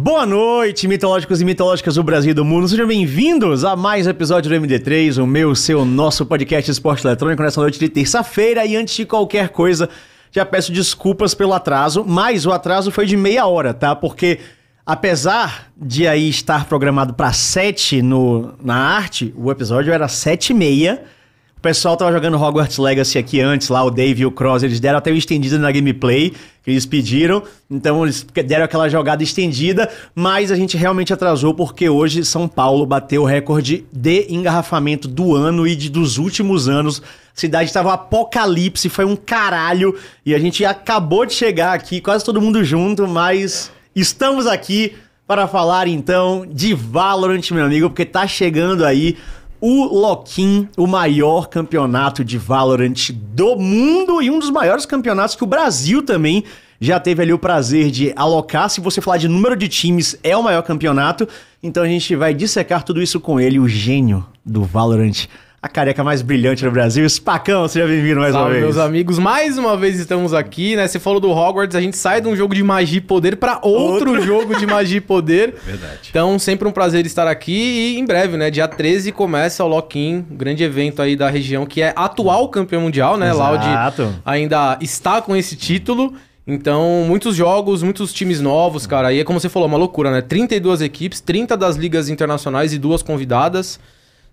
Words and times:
Boa 0.00 0.24
noite, 0.24 0.86
mitológicos 0.86 1.40
e 1.40 1.44
mitológicas 1.44 1.96
do 1.96 2.04
Brasil 2.04 2.30
e 2.30 2.34
do 2.34 2.44
mundo. 2.44 2.68
Sejam 2.68 2.86
bem-vindos 2.86 3.64
a 3.64 3.74
mais 3.74 4.06
um 4.06 4.10
episódio 4.10 4.48
do 4.48 4.54
MD3, 4.54 5.20
o 5.20 5.26
meu, 5.26 5.56
seu, 5.56 5.84
nosso 5.84 6.24
podcast 6.24 6.70
Esporte 6.70 7.04
Eletrônico 7.04 7.42
nessa 7.42 7.60
noite 7.60 7.80
de 7.80 7.88
terça-feira. 7.88 8.64
E 8.64 8.76
antes 8.76 8.94
de 8.94 9.04
qualquer 9.04 9.48
coisa, 9.48 9.88
já 10.30 10.46
peço 10.46 10.70
desculpas 10.70 11.34
pelo 11.34 11.52
atraso, 11.52 12.04
mas 12.06 12.46
o 12.46 12.52
atraso 12.52 12.92
foi 12.92 13.06
de 13.06 13.16
meia 13.16 13.44
hora, 13.48 13.74
tá? 13.74 13.96
Porque 13.96 14.38
apesar 14.86 15.72
de 15.76 16.06
aí 16.06 16.28
estar 16.28 16.66
programado 16.66 17.14
para 17.14 17.32
7 17.32 18.00
no, 18.00 18.54
na 18.62 18.76
arte, 18.76 19.34
o 19.36 19.50
episódio 19.50 19.92
era 19.92 20.06
7 20.06 20.50
e 20.50 20.54
meia. 20.54 21.02
O 21.58 21.60
pessoal 21.60 21.96
tava 21.96 22.12
jogando 22.12 22.40
Hogwarts 22.40 22.78
Legacy 22.78 23.18
aqui 23.18 23.40
antes, 23.40 23.68
lá 23.68 23.82
o 23.82 23.90
Dave 23.90 24.22
e 24.22 24.24
o 24.24 24.30
Cross, 24.30 24.62
eles 24.62 24.78
deram 24.78 24.98
até 24.98 25.10
o 25.10 25.16
estendido 25.16 25.58
na 25.58 25.72
gameplay, 25.72 26.30
que 26.62 26.70
eles 26.70 26.86
pediram. 26.86 27.42
Então 27.68 28.04
eles 28.04 28.24
deram 28.46 28.64
aquela 28.64 28.88
jogada 28.88 29.24
estendida, 29.24 29.90
mas 30.14 30.52
a 30.52 30.56
gente 30.56 30.76
realmente 30.76 31.12
atrasou 31.12 31.52
porque 31.52 31.88
hoje 31.88 32.24
São 32.24 32.46
Paulo 32.46 32.86
bateu 32.86 33.22
o 33.22 33.24
recorde 33.24 33.84
de 33.92 34.32
engarrafamento 34.32 35.08
do 35.08 35.34
ano 35.34 35.66
e 35.66 35.74
de, 35.74 35.90
dos 35.90 36.16
últimos 36.16 36.68
anos. 36.68 37.02
A 37.36 37.40
cidade 37.40 37.72
tava 37.72 37.88
um 37.88 37.92
apocalipse, 37.92 38.88
foi 38.88 39.04
um 39.04 39.16
caralho. 39.16 39.98
E 40.24 40.36
a 40.36 40.38
gente 40.38 40.64
acabou 40.64 41.26
de 41.26 41.34
chegar 41.34 41.72
aqui, 41.72 42.00
quase 42.00 42.24
todo 42.24 42.40
mundo 42.40 42.62
junto, 42.62 43.04
mas 43.08 43.72
estamos 43.96 44.46
aqui 44.46 44.94
para 45.26 45.48
falar 45.48 45.88
então 45.88 46.46
de 46.48 46.72
Valorant, 46.72 47.50
meu 47.50 47.64
amigo, 47.64 47.90
porque 47.90 48.04
tá 48.04 48.28
chegando 48.28 48.84
aí 48.84 49.16
o 49.60 49.84
Loquim, 49.84 50.68
o 50.76 50.86
maior 50.86 51.48
campeonato 51.48 52.24
de 52.24 52.38
Valorant 52.38 53.10
do 53.12 53.56
mundo 53.56 54.22
e 54.22 54.30
um 54.30 54.38
dos 54.38 54.50
maiores 54.50 54.86
campeonatos 54.86 55.34
que 55.34 55.44
o 55.44 55.46
Brasil 55.46 56.02
também 56.02 56.44
já 56.80 57.00
teve 57.00 57.22
ali 57.22 57.32
o 57.32 57.38
prazer 57.38 57.90
de 57.90 58.12
alocar. 58.14 58.70
Se 58.70 58.80
você 58.80 59.00
falar 59.00 59.16
de 59.16 59.28
número 59.28 59.56
de 59.56 59.68
times, 59.68 60.16
é 60.22 60.36
o 60.36 60.42
maior 60.42 60.62
campeonato. 60.62 61.28
Então 61.62 61.82
a 61.82 61.88
gente 61.88 62.14
vai 62.14 62.32
dissecar 62.32 62.84
tudo 62.84 63.02
isso 63.02 63.18
com 63.18 63.40
ele, 63.40 63.58
o 63.58 63.68
gênio 63.68 64.24
do 64.44 64.62
Valorant. 64.62 65.26
A 65.60 65.68
careca 65.68 66.04
mais 66.04 66.22
brilhante 66.22 66.64
do 66.64 66.70
Brasil. 66.70 67.04
Spacão, 67.10 67.66
seja 67.66 67.84
bem-vindo 67.84 68.20
mais 68.20 68.32
Salve, 68.32 68.46
uma 68.46 68.52
vez. 68.52 68.62
meus 68.62 68.78
amigos. 68.78 69.18
Mais 69.18 69.58
uma 69.58 69.76
vez 69.76 69.98
estamos 69.98 70.32
aqui, 70.32 70.76
né? 70.76 70.86
Você 70.86 71.00
falou 71.00 71.18
do 71.18 71.32
Hogwarts, 71.32 71.74
a 71.74 71.80
gente 71.80 71.96
sai 71.96 72.20
de 72.20 72.28
um 72.28 72.36
jogo 72.36 72.54
de 72.54 72.62
magia 72.62 72.98
e 72.98 73.00
poder 73.00 73.34
para 73.36 73.58
outro, 73.60 74.22
jogo 74.24 74.54
de 74.54 74.64
magia 74.64 74.98
e 74.98 75.00
poder. 75.00 75.56
Verdade. 75.66 76.10
Então, 76.10 76.38
sempre 76.38 76.68
um 76.68 76.70
prazer 76.70 77.04
estar 77.06 77.26
aqui 77.26 77.52
e 77.52 77.98
em 77.98 78.04
breve, 78.06 78.36
né? 78.36 78.52
Dia 78.52 78.68
13 78.68 79.10
começa 79.10 79.64
o 79.64 79.66
Lock-in, 79.66 80.24
um 80.30 80.36
grande 80.36 80.62
evento 80.62 81.02
aí 81.02 81.16
da 81.16 81.28
região 81.28 81.66
que 81.66 81.82
é 81.82 81.92
atual 81.96 82.48
campeão 82.50 82.82
mundial, 82.82 83.16
né? 83.16 83.30
Exato. 83.30 84.14
ainda 84.24 84.78
está 84.80 85.20
com 85.20 85.34
esse 85.34 85.56
título. 85.56 86.14
Então, 86.46 87.04
muitos 87.04 87.34
jogos, 87.34 87.82
muitos 87.82 88.12
times 88.12 88.40
novos, 88.40 88.86
cara. 88.86 89.12
E 89.12 89.18
é 89.18 89.24
como 89.24 89.40
você 89.40 89.48
falou, 89.48 89.66
uma 89.66 89.76
loucura, 89.76 90.12
né? 90.12 90.22
32 90.22 90.82
equipes, 90.82 91.20
30 91.20 91.56
das 91.56 91.74
ligas 91.74 92.08
internacionais 92.08 92.72
e 92.72 92.78
duas 92.78 93.02
convidadas. 93.02 93.80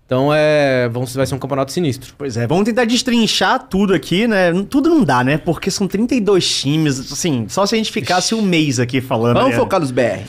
Então, 0.06 0.30
é, 0.32 0.88
vão- 0.88 1.04
vai 1.04 1.26
ser 1.26 1.34
um 1.34 1.38
campeonato 1.38 1.72
sinistro. 1.72 2.14
Pois 2.16 2.36
é, 2.36 2.46
vamos 2.46 2.64
tentar 2.64 2.84
destrinchar 2.84 3.66
tudo 3.68 3.92
aqui, 3.92 4.28
né? 4.28 4.52
Tudo 4.70 4.88
não 4.88 5.02
dá, 5.02 5.24
né? 5.24 5.36
Porque 5.36 5.68
são 5.68 5.88
32 5.88 6.48
times, 6.60 7.12
assim, 7.12 7.46
só 7.48 7.66
se 7.66 7.74
a 7.74 7.78
gente 7.78 7.90
ficasse 7.90 8.32
um 8.34 8.40
mês 8.40 8.78
aqui 8.78 9.00
falando. 9.00 9.34
Vamos 9.34 9.50
né? 9.50 9.56
focar 9.56 9.80
nos 9.80 9.90
BR. 9.90 10.20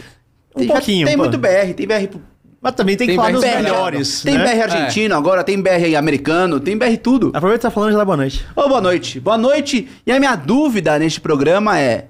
Um 0.55 0.59
Tem, 0.61 0.67
pouquinho, 0.67 1.05
Tem 1.05 1.15
pô. 1.15 1.23
muito 1.23 1.37
BR, 1.37 1.73
tem 1.75 1.85
BR. 1.87 2.07
pro- 2.07 2.21
Mas 2.59 2.73
também 2.73 2.97
tem 2.97 3.05
que 3.05 3.11
Tem 3.13 3.17
falar 3.17 3.31
dos 3.31 3.41
BR 3.41 3.61
melhores, 3.61 4.23
Tem 4.23 4.35
né? 4.35 4.43
BR 4.55 4.61
argentino 4.63 5.15
agora, 5.15 5.43
tem 5.43 5.61
BR 5.61 5.95
americano, 5.95 6.59
tem 6.59 6.75
BR 6.75 6.97
tudo. 6.97 7.27
Aproveita 7.35 7.59
que 7.59 7.61
tá 7.61 7.69
falando 7.71 7.91
de 7.91 7.97
lá, 7.97 8.03
boa 8.03 8.17
noite. 8.17 8.43
Ô, 8.55 8.67
boa 8.67 8.81
noite. 8.81 9.19
Boa 9.19 9.37
noite. 9.37 9.87
E 10.07 10.11
a 10.11 10.17
minha 10.19 10.35
dúvida 10.35 10.97
neste 10.97 11.21
programa 11.21 11.79
é: 11.79 12.07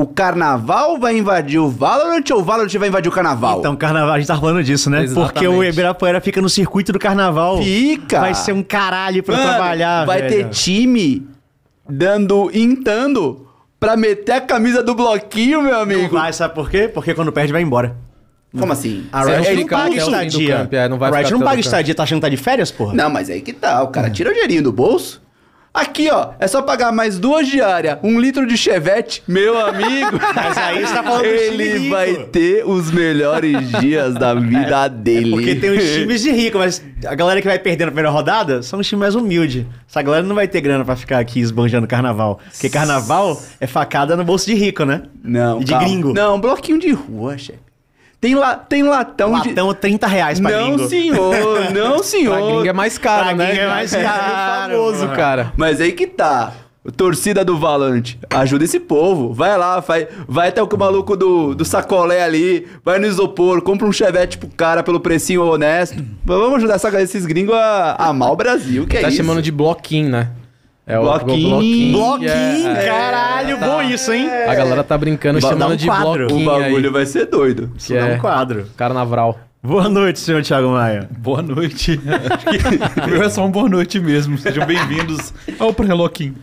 o 0.00 0.06
carnaval 0.06 0.96
vai 0.98 1.16
invadir 1.18 1.58
o 1.58 1.68
Valorant 1.68 2.22
ou 2.30 2.38
o 2.40 2.44
Valorant 2.44 2.72
vai 2.78 2.88
invadir 2.88 3.08
o 3.08 3.12
carnaval? 3.12 3.58
Então, 3.58 3.74
carnaval, 3.74 4.14
a 4.14 4.18
gente 4.18 4.28
tá 4.28 4.38
falando 4.38 4.62
disso, 4.62 4.88
né? 4.88 5.02
Exatamente. 5.02 5.32
Porque 5.32 5.48
o 5.48 5.64
Ibirapuera 5.64 6.20
fica 6.20 6.40
no 6.40 6.48
circuito 6.48 6.92
do 6.92 7.00
carnaval. 7.00 7.60
Fica. 7.60 8.20
Vai 8.20 8.32
ser 8.32 8.52
um 8.52 8.62
caralho 8.62 9.24
pra 9.24 9.36
Mano, 9.36 9.48
trabalhar, 9.48 10.06
Vai 10.06 10.22
velho. 10.22 10.44
ter 10.44 10.50
time 10.50 11.26
dando, 11.88 12.48
intando 12.54 13.46
pra 13.80 13.96
meter 13.96 14.32
a 14.32 14.40
camisa 14.40 14.84
do 14.84 14.94
bloquinho, 14.94 15.62
meu 15.62 15.72
Não 15.72 15.80
amigo. 15.82 16.14
vai, 16.16 16.32
sabe 16.32 16.54
por 16.54 16.70
quê? 16.70 16.86
Porque 16.86 17.12
quando 17.12 17.32
perde 17.32 17.52
vai 17.52 17.62
embora. 17.62 17.96
Como 18.56 18.72
assim? 18.72 19.04
A 19.12 19.24
Riot 19.24 19.50
não 19.50 19.60
não 19.62 19.66
paga 19.66 19.96
estadia. 19.96 20.56
camp, 20.58 20.72
é, 20.74 20.88
não 20.88 20.96
vai 20.98 21.10
a 21.10 21.16
Riot 21.18 21.32
não 21.32 21.40
paga 21.40 21.60
estadia, 21.60 21.94
tá 21.94 22.02
achando 22.04 22.18
que 22.18 22.22
tá 22.22 22.28
de 22.28 22.36
férias, 22.36 22.70
porra? 22.70 22.94
Não, 22.94 23.10
mas 23.10 23.28
aí 23.28 23.40
que 23.42 23.52
tá. 23.52 23.82
O 23.82 23.88
cara 23.88 24.08
tira 24.08 24.30
o 24.30 24.32
dinheirinho 24.32 24.62
do 24.62 24.72
bolso. 24.72 25.20
Aqui, 25.72 26.08
ó, 26.10 26.30
é 26.40 26.48
só 26.48 26.60
pagar 26.62 26.90
mais 26.90 27.18
duas 27.18 27.46
diárias, 27.46 27.98
um 28.02 28.18
litro 28.18 28.46
de 28.46 28.56
chevette, 28.56 29.22
meu 29.28 29.56
amigo. 29.64 30.18
Mas 30.34 30.56
aí 30.58 30.84
você 30.84 30.92
tá 30.94 31.02
falando 31.04 31.20
do 31.22 31.26
Ele 31.26 31.78
rico. 31.78 31.90
vai 31.90 32.14
ter 32.32 32.66
os 32.66 32.90
melhores 32.90 33.70
dias 33.80 34.14
da 34.14 34.34
vida 34.34 34.88
dele. 34.88 35.30
Porque 35.30 35.54
tem 35.54 35.70
os 35.70 35.84
times 35.84 36.22
de 36.22 36.32
rico, 36.32 36.58
mas 36.58 36.82
a 37.06 37.14
galera 37.14 37.40
que 37.40 37.46
vai 37.46 37.58
perder 37.58 37.84
na 37.84 37.90
primeira 37.92 38.10
rodada 38.10 38.62
são 38.62 38.80
os 38.80 38.86
times 38.88 39.00
mais 39.00 39.14
humildes. 39.14 39.66
Essa 39.88 40.02
galera 40.02 40.24
não 40.26 40.34
vai 40.34 40.48
ter 40.48 40.60
grana 40.60 40.84
pra 40.84 40.96
ficar 40.96 41.18
aqui 41.18 41.38
esbanjando 41.38 41.86
carnaval. 41.86 42.40
Porque 42.50 42.68
carnaval 42.68 43.40
é 43.60 43.66
facada 43.66 44.16
no 44.16 44.24
bolso 44.24 44.46
de 44.46 44.54
rico, 44.54 44.84
né? 44.84 45.02
Não, 45.22 45.60
E 45.60 45.64
de 45.64 45.70
calma. 45.72 45.86
gringo. 45.86 46.12
Não, 46.14 46.40
bloquinho 46.40 46.78
de 46.80 46.90
rua, 46.90 47.36
chefe. 47.38 47.67
Tem, 48.20 48.34
la... 48.34 48.56
tem 48.56 48.82
latão, 48.82 49.40
de... 49.40 49.48
Latão 49.50 49.72
30 49.72 50.06
reais 50.06 50.40
pra 50.40 50.50
Não, 50.50 50.74
gringo. 50.74 50.88
senhor, 50.88 51.70
não, 51.72 51.98
senhor. 52.02 52.36
Pra 52.36 52.46
gringa 52.46 52.70
é 52.70 52.72
mais 52.72 52.98
caro, 52.98 53.24
Pra 53.26 53.34
né? 53.36 53.56
é 53.56 53.66
mais 53.68 53.90
caro, 53.92 54.72
famoso, 54.74 55.04
mano. 55.04 55.16
cara. 55.16 55.52
Mas 55.56 55.80
aí 55.80 55.92
que 55.92 56.06
tá. 56.06 56.52
Torcida 56.96 57.44
do 57.44 57.58
Valorant, 57.58 58.14
ajuda 58.30 58.64
esse 58.64 58.80
povo. 58.80 59.34
Vai 59.34 59.58
lá, 59.58 59.78
vai, 59.80 60.08
vai 60.26 60.48
até 60.48 60.62
o 60.62 60.68
maluco 60.78 61.16
do, 61.18 61.54
do 61.54 61.62
sacolé 61.62 62.22
ali, 62.22 62.66
vai 62.82 62.98
no 62.98 63.06
isopor, 63.06 63.60
compra 63.60 63.86
um 63.86 63.92
chevette 63.92 64.38
pro 64.38 64.48
cara 64.48 64.82
pelo 64.82 64.98
precinho 64.98 65.44
honesto. 65.44 66.02
Vamos 66.24 66.56
ajudar 66.56 66.76
essa, 66.76 67.02
esses 67.02 67.26
gringos 67.26 67.54
a 67.54 67.94
a 67.98 68.06
amar 68.08 68.32
o 68.32 68.36
Brasil, 68.36 68.86
que 68.86 68.96
é 68.96 69.02
tá 69.02 69.08
isso? 69.08 69.18
chamando 69.18 69.42
de 69.42 69.52
bloquinho, 69.52 70.08
né? 70.08 70.28
É 70.88 70.98
Bloquinho. 70.98 71.92
Bloquinho, 71.92 72.28
é, 72.30 72.84
é, 72.84 72.86
caralho, 72.86 73.58
tá. 73.58 73.66
bom 73.66 73.82
isso, 73.82 74.10
hein? 74.10 74.26
A 74.26 74.54
galera 74.54 74.82
tá 74.82 74.96
brincando, 74.96 75.38
chamando 75.38 75.74
um 75.74 75.76
de 75.76 75.86
quadro. 75.86 76.24
O 76.24 76.28
bloquinho 76.28 76.46
bagulho 76.46 76.86
aí. 76.86 76.92
vai 76.92 77.04
ser 77.04 77.26
doido. 77.26 77.70
Isso 77.76 77.94
é- 77.94 78.14
um 78.14 78.18
quadro. 78.18 78.66
Carnaval. 78.74 79.38
Boa 79.62 79.86
noite, 79.86 80.18
senhor 80.18 80.42
Thiago 80.42 80.70
Maia. 80.70 81.06
Boa 81.18 81.42
noite. 81.42 82.00
Acho 82.08 83.06
que 83.06 83.10
o 83.10 83.22
é 83.22 83.28
só 83.28 83.42
uma 83.42 83.50
boa 83.50 83.68
noite 83.68 84.00
mesmo. 84.00 84.38
Sejam 84.38 84.64
bem-vindos 84.64 85.34
ao 85.58 85.74
Preloquim. 85.74 86.34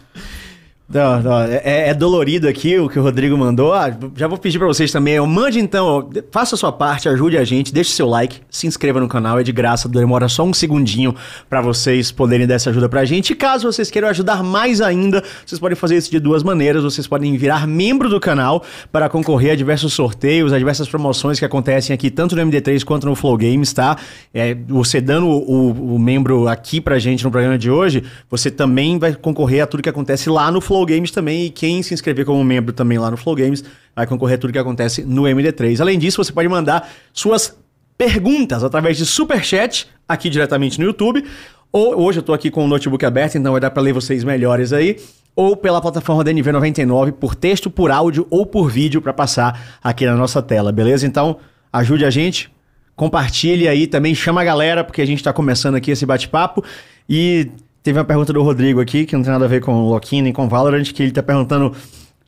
Não, 0.88 1.20
não, 1.20 1.42
é, 1.42 1.90
é 1.90 1.94
dolorido 1.96 2.48
aqui 2.48 2.78
o 2.78 2.88
que 2.88 3.00
o 3.00 3.02
Rodrigo 3.02 3.36
mandou. 3.36 3.74
Ah, 3.74 3.92
já 4.16 4.28
vou 4.28 4.38
pedir 4.38 4.60
pra 4.60 4.68
vocês 4.68 4.92
também. 4.92 5.20
Mande 5.26 5.60
então, 5.60 6.08
faça 6.32 6.54
a 6.54 6.58
sua 6.60 6.72
parte, 6.72 7.10
ajude 7.10 7.40
a 7.40 7.44
gente, 7.44 7.74
deixe 7.74 7.90
seu 7.90 8.08
like, 8.08 8.38
se 8.52 8.68
inscreva 8.68 9.00
no 9.00 9.08
canal, 9.08 9.40
é 9.40 9.44
de 9.44 9.52
graça, 9.52 9.90
demora 9.90 10.30
só 10.30 10.44
um 10.44 10.54
segundinho 10.54 11.16
pra 11.50 11.60
vocês 11.60 12.12
poderem 12.12 12.46
dar 12.46 12.54
essa 12.54 12.70
ajuda 12.70 12.88
pra 12.88 13.04
gente. 13.04 13.32
E 13.34 13.36
caso 13.36 13.66
vocês 13.72 13.90
queiram 13.90 14.08
ajudar 14.10 14.44
mais 14.44 14.80
ainda, 14.80 15.24
vocês 15.44 15.58
podem 15.60 15.76
fazer 15.76 15.98
isso 15.98 16.12
de 16.12 16.20
duas 16.20 16.44
maneiras. 16.44 16.84
Vocês 16.84 17.08
podem 17.08 17.36
virar 17.36 17.66
membro 17.66 18.08
do 18.08 18.20
canal 18.20 18.64
para 18.92 19.10
concorrer 19.10 19.54
a 19.54 19.56
diversos 19.56 19.92
sorteios, 19.92 20.54
a 20.54 20.58
diversas 20.60 20.88
promoções 20.88 21.40
que 21.40 21.46
acontecem 21.46 21.96
aqui, 21.96 22.12
tanto 22.12 22.36
no 22.36 22.44
MD3 22.44 22.84
quanto 22.84 23.08
no 23.08 23.16
Flow 23.16 23.36
Games, 23.38 23.74
tá? 23.74 23.98
É, 24.32 24.54
você 24.68 25.02
dando 25.02 25.26
o, 25.28 25.72
o- 25.72 25.96
o 25.96 26.00
membro 26.00 26.48
aqui 26.48 26.80
pra 26.80 27.00
gente 27.00 27.24
no 27.24 27.32
programa 27.32 27.58
de 27.58 27.72
hoje, 27.72 28.04
você 28.30 28.52
também 28.52 29.00
vai 29.00 29.16
concorrer 29.16 29.64
a 29.64 29.66
tudo 29.66 29.82
que 29.82 29.90
acontece 29.90 30.30
lá 30.30 30.52
no 30.52 30.62
Flow 30.62 30.75
Games 30.84 31.12
também. 31.12 31.46
E 31.46 31.50
quem 31.52 31.84
se 31.84 31.94
inscrever 31.94 32.26
como 32.26 32.44
membro 32.44 32.74
também 32.74 32.98
lá 32.98 33.12
no 33.12 33.18
Flow 33.18 33.36
Games 33.36 33.64
vai 33.96 34.08
concorrer 34.08 34.36
a 34.36 34.38
tudo 34.40 34.52
que 34.52 34.58
acontece 34.58 35.04
no 35.04 35.24
MD3. 35.24 35.80
Além 35.80 36.00
disso, 36.00 36.24
você 36.24 36.34
pode 36.34 36.50
mandar 36.50 36.90
suas 37.14 37.56
perguntas 37.96 38.64
através 38.64 38.98
de 38.98 39.06
superchat 39.06 39.88
aqui 40.08 40.28
diretamente 40.28 40.80
no 40.80 40.86
YouTube. 40.86 41.24
Ou 41.72 42.02
hoje 42.02 42.20
eu 42.20 42.24
tô 42.24 42.34
aqui 42.34 42.50
com 42.50 42.64
o 42.64 42.68
notebook 42.68 43.06
aberto, 43.06 43.38
então 43.38 43.52
vai 43.52 43.62
dar 43.62 43.70
pra 43.70 43.84
ler 43.84 43.94
vocês 43.94 44.24
melhores 44.24 44.74
aí. 44.74 44.98
Ou 45.36 45.56
pela 45.58 45.82
plataforma 45.82 46.24
da 46.24 46.32
NV99 46.32 47.12
por 47.12 47.36
texto, 47.36 47.70
por 47.70 47.92
áudio 47.92 48.26
ou 48.30 48.46
por 48.46 48.70
vídeo 48.70 49.02
pra 49.02 49.14
passar 49.14 49.78
aqui 49.84 50.06
na 50.06 50.16
nossa 50.16 50.42
tela, 50.42 50.72
beleza? 50.72 51.06
Então 51.06 51.38
ajude 51.74 52.06
a 52.06 52.10
gente, 52.10 52.50
compartilhe 52.96 53.68
aí 53.68 53.86
também, 53.86 54.16
chama 54.16 54.40
a 54.40 54.46
galera, 54.46 54.84
porque 54.84 55.02
a 55.02 55.06
gente 55.06 55.22
tá 55.22 55.34
começando 55.34 55.76
aqui 55.76 55.92
esse 55.92 56.06
bate-papo. 56.06 56.64
E 57.10 57.52
teve 57.86 58.00
uma 58.00 58.04
pergunta 58.04 58.34
do 58.34 58.42
Rodrigo 58.42 58.82
aqui, 58.82 59.06
que 59.06 59.16
não 59.16 59.22
tem 59.22 59.32
nada 59.32 59.46
a 59.46 59.48
ver 59.48 59.62
com 59.62 59.72
o 59.72 59.90
Loquinho 59.90 60.24
nem 60.24 60.34
com 60.34 60.46
o 60.46 60.50
Valorant, 60.50 60.84
que 60.92 61.04
ele 61.04 61.12
tá 61.12 61.22
perguntando 61.22 61.72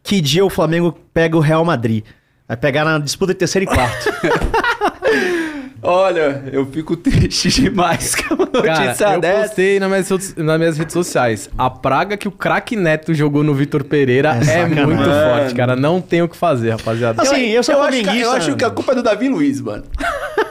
que 0.04 0.22
dia 0.22 0.46
o 0.46 0.52
Flamengo 0.52 0.96
pega 1.12 1.36
o 1.36 1.40
Real 1.40 1.66
Madrid. 1.66 2.04
Vai 2.48 2.56
pegar 2.56 2.86
na 2.86 3.00
disputa 3.00 3.34
de 3.34 3.40
terceiro 3.40 3.66
e 3.66 3.68
quarto. 3.68 4.08
Olha, 5.82 6.44
eu 6.52 6.66
fico 6.68 6.96
triste 6.96 7.50
demais 7.50 8.14
com 8.14 8.38
Cara, 8.48 8.86
notícia 8.86 9.14
eu 9.14 9.22
dessa. 9.22 9.48
postei 9.48 9.80
nas 9.80 9.90
minhas, 9.90 10.36
nas 10.36 10.60
minhas 10.60 10.78
redes 10.78 10.94
sociais. 10.94 11.50
A 11.58 11.70
praga 11.70 12.18
que 12.18 12.28
o 12.28 12.32
craque 12.32 12.76
Neto 12.76 13.14
jogou 13.14 13.44
no 13.44 13.54
Vitor 13.56 13.84
Pereira 13.84 14.40
É 14.48 14.60
é, 14.60 14.66
muito 14.86 15.04
forte, 15.04 15.56
cara. 15.56 15.76
Não 15.76 16.02
tem 16.02 16.22
o 16.22 16.30
que 16.30 16.38
fazer, 16.38 16.72
rapaziada. 16.72 17.22
Assim, 17.22 17.48
eu 17.48 17.64
sou 17.64 17.82
acho, 17.82 18.04
que, 18.04 18.20
eu 18.20 18.32
acho 18.32 18.56
que 18.56 18.64
a 18.66 18.70
culpa 18.70 18.92
é 18.92 18.96
do 18.96 19.04
Davi 19.04 19.28
Luiz, 19.28 19.60
mano. 19.60 19.84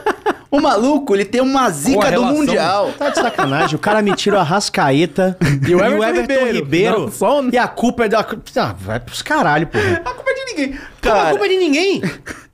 O 0.49 0.61
maluco, 0.61 1.13
ele 1.13 1.25
tem 1.25 1.41
uma 1.41 1.69
zica 1.69 1.99
do 2.05 2.07
relação- 2.09 2.33
Mundial. 2.37 2.93
Tá 2.97 3.09
de 3.09 3.15
sacanagem. 3.17 3.75
O 3.75 3.79
cara 3.79 4.01
me 4.01 4.15
tira 4.15 4.37
o 4.37 4.39
Arrascaeta 4.39 5.37
E 5.67 5.75
o 5.75 5.83
Everton 5.83 6.45
Ribeiro. 6.51 6.99
Não, 7.01 7.11
só- 7.11 7.43
E 7.51 7.57
a 7.57 7.67
culpa 7.67 8.05
é 8.05 8.09
da. 8.09 8.25
Ah, 8.55 8.75
vai 8.79 8.99
pros 8.99 9.21
caralho, 9.21 9.67
porra. 9.67 10.01
A 10.05 10.13
culpa 10.13 10.31
é 10.31 10.33
de 10.33 10.45
ninguém. 10.45 10.79
Cara, 11.01 11.21
a 11.27 11.29
culpa 11.31 11.45
é 11.45 11.49
de 11.49 11.57
ninguém. 11.57 12.01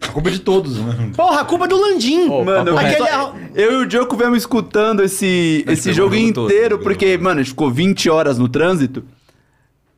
A 0.01 0.07
culpa 0.07 0.29
é 0.29 0.31
de 0.31 0.39
todos, 0.39 0.77
né? 0.79 1.11
Porra, 1.15 1.41
a 1.41 1.45
culpa 1.45 1.65
é 1.65 1.67
do 1.67 1.77
Landim. 1.79 2.27
Ô, 2.29 2.43
Mano, 2.43 2.77
aquele- 2.77 2.97
só- 3.07 3.35
eu 3.55 3.71
e 3.73 3.75
o 3.83 3.85
Diogo 3.85 4.15
viemos 4.17 4.39
escutando 4.39 5.01
esse, 5.03 5.63
esse 5.67 5.89
pegou 5.89 6.09
jogo 6.09 6.33
todo, 6.33 6.47
inteiro, 6.51 6.77
pegou 6.77 6.79
o 6.79 6.83
porque, 6.83 7.17
mano, 7.17 7.39
a 7.39 7.43
gente 7.43 7.51
ficou 7.51 7.71
20 7.71 8.09
horas 8.09 8.37
no 8.37 8.47
trânsito. 8.49 9.03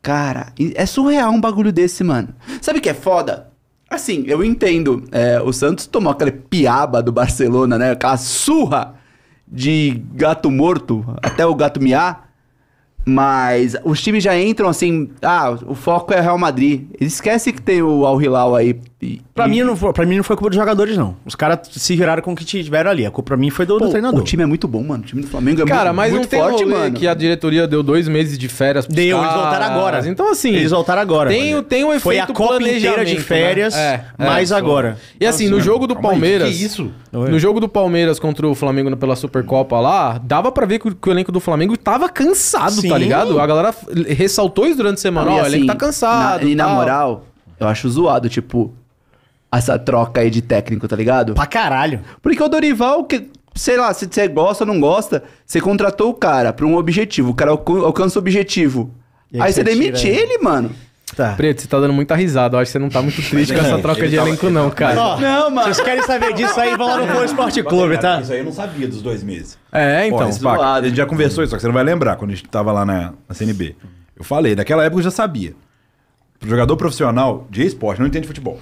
Cara, 0.02 0.52
e- 0.58 0.72
é 0.76 0.86
surreal 0.86 1.32
um 1.32 1.40
bagulho 1.40 1.72
desse, 1.72 2.04
mano. 2.04 2.28
Sabe 2.60 2.78
o 2.78 2.82
que 2.82 2.88
é 2.88 2.94
foda? 2.94 3.48
Assim, 3.88 4.24
eu 4.26 4.42
entendo. 4.44 5.04
é, 5.12 5.40
o 5.40 5.52
Santos 5.52 5.86
tomou 5.86 6.12
aquela 6.12 6.32
piaba 6.32 7.02
do 7.02 7.12
Barcelona, 7.12 7.78
né? 7.78 7.92
Aquela 7.92 8.16
surra 8.16 8.94
de 9.46 10.02
gato 10.12 10.50
morto, 10.50 11.04
até 11.22 11.46
o 11.46 11.54
gato 11.54 11.80
miar. 11.80 12.26
Mas 13.08 13.76
os 13.84 14.02
times 14.02 14.24
já 14.24 14.36
entram 14.36 14.68
assim, 14.68 15.10
ah, 15.22 15.56
o 15.66 15.76
foco 15.76 16.12
é 16.12 16.20
Real 16.20 16.36
Madrid. 16.36 16.88
Eles 17.00 17.14
esquecem 17.14 17.52
que 17.52 17.62
tem 17.62 17.80
o 17.80 18.04
Al 18.04 18.20
Hilal 18.20 18.56
aí. 18.56 18.80
E, 19.00 19.20
Pra, 19.34 19.46
e- 19.46 19.50
mim 19.50 19.60
não 19.60 19.76
foi, 19.76 19.92
pra 19.92 20.06
mim 20.06 20.16
não 20.16 20.24
foi 20.24 20.36
culpa 20.36 20.48
dos 20.48 20.56
jogadores, 20.58 20.96
não. 20.96 21.16
Os 21.26 21.34
caras 21.34 21.68
se 21.70 21.94
viraram 21.94 22.22
com 22.22 22.32
o 22.32 22.34
que 22.34 22.46
tiveram 22.46 22.90
ali. 22.90 23.04
A 23.04 23.10
culpa 23.10 23.28
pra 23.28 23.36
mim 23.36 23.50
foi 23.50 23.66
do, 23.66 23.74
do 23.78 23.84
Pô, 23.84 23.90
treinador. 23.90 24.18
O 24.18 24.24
time 24.24 24.42
é 24.42 24.46
muito 24.46 24.66
bom, 24.66 24.82
mano. 24.82 25.02
O 25.02 25.06
time 25.06 25.20
do 25.20 25.28
Flamengo 25.28 25.60
é 25.60 25.66
Cara, 25.66 25.92
muito, 25.92 25.96
mas 25.96 26.12
muito 26.12 26.28
tem 26.28 26.40
forte, 26.40 26.64
mano. 26.64 26.96
que 26.96 27.06
a 27.06 27.12
diretoria 27.12 27.68
deu 27.68 27.82
dois 27.82 28.08
meses 28.08 28.38
de 28.38 28.48
férias 28.48 28.86
pros 28.86 28.96
Deu, 28.96 29.18
eles 29.18 29.28
caras. 29.28 29.42
voltaram 29.42 29.66
agora. 29.66 30.08
Então, 30.08 30.32
assim... 30.32 30.48
Eles 30.54 30.70
voltaram 30.70 31.02
agora. 31.02 31.28
Tem, 31.28 31.54
o- 31.54 31.62
tem 31.62 31.84
um 31.84 31.88
efeito 31.88 32.02
Foi 32.04 32.18
a 32.18 32.26
Copa 32.26 32.54
inteira 32.56 32.78
de 32.80 32.86
planejamento, 32.88 33.20
férias, 33.22 33.74
né? 33.74 34.04
É, 34.18 34.24
mais 34.26 34.50
é. 34.50 34.54
agora. 34.56 34.96
E 35.20 35.26
assim, 35.26 35.46
no 35.50 35.60
jogo 35.60 35.86
do 35.86 35.92
Calma 35.94 36.08
aí, 36.08 36.14
Palmeiras... 36.14 36.48
que 36.48 36.64
isso? 36.64 36.90
No 37.12 37.38
jogo 37.38 37.60
do 37.60 37.68
Palmeiras 37.68 38.18
contra 38.18 38.48
o 38.48 38.54
Flamengo 38.54 38.96
pela 38.96 39.14
Supercopa 39.14 39.78
lá, 39.78 40.16
dava 40.24 40.50
pra 40.50 40.64
ver 40.64 40.78
que 40.78 40.88
o, 40.88 40.94
que 40.94 41.08
o 41.10 41.12
elenco 41.12 41.30
do 41.30 41.38
Flamengo 41.40 41.76
tava 41.76 42.08
cansado, 42.08 42.72
Sim. 42.80 42.88
tá 42.88 42.96
ligado? 42.96 43.38
A 43.38 43.46
galera 43.46 43.74
ressaltou 44.08 44.66
isso 44.66 44.78
durante 44.78 44.96
a 44.96 45.00
semana. 45.02 45.30
Ó, 45.30 45.34
e 45.38 45.42
o 45.42 45.46
elenco 45.46 45.56
assim, 45.56 45.66
tá 45.66 45.74
cansado. 45.76 46.44
na- 46.44 46.50
e 46.50 46.54
na 46.54 46.68
moral, 46.68 47.26
eu 47.60 47.68
acho 47.68 47.88
zoado, 47.90 48.28
tipo, 48.30 48.72
essa 49.52 49.78
troca 49.78 50.20
aí 50.20 50.30
de 50.30 50.42
técnico, 50.42 50.86
tá 50.88 50.96
ligado? 50.96 51.34
Pra 51.34 51.46
caralho. 51.46 52.00
Porque 52.22 52.42
o 52.42 52.48
Dorival, 52.48 53.04
que, 53.04 53.30
sei 53.54 53.76
lá, 53.76 53.92
se 53.94 54.06
você 54.10 54.28
gosta 54.28 54.64
ou 54.64 54.68
não 54.72 54.80
gosta, 54.80 55.22
você 55.46 55.60
contratou 55.60 56.10
o 56.10 56.14
cara 56.14 56.52
pra 56.52 56.66
um 56.66 56.76
objetivo, 56.76 57.30
o 57.30 57.34
cara 57.34 57.50
alcan- 57.52 57.80
alcança 57.84 58.18
o 58.18 58.20
objetivo. 58.22 58.90
E 59.32 59.36
aí 59.38 59.42
Aí, 59.48 59.52
você 59.52 59.60
você 59.62 59.64
demite 59.64 60.00
tira 60.00 60.14
ele, 60.20 60.38
mano. 60.38 60.70
Tá. 61.16 61.32
Preto, 61.34 61.62
você 61.62 61.68
tá 61.68 61.78
dando 61.80 61.92
muita 61.94 62.14
risada. 62.16 62.56
Eu 62.56 62.60
acho 62.60 62.68
que 62.68 62.72
você 62.72 62.78
não 62.80 62.88
tá 62.90 63.00
muito 63.00 63.22
triste 63.22 63.54
com 63.54 63.60
essa 63.60 63.78
troca 63.78 64.00
ele 64.00 64.08
de 64.10 64.16
tava- 64.16 64.28
elenco, 64.28 64.50
não, 64.50 64.68
cara. 64.70 65.00
Ó, 65.00 65.20
Não, 65.20 65.50
mano. 65.50 65.62
Vocês 65.72 65.80
querem 65.80 66.02
saber 66.02 66.34
disso 66.34 66.58
aí, 66.60 66.76
vão 66.76 66.88
lá 66.88 66.98
no 66.98 67.06
Flow 67.06 67.24
Esporte 67.24 67.62
Clube, 67.62 67.96
tá? 67.98 68.20
Isso 68.20 68.32
aí 68.32 68.40
eu 68.40 68.44
não 68.44 68.52
sabia 68.52 68.88
dos 68.88 69.00
dois 69.00 69.22
meses. 69.22 69.56
É, 69.72 70.08
então. 70.08 70.26
Ó, 70.26 70.30
zoado. 70.32 70.84
a 70.84 70.88
gente 70.88 70.96
já 70.96 71.06
conversou 71.06 71.44
isso, 71.44 71.52
só 71.52 71.56
que 71.56 71.62
você 71.62 71.68
não 71.68 71.74
vai 71.74 71.84
lembrar 71.84 72.16
quando 72.16 72.32
a 72.32 72.34
gente 72.34 72.48
tava 72.48 72.72
lá 72.72 72.84
na, 72.84 73.14
na 73.28 73.34
CNB. 73.34 73.76
Eu 74.16 74.24
falei, 74.24 74.56
naquela 74.56 74.84
época 74.84 74.98
eu 75.00 75.04
já 75.04 75.10
sabia. 75.12 75.54
Pro 76.40 76.48
jogador 76.50 76.76
profissional 76.76 77.46
de 77.50 77.64
esporte, 77.64 78.00
não 78.00 78.06
entende 78.08 78.26
futebol. 78.26 78.58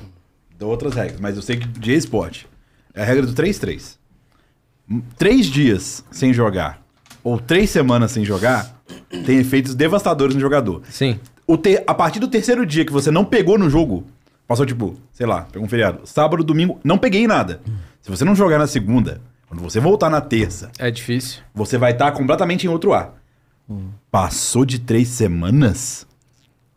Outras 0.65 0.95
regras, 0.95 1.21
mas 1.21 1.37
eu 1.37 1.43
sei 1.43 1.57
que 1.59 1.67
de 1.67 1.93
esporte 1.95 2.47
é 2.95 3.03
a 3.03 3.05
regra 3.05 3.27
do 3.27 3.33
3-3. 3.35 3.97
Hum, 4.91 5.03
Três 5.17 5.47
dias 5.47 6.05
sem 6.11 6.33
jogar, 6.33 6.83
ou 7.23 7.39
três 7.39 7.71
semanas 7.71 8.11
sem 8.13 8.25
jogar, 8.25 8.81
tem 9.25 9.39
efeitos 9.39 9.75
devastadores 9.75 10.35
no 10.35 10.41
jogador. 10.41 10.83
Sim. 10.91 11.19
O 11.47 11.57
te- 11.57 11.83
A 11.87 11.95
partir 11.95 12.19
do 12.21 12.29
terceiro 12.29 12.65
dia 12.67 12.85
que 12.85 12.93
você 12.93 13.11
não 13.11 13.25
pegou 13.25 13.59
no 13.59 13.69
jogo, 13.71 14.05
passou 14.47 14.65
tipo, 14.67 14.97
sei 15.13 15.27
lá, 15.27 15.43
pegou 15.51 15.67
um 15.67 15.69
feriado, 15.69 16.01
sábado, 16.07 16.43
domingo, 16.45 16.79
não 16.85 16.99
peguei 16.99 17.27
nada. 17.27 17.61
Se 18.03 18.11
você 18.11 18.25
não 18.25 18.35
jogar 18.35 18.59
na 18.59 18.67
segunda, 18.67 19.21
quando 19.49 19.63
você 19.63 19.81
voltar 19.81 20.11
na 20.11 20.21
terça, 20.21 20.71
É 20.79 20.91
difícil. 20.91 21.41
você 21.55 21.79
vai 21.79 21.93
estar 21.93 22.13
completamente 22.13 22.67
em 22.67 22.71
outro 22.71 22.93
ar. 22.93 23.15
Passou 24.11 24.65
de 24.65 24.79
três 24.79 25.09
semanas, 25.09 26.07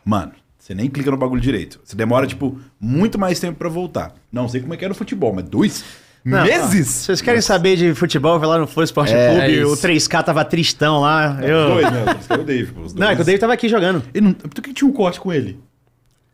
mano, 0.05 0.31
você 0.67 0.75
nem 0.75 0.89
clica 0.89 1.09
no 1.09 1.15
bagulho 1.15 1.39
direito. 1.41 1.79
Você 1.83 1.95
demora, 1.95 2.27
tipo, 2.27 2.59
muito 2.79 3.17
mais 3.17 3.39
tempo 3.39 3.57
pra 3.57 3.69
voltar. 3.69 4.13
Não 4.29 4.49
sei 4.49 4.59
como 4.59 4.73
é 4.73 4.77
que 4.77 4.83
era 4.83 4.91
o 4.91 4.95
futebol, 4.97 5.31
mas 5.33 5.45
dois 5.45 5.85
Não, 6.25 6.39
ó, 6.39 6.43
meses? 6.43 6.87
Vocês 6.89 7.21
querem 7.21 7.39
saber 7.39 7.77
de 7.77 7.93
futebol? 7.95 8.37
Vai 8.37 8.49
lá 8.49 8.57
no 8.59 8.67
Flow 8.67 8.83
Esporte 8.83 9.13
É, 9.13 9.29
Clube. 9.29 9.59
é 9.59 9.65
o 9.65 9.73
isso. 9.73 9.81
3K 9.81 10.23
tava 10.25 10.43
tristão 10.43 10.99
lá. 10.99 11.37
Os 11.41 11.47
Eu... 11.49 11.67
dois, 11.69 11.89
né? 11.91 12.01
Os 12.19 12.27
caras 12.27 12.43
o 12.43 12.45
Dave, 12.45 12.71
pô, 12.73 12.81
os 12.81 12.93
Não, 12.93 13.07
é 13.09 13.15
que 13.15 13.21
o. 13.21 13.23
David 13.23 13.39
tava 13.39 13.53
aqui 13.53 13.69
jogando. 13.69 14.03
Ele 14.13 14.25
não... 14.27 14.33
Por 14.33 14.61
que 14.61 14.73
tinha 14.73 14.89
um 14.89 14.93
corte 14.93 15.21
com 15.21 15.31
ele? 15.31 15.57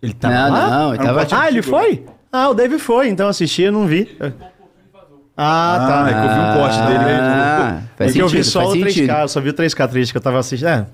Ele 0.01 0.13
tava 0.13 0.33
não, 0.33 0.51
lá? 0.51 0.69
não, 0.69 0.93
ele 0.95 1.03
Era 1.03 1.03
um 1.03 1.05
tava... 1.05 1.19
corte 1.19 1.35
Ah, 1.35 1.47
ele 1.49 1.59
antigo. 1.59 1.77
foi? 1.77 2.05
Ah, 2.31 2.49
o 2.49 2.53
David 2.55 2.81
foi, 2.81 3.09
então 3.09 3.27
assisti, 3.29 3.61
eu 3.61 3.71
não 3.71 3.85
vi. 3.85 4.17
Ah, 4.19 5.85
tá. 5.87 6.03
Ah, 6.05 6.09
é 6.09 6.13
que 6.13 6.19
eu 6.19 6.33
vi 6.33 6.39
um 6.39 6.53
corte 6.61 6.77
dele. 6.87 6.97
Ah, 6.99 7.69
ele- 7.77 7.87
faz 7.97 8.11
Porque 8.11 8.21
eu 8.21 8.27
vi 8.27 8.43
sentido, 8.43 8.51
só 8.51 8.59
faz 8.61 8.71
o 8.71 8.77
3K, 8.77 8.91
sentido. 8.93 9.11
eu 9.11 9.27
só 9.27 9.41
vi 9.41 9.49
o 9.49 9.53
3K 9.53 9.87
triste 9.87 10.11
que 10.11 10.17
eu 10.17 10.21
tava 10.21 10.39
assistindo. 10.39 10.67
É. 10.69 10.85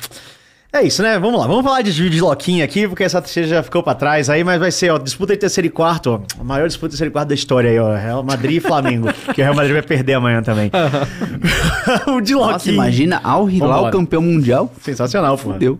É 0.72 0.84
isso, 0.84 1.02
né? 1.02 1.18
Vamos 1.18 1.40
lá. 1.40 1.48
Vamos 1.48 1.64
falar 1.64 1.82
de 1.82 1.92
de 2.10 2.22
Loquinha 2.22 2.64
aqui, 2.64 2.88
porque 2.88 3.04
essa 3.04 3.20
terceira 3.20 3.50
já 3.50 3.64
ficou 3.64 3.82
pra 3.82 3.96
trás 3.96 4.30
aí, 4.30 4.44
mas 4.44 4.60
vai 4.60 4.72
ser, 4.72 4.92
ó, 4.92 5.00
disputa 5.00 5.34
de 5.34 5.40
terceiro 5.40 5.66
e 5.66 5.70
quarto, 5.70 6.12
ó. 6.12 6.40
A 6.40 6.44
maior 6.44 6.68
disputa 6.68 6.90
de 6.90 6.92
terceiro 6.92 7.12
e 7.12 7.14
quarto 7.14 7.30
da 7.30 7.34
história 7.34 7.72
aí, 7.72 7.80
ó. 7.80 7.96
Real 7.96 8.24
Madrid 8.24 8.58
e 8.58 8.60
Flamengo. 8.60 9.08
que 9.34 9.42
o 9.42 9.44
Real 9.44 9.56
Madrid 9.56 9.74
vai 9.74 9.82
perder 9.82 10.14
amanhã 10.14 10.44
também. 10.44 10.70
o 12.08 12.22
de 12.22 12.36
Loquinha. 12.36 12.52
Nossa, 12.54 12.70
imagina 12.72 13.20
Al 13.24 13.50
Hilal 13.50 13.90
campeão 13.90 14.22
mundial. 14.22 14.72
Sensacional, 14.80 15.38
pô. 15.40 15.54
Deu. 15.54 15.80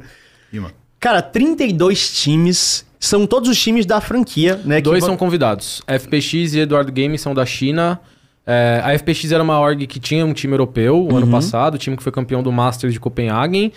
Cara, 1.00 1.22
32 1.22 2.12
times. 2.12 2.86
São 3.00 3.26
todos 3.26 3.48
os 3.50 3.58
times 3.62 3.86
da 3.86 4.02
franquia, 4.02 4.60
né? 4.66 4.82
Dois 4.82 5.04
são 5.04 5.16
convidados. 5.16 5.82
FPX 5.88 6.54
e 6.56 6.60
Eduardo 6.60 6.92
Games 6.92 7.22
são 7.22 7.34
da 7.34 7.46
China. 7.46 8.00
É, 8.46 8.82
a 8.84 8.98
FPX 8.98 9.32
era 9.32 9.44
uma 9.44 9.60
org 9.60 9.86
que 9.86 10.00
tinha 10.00 10.26
um 10.26 10.34
time 10.34 10.54
europeu 10.56 11.06
o 11.06 11.16
ano 11.16 11.28
Uhum. 11.28 11.32
passado, 11.32 11.76
o 11.76 11.78
time 11.78 11.96
que 11.96 12.02
foi 12.02 12.12
campeão 12.12 12.42
do 12.42 12.52
Masters 12.52 12.92
de 12.92 13.00
Copenhagen. 13.00 13.72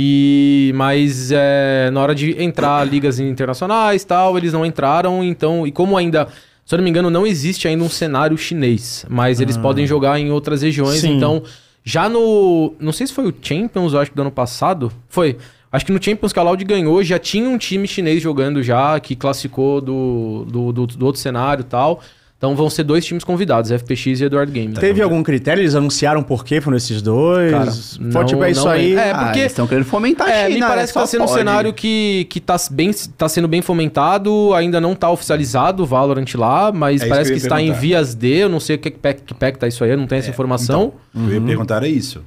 E 0.00 0.70
mas 0.76 1.32
é, 1.32 1.90
na 1.92 2.00
hora 2.00 2.14
de 2.14 2.40
entrar 2.40 2.86
ligas 2.86 3.18
internacionais 3.18 4.04
tal, 4.04 4.38
eles 4.38 4.52
não 4.52 4.64
entraram. 4.64 5.24
Então, 5.24 5.66
e 5.66 5.72
como 5.72 5.96
ainda, 5.96 6.28
se 6.64 6.72
eu 6.72 6.76
não 6.76 6.84
me 6.84 6.90
engano, 6.90 7.10
não 7.10 7.26
existe 7.26 7.66
ainda 7.66 7.82
um 7.82 7.88
cenário 7.88 8.38
chinês, 8.38 9.04
mas 9.08 9.40
eles 9.40 9.56
podem 9.56 9.88
jogar 9.88 10.16
em 10.20 10.30
outras 10.30 10.62
regiões. 10.62 10.98
Ah. 10.98 11.00
Sim. 11.00 11.16
Então, 11.16 11.42
já 11.82 12.08
no, 12.08 12.74
não 12.78 12.92
sei 12.92 13.08
se 13.08 13.12
foi 13.12 13.26
o 13.26 13.34
Champions, 13.42 13.92
eu 13.92 13.98
acho 13.98 14.12
que 14.12 14.16
do 14.16 14.22
ano 14.22 14.30
passado, 14.30 14.92
foi. 15.08 15.36
Acho 15.72 15.84
que 15.84 15.92
no 15.92 16.00
Champions 16.00 16.32
que 16.32 16.38
a 16.38 16.42
Loud 16.44 16.64
ganhou, 16.64 17.02
já 17.02 17.18
tinha 17.18 17.48
um 17.48 17.58
time 17.58 17.88
chinês 17.88 18.22
jogando 18.22 18.62
já, 18.62 19.00
que 19.00 19.16
classificou 19.16 19.80
do, 19.80 20.46
do, 20.48 20.72
do, 20.72 20.86
do 20.86 21.06
outro 21.06 21.20
cenário 21.20 21.62
e 21.62 21.64
tal. 21.64 22.00
Então 22.38 22.54
vão 22.54 22.70
ser 22.70 22.84
dois 22.84 23.04
times 23.04 23.24
convidados, 23.24 23.72
FPX 23.72 24.20
e 24.20 24.24
Eduardo 24.24 24.52
Game. 24.52 24.72
Teve 24.74 25.02
algum 25.02 25.24
critério? 25.24 25.60
Eles 25.60 25.74
anunciaram 25.74 26.22
por 26.22 26.44
quê 26.44 26.60
foram 26.60 26.76
esses 26.76 27.02
dois? 27.02 27.50
Cara, 27.50 27.72
Foi 27.72 27.98
não- 28.22 28.24
tipo, 28.24 28.44
é 28.44 28.50
isso 28.52 28.64
não 28.64 28.70
aí. 28.70 28.94
É, 28.94 29.10
Ah, 29.10 29.24
porque- 29.24 29.38
eles 29.40 29.50
estão 29.52 29.66
querendo 29.66 29.84
fomentar 29.86 30.28
a 30.28 30.32
É, 30.32 30.46
China, 30.46 30.54
me 30.54 30.60
parece 30.72 30.86
que 30.86 30.92
só 30.94 31.00
tá 31.00 31.06
sendo 31.08 31.22
um 31.24 31.26
pode. 31.26 31.36
cenário 31.38 31.72
que, 31.72 32.28
que 32.30 32.38
tá, 32.38 32.54
bem, 32.70 32.92
tá 33.16 33.28
sendo 33.28 33.48
bem 33.48 33.60
fomentado, 33.60 34.54
ainda 34.54 34.80
não 34.80 34.94
tá 34.94 35.10
oficializado 35.10 35.82
o 35.82 35.86
Valorant 35.86 36.32
lá, 36.36 36.70
mas 36.70 37.02
É 37.02 37.08
parece 37.08 37.32
que 37.32 37.40
que, 37.40 37.42
está 37.42 37.60
em 37.60 37.64
perguntar. 37.64 37.80
vias 37.80 38.14
de, 38.14 38.36
eu 38.36 38.48
não 38.48 38.60
sei 38.60 38.76
o 38.76 38.78
que, 38.78 38.92
que, 38.92 38.98
pé- 38.98 39.14
que 39.14 39.34
que 39.34 39.58
tá 39.58 39.66
isso 39.66 39.82
aí, 39.82 39.90
eu 39.90 39.96
não 39.98 40.06
tenho 40.06 40.20
essa 40.20 40.30
informação. 40.30 40.92
Então, 41.12 41.28
eu 41.28 41.34
ia 41.34 41.40
perguntar 41.40 41.82
é 41.82 41.88
isso. 41.88 42.22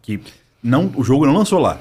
Que 0.00 0.20
não, 0.62 0.88
o 0.94 1.02
jogo 1.02 1.26
não 1.26 1.34
lançou 1.34 1.58
lá. 1.58 1.78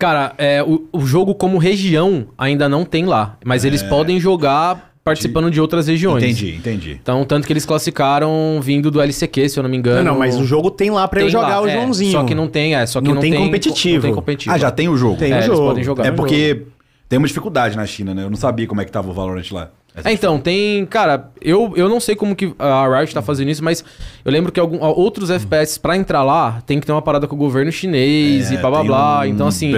Cara, 0.00 0.32
é, 0.36 0.64
o, 0.64 0.88
o 0.92 1.06
jogo 1.06 1.32
como 1.36 1.58
região 1.58 2.26
ainda 2.36 2.68
não 2.68 2.84
tem 2.84 3.04
lá, 3.04 3.36
mas 3.44 3.64
eles 3.64 3.82
podem 3.84 4.18
jogar 4.18 4.89
participando 5.02 5.50
de 5.50 5.60
outras 5.60 5.86
regiões. 5.86 6.22
Entendi, 6.22 6.56
entendi. 6.56 6.98
Então, 7.02 7.24
tanto 7.24 7.46
que 7.46 7.52
eles 7.52 7.64
classificaram 7.64 8.60
vindo 8.62 8.90
do 8.90 9.00
LCQ, 9.00 9.48
se 9.48 9.58
eu 9.58 9.62
não 9.62 9.70
me 9.70 9.76
engano. 9.76 10.04
Não, 10.04 10.12
não, 10.12 10.18
mas 10.18 10.36
o 10.36 10.44
jogo 10.44 10.70
tem 10.70 10.90
lá 10.90 11.06
pra 11.08 11.22
eu 11.22 11.30
jogar 11.30 11.48
lá, 11.48 11.62
o 11.62 11.68
é, 11.68 11.74
Joãozinho. 11.74 12.12
Só 12.12 12.24
que 12.24 12.34
não 12.34 12.48
tem, 12.48 12.74
é, 12.74 12.86
só 12.86 13.00
que 13.00 13.08
Não 13.08 13.14
não, 13.14 13.22
tem 13.22 13.32
tem, 13.32 13.44
competitivo. 13.44 13.94
Não 13.96 14.02
tem 14.02 14.14
competitivo. 14.14 14.54
Ah, 14.54 14.58
já 14.58 14.70
tem 14.70 14.88
o 14.88 14.96
jogo. 14.96 15.16
Tem 15.16 15.32
É, 15.32 15.36
o 15.36 15.38
eles 15.38 15.46
jogo. 15.46 15.68
podem 15.68 15.84
jogar. 15.84 16.06
É 16.06 16.10
porque 16.12 16.62
tem 17.08 17.18
uma 17.18 17.26
dificuldade 17.26 17.76
na 17.76 17.86
China, 17.86 18.14
né? 18.14 18.24
Eu 18.24 18.30
não 18.30 18.36
sabia 18.36 18.66
como 18.66 18.80
é 18.80 18.84
que 18.84 18.92
tava 18.92 19.10
o 19.10 19.12
Valorant 19.12 19.50
lá. 19.50 19.70
É, 20.04 20.12
então, 20.12 20.38
tem. 20.38 20.86
Cara, 20.86 21.30
eu, 21.42 21.72
eu 21.76 21.88
não 21.88 21.98
sei 21.98 22.14
como 22.14 22.36
que 22.36 22.54
a 22.58 22.86
Riot 22.98 23.12
tá 23.12 23.20
fazendo 23.20 23.48
isso, 23.50 23.62
mas 23.62 23.84
eu 24.24 24.30
lembro 24.30 24.52
que 24.52 24.60
algum, 24.60 24.78
outros 24.80 25.30
FPS 25.30 25.78
pra 25.80 25.96
entrar 25.96 26.22
lá 26.22 26.62
tem 26.64 26.78
que 26.78 26.86
ter 26.86 26.92
uma 26.92 27.02
parada 27.02 27.26
com 27.26 27.34
o 27.34 27.38
governo 27.38 27.72
chinês 27.72 28.50
É, 28.50 28.54
e 28.54 28.58
blá 28.58 28.70
blá 28.70 28.84
blá. 28.84 29.20
um 29.20 29.24
então, 29.26 29.46
assim. 29.48 29.72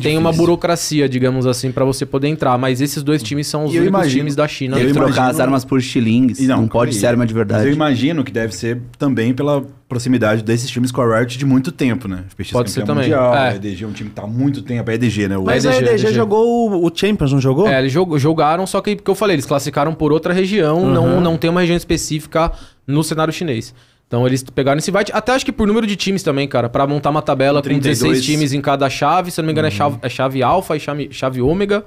tem 0.00 0.18
uma 0.18 0.30
difícil. 0.30 0.32
burocracia, 0.46 1.08
digamos 1.08 1.46
assim, 1.46 1.70
pra 1.70 1.84
você 1.84 2.04
poder 2.04 2.28
entrar. 2.28 2.58
Mas 2.58 2.80
esses 2.80 3.02
dois 3.02 3.22
times 3.22 3.46
são 3.46 3.64
os 3.64 3.70
únicos 3.70 3.86
imagino- 3.88 4.16
times 4.18 4.34
da 4.36 4.48
China. 4.48 4.74
Tem 4.76 4.82
Eu 4.84 4.88
que 4.88 4.94
trocar 4.94 5.08
imagino- 5.12 5.30
as 5.30 5.40
armas 5.40 5.64
por 5.64 5.80
shillings. 5.80 6.40
E 6.40 6.46
Não, 6.46 6.56
calma 6.56 6.68
pode 6.70 6.90
aí. 6.90 6.96
ser 6.96 7.06
arma 7.06 7.24
de 7.26 7.32
Mas 7.32 7.40
eu 7.42 7.46
verdade. 7.46 7.70
imagino 7.74 8.24
que 8.24 8.32
deve 8.32 8.54
ser 8.54 8.80
também 8.98 9.32
pela 9.32 9.62
proximidade 9.94 10.42
desses 10.42 10.68
times 10.68 10.90
com 10.90 11.00
a 11.00 11.18
Riot 11.18 11.38
de 11.38 11.46
muito 11.46 11.70
tempo, 11.72 12.08
né? 12.08 12.24
FPX 12.28 12.50
Pode 12.50 12.70
ser 12.70 12.82
também. 12.84 13.04
Mundial, 13.04 13.34
É. 13.34 13.48
A 13.50 13.54
EDG 13.56 13.84
é 13.84 13.86
um 13.86 13.92
time 13.92 14.10
que 14.10 14.16
tá 14.16 14.22
há 14.22 14.26
muito 14.26 14.60
tempo. 14.62 14.90
A 14.90 14.94
EDG, 14.94 15.28
né? 15.28 15.38
O 15.38 15.44
Mas 15.44 15.64
EDG, 15.64 15.76
a 15.76 15.80
EDG, 15.92 16.06
EDG. 16.06 16.14
jogou 16.14 16.70
o- 16.70 16.86
o 16.86 16.90
Champions, 16.94 17.32
não 17.32 17.40
jogou? 17.40 17.68
É, 17.68 17.78
eles 17.78 17.92
jog- 17.92 18.18
jogaram, 18.18 18.66
só 18.66 18.80
que, 18.80 18.96
que 18.96 19.10
eu 19.10 19.14
falei, 19.14 19.36
eles 19.36 19.46
classificaram 19.46 19.94
por 19.94 20.12
outra 20.12 20.32
região, 20.34 20.84
não, 20.86 21.20
não 21.20 21.36
tem 21.38 21.48
uma 21.48 21.60
região 21.60 21.76
específica 21.76 22.50
no 22.86 23.02
cenário 23.04 23.32
chinês. 23.32 23.72
Então 24.06 24.26
eles 24.26 24.42
pegaram 24.42 24.78
esse 24.78 24.90
invite, 24.90 25.10
até 25.14 25.32
acho 25.32 25.44
que 25.44 25.52
por 25.52 25.66
número 25.66 25.86
de 25.86 25.96
times 25.96 26.22
também, 26.22 26.46
cara, 26.46 26.68
pra 26.68 26.86
montar 26.86 27.10
uma 27.10 27.22
tabela 27.22 27.60
com 27.60 27.64
32. 27.68 27.98
16 28.00 28.24
times 28.24 28.52
em 28.52 28.60
cada 28.60 28.88
chave, 28.90 29.30
se 29.30 29.40
eu 29.40 29.42
não 29.42 29.46
me 29.46 29.52
engano 29.52 29.68
é 29.68 29.70
chave, 29.70 29.98
é 30.02 30.08
chave 30.08 30.42
alfa 30.42 30.76
e 30.76 30.80
chave, 30.80 31.08
chave 31.10 31.40
ômega. 31.40 31.84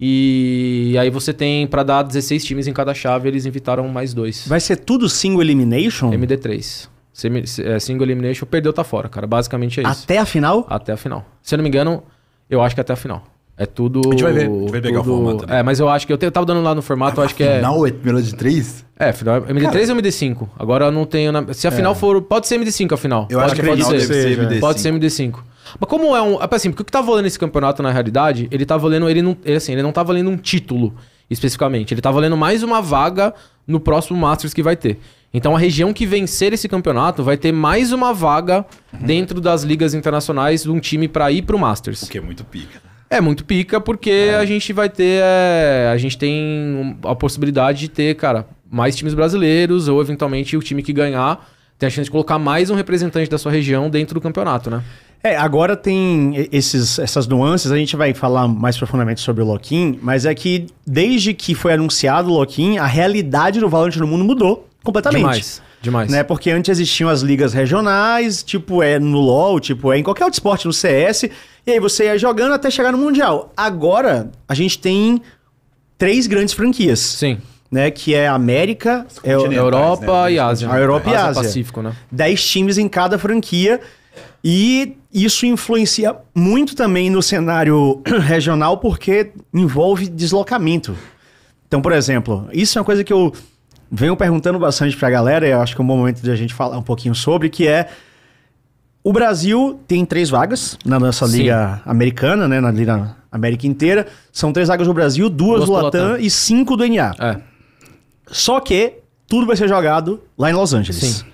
E 0.00 0.96
aí 1.00 1.08
você 1.08 1.32
tem 1.32 1.66
pra 1.68 1.82
dar 1.84 2.02
16 2.02 2.44
times 2.44 2.66
em 2.66 2.72
cada 2.72 2.92
chave, 2.92 3.28
eles 3.28 3.46
invitaram 3.46 3.86
mais 3.88 4.12
dois. 4.12 4.44
Vai 4.46 4.58
ser 4.60 4.76
tudo 4.76 5.08
single 5.08 5.40
elimination? 5.40 6.10
MD3. 6.10 6.88
Semi- 7.14 7.44
é, 7.62 7.78
single 7.78 8.04
elimination, 8.04 8.44
perdeu, 8.44 8.72
tá 8.72 8.82
fora, 8.82 9.08
cara. 9.08 9.24
Basicamente 9.24 9.78
é 9.80 9.84
isso. 9.88 10.02
Até 10.02 10.18
a 10.18 10.26
final? 10.26 10.66
Até 10.68 10.92
a 10.92 10.96
final. 10.96 11.24
Se 11.40 11.54
eu 11.54 11.58
não 11.58 11.62
me 11.62 11.68
engano, 11.68 12.02
eu 12.50 12.60
acho 12.60 12.74
que 12.74 12.80
até 12.80 12.92
a 12.92 12.96
final. 12.96 13.22
É 13.56 13.64
tudo. 13.66 14.00
A 14.08 14.10
gente 14.10 14.24
vai 14.24 14.32
ver, 14.32 14.48
a 14.48 14.50
gente 14.50 14.70
vai 14.72 14.80
pegar 14.80 14.98
o 15.00 15.04
tudo- 15.04 15.14
formato, 15.24 15.46
né? 15.46 15.60
É, 15.60 15.62
mas 15.62 15.78
eu 15.78 15.88
acho 15.88 16.08
que 16.08 16.12
eu, 16.12 16.18
te- 16.18 16.26
eu 16.26 16.32
tava 16.32 16.44
dando 16.44 16.60
lá 16.60 16.74
no 16.74 16.82
formato, 16.82 17.20
eu 17.20 17.24
acho 17.24 17.36
que 17.36 17.44
é. 17.44 17.58
Final 17.58 17.86
é 17.86 17.92
melhor 18.02 18.20
de 18.20 18.34
três? 18.34 18.84
É, 18.98 19.12
final, 19.12 19.42
MD3 19.42 19.90
ou 19.90 19.94
MD5? 19.96 20.48
Agora 20.58 20.86
eu 20.86 20.90
não 20.90 21.04
tenho. 21.06 21.30
na- 21.30 21.54
Se 21.54 21.68
a 21.68 21.70
final 21.70 21.94
for. 21.94 22.20
Pode 22.20 22.48
ser 22.48 22.56
MD5 22.58 22.92
a 22.94 22.96
final. 22.96 23.28
Eu 23.30 23.38
pode, 23.38 23.52
acho 23.52 23.60
que 23.60 23.66
pode 23.68 23.84
ser. 23.84 23.92
deve 23.92 24.06
ser 24.06 24.38
MD5. 24.40 24.60
Pode 24.60 24.80
ser 24.80 24.88
MD5. 24.92 25.38
Mas 25.78 25.88
como 25.88 26.16
é 26.16 26.20
um. 26.22 26.36
Assim, 26.50 26.70
porque 26.70 26.82
o 26.82 26.84
que 26.84 26.90
tá 26.90 27.00
valendo 27.00 27.26
esse 27.26 27.38
campeonato 27.38 27.80
na 27.80 27.92
realidade, 27.92 28.48
ele 28.50 28.66
tá 28.66 28.76
valendo. 28.76 29.08
Ele 29.08 29.22
não, 29.22 29.36
ele, 29.44 29.56
assim, 29.56 29.72
ele 29.72 29.82
não 29.84 29.92
tá 29.92 30.02
valendo 30.02 30.28
um 30.30 30.36
título 30.36 30.92
especificamente. 31.30 31.94
Ele 31.94 32.00
tá 32.00 32.10
valendo 32.10 32.36
mais 32.36 32.64
uma 32.64 32.82
vaga 32.82 33.32
no 33.68 33.78
próximo 33.78 34.18
Masters 34.18 34.52
que 34.52 34.64
vai 34.64 34.76
ter. 34.76 34.98
Então 35.34 35.56
a 35.56 35.58
região 35.58 35.92
que 35.92 36.06
vencer 36.06 36.52
esse 36.52 36.68
campeonato 36.68 37.24
vai 37.24 37.36
ter 37.36 37.50
mais 37.50 37.92
uma 37.92 38.14
vaga 38.14 38.64
dentro 38.92 39.40
das 39.40 39.64
ligas 39.64 39.92
internacionais 39.92 40.62
de 40.62 40.70
um 40.70 40.78
time 40.78 41.08
pra 41.08 41.32
ir 41.32 41.42
pro 41.42 41.58
Masters. 41.58 42.02
O 42.04 42.08
que 42.08 42.18
é 42.18 42.20
muito 42.20 42.44
pica. 42.44 42.80
É 43.10 43.20
muito 43.20 43.44
pica 43.44 43.80
porque 43.80 44.30
a 44.38 44.44
gente 44.44 44.72
vai 44.72 44.88
ter. 44.88 45.20
é, 45.22 45.90
a 45.92 45.96
gente 45.96 46.16
tem 46.16 46.96
a 47.04 47.16
possibilidade 47.16 47.80
de 47.80 47.88
ter, 47.88 48.14
cara, 48.14 48.46
mais 48.70 48.94
times 48.94 49.12
brasileiros 49.12 49.88
ou 49.88 50.00
eventualmente 50.00 50.56
o 50.56 50.60
time 50.60 50.84
que 50.84 50.92
ganhar 50.92 51.44
tem 51.76 51.88
a 51.88 51.90
chance 51.90 52.04
de 52.04 52.10
colocar 52.10 52.38
mais 52.38 52.70
um 52.70 52.76
representante 52.76 53.28
da 53.28 53.36
sua 53.36 53.50
região 53.50 53.90
dentro 53.90 54.14
do 54.14 54.20
campeonato, 54.20 54.70
né? 54.70 54.82
É, 55.22 55.36
agora 55.36 55.76
tem 55.76 56.48
esses, 56.52 56.98
essas 56.98 57.26
nuances, 57.26 57.72
a 57.72 57.76
gente 57.76 57.96
vai 57.96 58.14
falar 58.14 58.46
mais 58.46 58.76
profundamente 58.76 59.20
sobre 59.20 59.42
o 59.42 59.46
Loquim, 59.46 59.98
mas 60.02 60.26
é 60.26 60.34
que 60.34 60.66
desde 60.86 61.34
que 61.34 61.54
foi 61.54 61.72
anunciado 61.72 62.30
o 62.30 62.34
Loquim, 62.34 62.78
a 62.78 62.86
realidade 62.86 63.58
do 63.58 63.68
Valorant 63.68 63.96
no 63.96 64.06
mundo 64.06 64.22
mudou 64.22 64.68
completamente. 64.84 65.20
Demais. 65.20 65.62
Demais. 65.82 66.10
Né? 66.10 66.22
Porque 66.22 66.50
antes 66.50 66.70
existiam 66.70 67.10
as 67.10 67.20
ligas 67.20 67.52
regionais, 67.52 68.42
tipo 68.42 68.82
é 68.82 68.98
no 68.98 69.18
LoL, 69.18 69.58
tipo 69.58 69.92
é 69.92 69.98
em 69.98 70.02
qualquer 70.02 70.24
outro 70.24 70.36
esporte, 70.36 70.66
no 70.66 70.72
CS, 70.72 71.24
e 71.66 71.72
aí 71.72 71.80
você 71.80 72.04
ia 72.04 72.18
jogando 72.18 72.52
até 72.52 72.70
chegar 72.70 72.92
no 72.92 72.98
Mundial. 72.98 73.52
Agora, 73.56 74.30
a 74.48 74.54
gente 74.54 74.78
tem 74.78 75.20
três 75.98 76.26
grandes 76.26 76.54
franquias, 76.54 77.00
Sim. 77.00 77.38
né? 77.70 77.90
Que 77.90 78.14
é 78.14 78.28
a 78.28 78.34
América, 78.34 79.06
é 79.22 79.32
Europa 79.32 80.24
né? 80.24 80.32
e 80.32 80.38
Ásia. 80.38 80.70
A 80.70 80.78
Europa 80.78 81.10
e 81.10 81.14
Ásia. 81.14 81.42
Pacífico, 81.42 81.82
né? 81.82 81.94
10 82.12 82.46
times 82.46 82.78
em 82.78 82.88
cada 82.88 83.18
franquia. 83.18 83.80
E 84.46 84.96
isso 85.12 85.46
influencia 85.46 86.16
muito 86.34 86.76
também 86.76 87.08
no 87.08 87.22
cenário 87.22 88.02
regional 88.26 88.76
porque 88.78 89.32
envolve 89.52 90.08
deslocamento. 90.08 90.94
Então, 91.66 91.80
por 91.80 91.92
exemplo, 91.92 92.46
isso 92.52 92.78
é 92.78 92.80
uma 92.80 92.84
coisa 92.84 93.02
que 93.02 93.12
eu 93.12 93.32
venho 93.90 94.16
perguntando 94.16 94.58
bastante 94.58 94.96
pra 94.96 95.10
galera, 95.10 95.46
e 95.46 95.50
eu 95.50 95.60
acho 95.60 95.74
que 95.74 95.80
é 95.80 95.84
um 95.84 95.86
bom 95.86 95.96
momento 95.96 96.20
de 96.20 96.30
a 96.30 96.36
gente 96.36 96.52
falar 96.54 96.78
um 96.78 96.82
pouquinho 96.82 97.14
sobre, 97.14 97.48
que 97.48 97.66
é 97.66 97.88
o 99.02 99.12
Brasil 99.12 99.80
tem 99.86 100.04
três 100.04 100.30
vagas 100.30 100.78
na 100.84 100.98
nossa 100.98 101.26
Sim. 101.28 101.38
liga 101.38 101.82
americana, 101.84 102.48
né, 102.48 102.58
na 102.58 102.70
liga 102.70 103.14
América 103.30 103.66
inteira. 103.66 104.06
São 104.32 104.50
três 104.52 104.68
vagas 104.68 104.86
do 104.86 104.94
Brasil, 104.94 105.28
duas, 105.28 105.66
Duas 105.66 105.68
do 105.68 105.72
Latam, 105.72 106.08
Latam. 106.12 106.24
e 106.24 106.30
cinco 106.30 106.76
do 106.76 106.86
NA. 106.86 107.14
É. 107.20 107.40
Só 108.28 108.60
que 108.60 108.94
tudo 109.26 109.46
vai 109.46 109.56
ser 109.56 109.68
jogado 109.68 110.22
lá 110.38 110.50
em 110.50 110.54
Los 110.54 110.72
Angeles. 110.72 111.02
Sim. 111.02 111.24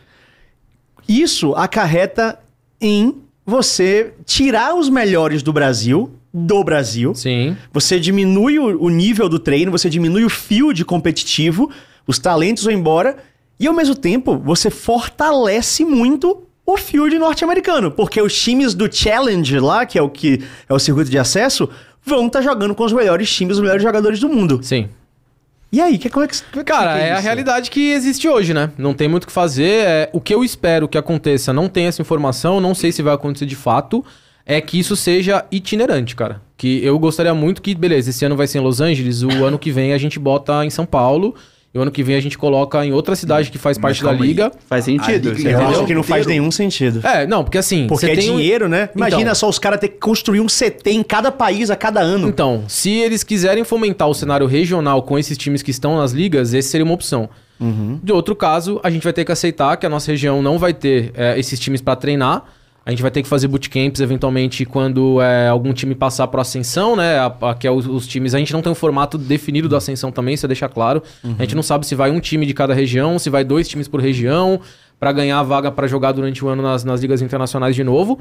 Isso 1.07 1.55
acarreta 1.55 2.39
em 2.81 3.15
você 3.47 4.15
tirar 4.25 4.75
os 4.75 4.89
melhores 4.89 5.43
do 5.43 5.53
Brasil, 5.53 6.13
do 6.33 6.65
Brasil. 6.65 7.15
Sim. 7.15 7.57
Você 7.73 8.01
diminui 8.01 8.59
o, 8.59 8.83
o 8.83 8.89
nível 8.89 9.29
do 9.29 9.39
treino, 9.39 9.71
você 9.71 9.89
diminui 9.89 10.25
o 10.25 10.31
field 10.31 10.85
competitivo, 10.85 11.71
os 12.07 12.19
talentos 12.19 12.65
vão 12.65 12.73
embora, 12.73 13.17
e 13.59 13.67
ao 13.67 13.75
mesmo 13.75 13.95
tempo 13.95 14.39
você 14.39 14.71
fortalece 14.71 15.85
muito 15.85 16.45
o 16.65 16.77
field 16.77 17.19
norte-americano, 17.19 17.91
porque 17.91 18.21
os 18.23 18.39
times 18.39 18.75
do 18.75 18.93
Challenge 18.93 19.59
lá, 19.59 19.85
que 19.85 19.99
é 19.99 20.03
o 20.03 20.09
que 20.09 20.43
é 20.69 20.75
o 20.75 20.79
circuito 20.79 21.11
de 21.11 21.19
acesso, 21.19 21.69
vão 22.05 22.27
estar 22.27 22.43
jogando 22.43 22.75
com 22.75 22.85
os 22.85 22.93
melhores 22.93 23.31
times, 23.33 23.57
os 23.57 23.63
melhores 23.63 23.83
jogadores 23.83 24.21
do 24.21 24.29
mundo. 24.29 24.61
Sim. 24.63 24.89
E 25.73 25.81
aí, 25.81 25.99
que, 25.99 26.11
como 26.11 26.25
é 26.25 26.29
que 26.29 26.37
como 26.51 26.61
é 26.61 26.65
que 26.65 26.73
Cara, 26.73 26.99
é 26.99 27.13
a 27.13 27.15
isso? 27.15 27.23
realidade 27.23 27.71
que 27.71 27.93
existe 27.93 28.29
hoje, 28.29 28.53
né? 28.53 28.73
Não 28.77 28.93
tem 28.93 29.09
muito 29.09 29.25
o 29.25 29.27
que 29.29 29.33
fazer. 29.33 29.85
É, 29.87 30.11
o 30.13 30.21
que 30.21 30.35
eu 30.35 30.43
espero 30.43 30.89
que 30.89 30.99
aconteça, 30.99 31.53
não 31.53 31.69
tem 31.69 31.87
essa 31.87 32.03
informação, 32.03 32.61
não 32.61 32.75
sei 32.75 32.91
se 32.91 33.03
vai 33.03 33.15
acontecer 33.15 33.47
de 33.47 33.55
fato, 33.55 34.05
é 34.45 34.61
que 34.61 34.79
isso 34.79 34.97
seja 34.97 35.45
itinerante, 35.51 36.17
cara. 36.17 36.43
Que 36.57 36.85
eu 36.85 36.99
gostaria 36.99 37.33
muito 37.35 37.63
que, 37.63 37.73
beleza, 37.75 38.11
esse 38.11 38.25
ano 38.25 38.37
vai 38.37 38.49
ser 38.49 38.59
em 38.59 38.63
Los 38.63 38.81
Angeles, 38.81 39.23
o 39.23 39.45
ano 39.45 39.59
que 39.59 39.71
vem 39.71 39.93
a 39.93 39.99
gente 39.99 40.19
bota 40.19 40.65
em 40.65 40.71
São 40.71 40.85
Paulo, 40.85 41.37
e 41.73 41.79
o 41.79 41.83
ano 41.83 41.91
que 41.91 42.03
vem 42.03 42.17
a 42.17 42.21
gente 42.21 42.37
coloca 42.37 42.85
em 42.85 42.93
outra 42.93 43.15
cidade 43.15 43.51
que 43.51 43.57
faz 43.59 43.79
Mas 43.79 43.99
parte 44.01 44.05
da 44.05 44.11
aí. 44.11 44.29
liga. 44.29 44.51
Faz 44.69 44.85
sentido. 44.87 45.31
Liga 45.33 45.51
Eu 45.51 45.69
acho 45.69 45.87
que 45.87 45.95
não 45.95 46.03
faz 46.03 46.27
nenhum 46.27 46.51
sentido. 46.51 47.01
É, 47.07 47.27
não, 47.27 47.45
porque 47.45 47.59
assim. 47.59 47.87
Porque 47.87 48.07
você 48.07 48.13
é 48.13 48.17
tem 48.17 48.31
um- 48.31 48.37
dinheiro, 48.37 48.69
né? 48.69 48.89
Imagina 48.97 49.23
Então. 49.23 49.35
só 49.37 49.49
os 49.49 49.59
caras 49.59 49.79
ter 49.79 49.89
que 49.89 49.99
construir 49.99 50.41
um 50.41 50.49
CT 50.49 50.91
em 50.91 51.03
cada 51.03 51.31
país 51.31 51.71
a 51.71 51.77
cada 51.77 52.01
ano. 52.01 52.29
Então, 52.29 52.65
se 52.67 52.91
eles 52.91 53.23
quiserem 53.23 53.63
fomentar 53.63 54.09
o 54.09 54.15
cenário 54.15 54.47
regional 54.47 55.03
com 55.03 55.19
esses 55.19 55.39
times 55.39 55.63
que 55.63 55.71
estão 55.71 55.97
nas 55.97 56.13
ligas, 56.13 56.53
esse 56.55 56.69
seria 56.69 56.85
uma 56.85 56.95
opção. 56.95 57.29
De 58.03 58.11
outro 58.11 58.35
caso, 58.35 58.81
a 58.83 58.89
gente 58.91 59.05
vai 59.05 59.13
ter 59.13 59.23
que 59.23 59.31
aceitar 59.31 59.77
que 59.77 59.85
a 59.85 59.89
nossa 59.91 60.11
região 60.11 60.41
não 60.43 60.59
vai 60.59 60.73
ter 60.73 61.13
é, 61.15 61.39
esses 61.39 61.61
times 61.61 61.83
para 61.83 61.95
treinar. 61.95 62.43
A 62.91 62.93
gente 62.93 63.03
vai 63.03 63.11
ter 63.13 63.23
que 63.23 63.29
fazer 63.29 63.47
bootcamps 63.47 64.01
eventualmente 64.01 64.65
quando 64.65 65.23
é, 65.23 65.47
algum 65.47 65.73
time 65.73 65.95
passar 65.95 66.27
para 66.27 66.43
ascensão, 66.43 66.97
né? 66.97 67.19
A, 67.21 67.27
a- 67.51 67.55
que 67.55 67.65
é 67.65 67.71
os, 67.71 67.87
os 67.87 68.05
times. 68.05 68.35
A 68.35 68.39
gente 68.39 68.53
não 68.53 68.61
tem 68.61 68.73
um 68.73 68.75
formato 68.75 69.17
definido 69.17 69.69
da 69.69 69.77
ascensão 69.77 70.11
também, 70.11 70.35
isso 70.35 70.45
é 70.45 70.49
deixar 70.49 70.69
claro. 70.69 71.01
A 71.39 71.43
gente 71.43 71.55
não 71.55 71.63
sabe 71.63 71.87
se 71.87 71.95
vai 71.95 72.11
um 72.11 72.19
time 72.19 72.45
de 72.45 72.53
cada 72.53 72.75
região, 72.75 73.17
se 73.17 73.31
vai 73.31 73.45
dois 73.45 73.69
times 73.69 73.87
por 73.87 74.01
região, 74.01 74.61
para 74.99 75.13
ganhar 75.13 75.39
a 75.39 75.43
vaga 75.45 75.71
para 75.71 75.87
jogar 75.87 76.11
durante 76.13 76.45
o 76.45 76.49
ano 76.49 76.63
nas, 76.63 76.83
nas 76.83 77.01
ligas 77.01 77.23
internacionais 77.23 77.77
de 77.77 77.85
novo. 77.85 78.19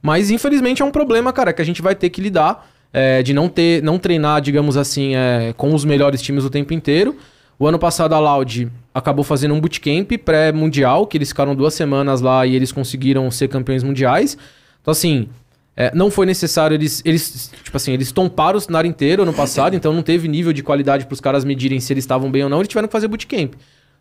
Mas 0.00 0.30
infelizmente 0.30 0.82
é 0.82 0.84
um 0.84 0.90
problema, 0.92 1.32
cara, 1.32 1.52
que 1.52 1.60
a 1.60 1.64
gente 1.64 1.82
vai 1.82 1.94
ter 1.96 2.08
que 2.08 2.20
lidar 2.20 2.70
é, 2.92 3.22
de 3.24 3.34
não 3.34 3.48
ter, 3.48 3.82
não 3.82 3.98
treinar, 3.98 4.40
digamos 4.40 4.76
assim, 4.76 5.16
é, 5.16 5.52
com 5.56 5.74
os 5.74 5.84
melhores 5.84 6.22
times 6.22 6.44
o 6.44 6.50
tempo 6.50 6.72
inteiro. 6.72 7.16
O 7.58 7.66
ano 7.66 7.78
passado 7.78 8.14
a 8.14 8.18
Loud 8.20 8.70
acabou 8.94 9.24
fazendo 9.24 9.54
um 9.54 9.60
bootcamp 9.60 10.10
pré-mundial, 10.24 11.06
que 11.06 11.16
eles 11.16 11.28
ficaram 11.28 11.54
duas 11.54 11.74
semanas 11.74 12.20
lá 12.20 12.46
e 12.46 12.54
eles 12.54 12.72
conseguiram 12.72 13.30
ser 13.30 13.48
campeões 13.48 13.82
mundiais. 13.82 14.36
Então, 14.80 14.92
assim, 14.92 15.28
é, 15.76 15.90
não 15.94 16.10
foi 16.10 16.26
necessário 16.26 16.74
eles, 16.74 17.00
eles, 17.04 17.50
tipo 17.64 17.76
assim, 17.76 17.92
eles 17.92 18.12
tomparam 18.12 18.58
o 18.58 18.60
cenário 18.60 18.88
inteiro 18.88 19.22
ano 19.22 19.32
passado, 19.32 19.74
então 19.74 19.92
não 19.92 20.02
teve 20.02 20.28
nível 20.28 20.52
de 20.52 20.62
qualidade 20.62 21.06
para 21.06 21.14
os 21.14 21.20
caras 21.20 21.44
medirem 21.44 21.80
se 21.80 21.92
eles 21.92 22.04
estavam 22.04 22.30
bem 22.30 22.42
ou 22.44 22.50
não, 22.50 22.58
eles 22.58 22.68
tiveram 22.68 22.88
que 22.88 22.92
fazer 22.92 23.08
bootcamp. 23.08 23.54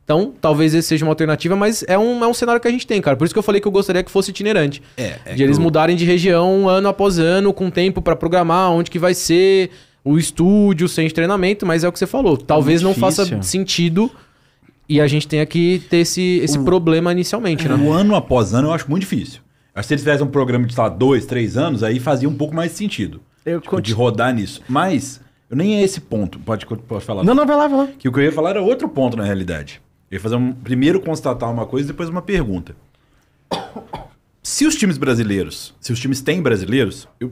Então, 0.04 0.34
talvez 0.42 0.74
esse 0.74 0.88
seja 0.90 1.06
uma 1.06 1.12
alternativa, 1.12 1.56
mas 1.56 1.86
é 1.88 1.98
um, 1.98 2.24
é 2.24 2.28
um 2.28 2.34
cenário 2.34 2.60
que 2.60 2.68
a 2.68 2.72
gente 2.72 2.86
tem, 2.88 3.00
cara. 3.00 3.16
Por 3.16 3.24
isso 3.24 3.34
que 3.34 3.38
eu 3.40 3.44
falei 3.44 3.62
que 3.62 3.68
eu 3.68 3.72
gostaria 3.72 4.04
que 4.04 4.12
fosse 4.12 4.32
itinerante. 4.32 4.82
É, 4.98 5.16
é 5.26 5.34
de 5.36 5.44
eles 5.44 5.58
o- 5.58 5.62
mudarem 5.62 5.96
de 5.96 6.04
região 6.04 6.68
ano 6.68 6.90
após 6.90 7.18
ano, 7.20 7.54
com 7.54 7.70
tempo 7.70 8.02
pra 8.02 8.16
programar 8.16 8.72
onde 8.72 8.90
que 8.92 8.98
vai 9.00 9.14
ser 9.14 9.70
o 10.04 10.18
estúdio, 10.18 10.90
sem 10.90 11.08
treinamento, 11.10 11.66
mas 11.66 11.84
é 11.84 11.88
o 11.88 11.92
que 11.92 12.00
você 12.00 12.08
falou. 12.08 12.36
Talvez 12.36 12.82
não 12.82 12.94
faça 12.96 13.26
sentido 13.44 14.12
e 14.88 15.00
a 15.00 15.08
gente 15.08 15.28
tenha 15.28 15.46
que 15.46 15.82
ter 15.90 15.98
esse, 15.98 16.40
esse 16.40 16.60
problema 16.60 17.12
inicialmente, 17.12 17.68
né? 17.68 17.76
O 17.76 17.92
ano 17.92 18.16
após 18.16 18.54
ano 18.54 18.70
eu 18.70 18.74
acho 18.74 18.90
muito 18.90 19.02
difícil. 19.02 19.42
Acho 19.74 19.84
que 19.84 19.88
se 19.88 19.94
eles 19.94 20.04
fizessem 20.04 20.26
um 20.26 20.30
programa 20.30 20.66
de, 20.66 20.74
sei 20.74 20.84
lá, 20.84 20.90
dois, 20.90 21.26
três 21.26 21.56
anos, 21.56 21.82
aí 21.82 22.00
fazia 22.00 22.28
um 22.28 22.36
pouco 22.36 22.54
mais 22.54 22.72
de 22.72 22.78
sentido. 22.78 23.22
Eu 23.46 23.62
Tipo, 23.62 23.82
de 23.82 23.94
rodar 23.94 24.34
nisso. 24.34 24.62
Mas, 24.68 25.22
eu 25.50 25.56
nem 25.56 25.78
é 25.78 25.82
esse 25.82 26.02
ponto. 26.02 26.40
Pode, 26.40 26.66
pode 26.66 27.06
falar. 27.06 27.24
Não, 27.24 27.34
não, 27.34 27.46
vai 27.46 27.56
lá, 27.56 27.68
vai 27.68 27.78
lá. 27.80 27.88
Que 27.98 28.10
o 28.10 28.12
que 28.12 28.20
eu 28.20 28.24
ia 28.24 28.32
falar 28.32 28.52
era 28.52 28.62
outro 28.62 28.90
ponto 28.90 29.16
na 29.16 29.24
realidade. 29.24 29.82
Eu 30.10 30.16
ia 30.16 30.20
fazer 30.20 30.36
um, 30.36 30.52
primeiro 30.52 31.00
constatar 31.00 31.50
uma 31.50 31.66
coisa 31.66 31.88
e 31.88 31.92
depois 31.92 32.10
uma 32.10 32.22
pergunta. 32.22 32.76
Se 34.44 34.66
os 34.66 34.76
times 34.76 34.98
brasileiros, 34.98 35.74
se 35.80 35.94
os 35.94 36.00
times 36.00 36.22
têm 36.22 36.42
brasileiros, 36.42 37.08
eu 37.20 37.32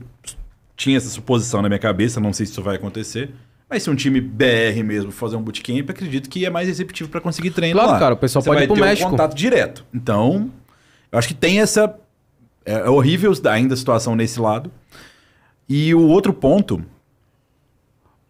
tinha 0.76 0.96
essa 0.96 1.08
suposição 1.08 1.60
na 1.60 1.68
minha 1.68 1.78
cabeça, 1.78 2.20
não 2.20 2.32
sei 2.32 2.46
se 2.46 2.52
isso 2.52 2.62
vai 2.62 2.76
acontecer. 2.76 3.34
Mas 3.70 3.84
se 3.84 3.90
um 3.90 3.94
time 3.94 4.20
BR 4.20 4.82
mesmo 4.84 5.12
fazer 5.12 5.36
um 5.36 5.42
bootcamp, 5.42 5.88
acredito 5.88 6.28
que 6.28 6.44
é 6.44 6.50
mais 6.50 6.66
receptivo 6.66 7.08
para 7.08 7.20
conseguir 7.20 7.50
treino 7.52 7.74
Claro, 7.78 7.92
lá. 7.92 7.98
cara, 8.00 8.14
o 8.14 8.16
pessoal 8.16 8.42
Você 8.42 8.48
pode 8.50 8.56
vai 8.58 8.64
ir 8.64 8.66
pro 8.66 8.74
ter 8.74 8.80
México. 8.82 9.06
um 9.06 9.10
contato 9.12 9.34
direto. 9.36 9.86
Então, 9.94 10.50
eu 11.12 11.18
acho 11.18 11.28
que 11.28 11.34
tem 11.34 11.60
essa 11.60 11.94
é, 12.66 12.72
é 12.72 12.90
horrível 12.90 13.32
ainda 13.48 13.74
a 13.74 13.76
situação 13.76 14.16
nesse 14.16 14.40
lado. 14.40 14.70
E 15.68 15.94
o 15.94 16.00
outro 16.08 16.32
ponto, 16.32 16.84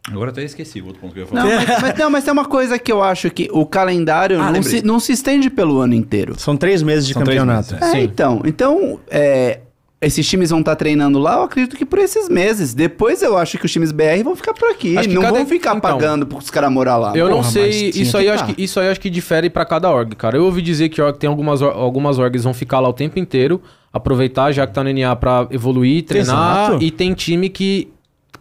agora 0.08 0.30
até 0.30 0.42
esqueci 0.44 0.80
o 0.80 0.86
outro 0.86 1.00
ponto 1.00 1.14
que 1.14 1.20
eu 1.20 1.22
ia 1.24 1.28
falar. 1.28 1.44
Não 1.44 1.56
mas, 1.56 1.82
mas- 1.82 1.98
não, 1.98 2.10
mas 2.10 2.24
tem 2.24 2.32
uma 2.32 2.44
coisa 2.44 2.78
que 2.78 2.92
eu 2.92 3.02
acho 3.02 3.30
que 3.30 3.48
o 3.52 3.64
calendário 3.64 4.40
Ah, 4.40 4.52
não, 4.52 4.62
se, 4.62 4.82
não 4.84 5.00
se 5.00 5.12
estende 5.12 5.48
pelo 5.48 5.78
ano 5.80 5.94
inteiro. 5.94 6.38
São 6.38 6.56
três 6.56 6.82
meses 6.82 7.06
de 7.06 7.14
São 7.14 7.22
campeonato. 7.22 7.72
meses, 7.74 7.88
É, 7.88 7.92
Sim. 7.92 8.02
então. 8.02 8.42
Então, 8.44 9.00
é, 9.08 9.60
esses 10.00 10.26
times 10.26 10.48
vão 10.50 10.60
estar 10.60 10.74
treinando 10.76 11.18
lá, 11.18 11.34
eu 11.34 11.42
acredito 11.42 11.76
que 11.76 11.84
por 11.84 11.98
esses 11.98 12.28
meses. 12.28 12.72
Depois 12.72 13.22
eu 13.22 13.36
acho 13.36 13.58
que 13.58 13.66
os 13.66 13.70
times 13.72 13.92
BR 13.92 14.22
vão 14.24 14.34
ficar 14.34 14.54
por 14.54 14.70
aqui. 14.70 14.96
Acho 14.96 15.08
que 15.08 15.14
Não 15.14 15.20
cada- 15.22 15.36
vão 15.36 15.46
ficar 15.46 15.76
então, 15.76 15.80
pagando 15.80 16.26
para 16.26 16.38
os 16.38 16.48
caras 16.50 16.72
morar 16.72 16.96
lá. 16.96 17.12
Eu 17.14 17.28
não 17.28 17.36
Porra, 17.38 17.50
sei, 17.50 17.62
mas 17.66 17.76
tinha 17.76 18.02
isso 18.02 18.12
que 18.12 18.16
aí, 18.18 18.26
eu 18.26 18.34
tá. 18.36 18.44
acho 18.44 18.54
que, 18.54 18.62
isso 18.62 18.80
aí 18.80 18.86
eu 18.86 18.92
acho 18.92 19.00
que 19.00 19.10
difere 19.10 19.50
pra 19.50 19.64
cada 19.66 19.90
org, 19.90 20.14
cara. 20.16 20.36
Eu 20.38 20.44
ouvi 20.46 20.62
dizer 20.62 20.88
que 20.88 21.02
org- 21.02 21.18
tem 21.18 21.28
algumas, 21.28 21.60
algumas 21.60 22.18
orgs 22.18 22.44
vão 22.44 22.54
ficar 22.54 22.80
lá 22.80 22.88
o 22.88 22.92
tempo 22.94 23.18
inteiro, 23.18 23.60
aproveitar 23.92 24.50
já 24.52 24.66
que 24.66 24.72
tá 24.72 24.82
no 24.82 24.88
NA 24.90 25.14
pra 25.16 25.46
evoluir, 25.50 26.02
treinar, 26.04 26.68
Exato. 26.70 26.82
e 26.84 26.90
tem 26.90 27.12
time 27.12 27.48
que 27.50 27.88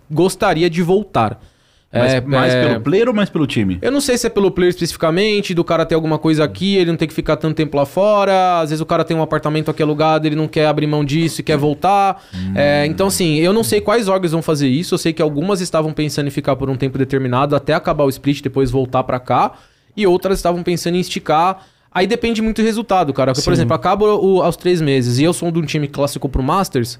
gostaria 0.10 0.70
de 0.70 0.82
voltar. 0.82 1.42
Mas 1.91 2.13
É, 2.13 2.22
mais 2.22 2.53
é- 2.53 2.67
pelo 2.67 2.81
player 2.81 3.08
ou 3.08 3.13
mais 3.15 3.29
pelo 3.29 3.48
time? 3.48 3.79
Eu 3.81 3.91
não 3.91 4.00
sei 4.00 4.15
se 4.17 4.27
é 4.27 4.29
pelo 4.29 4.51
player 4.51 4.69
especificamente, 4.69 5.53
do 5.55 5.63
cara 5.63 5.86
ter 5.86 5.96
alguma 5.96 6.19
coisa 6.19 6.43
aqui, 6.43 6.75
ele 6.75 6.91
não 6.91 6.98
ter 6.98 7.08
que 7.08 7.13
ficar 7.13 7.36
tanto 7.36 7.55
tempo 7.55 7.75
lá 7.75 7.86
fora. 7.86 8.60
Às 8.60 8.69
vezes 8.69 8.81
o 8.81 8.86
cara 8.86 9.03
tem 9.03 9.17
um 9.17 9.22
apartamento 9.24 9.72
aqui 9.72 9.81
alugado, 9.81 10.27
ele 10.27 10.36
não 10.36 10.48
quer 10.48 10.67
abrir 10.67 10.86
mão 10.86 11.03
disso 11.03 11.41
e 11.41 11.43
quer 11.43 11.58
voltar. 11.58 12.24
É, 12.55 12.86
então, 12.86 13.08
assim, 13.08 13.38
eu 13.38 13.51
não 13.51 13.63
sei 13.63 13.81
quais 13.81 14.08
órgãos 14.08 14.31
vão 14.31 14.41
fazer 14.41 14.67
isso. 14.67 14.93
Eu 14.93 15.00
sei 15.00 15.13
que 15.13 15.22
algumas 15.22 15.62
estavam 15.62 15.91
pensando 15.91 16.27
em 16.27 16.31
ficar 16.31 16.55
por 16.55 16.69
um 16.69 16.75
tempo 16.75 16.98
determinado 16.98 17.55
até 17.55 17.74
acabar 17.74 18.03
o 18.03 18.10
split, 18.10 18.41
depois 18.43 18.69
voltar 18.69 19.03
pra 19.03 19.19
cá. 19.19 19.53
E 19.98 20.05
outras 20.05 20.38
estavam 20.38 20.62
pensando 20.62 20.96
em 20.96 21.00
esticar. 21.00 21.65
Aí 21.91 22.05
depende 22.05 22.39
muito 22.39 22.62
do 22.62 22.65
resultado, 22.65 23.12
cara. 23.12 23.34
Porque, 23.34 23.43
por 23.43 23.51
exemplo, 23.51 23.74
acaba 23.75 24.05
o- 24.13 24.43
aos 24.43 24.55
três 24.55 24.79
meses 24.79 25.17
e 25.17 25.24
eu 25.24 25.34
sou 25.34 25.50
de 25.51 25.58
um 25.58 25.65
time 25.65 25.88
que 25.88 25.93
classificou 25.93 26.29
pro 26.29 26.43
Masters, 26.43 27.00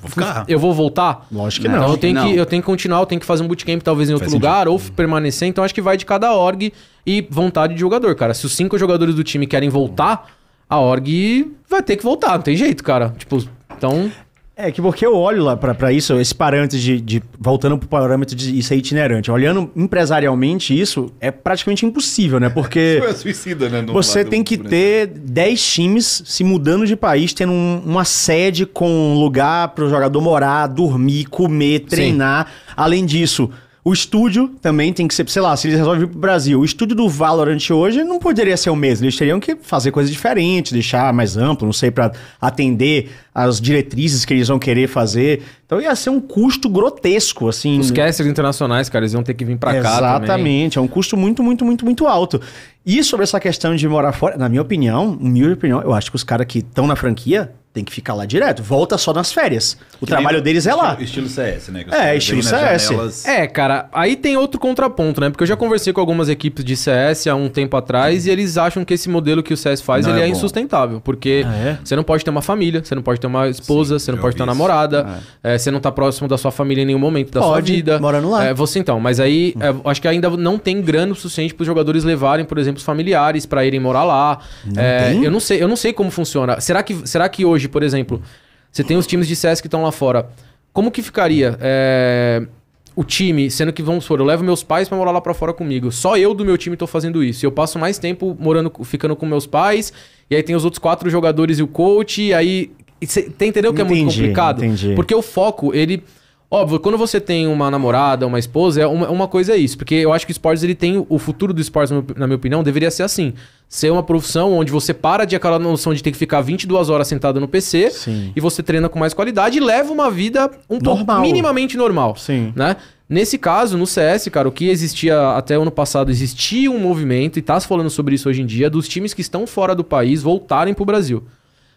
Vou 0.00 0.10
ficar. 0.10 0.44
eu 0.48 0.58
vou 0.58 0.72
voltar? 0.74 1.26
Lógico 1.30 1.62
que 1.62 1.68
Então 1.68 1.82
não. 1.82 1.90
eu 1.90 1.96
tenho, 1.96 2.14
Não. 2.14 2.26
que, 2.26 2.36
eu 2.36 2.46
tenho 2.46 2.62
que 2.62 2.66
continuar, 2.66 3.00
eu 3.00 3.06
tenho 3.06 3.20
que 3.20 3.26
fazer 3.26 3.42
um 3.42 3.48
bootcamp 3.48 3.82
talvez 3.82 4.08
em 4.10 4.12
outro 4.12 4.26
Faz 4.28 4.34
lugar, 4.34 4.68
ou 4.68 4.78
permanecer. 4.78 5.48
Então 5.48 5.62
acho 5.64 5.74
que 5.74 5.82
vai 5.82 5.96
de 5.96 6.04
cada 6.06 6.32
org 6.34 6.72
e 7.06 7.26
vontade 7.30 7.74
de 7.74 7.80
jogador, 7.80 8.14
cara. 8.14 8.34
Se 8.34 8.46
os 8.46 8.54
cinco 8.54 8.76
jogadores 8.78 9.14
do 9.14 9.22
time 9.24 9.46
querem 9.46 9.68
voltar, 9.68 10.30
a 10.68 10.78
org 10.80 11.52
vai 11.68 11.82
ter 11.82 11.96
que 11.96 12.02
voltar, 12.02 12.32
não 12.34 12.42
tem 12.42 12.56
jeito, 12.56 12.82
cara. 12.82 13.14
Tipo, 13.18 13.44
então. 13.76 14.10
É 14.58 14.70
que 14.72 14.80
porque 14.80 15.04
eu 15.04 15.14
olho 15.14 15.44
lá 15.44 15.54
pra, 15.54 15.74
pra 15.74 15.92
isso, 15.92 16.14
esse 16.18 16.34
parâmetro 16.34 16.78
de, 16.78 16.98
de- 16.98 17.22
Voltando 17.38 17.76
pro 17.76 17.86
parâmetro 17.86 18.34
de 18.34 18.58
isso 18.58 18.72
é 18.72 18.76
itinerante. 18.78 19.30
Olhando 19.30 19.70
empresarialmente 19.76 20.78
isso, 20.78 21.12
é 21.20 21.30
praticamente 21.30 21.84
impossível, 21.84 22.40
né? 22.40 22.48
Porque. 22.48 22.98
é 23.06 23.12
suicida, 23.12 23.68
né? 23.68 23.84
Você 23.92 24.24
tem 24.24 24.42
que 24.42 24.56
ter 24.56 25.06
10 25.08 25.62
times 25.74 26.22
se 26.24 26.42
mudando 26.42 26.86
de 26.86 26.96
país, 26.96 27.34
tendo 27.34 27.52
um- 27.52 27.82
uma 27.84 28.06
sede 28.06 28.64
com 28.64 29.14
lugar 29.20 29.68
para 29.74 29.84
o 29.84 29.90
jogador 29.90 30.20
morar, 30.22 30.66
dormir, 30.68 31.26
comer, 31.26 31.80
treinar. 31.80 32.46
Além 32.74 33.04
disso, 33.04 33.50
o 33.86 33.92
estúdio 33.92 34.48
também 34.60 34.92
tem 34.92 35.06
que 35.06 35.14
ser, 35.14 35.28
sei 35.28 35.40
lá, 35.40 35.56
se 35.56 35.68
eles 35.68 35.78
resolvem 35.78 36.00
vir 36.00 36.08
pro 36.08 36.18
Brasil, 36.18 36.58
o 36.58 36.64
estúdio 36.64 36.96
do 36.96 37.08
Valorant 37.08 37.70
hoje 37.70 38.02
não 38.02 38.18
poderia 38.18 38.56
ser 38.56 38.68
o 38.68 38.74
mesmo. 38.74 39.04
Eles 39.04 39.14
teriam 39.14 39.38
que 39.38 39.54
fazer 39.54 39.92
coisas 39.92 40.10
diferentes, 40.10 40.72
deixar 40.72 41.12
mais 41.12 41.36
amplo, 41.36 41.66
não 41.66 41.72
sei, 41.72 41.92
para 41.92 42.10
atender 42.40 43.12
as 43.32 43.60
diretrizes 43.60 44.24
que 44.24 44.34
eles 44.34 44.48
vão 44.48 44.58
querer 44.58 44.88
fazer. 44.88 45.44
Então 45.64 45.80
ia 45.80 45.94
ser 45.94 46.10
um 46.10 46.18
custo 46.18 46.68
grotesco, 46.68 47.48
assim. 47.48 47.78
Os 47.78 47.92
casters 47.92 48.28
internacionais, 48.28 48.88
cara, 48.88 49.04
eles 49.04 49.12
vão 49.12 49.22
ter 49.22 49.34
que 49.34 49.44
vir 49.44 49.56
pra 49.56 49.80
cá 49.80 50.00
também. 50.00 50.24
Exatamente, 50.24 50.78
é 50.78 50.80
um 50.80 50.88
custo 50.88 51.16
muito, 51.16 51.40
muito, 51.40 51.64
muito, 51.64 51.84
muito 51.84 52.08
alto. 52.08 52.40
E 52.84 53.04
sobre 53.04 53.22
essa 53.22 53.38
questão 53.38 53.76
de 53.76 53.86
morar 53.86 54.10
fora, 54.10 54.36
na 54.36 54.48
minha 54.48 54.62
opinião, 54.62 55.12
humilde 55.12 55.52
opinião, 55.52 55.80
eu 55.80 55.94
acho 55.94 56.10
que 56.10 56.16
os 56.16 56.24
caras 56.24 56.48
que 56.48 56.58
estão 56.58 56.88
na 56.88 56.96
franquia 56.96 57.52
tem 57.76 57.84
que 57.84 57.92
ficar 57.92 58.14
lá 58.14 58.24
direto. 58.24 58.62
Volta 58.62 58.96
só 58.96 59.12
nas 59.12 59.30
férias. 59.30 59.76
O 60.00 60.06
Que 60.06 60.06
trabalho 60.06 60.36
nem 60.38 60.44
deles 60.44 60.66
é 60.66 60.74
lá. 60.74 60.96
Estilo, 60.98 61.28
CS, 61.28 61.68
né? 61.70 61.84
É, 61.92 62.16
estilo 62.16 62.42
CS. 62.42 62.84
janelas- 62.88 63.24
É, 63.26 63.46
cara, 63.46 63.86
aí 63.92 64.16
tem 64.16 64.34
outro 64.34 64.58
contraponto, 64.58 65.20
né? 65.20 65.28
Porque 65.28 65.42
eu 65.42 65.46
já 65.46 65.56
conversei 65.56 65.92
com 65.92 66.00
algumas 66.00 66.30
equipes 66.30 66.64
de 66.64 66.74
CS 66.74 67.26
há 67.26 67.34
um 67.34 67.50
tempo 67.50 67.76
atrás 67.76 68.26
e 68.26 68.30
eles 68.30 68.56
acham 68.56 68.82
que 68.82 68.94
esse 68.94 69.10
modelo 69.10 69.42
que 69.42 69.52
o 69.52 69.56
CS 69.58 69.82
faz 69.82 70.06
Não 70.06 70.14
ele 70.14 70.22
é 70.22 70.24
é, 70.24 70.28
insustentável. 70.28 71.02
Porque 71.02 71.44
Ah, 71.46 71.54
é? 71.54 71.78
você 71.84 71.94
não 71.94 72.02
pode 72.02 72.24
ter 72.24 72.30
uma 72.30 72.40
família, 72.40 72.82
você 72.82 72.94
não 72.94 73.02
pode 73.02 73.20
ter 73.20 73.26
uma 73.26 73.46
esposa, 73.46 73.98
Sim, 73.98 74.04
você 74.06 74.12
não 74.12 74.18
pode 74.20 74.36
ter 74.36 74.42
uma 74.42 74.46
namorada, 74.46 75.20
é, 75.44 75.58
você 75.58 75.70
não 75.70 75.78
tá 75.78 75.92
próximo 75.92 76.26
da 76.26 76.38
sua 76.38 76.50
família 76.50 76.80
em 76.80 76.86
nenhum 76.86 76.98
momento 76.98 77.30
da 77.32 77.40
Pode, 77.42 77.66
sua 77.68 77.76
vida. 77.76 77.98
morando 77.98 78.30
lá. 78.30 78.42
É, 78.46 78.54
você 78.54 78.78
então, 78.78 78.98
mas 78.98 79.20
aí 79.20 79.54
é, 79.60 79.68
eu 79.68 79.82
acho 79.84 80.00
que 80.00 80.08
ainda 80.08 80.30
não 80.30 80.56
tem 80.58 80.80
grana 80.80 81.12
o 81.12 81.14
suficiente 81.14 81.52
para 81.54 81.62
os 81.62 81.66
jogadores 81.66 82.04
levarem, 82.04 82.46
por 82.46 82.56
exemplo, 82.56 82.78
os 82.78 82.84
familiares 82.84 83.44
para 83.44 83.66
irem 83.66 83.80
morar 83.80 84.04
lá. 84.04 84.38
É, 84.74 85.10
tem? 85.10 85.24
Eu 85.24 85.30
não 85.30 85.40
sei, 85.40 85.62
eu 85.62 85.68
não 85.68 85.76
sei 85.76 85.92
como 85.92 86.10
funciona. 86.10 86.58
Será 86.58 86.82
que, 86.82 87.06
será 87.06 87.28
que 87.28 87.44
hoje, 87.44 87.65
por 87.68 87.82
exemplo, 87.82 88.22
você 88.70 88.84
tem 88.84 88.96
os 88.96 89.06
times 89.06 89.26
de 89.26 89.34
CS 89.36 89.60
que 89.60 89.66
estão 89.66 89.82
lá 89.82 89.92
fora? 89.92 90.28
Como 90.72 90.90
que 90.90 91.02
ficaria 91.02 91.56
é, 91.60 92.46
o 92.94 93.04
time, 93.04 93.50
sendo 93.50 93.72
que 93.72 93.82
vamos 93.82 94.04
supor, 94.04 94.20
eu 94.20 94.24
levo 94.26 94.42
meus 94.42 94.62
pais 94.62 94.88
para 94.88 94.96
morar 94.96 95.10
lá 95.10 95.20
para 95.20 95.34
fora 95.34 95.52
comigo. 95.52 95.92
Só 95.92 96.16
eu 96.16 96.34
do 96.34 96.44
meu 96.44 96.56
time 96.56 96.76
tô 96.76 96.86
fazendo 96.86 97.22
isso. 97.22 97.44
Eu 97.44 97.52
passo 97.52 97.78
mais 97.78 97.98
tempo 97.98 98.36
morando, 98.40 98.72
ficando 98.84 99.14
com 99.14 99.26
meus 99.26 99.46
pais. 99.46 99.92
E 100.30 100.34
aí 100.34 100.42
tem 100.42 100.56
os 100.56 100.64
outros 100.64 100.78
quatro 100.78 101.08
jogadores 101.10 101.58
e 101.58 101.62
o 101.62 101.66
coach. 101.66 102.22
E 102.22 102.32
aí, 102.34 102.70
e 103.00 103.06
cê, 103.06 103.24
tá 103.24 103.44
entendeu 103.44 103.74
que 103.74 103.80
é 103.80 103.84
muito 103.84 104.00
Entendi, 104.00 104.16
complicado? 104.20 104.64
entendi. 104.64 104.94
Porque 104.94 105.14
o 105.14 105.20
foco, 105.20 105.74
ele 105.74 106.02
Óbvio, 106.48 106.78
quando 106.78 106.96
você 106.96 107.20
tem 107.20 107.48
uma 107.48 107.68
namorada, 107.70 108.24
uma 108.26 108.38
esposa, 108.38 108.80
é 108.80 108.86
uma, 108.86 109.10
uma 109.10 109.26
coisa 109.26 109.52
é 109.54 109.56
isso. 109.56 109.76
Porque 109.76 109.96
eu 109.96 110.12
acho 110.12 110.24
que 110.24 110.30
o 110.30 110.34
esportes, 110.34 110.62
ele 110.62 110.76
tem... 110.76 111.04
O 111.08 111.18
futuro 111.18 111.52
do 111.52 111.60
esportes, 111.60 111.90
na 112.16 112.26
minha- 112.26 112.36
opinião, 112.36 112.62
deveria 112.62 112.90
ser 112.90 113.02
assim. 113.02 113.32
Ser 113.68 113.90
uma 113.90 114.02
profissão 114.02 114.52
onde 114.52 114.70
você 114.70 114.94
para 114.94 115.24
de 115.24 115.34
aquela 115.34 115.58
noção 115.58 115.92
de 115.92 116.02
ter 116.02 116.12
que 116.12 116.16
ficar 116.16 116.40
22 116.40 116.88
horas 116.88 117.08
sentado 117.08 117.40
no 117.40 117.48
PC 117.48 117.90
Sim. 117.90 118.32
e 118.36 118.40
você 118.40 118.62
treina 118.62 118.88
com 118.88 118.96
mais 118.96 119.12
qualidade 119.12 119.58
e 119.58 119.60
leva 119.60 119.92
uma 119.92 120.08
vida 120.08 120.48
um 120.70 120.78
pouco 120.78 120.98
Normal. 120.98 121.22
minimamente 121.22 121.76
normal. 121.76 122.14
Sim. 122.16 122.52
Né? 122.54 122.76
Nesse 123.08 123.38
caso, 123.38 123.76
no 123.76 123.86
CS, 123.86 124.28
cara, 124.28 124.48
o 124.48 124.52
que 124.52 124.68
existia 124.68 125.32
até 125.36 125.54
ano 125.54 125.70
passado, 125.72 126.10
existia 126.12 126.70
um 126.70 126.78
movimento, 126.78 127.38
e 127.38 127.42
tá 127.42 127.58
se 127.58 127.66
falando 127.66 127.90
sobre 127.90 128.14
isso 128.14 128.28
hoje 128.28 128.42
em 128.42 128.46
dia, 128.46 128.70
dos 128.70 128.86
times 128.88 129.12
que 129.14 129.20
estão 129.20 129.46
fora 129.48 129.74
do 129.74 129.82
país 129.84 130.22
voltarem 130.22 130.74
pro 130.74 130.84
Brasil. 130.84 131.24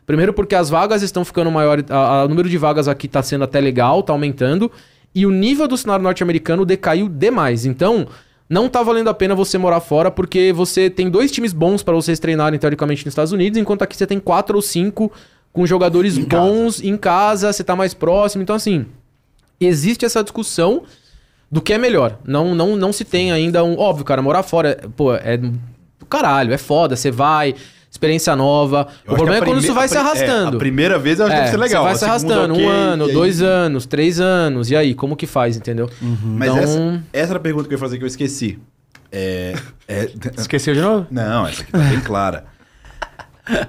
Primeiro 0.09 0.33
porque 0.33 0.55
as 0.55 0.71
vagas 0.71 1.03
estão 1.03 1.23
ficando 1.23 1.51
maiores, 1.51 1.85
o 2.25 2.27
número 2.27 2.49
de 2.49 2.57
vagas 2.57 2.87
aqui 2.87 3.07
tá 3.07 3.21
sendo 3.21 3.43
até 3.43 3.61
legal, 3.61 4.01
tá 4.01 4.11
aumentando, 4.11 4.71
e 5.13 5.23
o 5.23 5.29
nível 5.29 5.67
do 5.67 5.77
cenário 5.77 6.01
norte-americano 6.01 6.65
decaiu 6.65 7.07
demais. 7.07 7.63
Então, 7.63 8.07
não 8.49 8.67
tá 8.67 8.81
valendo 8.81 9.07
a 9.11 9.13
pena 9.13 9.35
você 9.35 9.55
morar 9.59 9.79
fora, 9.79 10.09
porque 10.09 10.51
você 10.51 10.89
tem 10.89 11.11
dois 11.11 11.31
times 11.31 11.53
bons 11.53 11.83
para 11.83 11.93
vocês 11.93 12.17
treinarem 12.17 12.57
teoricamente 12.59 13.05
nos 13.05 13.11
Estados 13.11 13.31
Unidos, 13.31 13.59
enquanto 13.59 13.83
aqui 13.83 13.95
você 13.95 14.07
tem 14.07 14.19
quatro 14.19 14.55
ou 14.55 14.63
cinco 14.63 15.11
com 15.53 15.63
jogadores 15.67 16.17
bons 16.17 16.81
em 16.81 16.97
casa, 16.97 17.53
você 17.53 17.63
tá 17.63 17.75
mais 17.75 17.93
próximo. 17.93 18.41
Então, 18.41 18.55
assim, 18.55 18.87
existe 19.61 20.05
essa 20.05 20.23
discussão 20.23 20.85
do 21.51 21.61
que 21.61 21.71
é 21.71 21.77
melhor. 21.77 22.17
Não, 22.25 22.55
não, 22.55 22.75
não 22.75 22.91
se 22.91 23.05
tem 23.05 23.31
ainda 23.31 23.63
um. 23.63 23.77
Óbvio, 23.77 24.05
cara, 24.05 24.23
morar 24.23 24.41
fora, 24.41 24.69
é- 24.71 24.87
pô, 24.87 25.13
é 25.13 25.37
do 25.37 26.05
caralho, 26.09 26.51
é 26.51 26.57
foda, 26.57 26.95
você 26.95 27.11
vai, 27.11 27.53
experiência 27.99 28.35
nova. 28.35 28.87
Eu 29.05 29.13
o 29.13 29.15
problema 29.17 29.39
que 29.45 29.51
é 29.51 29.53
quando 29.53 29.63
isso 29.63 29.73
vai 29.73 29.87
se 29.87 29.93
pri- 29.95 30.03
é, 30.03 30.05
arrastando. 30.05 30.55
a 30.55 30.59
primeira 30.59 30.97
vez 30.97 31.19
eu 31.19 31.25
acho 31.25 31.33
que 31.35 31.37
É, 31.37 31.43
deve 31.43 31.51
ser 31.51 31.57
legal. 31.57 31.83
Você 31.83 31.85
vai 31.85 31.91
a 31.91 31.95
se 31.95 31.99
segunda, 32.21 32.35
arrastando 32.35 32.53
ok, 32.53 32.65
um 32.65 32.69
ano, 32.69 33.05
aí- 33.05 33.13
dois 33.13 33.41
anos, 33.41 33.85
três 33.85 34.19
anos. 34.19 34.71
E 34.71 34.75
aí, 34.75 34.93
como 34.95 35.15
que 35.15 35.27
faz, 35.27 35.57
entendeu? 35.57 35.89
Mas 36.01 36.49
Então- 36.49 36.63
essa, 36.63 37.03
essa 37.13 37.31
era 37.33 37.37
a 37.39 37.41
pergunta 37.41 37.67
que 37.67 37.73
eu 37.73 37.77
ia 37.77 37.79
fazer 37.79 37.97
que 37.97 38.03
eu 38.03 38.07
esqueci. 38.07 38.57
É, 39.11 39.55
é- 39.87 40.09
Esqueceu 40.37 40.73
de 40.73 40.81
novo? 40.81 41.07
Não, 41.11 41.45
essa 41.47 41.61
aqui 41.63 41.71
tá 41.71 41.77
bem 41.79 41.99
clara. 42.01 42.45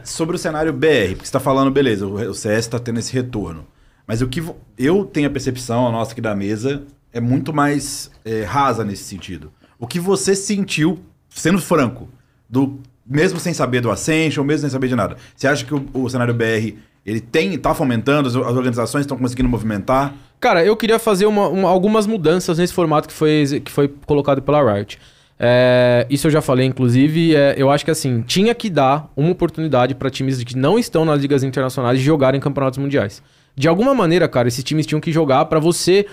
Sobre 0.05 0.37
o 0.37 0.39
cenário 0.39 0.73
BR, 0.73 1.15
porque 1.15 1.25
você 1.27 1.33
tá 1.33 1.41
falando, 1.41 1.71
beleza, 1.71 2.07
o 2.07 2.35
CS 2.35 2.69
tá 2.69 2.79
tendo 2.79 2.99
esse 2.99 3.13
retorno. 3.15 3.67
Mas 4.07 4.21
o 4.21 4.29
que 4.29 4.45
eu 4.77 5.05
tenho 5.05 5.27
a 5.27 5.31
percepção, 5.31 5.87
a 5.87 5.91
nossa 5.93 6.13
aqui 6.13 6.21
da 6.21 6.35
mesa, 6.35 6.83
é 7.13 7.21
muito 7.21 7.53
mais 7.53 8.11
é, 8.25 8.43
rasa 8.43 8.85
nesse 8.85 9.05
sentido. 9.05 9.51
O 9.79 9.87
que 9.87 9.99
você 9.99 10.35
sentiu, 10.37 10.99
sendo 11.31 11.59
franco, 11.59 12.11
do 12.49 12.79
mesmo 13.11 13.41
sem 13.41 13.53
saber 13.53 13.81
do 13.81 13.91
Ascension, 13.91 14.45
mesmo 14.45 14.61
sem 14.63 14.71
saber 14.71 14.87
de 14.89 14.95
nada. 14.95 15.17
Você 15.37 15.49
acha 15.49 15.65
que 15.65 15.75
o, 15.75 15.85
o 15.93 16.09
cenário 16.09 16.33
BR 16.33 16.75
ele 17.05 17.21
tem, 17.21 17.59
tá 17.59 17.75
fomentando, 17.75 18.29
as, 18.29 18.37
as 18.37 18.57
organizações 18.57 19.01
estão 19.03 19.17
conseguindo 19.19 19.49
movimentar? 19.49 20.15
Cara, 20.39 20.65
eu 20.65 20.77
queria 20.77 20.99
fazer 20.99 21.27
uma- 21.27 21.49
uma- 21.49 21.69
algumas 21.69 22.07
mudanças 22.07 22.57
nesse 22.59 22.73
formato 22.73 23.09
que 23.09 23.15
foi, 23.15 23.61
que 23.65 23.71
foi 23.71 23.89
colocado 24.07 24.41
pela 24.41 24.63
Riot. 24.73 24.99
É, 25.39 26.07
isso 26.11 26.27
eu 26.27 26.31
já 26.31 26.43
falei, 26.43 26.67
inclusive. 26.67 27.35
é, 27.35 27.55
eu 27.57 27.71
acho 27.71 27.85
que 27.85 27.91
assim, 27.91 28.23
tinha 28.27 28.55
que 28.55 28.69
dar 28.69 29.11
uma 29.17 29.31
oportunidade 29.31 29.95
para 29.95 30.11
times 30.11 30.43
que 30.45 30.57
não 30.57 30.79
estão 30.79 31.05
nas 31.05 31.21
ligas 31.21 31.43
internacionais 31.43 31.99
jogarem 31.99 32.41
campeonatos 32.41 32.79
mundiais. 32.79 33.23
De 33.57 33.67
alguma 33.67 33.95
maneira, 33.95 34.29
cara, 34.29 34.49
esses 34.49 34.63
times 34.63 34.87
tinham 34.87 35.01
que 35.01 35.11
jogar 35.11 35.47
para 35.47 35.59
você. 35.59 36.07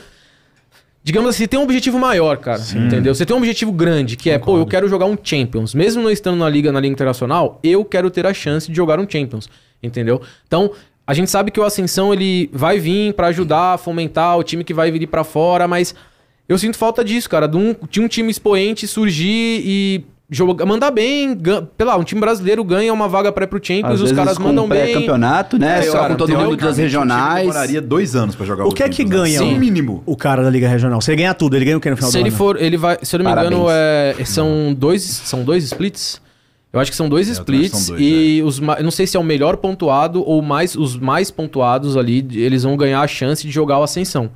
Digamos 1.07 1.29
assim, 1.29 1.47
ter 1.47 1.55
um 1.55 1.63
objetivo 1.63 1.97
maior, 1.97 2.35
cara. 2.35 2.61
Entendeu? 2.75 3.15
Você 3.15 3.25
tem 3.25 3.33
um 3.33 3.39
objetivo 3.39 3.71
grande, 3.71 4.17
que 4.17 4.29
é, 4.29 4.37
pô, 4.37 4.57
eu 4.57 4.65
quero 4.65 4.89
jogar 4.89 5.05
um 5.05 5.17
Champions. 5.23 5.73
Mesmo 5.73 6.03
não 6.03 6.11
estando 6.11 6.35
na 6.37 6.49
liga, 6.49 6.69
na 6.69 6.81
liga 6.81 6.91
internacional, 6.91 7.61
eu 7.63 7.85
quero 7.85 8.11
ter 8.11 8.25
a 8.25 8.33
chance 8.33 8.69
de 8.69 8.75
jogar 8.75 8.99
um 8.99 9.09
Champions. 9.09 9.47
Entendeu? 9.81 10.21
Então, 10.45 10.69
a 11.07 11.13
gente 11.13 11.31
sabe 11.31 11.49
que 11.49 11.61
o 11.61 11.63
Ascensão 11.63 12.13
ele 12.13 12.49
vai 12.51 12.77
vir 12.77 13.13
pra 13.13 13.27
ajudar 13.27 13.77
fomentar 13.77 14.37
o 14.37 14.43
time 14.43 14.65
que 14.65 14.73
vai 14.73 14.91
vir 14.91 15.07
pra 15.07 15.23
fora, 15.23 15.65
mas 15.65 15.95
eu 16.49 16.57
sinto 16.57 16.77
falta 16.77 17.05
disso, 17.05 17.29
cara. 17.29 17.47
De 17.47 17.55
um, 17.55 17.73
de 17.89 18.01
um 18.01 18.09
time 18.09 18.29
expoente 18.29 18.85
surgir 18.85 19.61
e 19.63 20.03
jogar, 20.29 20.65
mandar 20.65 20.91
bem. 20.91 21.35
gan- 21.35 21.65
Pela, 21.77 21.95
um 21.97 22.03
time 22.03 22.19
brasileiro 22.21 22.63
ganha 22.63 22.93
uma 22.93 23.07
vaga 23.07 23.31
pré 23.31 23.45
pro 23.45 23.59
Champions, 23.61 23.85
Às 23.93 23.93
os 23.95 24.01
vezes 24.01 24.15
caras 24.15 24.37
com 24.37 24.43
mandam 24.43 24.67
bem. 24.67 24.79
pré-campeonato, 24.79 25.57
né? 25.57 25.79
É, 25.79 25.81
Só 25.83 25.93
cara, 25.93 26.09
com 26.09 26.15
todo 26.15 26.37
mundo 26.37 26.55
das 26.57 26.77
o 26.77 26.81
regionais. 26.81 27.41
Demoraria 27.47 27.81
dois 27.81 28.15
anos 28.15 28.35
pra 28.35 28.45
jogar 28.45 28.65
O 28.65 28.71
que 28.71 28.83
é 28.83 28.89
que 28.89 29.03
né? 29.03 29.09
ganha? 29.09 29.39
Sim, 29.39 29.55
o- 29.55 29.59
mínimo. 29.59 30.03
O 30.05 30.15
cara 30.17 30.43
da 30.43 30.49
Liga 30.49 30.67
Regional. 30.67 30.99
Se 31.01 31.11
ele 31.11 31.17
ganhar 31.17 31.33
tudo, 31.33 31.55
ele 31.55 31.65
ganha 31.65 31.77
o 31.77 31.81
que 31.81 31.89
no 31.89 31.95
final 31.95 32.11
Se 32.11 32.17
do 32.17 32.21
ele 32.21 32.29
ano? 32.29 32.37
for, 32.37 32.61
ele 32.61 32.77
vai, 32.77 32.97
se 33.01 33.15
eu 33.15 33.19
não 33.19 33.25
me 33.25 33.31
Parabéns. 33.31 33.53
engano, 33.53 33.69
é, 33.71 34.15
são 34.25 34.73
dois, 34.77 35.01
são 35.03 35.43
dois 35.43 35.63
splits. 35.63 36.21
Eu 36.73 36.81
acho 36.81 36.91
que 36.91 36.97
são 36.97 37.07
dois 37.07 37.29
É, 37.29 37.31
splits 37.31 37.71
são 37.79 37.95
dois, 37.95 38.01
né? 38.01 38.05
e 38.07 38.43
os 38.43 38.59
ma- 38.59 38.75
eu 38.75 38.83
não 38.83 38.91
sei 38.91 39.07
se 39.07 39.15
é 39.15 39.19
o 39.19 39.23
melhor 39.23 39.55
pontuado 39.57 40.21
ou 40.27 40.41
mais 40.41 40.75
os 40.75 40.97
mais 40.97 41.31
pontuados 41.31 41.95
ali, 41.95 42.27
eles 42.33 42.63
vão 42.63 42.75
ganhar 42.75 42.99
a 43.01 43.07
chance 43.07 43.47
de 43.47 43.51
jogar 43.51 43.79
o 43.79 43.83
Ascensão, 43.83 44.29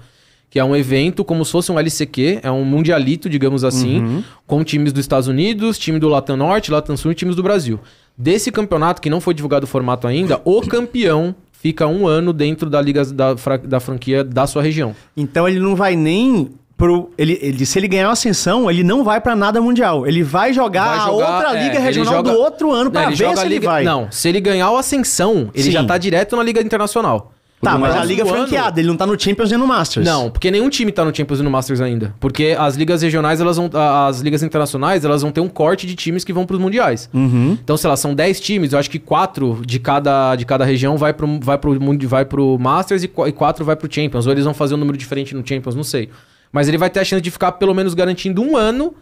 que 0.52 0.60
é 0.60 0.64
um 0.64 0.76
evento 0.76 1.24
como 1.26 1.44
se 1.44 1.52
fosse 1.52 1.72
um 1.72 1.80
LCQ, 1.80 2.42
é 2.44 2.52
um 2.52 2.64
mundialito, 2.64 3.28
digamos 3.30 3.64
assim, 3.64 4.02
Uhum. 4.02 4.24
com 4.46 4.64
times 4.64 4.92
dos 4.94 5.00
Estados 5.00 5.28
Unidos, 5.28 5.80
time 5.80 5.98
do 5.98 6.08
Latam 6.10 6.36
Norte, 6.38 6.70
Latam 6.72 6.96
Sul 6.98 7.12
e 7.14 7.16
times 7.16 7.36
do 7.36 7.42
Brasil. 7.42 7.80
Desse 8.18 8.52
campeonato 8.52 9.02
que 9.02 9.10
não 9.10 9.20
foi 9.22 9.34
divulgado 9.34 9.64
o 9.64 9.68
formato 9.68 10.06
ainda, 10.06 10.40
o 10.46 10.62
campeão 10.62 11.34
fica 11.54 11.88
um 11.88 12.06
ano 12.06 12.34
dentro 12.34 12.70
da 12.70 12.82
liga 12.82 13.06
da, 13.06 13.34
da 13.64 13.80
franquia 13.80 14.24
da 14.24 14.46
sua 14.46 14.62
região. 14.62 14.94
Então 15.16 15.48
ele 15.48 15.60
não 15.60 15.76
vai 15.76 15.96
nem 15.96 16.50
pro. 16.76 17.10
Ele, 17.18 17.40
ele, 17.42 17.66
se 17.66 17.80
ele 17.80 17.88
ganhar 17.88 18.08
uma 18.08 18.14
ascensão, 18.14 18.70
ele 18.70 18.84
não 18.84 19.04
vai 19.04 19.22
pra 19.22 19.36
nada 19.36 19.62
mundial. 19.62 20.06
Ele 20.06 20.22
vai 20.24 20.52
jogar, 20.52 20.86
Vai 20.90 20.98
a 20.98 21.06
jogar, 21.12 21.36
outra 21.38 21.58
é, 21.60 21.64
liga 21.64 21.80
regional 21.80 22.14
joga- 22.16 22.32
do 22.32 22.38
outro 22.38 22.72
ano 22.72 22.92
Não, 22.92 23.10
ver 23.10 23.16
se 23.16 23.24
a 23.24 23.46
ele 23.46 23.54
liga- 23.54 23.68
vai. 23.70 23.84
Não, 23.86 24.08
se 24.12 24.28
ele 24.28 24.42
ganhar 24.42 24.70
o 24.72 24.76
Ascensão, 24.78 25.50
ele 25.54 25.64
Sim. 25.66 25.72
já 25.72 25.84
tá 25.86 25.98
direto 25.98 26.36
na 26.36 26.44
Liga 26.44 26.60
Internacional. 26.62 27.32
Tá, 27.62 27.78
mas 27.78 27.92
a 27.92 27.94
próximo 27.94 28.10
liga 28.10 28.24
ano- 28.24 28.32
franqueada, 28.32 28.80
ele 28.80 28.88
não 28.88 28.98
tá 28.98 29.06
no 29.06 29.20
Champions 29.20 29.50
nem 29.52 29.60
no 29.60 29.68
Masters. 29.68 30.06
Não, 30.06 30.32
porque 30.32 30.50
nenhum 30.50 30.68
time 30.70 30.92
tá 30.92 31.06
no 31.06 31.16
Champions 31.16 31.40
e 31.40 31.44
no 31.44 31.50
Masters 31.52 31.80
ainda. 31.80 32.14
Porque 32.20 32.56
as 32.58 32.76
ligas 32.76 33.02
regionais, 33.02 33.40
elas 33.40 33.58
vão. 33.58 33.70
a- 33.74 34.08
As 34.08 34.20
ligas 34.22 34.42
internacionais, 34.42 35.06
elas 35.06 35.22
vão 35.22 35.32
ter 35.32 35.42
um 35.42 35.48
corte 35.48 35.86
de 35.86 35.94
times 35.96 36.24
que 36.24 36.34
vão 36.34 36.46
pros 36.46 36.60
mundiais. 36.60 37.10
Uhum. 37.14 37.58
Então, 37.64 37.78
sei 37.78 37.90
lá, 37.90 37.96
são 37.96 38.16
10 38.16 38.40
times, 38.40 38.74
eu 38.74 38.80
acho 38.80 38.90
que 38.90 38.98
4 39.00 39.62
de 39.66 39.80
cada, 39.80 40.36
de 40.36 40.46
cada 40.46 40.66
região 40.66 40.98
vai 40.98 41.14
pro, 41.14 41.40
vai, 41.40 41.58
pro, 41.58 41.78
vai 42.08 42.26
pro 42.26 42.58
Masters 42.60 43.04
e 43.04 43.08
4 43.08 43.64
vai 43.64 43.76
pro 43.76 43.88
Champions. 43.94 44.26
Ou 44.26 44.32
eles 44.32 44.44
vão 44.46 44.54
fazer 44.54 44.74
um 44.74 44.78
número 44.78 44.98
diferente 44.98 45.36
no 45.36 45.46
Champions, 45.48 45.76
não 45.76 45.84
sei. 45.84 46.10
Mas 46.52 46.68
ele 46.68 46.78
vai 46.78 46.90
ter 46.90 47.00
a 47.00 47.04
chance 47.06 47.22
de 47.22 47.32
ficar 47.32 47.54
pelo 47.54 47.74
menos 47.74 47.94
garantindo 47.94 48.42
um 48.42 48.58
ano 48.58 48.94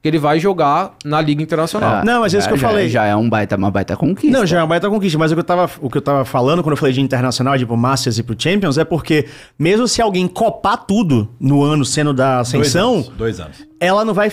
que 0.00 0.08
ele 0.08 0.18
vai 0.18 0.38
jogar 0.38 0.92
na 1.04 1.20
Liga 1.20 1.42
Internacional. 1.42 2.04
Não, 2.04 2.20
mas 2.20 2.32
é 2.32 2.38
isso 2.38 2.44
já- 2.44 2.48
que 2.48 2.54
eu 2.54 2.60
já- 2.60 2.68
falei. 2.68 2.88
Já 2.88 3.04
é 3.04 3.16
um 3.16 3.28
baita, 3.28 3.56
uma 3.56 3.70
baita 3.70 3.96
conquista. 3.96 4.36
Não, 4.38 4.46
já 4.46 4.58
é 4.58 4.60
uma 4.60 4.66
baita 4.68 4.88
conquista, 4.88 5.18
mas 5.18 5.32
o 5.32 5.34
que, 5.34 5.40
eu 5.40 5.44
tava, 5.44 5.70
o 5.80 5.90
que 5.90 5.98
eu 5.98 6.02
tava 6.02 6.24
falando 6.24 6.62
quando 6.62 6.72
eu 6.72 6.76
falei 6.76 6.92
de 6.94 7.00
internacional, 7.00 7.56
de 7.56 7.64
ir 7.64 7.66
pro 7.66 7.76
Masters 7.76 8.16
e 8.18 8.22
pro 8.22 8.36
Champions, 8.38 8.78
é 8.78 8.84
porque 8.84 9.26
mesmo 9.58 9.88
se 9.88 10.00
alguém 10.00 10.28
copar 10.28 10.84
tudo 10.86 11.28
no 11.40 11.62
ano 11.64 11.84
sendo 11.84 12.12
da 12.14 12.36
Dois 12.42 12.48
ascensão, 12.48 12.94
anos. 12.94 13.08
Dois 13.08 13.40
anos. 13.40 13.56
ela 13.80 14.04
não 14.04 14.14
vai. 14.14 14.30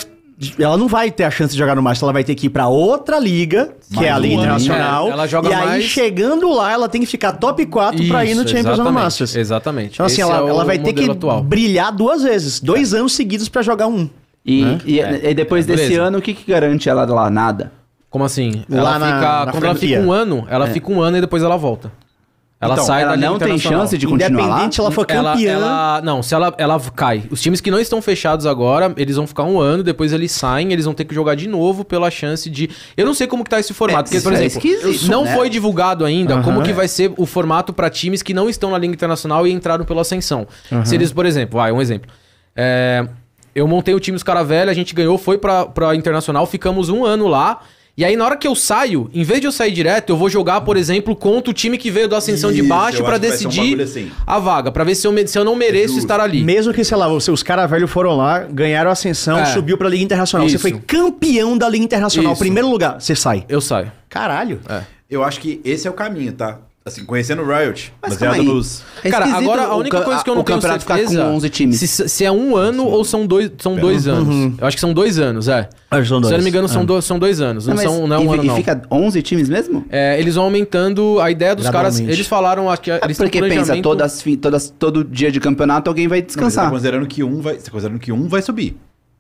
Ela 0.59 0.75
não 0.77 0.89
vai 0.89 1.09
ter 1.09 1.23
a 1.23 1.31
chance 1.31 1.53
de 1.53 1.57
jogar 1.57 1.75
no 1.75 1.81
Masters, 1.81 2.03
ela 2.03 2.11
vai 2.11 2.23
ter 2.23 2.35
que 2.35 2.47
ir 2.47 2.49
pra 2.49 2.67
outra 2.67 3.17
liga, 3.17 3.73
que 3.89 3.95
Mais 3.95 4.07
é 4.07 4.11
a 4.11 4.19
Liga. 4.19 4.33
Internacional. 4.35 5.07
É, 5.07 5.11
ela 5.11 5.27
joga 5.27 5.49
e 5.49 5.53
aí, 5.53 5.65
mais- 5.65 5.83
chegando 5.85 6.53
lá, 6.53 6.73
ela 6.73 6.89
tem 6.89 6.99
que 6.99 7.07
ficar 7.07 7.31
top 7.31 7.65
4 7.65 8.05
pra 8.05 8.25
ir 8.25 8.35
no 8.35 8.41
Champions 8.41 8.65
ou 8.65 8.71
no 8.71 8.73
exatamente, 8.73 8.93
Masters. 9.03 9.35
Exatamente. 9.37 9.93
Então, 9.93 10.05
assim, 10.05 10.15
Esse 10.15 10.21
ela, 10.21 10.45
é 10.45 10.49
ela 10.49 10.65
vai 10.65 10.77
ter 10.77 10.91
que 10.91 11.09
atual. 11.09 11.41
brilhar 11.41 11.89
duas 11.95 12.21
vezes. 12.23 12.59
Dois 12.59 12.93
anos 12.93 13.13
seguidos 13.13 13.47
pra 13.47 13.61
jogar 13.61 13.87
um. 13.87 14.09
E, 14.45 14.77
e, 14.85 14.99
É. 15.01 15.31
e 15.31 15.33
depois 15.33 15.65
É, 15.65 15.71
desse 15.73 15.83
beleza. 15.89 16.03
ano, 16.03 16.17
o 16.19 16.21
que, 16.21 16.33
que 16.33 16.51
garante 16.51 16.87
ela 16.87 17.03
lá? 17.05 17.29
Nada. 17.29 17.71
Como 18.09 18.23
assim? 18.23 18.63
Lá 18.69 18.77
ela 18.79 18.99
na- 18.99 19.05
fica. 19.07 19.19
na 19.45 19.51
quando 19.51 19.63
ela 19.65 19.75
franquia. 19.75 19.97
fica 19.97 20.07
um 20.07 20.11
ano, 20.11 20.47
ela 20.49 20.67
fica 20.67 20.91
um 20.91 21.01
ano 21.01 21.17
e 21.17 21.21
depois 21.21 21.43
ela 21.43 21.57
volta. 21.57 21.91
Ela 22.61 22.75
Então, 22.75 22.85
sai 22.85 23.01
ela 23.01 23.11
da 23.11 23.15
Liga 23.17 23.29
não 23.29 23.37
tem 23.37 23.59
chance 23.59 23.97
de 23.97 24.07
continuar 24.07 24.39
lá? 24.41 24.45
Independente, 24.47 24.79
ela 24.79 24.89
for 24.89 25.05
Ela- 25.09 25.33
campeã. 25.33 25.51
ela- 25.53 26.01
não, 26.01 26.23
se 26.23 26.33
ela, 26.33 26.53
ela 26.57 26.79
cai. 26.95 27.23
Os 27.29 27.41
times 27.41 27.59
que 27.59 27.69
não 27.69 27.79
estão 27.79 28.01
fechados 28.01 28.45
agora, 28.45 28.93
eles 28.95 29.17
vão 29.17 29.27
ficar 29.27 29.43
um 29.43 29.59
ano, 29.59 29.83
depois 29.83 30.13
eles 30.13 30.31
saem, 30.31 30.71
eles 30.71 30.85
vão 30.85 30.93
ter 30.93 31.03
que 31.03 31.13
jogar 31.13 31.35
de 31.35 31.49
novo 31.49 31.83
pela 31.83 32.09
chance 32.09 32.49
de. 32.49 32.69
Eu 32.95 33.05
não 33.05 33.13
sei 33.13 33.27
como 33.27 33.43
que 33.43 33.49
tá 33.49 33.59
esse 33.59 33.73
formato, 33.73 34.05
porque, 34.05 34.17
isso 34.17 34.23
por 34.29 34.33
é 34.33 34.45
exemplo, 34.45 35.09
não 35.09 35.25
né? 35.25 35.35
foi 35.35 35.49
divulgado 35.49 36.05
ainda 36.05 36.35
Aham. 36.35 36.43
como 36.43 36.63
que 36.63 36.71
vai 36.71 36.87
ser 36.87 37.11
o 37.17 37.25
formato 37.25 37.73
para 37.73 37.89
times 37.89 38.23
que 38.23 38.33
não 38.33 38.49
estão 38.49 38.71
na 38.71 38.77
Liga 38.77 38.93
Internacional 38.93 39.45
e 39.45 39.51
entraram 39.51 39.83
pela 39.83 40.01
Ascensão. 40.01 40.47
Se 40.85 40.95
eles, 40.95 41.11
por 41.11 41.25
exemplo, 41.25 41.59
vai, 41.59 41.73
um 41.73 41.81
exemplo. 41.81 42.09
É, 42.55 43.05
eu 43.55 43.67
montei 43.67 43.95
o 43.95 43.99
time 43.99 44.15
dos 44.15 44.23
cara 44.23 44.43
velho, 44.43 44.69
a 44.69 44.73
gente 44.73 44.93
ganhou, 44.93 45.17
foi 45.17 45.37
pra, 45.37 45.65
pra 45.65 45.95
Internacional, 45.95 46.45
ficamos 46.45 46.89
um 46.89 47.05
ano 47.05 47.27
lá. 47.27 47.61
E 47.97 48.03
aí, 48.03 48.17
na 48.17 48.25
hora 48.25 48.35
que 48.35 48.45
eu 48.45 48.53
saio, 48.53 49.09
em 49.13 49.23
vez 49.23 49.39
de 49.39 49.47
eu 49.47 49.53
sair 49.53 49.71
direto, 49.71 50.09
eu 50.09 50.17
vou 50.17 50.29
jogar, 50.29 50.59
por 50.61 50.75
exemplo, 50.75 51.15
contra 51.15 51.49
o 51.49 51.53
time 51.53 51.77
que 51.77 51.89
veio 51.89 52.09
da 52.09 52.17
ascensão 52.17 52.51
de 52.51 52.59
Isso, 52.59 52.67
baixo 52.67 53.01
vai 53.01 53.11
ser 53.13 53.15
um 53.15 53.19
decidir 53.31 53.61
bagulho 53.61 53.83
assim. 53.85 54.11
a 54.27 54.37
vaga, 54.37 54.69
pra 54.69 54.83
ver 54.83 54.95
se 54.95 55.07
eu, 55.07 55.27
se 55.27 55.39
eu 55.39 55.45
não 55.45 55.55
mereço 55.55 55.93
Justo. 55.93 55.99
estar 55.99 56.19
ali. 56.19 56.43
Mesmo 56.43 56.73
que, 56.73 56.83
sei 56.83 56.97
lá, 56.97 57.07
você, 57.07 57.31
os 57.31 57.41
caras 57.41 57.69
velhos 57.69 57.89
foram 57.89 58.17
lá, 58.17 58.39
ganharam 58.39 58.89
a 58.89 58.93
ascensão, 58.93 59.37
É. 59.39 59.45
subiu 59.45 59.77
pra 59.77 59.87
Liga 59.87 60.03
Internacional. 60.03 60.45
Você 60.49 60.55
Isso. 60.55 60.61
foi 60.61 60.73
campeão 60.85 61.57
da 61.57 61.69
Liga 61.69 61.85
Internacional, 61.85 62.33
Isso. 62.33 62.39
primeiro 62.41 62.67
lugar, 62.69 62.99
você 62.99 63.15
sai. 63.15 63.45
Eu 63.47 63.61
saio. 63.61 63.89
Caralho. 64.09 64.59
É. 64.67 64.81
Eu 65.09 65.23
acho 65.23 65.39
que 65.39 65.61
esse 65.63 65.87
é 65.87 65.89
o 65.89 65.93
caminho, 65.93 66.33
tá? 66.33 66.59
Assim, 66.87 67.03
conhecendo 67.03 67.41
o 67.41 67.45
Riot, 67.47 67.91
Mas 67.99 68.11
baseado 68.13 68.35
calma 68.35 68.47
aí. 68.51 68.55
nos... 68.57 68.83
É 69.03 69.09
Cara, 69.09 69.25
esquisito 69.25 69.49
agora 69.49 69.63
a 69.63 69.75
o 69.75 69.79
única 69.79 69.97
ca- 69.97 70.03
coisa 70.05 70.23
que 70.23 70.29
eu 70.29 70.35
não 70.35 70.41
o 70.43 70.45
tenho 70.45 70.57
campeonato 70.59 70.85
certeza... 70.85 71.09
ficar 71.13 71.23
com 71.25 71.35
11 71.35 71.49
times. 71.49 71.79
Se, 71.79 72.07
se 72.07 72.23
é 72.23 72.31
um 72.31 72.55
ano 72.55 72.85
ou 72.85 73.03
são 73.03 73.25
dois, 73.25 73.49
são 73.57 73.75
dois 73.75 74.07
anos. 74.07 74.53
Eu 74.61 74.67
acho 74.67 74.77
que 74.77 74.81
são 74.81 74.93
dois 74.93 75.17
anos, 75.17 75.47
é. 75.47 75.67
Acho 75.89 76.01
que 76.03 76.07
são 76.07 76.19
Se 76.19 76.25
eu 76.25 76.29
dois. 76.29 76.31
não 76.33 76.43
me 76.43 76.49
engano, 76.51 76.67
são, 76.67 76.83
Ah. 76.83 76.85
dois, 76.85 77.03
são 77.05 77.17
dois 77.17 77.41
anos. 77.41 77.65
Não, 77.65 77.73
mas 77.75 77.85
são, 77.85 78.05
não 78.05 78.15
é 78.15 78.21
e, 78.23 78.27
um 78.27 78.31
ano, 78.31 78.43
e 78.43 78.47
não. 78.49 78.55
fica 78.55 78.83
11 78.91 79.19
times 79.23 79.49
mesmo? 79.49 79.83
É, 79.89 80.19
eles 80.19 80.35
vão 80.35 80.43
aumentando 80.43 81.19
a 81.19 81.31
ideia 81.31 81.55
dos 81.55 81.65
caras. 81.67 81.95
Gradualmente. 81.95 82.15
Eles 82.19 82.27
falaram 82.27 82.69
acho 82.69 82.81
que 82.83 82.91
É 82.91 82.99
eles 83.03 83.17
têm 83.17 83.25
porque 83.25 83.39
pensa, 83.39 83.53
planejamento- 83.55 83.83
todas, 83.83 84.21
fi- 84.21 84.37
todas, 84.37 84.69
todo 84.69 85.03
dia 85.03 85.31
de 85.31 85.39
campeonato 85.39 85.89
alguém 85.89 86.07
vai 86.07 86.19
Não, 86.19 86.25
mas 86.27 86.33
você 86.33 86.37
descansar. 86.37 86.65
tá 86.65 86.69
considerando 86.69 87.07
que 87.07 87.23
um 87.23 87.41
vai... 87.41 87.55
Você 87.55 87.61
tá 87.65 87.71
considerando 87.71 87.99
que 87.99 88.11
um 88.11 88.27
vai 88.27 88.43
subir. 88.43 88.77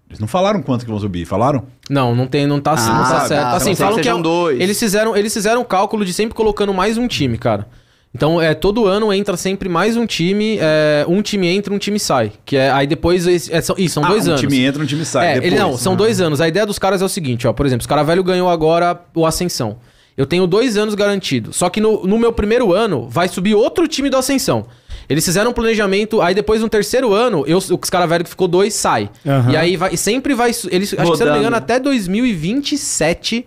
Eles 0.09 0.19
não 0.19 0.27
falaram 0.27 0.61
quanto 0.61 0.85
que 0.85 0.91
vão 0.91 0.99
subir, 0.99 1.25
falaram? 1.25 1.63
Não, 1.89 2.13
não 2.15 2.27
tem, 2.27 2.45
não 2.45 2.59
tá, 2.59 2.71
Ah, 2.73 2.75
não 2.75 3.03
tá 3.03 3.27
certo. 3.27 3.41
tá, 3.41 3.55
assim, 3.55 3.75
falam 3.75 3.99
que 3.99 4.07
é 4.07 4.13
um- 4.13 4.21
dois. 4.21 4.59
eles 4.59 4.79
fizeram, 4.79 5.15
eles 5.17 5.33
fizeram 5.33 5.61
o 5.61 5.65
cálculo 5.65 6.05
de 6.05 6.13
sempre 6.13 6.35
colocando 6.35 6.73
mais 6.73 6.97
um 6.97 7.07
time, 7.07 7.37
cara. 7.37 7.67
Então, 8.13 8.41
é, 8.41 8.53
todo 8.53 8.85
ano 8.85 9.11
entra 9.11 9.35
sempre 9.35 9.67
mais 9.67 9.97
um 9.97 10.05
time, 10.05 10.57
é, 10.61 11.03
um 11.05 11.21
time 11.21 11.47
entra, 11.47 11.73
um 11.73 11.77
time 11.77 11.99
sai. 11.99 12.31
Que 12.45 12.55
é, 12.55 12.71
aí 12.71 12.87
depois, 12.87 13.27
é, 13.27 13.59
são, 13.61 13.75
isso, 13.77 13.95
são 13.95 14.05
Ah, 14.05 14.07
dois 14.09 14.25
um 14.25 14.29
anos. 14.31 14.41
time 14.41 14.57
entra, 14.63 14.81
um 14.81 14.85
time 14.85 15.03
sai 15.03 15.25
É, 15.27 15.33
depois. 15.33 15.51
ele, 15.51 15.59
não, 15.61 15.75
são 15.77 15.95
dois 15.97 16.21
anos. 16.21 16.39
A 16.39 16.47
ideia 16.47 16.65
dos 16.65 16.79
caras 16.79 17.01
é 17.01 17.05
o 17.05 17.09
seguinte, 17.09 17.45
ó. 17.45 17.51
Por 17.51 17.65
exemplo, 17.65 17.81
os 17.81 17.87
cara 17.87 18.03
velho 18.03 18.23
ganhou 18.23 18.47
agora 18.49 19.01
o 19.13 19.25
Ascensão. 19.25 19.77
Eu 20.15 20.25
tenho 20.25 20.47
dois 20.47 20.77
anos 20.77 20.95
garantido. 20.95 21.51
Só 21.51 21.69
que 21.69 21.81
no, 21.81 22.07
no 22.07 22.17
meu 22.17 22.31
primeiro 22.31 22.71
ano, 22.71 23.05
vai 23.09 23.27
subir 23.27 23.53
outro 23.53 23.85
time 23.85 24.09
do 24.09 24.15
Ascensão. 24.15 24.65
Eles 25.07 25.23
fizeram 25.23 25.51
um 25.51 25.53
planejamento, 25.53 26.21
aí 26.21 26.33
depois 26.33 26.61
no 26.61 26.69
terceiro 26.69 27.13
ano, 27.13 27.43
eu, 27.47 27.57
os 27.57 27.89
cara 27.89 28.05
velho 28.05 28.23
que 28.23 28.29
ficou 28.29 28.47
dois 28.47 28.73
sai. 28.73 29.09
Aham. 29.25 29.51
E 29.51 29.57
aí 29.57 29.75
vai, 29.77 29.93
e 29.93 29.97
sempre 29.97 30.33
vai. 30.33 30.49
Eles, 30.71 30.93
acho 30.97 31.11
que 31.11 31.17
se 31.17 31.23
eu 31.23 31.27
não 31.27 31.33
me 31.33 31.39
engano, 31.39 31.55
até 31.55 31.79
2027. 31.79 33.45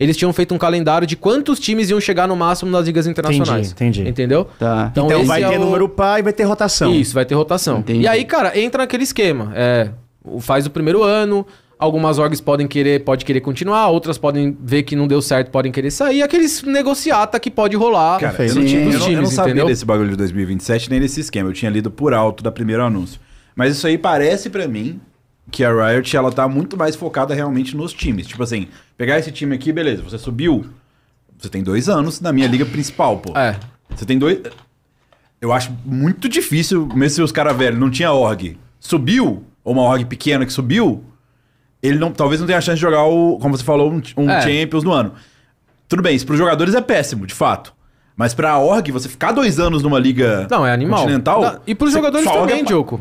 Eles 0.00 0.16
tinham 0.16 0.32
feito 0.32 0.54
um 0.54 0.58
calendário 0.58 1.06
de 1.08 1.16
quantos 1.16 1.58
times 1.58 1.90
iam 1.90 2.00
chegar 2.00 2.28
no 2.28 2.36
máximo 2.36 2.70
nas 2.70 2.86
ligas 2.86 3.06
internacionais. 3.08 3.72
Entendi, 3.72 4.00
entendi. 4.02 4.10
Entendeu? 4.10 4.46
Tá. 4.56 4.88
Então, 4.92 5.10
esse 5.10 5.24
vai 5.24 5.42
é 5.42 5.48
ter 5.48 5.58
o- 5.58 5.64
número 5.64 5.88
par 5.88 6.20
e 6.20 6.22
vai 6.22 6.32
ter 6.32 6.44
rotação. 6.44 6.94
isso, 6.94 7.12
vai 7.14 7.24
ter 7.24 7.34
rotação. 7.34 7.78
Entendi. 7.80 8.02
E 8.02 8.06
aí, 8.06 8.24
cara, 8.24 8.56
entra 8.56 8.84
naquele 8.84 9.02
esquema. 9.02 9.52
É, 9.56 9.90
faz 10.38 10.66
o 10.66 10.70
primeiro 10.70 11.02
ano, 11.02 11.44
algumas 11.78 12.18
orgs 12.18 12.40
podem 12.40 12.66
querer, 12.66 13.04
pode 13.04 13.24
querer 13.24 13.40
continuar, 13.40 13.88
outras 13.88 14.18
podem 14.18 14.56
ver 14.60 14.82
que 14.82 14.96
não 14.96 15.06
deu 15.06 15.22
certo, 15.22 15.50
podem 15.50 15.70
querer 15.70 15.90
sair. 15.90 16.22
Aqueles 16.22 16.62
negociata 16.62 17.38
que 17.38 17.50
pode 17.50 17.76
rolar 17.76 18.18
Cara, 18.18 18.46
eu 18.46 18.54
não, 18.54 18.64
tinha, 18.64 18.84
dos 18.84 18.94
eu 18.94 19.00
não, 19.00 19.10
eu 19.10 19.22
não 19.22 19.30
sabia 19.30 19.52
entendeu? 19.52 19.66
desse 19.66 19.84
bagulho 19.84 20.10
de 20.10 20.16
2027 20.16 20.90
nem 20.90 21.00
desse 21.00 21.20
esquema. 21.20 21.48
Eu 21.48 21.52
tinha 21.52 21.70
lido 21.70 21.90
por 21.90 22.12
alto 22.12 22.42
da 22.42 22.50
primeiro 22.50 22.82
anúncio. 22.82 23.20
Mas 23.54 23.76
isso 23.76 23.86
aí 23.86 23.96
parece 23.96 24.50
pra 24.50 24.66
mim 24.66 25.00
que 25.50 25.64
a 25.64 25.72
Riot 25.72 26.16
ela 26.16 26.30
tá 26.30 26.46
muito 26.46 26.76
mais 26.76 26.94
focada 26.94 27.34
realmente 27.34 27.76
nos 27.76 27.92
times. 27.92 28.26
Tipo 28.26 28.42
assim, 28.42 28.68
pegar 28.96 29.18
esse 29.18 29.30
time 29.30 29.54
aqui, 29.54 29.72
beleza, 29.72 30.02
você 30.02 30.18
subiu. 30.18 30.66
Você 31.38 31.48
tem 31.48 31.62
dois 31.62 31.88
anos 31.88 32.20
na 32.20 32.32
minha 32.32 32.46
liga 32.48 32.66
principal, 32.66 33.18
pô. 33.18 33.36
É. 33.38 33.56
Você 33.94 34.04
tem 34.04 34.18
dois. 34.18 34.40
Eu 35.40 35.52
acho 35.52 35.72
muito 35.84 36.28
difícil, 36.28 36.86
mesmo 36.94 37.10
se 37.10 37.22
os 37.22 37.32
caras 37.32 37.56
velhos 37.56 37.78
não 37.78 37.90
tinha 37.90 38.12
org, 38.12 38.58
subiu, 38.80 39.44
ou 39.62 39.72
uma 39.72 39.82
org 39.82 40.04
pequena 40.04 40.44
que 40.44 40.52
subiu, 40.52 41.04
ele 41.82 41.98
não, 41.98 42.10
talvez 42.10 42.40
não 42.40 42.46
tenha 42.46 42.58
a 42.58 42.60
chance 42.60 42.76
de 42.76 42.80
jogar 42.82 43.04
o, 43.04 43.38
como 43.38 43.56
você 43.56 43.64
falou, 43.64 43.92
um, 43.92 44.02
um 44.16 44.30
É. 44.30 44.40
Champions 44.42 44.84
no 44.84 44.92
ano. 44.92 45.12
Tudo 45.88 46.02
bem, 46.02 46.14
isso 46.16 46.26
pros 46.26 46.38
jogadores 46.38 46.74
é 46.74 46.80
péssimo, 46.80 47.26
de 47.26 47.34
fato. 47.34 47.72
Mas 48.16 48.34
pra 48.34 48.58
org, 48.58 48.90
você 48.90 49.08
ficar 49.08 49.32
dois 49.32 49.60
anos 49.60 49.82
numa 49.82 49.98
liga 49.98 50.46
Não, 50.50 50.66
é 50.66 50.72
animal. 50.72 51.00
continental... 51.00 51.40
Dá- 51.40 51.60
E 51.66 51.74
pros 51.74 51.90
você- 51.92 51.98
jogadores 51.98 52.26
também, 52.30 52.60
é- 52.60 52.64
Diogo. 52.64 53.00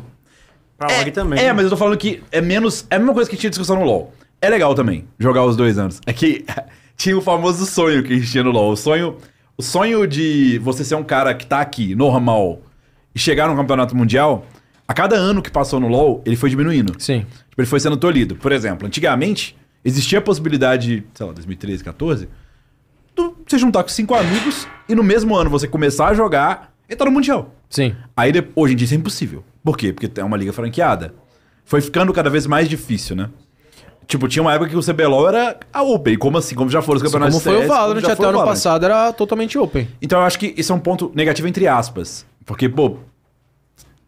Pra 0.77 0.95
org 0.95 1.11
também. 1.11 1.39
É, 1.43 1.51
mas 1.51 1.63
eu 1.65 1.71
tô 1.71 1.77
falando 1.77 1.97
que 1.97 2.21
é 2.31 2.39
menos. 2.39 2.85
É 2.89 2.95
a 2.97 2.99
mesma 2.99 3.13
coisa 3.15 3.27
que 3.29 3.35
tinha 3.35 3.49
discussão 3.49 3.77
no 3.77 3.83
LoL. 3.83 4.13
É 4.39 4.47
legal 4.47 4.75
também 4.75 5.05
jogar 5.17 5.43
os 5.43 5.55
dois 5.57 5.79
anos. 5.79 5.99
É 6.05 6.13
que 6.13 6.45
tinha 6.95 7.17
o 7.17 7.21
famoso 7.21 7.65
sonho 7.65 8.03
que 8.03 8.13
a 8.13 8.15
gente 8.15 8.29
tinha 8.29 8.43
no 8.43 8.51
LoL. 8.51 8.71
O 8.73 8.77
sonho, 8.77 9.17
o 9.57 9.63
sonho 9.63 10.05
de 10.05 10.59
você 10.59 10.83
ser 10.83 10.93
um 10.93 11.03
cara 11.03 11.33
que 11.33 11.47
tá 11.47 11.59
aqui, 11.61 11.95
normal, 11.95 12.59
e 13.15 13.17
chegar 13.19 13.47
num 13.47 13.55
campeonato 13.55 13.95
mundial, 13.97 14.45
a 14.87 14.93
cada 14.93 15.15
ano 15.15 15.41
que 15.41 15.51
passou 15.51 15.79
no 15.79 15.87
LoL, 15.87 16.21
ele 16.25 16.35
foi 16.35 16.49
diminuindo. 16.49 16.93
Sim. 16.97 17.25
Tipo, 17.49 17.61
ele 17.61 17.67
foi 17.67 17.79
sendo 17.79 17.97
tolhido. 17.97 18.35
Por 18.35 18.51
exemplo, 18.51 18.87
antigamente, 18.87 19.55
existia 19.83 20.19
a 20.19 20.21
possibilidade, 20.21 21.03
sei 21.13 21.25
lá, 21.25 21.33
2013, 21.33 21.83
14, 21.83 22.29
tu 23.15 23.35
você 23.45 23.57
juntar 23.57 23.83
com 23.83 23.89
cinco 23.89 24.13
amigos 24.15 24.67
e 24.87 24.95
no 24.95 25.03
mesmo 25.03 25.35
ano 25.35 25.49
você 25.49 25.67
começar 25.67 26.07
a 26.07 26.13
jogar 26.13 26.71
e 26.89 26.95
tá 26.95 27.03
no 27.05 27.11
Mundial. 27.11 27.53
Sim. 27.69 27.95
Aí 28.15 28.31
de- 28.31 28.47
hoje 28.55 28.73
em 28.73 28.77
dia 28.77 28.85
isso 28.85 28.93
é 28.93 28.97
impossível. 28.97 29.43
Por 29.63 29.77
quê? 29.77 29.91
Porque 29.91 30.09
é 30.19 30.23
uma 30.23 30.37
liga 30.37 30.53
franqueada. 30.53 31.13
Foi 31.65 31.81
ficando 31.81 32.13
cada 32.13 32.29
vez 32.29 32.47
mais 32.47 32.69
difícil, 32.69 33.15
né? 33.15 33.29
Tipo, 34.07 34.25
tinha 34.29 34.41
uma 34.41 34.53
época 34.53 34.69
que 34.69 34.77
o 34.77 34.81
CBLOL 34.81 35.27
era 35.27 35.59
a 35.73 35.83
Open. 35.83 36.17
Como 36.17 36.37
assim? 36.37 36.55
Como 36.55 36.69
já 36.69 36.81
foram 36.81 36.95
os 36.97 37.03
campeonatos 37.03 37.43
Como 37.43 37.57
foi 37.57 37.65
o 37.65 37.67
Valorant 37.67 38.05
até 38.05 38.25
ano 38.25 38.45
passado, 38.45 38.85
era 38.85 39.11
totalmente 39.11 39.57
open. 39.57 39.85
Então 40.01 40.19
eu 40.19 40.25
acho 40.25 40.39
que 40.39 40.53
isso 40.55 40.71
é 40.71 40.75
um 40.75 40.79
ponto 40.79 41.11
negativo 41.13 41.45
entre 41.45 41.67
aspas. 41.67 42.25
Porque, 42.45 42.69
pô, 42.69 42.99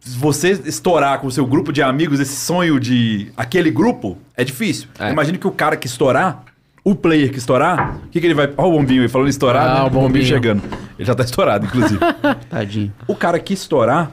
você 0.00 0.50
estourar 0.64 1.18
com 1.20 1.26
o 1.26 1.30
seu 1.30 1.46
grupo 1.46 1.72
de 1.72 1.82
amigos 1.82 2.20
esse 2.20 2.34
sonho 2.36 2.80
de 2.80 3.30
aquele 3.36 3.70
grupo, 3.70 4.16
é 4.36 4.42
difícil. 4.44 4.88
É. 4.98 5.10
Imagine 5.10 5.36
que 5.38 5.46
o 5.46 5.50
cara 5.52 5.76
que 5.76 5.86
estourar, 5.86 6.42
o 6.82 6.94
player 6.94 7.30
que 7.30 7.38
estourar, 7.38 7.96
o 8.04 8.08
que, 8.08 8.20
que 8.20 8.26
ele 8.26 8.34
vai. 8.34 8.46
Olha 8.56 8.68
o 8.68 8.72
bombinho 8.72 9.02
aí, 9.02 9.08
falando 9.08 9.26
em 9.26 9.30
estourar, 9.30 9.66
Ah, 9.68 9.74
né? 9.80 9.86
o 9.86 9.90
bombinho. 9.90 10.24
chegando. 10.24 10.62
Ele 10.98 11.06
já 11.06 11.14
tá 11.14 11.22
estourado, 11.22 11.66
inclusive. 11.66 12.00
Tadinho. 12.48 12.92
o 13.06 13.14
cara 13.14 13.38
que 13.38 13.52
estourar, 13.52 14.10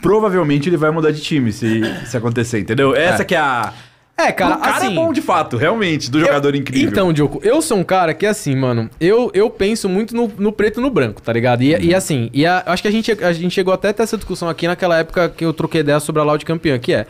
provavelmente 0.00 0.68
ele 0.68 0.76
vai 0.76 0.90
mudar 0.90 1.10
de 1.10 1.20
time 1.20 1.52
se, 1.52 1.82
se 2.06 2.16
acontecer, 2.16 2.60
entendeu? 2.60 2.94
Essa 2.94 3.24
que 3.24 3.34
é 3.34 3.38
a. 3.38 3.72
É, 4.18 4.32
cara, 4.32 4.56
o 4.56 4.60
cara 4.60 4.76
assim, 4.78 4.86
é 4.92 4.94
bom 4.96 5.12
de 5.12 5.22
fato, 5.22 5.56
realmente, 5.56 6.10
do 6.10 6.18
jogador 6.18 6.54
incrível. 6.56 6.88
Então, 6.90 7.12
Diogo, 7.12 7.40
eu 7.44 7.62
sou 7.62 7.78
um 7.78 7.84
cara 7.84 8.12
que, 8.12 8.26
assim, 8.26 8.56
mano, 8.56 8.90
eu, 9.00 9.30
eu 9.32 9.48
penso 9.48 9.88
muito 9.88 10.14
no, 10.16 10.30
no 10.36 10.50
preto 10.50 10.80
e 10.80 10.82
no 10.82 10.90
branco, 10.90 11.22
tá 11.22 11.32
ligado? 11.32 11.62
E, 11.62 11.68
e 11.86 11.94
assim, 11.94 12.28
e 12.32 12.44
a- 12.44 12.64
acho 12.66 12.82
que 12.82 12.88
a 12.88 12.90
gente, 12.90 13.12
a 13.24 13.32
gente 13.32 13.52
chegou 13.54 13.72
até 13.72 13.90
a 13.90 13.92
ter 13.92 14.02
essa 14.02 14.16
discussão 14.16 14.48
aqui 14.48 14.66
naquela 14.66 14.98
época 14.98 15.28
que 15.28 15.44
eu 15.44 15.52
troquei 15.52 15.82
ideia 15.82 16.00
sobre 16.00 16.20
a 16.20 16.24
Loud 16.24 16.44
campeã, 16.44 16.78
que 16.80 16.92
é. 16.92 17.06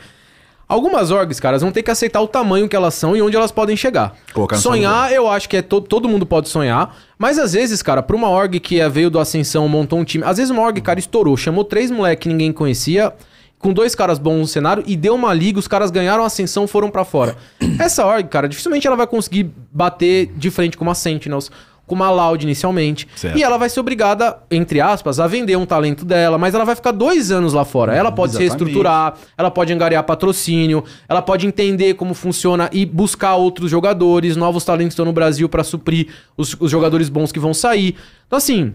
Algumas 0.68 1.10
orgs, 1.10 1.40
caras, 1.40 1.62
vão 1.62 1.72
ter 1.72 1.82
que 1.82 1.90
aceitar 1.90 2.20
o 2.20 2.28
tamanho 2.28 2.68
que 2.68 2.76
elas 2.76 2.92
são 2.92 3.16
e 3.16 3.22
onde 3.22 3.34
elas 3.34 3.50
podem 3.50 3.74
chegar. 3.74 4.14
Colocar 4.34 4.56
Sonhar, 4.58 5.10
eu 5.10 5.26
acho 5.26 5.48
que 5.48 5.56
é 5.56 5.62
to- 5.62 5.80
todo 5.80 6.06
mundo 6.06 6.26
pode 6.26 6.50
sonhar. 6.50 6.94
Mas 7.18 7.38
às 7.38 7.54
vezes, 7.54 7.80
cara, 7.82 8.02
pra 8.02 8.14
uma 8.14 8.28
org 8.28 8.60
que 8.60 8.78
é- 8.78 8.86
veio 8.86 9.08
do 9.08 9.18
Ascensão, 9.18 9.66
montou 9.66 9.98
um 9.98 10.04
time. 10.04 10.24
Às 10.24 10.36
vezes 10.36 10.50
uma 10.50 10.60
org, 10.60 10.78
cara, 10.82 10.98
estourou, 10.98 11.38
chamou 11.38 11.64
três 11.64 11.90
moleques 11.90 12.24
que 12.24 12.28
ninguém 12.28 12.52
conhecia, 12.52 13.14
com 13.58 13.72
dois 13.72 13.94
caras 13.94 14.18
bons 14.18 14.38
no 14.38 14.46
cenário, 14.46 14.84
e 14.86 14.96
deu 14.96 15.14
uma 15.14 15.34
liga, 15.34 15.58
os 15.58 15.68
caras 15.68 15.90
ganharam 15.90 16.22
a 16.22 16.26
ascensão 16.26 16.66
foram 16.66 16.90
pra 16.90 17.04
fora. 17.04 17.36
Essa 17.78 18.06
org, 18.06 18.28
cara, 18.28 18.48
dificilmente 18.48 18.86
ela 18.86 18.96
vai 18.96 19.06
conseguir 19.06 19.50
bater 19.72 20.32
de 20.36 20.50
frente 20.50 20.76
com 20.76 20.84
uma 20.84 20.94
Sentinels. 20.94 21.50
Com 21.86 21.94
uma 21.94 22.10
Loud 22.10 22.44
inicialmente. 22.44 23.08
Certo. 23.16 23.38
E 23.38 23.42
ela 23.42 23.56
vai 23.56 23.70
ser 23.70 23.80
obrigada, 23.80 24.38
entre 24.50 24.78
aspas, 24.78 25.18
a 25.18 25.26
vender 25.26 25.56
um 25.56 25.64
talento 25.64 26.04
dela, 26.04 26.36
mas 26.36 26.54
ela 26.54 26.62
vai 26.62 26.76
ficar 26.76 26.92
dois 26.92 27.30
anos 27.30 27.54
lá 27.54 27.64
fora. 27.64 27.96
Ela 27.96 28.12
pode 28.12 28.32
se 28.32 28.42
Exatamente. 28.42 28.64
reestruturar, 28.64 29.14
ela 29.38 29.50
pode 29.50 29.72
angariar 29.72 30.04
patrocínio, 30.04 30.84
ela 31.08 31.22
pode 31.22 31.46
entender 31.46 31.94
como 31.94 32.12
funciona 32.12 32.68
e 32.74 32.84
buscar 32.84 33.36
outros 33.36 33.70
jogadores, 33.70 34.36
novos 34.36 34.66
talentos 34.66 34.92
estão 34.92 35.06
no 35.06 35.14
Brasil 35.14 35.48
pra 35.48 35.64
suprir 35.64 36.08
os, 36.36 36.54
os 36.60 36.70
jogadores 36.70 37.08
bons 37.08 37.32
que 37.32 37.40
vão 37.40 37.54
sair. 37.54 37.96
Então, 38.26 38.36
assim, 38.36 38.74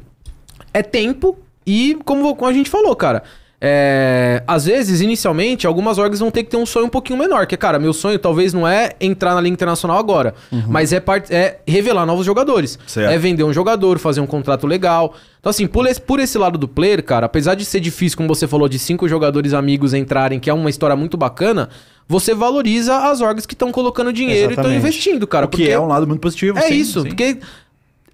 é 0.73 0.81
tempo 0.81 1.37
e, 1.67 1.95
como, 2.03 2.35
como 2.35 2.49
a 2.49 2.53
gente 2.53 2.69
falou, 2.69 2.95
cara, 2.95 3.21
é, 3.65 4.43
às 4.45 4.65
vezes, 4.65 4.99
inicialmente, 4.99 5.65
algumas 5.65 5.97
orgs 5.97 6.19
vão 6.19 6.29
ter 6.29 6.43
que 6.43 6.49
ter 6.49 6.57
um 6.57 6.65
sonho 6.65 6.87
um 6.87 6.89
pouquinho 6.89 7.17
menor. 7.17 7.47
Que, 7.47 7.55
cara, 7.55 7.79
meu 7.79 7.93
sonho 7.93 8.19
talvez 8.19 8.53
não 8.53 8.67
é 8.67 8.91
entrar 8.99 9.33
na 9.33 9.39
Liga 9.39 9.53
Internacional 9.53 9.97
agora, 9.97 10.35
mas 10.67 10.91
é, 10.91 11.01
é 11.29 11.59
revelar 11.65 12.05
novos 12.05 12.25
jogadores. 12.25 12.77
Certo. 12.85 13.09
É 13.09 13.17
vender 13.17 13.45
um 13.45 13.53
jogador, 13.53 13.99
fazer 13.99 14.19
um 14.19 14.27
contrato 14.27 14.67
legal. 14.67 15.15
Então, 15.39 15.49
assim, 15.49 15.65
por 15.65 15.87
esse, 15.87 16.01
por 16.01 16.19
esse 16.19 16.37
lado 16.37 16.57
do 16.57 16.67
player, 16.67 17.01
cara, 17.01 17.25
apesar 17.25 17.55
de 17.55 17.63
ser 17.63 17.79
difícil, 17.79 18.17
como 18.17 18.27
você 18.27 18.45
falou, 18.47 18.67
de 18.67 18.77
cinco 18.77 19.07
jogadores 19.07 19.53
amigos 19.53 19.93
entrarem, 19.93 20.41
que 20.41 20.49
é 20.49 20.53
uma 20.53 20.69
história 20.69 20.97
muito 20.97 21.15
bacana, 21.15 21.69
você 22.05 22.35
valoriza 22.35 22.97
as 23.09 23.21
orgs 23.21 23.45
que 23.45 23.53
estão 23.53 23.71
colocando 23.71 24.11
dinheiro 24.11 24.51
e 24.51 24.55
estão 24.55 24.65
Exatamente. 24.65 24.77
investindo, 24.77 25.25
cara. 25.25 25.45
o 25.45 25.49
que 25.49 25.69
é 25.69 25.79
um 25.79 25.87
lado 25.87 26.05
muito 26.05 26.19
positivo. 26.19 26.59
É 26.59 26.63
sim, 26.63 26.75
isso, 26.75 27.01
sim. 27.01 27.07
porque 27.07 27.37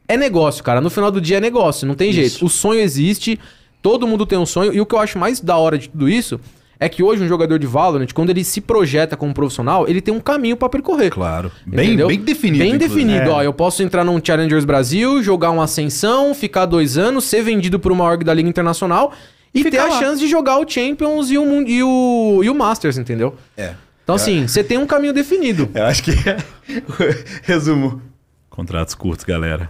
é 0.07 0.15
negócio, 0.15 0.63
cara. 0.63 0.79
No 0.79 0.91
final 0.91 1.09
do 1.09 1.19
dia 1.19 1.37
é 1.37 1.41
negócio, 1.41 1.87
não 1.87 1.95
tem 1.95 2.13
jeito. 2.13 2.45
O 2.45 2.49
sonho 2.49 2.79
existe, 2.79 3.39
todo 3.81 4.07
mundo 4.07 4.25
tem 4.25 4.37
um 4.37 4.45
sonho. 4.45 4.73
E 4.73 4.79
o 4.81 4.85
que 4.85 4.93
eu 4.95 4.99
acho 4.99 5.17
mais 5.17 5.39
da 5.39 5.57
hora 5.57 5.77
de 5.77 5.89
tudo 5.89 6.07
isso 6.09 6.39
é 6.81 6.87
que 6.87 7.03
hoje 7.03 7.21
um 7.21 7.27
jogador 7.27 7.59
de 7.59 7.67
Valorant, 7.67 8.07
quando 8.13 8.29
ele 8.29 8.41
se 8.43 8.61
projeta 8.61 9.17
como 9.17 9.33
profissional, 9.33 9.85
ele 9.87 9.99
tem 9.99 10.13
um 10.13 10.19
caminho 10.19 10.55
pra 10.55 10.69
percorrer. 10.69 11.09
Claro. 11.11 11.51
Bem, 11.65 11.87
Entendeu? 11.87 12.07
bem 12.07 12.19
definido. 12.21 12.63
Bem 12.63 12.75
inclusive. 12.75 13.03
definido. 13.05 13.29
É. 13.31 13.33
Ó, 13.33 13.43
eu 13.43 13.51
posso 13.53 13.83
entrar 13.83 14.05
num 14.05 14.19
Challengers 14.23 14.63
Brasil, 14.63 15.21
jogar 15.21 15.51
uma 15.51 15.65
ascensão, 15.65 16.33
ficar 16.33 16.65
dois 16.65 16.97
anos, 16.97 17.25
ser 17.25 17.41
vendido 17.43 17.79
por 17.79 17.91
uma 17.91 18.05
org 18.05 18.23
da 18.23 18.33
Liga 18.33 18.47
Internacional 18.47 19.11
e 19.53 19.63
ter 19.63 19.71
Ficar 19.71 19.83
a 19.83 19.87
lá. 19.89 19.99
chance 19.99 20.21
de 20.21 20.27
jogar 20.29 20.57
o 20.59 20.69
Champions 20.69 21.29
e 21.31 21.37
o, 21.37 21.61
e 21.67 21.83
o, 21.83 22.41
e 22.43 22.49
o 22.49 22.55
Masters, 22.55 22.97
entendeu? 22.97 23.35
É. 23.57 23.73
Então, 24.03 24.15
assim, 24.15 24.47
você 24.47 24.63
tem 24.63 24.77
um 24.77 24.85
caminho 24.87 25.11
definido. 25.13 25.69
Eu 25.75 25.83
acho 25.85 26.01
que 26.03 26.11
resumo. 27.43 28.01
Contratos 28.49 28.95
curtos, 28.95 29.25
galera. 29.25 29.69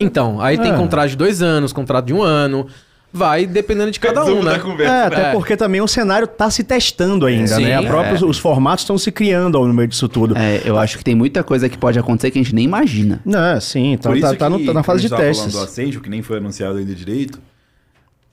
Então, 0.00 0.40
aí 0.40 0.58
tem 0.58 0.70
Ah. 0.72 0.76
contrato 0.76 1.10
de 1.10 1.16
dois 1.16 1.42
anos, 1.42 1.72
contrato 1.72 2.06
de 2.06 2.12
um 2.14 2.22
ano. 2.22 2.66
Vai 3.12 3.46
dependendo 3.46 3.90
de 3.90 3.98
cada 3.98 4.22
um, 4.24 4.42
né? 4.42 4.58
conversa. 4.58 4.92
É, 4.94 5.04
até 5.06 5.22
É. 5.30 5.32
porque 5.32 5.56
também 5.56 5.80
o 5.80 5.88
cenário 5.88 6.26
tá 6.28 6.50
se 6.50 6.62
testando 6.62 7.24
ainda, 7.24 7.46
Sim, 7.56 7.64
né? 7.64 7.76
A 7.76 7.82
é. 7.82 7.86
própria- 7.86 8.26
Os 8.26 8.38
formatos 8.38 8.82
estão 8.84 8.98
se 8.98 9.10
criando 9.10 9.58
no 9.58 9.72
meio 9.72 9.88
disso 9.88 10.08
tudo. 10.08 10.36
É, 10.36 10.60
eu 10.64 10.78
acho 10.78 10.98
que 10.98 11.04
tem 11.04 11.14
muita 11.14 11.42
coisa 11.42 11.68
que 11.70 11.78
pode 11.78 11.98
acontecer 11.98 12.30
que 12.30 12.38
a 12.38 12.42
gente 12.42 12.54
nem 12.54 12.64
imagina. 12.66 13.20
Não, 13.24 13.58
sim, 13.60 13.96
tá, 13.96 14.10
Por 14.10 14.20
tá, 14.20 14.28
isso 14.28 14.36
tá 14.36 14.50
no- 14.50 14.58
que, 14.58 14.66
tá 14.66 14.74
na 14.74 14.82
fase 14.82 14.96
a 14.98 15.00
de 15.00 15.02
gente 15.08 15.10
tava 15.10 15.22
testes. 15.22 15.52
falando 15.52 15.64
do 15.66 15.70
Ascension, 15.70 16.02
que 16.02 16.10
nem 16.10 16.20
foi 16.22 16.36
anunciado 16.36 16.76
ainda 16.78 16.94
direito, 16.94 17.40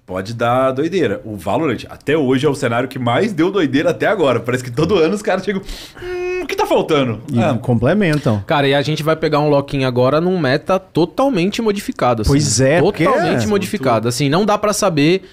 pode 0.06 0.34
dar 0.34 0.72
doideira. 0.72 1.22
O 1.26 1.36
Valorant, 1.36 1.84
até 1.90 2.18
hoje, 2.18 2.46
é 2.46 2.50
o 2.50 2.56
cenário 2.56 2.88
que 2.88 3.00
mais 3.00 3.34
deu 3.34 3.52
doideira 3.52 3.90
até 3.90 4.08
agora. 4.08 4.40
Parece 4.40 4.64
que 4.64 4.72
todo 4.72 4.98
ano 4.98 5.16
os 5.16 5.22
caras 5.22 5.44
chegam... 5.44 5.62
Hum, 6.02 6.44
o 6.44 6.48
que 6.48 6.56
tá 6.56 6.66
faltando? 6.68 7.22
E 7.32 7.42
Ah, 7.42 7.58
complementam. 7.60 8.44
Cara, 8.46 8.68
e 8.68 8.74
a 8.76 8.82
gente 8.84 9.02
vai 9.02 9.16
pegar 9.16 9.40
um 9.40 9.50
lock-in 9.50 9.84
agora 9.84 10.22
num 10.22 10.38
meta 10.38 10.78
totalmente 10.78 11.62
modificado. 11.62 12.22
assim. 12.22 12.30
Pois 12.30 12.62
é, 12.62 12.80
Totalmente 12.80 13.46
é 13.46 13.48
modificado. 13.48 14.08
Assim, 14.08 14.30
não 14.30 14.46
dá 14.46 14.56
pra 14.56 14.72
saber 14.72 15.24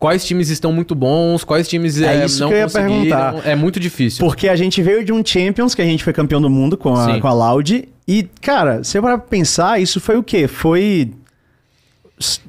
quais 0.00 0.24
times 0.24 0.48
estão 0.48 0.72
muito 0.72 0.96
bons, 0.96 1.44
quais 1.44 1.68
times 1.68 2.00
É 2.00 2.22
é, 2.22 2.26
isso 2.26 2.40
não 2.40 2.48
que 2.48 2.54
eu 2.54 2.58
ia 2.58 2.68
perguntar. 2.68 3.34
É 3.44 3.54
muito 3.54 3.78
difícil. 3.78 4.24
Porque 4.26 4.48
a 4.48 4.56
gente 4.56 4.82
veio 4.82 5.04
de 5.04 5.12
um 5.12 5.24
Champions, 5.24 5.76
que 5.76 5.82
a 5.82 5.84
gente 5.84 6.02
foi 6.02 6.12
campeão 6.12 6.40
do 6.40 6.50
mundo 6.50 6.76
com 6.76 6.92
a, 6.94 7.04
Sim. 7.14 7.20
com 7.20 7.28
a 7.28 7.32
Loud. 7.32 7.88
E, 8.06 8.28
cara, 8.40 8.82
se 8.82 8.98
eu 8.98 9.02
parar 9.02 9.18
pra 9.18 9.28
pensar, 9.28 9.80
isso 9.80 10.00
foi 10.00 10.16
o 10.16 10.22
quê? 10.24 10.48
Foi. 10.48 11.12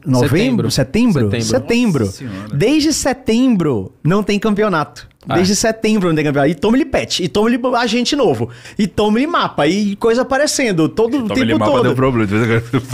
Novembro? 0.06 0.72
Setembro? 0.72 1.30
Setembro. 1.30 1.42
Setembro. 1.42 2.06
Senhora. 2.08 2.50
Desde 2.54 2.92
setembro 2.94 3.92
não 4.04 4.24
tem 4.24 4.40
campeonato. 4.40 5.08
Ah. 5.28 5.36
Desde 5.36 5.56
setembro 5.56 6.10
não 6.10 6.16
tem 6.16 6.26
campeonato. 6.26 6.52
E 6.52 6.56
toma-lhe 6.56 6.86
patch, 6.86 7.20
e 7.20 7.28
toma-lhe 7.28 7.60
agente 7.76 8.16
novo, 8.16 8.50
e 8.80 8.88
toma-lhe 8.88 9.28
mapa, 9.28 9.68
e 9.68 9.96
coisa 9.98 10.24
aparecendo 10.24 10.90
todo 10.90 11.18
o 11.18 11.28
tempo 11.28 11.40
ele 11.40 11.54
mapa 11.54 11.72
todo. 11.72 11.84
deu 11.84 11.94
problema. 11.96 12.28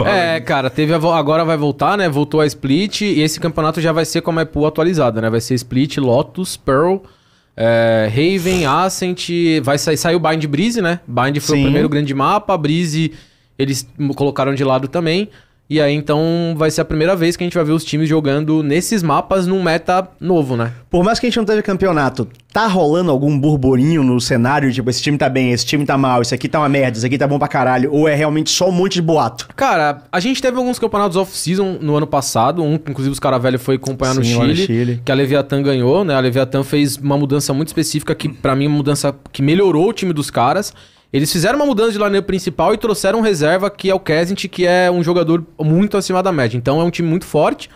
É, 0.06 0.40
cara, 0.42 0.70
teve 0.70 0.94
a 0.94 0.98
vo- 0.98 1.14
agora 1.14 1.46
vai 1.46 1.56
voltar, 1.56 1.98
né? 1.98 2.10
Voltou 2.10 2.42
a 2.42 2.46
Split 2.46 3.02
e 3.02 3.22
esse 3.22 3.40
campeonato 3.40 3.80
já 3.80 3.92
vai 3.92 4.04
ser 4.04 4.22
com 4.22 4.32
a 4.32 4.34
map 4.34 4.52
pool 4.52 4.66
atualizada, 4.66 5.22
né? 5.22 5.30
Vai 5.30 5.40
ser 5.40 5.54
Split, 5.54 5.98
Lotus, 5.98 6.58
Pearl, 6.58 6.98
é, 7.56 8.10
Raven, 8.10 8.66
Ascent, 8.66 9.30
vai 9.64 9.78
sair, 9.78 9.96
saiu 9.96 10.20
Bind 10.20 10.46
Breeze, 10.46 10.82
né? 10.82 11.00
Bind 11.08 11.40
foi 11.40 11.56
Sim. 11.58 11.62
o 11.62 11.66
primeiro 11.66 11.88
grande 11.88 12.14
mapa, 12.14 12.58
Breeze 12.58 13.14
eles 13.58 13.88
colocaram 14.16 14.54
de 14.54 14.64
lado 14.66 14.88
também. 14.90 15.30
E 15.70 15.82
aí 15.82 15.94
então 15.94 16.54
vai 16.56 16.70
ser 16.70 16.82
a 16.82 16.86
primeira 16.86 17.16
vez 17.16 17.36
que 17.36 17.44
a 17.44 17.46
gente 17.46 17.56
vai 17.56 17.64
ver 17.64 17.72
os 17.72 17.84
times 17.84 18.08
jogando 18.08 18.62
nesses 18.62 19.02
mapas 19.02 19.48
num 19.48 19.64
meta 19.64 20.08
novo, 20.20 20.56
né? 20.56 20.72
Por 20.90 21.04
mais 21.04 21.20
que 21.20 21.26
a 21.26 21.30
gente 21.30 21.38
não 21.38 21.46
teve 21.46 21.64
campeonato, 21.64 22.28
tá 22.54 22.68
rolando 22.68 23.10
algum 23.10 23.38
burburinho 23.38 24.04
no 24.04 24.22
cenário? 24.22 24.72
Tipo, 24.72 24.90
esse 24.92 25.02
time 25.02 25.18
tá 25.18 25.28
bem, 25.28 25.52
esse 25.52 25.66
time 25.66 25.84
tá 25.84 25.98
mal, 25.98 26.22
esse 26.22 26.36
aqui 26.36 26.48
tá 26.48 26.60
uma 26.60 26.70
merda, 26.70 26.98
esse 26.98 27.06
aqui 27.06 27.18
tá 27.18 27.28
bom 27.28 27.40
pra 27.40 27.48
caralho. 27.48 27.92
Ou 27.92 28.08
é 28.08 28.14
realmente 28.14 28.52
só 28.52 28.70
um 28.70 28.72
monte 28.72 28.94
de 28.94 29.02
boato? 29.02 29.48
Cara, 29.56 30.04
a 30.12 30.20
gente 30.20 30.40
teve 30.40 30.56
alguns 30.56 30.78
campeonatos 30.78 31.18
off-season 31.18 31.80
no 31.82 31.96
ano 31.96 32.06
passado. 32.06 32.64
Um, 32.64 32.76
inclusive, 32.76 33.12
os 33.12 33.20
cara 33.20 33.40
velho 33.40 33.58
foi 33.58 33.76
acompanhar 33.76 34.14
no 34.14 34.24
Sim, 34.24 34.36
no 34.36 34.42
Chile, 34.42 34.56
Chile. 34.56 35.02
Que 35.04 35.12
a 35.12 35.16
Leviathan 35.16 35.64
ganhou, 35.64 36.04
né? 36.04 36.14
A 36.14 36.20
Leviathan 36.20 36.64
fez 36.64 36.96
uma 36.96 37.18
mudança 37.18 37.54
muito 37.54 37.70
específica 37.70 38.14
que, 38.14 38.30
pra 38.30 38.56
mim, 38.56 38.66
é 38.66 38.68
uma 38.68 38.78
mudança 38.78 39.16
que 39.34 39.42
melhorou 39.42 39.90
o 39.90 39.94
time 39.94 40.14
dos 40.14 40.30
caras. 40.30 40.72
Eles 41.16 41.32
fizeram 41.32 41.58
uma 41.58 41.66
mudança 41.66 41.94
de 41.94 41.98
lineup 41.98 42.26
principal 42.26 42.74
e 42.74 42.78
trouxeram 42.78 43.22
reserva, 43.22 43.70
que 43.70 43.90
é 43.90 43.96
o 43.96 44.00
Kesint, 44.02 44.50
que 44.50 44.68
é 44.68 44.92
um 44.92 45.02
jogador 45.02 45.42
muito 45.58 45.96
acima 45.96 46.22
da 46.22 46.30
média. 46.30 46.58
Então 46.58 46.82
é 46.82 46.84
um 46.84 46.90
time 46.90 47.08
muito 47.08 47.26
forte. 47.26 47.70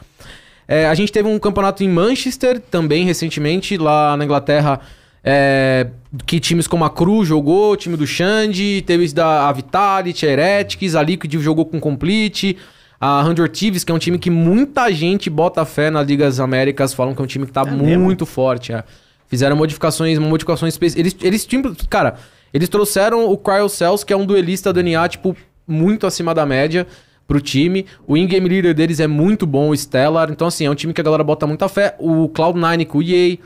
É, 0.67 0.85
a 0.87 0.93
gente 0.93 1.09
teve 1.09 1.29
um 1.29 1.39
campeonato 1.39 1.81
em 1.81 1.87
Manchester 1.87 2.59
também 2.59 3.05
recentemente, 3.05 3.77
lá 3.77 4.17
na 4.17 4.25
Inglaterra, 4.25 4.81
é, 5.23 5.87
que 6.25 6.37
times 6.37 6.67
como 6.67 6.83
a 6.83 6.89
Cru 6.89 7.23
jogou, 7.23 7.71
o 7.71 7.77
time 7.77 7.95
do 7.95 8.05
Xande, 8.05 8.83
teve 8.85 9.09
da 9.13 9.47
a 9.47 9.53
Vitality, 9.53 10.27
a 10.27 10.31
Heretics, 10.31 10.93
a 10.93 11.01
Liquid 11.01 11.33
jogou 11.39 11.65
com 11.65 11.79
Complete, 11.79 12.57
a 12.99 13.21
Hundred 13.21 13.57
Thieves, 13.57 13.85
que 13.85 13.91
é 13.93 13.95
um 13.95 13.99
time 13.99 14.19
que 14.19 14.29
muita 14.29 14.91
gente 14.91 15.29
bota 15.29 15.63
fé 15.63 15.89
nas 15.89 16.05
Ligas 16.05 16.41
Américas, 16.41 16.93
falam 16.93 17.15
que 17.15 17.21
é 17.21 17.23
um 17.23 17.27
time 17.27 17.45
que 17.45 17.53
tá 17.53 17.63
muito 17.63 18.25
forte. 18.25 18.73
é. 18.73 18.83
Fizeram 19.29 19.55
modificações, 19.55 20.19
modificações 20.19 20.73
específicas. 20.73 21.13
Eles, 21.13 21.25
eles, 21.25 21.45
tipo, 21.45 21.73
cara, 21.87 22.17
eles 22.53 22.69
trouxeram 22.69 23.29
o 23.29 23.37
Cryo 23.37 23.69
Cells, 23.69 24.05
que 24.05 24.13
é 24.13 24.17
um 24.17 24.25
duelista 24.25 24.71
do 24.73 24.81
NA, 24.83 25.07
tipo, 25.07 25.35
muito 25.67 26.07
acima 26.07 26.33
da 26.33 26.45
média 26.45 26.85
pro 27.27 27.39
time. 27.39 27.85
O 28.07 28.17
in-game 28.17 28.47
leader 28.49 28.73
deles 28.73 28.99
é 28.99 29.07
muito 29.07 29.45
bom, 29.45 29.69
o 29.69 29.77
Stellar. 29.77 30.31
Então, 30.31 30.47
assim, 30.47 30.65
é 30.65 30.69
um 30.71 30.75
time 30.75 30.93
que 30.93 31.01
a 31.01 31.03
galera 31.03 31.23
bota 31.23 31.45
muita 31.45 31.67
fé. 31.69 31.95
O 31.99 32.27
Cloud9 32.29 32.85
com 32.87 32.97
o 32.97 33.03
EA. 33.03 33.37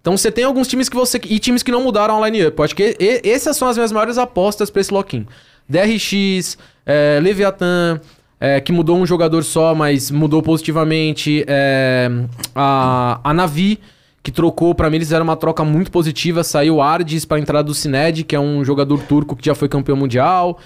Então, 0.00 0.16
você 0.16 0.30
tem 0.30 0.44
alguns 0.44 0.66
times 0.68 0.88
que 0.88 0.96
você... 0.96 1.20
E 1.24 1.38
times 1.38 1.62
que 1.62 1.70
não 1.70 1.82
mudaram 1.82 2.22
a 2.22 2.28
line-up. 2.28 2.56
Eu 2.58 2.64
Acho 2.64 2.74
que 2.74 2.96
e- 2.98 3.28
essas 3.28 3.56
são 3.56 3.68
as 3.68 3.76
minhas 3.76 3.92
maiores 3.92 4.18
apostas 4.18 4.70
pra 4.70 4.80
esse 4.80 4.92
lock-in. 4.92 5.26
DRX, 5.68 6.56
é, 6.86 7.20
Leviathan... 7.22 8.00
é, 8.40 8.60
que 8.60 8.72
mudou 8.72 8.96
um 8.96 9.04
jogador 9.04 9.42
só, 9.44 9.74
mas 9.74 10.10
mudou 10.10 10.42
positivamente. 10.42 11.44
é, 11.46 12.08
a, 12.54 13.20
a 13.22 13.34
Navi, 13.34 13.78
que 14.22 14.30
trocou, 14.30 14.74
pra 14.74 14.90
mim 14.90 14.96
eles 14.96 15.08
fizeram 15.08 15.24
uma 15.24 15.36
troca 15.36 15.64
muito 15.64 15.90
positiva. 15.90 16.42
Saiu 16.44 16.80
Ardis 16.80 17.24
pra 17.24 17.38
entrada 17.38 17.64
do 17.64 17.74
Cined, 17.74 18.24
que 18.24 18.34
é 18.36 18.40
um 18.40 18.64
jogador 18.64 19.00
turco 19.02 19.34
que 19.36 19.46
já 19.46 19.54
foi 19.54 19.68
campeão 19.68 19.96
mundial. 19.96 20.58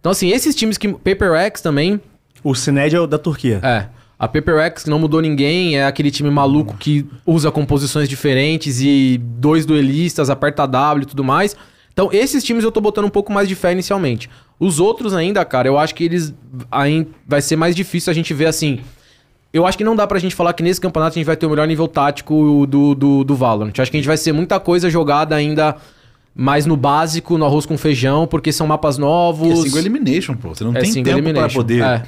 Então, 0.00 0.12
assim, 0.12 0.30
esses 0.30 0.54
times 0.54 0.78
que. 0.78 0.88
Paper 0.88 1.32
X 1.34 1.60
também, 1.60 2.00
O 2.42 2.54
Cined 2.54 2.94
é 2.96 3.00
o 3.00 3.06
da 3.06 3.18
Turquia. 3.18 3.60
é. 3.62 3.88
A 4.18 4.28
Paper 4.28 4.58
X, 4.58 4.84
que 4.84 4.90
não 4.90 4.98
mudou 4.98 5.22
ninguém, 5.22 5.78
é 5.78 5.86
aquele 5.86 6.10
time 6.10 6.28
maluco 6.28 6.76
que 6.76 7.06
usa 7.24 7.50
composições 7.50 8.06
diferentes 8.06 8.78
e 8.82 9.18
dois 9.18 9.64
duelistas, 9.64 10.28
aperta 10.28 10.66
W 10.66 11.04
e 11.04 11.06
tudo 11.06 11.24
mais. 11.24 11.56
Então, 11.90 12.10
esses 12.12 12.44
times 12.44 12.62
eu 12.62 12.70
tô 12.70 12.82
botando 12.82 13.06
um 13.06 13.10
pouco 13.10 13.32
mais 13.32 13.48
de 13.48 13.54
fé 13.54 13.72
inicialmente. 13.72 14.28
Os 14.58 14.78
outros 14.78 15.14
ainda, 15.14 15.42
cara, 15.46 15.68
eu 15.68 15.78
acho 15.78 15.94
que 15.94 16.04
eles. 16.04 16.34
Aí 16.70 17.08
vai 17.26 17.40
ser 17.40 17.56
mais 17.56 17.74
difícil 17.74 18.10
a 18.10 18.14
gente 18.14 18.34
ver 18.34 18.44
assim. 18.44 18.80
Eu 19.52 19.66
acho 19.66 19.76
que 19.76 19.82
não 19.84 19.96
dá 19.96 20.06
pra 20.06 20.18
gente 20.18 20.34
falar 20.34 20.52
que 20.52 20.62
nesse 20.62 20.80
campeonato 20.80 21.14
a 21.14 21.18
gente 21.18 21.26
vai 21.26 21.36
ter 21.36 21.44
o 21.46 21.50
melhor 21.50 21.66
nível 21.66 21.88
tático 21.88 22.66
do, 22.68 22.94
do, 22.94 23.24
do 23.24 23.34
Valorant. 23.34 23.72
Acho 23.78 23.90
que 23.90 23.96
a 23.96 24.00
gente 24.00 24.06
vai 24.06 24.16
ser 24.16 24.32
muita 24.32 24.60
coisa 24.60 24.88
jogada 24.88 25.34
ainda 25.34 25.76
mais 26.34 26.66
no 26.66 26.76
básico, 26.76 27.36
no 27.36 27.44
arroz 27.44 27.66
com 27.66 27.76
feijão, 27.76 28.26
porque 28.26 28.52
são 28.52 28.66
mapas 28.66 28.96
novos. 28.96 29.48
E 29.48 29.52
é 29.52 29.62
single 29.62 29.78
elimination, 29.80 30.34
pô. 30.36 30.50
Você 30.54 30.62
não 30.62 30.70
É 30.76 30.80
tem 30.80 30.92
tempo 30.92 31.04
para 31.08 31.12
elimination. 31.18 31.54
poder... 31.56 31.82
É. 31.82 32.02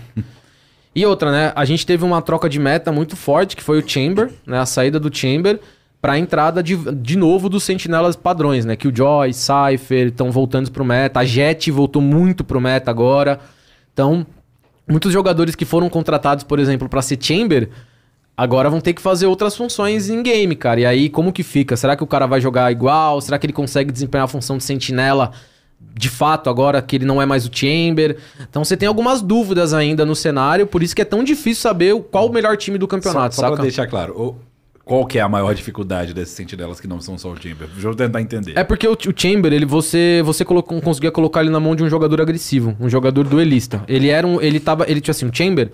E 0.94 1.04
outra, 1.06 1.32
né? 1.32 1.52
A 1.56 1.64
gente 1.64 1.84
teve 1.86 2.04
uma 2.04 2.20
troca 2.22 2.48
de 2.48 2.58
meta 2.60 2.92
muito 2.92 3.16
forte, 3.16 3.56
que 3.56 3.62
foi 3.62 3.80
o 3.80 3.88
Chamber, 3.88 4.30
né? 4.46 4.58
A 4.58 4.66
saída 4.66 5.00
do 5.00 5.14
Chamber. 5.14 5.58
pra 6.02 6.18
entrada 6.18 6.62
de, 6.62 6.76
de 6.76 7.16
novo 7.16 7.48
dos 7.48 7.62
sentinelas 7.64 8.14
padrões, 8.14 8.64
né? 8.64 8.76
Que 8.76 8.88
o 8.88 8.94
Joy, 8.94 9.32
Cypher 9.32 10.08
estão 10.08 10.30
voltando 10.30 10.70
pro 10.70 10.84
meta. 10.84 11.20
A 11.20 11.24
Jet 11.24 11.70
voltou 11.70 12.02
muito 12.02 12.44
pro 12.44 12.60
meta 12.60 12.90
agora. 12.90 13.40
Então, 13.92 14.26
muitos 14.92 15.12
jogadores 15.12 15.54
que 15.56 15.64
foram 15.64 15.88
contratados, 15.88 16.44
por 16.44 16.58
exemplo, 16.58 16.88
pra 16.88 17.02
ser 17.02 17.18
Chamber, 17.20 17.68
agora 18.36 18.70
vão 18.70 18.80
ter 18.80 18.92
que 18.92 19.02
fazer 19.02 19.26
outras 19.26 19.56
funções 19.56 20.08
em 20.08 20.22
game, 20.22 20.54
cara. 20.54 20.80
E 20.80 20.86
aí, 20.86 21.08
como 21.08 21.32
que 21.32 21.42
fica? 21.42 21.76
Será 21.76 21.96
que 21.96 22.04
o 22.04 22.06
cara 22.06 22.26
vai 22.26 22.40
jogar 22.40 22.70
igual? 22.70 23.20
Será 23.20 23.38
que 23.38 23.46
ele 23.46 23.52
consegue 23.52 23.90
desempenhar 23.90 24.24
a 24.24 24.28
função 24.28 24.56
de 24.58 24.64
sentinela 24.64 25.32
de 25.94 26.08
fato 26.08 26.48
agora 26.48 26.80
que 26.80 26.94
ele 26.96 27.04
não 27.04 27.20
é 27.20 27.26
mais 27.26 27.44
o 27.46 27.50
Chamber? 27.52 28.16
Então 28.48 28.64
você 28.64 28.76
tem 28.76 28.86
algumas 28.86 29.20
dúvidas 29.20 29.74
ainda 29.74 30.06
no 30.06 30.14
cenário, 30.14 30.66
por 30.66 30.82
isso 30.82 30.94
que 30.94 31.02
é 31.02 31.04
tão 31.04 31.24
difícil 31.24 31.60
saber 31.62 31.94
qual 32.10 32.28
o 32.28 32.32
melhor 32.32 32.56
time 32.56 32.78
do 32.78 32.86
campeonato, 32.86 33.34
só, 33.34 33.40
só 33.40 33.46
saca? 33.48 33.56
pra 33.56 33.62
deixar 33.64 33.86
claro, 33.88 34.12
o- 34.16 34.36
qual 34.84 35.06
que 35.06 35.18
é 35.18 35.20
a 35.22 35.28
maior 35.28 35.54
dificuldade 35.54 36.12
desses 36.12 36.34
sentinelas 36.34 36.80
que 36.80 36.86
não 36.88 37.00
são 37.00 37.16
só 37.16 37.30
o 37.30 37.36
Chamber? 37.36 37.68
Deixa 37.72 37.86
eu 37.88 37.94
tentar 37.94 38.20
entender. 38.20 38.52
É 38.56 38.64
porque 38.64 38.86
o, 38.86 38.92
o 38.92 39.12
Chamber, 39.16 39.52
ele, 39.52 39.64
você, 39.64 40.22
você 40.24 40.44
colocou, 40.44 40.80
conseguia 40.80 41.10
colocar 41.10 41.40
ele 41.40 41.50
na 41.50 41.60
mão 41.60 41.74
de 41.76 41.82
um 41.84 41.88
jogador 41.88 42.20
agressivo, 42.20 42.76
um 42.80 42.88
jogador 42.88 43.24
duelista. 43.26 43.82
Ele 43.86 44.08
era 44.08 44.26
um. 44.26 44.40
Ele 44.40 44.58
tava. 44.58 44.84
Ele 44.90 45.00
tinha 45.00 45.12
assim, 45.12 45.26
o 45.26 45.30
Chamber, 45.34 45.70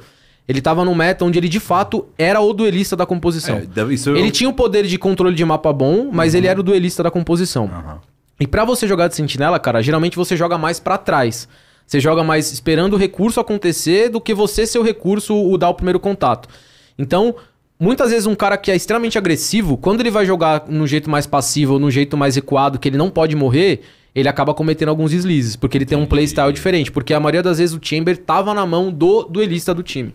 ele 0.46 0.60
tava 0.60 0.84
num 0.84 0.94
meta 0.94 1.24
onde 1.24 1.38
ele 1.38 1.48
de 1.48 1.58
fato 1.60 2.06
era 2.18 2.40
o 2.40 2.52
duelista 2.52 2.94
da 2.96 3.06
composição. 3.06 3.56
É, 3.56 3.66
eu- 4.10 4.16
Ele 4.16 4.30
tinha 4.30 4.48
o 4.50 4.52
poder 4.52 4.84
de 4.86 4.98
controle 4.98 5.34
de 5.34 5.44
mapa 5.44 5.72
bom, 5.72 6.10
mas 6.12 6.34
ele 6.34 6.46
era 6.46 6.60
o 6.60 6.62
duelista 6.62 7.02
da 7.02 7.10
composição. 7.10 7.64
Aham. 7.64 7.98
E 8.40 8.46
pra 8.46 8.64
você 8.64 8.86
jogar 8.86 9.08
de 9.08 9.16
sentinela, 9.16 9.58
cara, 9.58 9.82
geralmente 9.82 10.16
você 10.16 10.36
joga 10.36 10.56
mais 10.56 10.78
pra 10.78 10.96
trás. 10.96 11.48
Você 11.86 11.98
joga 12.00 12.22
mais 12.22 12.52
esperando 12.52 12.92
o 12.92 12.96
recurso 12.98 13.40
acontecer 13.40 14.10
do 14.10 14.20
que 14.20 14.32
você 14.34 14.66
ser 14.66 14.78
o 14.78 14.82
recurso 14.82 15.34
o 15.34 15.56
dar 15.56 15.70
o 15.70 15.74
primeiro 15.74 15.98
contato. 15.98 16.48
Então, 16.98 17.34
muitas 17.78 18.10
vezes 18.10 18.26
um 18.26 18.34
cara 18.34 18.56
que 18.56 18.70
é 18.70 18.76
extremamente 18.76 19.16
agressivo, 19.16 19.76
quando 19.76 20.00
ele 20.00 20.10
vai 20.10 20.26
jogar 20.26 20.64
no 20.68 20.86
jeito 20.86 21.08
mais 21.08 21.26
passivo 21.26 21.74
ou 21.74 21.78
no 21.78 21.90
jeito 21.90 22.16
mais 22.16 22.36
recuado, 22.36 22.78
que 22.78 22.88
ele 22.88 22.96
não 22.96 23.10
pode 23.10 23.36
morrer, 23.36 23.82
ele 24.14 24.28
acaba 24.28 24.52
cometendo 24.52 24.88
alguns 24.88 25.10
deslizes, 25.10 25.54
porque 25.54 25.78
ele 25.78 25.86
tem 25.86 25.96
um 25.96 26.06
playstyle 26.06 26.52
diferente. 26.52 26.90
Porque 26.90 27.14
a 27.14 27.20
maioria 27.20 27.42
das 27.42 27.58
vezes 27.58 27.76
o 27.76 27.80
Chamber 27.80 28.16
tava 28.16 28.52
na 28.52 28.66
mão 28.66 28.90
do 28.90 29.24
duelista 29.24 29.72
do 29.72 29.82
time. 29.82 30.14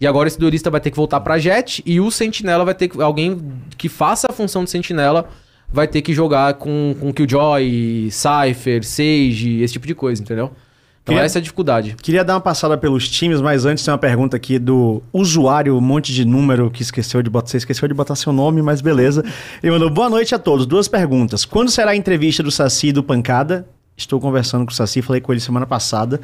E 0.00 0.06
agora 0.06 0.28
esse 0.28 0.38
duelista 0.38 0.70
vai 0.70 0.80
ter 0.80 0.90
que 0.90 0.96
voltar 0.96 1.20
pra 1.20 1.38
Jet 1.38 1.82
e 1.86 2.00
o 2.00 2.10
Sentinela 2.10 2.64
vai 2.64 2.74
ter 2.74 2.88
que. 2.88 3.00
Alguém 3.00 3.40
que 3.76 3.88
faça 3.88 4.26
a 4.30 4.32
função 4.32 4.64
de 4.64 4.70
Sentinela 4.70 5.28
vai 5.72 5.86
ter 5.86 6.02
que 6.02 6.12
jogar 6.12 6.54
com, 6.54 6.94
com 6.98 7.12
Killjoy, 7.12 8.08
Cypher, 8.10 8.84
Sage, 8.84 9.62
esse 9.62 9.72
tipo 9.72 9.86
de 9.86 9.94
coisa, 9.94 10.22
entendeu? 10.22 10.52
Então 11.04 11.14
Queria- 11.14 11.26
essa 11.26 11.36
é 11.36 11.40
a 11.40 11.42
dificuldade. 11.42 11.96
Queria 12.02 12.24
dar 12.24 12.32
uma 12.34 12.40
passada 12.40 12.78
pelos 12.78 13.06
times, 13.10 13.40
mas 13.42 13.66
antes 13.66 13.84
tem 13.84 13.92
uma 13.92 13.98
pergunta 13.98 14.36
aqui 14.38 14.58
do 14.58 15.02
usuário, 15.12 15.76
um 15.76 15.80
monte 15.80 16.14
de 16.14 16.24
número 16.24 16.70
que 16.70 16.80
esqueceu 16.80 17.22
de 17.22 17.28
botar. 17.28 17.48
Você 17.48 17.58
esqueceu 17.58 17.86
de 17.86 17.92
botar 17.92 18.14
seu 18.16 18.32
nome, 18.32 18.62
mas 18.62 18.80
beleza. 18.80 19.22
Ele 19.62 19.70
mandou 19.70 19.90
boa 19.90 20.08
noite 20.08 20.34
a 20.34 20.38
todos. 20.38 20.64
Duas 20.64 20.88
perguntas. 20.88 21.44
Quando 21.44 21.70
será 21.70 21.90
a 21.90 21.96
entrevista 21.96 22.42
do 22.42 22.50
Saci 22.50 22.88
e 22.88 22.92
do 22.92 23.02
Pancada? 23.02 23.68
Estou 23.94 24.18
conversando 24.18 24.64
com 24.64 24.72
o 24.72 24.74
Saci, 24.74 25.02
falei 25.02 25.20
com 25.20 25.30
ele 25.30 25.40
semana 25.42 25.66
passada. 25.66 26.20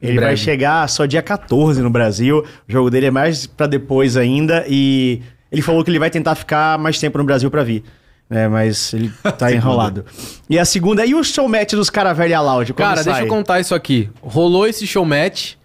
Ele 0.00 0.18
vai 0.18 0.36
chegar 0.38 0.88
só 0.88 1.04
dia 1.04 1.20
14 1.22 1.82
no 1.82 1.90
Brasil. 1.90 2.38
O 2.66 2.72
jogo 2.72 2.90
dele 2.90 3.06
é 3.06 3.10
mais 3.10 3.46
pra 3.46 3.66
depois 3.66 4.16
ainda. 4.16 4.64
E 4.66 5.20
ele 5.52 5.60
falou 5.60 5.84
que 5.84 5.90
ele 5.90 5.98
vai 5.98 6.08
tentar 6.10 6.34
ficar 6.34 6.78
mais 6.78 6.98
tempo 6.98 7.18
no 7.18 7.24
Brasil 7.24 7.50
pra 7.50 7.62
vir. 7.62 7.84
Né? 8.28 8.48
mas 8.48 8.92
ele 8.94 9.12
tá 9.38 9.52
enrolado. 9.52 10.04
E 10.48 10.58
a 10.58 10.64
segunda, 10.64 11.04
e 11.06 11.14
o 11.14 11.22
showmatch 11.22 11.72
dos 11.74 11.90
Caravelli 11.90 12.32
e 12.32 12.34
a 12.34 12.40
Loud? 12.40 12.72
Cara, 12.74 12.96
deixa 12.96 13.10
sai? 13.12 13.22
eu 13.24 13.28
contar 13.28 13.60
isso 13.60 13.74
aqui. 13.74 14.08
Rolou 14.22 14.66
esse 14.66 14.86
showmatch 14.86 15.56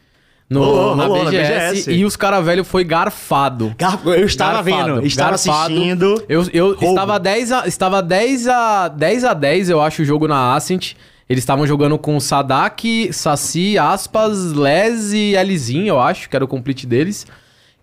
no, 0.50 0.64
Rolou, 0.64 0.96
na, 0.96 1.06
rolou 1.06 1.24
na 1.26 1.30
BGS, 1.30 1.70
BGS. 1.74 1.92
e 1.92 2.06
os 2.06 2.16
cara 2.16 2.42
velho 2.42 2.64
foi 2.64 2.84
garfado. 2.84 3.76
Gar- 3.78 4.00
Eu 4.06 4.26
estava 4.26 4.64
Garfado, 4.64 4.96
vendo, 4.96 5.06
estava 5.06 5.30
garfado. 5.32 5.74
assistindo. 5.74 6.24
Eu, 6.28 6.44
eu 6.52 6.68
Roubo. 6.70 6.86
estava 6.88 7.20
10 7.20 7.52
a, 7.52 7.68
estava 7.68 8.02
10 8.02 8.48
a 8.48 8.88
10 8.88 9.24
a 9.26 9.34
10, 9.36 9.70
eu 9.70 9.80
acho, 9.82 10.02
o 10.02 10.06
jogo 10.06 10.28
na 10.28 10.56
Ascent. 10.56 10.94
Eles 11.30 11.44
estavam 11.44 11.68
jogando 11.68 11.96
com 12.00 12.20
Sadak, 12.20 13.14
Saci, 13.14 13.78
Aspas, 13.78 14.52
Les 14.52 15.14
e 15.14 15.36
Elizin, 15.36 15.84
eu 15.86 16.00
acho, 16.00 16.28
que 16.28 16.36
era 16.36 16.44
o 16.44 16.48
complete 16.48 16.88
deles. 16.88 17.28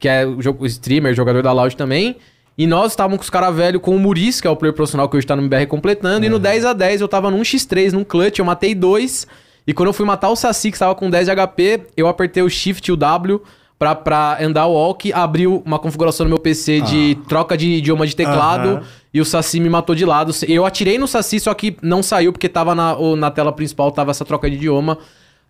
Que 0.01 0.09
é 0.09 0.27
o, 0.27 0.43
jogo, 0.43 0.65
o 0.65 0.67
streamer, 0.67 1.15
jogador 1.15 1.45
da 1.45 1.53
Loud 1.53 1.77
também. 1.77 2.17
E 2.59 2.67
nós 2.67 2.93
estávamos 2.93 3.19
com 3.19 3.23
os 3.25 3.31
caras 3.31 3.55
velhos 3.55 3.83
com 3.83 3.95
o 3.95 3.99
Muris, 3.99 4.41
que 4.41 4.47
é 4.47 4.51
o 4.51 4.57
player 4.57 4.75
profissional 4.75 5.09
que 5.09 5.17
hoje 5.17 5.27
tá 5.27 5.37
no 5.37 5.43
MBR 5.43 5.67
completando. 5.67 6.25
E 6.25 6.29
no 6.29 6.39
10 6.39 6.65
a 6.65 6.73
10 6.73 7.01
eu 7.03 7.09
tava 7.09 7.31
num 7.31 7.43
X3, 7.43 7.93
num 7.93 8.03
clutch, 8.05 8.39
eu 8.39 8.45
matei 8.45 8.75
dois. 8.75 9.27
E 9.67 9.75
quando 9.75 9.89
eu 9.89 9.93
fui 9.93 10.07
matar 10.07 10.31
o 10.31 10.37
Saci, 10.37 10.71
que 10.71 10.77
estava 10.77 10.95
com 10.95 11.11
10 11.11 11.27
de 11.27 11.33
HP, 11.35 11.81
eu 11.97 12.09
apertei 12.09 12.43
o 12.43 12.49
Shift 12.49 12.89
e 12.89 12.93
o 12.93 12.97
W 12.97 13.43
pra, 13.79 13.95
pra 13.95 14.39
andar 14.41 14.67
o 14.67 14.73
walk, 14.73 15.13
abriu 15.13 15.63
uma 15.67 15.79
configuração 15.79 16.25
no 16.25 16.31
meu 16.31 16.39
PC 16.39 16.81
de 16.81 17.19
troca 17.29 17.57
de 17.59 17.67
idioma 17.69 18.07
de 18.07 18.17
teclado. 18.17 18.81
E 19.13 19.21
o 19.21 19.25
Saci 19.25 19.61
me 19.61 19.69
matou 19.69 19.95
de 19.95 20.05
lado. 20.07 20.33
Eu 20.49 20.65
atirei 20.65 20.99
no 20.99 21.07
Saci, 21.09 21.39
só 21.41 21.53
que 21.53 21.77
não 21.83 22.03
saiu, 22.03 22.33
porque 22.33 22.49
tava 22.49 22.75
na, 22.75 22.97
o- 22.97 23.17
na 23.17 23.31
tela 23.31 23.53
principal, 23.53 23.91
tava 23.91 24.13
essa 24.13 24.25
troca 24.25 24.49
de 24.49 24.57
idioma. 24.57 24.97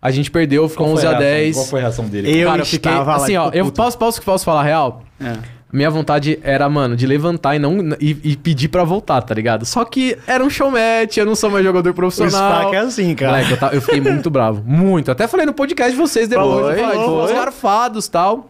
A 0.01 0.11
gente 0.11 0.29
perdeu, 0.29 0.67
ficou 0.67 0.85
Qual 0.87 0.93
11 0.95 1.01
foi 1.03 1.09
a 1.15 1.17
reação- 1.17 1.35
10. 1.37 1.55
Qual 1.55 1.65
foi 1.65 1.79
a 1.79 1.81
reação 1.83 2.05
dele? 2.05 2.41
Eu 2.41 2.47
Cara, 2.49 2.61
eu 2.61 2.65
fiquei. 2.65 2.91
Assim, 2.91 3.35
ó, 3.37 3.49
eu 3.53 3.65
puto. 3.65 3.77
posso, 3.77 3.97
posso, 3.97 4.21
posso 4.21 4.43
falar 4.45 4.61
a 4.61 4.63
real? 4.63 5.03
É. 5.21 5.56
Minha 5.77 5.91
vontade 5.91 6.39
era, 6.41 6.67
mano, 6.67 6.95
de 6.95 7.05
levantar 7.05 7.55
e 7.55 7.59
não 7.59 7.77
e, 7.99 8.17
e 8.23 8.35
pedir 8.35 8.67
pra 8.67 8.83
voltar, 8.83 9.21
tá 9.21 9.33
ligado? 9.35 9.63
Só 9.63 9.85
que 9.85 10.17
era 10.25 10.43
um 10.43 10.49
showmatch, 10.49 11.17
eu 11.17 11.25
não 11.25 11.35
sou 11.35 11.51
mais 11.51 11.63
jogador 11.63 11.91
O 11.91 11.93
profissional. 11.93 12.61
Spaca 12.61 12.75
é 12.75 12.79
assim, 12.79 13.13
cara. 13.13 13.33
Moleque, 13.33 13.51
eu, 13.51 13.57
ta- 13.57 13.69
eu 13.73 13.81
fiquei 13.81 14.01
muito 14.01 14.29
bravo. 14.31 14.63
Muito. 14.65 15.11
Até 15.11 15.27
falei 15.27 15.45
no 15.45 15.53
podcast 15.53 15.91
de 15.91 15.97
vocês 15.97 16.27
depois. 16.27 16.75
Falei, 16.77 16.83
falou, 16.83 17.23
os 17.23 17.29
foi. 17.29 17.39
garfados 17.39 18.05
e 18.07 18.11
tal. 18.11 18.49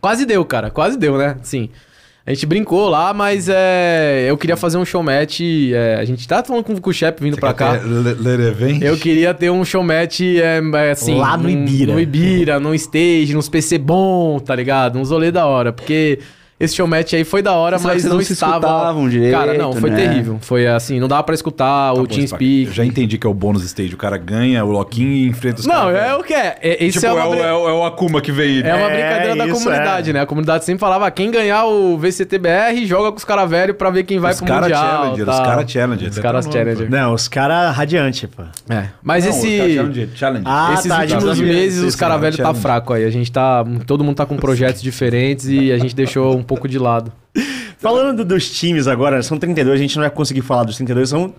Quase 0.00 0.24
deu, 0.24 0.42
cara. 0.46 0.70
Quase 0.70 0.96
deu, 0.96 1.18
né? 1.18 1.36
Sim. 1.42 1.68
A 2.24 2.32
gente 2.32 2.46
brincou 2.46 2.88
lá, 2.88 3.12
mas 3.12 3.48
é, 3.50 4.24
eu 4.28 4.38
queria 4.38 4.56
fazer 4.56 4.78
um 4.78 4.84
showmatch. 4.84 5.40
É, 5.74 5.96
a 5.96 6.04
gente 6.04 6.26
tá 6.26 6.42
falando 6.42 6.64
com, 6.64 6.80
com 6.80 6.90
o 6.90 6.92
Shep 6.92 7.20
vindo 7.20 7.36
pra 7.36 7.52
cá. 7.52 7.80
Eu 8.80 8.96
queria 8.96 9.34
ter 9.34 9.50
um 9.50 9.64
showmatch, 9.64 10.20
é, 10.40 10.60
é, 10.74 10.90
assim... 10.92 11.16
Lá 11.18 11.36
no 11.36 11.50
Ibira. 11.50 11.92
No 11.92 12.00
Ibira, 12.00 12.60
num 12.60 12.72
stage, 12.74 13.34
nos 13.34 13.48
PC 13.48 13.76
bom, 13.76 14.38
tá 14.38 14.54
ligado? 14.54 14.98
Uns 14.98 15.10
rolê 15.10 15.30
da 15.30 15.44
hora, 15.46 15.72
porque... 15.72 16.20
Esse 16.62 16.76
showmatch 16.76 17.14
aí 17.16 17.24
foi 17.24 17.42
da 17.42 17.52
hora, 17.54 17.76
mas 17.80 18.04
não, 18.04 18.14
não 18.14 18.22
se 18.22 18.34
estava... 18.34 18.54
escutavam 18.56 19.08
direito, 19.08 19.32
Cara, 19.32 19.54
não, 19.54 19.72
foi 19.72 19.90
né? 19.90 19.96
terrível. 19.96 20.38
Foi 20.40 20.66
assim, 20.66 21.00
não 21.00 21.08
dava 21.08 21.24
pra 21.24 21.34
escutar 21.34 21.92
o 21.92 21.96
Tá 21.96 22.00
bom, 22.02 22.04
Spaca. 22.04 22.14
TeamSpeak. 22.14 22.66
Eu 22.68 22.72
já 22.72 22.84
entendi 22.84 23.18
que 23.18 23.26
é 23.26 23.30
o 23.30 23.34
bônus 23.34 23.64
stage. 23.64 23.92
O 23.94 23.96
cara 23.98 24.16
ganha 24.16 24.64
o 24.64 24.70
loquinho 24.70 25.10
e 25.10 25.26
enfrenta 25.26 25.60
os 25.60 25.66
Não, 25.66 25.74
caras, 25.74 25.96
é 25.96 26.00
velho. 26.04 26.18
o 26.20 26.22
que 26.22 26.32
é. 26.34 26.58
é 26.62 26.84
isso 26.84 27.00
Tipo, 27.00 27.12
é 27.12 27.18
é, 27.18 27.24
uma... 27.24 27.28
o, 27.28 27.34
é, 27.34 27.52
o, 27.52 27.68
é 27.68 27.72
o 27.72 27.84
Akuma 27.84 28.20
que 28.20 28.30
veio. 28.30 28.64
É 28.64 28.74
uma 28.74 28.90
É, 28.90 28.94
brincadeira 28.94 29.36
da 29.36 29.52
comunidade, 29.52 30.10
é. 30.10 30.12
né? 30.12 30.20
A 30.20 30.26
comunidade 30.26 30.64
sempre 30.64 30.78
falava, 30.78 31.10
quem 31.10 31.32
ganhar 31.32 31.64
o 31.66 31.98
VCTBR, 31.98 32.86
joga 32.86 33.10
com 33.10 33.18
os 33.18 33.24
caras 33.24 33.50
velhos 33.50 33.76
pra 33.76 33.90
ver 33.90 34.04
quem 34.04 34.20
vai 34.20 34.30
Os 34.32 34.38
pro 34.38 34.46
cara 34.46 34.60
Mundial. 34.62 34.82
Challenger, 34.84 35.28
os 35.28 35.36
tal. 35.36 35.44
cara 35.44 35.66
Challenger. 35.68 36.08
Os 36.10 36.18
caras 36.20 36.46
o 36.46 36.48
nome, 36.48 36.60
Challenger. 36.60 36.90
Não, 36.90 37.12
os 37.14 37.26
caras 37.26 37.74
radiante, 37.76 38.28
pô. 38.28 38.42
É. 38.68 38.84
Mas 39.02 39.24
Não, 39.24 39.30
esse... 39.32 39.48
os 39.60 39.74
Challenger. 39.74 40.08
Challenger. 40.14 40.46
Ah, 40.46 40.74
Esses 40.74 40.86
tá, 40.88 41.00
últimos 41.00 41.36
de 41.36 41.42
meses 41.44 41.82
os 41.82 41.96
caras 41.96 42.12
cara, 42.14 42.20
velhos 42.20 42.36
tá 42.36 42.54
fraco 42.54 42.92
aí. 42.92 43.04
A 43.04 43.10
gente 43.10 43.32
tá. 43.32 43.64
Todo 43.84 44.04
mundo 44.04 44.14
tá 44.14 44.24
com 44.26 44.36
projetos 44.36 44.80
diferentes 44.80 45.48
e 45.48 45.72
a 45.72 45.78
gente 45.78 45.94
deixou 45.96 46.36
um 46.36 46.42
pouco 46.42 46.51
de 46.68 46.78
lado. 46.78 47.12
Falando 47.78 48.18
do- 48.18 48.24
dos 48.24 48.50
times 48.50 48.86
agora, 48.86 49.22
são 49.22 49.38
32, 49.38 49.78
a 49.78 49.82
gente 49.82 49.96
não 49.96 50.02
vai 50.02 50.10
conseguir 50.10 50.42
falar 50.42 50.64
dos 50.64 50.76
32, 50.76 51.08
são... 51.08 51.34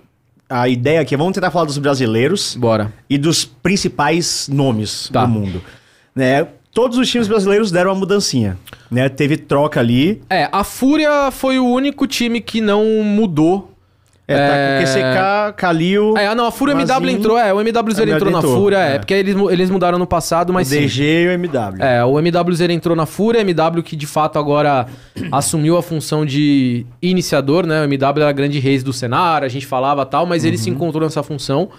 A 0.49 0.67
ideia 0.67 0.99
aqui 1.01 1.15
é, 1.15 1.17
vamos 1.17 1.33
tentar 1.33 1.49
falar 1.51 1.65
dos 1.65 1.77
brasileiros 1.77 2.55
Bora. 2.55 2.93
e 3.09 3.17
dos 3.17 3.43
principais 3.45 4.47
nomes 4.51 5.09
Tá. 5.11 5.25
do 5.25 5.31
mundo. 5.31 5.61
Né? 6.13 6.45
Todos 6.73 6.97
os 6.97 7.09
times 7.09 7.27
brasileiros 7.27 7.71
deram 7.71 7.91
uma 7.91 7.99
mudancinha, 7.99 8.57
né? 8.91 9.07
Teve 9.09 9.37
troca 9.37 9.79
ali, 9.79 10.21
É, 10.29 10.49
a 10.51 10.63
Fúria 10.63 11.31
foi 11.31 11.59
o 11.59 11.65
único 11.65 12.05
time 12.05 12.41
que 12.41 12.59
não 12.61 12.83
mudou. 13.03 13.72
É, 14.27 14.47
tá 14.47 14.53
com 14.53 15.51
QCK, 15.51 15.57
Kalil, 15.57 16.17
É, 16.17 16.27
ah, 16.27 16.35
não, 16.35 16.45
a 16.45 16.51
Fúria 16.51 16.73
MW 16.73 16.87
Mazinho. 16.87 17.09
entrou, 17.19 17.37
é, 17.37 17.53
o 17.53 17.59
MWZ 17.59 17.99
entrou 17.99 18.31
na 18.31 18.37
entrou, 18.39 18.55
Fúria, 18.57 18.77
é, 18.77 18.95
é. 18.95 18.99
porque 18.99 19.13
eles, 19.13 19.35
eles 19.51 19.69
mudaram 19.69 19.99
no 19.99 20.07
passado, 20.07 20.53
mas 20.53 20.67
o 20.67 20.71
sim. 20.71 20.79
DG 20.81 21.03
e 21.03 21.27
o 21.27 21.31
MW. 21.31 21.81
É, 21.83 22.05
o 22.05 22.17
MWZ 22.19 22.61
entrou 22.69 22.95
na 22.95 23.05
Fúria, 23.05 23.41
MW 23.41 23.83
que 23.83 23.95
de 23.95 24.07
fato 24.07 24.39
agora 24.39 24.87
assumiu 25.31 25.77
a 25.77 25.83
função 25.83 26.25
de 26.25 26.85
iniciador, 27.01 27.65
né? 27.65 27.81
O 27.81 27.83
MW 27.83 28.21
era 28.23 28.31
grande 28.31 28.59
reis 28.59 28.81
do 28.83 28.93
cenário, 28.93 29.45
a 29.45 29.49
gente 29.49 29.65
falava 29.65 30.05
tal, 30.05 30.25
mas 30.25 30.45
ele 30.45 30.57
se 30.57 30.69
Uhum. 30.69 30.75
encontrou 30.75 31.03
nessa 31.03 31.21
função 31.21 31.69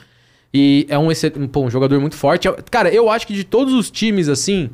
e 0.53 0.87
é 0.89 0.97
um, 0.99 1.09
pô, 1.51 1.63
um 1.65 1.71
jogador 1.71 1.99
muito 2.01 2.15
forte. 2.15 2.49
Cara, 2.71 2.89
eu 2.89 3.11
acho 3.11 3.27
que 3.27 3.33
de 3.33 3.43
todos 3.43 3.75
os 3.75 3.91
times, 3.91 4.29
assim, 4.29 4.71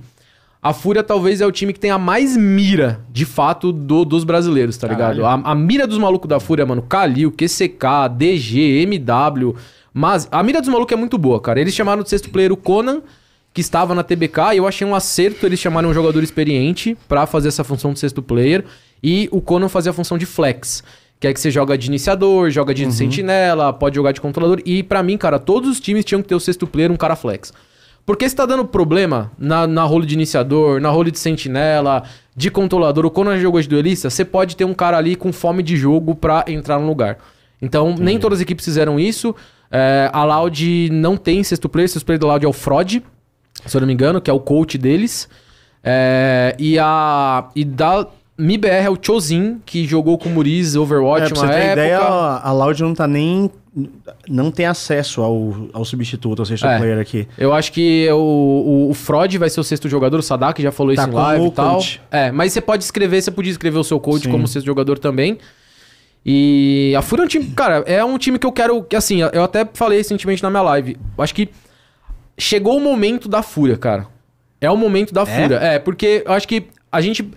a 0.62 0.72
Fúria 0.72 1.02
talvez 1.02 1.40
é 1.40 1.46
o 1.46 1.52
time 1.52 1.72
que 1.72 1.80
tem 1.80 1.90
a 1.90 1.98
mais 1.98 2.36
mira, 2.36 3.00
de 3.10 3.24
fato, 3.24 3.72
do- 3.72 4.04
dos 4.04 4.24
brasileiros, 4.24 4.76
tá 4.76 4.86
ligado? 4.88 5.24
A, 5.24 5.32
a 5.52 5.54
mira 5.54 5.86
dos 5.86 5.96
malucos 5.98 6.28
da 6.28 6.38
Fúria, 6.38 6.66
mano, 6.66 6.82
Kalil, 6.82 7.30
QCK, 7.32 8.08
DG, 8.16 8.82
MW, 8.82 9.54
mas 9.92 10.28
a 10.30 10.42
mira 10.42 10.60
dos 10.60 10.68
malucos 10.68 10.92
é 10.92 10.96
muito 10.96 11.16
boa, 11.16 11.40
cara. 11.40 11.60
Eles 11.60 11.74
chamaram 11.74 12.02
de 12.02 12.10
sexto 12.10 12.28
player 12.30 12.52
o 12.52 12.56
Conan, 12.56 13.00
que 13.54 13.60
estava 13.60 13.94
na 13.94 14.02
TBK, 14.02 14.54
e 14.54 14.56
eu 14.58 14.66
achei 14.68 14.86
um 14.86 14.94
acerto 14.94 15.44
eles 15.46 15.58
chamarem 15.58 15.90
um 15.90 15.94
jogador 15.94 16.22
experiente 16.22 16.96
pra 17.08 17.26
fazer 17.26 17.48
essa 17.48 17.64
função 17.64 17.92
de 17.92 17.98
sexto 17.98 18.22
player, 18.22 18.64
e 19.02 19.28
o 19.32 19.40
Conan 19.40 19.68
fazia 19.68 19.90
a 19.90 19.94
função 19.94 20.16
de 20.18 20.26
flex. 20.26 20.84
Que 21.18 21.26
é 21.26 21.34
que 21.34 21.40
você 21.40 21.50
joga 21.50 21.76
de 21.76 21.86
iniciador, 21.88 22.48
joga 22.50 22.72
de 22.72 22.90
sentinela, 22.92 23.72
pode 23.72 23.94
jogar 23.96 24.12
de 24.12 24.20
controlador. 24.20 24.60
E 24.64 24.82
pra 24.82 25.02
mim, 25.02 25.18
cara, 25.18 25.38
todos 25.38 25.68
os 25.68 25.80
times 25.80 26.04
tinham 26.04 26.22
que 26.22 26.28
ter 26.28 26.34
o 26.34 26.40
sexto 26.40 26.66
player, 26.66 26.90
um 26.92 26.96
cara 26.96 27.14
flex. 27.16 27.52
Porque 28.10 28.28
se 28.28 28.34
tá 28.34 28.44
dando 28.44 28.64
problema 28.64 29.30
na, 29.38 29.68
na 29.68 29.84
role 29.84 30.04
de 30.04 30.14
iniciador, 30.14 30.80
na 30.80 30.88
role 30.88 31.12
de 31.12 31.18
sentinela, 31.20 32.02
de 32.34 32.50
controlador, 32.50 33.04
ou 33.04 33.10
quando 33.12 33.30
é 33.30 33.38
jogo 33.38 33.62
de 33.62 33.68
duelista, 33.68 34.10
você 34.10 34.24
pode 34.24 34.56
ter 34.56 34.64
um 34.64 34.74
cara 34.74 34.98
ali 34.98 35.14
com 35.14 35.32
fome 35.32 35.62
de 35.62 35.76
jogo 35.76 36.16
pra 36.16 36.44
entrar 36.48 36.80
no 36.80 36.88
lugar. 36.88 37.18
Então, 37.62 37.94
nem 37.96 38.18
todas 38.18 38.38
as 38.38 38.42
equipes 38.42 38.64
fizeram 38.64 38.98
isso. 38.98 39.32
É, 39.70 40.10
a 40.12 40.24
Loud 40.24 40.90
não 40.90 41.16
tem 41.16 41.44
sexto 41.44 41.68
player, 41.68 41.88
sexto 41.88 42.04
player 42.04 42.18
da 42.18 42.26
Loud 42.26 42.44
é 42.44 42.48
o 42.48 42.52
Frod, 42.52 43.00
se 43.64 43.76
eu 43.76 43.80
não 43.80 43.86
me 43.86 43.94
engano, 43.94 44.20
que 44.20 44.28
é 44.28 44.34
o 44.34 44.40
coach 44.40 44.76
deles. 44.76 45.28
É, 45.80 46.56
e 46.58 46.80
a. 46.80 47.48
E 47.54 47.64
da 47.64 48.08
MIBR 48.40 48.68
é 48.84 48.90
o 48.90 48.96
Chozin, 49.00 49.60
que 49.64 49.86
jogou 49.86 50.16
com 50.18 50.28
o 50.28 50.32
Muriz 50.32 50.74
Overwatch 50.76 51.26
É, 51.26 51.28
pra 51.28 51.36
você 51.40 51.46
ter 51.46 51.54
época. 51.54 51.72
ideia, 51.72 51.98
a 51.98 52.52
Loud 52.52 52.82
não 52.82 52.94
tá 52.94 53.06
nem. 53.06 53.50
Não 54.28 54.50
tem 54.50 54.66
acesso 54.66 55.22
ao, 55.22 55.54
ao 55.72 55.84
substituto, 55.84 56.40
ao 56.40 56.46
sexto 56.46 56.66
É. 56.66 56.76
player 56.78 56.98
aqui. 56.98 57.28
Eu 57.38 57.52
acho 57.52 57.70
que 57.72 58.08
o, 58.10 58.16
o, 58.16 58.90
o 58.90 58.94
Frod 58.94 59.36
vai 59.38 59.48
ser 59.48 59.60
o 59.60 59.64
sexto 59.64 59.88
jogador, 59.88 60.18
o 60.18 60.22
Sadak 60.22 60.60
já 60.60 60.72
falou 60.72 60.92
Tá 60.94 61.02
isso 61.02 61.10
em 61.10 61.14
live 61.14 61.46
e 61.46 61.50
tal. 61.52 61.74
coach. 61.76 62.00
É, 62.10 62.32
mas 62.32 62.52
você 62.52 62.60
pode 62.60 62.82
escrever, 62.82 63.22
você 63.22 63.30
podia 63.30 63.52
escrever 63.52 63.78
o 63.78 63.84
seu 63.84 64.00
coach 64.00 64.24
Sim. 64.24 64.30
como 64.30 64.48
sexto 64.48 64.66
jogador 64.66 64.98
também. 64.98 65.38
E 66.26 66.92
a 66.98 67.02
Fúria 67.02 67.22
é 67.22 67.24
um 67.24 67.28
time, 67.28 67.46
cara, 67.52 67.84
é 67.86 68.04
um 68.04 68.18
time 68.18 68.38
que 68.38 68.46
eu 68.46 68.52
quero, 68.52 68.82
que 68.82 68.96
assim, 68.96 69.20
eu 69.32 69.42
até 69.44 69.66
falei 69.72 69.98
recentemente 69.98 70.42
na 70.42 70.50
minha 70.50 70.62
live. 70.62 70.96
Eu 71.16 71.24
acho 71.24 71.34
que 71.34 71.48
chegou 72.36 72.76
o 72.76 72.80
momento 72.80 73.28
da 73.28 73.42
Fúria, 73.42 73.76
cara. 73.76 74.06
É 74.60 74.70
o 74.70 74.76
momento 74.76 75.14
da 75.14 75.24
Fúria. 75.24 75.56
É, 75.56 75.78
porque 75.78 76.22
eu 76.26 76.32
acho 76.32 76.46
que 76.46 76.64
a 76.92 77.00
gente 77.00 77.30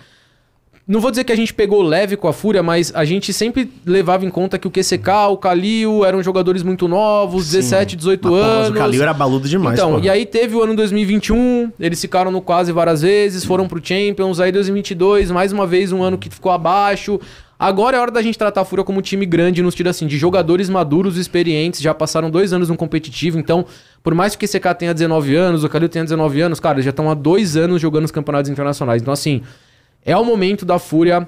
não 0.85 0.99
vou 0.99 1.11
dizer 1.11 1.23
que 1.23 1.31
a 1.31 1.35
gente 1.35 1.53
pegou 1.53 1.81
leve 1.81 2.17
com 2.17 2.27
a 2.27 2.33
Fúria, 2.33 2.61
mas 2.61 2.91
a 2.93 3.05
gente 3.05 3.31
sempre 3.31 3.71
levava 3.85 4.25
em 4.25 4.29
conta 4.29 4.59
que 4.59 4.67
o 4.67 4.71
QCK, 4.71 5.29
o 5.31 5.37
Kalil 5.37 6.03
eram 6.03 6.21
jogadores 6.21 6.61
muito 6.61 6.87
novos, 6.89 7.49
17, 7.51 7.95
18 7.95 8.29
Mas, 8.29 8.41
anos. 8.41 8.57
Mas 8.57 8.69
o 8.69 8.73
Kalil 8.73 9.01
era 9.01 9.13
baludo 9.13 9.47
demais, 9.47 9.79
Então, 9.79 9.93
pô. 9.93 9.99
e 9.99 10.09
aí 10.09 10.25
teve 10.25 10.55
o 10.55 10.61
ano 10.63 10.75
2021, 10.75 11.71
eles 11.79 12.01
ficaram 12.01 12.31
no 12.31 12.41
quase 12.41 12.71
várias 12.73 13.01
vezes, 13.01 13.45
foram 13.45 13.65
pro 13.67 13.79
Champions, 13.83 14.41
aí 14.41 14.51
2022, 14.51 15.31
mais 15.31 15.53
uma 15.53 15.65
vez 15.65 15.91
um 15.93 16.03
ano 16.03 16.17
que 16.17 16.29
ficou 16.29 16.51
abaixo. 16.51 17.17
Agora 17.57 17.95
é 17.95 17.99
hora 18.01 18.11
da 18.11 18.21
gente 18.21 18.37
tratar 18.37 18.61
a 18.61 18.65
Fúria 18.65 18.83
como 18.83 18.99
um 18.99 19.01
time 19.01 19.25
grande, 19.25 19.63
nos 19.63 19.73
tira 19.73 19.91
assim, 19.91 20.05
de 20.05 20.17
jogadores 20.17 20.69
maduros, 20.69 21.17
experientes, 21.17 21.79
já 21.79 21.93
passaram 21.93 22.29
dois 22.29 22.51
anos 22.51 22.67
no 22.67 22.75
competitivo, 22.75 23.39
então, 23.39 23.65
por 24.03 24.13
mais 24.13 24.35
que 24.35 24.45
o 24.45 24.49
QCK 24.49 24.75
tenha 24.77 24.93
19 24.93 25.33
anos, 25.33 25.63
o 25.63 25.69
Kalil 25.69 25.87
tenha 25.87 26.03
19 26.03 26.41
anos, 26.41 26.59
cara, 26.59 26.75
eles 26.75 26.83
já 26.83 26.89
estão 26.89 27.09
há 27.09 27.13
dois 27.13 27.55
anos 27.55 27.81
jogando 27.81 28.03
os 28.03 28.11
campeonatos 28.11 28.51
internacionais. 28.51 29.01
Então, 29.01 29.13
assim, 29.13 29.41
é 30.05 30.15
o 30.17 30.23
momento 30.25 30.65
da 30.65 30.79
Fúria 30.79 31.27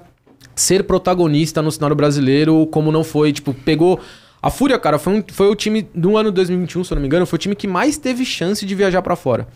ser 0.55 0.83
protagonista 0.83 1.61
no 1.61 1.71
cenário 1.71 1.95
brasileiro, 1.95 2.65
como 2.67 2.91
não 2.91 3.03
foi, 3.03 3.33
tipo, 3.33 3.53
pegou. 3.53 3.99
A 4.41 4.49
Fúria, 4.49 4.77
cara, 4.79 4.97
foi, 4.99 5.13
um- 5.13 5.23
foi 5.31 5.47
o 5.49 5.55
time 5.55 5.87
do 5.93 6.15
ano 6.17 6.31
2021, 6.31 6.83
se 6.83 6.91
eu 6.93 6.95
não 6.95 7.01
me 7.01 7.07
engano, 7.07 7.25
foi 7.25 7.37
o 7.37 7.39
time 7.39 7.55
que 7.55 7.67
mais 7.67 7.97
teve 7.97 8.23
chance 8.23 8.65
de 8.65 8.75
viajar 8.75 9.01
pra 9.01 9.15
fora. 9.15 9.47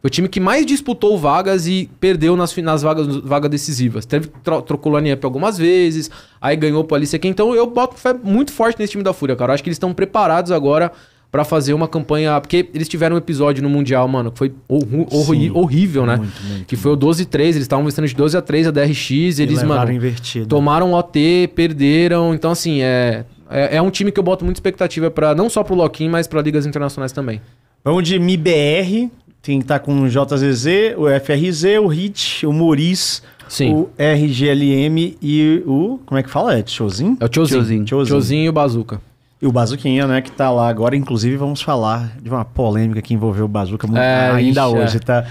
Foi 0.00 0.08
o 0.08 0.10
time 0.10 0.28
que 0.28 0.38
mais 0.38 0.64
disputou 0.64 1.18
vagas 1.18 1.66
e 1.66 1.90
perdeu 2.00 2.36
nas, 2.36 2.56
nas 2.58 2.82
vagas, 2.82 3.06
vagas 3.16 3.50
decisivas. 3.50 4.06
Teve, 4.06 4.28
tro, 4.44 4.62
trocou 4.62 4.96
line 4.96 5.12
up 5.12 5.24
algumas 5.24 5.58
vezes, 5.58 6.08
aí 6.40 6.56
ganhou 6.56 6.84
pro 6.84 6.94
Alice 6.96 7.14
aqui. 7.14 7.26
Então 7.26 7.52
eu 7.54 7.66
boto 7.66 7.96
fé 7.96 8.14
muito 8.14 8.52
forte 8.52 8.78
nesse 8.78 8.92
time 8.92 9.02
da 9.02 9.12
Fúria, 9.12 9.34
cara. 9.34 9.50
Eu 9.50 9.54
acho 9.54 9.62
que 9.62 9.68
eles 9.68 9.74
estão 9.76 9.92
preparados 9.92 10.52
agora 10.52 10.92
pra 11.30 11.44
fazer 11.44 11.72
uma 11.74 11.86
campanha. 11.88 12.40
Porque 12.40 12.68
eles 12.74 12.88
tiveram 12.88 13.14
um 13.16 13.18
episódio 13.18 13.62
no 13.62 13.68
Mundial, 13.70 14.06
mano, 14.08 14.30
que 14.32 14.38
foi 14.38 14.52
horru- 14.68 15.06
horri- 15.10 15.50
horrível, 15.50 16.06
né? 16.06 16.16
Muito, 16.16 16.42
muito, 16.44 16.64
que 16.66 16.76
foi 16.76 16.92
o 16.92 16.96
12-3, 16.96 17.40
eles 17.40 17.56
estavam 17.58 17.84
vencendo 17.84 18.06
de 18.08 18.14
12 18.14 18.36
a 18.36 18.42
3 18.42 18.66
a 18.68 18.70
DRX, 18.70 19.38
eles, 19.38 19.62
mano, 19.62 19.92
invertido. 19.92 20.46
tomaram 20.46 20.92
OT, 20.92 21.50
perderam. 21.54 22.34
Então, 22.34 22.50
assim, 22.50 22.80
é, 22.82 23.24
é, 23.50 23.76
é 23.76 23.82
um 23.82 23.90
time 23.90 24.10
que 24.10 24.18
eu 24.18 24.24
boto 24.24 24.44
muita 24.44 24.58
expectativa 24.58 25.10
para 25.10 25.34
não 25.34 25.48
só 25.50 25.62
pro 25.62 25.74
Loquim, 25.74 26.08
mas 26.08 26.26
pra 26.26 26.40
ligas 26.42 26.66
internacionais 26.66 27.12
também. 27.12 27.40
Vamos 27.84 28.02
de 28.08 28.18
MIBR, 28.18 29.10
tem 29.40 29.58
que 29.58 29.64
estar 29.64 29.78
com 29.78 30.02
o 30.02 30.08
JZZ, 30.08 30.66
o 30.96 31.06
FRZ, 31.20 31.64
o 31.82 31.86
HIT, 31.88 32.44
o 32.46 32.52
Moriz, 32.52 33.22
Sim. 33.48 33.72
o 33.72 33.88
RGLM 33.98 35.16
e 35.22 35.62
o... 35.66 35.98
Como 36.04 36.18
é 36.18 36.22
que 36.22 36.28
fala? 36.28 36.58
É 36.58 36.62
Tiozinho? 36.62 37.16
É 37.20 37.24
o. 37.24 37.28
Tiozinho. 37.28 37.84
Tiozinho 37.84 38.44
e 38.44 38.48
o 38.48 38.52
Bazuca. 38.52 39.00
E 39.40 39.46
o 39.46 39.52
Bazuquinha, 39.52 40.06
né, 40.06 40.20
que 40.20 40.32
tá 40.32 40.50
lá 40.50 40.68
agora. 40.68 40.96
Inclusive, 40.96 41.36
vamos 41.36 41.62
falar 41.62 42.12
de 42.20 42.28
uma 42.28 42.44
polêmica 42.44 43.00
que 43.00 43.14
envolveu 43.14 43.44
o 43.44 43.48
Bazuca 43.48 43.86
mu- 43.86 43.96
É, 43.96 44.30
ainda 44.30 44.66
hoje, 44.68 44.96
é. 44.96 45.00
tá? 45.00 45.24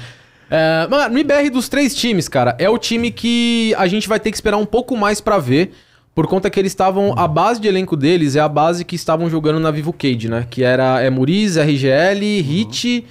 É, 0.49 0.87
mano, 0.89 1.13
no 1.13 1.19
IBR 1.19 1.49
dos 1.49 1.67
três 1.67 1.93
times, 1.93 2.29
cara, 2.29 2.55
é 2.57 2.69
o 2.69 2.77
time 2.77 3.11
que 3.11 3.75
a 3.77 3.85
gente 3.85 4.07
vai 4.07 4.17
ter 4.19 4.31
que 4.31 4.37
esperar 4.37 4.55
um 4.57 4.65
pouco 4.65 4.95
mais 4.95 5.19
pra 5.19 5.37
ver. 5.37 5.73
Por 6.15 6.25
conta 6.25 6.49
que 6.49 6.59
eles 6.59 6.71
estavam. 6.71 7.13
A 7.15 7.27
base 7.27 7.59
de 7.61 7.67
elenco 7.67 7.95
deles 7.95 8.35
é 8.35 8.39
a 8.39 8.47
base 8.49 8.83
que 8.83 8.95
estavam 8.95 9.29
jogando 9.29 9.59
na 9.59 9.69
Vivo 9.69 9.93
Cage, 9.93 10.27
né? 10.27 10.47
Que 10.49 10.63
era 10.63 10.99
é 10.99 11.09
Muriz, 11.11 11.57
RGL, 11.57 12.41
Hit 12.41 13.05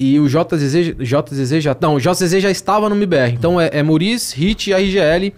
e 0.00 0.18
o 0.18 0.26
JZZ. 0.28 0.96
JZZ 0.98 1.62
já. 1.62 1.76
Não, 1.80 1.94
o 1.94 2.00
JZZ 2.00 2.40
já 2.42 2.50
estava 2.50 2.88
no 2.88 2.96
MBR. 2.96 3.32
Então 3.32 3.60
é, 3.60 3.70
é 3.72 3.80
Muriz, 3.82 4.32
Hit 4.32 4.70
e 4.70 4.74
RGL. 4.74 5.32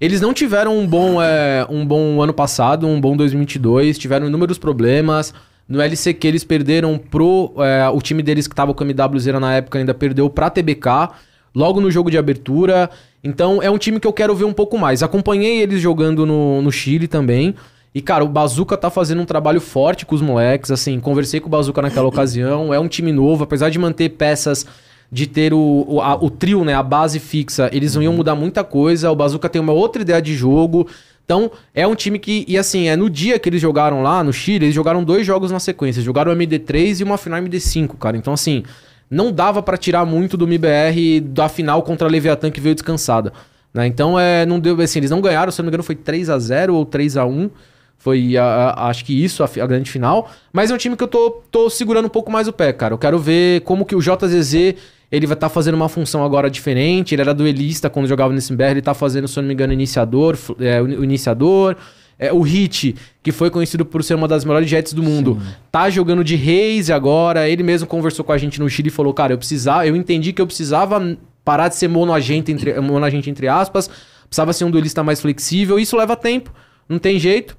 Eles 0.00 0.20
não 0.20 0.34
tiveram 0.34 0.78
um 0.78 0.86
bom, 0.86 1.22
é, 1.22 1.66
um 1.70 1.86
bom 1.86 2.20
ano 2.22 2.32
passado, 2.32 2.86
um 2.86 3.00
bom 3.00 3.16
2022, 3.16 3.96
tiveram 3.98 4.26
inúmeros 4.26 4.58
problemas. 4.58 5.32
No 5.68 5.80
LCQ 5.80 6.28
eles 6.28 6.44
perderam 6.44 6.98
pro. 6.98 7.54
é, 7.58 7.88
o 7.88 8.00
time 8.00 8.22
deles 8.22 8.46
que 8.46 8.54
tava 8.54 8.72
com 8.74 8.84
a 8.84 8.86
MWZ 8.86 9.26
na 9.40 9.54
época 9.54 9.78
ainda 9.78 9.94
perdeu 9.94 10.28
pra 10.30 10.50
TBK, 10.50 11.08
logo 11.54 11.80
no 11.80 11.90
jogo 11.90 12.10
de 12.10 12.18
abertura. 12.18 12.90
Então 13.24 13.62
é 13.62 13.70
um 13.70 13.78
time 13.78 13.98
que 13.98 14.06
eu 14.06 14.12
quero 14.12 14.34
ver 14.34 14.44
um 14.44 14.52
pouco 14.52 14.78
mais. 14.78 15.02
Acompanhei 15.02 15.60
eles 15.60 15.80
jogando 15.80 16.24
no, 16.26 16.62
no 16.62 16.70
Chile 16.70 17.08
também. 17.08 17.54
E, 17.94 18.02
cara, 18.02 18.22
o 18.22 18.28
Bazuca 18.28 18.76
tá 18.76 18.90
fazendo 18.90 19.22
um 19.22 19.24
trabalho 19.24 19.58
forte 19.58 20.04
com 20.04 20.14
os 20.14 20.20
moleques. 20.20 20.70
Assim, 20.70 21.00
conversei 21.00 21.40
com 21.40 21.46
o 21.46 21.50
Bazuca 21.50 21.80
naquela 21.80 22.06
ocasião. 22.06 22.72
É 22.72 22.78
um 22.78 22.86
time 22.86 23.10
novo, 23.10 23.42
apesar 23.44 23.70
de 23.70 23.78
manter 23.78 24.10
peças 24.10 24.66
de 25.10 25.26
ter 25.26 25.52
o, 25.54 25.84
o, 25.88 26.00
a- 26.00 26.16
o 26.22 26.28
trio, 26.30 26.64
né? 26.64 26.74
A 26.74 26.82
base 26.82 27.18
fixa, 27.20 27.68
eles 27.72 27.94
não 27.94 28.02
iam 28.02 28.12
mudar 28.12 28.34
muita 28.34 28.64
coisa. 28.64 29.10
O 29.10 29.16
Bazuca 29.16 29.48
tem 29.48 29.60
uma 29.60 29.72
outra 29.72 30.02
ideia 30.02 30.20
de 30.20 30.34
jogo. 30.34 30.86
Então, 31.24 31.50
é 31.74 31.86
um 31.86 31.94
time 31.94 32.18
que. 32.18 32.44
E 32.46 32.56
assim, 32.56 32.88
é 32.88 32.96
no 32.96 33.10
dia 33.10 33.38
que 33.38 33.48
eles 33.48 33.60
jogaram 33.60 34.02
lá 34.02 34.22
no 34.22 34.32
Chile, 34.32 34.66
eles 34.66 34.74
jogaram 34.74 35.02
dois 35.02 35.26
jogos 35.26 35.50
na 35.50 35.58
sequência. 35.60 36.00
Jogaram 36.02 36.32
o 36.32 36.36
MD3 36.36 37.00
e 37.00 37.04
uma 37.04 37.16
final 37.18 37.40
MD5, 37.40 37.96
cara. 37.98 38.16
Então, 38.16 38.32
assim, 38.32 38.62
não 39.10 39.32
dava 39.32 39.62
pra 39.62 39.76
tirar 39.76 40.04
muito 40.04 40.36
do 40.36 40.44
MBR 40.46 41.20
da 41.20 41.48
final 41.48 41.82
contra 41.82 42.06
a 42.06 42.10
Leviathan 42.10 42.50
que 42.50 42.60
veio 42.60 42.74
descansada. 42.74 43.32
Né? 43.74 43.86
Então, 43.86 44.18
é, 44.18 44.46
não 44.46 44.58
deu. 44.60 44.80
Assim, 44.80 45.00
eles 45.00 45.10
não 45.10 45.20
ganharam, 45.20 45.50
se 45.52 45.60
eu 45.60 45.62
não 45.64 45.66
me 45.66 45.70
engano, 45.70 45.82
foi 45.82 45.94
3 45.96 46.30
a 46.30 46.38
0 46.38 46.74
ou 46.74 46.84
3 46.84 47.16
a 47.16 47.24
1 47.26 47.50
Foi, 47.98 48.36
a- 48.36 48.44
a- 48.44 48.88
acho 48.88 49.04
que 49.04 49.12
isso, 49.24 49.42
a, 49.42 49.46
a 49.46 49.66
grande 49.66 49.90
final. 49.90 50.30
Mas 50.52 50.70
é 50.70 50.74
um 50.74 50.78
time 50.78 50.96
que 50.96 51.02
eu 51.02 51.08
tô, 51.08 51.42
tô 51.50 51.68
segurando 51.68 52.06
um 52.06 52.10
pouco 52.10 52.30
mais 52.30 52.46
o 52.46 52.52
pé, 52.52 52.72
cara. 52.72 52.94
Eu 52.94 52.98
quero 52.98 53.18
ver 53.18 53.62
como 53.62 53.84
que 53.84 53.96
o 53.96 54.00
JZZ 54.00 54.74
ele 55.10 55.26
vai 55.26 55.34
estar 55.34 55.48
fazendo 55.48 55.74
uma 55.74 55.88
função 55.88 56.24
agora 56.24 56.50
diferente. 56.50 57.14
Ele 57.14 57.22
era 57.22 57.32
duelista 57.32 57.88
quando 57.88 58.06
jogava 58.06 58.32
nesse 58.32 58.52
MBR. 58.52 58.72
Ele 58.72 58.82
tá 58.82 58.94
fazendo, 58.94 59.28
se 59.28 59.38
eu 59.38 59.42
não 59.42 59.48
me 59.48 59.54
engano, 59.54 59.72
iniciador, 59.72 60.36
é, 60.60 60.80
o 60.82 61.04
iniciador. 61.04 61.76
É, 62.18 62.32
o 62.32 62.40
Hit, 62.40 62.96
que 63.22 63.30
foi 63.30 63.50
conhecido 63.50 63.84
por 63.84 64.02
ser 64.02 64.14
uma 64.14 64.26
das 64.26 64.42
melhores 64.42 64.70
jets 64.70 64.94
do 64.94 65.02
mundo, 65.02 65.38
tá 65.70 65.90
jogando 65.90 66.24
de 66.24 66.34
Reis 66.34 66.88
agora. 66.88 67.46
Ele 67.46 67.62
mesmo 67.62 67.86
conversou 67.86 68.24
com 68.24 68.32
a 68.32 68.38
gente 68.38 68.58
no 68.58 68.70
Chile 68.70 68.88
e 68.88 68.90
falou: 68.90 69.12
Cara, 69.12 69.34
eu 69.34 69.38
precisava, 69.38 69.86
eu 69.86 69.94
entendi 69.94 70.32
que 70.32 70.40
eu 70.40 70.46
precisava 70.46 71.18
parar 71.44 71.68
de 71.68 71.76
ser 71.76 71.88
monoagente, 71.88 72.50
entre, 72.50 72.80
monoagente 72.80 73.28
entre 73.28 73.48
aspas, 73.48 73.90
precisava 74.24 74.54
ser 74.54 74.64
um 74.64 74.70
duelista 74.70 75.04
mais 75.04 75.20
flexível. 75.20 75.78
Isso 75.78 75.94
leva 75.94 76.16
tempo, 76.16 76.50
não 76.88 76.98
tem 76.98 77.18
jeito. 77.18 77.56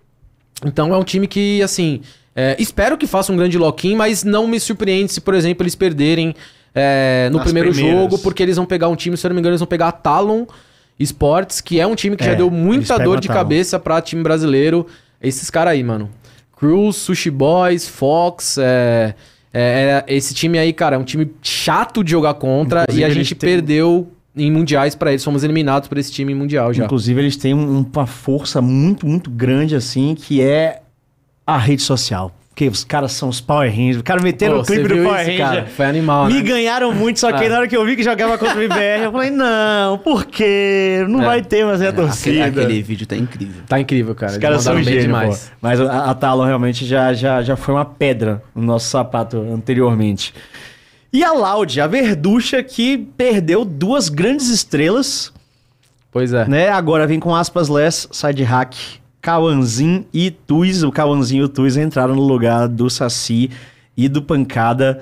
Então 0.66 0.94
é 0.94 0.98
um 0.98 1.04
time 1.04 1.28
que, 1.28 1.62
assim, 1.62 2.02
é, 2.36 2.56
espero 2.60 2.98
que 2.98 3.08
faça 3.08 3.32
um 3.32 3.38
grande 3.38 3.58
lock-in, 3.58 3.96
mas 3.96 4.24
não 4.24 4.48
me 4.48 4.60
surpreende 4.60 5.12
se, 5.12 5.22
por 5.22 5.34
exemplo, 5.34 5.64
eles 5.64 5.76
perderem 5.76 6.36
é, 6.80 7.30
no 7.32 7.38
Nas 7.38 7.46
primeiro 7.46 7.72
primeiras. 7.72 8.02
jogo, 8.02 8.18
porque 8.20 8.44
eles 8.44 8.56
vão 8.56 8.66
pegar 8.66 8.88
um 8.88 8.96
time, 8.96 9.18
se 9.18 9.26
eu 9.26 9.30
não 9.30 9.36
me 9.36 9.40
engano, 9.42 9.54
eles 9.54 9.60
vão 9.62 9.68
pegar 9.68 9.88
a 9.88 9.92
Talon 9.92 10.46
Sports, 11.00 11.62
que 11.62 11.80
é 11.80 11.88
um 11.88 11.96
time 11.96 12.16
que 12.16 12.24
É, 12.24 12.28
já 12.28 12.34
deu 12.36 12.50
muita 12.52 12.98
dor 13.00 13.20
de 13.20 13.28
Talon. 13.28 13.40
cabeça 13.40 13.80
pra 13.80 14.02
time 14.02 14.22
brasileiro. 14.24 14.86
Esses 15.22 15.50
caras 15.50 15.74
aí, 15.74 15.84
mano. 15.84 16.10
Cruz, 16.56 16.96
Sushi 16.96 17.30
Boys, 17.30 17.88
Fox, 17.88 18.58
é, 18.58 19.14
é, 19.54 20.04
é- 20.08 20.16
esse 20.16 20.34
time 20.34 20.58
aí, 20.58 20.74
cara, 20.74 20.96
é 20.96 21.00
um 21.00 21.04
time 21.04 21.32
chato 21.42 22.04
de 22.04 22.12
jogar 22.12 22.34
contra 22.36 22.82
Inclusive, 22.84 23.02
e 23.02 23.06
a 23.06 23.10
gente 23.14 23.36
têm- 23.36 23.50
perdeu 23.50 24.08
em 24.36 24.52
mundiais 24.52 24.94
pra 24.96 25.12
eles. 25.12 25.24
Fomos 25.24 25.44
eliminados 25.44 25.88
por 25.88 25.98
esse 25.98 26.12
time 26.12 26.34
mundial 26.34 26.74
já. 26.74 26.86
Inclusive, 26.86 27.20
eles 27.22 27.36
têm 27.38 27.54
um- 27.54 27.86
uma 27.94 28.06
força 28.08 28.62
muito, 28.62 29.06
muito 29.08 29.30
grande, 29.32 29.76
assim, 29.76 30.16
que 30.16 30.42
é 30.42 30.82
a 31.46 31.58
rede 31.58 31.82
social. 31.82 32.32
Porque 32.58 32.68
os 32.70 32.84
caras 32.84 33.12
são 33.12 33.30
os 33.30 33.40
Power 33.40 33.70
Rangers. 33.70 33.98
O 34.00 34.04
cara 34.04 34.20
meteram 34.20 34.60
o 34.62 34.64
clipe 34.66 34.88
do 34.88 34.96
Power 35.04 35.12
Ranger. 35.24 35.38
cara? 35.38 35.66
Foi 35.68 35.86
animal, 35.86 36.26
Me 36.26 36.34
né? 36.34 36.42
ganharam 36.42 36.92
muito, 36.92 37.20
só 37.20 37.32
que 37.32 37.46
Ah. 37.46 37.50
na 37.50 37.58
hora 37.60 37.68
que 37.68 37.78
eu 37.78 37.86
vi 37.86 37.96
que 37.96 38.02
jogava 38.02 38.36
contra 38.36 38.58
o 38.58 38.64
IBR, 38.64 39.04
eu 39.04 39.12
falei, 39.12 39.30
não, 39.30 40.00
por 40.00 40.26
quê? 40.26 41.06
Não 41.08 41.22
É. 41.22 41.26
vai 41.26 41.42
ter 41.44 41.64
mais 41.64 41.80
a 41.84 41.94
torcida. 41.94 42.46
Aquele, 42.46 42.64
aquele 42.66 42.82
vídeo 42.82 43.06
tá 43.06 43.16
incrível. 43.16 43.62
Tá 43.68 43.80
incrível, 43.80 44.16
cara. 44.16 44.32
Os 44.32 44.38
Eles 44.38 44.42
caras 44.42 44.64
são 44.64 44.74
bem 44.74 44.84
gênio, 44.86 45.02
demais. 45.02 45.52
pô. 45.52 45.58
Mas 45.62 45.80
a, 45.80 46.10
a 46.10 46.16
Talon 46.16 46.46
realmente 46.46 46.84
já, 46.84 47.14
já, 47.14 47.44
já 47.44 47.56
foi 47.56 47.76
uma 47.76 47.86
pedra 47.86 48.42
no 48.56 48.64
nosso 48.64 48.90
sapato 48.90 49.38
anteriormente. 49.54 50.34
E 51.14 51.24
a 51.24 51.34
Loud, 51.34 51.80
a 51.80 51.86
verducha 51.86 52.64
que 52.64 52.98
perdeu 53.16 53.64
duas 53.64 54.10
grandes 54.10 54.50
estrelas, 54.50 55.32
Pois 56.12 56.34
é. 56.34 56.48
né? 56.48 56.70
Agora 56.70 57.06
vem 57.06 57.20
com 57.20 57.36
aspas 57.36 57.70
less, 57.70 58.08
side 58.12 58.42
hack, 58.42 58.74
Kawanzin 59.22 60.06
e 60.14 60.32
Tuz. 60.32 60.84
O 60.84 60.92
Kawanzin 60.92 61.38
e 61.38 61.44
o 61.44 61.50
Tuz 61.50 61.78
entraram 61.78 62.16
no 62.16 62.22
lugar 62.24 62.68
do 62.68 62.90
Saci 62.90 63.50
e 63.96 64.08
do 64.08 64.22
Pancada. 64.22 65.02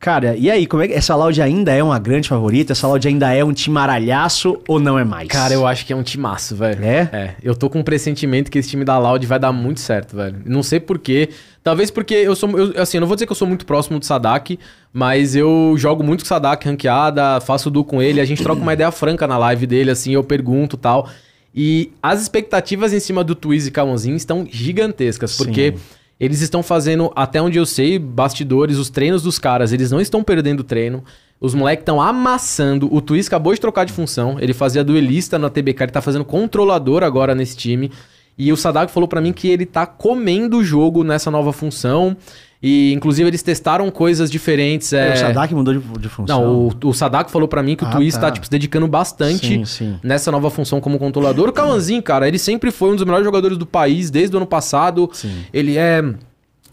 Cara, 0.00 0.36
e 0.36 0.48
aí, 0.48 0.64
como 0.64 0.80
é 0.80 0.86
que 0.86 0.94
essa 0.94 1.16
Loud 1.16 1.42
ainda 1.42 1.72
é 1.72 1.82
uma 1.82 1.98
grande 1.98 2.28
favorita? 2.28 2.70
Essa 2.72 2.86
Loud 2.86 3.08
ainda 3.08 3.34
é 3.34 3.42
um 3.44 3.52
time 3.52 3.74
maralhaço 3.74 4.56
ou 4.68 4.78
não 4.78 4.96
é 4.96 5.02
mais? 5.02 5.26
Cara, 5.26 5.52
eu 5.52 5.66
acho 5.66 5.84
que 5.84 5.92
é 5.92 5.96
um 5.96 6.04
timaço, 6.04 6.54
velho. 6.54 6.84
É? 6.84 7.08
É. 7.12 7.34
Eu 7.42 7.52
tô 7.56 7.68
com 7.68 7.80
um 7.80 7.82
pressentimento 7.82 8.48
que 8.48 8.60
esse 8.60 8.68
time 8.68 8.84
da 8.84 8.96
Loud 8.96 9.26
vai 9.26 9.40
dar 9.40 9.50
muito 9.50 9.80
certo, 9.80 10.14
velho. 10.14 10.36
Não 10.46 10.62
sei 10.62 10.78
porquê. 10.78 11.30
Talvez 11.64 11.90
porque 11.90 12.14
eu 12.14 12.36
sou. 12.36 12.48
eu- 12.56 12.80
assim, 12.80 12.98
eu 12.98 13.00
não 13.00 13.08
vou 13.08 13.16
dizer 13.16 13.26
que 13.26 13.32
eu 13.32 13.36
sou 13.36 13.48
muito 13.48 13.66
próximo 13.66 13.98
do 13.98 14.06
Sadak, 14.06 14.56
mas 14.92 15.34
eu 15.34 15.74
jogo 15.76 16.04
muito 16.04 16.20
com 16.20 16.26
o 16.26 16.28
Sadak 16.28 16.64
ranqueada, 16.64 17.40
faço 17.40 17.68
duo 17.68 17.82
com 17.82 18.00
ele, 18.00 18.20
a 18.20 18.24
gente 18.24 18.40
troca 18.40 18.62
uma 18.62 18.72
ideia 18.74 18.92
franca 18.92 19.26
na 19.26 19.36
live 19.36 19.66
dele, 19.66 19.90
assim, 19.90 20.12
eu 20.12 20.22
pergunto 20.22 20.76
e 20.76 20.78
tal. 20.78 21.08
E 21.54 21.92
as 22.02 22.22
expectativas 22.22 22.92
em 22.92 23.00
cima 23.00 23.24
do 23.24 23.34
Twiz 23.34 23.66
e 23.66 23.70
Kamonzin 23.70 24.14
estão 24.14 24.46
gigantescas, 24.48 25.36
porque 25.36 25.74
eles 26.20 26.40
estão 26.40 26.62
fazendo, 26.62 27.12
até 27.14 27.40
onde 27.40 27.58
eu 27.58 27.66
sei, 27.66 27.98
bastidores, 27.98 28.76
os 28.76 28.90
treinos 28.90 29.22
dos 29.22 29.38
caras, 29.38 29.72
eles 29.72 29.90
não 29.90 30.00
estão 30.00 30.22
perdendo 30.22 30.64
treino. 30.64 31.04
Os 31.40 31.54
moleques 31.54 31.82
estão 31.82 32.00
amassando. 32.00 32.92
O 32.92 33.00
Twiz 33.00 33.28
acabou 33.28 33.54
de 33.54 33.60
trocar 33.60 33.84
de 33.84 33.92
função. 33.92 34.36
Ele 34.40 34.52
fazia 34.52 34.82
duelista 34.82 35.38
na 35.38 35.48
TBK, 35.48 35.84
ele 35.84 35.92
tá 35.92 36.00
fazendo 36.00 36.24
controlador 36.24 37.04
agora 37.04 37.34
nesse 37.34 37.56
time. 37.56 37.92
E 38.36 38.52
o 38.52 38.56
Sadak 38.56 38.92
falou 38.92 39.08
pra 39.08 39.20
mim 39.20 39.32
que 39.32 39.48
ele 39.48 39.64
tá 39.64 39.86
comendo 39.86 40.58
o 40.58 40.64
jogo 40.64 41.04
nessa 41.04 41.30
nova 41.30 41.52
função. 41.52 42.16
E, 42.60 42.92
inclusive, 42.92 43.28
eles 43.28 43.42
testaram 43.42 43.88
coisas 43.90 44.28
diferentes. 44.30 44.92
É... 44.92 45.12
O 45.12 45.16
Sadak 45.16 45.54
mudou 45.54 45.74
de, 45.74 45.80
de 46.00 46.08
função. 46.08 46.40
Não, 46.42 46.68
o, 46.68 46.88
o 46.88 46.92
Sadak 46.92 47.30
falou 47.30 47.46
pra 47.46 47.62
mim 47.62 47.76
que 47.76 47.84
o 47.84 47.86
Ah, 47.86 47.90
Twiz 47.90 48.14
tá. 48.14 48.22
tá, 48.22 48.30
tipo, 48.32 48.46
se 48.46 48.50
dedicando 48.50 48.88
bastante 48.88 49.46
Sim, 49.46 49.64
sim. 49.64 49.98
nessa 50.02 50.32
nova 50.32 50.50
função 50.50 50.80
como 50.80 50.98
controlador. 50.98 51.48
O 51.48 51.52
Kawanzin, 51.52 52.00
cara, 52.00 52.26
ele 52.26 52.38
sempre 52.38 52.72
foi 52.72 52.90
um 52.90 52.96
dos 52.96 53.04
melhores 53.04 53.24
jogadores 53.24 53.56
do 53.56 53.64
país 53.64 54.10
desde 54.10 54.34
o 54.34 54.38
ano 54.38 54.46
passado. 54.46 55.08
Sim. 55.12 55.44
Ele 55.54 55.78
é, 55.78 56.02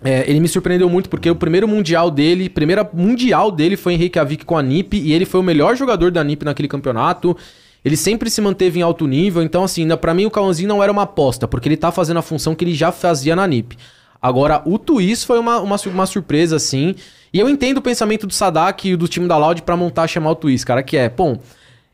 é, 0.03 0.27
Ele 0.27 0.39
me 0.39 0.47
surpreendeu 0.47 0.89
muito 0.89 1.07
porque 1.07 1.29
o 1.29 1.36
primeiro 1.36 1.67
mundial 1.67 2.09
dele, 2.09 2.49
primeira 2.49 2.89
mundial 2.91 3.51
dele 3.51 3.77
foi 3.77 3.93
em 3.93 3.97
Reykjavik 3.97 4.43
com 4.43 4.57
a 4.57 4.63
NiP 4.63 4.97
e 4.97 5.13
ele 5.13 5.25
foi 5.25 5.39
o 5.39 5.43
melhor 5.43 5.75
jogador 5.75 6.09
da 6.09 6.23
NiP 6.23 6.43
naquele 6.45 6.67
campeonato. 6.67 7.38
Ele 7.83 7.95
sempre 7.95 8.31
se 8.31 8.41
manteve 8.41 8.79
em 8.79 8.81
alto 8.81 9.05
nível, 9.05 9.43
então 9.43 9.63
assim, 9.63 9.88
pra 9.97 10.15
mim 10.15 10.25
o 10.25 10.31
Kawanzin 10.31 10.65
não 10.65 10.81
era 10.81 10.91
uma 10.91 11.03
aposta, 11.03 11.47
porque 11.47 11.69
ele 11.69 11.77
tá 11.77 11.91
fazendo 11.91 12.17
a 12.17 12.23
função 12.23 12.55
que 12.55 12.65
ele 12.65 12.73
já 12.73 12.91
fazia 12.91 13.36
na 13.36 13.45
NiP. 13.45 13.77
Agora, 14.22 14.61
o 14.66 14.80
Twiz 14.80 15.24
foi 15.24 15.39
uma, 15.39 15.59
uma, 15.59 15.76
uma 15.86 16.05
surpresa, 16.05 16.55
assim. 16.55 16.95
E 17.34 17.39
eu 17.39 17.49
entendo 17.49 17.78
o 17.78 17.82
pensamento 17.82 18.26
do 18.26 18.34
Sadak 18.34 18.89
e 18.89 18.95
do 18.95 19.07
time 19.07 19.28
da 19.28 19.38
Loud 19.38 19.61
pra 19.61 19.76
montar 19.76 20.07
chamar 20.07 20.32
o 20.32 20.36
Twiz, 20.36 20.63
cara, 20.63 20.82
que 20.82 20.95
é, 20.95 21.09
bom, 21.09 21.38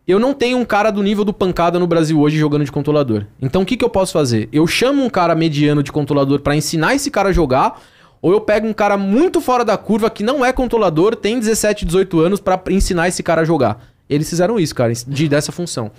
eu 0.07 0.19
não 0.19 0.33
tenho 0.33 0.57
um 0.57 0.65
cara 0.65 0.91
do 0.91 1.01
nível 1.01 1.23
do 1.23 1.33
pancada 1.33 1.79
no 1.79 1.87
Brasil 1.87 2.19
hoje 2.19 2.37
jogando 2.37 2.65
de 2.65 2.71
controlador. 2.71 3.25
Então 3.41 3.61
o 3.61 3.65
que, 3.65 3.77
que 3.77 3.85
eu 3.85 3.89
posso 3.89 4.13
fazer? 4.13 4.49
Eu 4.51 4.65
chamo 4.67 5.03
um 5.03 5.09
cara 5.09 5.35
mediano 5.35 5.81
de 5.81 5.91
controlador 5.91 6.41
pra 6.41 6.55
ensinar 6.55 6.95
esse 6.95 7.09
cara 7.09 7.29
a 7.29 7.31
jogar, 7.31 7.81
ou 8.21 8.31
eu 8.31 8.41
pego 8.41 8.67
um 8.67 8.73
cara 8.73 8.97
muito 8.97 9.39
fora 9.39 9.63
da 9.65 9.77
curva 9.77 10.09
que 10.09 10.23
não 10.23 10.43
é 10.43 10.51
controlador, 10.51 11.15
tem 11.15 11.39
17, 11.39 11.85
18 11.85 12.19
anos 12.19 12.39
pra 12.39 12.61
ensinar 12.69 13.07
esse 13.07 13.23
cara 13.23 13.41
a 13.41 13.45
jogar. 13.45 13.83
Eles 14.09 14.29
fizeram 14.29 14.59
isso, 14.59 14.75
cara, 14.75 14.91
de, 14.91 15.27
dessa 15.27 15.51
função. 15.51 15.91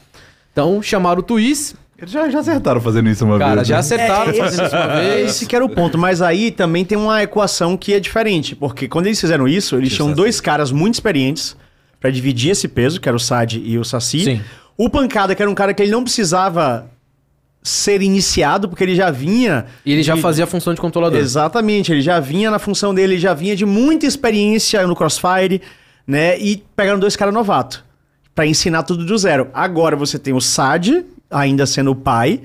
Então 0.53 0.83
chamaram 0.83 1.21
o 1.21 1.23
Twiz, 1.23 1.75
Eles 2.03 2.13
já, 2.13 2.29
já 2.29 2.41
acertaram 2.41 2.81
fazendo 2.81 3.09
isso 3.09 3.25
uma 3.25 3.39
cara, 3.39 3.55
vez. 3.57 3.69
já 3.69 3.75
né? 3.77 3.81
acertaram 3.81 4.31
É, 4.31 4.35
fazendo 4.35 4.67
isso 4.67 4.77
uma 4.77 4.87
vez. 4.89 5.31
Esse 5.31 5.47
que 5.47 5.55
era 5.55 5.65
o 5.65 5.69
ponto, 5.69 5.97
mas 5.97 6.21
aí 6.21 6.51
também 6.51 6.85
tem 6.85 6.99
uma 6.99 7.23
equação 7.23 7.77
que 7.77 7.95
é 7.95 8.01
diferente, 8.01 8.57
porque 8.57 8.89
quando 8.89 9.07
eles 9.07 9.21
fizeram 9.21 9.47
isso, 9.47 9.77
eles 9.77 9.95
tinham 9.95 10.13
dois 10.13 10.41
caras 10.41 10.73
muito 10.73 10.95
experientes 10.95 11.57
pra 12.01 12.11
dividir 12.11 12.51
esse 12.51 12.67
peso, 12.67 13.01
que 13.01 13.09
era 13.09 13.17
o 13.17 13.21
Sad 13.21 13.63
e 13.65 13.79
o 13.79 13.85
Saci. 13.85 14.25
Sim. 14.25 14.41
O 14.77 14.91
Pancada, 14.91 15.33
que 15.35 15.41
era 15.43 15.49
um 15.51 15.55
cara 15.55 15.73
que 15.73 15.81
ele 15.81 15.93
não 15.93 16.03
precisava 16.03 16.91
ser 17.63 18.03
iniciado, 18.03 18.69
porque 18.69 18.83
ele 18.83 18.97
já 18.97 19.09
vinha... 19.13 19.67
E 19.87 19.93
ele 19.93 20.03
já 20.03 20.17
de- 20.17 20.21
fazia 20.21 20.43
a 20.43 20.47
função 20.49 20.75
de 20.75 20.81
controlador. 20.81 21.17
Exatamente, 21.21 21.93
ele 21.93 22.01
já 22.03 22.19
vinha 22.19 22.51
na 22.51 22.59
função 22.59 22.93
dele, 22.93 23.13
ele 23.15 23.21
já 23.21 23.33
vinha 23.33 23.55
de 23.55 23.65
muita 23.65 24.05
experiência 24.07 24.85
no 24.89 24.97
Crossfire, 24.97 25.63
né? 26.05 26.37
E 26.41 26.65
pegaram 26.75 26.99
dois 26.99 27.15
caras 27.15 27.33
novatos 27.33 27.85
pra 28.35 28.45
ensinar 28.45 28.83
tudo 28.83 29.07
do 29.07 29.17
zero. 29.17 29.49
Agora 29.55 29.95
você 29.95 30.19
tem 30.19 30.33
o 30.35 30.41
Sad, 30.41 31.05
ainda 31.33 31.67
sendo 31.67 31.91
o 31.91 31.95
pai, 31.95 32.41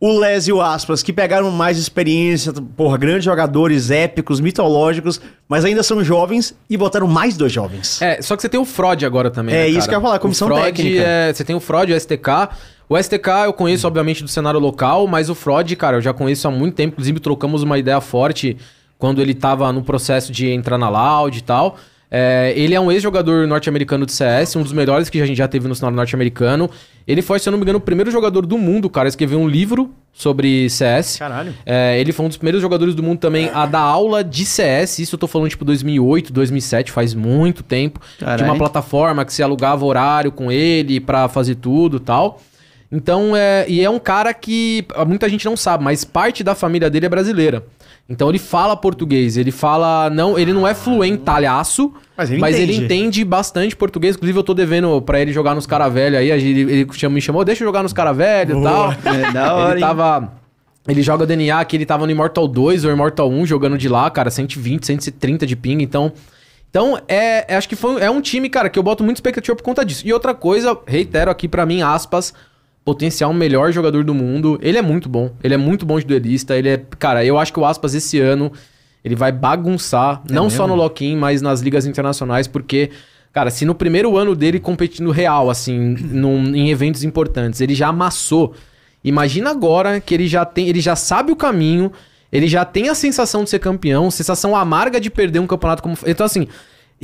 o 0.00 0.18
Les 0.18 0.48
e 0.48 0.52
o 0.52 0.60
Aspas, 0.60 1.00
que 1.00 1.12
pegaram 1.12 1.48
mais 1.52 1.78
experiência, 1.78 2.52
porra, 2.76 2.96
grandes 2.96 3.24
jogadores 3.24 3.88
épicos, 3.88 4.40
mitológicos, 4.40 5.20
mas 5.48 5.64
ainda 5.64 5.82
são 5.84 6.02
jovens 6.02 6.56
e 6.68 6.76
botaram 6.76 7.06
mais 7.06 7.36
dois 7.36 7.52
jovens. 7.52 8.02
É, 8.02 8.20
só 8.20 8.34
que 8.34 8.42
você 8.42 8.48
tem 8.48 8.58
o 8.58 8.64
Frod 8.64 9.04
agora 9.04 9.30
também. 9.30 9.54
É, 9.54 9.58
né, 9.58 9.68
isso 9.68 9.88
que 9.88 9.94
eu 9.94 9.98
ia 9.98 10.02
falar, 10.02 10.18
comissão 10.18 10.48
o 10.48 10.50
Frod 10.50 10.64
técnica. 10.64 11.02
É, 11.02 11.32
você 11.32 11.44
tem 11.44 11.54
o 11.54 11.60
Frod, 11.60 11.92
o 11.92 12.00
STK. 12.00 12.48
O 12.88 13.00
STK 13.00 13.28
eu 13.46 13.52
conheço, 13.52 13.86
obviamente, 13.86 14.24
do 14.24 14.28
cenário 14.28 14.58
local, 14.58 15.06
mas 15.06 15.30
o 15.30 15.36
Frod, 15.36 15.72
cara, 15.76 15.98
eu 15.98 16.02
já 16.02 16.12
conheço 16.12 16.48
há 16.48 16.50
muito 16.50 16.74
tempo. 16.74 16.94
Inclusive, 16.94 17.20
trocamos 17.20 17.62
uma 17.62 17.78
ideia 17.78 18.00
forte 18.00 18.56
quando 18.98 19.22
ele 19.22 19.34
tava 19.34 19.72
no 19.72 19.84
processo 19.84 20.32
de 20.32 20.48
entrar 20.48 20.78
na 20.78 20.88
Loud 20.88 21.38
e 21.38 21.42
tal. 21.42 21.76
É, 22.14 22.52
ele 22.54 22.74
é 22.74 22.80
um 22.80 22.92
ex-jogador 22.92 23.46
norte-americano 23.46 24.04
de 24.04 24.12
CS, 24.12 24.54
um 24.56 24.62
dos 24.62 24.74
melhores 24.74 25.08
que 25.08 25.18
a 25.18 25.24
gente 25.24 25.38
já 25.38 25.48
teve 25.48 25.66
no 25.66 25.74
cenário 25.74 25.96
norte-americano. 25.96 26.68
Ele 27.08 27.22
foi, 27.22 27.38
se 27.38 27.48
eu 27.48 27.52
não 27.52 27.58
me 27.58 27.64
engano, 27.64 27.78
o 27.78 27.80
primeiro 27.80 28.10
jogador 28.10 28.44
do 28.44 28.58
mundo, 28.58 28.90
cara, 28.90 29.08
a 29.08 29.08
escrever 29.08 29.36
um 29.36 29.48
livro 29.48 29.90
sobre 30.12 30.68
CS. 30.68 31.16
Caralho. 31.16 31.54
É, 31.64 31.98
ele 31.98 32.12
foi 32.12 32.26
um 32.26 32.28
dos 32.28 32.36
primeiros 32.36 32.60
jogadores 32.60 32.94
do 32.94 33.02
mundo 33.02 33.18
também 33.18 33.48
a 33.54 33.64
dar 33.64 33.80
aula 33.80 34.22
de 34.22 34.44
CS. 34.44 34.98
Isso 34.98 35.14
eu 35.14 35.18
tô 35.18 35.26
falando 35.26 35.48
tipo 35.48 35.64
2008, 35.64 36.30
2007, 36.34 36.92
faz 36.92 37.14
muito 37.14 37.62
tempo. 37.62 37.98
Caralho. 38.18 38.38
Tinha 38.38 38.50
uma 38.50 38.58
plataforma 38.58 39.24
que 39.24 39.32
se 39.32 39.42
alugava 39.42 39.82
horário 39.82 40.30
com 40.30 40.52
ele 40.52 41.00
pra 41.00 41.28
fazer 41.28 41.54
tudo 41.54 41.96
e 41.96 42.00
tal. 42.00 42.42
Então, 42.92 43.34
é, 43.34 43.64
e 43.66 43.82
é 43.82 43.88
um 43.88 43.98
cara 43.98 44.34
que 44.34 44.84
muita 45.06 45.26
gente 45.30 45.46
não 45.46 45.56
sabe, 45.56 45.82
mas 45.82 46.04
parte 46.04 46.44
da 46.44 46.54
família 46.54 46.90
dele 46.90 47.06
é 47.06 47.08
brasileira. 47.08 47.64
Então 48.08 48.28
ele 48.28 48.38
fala 48.38 48.76
português, 48.76 49.36
ele 49.36 49.50
fala 49.50 50.10
não, 50.10 50.38
ele 50.38 50.52
não 50.52 50.66
é 50.68 50.74
fluentalhaço, 50.74 51.92
Mas 52.16 52.30
mas 52.30 52.54
ele 52.56 52.64
ele, 52.64 52.72
entende. 52.74 52.94
entende 52.94 53.24
bastante 53.24 53.76
português. 53.76 54.16
Inclusive 54.16 54.38
eu 54.38 54.42
tô 54.42 54.52
devendo 54.54 55.00
pra 55.02 55.20
ele 55.20 55.32
jogar 55.32 55.54
nos 55.54 55.66
cara 55.66 55.88
velho 55.88 56.18
aí, 56.18 56.30
ele, 56.30 56.60
ele 56.60 56.86
chama- 56.92 57.14
me 57.14 57.20
chamou, 57.20 57.44
deixa 57.44 57.62
eu 57.62 57.68
jogar 57.68 57.82
nos 57.82 57.92
cara 57.92 58.12
velho 58.12 58.58
e 58.58 58.62
tal. 58.62 58.92
É, 59.04 59.32
da 59.32 59.54
hora, 59.54 59.72
ele 59.72 59.80
tava 59.80 60.32
ele 60.88 61.00
joga 61.00 61.24
DNA 61.24 61.64
que 61.64 61.76
ele 61.76 61.86
tava 61.86 62.04
no 62.06 62.10
Immortal 62.12 62.48
2 62.48 62.84
ou 62.84 62.90
Immortal 62.90 63.30
1 63.30 63.46
jogando 63.46 63.78
de 63.78 63.88
lá, 63.88 64.10
cara, 64.10 64.30
120, 64.30 64.84
130 64.84 65.46
de 65.46 65.54
ping, 65.56 65.80
então 65.82 66.12
então, 66.68 66.98
é, 67.06 67.52
é- 67.52 67.56
acho 67.56 67.68
que 67.68 67.76
foi, 67.76 68.00
é 68.02 68.10
um 68.10 68.20
time, 68.22 68.48
cara, 68.48 68.70
que 68.70 68.78
eu 68.78 68.82
boto 68.82 69.04
muita 69.04 69.18
expectativa 69.18 69.54
por 69.54 69.62
conta 69.62 69.84
disso. 69.84 70.06
E 70.06 70.12
outra 70.12 70.34
coisa, 70.34 70.74
reitero 70.86 71.30
aqui 71.30 71.46
pra 71.46 71.66
mim, 71.66 71.82
aspas, 71.82 72.32
potencial 72.84 73.32
melhor 73.32 73.72
jogador 73.72 74.04
do 74.04 74.14
mundo. 74.14 74.58
Ele 74.62 74.78
é 74.78 74.82
muito 74.82 75.08
bom. 75.08 75.30
Ele 75.42 75.54
é 75.54 75.56
muito 75.56 75.86
bom 75.86 75.98
de 75.98 76.04
duelista. 76.06 76.56
Ele 76.56 76.68
é, 76.68 76.82
cara, 76.98 77.24
eu 77.24 77.38
acho 77.38 77.52
que 77.52 77.60
o 77.60 77.64
aspas 77.64 77.94
esse 77.94 78.18
ano 78.18 78.52
ele 79.04 79.14
vai 79.16 79.32
bagunçar, 79.32 80.22
não 80.30 80.48
só 80.48 80.66
no 80.66 80.74
lock-in, 80.76 81.16
mas 81.16 81.42
nas 81.42 81.60
ligas 81.60 81.86
internacionais, 81.86 82.46
porque 82.46 82.90
Cara, 83.32 83.50
se 83.50 83.64
no 83.64 83.74
primeiro 83.74 84.18
ano 84.18 84.36
dele 84.36 84.60
competindo 84.60 85.10
real, 85.10 85.48
assim, 85.48 85.96
num- 86.12 86.54
em 86.54 86.70
eventos 86.70 87.02
importantes, 87.02 87.62
ele 87.62 87.74
já 87.74 87.88
amassou. 87.88 88.52
Imagina 89.02 89.50
agora 89.50 90.00
que 90.00 90.12
ele 90.12 90.28
já 90.28 90.44
tem, 90.44 90.68
ele 90.68 90.82
já 90.82 90.94
sabe 90.94 91.32
o 91.32 91.36
caminho, 91.36 91.90
ele 92.30 92.46
já 92.46 92.62
tem 92.62 92.90
a 92.90 92.94
sensação 92.94 93.42
de 93.42 93.48
ser 93.48 93.58
campeão, 93.58 94.10
sensação 94.10 94.54
amarga 94.54 95.00
de 95.00 95.08
perder 95.08 95.38
um 95.38 95.46
campeonato 95.46 95.82
como. 95.82 95.96
Então, 96.06 96.26
assim, 96.26 96.46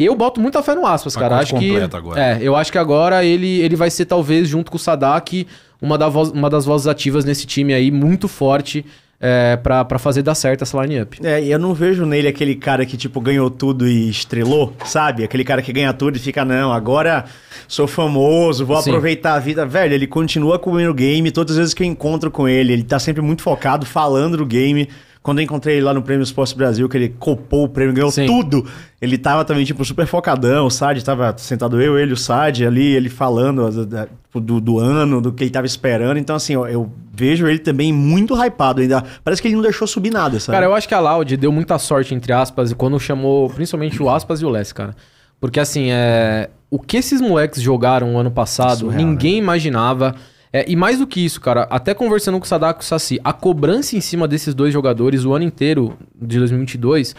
eu 0.05 0.15
boto 0.15 0.41
muita 0.41 0.63
fé 0.63 0.75
no 0.75 0.87
aspas, 0.87 1.17
cara. 1.17 1.39
Acho 1.39 1.59
que. 1.59 1.77
agora. 1.77 2.21
É, 2.21 2.39
eu 2.41 2.55
acho 2.57 2.71
que 2.73 2.79
agora 2.79 3.25
ele, 3.25 3.61
ele 3.61 3.77
vai 3.77 3.91
ser, 3.91 4.05
talvez, 4.07 4.49
junto 4.49 4.71
com 4.71 4.77
o 4.77 4.81
Sadak, 4.81 5.47
uma, 5.81 5.97
da 5.99 6.09
voz- 6.09 6.31
uma 6.31 6.49
das 6.51 6.65
vozes 6.65 6.87
ativas 6.87 7.25
nesse 7.25 7.47
time 7.47 7.73
aí, 7.75 7.91
muito 7.91 8.29
forte, 8.29 8.85
é, 9.21 9.57
pra, 9.57 9.85
pra 9.85 9.99
fazer 9.99 10.23
dar 10.23 10.35
certo 10.37 10.63
essa 10.63 10.81
line-up. 10.81 11.19
É, 11.25 11.43
e 11.43 11.51
eu 11.51 11.59
não 11.59 11.75
vejo 11.75 12.07
nele 12.07 12.29
aquele 12.29 12.55
cara 12.55 12.87
que, 12.87 12.97
tipo, 12.97 13.21
ganhou 13.21 13.51
tudo 13.51 13.89
e 13.89 14.09
estrelou, 14.09 14.73
sabe? 14.85 15.25
Aquele 15.25 15.43
cara 15.45 15.61
que 15.61 15.73
ganha 15.73 15.93
tudo 15.93 16.17
e 16.17 16.21
fica, 16.21 16.45
não, 16.45 16.73
agora 16.73 17.25
sou 17.67 17.89
famoso, 17.89 18.65
vou 18.65 18.81
Sim. 18.81 18.91
aproveitar 18.91 19.35
a 19.35 19.39
vida. 19.41 19.67
Velho, 19.67 19.93
ele 19.95 20.07
continua 20.07 20.59
comendo 20.59 20.95
game, 20.95 21.31
todas 21.33 21.53
as 21.53 21.59
vezes 21.59 21.75
que 21.75 21.83
eu 21.83 21.87
encontro 21.87 22.31
com 22.31 22.49
ele, 22.49 22.73
ele 22.73 22.85
tá 22.85 22.99
sempre 23.01 23.21
muito 23.21 23.43
focado, 23.43 23.85
falando 23.85 24.37
do 24.37 24.47
game. 24.47 24.89
Quando 25.29 25.41
eu 25.41 25.45
encontrei 25.45 25.75
ele 25.77 25.85
lá 25.85 25.93
no 25.93 26.01
Prêmio 26.01 26.23
Esporte 26.23 26.57
Brasil, 26.57 26.89
que 26.89 26.97
ele 26.97 27.11
copou 27.19 27.65
o 27.65 27.69
prêmio, 27.69 27.93
ganhou 27.93 28.11
Sim. 28.11 28.25
tudo, 28.25 28.65
ele 28.99 29.19
tava 29.19 29.45
também, 29.45 29.63
tipo, 29.63 29.85
super 29.85 30.07
focadão. 30.07 30.65
O 30.65 30.71
Sad 30.71 31.05
tava 31.05 31.35
sentado 31.37 31.79
eu, 31.83 31.99
ele, 31.99 32.15
o 32.15 32.17
Sad 32.17 32.65
ali, 32.65 32.95
ele 32.95 33.11
falando 33.11 33.85
da- 33.85 34.05
da- 34.05 34.09
do, 34.41 34.59
do 34.59 34.79
ano, 34.79 35.21
do 35.21 35.31
que 35.31 35.45
ele 35.45 35.51
tava 35.51 35.67
esperando. 35.67 36.17
Então, 36.17 36.35
assim, 36.35 36.55
eu, 36.55 36.67
eu 36.67 36.91
vejo 37.13 37.47
ele 37.47 37.59
também 37.59 37.93
muito 37.93 38.35
hypado 38.43 38.81
ainda. 38.81 39.05
Parece 39.23 39.43
que 39.43 39.49
ele 39.49 39.57
não 39.57 39.63
deixou 39.63 39.87
subir 39.87 40.11
nada, 40.11 40.41
sabe? 40.41 40.57
Cara, 40.57 40.65
eu 40.65 40.75
acho 40.75 40.89
que 40.89 40.95
a 40.95 41.01
Loud 41.01 41.37
deu 41.37 41.53
muita 41.53 41.79
sorte, 41.79 42.15
entre 42.15 42.33
aspas, 42.33 42.73
quando 42.73 42.99
chamou 42.99 43.51
principalmente 43.51 44.03
o 44.03 44.09
Aspas 44.09 44.41
e 44.41 44.47
o 44.47 44.49
Les, 44.49 44.73
cara. 44.73 44.97
Porque, 45.39 45.61
assim, 45.61 45.91
é... 45.91 46.49
o 46.71 46.79
que 46.79 46.97
esses 46.97 47.21
moleques 47.21 47.61
jogaram 47.61 48.19
ano 48.19 48.31
passado, 48.31 48.79
Surreal, 48.79 48.97
ninguém 49.05 49.37
imaginava. 49.37 50.15
É, 50.53 50.65
e 50.69 50.75
mais 50.75 50.99
do 50.99 51.07
que 51.07 51.25
isso, 51.25 51.41
cara, 51.41 51.67
até 51.71 51.93
conversando 51.93 52.39
com 52.39 52.45
o 52.45 52.49
Sadako 52.49 52.83
e 52.83 53.17
o 53.17 53.21
a 53.23 53.33
cobrança 53.33 53.97
em 53.97 54.01
cima 54.01 54.27
desses 54.27 54.55
dois 54.55 54.73
jogadores 54.73 55.25
o 55.25 55.35
ano 55.35 55.45
inteiro 55.45 55.97
de 56.15 56.39
2022, 56.39 57.15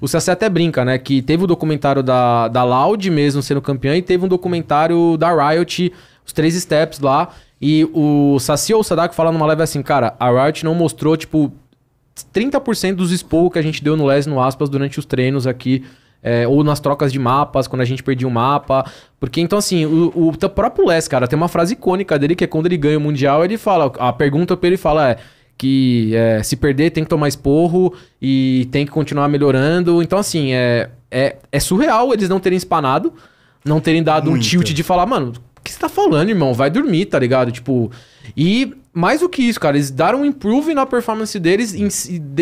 o 0.00 0.08
Saci 0.08 0.30
até 0.30 0.48
brinca, 0.48 0.84
né? 0.84 0.98
Que 0.98 1.22
teve 1.22 1.44
o 1.44 1.46
documentário 1.46 2.02
da, 2.02 2.48
da 2.48 2.64
Loud 2.64 3.08
mesmo 3.10 3.42
sendo 3.42 3.62
campeã 3.62 3.96
e 3.96 4.02
teve 4.02 4.24
um 4.24 4.28
documentário 4.28 5.16
da 5.16 5.30
Riot, 5.32 5.92
os 6.26 6.32
três 6.32 6.54
steps 6.54 6.98
lá. 6.98 7.28
E 7.60 7.88
o 7.92 8.38
Saci 8.40 8.74
ou 8.74 8.80
o 8.80 8.84
Sadako 8.84 9.14
fala 9.14 9.30
numa 9.30 9.46
live 9.46 9.62
assim, 9.62 9.82
cara, 9.82 10.16
a 10.18 10.30
Riot 10.30 10.64
não 10.64 10.74
mostrou, 10.74 11.16
tipo, 11.16 11.52
30% 12.34 12.96
dos 12.96 13.12
esporros 13.12 13.52
que 13.52 13.58
a 13.58 13.62
gente 13.62 13.82
deu 13.82 13.96
no 13.96 14.06
Les 14.06 14.26
no 14.26 14.40
Aspas 14.40 14.68
durante 14.68 14.98
os 14.98 15.04
treinos 15.04 15.46
aqui 15.46 15.84
é, 16.22 16.46
ou 16.46 16.62
nas 16.62 16.78
trocas 16.78 17.12
de 17.12 17.18
mapas, 17.18 17.66
quando 17.66 17.82
a 17.82 17.84
gente 17.84 18.02
perdia 18.02 18.28
um 18.28 18.30
mapa. 18.30 18.84
Porque, 19.18 19.40
então, 19.40 19.58
assim, 19.58 19.84
o, 19.84 20.28
o 20.28 20.48
próprio 20.48 20.86
Les, 20.86 21.08
cara, 21.08 21.26
tem 21.26 21.36
uma 21.36 21.48
frase 21.48 21.72
icônica 21.72 22.18
dele 22.18 22.34
que 22.34 22.44
é 22.44 22.46
quando 22.46 22.66
ele 22.66 22.76
ganha 22.76 22.98
o 22.98 23.00
Mundial, 23.00 23.44
ele 23.44 23.58
fala, 23.58 23.92
a 23.98 24.12
pergunta 24.12 24.56
pra 24.56 24.66
ele 24.68 24.76
fala 24.76 25.10
é 25.10 25.16
que 25.58 26.12
é, 26.14 26.42
se 26.42 26.56
perder 26.56 26.90
tem 26.90 27.04
que 27.04 27.10
tomar 27.10 27.28
esporro 27.28 27.94
e 28.20 28.68
tem 28.72 28.84
que 28.84 28.90
continuar 28.90 29.28
melhorando. 29.28 30.02
Então, 30.02 30.18
assim, 30.18 30.52
é, 30.52 30.90
é, 31.10 31.36
é 31.50 31.60
surreal 31.60 32.12
eles 32.12 32.28
não 32.28 32.40
terem 32.40 32.56
espanado, 32.56 33.12
não 33.64 33.80
terem 33.80 34.02
dado 34.02 34.28
um 34.28 34.32
Muito. 34.32 34.44
tilt 34.44 34.72
de 34.72 34.82
falar, 34.82 35.06
mano, 35.06 35.32
o 35.58 35.62
que 35.62 35.70
você 35.70 35.78
tá 35.78 35.88
falando, 35.88 36.30
irmão? 36.30 36.52
Vai 36.52 36.68
dormir, 36.68 37.06
tá 37.06 37.18
ligado? 37.18 37.52
Tipo, 37.52 37.92
e 38.36 38.74
mais 38.92 39.20
do 39.20 39.28
que 39.28 39.42
isso, 39.42 39.58
cara, 39.58 39.76
eles 39.76 39.90
deram 39.90 40.20
um 40.20 40.24
improve 40.24 40.74
na 40.74 40.84
performance 40.84 41.38
deles 41.38 41.74
em 41.74 41.88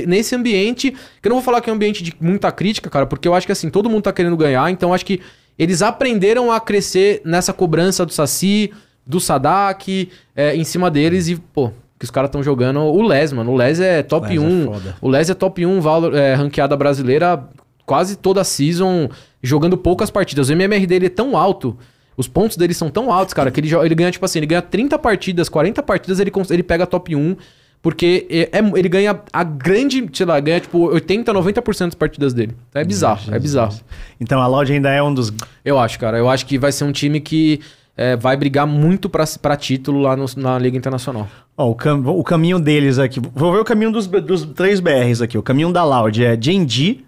nesse 0.06 0.34
ambiente, 0.34 0.90
que 0.90 1.28
eu 1.28 1.30
não 1.30 1.36
vou 1.36 1.44
falar 1.44 1.60
que 1.60 1.70
é 1.70 1.72
um 1.72 1.76
ambiente 1.76 2.02
de 2.02 2.14
muita 2.20 2.50
crítica, 2.50 2.90
cara, 2.90 3.06
porque 3.06 3.28
eu 3.28 3.34
acho 3.34 3.46
que 3.46 3.52
assim, 3.52 3.70
todo 3.70 3.88
mundo 3.88 4.02
tá 4.02 4.12
querendo 4.12 4.36
ganhar, 4.36 4.70
então 4.70 4.90
eu 4.90 4.94
acho 4.94 5.06
que 5.06 5.20
eles 5.58 5.82
aprenderam 5.82 6.50
a 6.50 6.58
crescer 6.58 7.20
nessa 7.24 7.52
cobrança 7.52 8.04
do 8.04 8.12
Saci, 8.12 8.72
do 9.06 9.20
Sadak, 9.20 10.10
é, 10.34 10.56
em 10.56 10.64
cima 10.64 10.90
deles 10.90 11.28
e, 11.28 11.36
pô, 11.36 11.70
que 11.98 12.04
os 12.04 12.10
caras 12.10 12.28
estão 12.28 12.42
jogando 12.42 12.80
o 12.80 13.02
Les, 13.02 13.32
mano. 13.32 13.52
O 13.52 13.56
Les 13.56 13.78
é 13.78 14.02
top 14.02 14.26
Les 14.28 14.38
é 14.38 14.40
1. 14.40 14.64
foda. 14.64 14.96
o 15.02 15.08
Les 15.08 15.28
é 15.28 15.34
top 15.34 15.66
1 15.66 15.80
valor, 15.80 16.14
é, 16.14 16.34
ranqueada 16.34 16.74
brasileira 16.76 17.46
quase 17.84 18.16
toda 18.16 18.40
a 18.40 18.44
season, 18.44 19.10
jogando 19.42 19.76
poucas 19.76 20.10
partidas. 20.10 20.48
O 20.48 20.52
MMR 20.52 20.86
dele 20.86 21.06
é 21.06 21.10
tão 21.10 21.36
alto, 21.36 21.76
os 22.16 22.28
pontos 22.28 22.56
dele 22.56 22.74
são 22.74 22.90
tão 22.90 23.12
altos, 23.12 23.32
cara, 23.34 23.50
que 23.50 23.60
ele, 23.60 23.74
ele 23.74 23.94
ganha, 23.94 24.10
tipo 24.10 24.24
assim, 24.24 24.38
ele 24.40 24.46
ganha 24.46 24.62
30 24.62 24.98
partidas, 24.98 25.48
40 25.48 25.82
partidas, 25.82 26.20
ele, 26.20 26.30
ele 26.50 26.62
pega 26.62 26.86
top 26.86 27.14
1, 27.16 27.36
porque 27.82 28.26
é, 28.28 28.58
é- 28.58 28.72
ele 28.78 28.88
ganha 28.88 29.18
a 29.32 29.42
grande, 29.42 30.06
sei 30.12 30.26
lá, 30.26 30.38
ganha 30.38 30.60
tipo 30.60 30.78
80, 30.92 31.32
90% 31.32 31.86
das 31.86 31.94
partidas 31.94 32.34
dele. 32.34 32.54
Então 32.68 32.82
é 32.82 32.84
bizarro, 32.84 33.34
é 33.34 33.38
bizarro. 33.38 33.74
Então 34.20 34.40
a 34.40 34.46
Loud 34.46 34.70
ainda 34.70 34.90
é 34.90 35.02
um 35.02 35.14
dos. 35.14 35.32
Eu 35.64 35.78
acho, 35.78 35.98
cara. 35.98 36.18
Eu 36.18 36.28
acho 36.28 36.44
que 36.44 36.58
vai 36.58 36.72
ser 36.72 36.84
um 36.84 36.92
time 36.92 37.20
que 37.20 37.60
é, 37.96 38.16
vai 38.16 38.36
brigar 38.36 38.66
muito 38.66 39.08
pra, 39.08 39.24
pra 39.40 39.56
título 39.56 40.00
lá 40.02 40.14
no- 40.14 40.26
na 40.36 40.58
Liga 40.58 40.76
Internacional. 40.76 41.26
Ó, 41.56 41.70
o, 41.70 41.74
cam- 41.74 42.02
o 42.06 42.22
caminho 42.22 42.58
deles 42.60 42.98
aqui. 42.98 43.18
Vou 43.34 43.50
ver 43.52 43.58
o 43.60 43.64
caminho 43.64 43.90
dos, 43.90 44.06
dos 44.06 44.44
três 44.44 44.78
BRs 44.80 45.22
aqui. 45.22 45.38
O 45.38 45.42
caminho 45.42 45.72
da 45.72 45.82
Loud 45.82 46.22
é 46.22 46.36
Genji. 46.38 47.02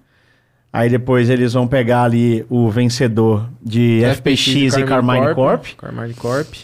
Aí 0.72 0.88
depois 0.88 1.28
eles 1.28 1.52
vão 1.52 1.66
pegar 1.66 2.04
ali 2.04 2.46
o 2.48 2.70
vencedor 2.70 3.46
de 3.62 4.00
FPX, 4.16 4.76
e 4.78 4.84
Carmine 4.84 5.34
Corp. 5.34 5.64
Carmine 5.76 6.14
Corp. 6.14 6.54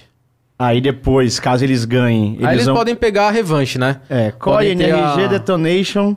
Aí 0.59 0.80
depois, 0.80 1.38
caso 1.38 1.62
eles 1.62 1.84
ganhem, 1.84 2.34
eles, 2.36 2.46
Aí 2.46 2.54
eles 2.56 2.66
vão. 2.66 2.74
podem 2.74 2.94
pegar 2.96 3.28
a 3.28 3.30
revanche, 3.30 3.78
né? 3.78 4.00
É, 4.09 4.32
ter 4.32 4.64
NRG, 4.70 5.24
a- 5.24 5.26
Detonation 5.28 6.16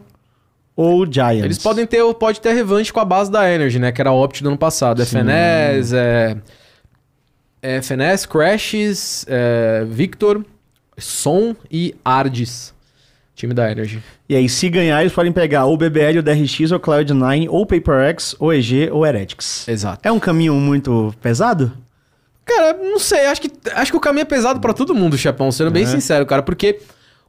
ou 0.76 1.06
Giants. 1.06 1.44
Eles 1.44 1.58
podem 1.60 1.86
ter, 1.86 2.02
pode 2.16 2.40
ter 2.42 2.50
a 2.50 2.54
revanche 2.54 2.92
com 2.94 3.00
a 3.00 3.06
base 3.06 3.30
da 3.30 3.48
Energy, 3.52 3.78
né? 3.78 3.92
Que 3.92 4.02
era 4.02 4.10
a 4.10 4.14
Opt 4.14 4.42
do 4.42 4.50
ano 4.50 4.58
passado. 4.58 5.02
FNES, 5.06 5.94
é, 5.94 6.38
é 7.62 7.82
FNES, 7.82 8.26
Crashes, 8.26 9.26
é, 9.28 9.84
Victor, 9.88 10.44
Som 10.98 11.56
e 11.70 11.94
Ardis. 12.04 12.74
Time 13.42 13.56
da 13.56 13.72
Energy. 13.72 14.04
E 14.30 14.36
aí, 14.36 14.48
se 14.48 14.70
ganhar, 14.70 15.02
eles 15.02 15.12
podem 15.12 15.32
pegar 15.32 15.66
ou 15.66 15.76
BBL, 15.76 16.18
ou 16.18 16.22
DRX, 16.22 16.72
ou 16.72 16.80
Cloud9, 16.80 17.48
ou 17.50 17.66
PaperX, 17.66 18.36
ou 18.38 18.54
EG, 18.54 18.92
ou 18.92 19.04
Heretics. 19.04 19.68
Exato. 19.68 20.00
É 20.04 20.12
um 20.12 20.20
caminho 20.20 20.54
muito 20.54 21.12
pesado? 21.20 21.72
Cara, 22.46 22.74
não 22.74 23.00
sei, 23.00 23.26
acho 23.26 23.42
que, 23.42 23.52
acho 23.74 23.92
que 23.92 23.98
o 23.98 24.00
caminho 24.00 24.22
é 24.22 24.26
pesado 24.26 24.60
pra 24.60 24.74
todo 24.74 24.94
mundo, 24.94 25.18
Chapão, 25.18 25.52
sendo 25.52 25.72
bem 25.72 25.88
sincero, 25.88 26.24
cara, 26.26 26.44
porque, 26.44 26.80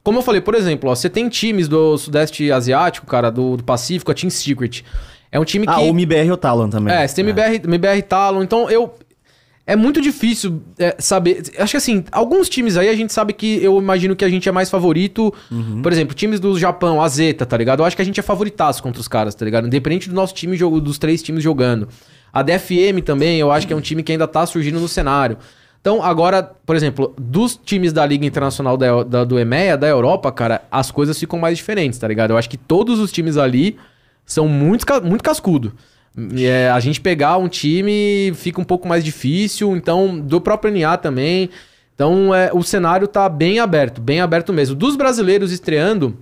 como 0.03 0.19
eu 0.19 0.21
falei, 0.21 0.39
por 0.39 0.53
exemplo, 0.53 0.89
ó, 0.89 0.95
você 0.95 1.09
tem 1.09 1.27
times 1.29 1.67
do 1.67 1.97
Sudeste 1.97 2.51
Asiático, 2.51 3.07
cara, 3.07 3.31
do, 3.31 3.57
do 3.57 3.63
Pacífico, 3.63 4.11
a 4.11 4.13
Team 4.13 4.29
Secret. 4.29 4.83
É 5.31 5.39
um 5.39 5.43
time 5.43 5.65
que. 5.65 5.73
Ah, 5.73 5.79
ou 5.79 5.89
MBR 5.89 6.29
ou 6.29 6.37
Talon 6.37 6.69
também. 6.69 6.93
É, 6.93 7.07
você 7.07 7.15
tem 7.15 7.25
MBR, 7.25 7.61
MBR 7.63 8.03
Talon, 8.03 8.43
então 8.43 8.69
eu. 8.69 8.93
É 9.65 9.77
muito 9.77 10.01
difícil 10.01 10.61
é, 10.77 10.93
saber. 10.99 11.41
Acho 11.57 11.71
que 11.71 11.77
assim, 11.77 12.03
alguns 12.11 12.49
times 12.49 12.75
aí 12.75 12.89
a 12.89 12.95
gente 12.95 13.13
sabe 13.13 13.31
que 13.31 13.63
eu 13.63 13.77
imagino 13.79 14.13
que 14.13 14.25
a 14.25 14.29
gente 14.29 14.47
é 14.49 14.51
mais 14.51 14.69
favorito. 14.69 15.33
Por 15.81 15.91
exemplo, 15.91 16.13
times 16.13 16.39
do 16.41 16.59
Japão, 16.59 17.01
a 17.01 17.07
Zeta, 17.07 17.45
tá 17.45 17.55
ligado? 17.55 17.79
Eu 17.79 17.85
acho 17.85 17.95
que 17.95 18.01
a 18.01 18.05
gente 18.05 18.19
é 18.19 18.23
favoritaço 18.23 18.83
contra 18.83 18.99
os 18.99 19.07
caras, 19.07 19.33
tá 19.33 19.45
ligado? 19.45 19.65
Independente 19.65 20.09
do 20.09 20.15
nosso 20.15 20.33
time, 20.33 20.57
jogo- 20.57 20.81
dos 20.81 20.97
três 20.97 21.23
times 21.23 21.41
jogando. 21.41 21.87
A 22.33 22.41
DFM 22.43 23.01
também, 23.05 23.39
eu 23.39 23.51
acho 23.53 23.65
que 23.65 23.71
é 23.71 23.75
um 23.75 23.79
time 23.81 24.03
que 24.03 24.11
ainda 24.11 24.27
tá 24.27 24.45
surgindo 24.45 24.79
no 24.81 24.87
cenário. 24.89 25.37
Então, 25.79 26.03
agora, 26.03 26.43
por 26.65 26.75
exemplo, 26.75 27.13
dos 27.17 27.55
times 27.55 27.93
da 27.93 28.05
Liga 28.05 28.25
Internacional 28.25 28.75
da, 28.75 29.03
da- 29.03 29.23
do 29.23 29.39
EMEA, 29.39 29.77
da 29.77 29.87
Europa, 29.87 30.29
cara, 30.31 30.61
as 30.71 30.91
coisas 30.91 31.17
ficam 31.17 31.39
mais 31.39 31.57
diferentes, 31.57 31.97
tá 31.99 32.07
ligado? 32.07 32.31
Eu 32.31 32.37
acho 32.37 32.49
que 32.49 32.57
todos 32.57 32.99
os 32.99 33.11
times 33.13 33.37
ali 33.37 33.77
são 34.25 34.47
muito, 34.47 34.85
muito 35.03 35.23
cascudo. 35.23 35.73
É, 36.37 36.69
a 36.69 36.79
gente 36.79 37.01
pegar 37.01 37.37
um 37.37 37.47
time 37.47 38.31
fica 38.35 38.61
um 38.61 38.63
pouco 38.63 38.87
mais 38.87 39.03
difícil, 39.03 39.75
então, 39.75 40.19
do 40.19 40.39
próprio 40.39 40.71
NA 40.71 40.95
também. 40.97 41.49
Então, 41.95 42.33
é, 42.33 42.51
o 42.53 42.61
cenário 42.63 43.07
tá 43.07 43.27
bem 43.29 43.59
aberto, 43.59 43.99
bem 44.01 44.19
aberto 44.21 44.53
mesmo. 44.53 44.75
Dos 44.75 44.95
brasileiros 44.95 45.51
estreando, 45.51 46.17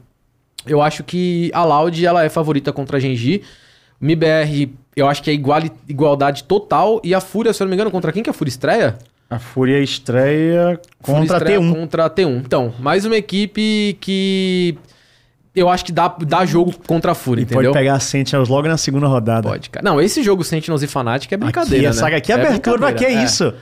eu 0.66 0.82
acho 0.82 1.04
que 1.04 1.50
a 1.54 1.64
Loud 1.64 2.06
ela 2.06 2.24
é 2.24 2.30
favorita 2.30 2.72
contra 2.72 2.98
a 2.98 3.00
Genji. 3.00 3.42
O 4.02 4.06
MIBR, 4.06 4.70
eu 4.96 5.08
acho 5.08 5.22
que 5.24 5.30
é 5.30 5.34
iguali- 5.34 5.72
igualdade 5.88 6.44
total. 6.46 7.02
E 7.04 7.14
a 7.14 7.20
Fúria, 7.22 7.54
se 7.54 7.62
eu 7.62 7.66
não 7.66 7.70
me 7.70 7.76
engano, 7.76 7.92
contra 7.92 8.12
quem 8.12 8.24
que 8.24 8.30
a 8.30 8.34
Fúria 8.34 8.50
estreia? 8.50 8.98
A 9.30 9.40
Fúria 9.40 9.80
estreia 9.80 10.80
Fúria 11.02 11.20
contra 11.20 11.38
estreia 11.38 11.60
T1. 11.60 11.74
Contra 11.74 12.06
a 12.06 12.10
T1. 12.10 12.42
Então, 12.46 12.74
mais 12.80 13.06
uma 13.06 13.16
equipe 13.16 13.98
que 14.02 14.78
eu 15.56 15.70
acho 15.70 15.84
que 15.86 15.92
dá, 15.92 16.08
dá 16.08 16.46
jogo 16.46 16.74
contra 16.88 17.12
a 17.12 17.16
Fúria, 17.16 17.42
E 17.42 17.44
entendeu? 17.44 17.72
pode 17.72 17.74
pegar 17.80 17.96
a 17.96 18.00
Sentinels 18.00 18.48
logo 18.50 18.68
na 18.68 18.78
segunda 18.78 19.08
rodada. 19.08 19.48
Pode, 19.50 19.70
cara. 19.70 19.84
Não, 19.84 20.00
esse 20.02 20.24
jogo 20.24 20.44
Sentinels 20.44 20.82
e 20.84 20.88
Fnatic 20.88 21.32
é 21.32 21.38
brincadeira, 21.38 21.88
aqui, 21.90 21.96
né? 21.96 22.02
sabe, 22.02 22.16
aqui 22.16 22.32
é 22.32 22.36
abertura, 22.36 22.78
mas 22.80 22.96
que 22.96 23.04
é, 23.04 23.08
brincadeira, 23.08 23.24
isso? 23.24 23.54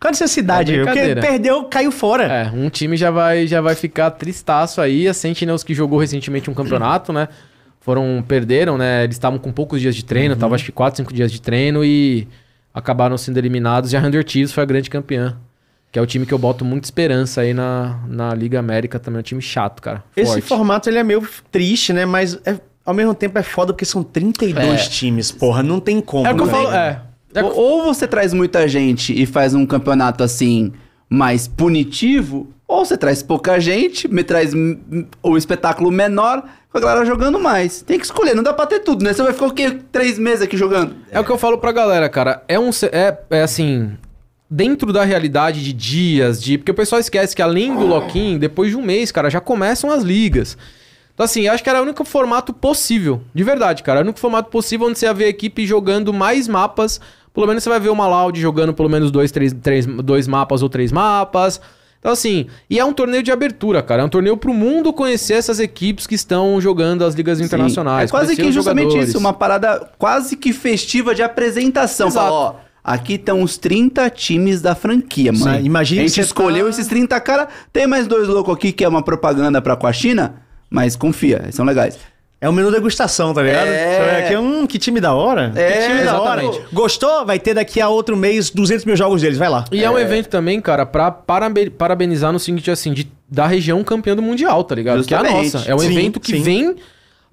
Qual 0.00 0.08
a 0.08 0.10
necessidade? 0.10 0.74
É 0.78 0.84
Porque 0.84 1.14
perdeu, 1.16 1.64
caiu 1.64 1.90
fora. 1.90 2.24
É, 2.24 2.50
um 2.52 2.68
time 2.68 2.96
já 2.96 3.10
vai, 3.10 3.46
já 3.46 3.60
vai 3.60 3.74
ficar 3.74 4.10
tristaço 4.10 4.80
aí. 4.80 5.08
A 5.08 5.14
Sentinels 5.14 5.62
que 5.64 5.72
jogou 5.74 5.98
recentemente 5.98 6.50
um 6.50 6.54
campeonato, 6.54 7.12
né? 7.14 7.28
Foram, 7.80 8.22
perderam, 8.26 8.76
né? 8.76 9.04
Eles 9.04 9.14
estavam 9.16 9.38
com 9.38 9.50
poucos 9.52 9.80
dias 9.80 9.94
de 9.96 10.04
treino, 10.04 10.34
Uhum. 10.34 10.40
tava 10.40 10.54
acho 10.54 10.64
que 10.64 10.72
4, 10.72 10.98
5 10.98 11.14
dias 11.14 11.30
de 11.32 11.40
treino 11.40 11.82
e 11.84 12.26
acabaram 12.74 13.16
sendo 13.16 13.38
eliminados. 13.38 13.92
E 13.92 13.96
a 13.96 14.00
Hunter 14.00 14.22
Thieves 14.24 14.52
foi 14.52 14.62
a 14.64 14.66
grande 14.66 14.90
campeã. 14.90 15.36
Que 15.92 15.98
é 15.98 16.02
o 16.02 16.06
time 16.06 16.26
que 16.26 16.34
eu 16.34 16.38
boto 16.38 16.64
muita 16.64 16.86
esperança 16.86 17.40
aí 17.40 17.54
na, 17.54 17.98
na 18.06 18.34
Liga 18.34 18.58
América 18.58 18.98
também. 18.98 19.18
É 19.18 19.20
um 19.20 19.22
time 19.22 19.40
chato, 19.40 19.80
cara. 19.80 20.04
Esse 20.16 20.32
Forte. 20.32 20.46
formato 20.46 20.90
ele 20.90 20.98
é 20.98 21.02
meio 21.02 21.26
triste, 21.50 21.92
né? 21.92 22.04
Mas 22.04 22.38
é- 22.44 22.60
ao 22.84 22.92
mesmo 22.94 23.14
tempo 23.14 23.38
é 23.38 23.42
foda 23.42 23.72
porque 23.72 23.84
são 23.84 24.02
32 24.02 24.88
times, 24.88 25.32
porra. 25.32 25.62
Não 25.62 25.80
tem 25.80 26.00
como. 26.00 26.26
É 26.26 26.32
o 26.32 26.36
que 26.36 26.42
eu 26.42 26.46
falo, 26.46 26.70
é. 26.72 27.00
é 27.34 27.42
Ou- 27.42 27.56
Ou 27.56 27.84
você 27.84 28.06
traz 28.06 28.32
muita 28.34 28.68
gente 28.68 29.12
e 29.18 29.24
faz 29.26 29.54
um 29.54 29.64
campeonato 29.64 30.22
assim 30.22 30.72
mais 31.08 31.46
punitivo, 31.48 32.48
ou 32.66 32.84
você 32.84 32.96
traz 32.98 33.22
pouca 33.22 33.60
gente, 33.60 34.08
me 34.08 34.24
traz 34.24 34.52
o 35.22 35.36
espetáculo 35.36 35.90
menor, 35.90 36.42
com 36.70 36.78
a 36.78 36.80
galera 36.80 37.06
jogando 37.06 37.38
mais. 37.38 37.80
Tem 37.82 37.96
que 37.98 38.04
escolher, 38.04 38.34
não 38.34 38.42
dá 38.42 38.52
pra 38.52 38.66
ter 38.66 38.80
tudo, 38.80 39.04
né? 39.04 39.12
Você 39.12 39.22
vai 39.22 39.32
ficar 39.32 39.46
o 39.46 39.52
quê? 39.52 39.78
Três 39.92 40.18
meses 40.18 40.42
aqui 40.42 40.56
jogando? 40.56 40.96
É 41.10 41.18
o 41.20 41.24
que 41.24 41.30
eu 41.30 41.38
falo 41.38 41.58
pra 41.58 41.70
galera, 41.72 42.08
cara. 42.08 42.42
É 42.48 42.58
um. 42.58 42.70
É, 42.92 43.16
é 43.30 43.42
assim. 43.42 43.96
Dentro 44.48 44.92
da 44.92 45.04
realidade 45.04 45.62
de 45.62 45.72
dias, 45.72 46.42
de. 46.42 46.58
Porque 46.58 46.70
o 46.70 46.74
pessoal 46.74 47.00
esquece 47.00 47.34
que 47.34 47.42
além 47.42 47.74
do 47.74 47.84
lock-in, 47.86 48.38
depois 48.38 48.70
de 48.70 48.76
um 48.76 48.82
mês, 48.82 49.10
cara, 49.10 49.28
já 49.28 49.40
começam 49.40 49.90
as 49.90 50.04
ligas. 50.04 50.56
Então, 51.12 51.24
assim, 51.24 51.46
eu 51.46 51.52
acho 51.52 51.64
que 51.64 51.70
era 51.70 51.80
o 51.80 51.82
único 51.82 52.04
formato 52.04 52.52
possível. 52.52 53.22
De 53.34 53.42
verdade, 53.42 53.82
cara. 53.82 54.00
Era 54.00 54.04
o 54.04 54.08
único 54.08 54.20
formato 54.20 54.50
possível 54.50 54.86
onde 54.86 54.98
você 54.98 55.06
ia 55.06 55.14
ver 55.14 55.24
a 55.24 55.28
equipe 55.28 55.66
jogando 55.66 56.12
mais 56.12 56.46
mapas. 56.46 57.00
Pelo 57.32 57.46
menos 57.46 57.62
você 57.62 57.70
vai 57.70 57.80
ver 57.80 57.88
uma 57.88 58.06
Loud 58.06 58.40
jogando 58.40 58.72
pelo 58.72 58.88
menos 58.88 59.10
dois, 59.10 59.32
três, 59.32 59.52
três, 59.52 59.86
dois 59.86 60.28
mapas 60.28 60.62
ou 60.62 60.68
três 60.68 60.92
mapas. 60.92 61.60
Então, 61.98 62.12
assim, 62.12 62.46
e 62.70 62.78
é 62.78 62.84
um 62.84 62.92
torneio 62.92 63.22
de 63.22 63.32
abertura, 63.32 63.82
cara. 63.82 64.02
É 64.02 64.04
um 64.04 64.08
torneio 64.08 64.36
pro 64.36 64.54
mundo 64.54 64.92
conhecer 64.92 65.34
essas 65.34 65.58
equipes 65.58 66.06
que 66.06 66.14
estão 66.14 66.60
jogando 66.60 67.04
as 67.04 67.14
ligas 67.14 67.40
internacionais. 67.40 68.10
É 68.10 68.12
quase 68.12 68.36
que 68.36 68.52
justamente 68.52 68.90
jogadores. 68.90 69.08
isso, 69.08 69.18
uma 69.18 69.32
parada 69.32 69.90
quase 69.98 70.36
que 70.36 70.52
festiva 70.52 71.14
de 71.14 71.22
apresentação. 71.22 72.08
Exato. 72.08 72.26
Fala, 72.26 72.50
ó, 72.50 72.54
aqui 72.86 73.14
estão 73.14 73.42
os 73.42 73.58
30 73.58 74.08
times 74.10 74.62
da 74.62 74.76
franquia, 74.76 75.32
Sim, 75.34 75.40
mano. 75.44 75.66
imagina 75.66 76.02
a 76.02 76.06
gente 76.06 76.14
você 76.14 76.20
escolheu 76.20 76.64
tá- 76.66 76.70
esses 76.70 76.86
30 76.86 77.20
caras, 77.20 77.48
tem 77.72 77.84
mais 77.84 78.06
dois 78.06 78.28
loucos 78.28 78.54
aqui 78.54 78.70
que 78.70 78.84
é 78.84 78.88
uma 78.88 79.02
propaganda 79.02 79.60
pra 79.60 79.74
com 79.74 79.88
a 79.88 79.92
China, 79.92 80.36
mas 80.70 80.94
confia, 80.94 81.40
eles 81.42 81.56
são 81.56 81.64
legais. 81.66 81.98
É 82.38 82.48
um 82.48 82.52
menu 82.52 82.70
degustação, 82.70 83.32
tá 83.32 83.42
ligado? 83.42 83.66
É. 83.66 84.26
Aqui, 84.26 84.36
hum, 84.36 84.66
que 84.66 84.78
time 84.78 85.00
da 85.00 85.14
hora. 85.14 85.50
É, 85.56 85.72
que 85.72 85.88
time 85.88 86.04
da 86.04 86.20
hora. 86.20 86.42
exatamente. 86.44 86.74
Gostou? 86.74 87.24
Vai 87.24 87.38
ter 87.40 87.54
daqui 87.54 87.80
a 87.80 87.88
outro 87.88 88.14
mês 88.14 88.50
200 88.50 88.84
mil 88.84 88.94
jogos 88.94 89.22
deles. 89.22 89.38
Vai 89.38 89.48
lá. 89.48 89.64
E 89.72 89.82
é. 89.82 89.90
um 89.90 89.98
evento 89.98 90.28
também, 90.28 90.60
cara, 90.60 90.84
pra 90.84 91.10
parabe- 91.10 91.70
parabenizar 91.70 92.32
no 92.34 92.38
seguinte, 92.38 92.70
assim, 92.70 92.92
de, 92.92 93.10
da 93.28 93.46
região 93.46 93.82
campeã 93.82 94.14
do 94.14 94.20
Mundial, 94.20 94.62
tá 94.64 94.74
ligado? 94.74 95.02
Que 95.02 95.14
é 95.14 95.16
a 95.16 95.20
Justamente. 95.22 95.54
nossa. 95.54 95.70
É 95.70 95.74
um 95.74 95.78
Sim, 95.78 95.86
evento 95.92 96.20
que 96.20 96.32
sim. 96.32 96.42
vem 96.42 96.76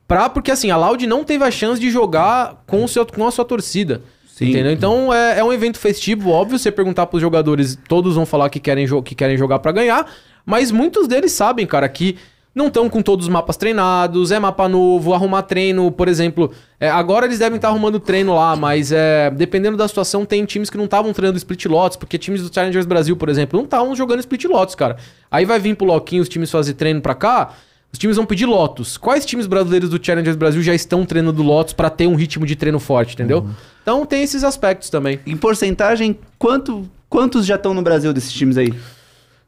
pra... 0.08 0.30
Porque, 0.30 0.50
assim, 0.50 0.72
a 0.72 0.78
Loud 0.78 1.06
não 1.06 1.26
teve 1.26 1.44
a 1.44 1.52
chance 1.52 1.82
de 1.82 1.92
jogar 1.92 2.64
com, 2.66 2.86
o 2.86 2.88
seu, 2.88 3.06
com 3.06 3.28
a 3.28 3.32
sua 3.32 3.44
torcida. 3.44 4.02
Sim. 4.34 4.50
Entendeu? 4.50 4.72
Então, 4.72 5.14
é, 5.14 5.38
é 5.38 5.44
um 5.44 5.54
evento 5.54 5.78
festivo, 5.78 6.32
óbvio. 6.32 6.58
Você 6.58 6.72
perguntar 6.72 7.06
pros 7.06 7.22
jogadores, 7.22 7.78
todos 7.88 8.16
vão 8.16 8.26
falar 8.26 8.50
que 8.50 8.60
querem, 8.60 8.88
que 9.04 9.14
querem 9.14 9.38
jogar 9.38 9.60
pra 9.60 9.72
ganhar. 9.72 10.12
Mas 10.44 10.72
muitos 10.72 11.08
deles 11.08 11.32
sabem, 11.34 11.68
cara, 11.68 11.88
que 11.88 12.18
não 12.56 12.66
estão 12.66 12.90
com 12.90 13.00
todos 13.00 13.28
os 13.28 13.32
mapas 13.32 13.58
treinados, 13.58 14.32
é 14.32 14.40
mapa 14.40 14.68
novo, 14.68 15.14
arrumar 15.14 15.44
treino, 15.44 15.92
por 15.92 16.08
exemplo. 16.08 16.52
é, 16.80 16.90
agora 16.90 17.28
eles 17.28 17.38
devem 17.38 17.58
estar 17.58 17.68
arrumando 17.68 18.00
treino 18.00 18.34
lá, 18.34 18.56
mas 18.56 18.92
é, 18.92 19.30
dependendo 19.30 19.78
da 19.78 19.88
situação, 19.88 20.26
tem 20.26 20.44
times 20.46 20.68
que 20.68 20.78
não 20.78 20.86
estavam 20.86 21.14
treinando 21.14 21.38
split 21.38 21.66
lots, 21.66 21.96
porque 21.96 22.18
times 22.18 22.42
do 22.42 22.54
Challengers 22.54 22.88
Brasil, 22.88 23.16
por 23.16 23.30
exemplo, 23.30 23.58
não 23.58 23.66
estavam 23.66 23.96
jogando 23.96 24.20
split 24.20 24.46
lots, 24.46 24.74
cara. 24.74 24.98
Aí 25.30 25.46
vai 25.46 25.60
vir 25.60 25.76
pro 25.76 25.86
Loquinho 25.86 26.24
os 26.24 26.30
times 26.30 26.50
fazer 26.50 26.74
treino 26.74 27.02
pra 27.02 27.14
cá, 27.14 27.54
os 27.94 28.00
times 28.00 28.18
vão 28.18 28.26
pedir 28.26 28.48
lotos. 28.48 28.98
Quais 28.98 29.24
times 29.24 29.46
brasileiros 29.46 29.88
do 29.90 30.04
Challengers 30.04 30.36
Brasil 30.36 30.64
já 30.64 30.74
estão 30.74 31.06
treinando 31.06 31.44
lotos 31.44 31.74
pra 31.74 31.90
ter 31.92 32.08
um 32.08 32.16
ritmo 32.16 32.44
de 32.46 32.56
treino 32.56 32.80
forte, 32.80 33.14
entendeu? 33.14 33.48
Então 33.84 34.04
tem 34.06 34.24
esses 34.24 34.44
aspectos 34.44 34.90
também. 34.90 35.20
Em 35.28 35.38
porcentagem, 35.38 36.18
quanto, 36.40 36.90
quantos 37.08 37.46
já 37.46 37.54
estão 37.56 37.74
no 37.74 37.84
Brasil 37.84 38.12
desses 38.12 38.34
times 38.34 38.58
aí? 38.58 38.74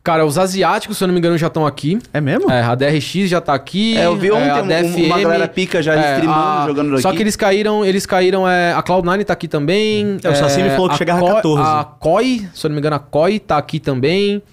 Cara, 0.03 0.23
os 0.23 0.37
asiáticos, 0.37 0.99
se 0.99 1.03
eu 1.03 1.07
não 1.07 1.13
me 1.15 1.19
engano, 1.19 1.35
já 1.35 1.47
estão 1.47 1.65
aqui. 1.65 1.97
É 2.13 2.21
mesmo? 2.21 2.51
É, 2.51 2.61
a 2.61 2.75
DRX 2.75 3.27
já 3.27 3.41
tá 3.41 3.55
aqui. 3.55 3.97
É, 3.97 4.05
eu 4.05 4.15
vi 4.15 4.31
ontem 4.31 4.51
a 4.51 4.61
um- 4.61 5.05
uma 5.07 5.19
galera 5.19 5.47
pica 5.47 5.81
já 5.81 5.95
streamando, 5.95 6.67
jogando 6.67 7.01
Só 7.01 7.11
que 7.11 7.23
eles 7.23 7.35
caíram, 7.35 7.83
eles 7.83 8.05
caíram, 8.05 8.47
é, 8.47 8.71
a 8.73 8.83
Cloud9 8.83 9.23
tá 9.25 9.33
aqui 9.33 9.47
também. 9.47 10.19
É, 10.23 10.29
o 10.29 10.35
Saci 10.35 10.61
me 10.61 10.69
falou 10.69 10.89
que 10.89 10.93
a 10.93 10.97
chegava 10.99 11.17
a 11.17 11.23
Koi- 11.23 11.33
14. 11.33 11.63
A 11.63 11.83
Koi, 11.83 12.47
se 12.53 12.63
eu 12.67 12.69
não 12.69 12.75
me 12.75 12.79
engano, 12.81 12.95
a 12.97 12.99
Koi 12.99 13.39
tá 13.39 13.57
aqui 13.57 13.79
também. 13.79 14.43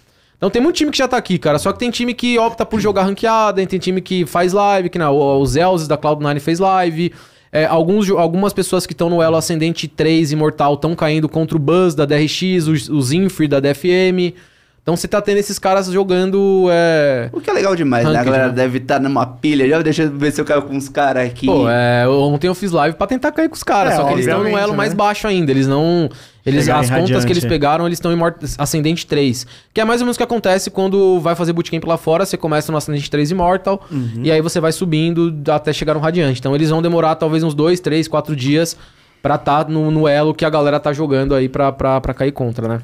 Então 0.43 0.51
tem 0.51 0.61
muito 0.61 0.75
time 0.75 0.91
que 0.91 0.99
já 0.99 1.07
tá 1.07 1.17
aqui, 1.17 1.39
cara. 1.39 1.57
Só 1.57 1.73
que 1.73 1.79
tem 1.79 1.89
time 1.89 2.13
que 2.13 2.37
opta 2.37 2.67
por 2.67 2.81
jogar 2.81 3.05
ranqueada, 3.05 3.65
tem 3.65 3.79
time 3.79 4.01
que 4.01 4.27
faz 4.27 4.53
live, 4.53 4.91
que 4.91 4.99
não, 4.99 5.41
os 5.41 5.55
Elzes 5.55 5.87
da 5.87 5.97
Cloud9 5.97 6.41
fez 6.41 6.59
live. 6.59 7.13
É, 7.53 7.65
alguns, 7.65 8.11
algumas 8.11 8.53
pessoas 8.53 8.85
que 8.85 8.93
estão 8.93 9.09
no 9.09 9.23
Elo 9.23 9.37
Ascendente 9.37 9.87
3 9.87 10.33
Imortal 10.33 10.75
estão 10.75 10.97
caindo 10.97 11.29
contra 11.29 11.57
o 11.57 11.61
Buzz 11.61 11.95
da 11.95 12.05
DRX, 12.05 12.67
os, 12.67 12.89
os 12.89 13.13
Infri 13.13 13.47
da 13.47 13.61
DFM. 13.61 14.35
Então 14.83 14.97
você 14.97 15.07
tá 15.07 15.21
tendo 15.23 15.39
esses 15.39 15.61
caras 15.61 15.87
jogando. 15.87 16.67
É... 16.69 17.31
O 17.33 17.41
que 17.41 17.49
é 17.49 17.53
legal 17.53 17.77
demais, 17.77 18.03
né? 18.05 18.11
A 18.11 18.15
Ranked, 18.15 18.31
galera 18.33 18.49
né? 18.49 18.55
deve 18.55 18.79
estar 18.79 18.99
numa 18.99 19.25
pilha. 19.25 19.69
Já 19.69 19.81
deixa 19.81 20.03
eu 20.03 20.11
ver 20.11 20.33
se 20.33 20.41
eu 20.41 20.45
caio 20.45 20.63
com 20.63 20.75
uns 20.75 20.89
caras 20.89 21.25
aqui. 21.25 21.47
Pô, 21.47 21.69
é, 21.71 22.09
ontem 22.09 22.49
eu 22.49 22.55
fiz 22.55 22.73
live 22.73 22.97
pra 22.97 23.07
tentar 23.07 23.31
cair 23.31 23.49
com 23.49 23.55
os 23.55 23.63
caras, 23.63 23.93
É, 23.93 23.97
só 23.97 24.05
que 24.07 24.15
eles 24.15 24.27
estão 24.27 24.43
no 24.43 24.59
elo 24.59 24.73
né? 24.73 24.77
mais 24.77 24.93
baixo 24.93 25.29
ainda. 25.29 25.53
Eles 25.53 25.69
não. 25.69 26.09
Eles, 26.45 26.65
Chegar 26.65 26.81
as 26.81 26.87
contas 26.91 27.01
Radiante. 27.03 27.27
que 27.27 27.33
eles 27.33 27.45
pegaram, 27.45 27.87
eles 27.87 27.99
estão 27.99 28.13
em 28.13 28.17
Mort- 28.17 28.43
Ascendente 28.59 29.07
3. 29.07 29.47
Que 29.73 29.81
é 29.81 29.85
mais 29.85 30.01
ou 30.01 30.05
menos 30.07 30.17
o 30.17 30.19
que 30.19 30.25
acontece 30.25 30.69
quando 30.69 31.21
vai 31.21 31.37
fazer 31.37 31.53
bootcamp 31.53 31.85
lá 31.87 31.97
fora. 31.97 32.27
Você 32.27 32.37
começa 32.37 32.73
no 32.73 32.79
Ascendente 32.79 33.09
3 33.09 33.31
Immortal. 33.31 33.81
Uhum. 33.89 34.23
E 34.25 34.33
aí 34.33 34.41
você 34.41 34.59
vai 34.59 34.73
subindo 34.73 35.33
até 35.53 35.73
chegar 35.73 35.95
no 35.95 36.01
Radiante. 36.01 36.41
Então 36.41 36.57
eles 36.57 36.71
vão 36.71 36.83
demorar 36.83 37.15
talvez 37.15 37.45
uns 37.45 37.55
2, 37.55 37.79
3, 37.79 38.09
4 38.09 38.35
dias 38.35 38.77
pra 39.23 39.37
estar 39.37 39.69
no, 39.69 39.93
no 39.93 40.09
elo 40.09 40.35
que 40.35 40.45
a 40.45 40.51
galera 40.51 40.81
tá 40.81 40.93
jogando 40.93 41.37
aí 41.37 41.49
pra, 41.49 41.71
pra, 41.71 42.01
pra 42.01 42.13
cair 42.13 42.33
contra, 42.33 42.67
né? 42.67 42.81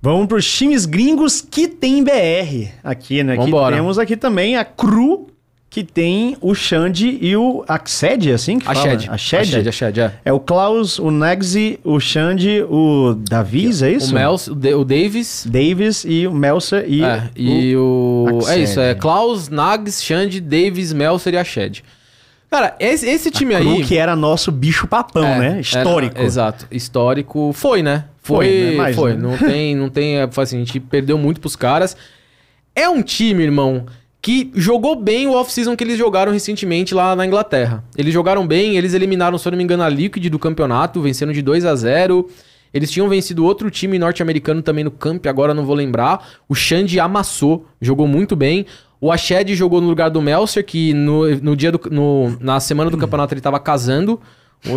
Vamos 0.00 0.26
pros 0.26 0.50
times 0.50 0.86
gringos 0.86 1.40
que 1.40 1.66
tem 1.66 2.02
BR 2.04 2.68
aqui, 2.84 3.22
né? 3.24 3.34
Vambora. 3.36 3.74
Que 3.74 3.80
temos 3.82 3.98
aqui 3.98 4.16
também 4.16 4.56
a 4.56 4.64
Cru, 4.64 5.26
que 5.68 5.82
tem 5.82 6.36
o 6.40 6.54
Xande 6.54 7.18
e 7.20 7.36
o 7.36 7.64
Axed, 7.68 8.30
assim 8.32 8.58
que 8.58 8.68
A 8.68 8.74
fala? 8.74 8.90
Shed. 8.90 9.10
A 9.10 9.18
Shed? 9.18 9.40
A 9.40 9.44
Shed, 9.44 9.68
a 9.68 9.72
Shed, 9.72 10.00
é. 10.00 10.12
É 10.26 10.32
o 10.32 10.38
Klaus, 10.40 10.98
o 10.98 11.10
Nagzi, 11.10 11.80
o 11.84 11.98
Xande, 11.98 12.62
o 12.70 13.14
Davies, 13.28 13.82
é 13.82 13.90
isso? 13.90 14.12
O, 14.12 14.14
Mels, 14.14 14.46
o, 14.46 14.54
Da- 14.54 14.76
o 14.78 14.84
Davis. 14.84 15.44
Davis 15.50 16.04
e 16.08 16.26
o 16.28 16.32
Melser 16.32 16.84
e, 16.88 17.02
é, 17.02 17.28
e 17.36 17.76
o. 17.76 18.38
É 18.48 18.58
isso, 18.60 18.80
é 18.80 18.94
Klaus, 18.94 19.48
Nags, 19.48 20.02
Xande, 20.02 20.40
Davis, 20.40 20.92
Melser 20.92 21.34
e 21.34 21.36
a 21.38 21.44
Shed. 21.44 21.82
Cara, 22.50 22.74
esse, 22.80 23.06
esse 23.06 23.30
time 23.30 23.54
o 23.54 23.58
Cru, 23.60 23.70
aí. 23.76 23.84
que 23.84 23.96
era 23.96 24.16
nosso 24.16 24.50
bicho 24.50 24.86
papão, 24.86 25.24
É, 25.24 25.38
né? 25.38 25.46
era- 25.50 25.60
Histórico. 25.60 26.20
exato. 26.20 26.66
Histórico. 26.70 27.52
Foi, 27.52 27.82
né? 27.82 28.04
Foi, 28.22 28.46
Foi, 28.46 28.70
né? 28.70 28.76
Mais, 28.76 28.96
foi. 28.96 29.12
né? 29.14 29.18
Não 29.20 29.36
tem, 29.36 29.76
não 29.76 29.88
tem, 29.90 30.16
é, 30.18 30.28
assim, 30.36 30.56
a 30.56 30.58
gente 30.60 30.80
perdeu 30.80 31.18
muito 31.18 31.40
pros 31.40 31.56
caras. 31.56 31.96
É 32.74 32.88
um 32.88 33.02
time, 33.02 33.42
irmão, 33.42 33.84
que 34.22 34.50
jogou 34.54 34.96
bem 34.96 35.26
o 35.26 35.32
off-season 35.34 35.76
que 35.76 35.84
eles 35.84 35.98
jogaram 35.98 36.32
recentemente 36.32 36.94
lá 36.94 37.14
na 37.14 37.26
Inglaterra. 37.26 37.84
Eles 37.96 38.12
jogaram 38.14 38.46
bem, 38.46 38.76
eles 38.76 38.94
eliminaram, 38.94 39.36
se 39.38 39.46
eu 39.46 39.52
não 39.52 39.56
me 39.58 39.64
engano, 39.64 39.82
a 39.82 39.88
Liquid 39.88 40.26
do 40.28 40.38
campeonato, 40.38 41.00
vencendo 41.02 41.32
de 41.32 41.42
2 41.42 41.64
a 41.64 41.74
0 41.74 42.28
Eles 42.72 42.90
tinham 42.90 43.08
vencido 43.08 43.44
outro 43.44 43.70
time 43.70 43.98
norte-americano 43.98 44.60
também 44.62 44.84
no 44.84 44.90
camp, 44.90 45.26
agora 45.26 45.54
não 45.54 45.64
vou 45.64 45.74
lembrar. 45.74 46.28
O 46.48 46.54
Xande 46.54 47.00
amassou, 47.00 47.66
jogou 47.80 48.06
muito 48.06 48.36
bem. 48.36 48.66
O 49.00 49.12
Ashed 49.12 49.54
jogou 49.54 49.80
no 49.80 49.86
lugar 49.88 50.10
do 50.10 50.20
Melser, 50.20 50.64
que 50.64 50.92
no, 50.92 51.28
no 51.36 51.54
dia 51.56 51.70
do, 51.70 51.80
no- 51.90 52.36
na 52.40 52.58
semana 52.60 52.90
do 52.90 52.96
campeonato 52.98 53.32
ele 53.34 53.40
tava 53.40 53.58
casando. 53.60 54.20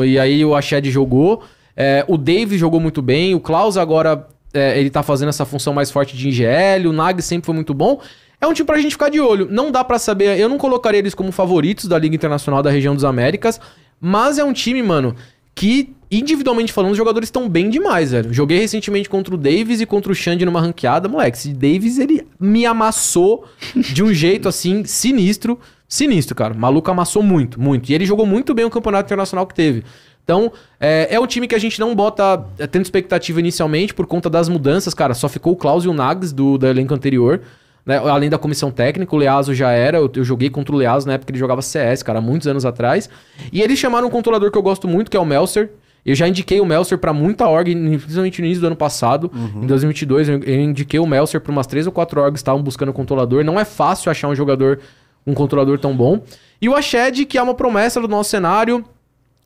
E 0.06 0.20
aí 0.20 0.46
o 0.46 0.56
Ashed 0.56 0.90
jogou. 0.92 1.44
É, 1.76 2.06
o 2.08 2.18
Dave 2.18 2.58
jogou 2.58 2.80
muito 2.80 3.02
bem. 3.02 3.34
O 3.34 3.40
Klaus 3.40 3.78
agora 3.78 4.28
é, 4.54 4.80
ele 4.80 4.90
tá 4.90 5.02
fazendo 5.02 5.30
essa 5.30 5.46
função 5.46 5.74
mais 5.74 5.90
forte 5.90 6.16
de 6.16 6.30
IGL. 6.30 6.88
O 6.90 6.94
Nag 6.94 7.22
sempre 7.22 7.46
foi 7.48 7.56
muito 7.56 7.74
bom. 7.74 8.00
É 8.40 8.46
um 8.48 8.54
time 8.54 8.66
pra 8.66 8.78
gente 8.80 8.92
ficar 8.92 9.10
de 9.10 9.20
olho. 9.20 9.48
Não 9.50 9.72
dá 9.72 9.84
pra 9.84 9.98
saber. 9.98 10.38
Eu 10.40 10.50
não 10.50 10.58
colocaria 10.58 11.00
eles 11.00 11.14
como 11.16 11.32
favoritos 11.32 11.86
da 11.86 11.98
Liga 11.98 12.16
Internacional 12.16 12.62
da 12.62 12.70
região 12.70 12.94
dos 12.94 13.04
Américas. 13.04 13.60
Mas 14.00 14.38
é 14.40 14.44
um 14.44 14.52
time, 14.54 14.82
mano, 14.84 15.16
que 15.62 15.94
individualmente 16.10 16.74
falando, 16.74 16.94
os 16.94 16.98
jogadores 16.98 17.28
estão 17.28 17.48
bem 17.48 17.70
demais, 17.70 18.10
velho. 18.10 18.34
Joguei 18.34 18.58
recentemente 18.58 19.08
contra 19.08 19.36
o 19.36 19.38
Davis 19.38 19.80
e 19.80 19.86
contra 19.86 20.12
o 20.12 20.16
Xande 20.16 20.44
numa 20.44 20.60
ranqueada, 20.60 21.08
moleque. 21.08 21.38
Esse 21.38 21.54
Davis, 21.54 22.00
ele 22.00 22.28
me 22.40 22.66
amassou 22.66 23.46
de 23.76 24.02
um 24.02 24.12
jeito 24.12 24.50
assim, 24.50 24.84
sinistro. 24.86 25.60
Sinistro, 25.88 26.34
cara. 26.34 26.56
O 26.56 26.58
maluco 26.58 26.90
amassou 26.90 27.22
muito, 27.22 27.62
muito. 27.62 27.92
E 27.92 27.94
ele 27.94 28.08
jogou 28.08 28.26
muito 28.26 28.56
bem 28.56 28.66
o 28.66 28.72
campeonato 28.72 29.06
internacional 29.06 29.46
que 29.46 29.54
teve. 29.54 29.84
Então, 30.24 30.52
é, 30.80 31.10
é 31.12 31.20
um 31.20 31.28
time 31.28 31.48
que 31.48 31.54
a 31.54 31.60
gente 31.60 31.80
não 31.80 31.94
bota 31.94 32.44
é, 32.58 32.66
tendo 32.66 32.82
expectativa 32.82 33.40
inicialmente 33.40 33.94
por 33.94 34.08
conta 34.08 34.32
das 34.32 34.50
mudanças, 34.50 34.96
cara. 34.96 35.14
Só 35.14 35.30
ficou 35.30 35.54
o 35.54 35.56
Klaus 35.56 35.86
e 35.86 35.88
o 35.88 35.94
Nags 35.94 36.34
do, 36.34 36.58
do 36.58 36.66
elenco 36.66 36.96
anterior. 36.96 37.40
Né? 37.86 37.98
Além 37.98 38.30
da 38.30 38.38
comissão 38.38 38.72
técnica, 38.72 39.16
o 39.16 39.20
Leazo 39.20 39.54
já 39.54 39.72
era. 39.72 39.98
Eu, 39.98 40.12
eu 40.16 40.24
joguei 40.24 40.50
contra 40.50 40.74
o 40.74 40.78
Leazo 40.78 41.08
na 41.08 41.14
época 41.14 41.28
que 41.28 41.32
ele 41.32 41.40
jogava 41.40 41.62
CS, 41.62 42.04
cara, 42.04 42.22
muitos 42.22 42.48
anos 42.48 42.66
atrás. 42.66 43.10
E 43.52 43.62
eles 43.62 43.78
chamaram 43.80 44.08
um 44.08 44.12
controlador 44.12 44.52
que 44.52 44.58
eu 44.58 44.62
gosto 44.62 44.88
muito, 44.88 45.10
que 45.10 45.18
é 45.18 45.20
o 45.20 45.26
Melser. 45.26 45.72
Eu 46.04 46.16
já 46.16 46.28
indiquei 46.28 46.60
o 46.60 46.66
Melser 46.66 46.98
pra 46.98 47.14
muita 47.14 47.48
org, 47.48 47.76
principalmente 47.76 48.42
no 48.42 48.46
início 48.48 48.62
do 48.62 48.68
ano 48.68 48.76
passado. 48.76 49.32
Em 49.64 49.68
2022, 49.68 50.30
eu, 50.30 50.40
eu 50.40 50.60
indiquei 50.60 51.00
o 51.00 51.06
Melser 51.06 51.40
pra 51.40 51.52
umas 51.52 51.68
três 51.68 51.86
ou 51.86 51.92
quatro 51.92 52.20
orgs 52.20 52.34
que 52.34 52.40
estavam 52.40 52.62
buscando 52.62 52.92
controlador. 52.92 53.44
Não 53.44 53.60
é 53.60 53.66
fácil 53.66 54.10
achar 54.10 54.28
um 54.28 54.36
jogador, 54.36 54.80
um 55.28 55.34
controlador 55.36 55.78
tão 55.78 55.96
bom. 55.96 56.24
E 56.60 56.68
o 56.68 56.76
Ashed, 56.76 57.26
que 57.26 57.38
é 57.38 57.42
uma 57.42 57.54
promessa 57.54 58.02
do 58.02 58.08
nosso 58.08 58.32
cenário. 58.32 58.84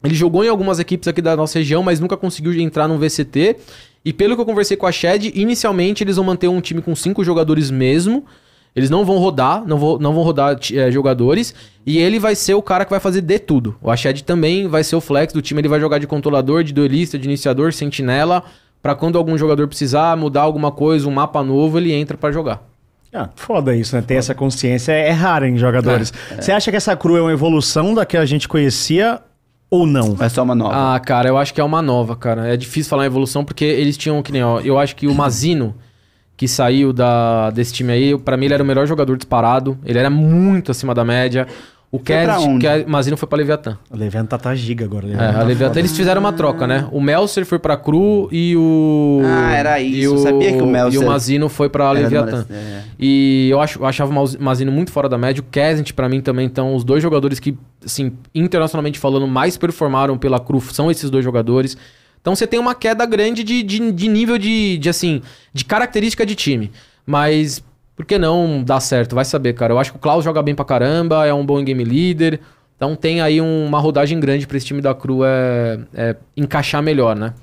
Ele 0.06 0.16
jogou 0.16 0.44
em 0.44 0.48
algumas 0.48 0.80
equipes 0.80 1.08
aqui 1.08 1.22
da 1.22 1.36
nossa 1.36 1.60
região, 1.60 1.84
mas 1.84 2.00
nunca 2.00 2.16
conseguiu 2.16 2.54
entrar 2.60 2.88
no 2.88 2.98
VCT. 2.98 3.58
E 4.04 4.14
pelo 4.14 4.36
que 4.36 4.42
eu 4.42 4.46
conversei 4.46 4.78
com 4.78 4.86
a 4.86 4.92
Shed, 4.92 5.32
inicialmente 5.34 6.04
eles 6.04 6.16
vão 6.16 6.26
manter 6.26 6.48
um 6.48 6.62
time 6.62 6.82
com 6.82 6.96
cinco 6.96 7.24
jogadores 7.24 7.72
mesmo. 7.72 8.26
Eles 8.76 8.90
não 8.90 9.06
vão 9.06 9.18
rodar, 9.18 9.64
não, 9.66 9.78
vão 9.78 9.98
não 9.98 10.14
vão 10.14 10.22
rodar 10.22 10.60
eh, 10.74 10.92
jogadores. 10.92 11.56
E 11.86 11.98
ele 11.98 12.20
vai 12.20 12.36
ser 12.36 12.54
o 12.54 12.62
cara 12.62 12.84
que 12.84 12.92
vai 12.92 13.00
fazer 13.00 13.22
de 13.22 13.40
tudo. 13.40 13.76
O 13.82 13.90
Ashed 13.90 14.22
também 14.24 14.68
vai 14.68 14.84
ser 14.84 14.96
o 14.96 15.02
flex 15.02 15.34
do 15.34 15.42
time. 15.42 15.62
Ele 15.62 15.70
vai 15.70 15.80
jogar 15.80 15.98
de 15.98 16.06
controlador, 16.06 16.64
de 16.64 16.74
duelista, 16.74 17.18
de 17.18 17.26
iniciador, 17.26 17.72
sentinela. 17.72 18.44
Pra 18.82 18.94
quando 18.94 19.18
algum 19.18 19.38
jogador 19.38 19.68
precisar 19.68 20.16
mudar 20.18 20.42
alguma 20.42 20.72
coisa, 20.72 21.08
um 21.08 21.12
mapa 21.12 21.42
novo, 21.42 21.80
ele 21.80 21.92
entra 21.94 22.18
pra 22.18 22.32
jogar. 22.32 22.62
Ah, 23.12 23.30
foda 23.34 23.74
isso, 23.74 23.96
né? 23.96 24.02
Ter 24.02 24.16
essa 24.16 24.36
consciência 24.36 24.92
é, 24.92 25.08
é 25.08 25.12
raro 25.12 25.48
em 25.48 25.58
jogadores. 25.58 26.12
Você 26.38 26.52
acha 26.52 26.70
que 26.70 26.76
essa 26.76 26.96
Cru 26.98 27.16
é 27.16 27.22
uma 27.22 27.32
evolução 27.32 27.94
da 27.94 28.06
que 28.06 28.18
a 28.18 28.26
gente 28.26 28.48
conhecia 28.48 29.22
ou 29.80 29.88
não? 29.88 30.16
É 30.20 30.30
só 30.30 30.44
uma 30.44 30.56
nova. 30.56 30.96
Ah, 30.96 31.00
cara, 31.00 31.30
eu 31.30 31.38
acho 31.38 31.54
que 31.54 31.62
é 31.62 31.64
uma 31.64 31.82
nova, 31.82 32.16
cara. 32.16 32.48
É 32.48 32.58
difícil 32.58 32.90
falar 32.90 33.04
em 33.04 33.08
evolução 33.08 33.44
porque 33.44 33.66
eles 33.66 33.98
tinham 33.98 34.22
que 34.22 34.32
nem, 34.32 34.44
ó. 34.44 34.60
Eu 34.60 34.78
acho 34.78 34.96
que 34.96 35.08
o 35.08 35.14
Mazino, 35.14 35.76
que 36.38 36.48
saiu 36.48 36.92
da, 36.92 37.50
desse 37.52 37.74
time 37.74 37.92
aí, 37.94 38.18
pra 38.18 38.36
mim 38.38 38.46
ele 38.46 38.54
era 38.54 38.64
o 38.64 38.66
melhor 38.66 38.86
jogador 38.88 39.16
disparado. 39.18 39.78
Ele 39.86 40.00
era 40.00 40.10
muito 40.10 40.72
acima 40.72 40.94
da 40.94 41.04
média. 41.06 41.48
O 41.92 41.98
onde? 41.98 42.60
que 42.60 42.68
é- 42.68 42.86
Mazino 42.86 43.16
foi 43.16 43.28
pra 43.28 43.38
Leviatã. 43.38 43.78
O 43.90 43.96
Leviathan 43.96 44.38
tá 44.38 44.54
giga 44.54 44.84
agora. 44.84 45.06
o 45.06 45.10
É, 45.10 45.12
Leviathan 45.12 45.30
a 45.30 45.34
tá 45.40 45.44
Leviatã, 45.46 45.68
foda. 45.70 45.80
eles 45.80 45.96
fizeram 45.96 46.20
uma 46.20 46.34
troca, 46.34 46.68
né? 46.68 46.88
O 46.92 47.00
Melser 47.00 47.46
foi 47.46 47.58
pra 47.58 47.78
Cru 47.78 48.28
e 48.32 48.54
o. 48.58 49.22
Ah, 49.24 49.54
era 49.56 49.80
isso. 49.80 50.04
Eu 50.14 50.18
sabia 50.18 50.52
que 50.52 50.62
o 50.62 50.66
Melser 50.68 51.02
E 51.02 51.04
o 51.04 51.08
Mazino 51.08 51.48
foi 51.48 51.70
pra 51.70 51.90
Leviatã. 51.92 52.46
é. 52.50 52.82
E 53.00 53.48
eu, 53.50 53.62
acho, 53.62 53.80
eu 53.80 53.86
achava 53.86 54.12
o 54.12 54.44
Mazino 54.44 54.72
muito 54.72 54.92
fora 54.92 55.08
da 55.08 55.18
média. 55.18 55.42
O 55.42 55.46
Kesint, 55.50 55.94
pra 55.94 56.10
mim, 56.10 56.20
também 56.22 56.48
estão 56.48 56.76
os 56.76 56.84
dois 56.84 57.02
jogadores 57.02 57.40
que, 57.40 57.58
assim, 57.86 58.12
internacionalmente 58.34 59.00
falando, 59.00 59.28
mais 59.28 59.56
performaram 59.58 60.18
pela 60.18 60.40
Cru 60.40 60.60
são 60.62 60.92
esses 60.92 61.10
dois 61.10 61.24
jogadores. 61.24 61.78
Então 62.20 62.36
você 62.36 62.48
tem 62.48 62.60
uma 62.60 62.74
queda 62.76 63.06
grande 63.06 63.44
de, 63.44 63.62
de, 63.64 63.92
de 63.92 64.08
nível 64.08 64.38
de, 64.38 64.78
de, 64.80 64.90
assim, 64.90 65.22
de 65.54 65.64
característica 65.64 66.26
de 66.26 66.34
time. 66.36 66.72
Mas 67.06 67.64
por 67.96 68.06
que 68.06 68.18
não 68.18 68.64
dar 68.64 68.80
certo? 68.80 69.16
Vai 69.16 69.26
saber, 69.26 69.54
cara. 69.54 69.74
Eu 69.74 69.80
acho 69.80 69.92
que 69.92 69.98
o 69.98 70.02
Klaus 70.02 70.24
joga 70.24 70.42
bem 70.42 70.54
pra 70.56 70.66
caramba, 70.66 71.26
é 71.26 71.34
um 71.34 71.46
bom 71.46 71.64
game 71.64 71.84
leader. 71.84 72.40
Então 72.76 72.96
tem 72.96 73.22
aí 73.22 73.40
um- 73.40 73.66
uma 73.66 73.80
rodagem 73.80 74.20
grande 74.20 74.46
pra 74.46 74.58
esse 74.58 74.66
time 74.66 74.82
da 74.82 74.94
Cru 74.94 75.24
é, 75.24 75.80
é 75.94 76.16
encaixar 76.36 76.84
melhor, 76.84 77.16
né? 77.16 77.34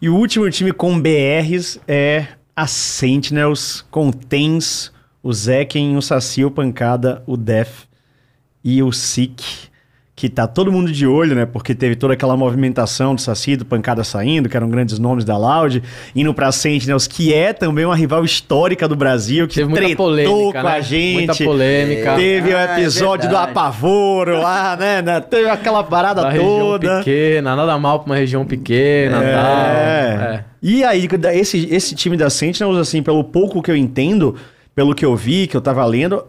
E 0.00 0.08
o 0.08 0.16
último 0.16 0.50
time 0.50 0.72
com 0.72 1.00
BRs 1.00 1.78
é 1.86 2.26
a 2.56 2.66
Sentinels, 2.66 3.84
com 3.90 4.08
o 4.08 4.12
Tens, 4.12 4.90
o 5.22 5.32
Zekken, 5.32 5.96
o 5.96 6.02
Saci, 6.02 6.44
o 6.44 6.50
Pancada, 6.50 7.22
o 7.26 7.36
Def 7.36 7.84
e 8.64 8.82
o 8.82 8.90
Sik. 8.92 9.70
Que 10.22 10.28
tá 10.28 10.46
todo 10.46 10.70
mundo 10.70 10.92
de 10.92 11.04
olho, 11.04 11.34
né? 11.34 11.44
Porque 11.44 11.74
teve 11.74 11.96
toda 11.96 12.14
aquela 12.14 12.36
movimentação 12.36 13.12
do 13.12 13.20
Saci, 13.20 13.56
do 13.56 13.64
Pancada 13.64 14.04
saindo, 14.04 14.48
que 14.48 14.56
eram 14.56 14.68
grandes 14.70 14.96
nomes 15.00 15.24
da 15.24 15.36
Loud, 15.36 15.82
indo 16.14 16.32
pra 16.32 16.52
Sentinels, 16.52 17.08
que 17.08 17.34
é 17.34 17.52
também 17.52 17.84
uma 17.84 17.96
rival 17.96 18.24
histórica 18.24 18.86
do 18.86 18.94
Brasil, 18.94 19.48
que 19.48 19.56
Teve 19.56 19.68
muita 19.70 19.84
tretou 19.84 20.06
polêmica, 20.06 20.60
com 20.62 20.68
né? 20.68 20.74
a 20.76 20.80
gente. 20.80 21.14
Muita 21.26 21.34
polêmica. 21.44 22.14
Teve 22.14 22.52
o 22.54 22.56
Ah, 22.56 22.60
é 22.60 22.80
episódio 22.82 23.28
do 23.28 23.32
verdade. 23.34 23.50
apavoro 23.50 24.40
lá, 24.40 24.76
né? 24.76 25.20
Teve 25.28 25.48
aquela 25.48 25.82
parada 25.82 26.22
Da 26.22 26.30
região 26.30 26.58
toda. 26.60 26.98
pequena, 26.98 27.56
nada 27.56 27.76
mal 27.76 27.98
pra 27.98 28.12
uma 28.12 28.16
região 28.16 28.44
pequena 28.44 29.16
tal. 29.18 29.24
É. 29.24 30.34
É. 30.36 30.44
E 30.62 30.84
aí, 30.84 31.08
esse, 31.34 31.66
esse 31.68 31.96
time 31.96 32.16
da 32.16 32.30
Sentinels, 32.30 32.78
assim, 32.78 33.02
pelo 33.02 33.24
pouco 33.24 33.60
que 33.60 33.72
eu 33.72 33.76
entendo, 33.76 34.36
pelo 34.72 34.94
que 34.94 35.04
eu 35.04 35.16
vi, 35.16 35.48
que 35.48 35.56
eu 35.56 35.60
tava 35.60 35.84
lendo, 35.84 36.22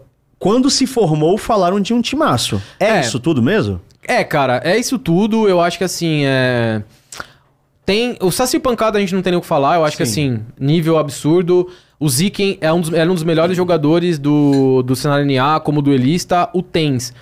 quando 0.44 0.70
se 0.70 0.86
formou, 0.86 1.38
falaram 1.38 1.80
de 1.80 1.94
um 1.94 2.02
timaço. 2.02 2.62
É, 2.78 2.98
É. 2.98 3.00
isso 3.00 3.18
tudo 3.18 3.42
mesmo? 3.42 3.80
É, 4.06 4.26
cara, 4.26 4.60
é 4.66 4.78
isso 4.78 5.00
tudo. 5.00 5.48
Eu 5.48 5.62
acho 5.62 5.78
que 5.78 5.86
assim, 5.86 6.24
é. 6.26 6.84
Tem. 7.86 8.18
O 8.20 8.30
Saci 8.30 8.60
Pancada 8.60 8.98
a 8.98 9.00
gente 9.02 9.16
não 9.16 9.22
tem 9.22 9.32
nem 9.32 9.38
o 9.38 9.42
que 9.42 9.48
falar. 9.48 9.76
Eu 9.76 9.86
acho 9.86 9.96
que 9.96 10.06
Sim. 10.06 10.34
assim, 10.34 10.46
nível 10.60 10.98
absurdo. 10.98 11.70
O 11.98 12.10
Ziken 12.10 12.58
é 12.60 12.74
um 12.74 12.82
dos, 12.82 12.92
era 12.92 13.10
um 13.10 13.14
dos 13.14 13.24
melhores 13.24 13.56
jogadores 13.56 14.20
do, 14.20 14.84
do 14.84 14.98
cenário 14.98 15.26
NA, 15.26 15.62
como 15.62 15.82
duelista. 15.82 16.50
O 16.54 16.62
Tens 16.62 17.14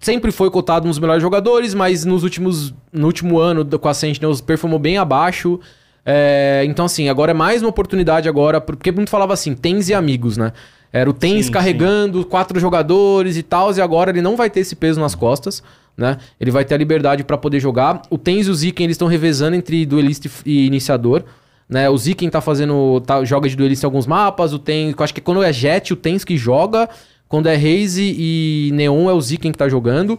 sempre 0.00 0.32
foi 0.32 0.50
cotado 0.50 0.84
um 0.84 0.90
dos 0.90 0.98
melhores 0.98 1.22
jogadores, 1.22 1.74
mas 1.74 2.04
nos 2.04 2.24
últimos, 2.24 2.74
no 2.92 3.06
último 3.06 3.38
ano 3.38 3.64
com 3.78 3.88
a 3.88 3.94
Sentinels 3.94 4.40
performou 4.40 4.80
bem 4.80 4.98
abaixo. 4.98 5.60
É, 6.04 6.64
então, 6.66 6.86
assim, 6.86 7.08
agora 7.08 7.30
é 7.30 7.34
mais 7.34 7.62
uma 7.62 7.68
oportunidade 7.68 8.28
agora, 8.28 8.60
porque 8.60 8.90
muito 8.90 9.10
falava 9.10 9.32
assim, 9.32 9.54
Tens 9.54 9.88
e 9.88 9.94
amigos, 9.94 10.36
né? 10.36 10.52
Era 10.92 11.08
o 11.08 11.12
Tens 11.12 11.46
Sim, 11.46 11.52
carregando 11.52 12.24
quatro 12.24 12.58
jogadores 12.58 13.36
e 13.36 13.42
tal, 13.42 13.74
e 13.74 13.80
agora 13.80 14.10
ele 14.10 14.22
não 14.22 14.36
vai 14.36 14.48
ter 14.48 14.60
esse 14.60 14.74
peso 14.74 15.00
nas 15.00 15.14
costas, 15.14 15.62
né? 15.96 16.16
Ele 16.40 16.50
vai 16.50 16.64
ter 16.64 16.74
a 16.74 16.78
liberdade 16.78 17.24
pra 17.24 17.36
poder 17.36 17.60
jogar. 17.60 18.02
O 18.08 18.16
Tens 18.16 18.46
e 18.46 18.50
o 18.50 18.54
Ziken, 18.54 18.84
eles 18.84 18.94
estão 18.94 19.08
revezando 19.08 19.56
entre 19.56 19.84
duelista 19.84 20.28
e 20.46 20.66
iniciador. 20.66 21.24
Né, 21.68 21.90
o 21.90 21.98
Ziken 21.98 22.30
tá 22.30 22.40
fazendo. 22.40 23.02
Tá, 23.02 23.22
joga 23.24 23.46
de 23.46 23.54
duelista 23.54 23.84
em 23.84 23.88
alguns 23.88 24.06
mapas. 24.06 24.54
O 24.54 24.58
Tens. 24.58 24.94
Eu 24.96 25.04
acho 25.04 25.12
que 25.12 25.20
quando 25.20 25.42
é 25.42 25.52
Jet, 25.52 25.92
o 25.92 25.96
Tens 25.96 26.24
que 26.24 26.36
joga. 26.36 26.88
Quando 27.28 27.46
é 27.46 27.54
Raze 27.54 28.16
e 28.18 28.70
Neon, 28.72 29.10
é 29.10 29.12
o 29.12 29.20
Ziken 29.20 29.52
que 29.52 29.58
tá 29.58 29.68
jogando. 29.68 30.18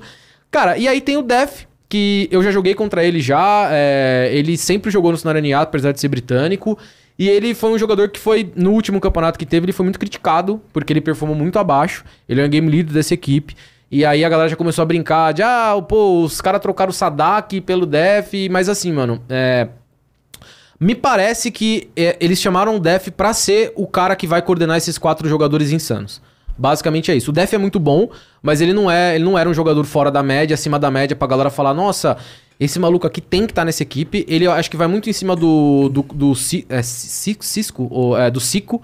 Cara, 0.52 0.78
e 0.78 0.88
aí 0.88 1.02
tem 1.02 1.18
o 1.18 1.24
Def, 1.24 1.64
que 1.88 2.28
eu 2.32 2.44
já 2.44 2.52
joguei 2.52 2.76
contra 2.76 3.04
ele 3.04 3.20
já. 3.20 3.68
é, 3.72 4.30
ele 4.32 4.56
sempre 4.58 4.92
jogou 4.92 5.12
no 5.12 5.18
cenário 5.18 5.42
NA, 5.42 5.60
apesar 5.60 5.92
de 5.92 6.00
ser 6.00 6.08
britânico. 6.08 6.78
E 7.20 7.28
ele 7.28 7.54
foi 7.54 7.72
um 7.72 7.78
jogador 7.78 8.08
que 8.08 8.18
foi, 8.18 8.50
no 8.56 8.72
último 8.72 8.98
campeonato 9.02 9.38
que 9.38 9.46
teve, 9.46 9.66
ele 9.66 9.74
foi 9.74 9.84
muito 9.84 10.00
criticado, 10.00 10.62
porque 10.72 10.94
ele 10.94 11.02
performou 11.02 11.36
muito 11.36 11.60
abaixo. 11.60 12.06
Ele 12.30 12.40
é 12.40 12.46
um 12.46 12.50
game 12.50 12.72
leader 12.72 12.94
dessa 12.94 13.14
equipe. 13.14 13.58
E 13.92 14.06
aí 14.06 14.24
a 14.24 14.30
galera 14.30 14.48
já 14.48 14.56
começou 14.56 14.84
a 14.84 14.86
brincar 14.86 15.34
de, 15.34 15.44
ah, 15.44 15.76
pô, 15.86 16.24
os 16.24 16.40
caras 16.40 16.62
trocaram 16.62 16.92
o 16.92 16.94
Sadak 16.94 17.60
pelo 17.60 17.86
Def. 17.86 18.34
Mas 18.50 18.70
assim, 18.70 18.94
mano, 18.94 19.22
é. 19.28 19.68
Me 20.80 20.96
parece 20.96 21.52
que 21.52 21.90
é, 21.94 22.16
eles 22.22 22.40
chamaram 22.40 22.78
o 22.78 22.80
Def 22.80 23.10
pra 23.10 23.34
ser 23.34 23.74
o 23.76 23.86
cara 23.86 24.16
que 24.16 24.26
vai 24.26 24.42
coordenar 24.42 24.78
esses 24.78 24.98
quatro 24.98 25.28
jogadores 25.28 25.74
insanos. 25.74 26.22
Basicamente 26.58 27.12
é 27.12 27.18
isso. 27.18 27.32
O 27.32 27.34
Def 27.34 27.54
é 27.54 27.58
muito 27.58 27.82
bom, 27.82 28.10
mas 28.42 28.62
ele 28.62 28.72
não 28.72 28.90
é, 28.90 29.16
ele 29.16 29.26
não 29.26 29.38
era 29.38 29.50
um 29.50 29.54
jogador 29.54 29.84
fora 29.84 30.10
da 30.10 30.24
média, 30.24 30.54
acima 30.54 30.80
da 30.80 30.90
média 30.90 31.18
pra 31.18 31.28
galera 31.28 31.50
falar, 31.50 31.74
nossa, 31.74 32.16
esse 32.60 32.78
maluco 32.80 33.08
aqui 33.08 33.22
tem 33.22 33.46
que 33.46 33.52
estar 33.52 33.64
nessa 33.66 33.84
equipe. 33.84 34.26
Ele 34.28 34.46
eu 34.46 34.52
acho 34.52 34.70
que 34.70 34.76
vai 34.78 34.88
muito 34.88 35.10
em 35.10 35.14
cima 35.14 35.36
do 35.36 35.90
do, 35.90 36.02
do 36.04 36.36
Ci- 36.36 36.66
é, 36.70 36.82
Ci- 36.84 37.38
Cisco, 37.40 37.88
ou, 37.90 38.18
é, 38.18 38.30
do 38.30 38.40
Cico, 38.40 38.82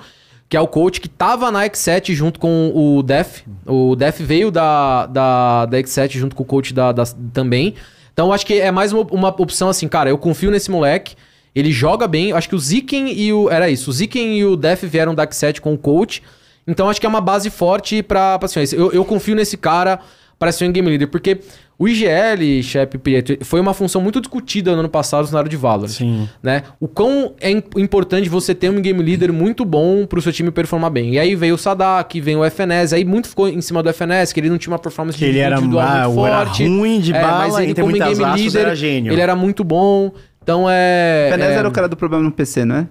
que 0.47 0.55
é 0.55 0.61
o 0.61 0.67
coach 0.67 1.01
que 1.01 1.09
tava 1.09 1.51
na 1.51 1.63
X7 1.65 2.13
junto 2.13 2.39
com 2.39 2.71
o 2.73 3.03
Def. 3.03 3.41
O 3.65 3.95
Def 3.95 4.19
veio 4.21 4.49
da, 4.51 5.05
da, 5.07 5.65
da 5.65 5.77
X7 5.79 6.17
junto 6.17 6.35
com 6.35 6.43
o 6.43 6.45
coach 6.45 6.73
da, 6.73 6.91
da- 6.91 7.03
também. 7.33 7.73
Então 8.13 8.31
acho 8.31 8.45
que 8.45 8.53
é 8.53 8.71
mais 8.71 8.93
uma, 8.93 9.01
uma 9.11 9.27
opção 9.29 9.67
assim, 9.69 9.87
cara, 9.89 10.09
eu 10.09 10.17
confio 10.17 10.49
nesse 10.51 10.71
moleque. 10.71 11.15
Ele 11.53 11.71
joga 11.71 12.07
bem. 12.07 12.31
Acho 12.33 12.49
que 12.49 12.55
o 12.55 12.59
Ziken 12.59 13.11
e 13.11 13.31
o. 13.33 13.49
Era 13.49 13.69
isso. 13.69 13.89
O 13.89 13.93
Ziken 13.93 14.37
e 14.37 14.45
o 14.45 14.55
Def 14.55 14.83
vieram 14.83 15.15
da 15.15 15.25
X7 15.27 15.59
com 15.59 15.73
o 15.73 15.77
coach. 15.77 16.21
Então 16.67 16.89
acho 16.89 16.99
que 16.99 17.05
é 17.05 17.09
uma 17.09 17.21
base 17.21 17.49
forte 17.49 18.01
pra. 18.03 18.37
pra 18.39 18.45
assim, 18.45 18.59
eu, 18.75 18.91
eu 18.91 19.05
confio 19.05 19.35
nesse 19.35 19.55
cara 19.57 19.99
para 20.37 20.51
ser 20.51 20.67
um 20.67 20.71
game 20.71 20.87
leader. 20.89 21.07
Porque 21.07 21.39
o 21.77 21.87
IGL, 21.87 22.61
Shep 22.63 22.97
Prieto, 22.97 23.37
foi 23.43 23.59
uma 23.59 23.73
função 23.73 24.01
muito 24.01 24.21
discutida 24.21 24.73
no 24.73 24.79
ano 24.79 24.89
passado 24.89 25.21
no 25.21 25.27
cenário 25.27 25.49
de 25.49 25.57
Valorant. 25.57 25.89
Sim. 25.89 26.29
Né? 26.41 26.63
O 26.79 26.87
quão 26.87 27.33
é 27.39 27.51
im- 27.51 27.63
importante 27.77 28.29
você 28.29 28.55
ter 28.55 28.69
um 28.69 28.81
game 28.81 29.01
leader 29.01 29.31
muito 29.33 29.65
bom 29.65 30.05
pro 30.05 30.21
seu 30.21 30.31
time 30.31 30.51
performar 30.51 30.89
bem. 30.91 31.13
E 31.15 31.19
aí 31.19 31.35
veio 31.35 31.55
o 31.55 31.57
Sadak, 31.57 32.19
veio 32.21 32.39
o 32.39 32.45
FNS. 32.45 32.93
Aí 32.93 33.03
muito 33.05 33.27
ficou 33.27 33.47
em 33.49 33.61
cima 33.61 33.81
do 33.83 33.89
FNS, 33.89 34.33
que 34.33 34.39
ele 34.39 34.49
não 34.49 34.57
tinha 34.57 34.71
uma 34.73 34.79
performance 34.79 35.17
Que 35.17 35.25
ele 35.25 35.39
era, 35.39 35.55
individual 35.57 35.85
ah, 35.87 36.07
muito 36.07 36.25
era 36.27 36.45
forte. 36.45 36.67
ruim 36.67 36.99
de 36.99 37.13
É, 37.13 37.21
bala, 37.21 37.37
mas 37.49 37.57
ele 37.59 37.73
como 37.75 37.89
muitas 37.89 38.17
game 38.17 38.35
leader, 38.41 38.61
era 38.61 38.75
gênio. 38.75 39.11
ele 39.13 39.21
era 39.21 39.35
muito 39.35 39.63
bom. 39.63 40.11
Então 40.43 40.67
é... 40.69 41.29
Fenez 41.31 41.51
é, 41.51 41.55
era 41.55 41.67
o 41.67 41.71
cara 41.71 41.87
do 41.89 41.97
problema 41.97 42.23
no 42.23 42.31
PC, 42.31 42.63
não 42.65 42.75
é? 42.75 42.87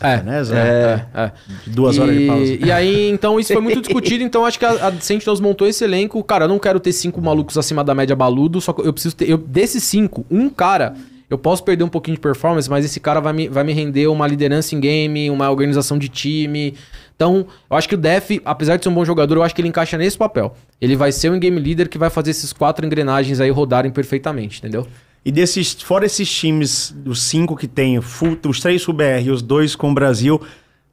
É, 0.00 0.16
FNES, 0.18 0.50
é, 0.50 1.06
é. 1.14 1.32
Duas 1.66 1.98
horas 1.98 2.16
de 2.16 2.26
pausa. 2.26 2.44
E 2.44 2.72
aí, 2.72 3.10
então, 3.10 3.38
isso 3.38 3.52
foi 3.52 3.62
muito 3.62 3.80
discutido. 3.82 4.24
Então, 4.24 4.46
acho 4.46 4.58
que 4.58 4.64
a, 4.64 4.88
a 4.88 4.92
Sentinels 5.00 5.40
montou 5.40 5.66
esse 5.66 5.84
elenco. 5.84 6.22
Cara, 6.24 6.46
eu 6.46 6.48
não 6.48 6.58
quero 6.58 6.80
ter 6.80 6.92
cinco 6.92 7.20
malucos 7.20 7.58
acima 7.58 7.84
da 7.84 7.94
média 7.94 8.16
baludo, 8.16 8.60
só 8.60 8.72
que 8.72 8.80
eu 8.80 8.92
preciso 8.92 9.14
ter. 9.14 9.28
Eu, 9.28 9.38
desses 9.38 9.84
cinco, 9.84 10.24
um 10.30 10.48
cara. 10.48 10.94
Eu 11.28 11.38
posso 11.38 11.62
perder 11.62 11.84
um 11.84 11.88
pouquinho 11.88 12.16
de 12.16 12.20
performance, 12.20 12.68
mas 12.68 12.84
esse 12.84 12.98
cara 12.98 13.20
vai 13.20 13.32
me, 13.32 13.48
vai 13.48 13.62
me 13.62 13.72
render 13.72 14.08
uma 14.08 14.26
liderança 14.26 14.74
em 14.74 14.80
game, 14.80 15.30
uma 15.30 15.48
organização 15.48 15.96
de 15.96 16.08
time. 16.08 16.74
Então, 17.14 17.46
eu 17.70 17.76
acho 17.76 17.88
que 17.88 17.94
o 17.94 17.98
Def, 17.98 18.30
apesar 18.44 18.76
de 18.76 18.82
ser 18.82 18.88
um 18.88 18.94
bom 18.94 19.04
jogador, 19.04 19.36
eu 19.36 19.42
acho 19.44 19.54
que 19.54 19.60
ele 19.60 19.68
encaixa 19.68 19.96
nesse 19.96 20.18
papel. 20.18 20.56
Ele 20.80 20.96
vai 20.96 21.12
ser 21.12 21.30
um 21.30 21.38
game 21.38 21.60
leader 21.60 21.88
que 21.88 21.98
vai 21.98 22.10
fazer 22.10 22.32
esses 22.32 22.52
quatro 22.52 22.84
engrenagens 22.84 23.38
aí 23.38 23.50
rodarem 23.50 23.92
perfeitamente, 23.92 24.58
entendeu? 24.58 24.88
E 25.24 25.30
desses, 25.30 25.72
fora 25.72 26.06
esses 26.06 26.30
times, 26.30 26.94
os 27.04 27.22
cinco 27.22 27.54
que 27.54 27.68
tem, 27.68 27.98
os 27.98 28.60
três 28.60 28.84
com 28.84 28.92
o 28.92 28.94
BR 28.94 29.22
e 29.24 29.30
os 29.30 29.42
dois 29.42 29.76
com 29.76 29.90
o 29.90 29.94
Brasil, 29.94 30.40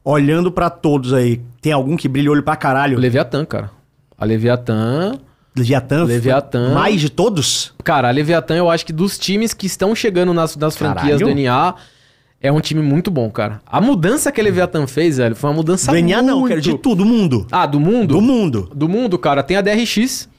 olhando 0.04 0.52
pra 0.52 0.70
todos 0.70 1.14
aí, 1.14 1.42
tem 1.62 1.72
algum 1.72 1.96
que 1.96 2.08
brilha 2.08 2.30
o 2.30 2.34
olho 2.34 2.44
pra 2.44 2.56
caralho? 2.56 2.98
O 2.98 3.00
Leviathan, 3.00 3.46
cara. 3.46 3.72
A 4.18 4.26
Leviathan. 4.26 5.20
Leviathan? 5.56 6.04
Leviathan. 6.04 6.74
Mais 6.74 7.02
de 7.02 7.10
todos? 7.10 7.74
Cara, 7.84 8.10
a 8.10 8.12
Leviathan, 8.12 8.56
eu 8.56 8.70
acho 8.70 8.86
que 8.86 8.94
dos 8.94 9.18
times 9.18 9.54
que 9.54 9.66
estão 9.66 9.96
chegando 9.96 10.34
nas, 10.34 10.56
nas 10.56 10.78
franquias 10.78 11.20
Caralho. 11.20 11.36
do 11.36 11.42
NA, 11.42 11.76
é 12.40 12.52
um 12.52 12.60
time 12.60 12.82
muito 12.82 13.10
bom, 13.10 13.30
cara. 13.32 13.60
A 13.66 13.82
mudança 13.82 14.32
que 14.32 14.40
a 14.40 14.44
Leviathan 14.44 14.86
fez, 14.86 15.18
velho, 15.18 15.36
foi 15.36 15.50
uma 15.50 15.56
mudança 15.56 15.92
Do 15.92 16.00
NA 16.00 16.22
não, 16.22 16.40
muito... 16.42 16.50
quero 16.50 16.62
de 16.62 16.78
tudo, 16.78 17.04
do 17.04 17.06
mundo. 17.06 17.48
Ah, 17.52 17.66
do 17.66 17.80
mundo? 17.80 18.14
Do 18.14 18.22
mundo. 18.22 18.70
Do 18.74 18.88
mundo, 18.88 19.18
cara, 19.18 19.42
tem 19.42 19.58
a 19.58 19.62
DRX. 19.62 20.30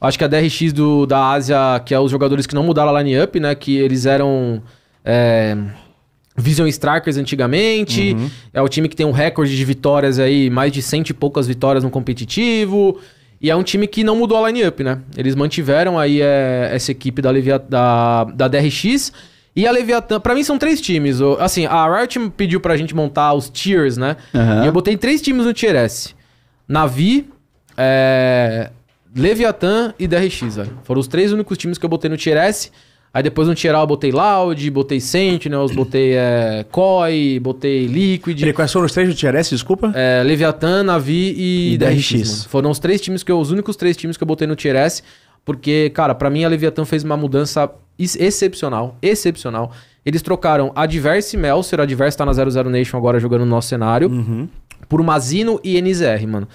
Acho 0.00 0.16
que 0.16 0.24
a 0.24 0.28
DRX 0.28 0.72
do, 0.72 1.06
da 1.06 1.32
Ásia, 1.32 1.80
que 1.84 1.92
é 1.92 1.98
os 1.98 2.10
jogadores 2.10 2.46
que 2.46 2.54
não 2.54 2.62
mudaram 2.62 2.94
a 2.94 3.02
line-up, 3.02 3.38
né? 3.40 3.54
Que 3.54 3.76
eles 3.76 4.06
eram 4.06 4.62
é, 5.04 5.56
Vision 6.36 6.68
Strikers 6.68 7.16
antigamente. 7.16 8.12
Uhum. 8.12 8.30
É 8.54 8.62
o 8.62 8.68
time 8.68 8.88
que 8.88 8.94
tem 8.94 9.04
um 9.04 9.10
recorde 9.10 9.56
de 9.56 9.64
vitórias 9.64 10.20
aí, 10.20 10.48
mais 10.48 10.72
de 10.72 10.80
cento 10.80 11.10
e 11.10 11.14
poucas 11.14 11.48
vitórias 11.48 11.82
no 11.82 11.90
competitivo. 11.90 13.00
E 13.40 13.50
é 13.50 13.56
um 13.56 13.62
time 13.62 13.86
que 13.86 14.04
não 14.04 14.16
mudou 14.16 14.44
a 14.44 14.50
line-up, 14.50 14.82
né? 14.82 15.00
Eles 15.16 15.34
mantiveram 15.34 15.98
aí 15.98 16.20
é, 16.22 16.70
essa 16.72 16.92
equipe 16.92 17.20
da, 17.20 17.30
Levia, 17.30 17.58
da, 17.58 18.24
da 18.24 18.48
DRX. 18.48 19.12
E 19.54 19.66
a 19.66 19.72
Leviathan, 19.72 20.20
pra 20.20 20.34
mim 20.34 20.44
são 20.44 20.56
três 20.56 20.80
times. 20.80 21.20
Assim, 21.40 21.66
a 21.66 21.98
Riot 21.98 22.30
pediu 22.36 22.60
pra 22.60 22.76
gente 22.76 22.94
montar 22.94 23.34
os 23.34 23.50
tiers, 23.50 23.96
né? 23.96 24.16
Aham. 24.32 24.62
E 24.62 24.66
eu 24.66 24.72
botei 24.72 24.96
três 24.96 25.20
times 25.20 25.44
no 25.44 25.52
tier 25.52 25.74
S. 25.74 26.14
Navi, 26.68 27.28
é, 27.76 28.70
Leviathan 29.18 29.94
e 29.98 30.06
DRX, 30.06 30.56
velho. 30.56 30.78
Foram 30.84 31.00
os 31.00 31.06
três 31.08 31.32
únicos 31.32 31.58
times 31.58 31.76
que 31.78 31.84
eu 31.84 31.88
botei 31.90 32.08
no 32.10 32.16
Tier 32.16 32.36
S. 32.36 32.70
Aí 33.12 33.22
depois 33.22 33.48
no 33.48 33.54
Tier 33.54 33.74
A 33.74 33.80
eu 33.80 33.86
botei 33.86 34.12
Loud, 34.12 34.70
botei 34.70 35.00
Sentinels, 35.00 35.72
botei 35.74 36.12
é, 36.14 36.64
Koi, 36.70 37.40
botei 37.42 37.86
Liquid, 37.86 38.38
Peraí, 38.38 38.52
Quais 38.52 38.70
foram 38.72 38.84
os 38.86 38.92
três 38.92 39.08
do 39.08 39.14
Tier 39.14 39.34
S, 39.34 39.48
desculpa? 39.50 39.90
é, 39.94 40.22
Leviathan, 40.22 40.82
Navi 40.82 41.34
e, 41.36 41.72
E 41.74 41.78
DRX. 41.78 42.08
DRX. 42.12 42.44
Foram 42.44 42.70
os 42.70 42.78
três 42.78 43.00
times 43.00 43.22
que 43.22 43.32
eu, 43.32 43.40
os 43.40 43.50
únicos 43.50 43.76
três 43.76 43.96
times 43.96 44.16
que 44.16 44.22
eu 44.22 44.26
botei 44.26 44.46
no 44.46 44.54
Tier 44.54 44.76
S. 44.76 45.02
Porque, 45.44 45.90
cara, 45.94 46.14
pra 46.14 46.28
mim 46.28 46.44
a 46.44 46.48
Leviathan 46.48 46.84
fez 46.84 47.02
uma 47.02 47.16
mudança 47.16 47.70
ex- 47.98 48.14
excepcional. 48.16 48.98
Excepcional. 49.00 49.72
Eles 50.04 50.20
trocaram 50.20 50.70
a 50.76 50.84
Diverse 50.84 51.34
e 51.36 51.38
Melser. 51.40 51.80
A 51.80 51.86
Diverse 51.86 52.16
tá 52.18 52.26
na 52.26 52.32
00 52.34 52.68
Nation 52.68 52.98
agora 52.98 53.18
jogando 53.18 53.40
no 53.40 53.50
nosso 53.50 53.68
cenário 53.68 54.10
Uhum. 54.10 54.46
por 54.86 55.02
Mazino 55.02 55.58
e 55.64 55.80
NZR, 55.80 56.26
mano. 56.28 56.46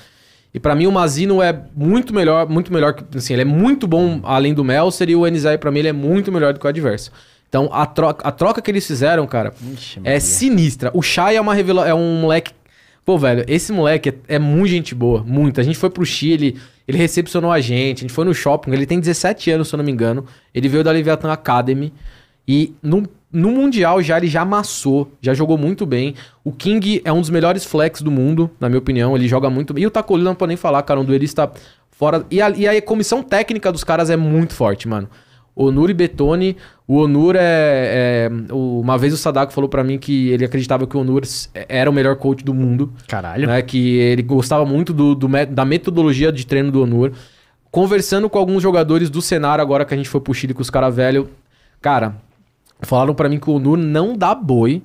E 0.53 0.59
pra 0.59 0.75
mim 0.75 0.85
o 0.85 0.91
Mazino 0.91 1.41
é 1.41 1.57
muito 1.75 2.13
melhor, 2.13 2.47
muito 2.47 2.71
melhor 2.71 2.93
que, 2.93 3.17
assim, 3.17 3.33
ele 3.33 3.41
é 3.41 3.45
muito 3.45 3.87
bom 3.87 4.19
além 4.23 4.53
do 4.53 4.63
Melser 4.63 5.09
e 5.09 5.15
o 5.15 5.25
NZR 5.25 5.57
pra 5.59 5.71
mim 5.71 5.79
ele 5.79 5.87
é 5.87 5.93
muito 5.93 6.31
melhor 6.31 6.53
do 6.53 6.59
que 6.59 6.65
o 6.65 6.69
Adverso. 6.69 7.11
Então 7.49 7.69
a 7.71 7.85
troca, 7.85 8.27
a 8.27 8.31
troca 8.31 8.61
que 8.61 8.69
eles 8.69 8.85
fizeram, 8.85 9.25
cara, 9.25 9.53
Ixi, 9.73 10.01
é 10.03 10.19
sinistra. 10.19 10.91
O 10.93 11.01
Shai 11.01 11.35
é 11.35 11.41
uma 11.41 11.53
revela 11.53 11.87
é 11.87 11.93
um 11.93 12.21
moleque 12.21 12.51
Pô, 13.05 13.17
velho, 13.17 13.43
esse 13.47 13.73
moleque 13.73 14.09
é, 14.09 14.35
é 14.35 14.39
muito 14.39 14.69
gente 14.69 14.95
boa, 14.95 15.23
muito. 15.23 15.59
A 15.59 15.63
gente 15.63 15.77
foi 15.77 15.89
pro 15.89 16.05
Chile, 16.05 16.57
ele 16.87 16.97
recepcionou 16.97 17.51
a 17.51 17.59
gente, 17.59 17.97
a 17.99 18.01
gente 18.01 18.13
foi 18.13 18.23
no 18.23 18.33
shopping, 18.33 18.71
ele 18.71 18.85
tem 18.85 18.99
17 18.99 19.51
anos, 19.51 19.67
se 19.67 19.75
eu 19.75 19.77
não 19.77 19.83
me 19.83 19.91
engano. 19.91 20.25
Ele 20.53 20.69
veio 20.69 20.83
da 20.83 20.91
Leviathan 20.91 21.31
Academy 21.31 21.93
e 22.47 22.73
no, 22.81 23.03
no 23.33 23.51
Mundial 23.51 24.01
já 24.01 24.17
ele 24.17 24.27
já 24.27 24.41
amassou, 24.41 25.11
já 25.19 25.33
jogou 25.33 25.57
muito 25.57 25.85
bem. 25.85 26.13
O 26.43 26.51
King 26.51 27.01
é 27.03 27.11
um 27.11 27.19
dos 27.19 27.29
melhores 27.31 27.65
flex 27.65 28.01
do 28.01 28.11
mundo, 28.11 28.49
na 28.59 28.69
minha 28.69 28.79
opinião. 28.79 29.15
Ele 29.15 29.27
joga 29.27 29.49
muito 29.49 29.73
bem. 29.73 29.83
E 29.83 29.87
o 29.87 29.91
Tacolino 29.91 30.29
não 30.29 30.35
pode 30.35 30.49
nem 30.49 30.57
falar, 30.57 30.81
cara, 30.83 30.99
um 30.99 31.05
duelista 31.05 31.51
fora. 31.91 32.25
E 32.29 32.41
a, 32.41 32.49
e 32.51 32.67
a 32.67 32.81
comissão 32.81 33.23
técnica 33.23 33.71
dos 33.71 33.83
caras 33.83 34.09
é 34.09 34.15
muito 34.15 34.53
forte, 34.53 34.87
mano. 34.87 35.09
Onur 35.55 35.89
e 35.89 35.93
Betone. 35.93 36.57
O 36.87 36.97
Onur 36.97 37.35
é. 37.37 38.29
é- 38.29 38.29
uma 38.53 38.97
vez 38.97 39.13
o 39.13 39.17
Sadako 39.17 39.53
falou 39.53 39.69
pra 39.69 39.83
mim 39.83 39.97
que 39.99 40.29
ele 40.29 40.43
acreditava 40.45 40.85
que 40.87 40.97
o 40.97 40.99
Onur 41.01 41.21
s- 41.23 41.47
era 41.53 41.89
o 41.89 41.93
melhor 41.93 42.15
coach 42.15 42.43
do 42.43 42.53
mundo. 42.53 42.91
Caralho. 43.07 43.47
Né, 43.47 43.61
que 43.61 43.97
ele 43.97 44.21
gostava 44.23 44.65
muito 44.65 44.91
do, 44.93 45.13
do 45.15 45.27
da 45.49 45.63
metodologia 45.63 46.31
de 46.31 46.45
treino 46.45 46.71
do 46.71 46.81
Onur. 46.81 47.11
Conversando 47.71 48.29
com 48.29 48.37
alguns 48.37 48.61
jogadores 48.61 49.09
do 49.09 49.21
cenário, 49.21 49.61
agora 49.61 49.83
que 49.85 49.93
a 49.93 49.97
gente 49.97 50.09
foi 50.09 50.21
pro 50.21 50.33
Chile 50.33 50.53
com 50.53 50.61
os 50.61 50.69
caras 50.69 50.95
velhos. 50.95 51.27
Cara, 51.81 52.15
falaram 52.83 53.13
pra 53.13 53.27
mim 53.29 53.39
que 53.39 53.49
o 53.49 53.53
Onur 53.53 53.77
não 53.77 54.15
dá 54.15 54.33
boi. 54.35 54.81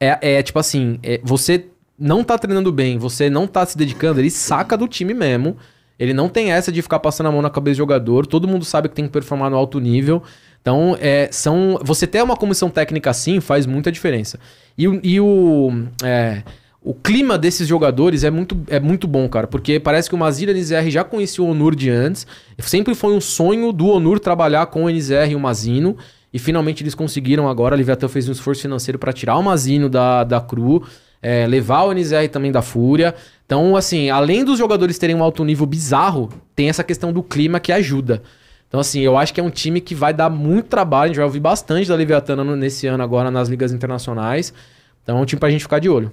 É, 0.00 0.36
é 0.38 0.42
tipo 0.42 0.58
assim, 0.58 0.98
é, 1.02 1.20
você 1.24 1.66
não 1.98 2.22
tá 2.22 2.38
treinando 2.38 2.70
bem, 2.70 2.96
você 2.98 3.28
não 3.28 3.46
tá 3.46 3.66
se 3.66 3.76
dedicando, 3.76 4.20
ele 4.20 4.30
saca 4.30 4.76
do 4.76 4.86
time 4.86 5.12
mesmo. 5.14 5.56
Ele 5.98 6.14
não 6.14 6.28
tem 6.28 6.52
essa 6.52 6.70
de 6.70 6.80
ficar 6.80 7.00
passando 7.00 7.26
a 7.26 7.32
mão 7.32 7.42
na 7.42 7.50
cabeça 7.50 7.74
do 7.74 7.78
jogador. 7.78 8.24
Todo 8.24 8.46
mundo 8.46 8.64
sabe 8.64 8.88
que 8.88 8.94
tem 8.94 9.06
que 9.06 9.10
performar 9.10 9.50
no 9.50 9.56
alto 9.56 9.80
nível. 9.80 10.22
Então, 10.62 10.96
é, 11.00 11.28
são, 11.32 11.76
você 11.82 12.06
ter 12.06 12.22
uma 12.22 12.36
comissão 12.36 12.70
técnica 12.70 13.10
assim 13.10 13.40
faz 13.40 13.66
muita 13.66 13.90
diferença. 13.90 14.38
E, 14.76 14.86
o- 14.86 15.00
e 15.02 15.20
o, 15.20 15.70
é, 16.04 16.44
o 16.80 16.94
clima 16.94 17.36
desses 17.36 17.66
jogadores 17.66 18.22
é 18.22 18.30
muito, 18.30 18.56
é 18.68 18.78
muito 18.78 19.08
bom, 19.08 19.28
cara. 19.28 19.48
Porque 19.48 19.80
parece 19.80 20.08
que 20.08 20.14
o 20.14 20.18
Mazir 20.18 20.48
NZR 20.50 20.88
já 20.88 21.02
conhecia 21.02 21.42
o 21.42 21.48
Onur 21.48 21.74
de 21.74 21.90
antes. 21.90 22.28
Sempre 22.60 22.94
foi 22.94 23.12
um 23.12 23.20
sonho 23.20 23.72
do 23.72 23.88
Onur 23.88 24.20
trabalhar 24.20 24.66
com 24.66 24.84
o 24.84 24.88
NZR 24.88 25.32
e 25.32 25.34
o 25.34 25.40
Mazino. 25.40 25.96
E 26.38 26.40
finalmente 26.40 26.84
eles 26.84 26.94
conseguiram 26.94 27.48
agora. 27.48 27.74
A 27.74 27.76
Leviathan 27.76 28.06
fez 28.06 28.28
um 28.28 28.32
esforço 28.32 28.62
financeiro 28.62 28.96
para 28.96 29.12
tirar 29.12 29.36
o 29.36 29.42
Mazino 29.42 29.88
da, 29.88 30.22
da 30.22 30.40
Cru, 30.40 30.86
é, 31.20 31.44
levar 31.48 31.82
o 31.82 31.92
NZR 31.92 32.28
também 32.30 32.52
da 32.52 32.62
Fúria. 32.62 33.12
Então, 33.44 33.74
assim, 33.74 34.08
além 34.08 34.44
dos 34.44 34.56
jogadores 34.56 34.98
terem 34.98 35.16
um 35.16 35.22
alto 35.24 35.44
nível 35.44 35.66
bizarro, 35.66 36.28
tem 36.54 36.68
essa 36.68 36.84
questão 36.84 37.12
do 37.12 37.24
clima 37.24 37.58
que 37.58 37.72
ajuda. 37.72 38.22
Então, 38.68 38.78
assim, 38.78 39.00
eu 39.00 39.16
acho 39.18 39.34
que 39.34 39.40
é 39.40 39.42
um 39.42 39.50
time 39.50 39.80
que 39.80 39.96
vai 39.96 40.14
dar 40.14 40.30
muito 40.30 40.66
trabalho. 40.68 41.04
A 41.04 41.08
gente 41.08 41.16
vai 41.16 41.24
ouvir 41.26 41.40
bastante 41.40 41.88
da 41.88 41.96
no- 42.36 42.54
nesse 42.54 42.86
ano 42.86 43.02
agora 43.02 43.30
nas 43.32 43.48
ligas 43.48 43.72
internacionais. 43.72 44.54
Então, 45.02 45.18
é 45.18 45.20
um 45.20 45.24
time 45.24 45.40
pra 45.40 45.50
gente 45.50 45.62
ficar 45.62 45.80
de 45.80 45.88
olho. 45.88 46.12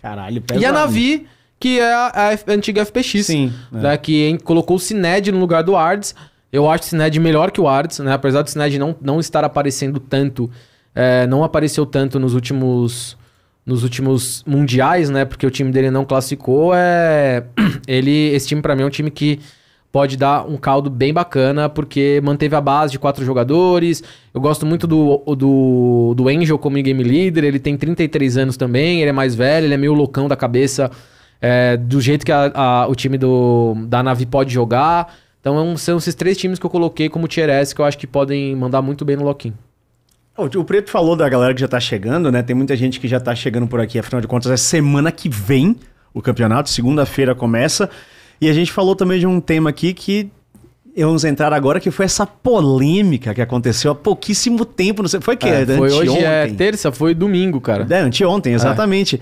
Caralho, 0.00 0.36
E 0.36 0.38
a 0.38 0.42
pesado. 0.42 0.72
Navi, 0.74 1.26
que 1.58 1.80
é 1.80 1.92
a, 1.92 2.30
a 2.46 2.52
antiga 2.52 2.84
FPX. 2.84 3.26
Sim, 3.26 3.52
é. 3.72 3.76
Né, 3.78 3.96
que 3.96 4.38
colocou 4.44 4.76
o 4.76 4.78
Cined 4.78 5.32
no 5.32 5.38
lugar 5.40 5.62
do 5.64 5.74
Ards. 5.74 6.14
Eu 6.54 6.70
acho 6.70 6.84
o 6.84 6.86
Cined 6.86 7.18
melhor 7.18 7.50
que 7.50 7.60
o 7.60 7.66
Ards, 7.66 7.98
né? 7.98 8.12
Apesar 8.12 8.42
do 8.42 8.48
Cined 8.50 8.78
não, 8.78 8.94
não 9.02 9.18
estar 9.18 9.42
aparecendo 9.44 9.98
tanto, 9.98 10.48
é, 10.94 11.26
não 11.26 11.42
apareceu 11.42 11.84
tanto 11.84 12.18
nos 12.20 12.32
últimos 12.34 13.16
nos 13.66 13.82
últimos 13.82 14.44
mundiais, 14.46 15.08
né? 15.08 15.24
Porque 15.24 15.46
o 15.46 15.50
time 15.50 15.72
dele 15.72 15.90
não 15.90 16.04
classificou. 16.04 16.72
É 16.74 17.42
ele, 17.88 18.28
esse 18.34 18.46
time 18.46 18.60
pra 18.62 18.76
mim 18.76 18.82
é 18.82 18.86
um 18.86 18.90
time 18.90 19.10
que 19.10 19.40
pode 19.90 20.16
dar 20.16 20.44
um 20.46 20.56
caldo 20.56 20.90
bem 20.90 21.12
bacana, 21.14 21.68
porque 21.68 22.20
manteve 22.22 22.54
a 22.54 22.60
base 22.60 22.92
de 22.92 22.98
quatro 22.98 23.24
jogadores. 23.24 24.02
Eu 24.34 24.40
gosto 24.40 24.64
muito 24.66 24.86
do, 24.86 25.22
do, 25.34 26.14
do 26.16 26.28
Angel 26.28 26.58
como 26.58 26.76
game 26.82 27.02
leader. 27.02 27.42
Ele 27.44 27.58
tem 27.58 27.76
33 27.76 28.36
anos 28.36 28.56
também, 28.56 29.00
ele 29.00 29.08
é 29.10 29.12
mais 29.12 29.34
velho, 29.34 29.66
ele 29.66 29.74
é 29.74 29.78
meio 29.78 29.92
loucão 29.94 30.28
da 30.28 30.36
cabeça, 30.36 30.90
é, 31.40 31.76
do 31.76 32.00
jeito 32.00 32.24
que 32.26 32.32
a- 32.32 32.52
a- 32.54 32.86
o 32.88 32.94
time 32.94 33.16
do, 33.18 33.74
da 33.88 34.02
Navi 34.02 34.26
pode 34.26 34.52
jogar. 34.52 35.14
Então 35.44 35.60
é 35.60 35.76
são 35.76 35.98
esses 35.98 36.14
três 36.14 36.38
times 36.38 36.58
que 36.58 36.64
eu 36.64 36.70
coloquei 36.70 37.10
como 37.10 37.28
tier 37.28 37.50
S 37.50 37.74
que 37.74 37.80
eu 37.82 37.84
acho 37.84 37.98
que 37.98 38.06
podem 38.06 38.56
mandar 38.56 38.80
muito 38.80 39.04
bem 39.04 39.14
no 39.14 39.24
lock-in. 39.24 39.52
O, 40.38 40.64
Preto 40.64 40.90
falou 40.90 41.14
da 41.14 41.28
galera 41.28 41.52
que 41.52 41.60
já 41.60 41.68
tá 41.68 41.78
chegando, 41.78 42.32
né? 42.32 42.42
Tem 42.42 42.56
muita 42.56 42.74
gente 42.74 42.98
que 42.98 43.06
já 43.06 43.20
tá 43.20 43.34
chegando 43.34 43.68
por 43.68 43.78
aqui, 43.78 43.98
afinal 43.98 44.22
de 44.22 44.26
contas, 44.26 44.50
é 44.50 44.56
semana 44.56 45.12
que 45.12 45.28
vem 45.28 45.76
o 46.14 46.22
campeonato, 46.22 46.70
segunda-feira 46.70 47.34
começa. 47.34 47.90
E 48.40 48.48
a 48.48 48.54
gente 48.54 48.72
falou 48.72 48.96
também 48.96 49.20
de 49.20 49.26
um 49.26 49.38
tema 49.38 49.68
aqui 49.68 49.92
que 49.92 50.30
vamos 50.96 51.24
entrar 51.24 51.52
agora, 51.52 51.78
que 51.78 51.90
foi 51.90 52.06
essa 52.06 52.26
polêmica 52.26 53.34
que 53.34 53.42
aconteceu 53.42 53.92
há 53.92 53.94
pouquíssimo 53.94 54.64
tempo. 54.64 55.02
Não 55.02 55.08
sei, 55.08 55.20
foi 55.20 55.36
que? 55.36 55.46
É, 55.46 55.66
foi 55.66 55.92
hoje 55.92 56.18
é 56.18 56.46
terça, 56.46 56.90
foi 56.90 57.14
domingo, 57.14 57.60
cara. 57.60 57.86
É, 57.88 58.00
anteontem, 58.00 58.54
exatamente. 58.54 59.20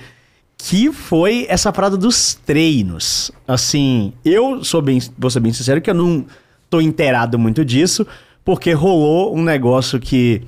Que 0.68 0.92
foi 0.92 1.46
essa 1.48 1.72
parada 1.72 1.96
dos 1.96 2.34
treinos. 2.34 3.30
Assim, 3.46 4.12
eu 4.24 4.62
sou 4.64 4.80
bem, 4.80 5.00
vou 5.18 5.30
ser 5.30 5.40
bem 5.40 5.52
sincero 5.52 5.80
que 5.80 5.90
eu 5.90 5.94
não 5.94 6.24
tô 6.70 6.80
inteirado 6.80 7.38
muito 7.38 7.64
disso, 7.64 8.06
porque 8.44 8.72
rolou 8.72 9.36
um 9.36 9.42
negócio 9.42 9.98
que 10.00 10.42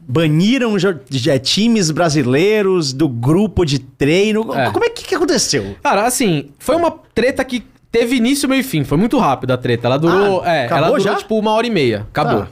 baniram 0.00 0.78
já, 0.78 0.94
já 1.10 1.38
times 1.38 1.90
brasileiros 1.90 2.92
do 2.92 3.08
grupo 3.08 3.64
de 3.64 3.78
treino. 3.78 4.52
É. 4.54 4.70
Como 4.70 4.84
é 4.84 4.90
que, 4.90 5.04
que 5.04 5.14
aconteceu? 5.14 5.76
Cara, 5.82 6.06
assim, 6.06 6.50
foi 6.58 6.76
uma 6.76 6.90
treta 7.14 7.44
que 7.44 7.64
teve 7.90 8.16
início, 8.16 8.48
meio 8.48 8.60
e 8.60 8.64
fim. 8.64 8.84
Foi 8.84 8.98
muito 8.98 9.18
rápido 9.18 9.52
a 9.52 9.56
treta. 9.56 9.86
Ela 9.88 9.98
durou, 9.98 10.42
Ah, 10.44 10.54
é, 10.54 10.66
ela 10.66 10.88
durou 10.88 11.00
já? 11.00 11.14
tipo 11.16 11.38
uma 11.38 11.52
hora 11.52 11.66
e 11.66 11.70
meia. 11.70 12.06
Acabou. 12.10 12.42
Tá. 12.42 12.48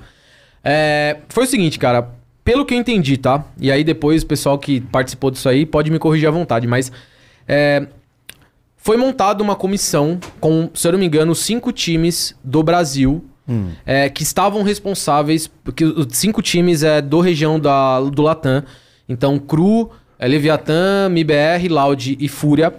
É, 0.65 1.19
foi 1.29 1.45
o 1.45 1.47
seguinte, 1.47 1.79
cara. 1.79 2.09
Pelo 2.45 2.65
que 2.65 2.75
eu 2.75 2.79
entendi, 2.79 3.17
tá? 3.17 3.45
E 3.59 3.73
aí 3.73 3.83
depois 3.83 4.23
o 4.23 4.27
pessoal 4.27 4.59
que 4.59 4.81
participou 4.81 5.31
disso 5.31 5.49
aí 5.49 5.65
pode 5.65 5.91
me 5.91 5.99
corrigir 5.99 6.29
à 6.29 6.31
vontade, 6.31 6.67
mas 6.67 6.93
é, 7.49 7.87
foi 8.77 8.97
montada 8.99 9.43
uma 9.43 9.57
comissão 9.57 10.21
com, 10.41 10.69
se 10.75 10.87
eu 10.87 10.93
não 10.93 10.99
me 10.99 11.07
engano, 11.07 11.35
cinco 11.35 11.73
times 11.73 12.37
do 12.45 12.63
Brasil 12.63 13.25
é, 13.85 14.09
que 14.09 14.23
estavam 14.23 14.63
responsáveis, 14.63 15.47
porque 15.47 15.85
os 15.85 16.07
cinco 16.17 16.41
times 16.41 16.83
é 16.83 17.01
do 17.01 17.21
região 17.21 17.59
da, 17.59 18.01
do 18.01 18.23
Latam. 18.23 18.63
Então, 19.09 19.39
Cru, 19.39 19.91
é, 20.19 20.27
Leviatã, 20.27 21.09
MIBR, 21.11 21.69
Loud 21.69 22.17
e 22.19 22.29
Fúria, 22.29 22.75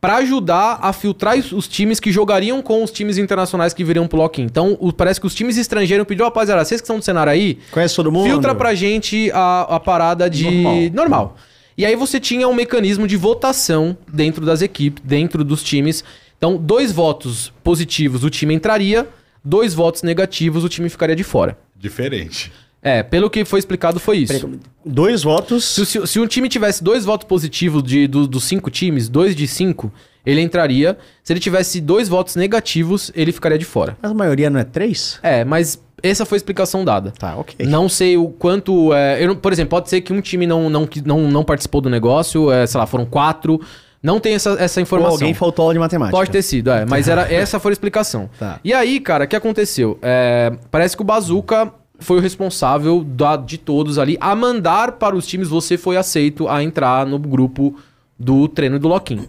para 0.00 0.16
ajudar 0.16 0.78
a 0.80 0.92
filtrar 0.92 1.36
os, 1.36 1.68
times 1.68 2.00
que 2.00 2.10
jogariam 2.10 2.62
com 2.62 2.82
os 2.82 2.90
times 2.90 3.18
internacionais 3.18 3.74
que 3.74 3.84
viriam 3.84 4.06
pro 4.08 4.18
lock-in. 4.18 4.44
Então, 4.44 4.76
o- 4.80 4.92
parece 4.92 5.20
que 5.20 5.26
os 5.26 5.34
times 5.34 5.58
estrangeiros 5.58 6.06
pediram, 6.06 6.26
rapaziada, 6.26 6.64
vocês 6.64 6.80
que 6.80 6.84
estão 6.86 6.96
no 6.96 7.02
cenário 7.02 7.30
aí, 7.30 7.58
Conhece 7.70 7.96
todo 7.96 8.10
mundo? 8.10 8.24
Filtra 8.28 8.54
pra 8.54 8.74
gente 8.74 9.30
a, 9.32 9.62
a 9.76 9.80
parada 9.80 10.30
de. 10.30 10.44
Normal. 10.44 10.76
Normal. 10.94 11.36
E 11.76 11.84
aí 11.84 11.94
você 11.96 12.18
tinha 12.18 12.48
um 12.48 12.54
mecanismo 12.54 13.06
de 13.06 13.16
votação 13.16 13.96
dentro 14.10 14.44
das 14.44 14.62
equipes, 14.62 15.02
dentro 15.04 15.44
dos 15.44 15.62
times. 15.62 16.02
Então, 16.36 16.56
dois 16.56 16.92
votos 16.92 17.52
positivos, 17.62 18.24
o 18.24 18.30
time 18.30 18.54
entraria. 18.54 19.06
Dois 19.42 19.72
votos 19.72 20.02
negativos, 20.02 20.64
o 20.64 20.68
time 20.68 20.88
ficaria 20.90 21.16
de 21.16 21.24
fora. 21.24 21.58
Diferente. 21.74 22.52
É, 22.82 23.02
pelo 23.02 23.28
que 23.28 23.44
foi 23.44 23.58
explicado, 23.58 24.00
foi 24.00 24.18
isso. 24.18 24.48
Dois 24.84 25.22
votos. 25.22 25.64
Se, 25.64 25.84
se- 25.84 26.06
se 26.06 26.18
um 26.20 26.26
time 26.26 26.48
tivesse 26.48 26.82
dois 26.82 27.04
votos 27.04 27.26
positivos 27.26 27.82
de, 27.82 28.06
do- 28.06 28.26
dos 28.26 28.44
cinco 28.44 28.70
times, 28.70 29.08
dois 29.08 29.36
de 29.36 29.46
cinco, 29.46 29.92
ele 30.24 30.40
entraria. 30.40 30.96
Se 31.22 31.32
ele 31.32 31.40
tivesse 31.40 31.80
dois 31.80 32.08
votos 32.08 32.36
negativos, 32.36 33.12
ele 33.14 33.32
ficaria 33.32 33.58
de 33.58 33.64
fora. 33.66 33.96
Mas 34.00 34.10
a 34.10 34.14
maioria 34.14 34.48
não 34.48 34.58
é 34.58 34.64
três? 34.64 35.18
É, 35.22 35.44
mas 35.44 35.78
essa 36.02 36.24
foi 36.24 36.36
a 36.36 36.38
explicação 36.38 36.82
dada. 36.82 37.10
Tá, 37.18 37.36
ok. 37.36 37.66
Não 37.66 37.86
sei 37.86 38.16
o 38.16 38.28
quanto. 38.28 38.94
é, 38.94 39.22
eu 39.22 39.36
por 39.36 39.52
exemplo, 39.52 39.70
pode 39.70 39.90
ser 39.90 40.00
que 40.00 40.12
um 40.14 40.20
time 40.22 40.46
não, 40.46 40.70
não, 40.70 40.88
não, 41.04 41.30
não 41.30 41.44
participou 41.44 41.82
do 41.82 41.90
negócio, 41.90 42.50
é, 42.50 42.66
sei 42.66 42.78
lá, 42.80 42.86
foram 42.86 43.04
quatro. 43.04 43.60
Não 44.02 44.18
tem 44.18 44.32
essa, 44.32 44.56
essa 44.58 44.80
Ou 44.80 44.82
informação. 44.82 45.12
alguém 45.12 45.34
faltou 45.34 45.64
aula 45.64 45.74
de 45.74 45.78
matemática. 45.80 46.16
Pode 46.16 46.30
ter 46.30 46.40
sido, 46.40 46.70
é. 46.70 46.86
Mas 46.86 47.06
era, 47.06 47.28
essa 47.30 47.60
foi 47.60 47.72
a 47.72 47.74
explicação. 47.74 48.30
Tá. 48.38 48.58
E 48.64 48.72
aí, 48.72 48.98
cara, 48.98 49.26
o 49.26 49.28
que 49.28 49.36
aconteceu? 49.36 49.98
É, 50.00 50.50
parece 50.70 50.96
que 50.96 51.02
o 51.02 51.04
Bazooka 51.04 51.70
foi 52.00 52.16
o 52.18 52.20
responsável 52.20 53.04
da- 53.04 53.36
de 53.36 53.56
todos 53.58 53.98
ali 53.98 54.16
a 54.20 54.34
mandar 54.34 54.92
para 54.92 55.14
os 55.14 55.26
times 55.26 55.48
você 55.48 55.76
foi 55.78 55.96
aceito 55.96 56.48
a 56.48 56.62
entrar 56.62 57.06
no 57.06 57.18
grupo 57.18 57.76
do 58.18 58.48
treino 58.48 58.78
do 58.78 58.88
Loquim. 58.88 59.26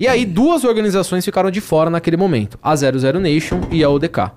E 0.00 0.08
aí, 0.08 0.24
duas 0.24 0.64
organizações 0.64 1.24
ficaram 1.24 1.50
de 1.50 1.60
fora 1.60 1.90
naquele 1.90 2.16
momento: 2.16 2.58
a 2.62 2.74
00 2.74 3.20
Nation 3.20 3.60
e 3.70 3.84
a 3.84 3.90
ODK. 3.90 4.32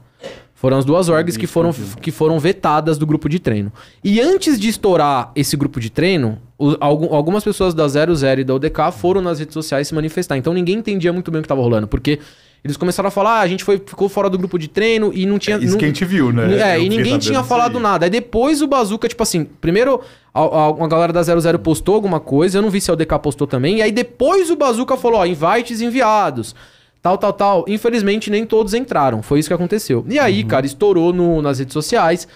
Foram 0.53 0.77
as 0.77 0.85
duas 0.85 1.09
orgs 1.09 1.37
que 1.37 1.45
foram, 1.47 1.71
que 2.01 2.11
foram 2.11 2.39
vetadas 2.39 2.97
do 2.97 3.05
grupo 3.05 3.27
de 3.29 3.39
treino. 3.39 3.71
E 4.03 4.19
antes 4.21 4.59
de 4.59 4.69
estourar 4.69 5.31
esse 5.35 5.55
grupo 5.57 5.79
de 5.79 5.89
treino, 5.89 6.39
o- 6.57 6.75
algum- 6.79 7.13
algumas 7.13 7.43
pessoas 7.43 7.73
da 7.73 7.87
00 7.87 8.39
e 8.39 8.43
da 8.43 8.55
ODK 8.55 8.91
foram 8.91 9.21
nas 9.21 9.37
redes 9.39 9.53
sociais 9.53 9.87
se 9.87 9.93
manifestar. 9.93 10.37
Então 10.37 10.53
ninguém 10.53 10.77
entendia 10.77 11.11
muito 11.13 11.29
bem 11.29 11.39
o 11.39 11.41
que 11.41 11.45
estava 11.45 11.61
rolando, 11.61 11.87
porque 11.87 12.19
eles 12.63 12.77
começaram 12.77 13.07
a 13.07 13.11
falar, 13.11 13.39
ah, 13.39 13.41
a 13.41 13.47
gente 13.47 13.63
foi, 13.63 13.77
ficou 13.77 14.09
fora 14.09 14.29
do 14.29 14.37
grupo 14.37 14.57
de 14.57 14.67
treino 14.67 15.11
e 15.13 15.25
não 15.25 15.37
tinha... 15.37 15.57
É 15.57 15.59
isso 15.59 15.73
não- 15.73 15.77
que 15.77 15.85
a 15.85 15.87
gente 15.87 16.03
viu, 16.03 16.31
né? 16.31 16.59
É, 16.59 16.77
Eu 16.77 16.83
e 16.83 16.89
ninguém 16.89 17.19
tinha 17.19 17.43
falado 17.43 17.79
nada. 17.79 18.05
Aí 18.05 18.09
depois 18.09 18.61
o 18.61 18.67
Bazooka, 18.67 19.07
tipo 19.07 19.21
assim, 19.21 19.45
primeiro 19.45 20.01
a, 20.33 20.87
galera 20.87 21.13
da 21.13 21.21
00 21.21 21.59
postou 21.59 21.95
alguma 21.95 22.19
coisa, 22.19 22.57
eu 22.57 22.61
não 22.61 22.69
vi 22.69 22.81
se 22.81 22.89
a 22.89 22.93
ODK 22.93 23.19
postou 23.21 23.45
também, 23.45 23.77
e 23.77 23.81
aí 23.81 23.91
depois 23.91 24.49
o 24.49 24.55
Bazooka 24.55 24.97
falou, 24.97 25.19
ó, 25.19 25.25
invites 25.25 25.79
enviados, 25.79 26.55
tal, 27.01 27.17
tal, 27.17 27.33
tal. 27.33 27.65
Infelizmente 27.67 28.31
nem 28.31 28.45
todos 28.45 28.73
entraram, 28.73 29.21
foi 29.21 29.39
isso 29.39 29.47
que 29.49 29.53
aconteceu. 29.53 30.03
E 30.09 30.17
aí, 30.17 30.43
cara, 30.43 30.65
estourou 30.65 31.13
no, 31.13 31.41
nas 31.41 31.59
redes 31.59 31.73
sociais, 31.73 32.27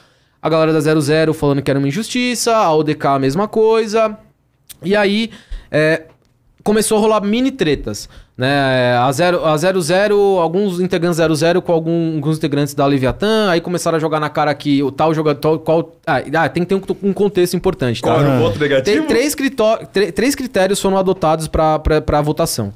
a 0.41 0.47
galera 0.47 0.71
da 0.71 0.79
00 0.79 1.33
falando 1.33 1.61
que 1.61 1.69
era 1.71 1.79
uma 1.79 1.87
injustiça, 1.87 2.55
a 2.55 2.73
ODK 2.75 3.05
a 3.05 3.19
mesma 3.19 3.47
coisa, 3.47 4.17
e 4.83 4.95
aí... 4.95 5.31
é, 5.71 6.03
começou 6.63 6.97
a 6.97 7.01
rolar 7.01 7.21
mini 7.21 7.51
tretas. 7.51 8.07
Né? 8.39 8.95
A 8.95 9.11
0 9.11 9.43
a 9.45 9.57
00, 9.57 10.39
alguns 10.39 10.79
integrantes 10.79 11.17
00 11.17 11.61
com 11.61 11.73
algum- 11.73 12.15
alguns 12.15 12.37
integrantes 12.37 12.73
da 12.73 12.85
Leviatã, 12.85 13.49
aí 13.49 13.59
começaram 13.59 13.97
a 13.97 13.99
jogar 13.99 14.17
na 14.21 14.29
cara 14.29 14.53
que 14.53 14.81
o 14.81 14.89
tal 14.93 15.13
jogador. 15.13 15.59
Qual, 15.59 15.97
ah, 16.07 16.21
ah, 16.35 16.47
tem 16.47 16.63
que 16.63 16.69
ter 16.69 16.75
um, 16.75 17.09
um 17.09 17.11
contexto 17.11 17.57
importante, 17.57 18.01
tá? 18.01 18.07
Qual 18.07 18.21
era 18.21 18.37
o 18.37 18.39
voto 18.39 18.57
Tem 18.57 18.69
negativo? 18.69 19.07
três, 19.07 19.35
critó- 19.35 19.79
três 20.15 20.35
critérios 20.35 20.79
foram 20.79 20.97
adotados 20.97 21.49
para 21.49 21.81
a 22.13 22.21
votação: 22.21 22.71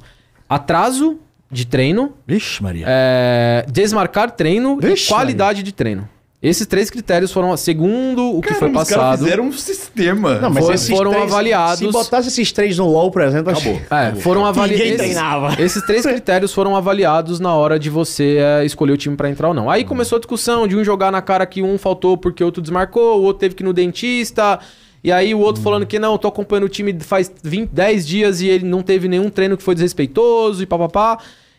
atraso 0.46 1.18
de 1.50 1.66
treino, 1.66 2.12
Vixe, 2.26 2.62
Maria. 2.62 2.84
é, 2.86 3.64
desmarcar 3.66 4.32
treino 4.32 4.76
Vixe, 4.78 5.06
e 5.06 5.08
qualidade 5.08 5.62
de 5.62 5.72
treino. 5.72 6.06
Esses 6.46 6.66
três 6.66 6.90
critérios 6.90 7.32
foram, 7.32 7.56
segundo 7.56 8.36
o 8.36 8.42
que 8.42 8.52
foi 8.52 8.68
os 8.68 8.74
caras 8.74 8.88
passado. 8.90 9.24
fizeram 9.24 9.44
um 9.44 9.52
sistema. 9.52 10.34
Não, 10.40 10.50
mas 10.50 10.68
esses 10.68 10.90
foram 10.90 11.10
três- 11.12 11.24
avaliados- 11.32 11.78
Se 11.78 11.86
botasse 11.90 12.28
esses 12.28 12.52
três 12.52 12.76
no 12.76 12.86
LoL, 12.86 13.10
por 13.10 13.22
exemplo, 13.22 13.50
acho- 13.50 13.68
Acabou. 13.70 13.98
É, 13.98 14.14
foram 14.16 14.44
avaliados. 14.44 14.78
Ninguém 14.78 14.94
Esses, 14.94 15.14
treinava. 15.14 15.56
esses 15.62 15.82
três 15.86 16.04
critérios 16.04 16.52
foram 16.52 16.76
avaliados 16.76 17.40
na 17.40 17.54
hora 17.54 17.78
de 17.78 17.88
você 17.88 18.36
é, 18.38 18.64
escolher 18.64 18.92
o 18.92 18.96
time 18.96 19.16
pra 19.16 19.30
entrar 19.30 19.48
ou 19.48 19.54
não. 19.54 19.70
Aí 19.70 19.84
começou 19.84 20.16
a 20.16 20.18
discussão 20.18 20.68
de 20.68 20.76
um 20.76 20.84
jogar 20.84 21.10
na 21.10 21.22
cara 21.22 21.46
que 21.46 21.62
um 21.62 21.78
faltou 21.78 22.16
porque 22.18 22.42
o 22.42 22.46
outro 22.46 22.60
desmarcou, 22.60 23.20
o 23.20 23.22
outro 23.22 23.40
teve 23.40 23.54
que 23.54 23.62
ir 23.62 23.64
no 23.64 23.72
dentista. 23.72 24.60
E 25.02 25.10
aí 25.12 25.34
o 25.34 25.38
outro 25.38 25.62
falando 25.62 25.84
que 25.86 25.98
não, 25.98 26.16
tô 26.18 26.28
acompanhando 26.28 26.64
o 26.64 26.68
time 26.68 26.94
faz 27.00 27.30
20, 27.42 27.70
10 27.70 28.06
dias 28.06 28.40
e 28.40 28.48
ele 28.48 28.64
não 28.66 28.82
teve 28.82 29.06
nenhum 29.08 29.28
treino 29.30 29.56
que 29.56 29.62
foi 29.62 29.74
desrespeitoso 29.74 30.62
e 30.62 30.66
papapá. 30.66 31.18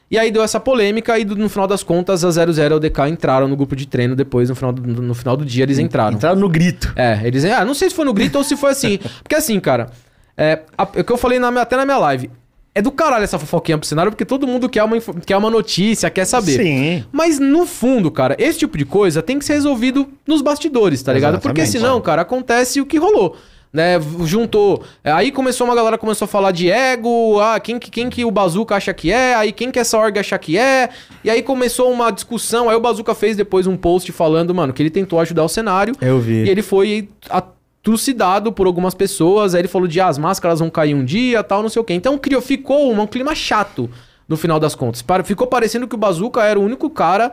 E 0.09 0.19
aí 0.19 0.29
deu 0.31 0.43
essa 0.43 0.59
polêmica 0.59 1.17
e 1.17 1.25
no 1.25 1.49
final 1.49 1.67
das 1.67 1.81
contas 1.83 2.23
a 2.23 2.29
00 2.31 2.51
e 2.53 2.73
o 2.75 2.79
DK 2.79 3.07
entraram 3.09 3.47
no 3.47 3.55
grupo 3.55 3.75
de 3.75 3.87
treino 3.87 4.15
depois, 4.15 4.49
no 4.49 4.55
final 4.55 4.71
do, 4.71 5.01
no 5.01 5.15
final 5.15 5.35
do 5.35 5.43
dia 5.43 5.63
eles 5.63 5.79
entraram. 5.79 6.15
Entraram 6.15 6.39
no 6.39 6.47
grito. 6.47 6.93
É, 6.95 7.21
eles. 7.23 7.43
Ah, 7.45 7.65
não 7.65 7.73
sei 7.73 7.89
se 7.89 7.95
foi 7.95 8.05
no 8.05 8.13
grito 8.13 8.37
ou 8.37 8.43
se 8.43 8.55
foi 8.55 8.71
assim. 8.71 8.99
Porque 9.23 9.33
assim, 9.35 9.59
cara, 9.59 9.89
é, 10.37 10.59
a- 10.77 10.87
é 10.95 11.01
o 11.01 11.03
que 11.03 11.11
eu 11.11 11.17
falei 11.17 11.39
na 11.39 11.49
minha- 11.49 11.63
até 11.63 11.75
na 11.75 11.85
minha 11.85 11.97
live. 11.97 12.29
É 12.77 12.81
do 12.81 12.91
caralho 12.91 13.23
essa 13.23 13.39
fofoquinha 13.39 13.77
pro 13.77 13.87
cenário, 13.87 14.11
porque 14.11 14.25
todo 14.25 14.45
mundo 14.45 14.67
quer 14.67 14.83
uma, 14.83 14.97
quer 15.25 15.37
uma 15.37 15.49
notícia, 15.49 16.09
quer 16.09 16.25
saber. 16.25 16.61
Sim. 16.61 17.05
Mas 17.09 17.39
no 17.39 17.65
fundo, 17.65 18.11
cara, 18.11 18.35
esse 18.37 18.59
tipo 18.59 18.77
de 18.77 18.83
coisa 18.83 19.23
tem 19.23 19.39
que 19.39 19.45
ser 19.45 19.53
resolvido 19.53 20.09
nos 20.27 20.41
bastidores, 20.41 21.01
tá 21.01 21.13
ligado? 21.13 21.39
Porque 21.39 21.61
Exatamente. 21.61 21.71
senão, 21.85 22.01
cara, 22.01 22.23
acontece 22.23 22.81
o 22.81 22.85
que 22.85 22.97
rolou. 22.97 23.37
Né, 23.75 23.99
juntou. 24.23 24.83
Aí 25.03 25.33
começou 25.33 25.67
uma 25.67 25.75
galera 25.75 25.97
começou 25.97 26.23
a 26.23 26.29
falar 26.29 26.51
de 26.51 26.71
ego, 26.71 27.41
ah, 27.41 27.59
quem, 27.59 27.77
que- 27.77 27.91
quem 27.91 28.09
que 28.09 28.23
o 28.23 28.31
Bazuca 28.31 28.73
acha 28.73 28.93
que 28.93 29.11
é, 29.11 29.35
aí 29.35 29.51
quem 29.51 29.69
que 29.69 29.77
essa 29.77 29.97
org 29.97 30.17
acha 30.17 30.37
que 30.37 30.57
é. 30.57 30.87
E 31.25 31.29
aí 31.29 31.43
começou 31.43 31.91
uma 31.91 32.09
discussão. 32.09 32.69
Aí 32.69 32.75
o 32.77 32.79
Bazuca 32.79 33.13
fez 33.13 33.35
depois 33.35 33.67
um 33.67 33.75
post 33.75 34.09
falando, 34.13 34.55
mano, 34.55 34.71
que 34.71 34.81
ele 34.81 34.89
tentou 34.89 35.19
ajudar 35.19 35.43
o 35.43 35.49
cenário. 35.49 35.93
Eu 35.99 36.19
vi. 36.21 36.45
E 36.45 36.49
ele 36.49 36.61
foi 36.61 37.09
trucidado 37.83 38.51
por 38.51 38.65
algumas 38.65 38.93
pessoas. 38.95 39.53
Aí 39.53 39.61
ele 39.61 39.67
falou 39.67 39.87
de 39.89 39.99
ah, 39.99 40.07
as 40.07 40.17
máscaras 40.17 40.59
vão 40.59 40.69
cair 40.69 40.95
um 40.95 41.03
dia, 41.03 41.43
tal, 41.43 41.61
não 41.61 41.67
sei 41.69 41.81
o 41.81 41.85
quê. 41.85 41.93
Então 41.93 42.17
criou, 42.17 42.41
ficou 42.41 42.93
um, 42.93 43.01
um 43.01 43.05
clima 43.07 43.35
chato 43.35 43.89
no 44.27 44.35
final 44.37 44.59
das 44.59 44.73
contas. 44.75 45.03
Ficou 45.23 45.47
parecendo 45.47 45.87
que 45.87 45.95
o 45.95 45.97
Bazuca 45.97 46.43
era 46.43 46.59
o 46.59 46.63
único 46.63 46.89
cara 46.89 47.31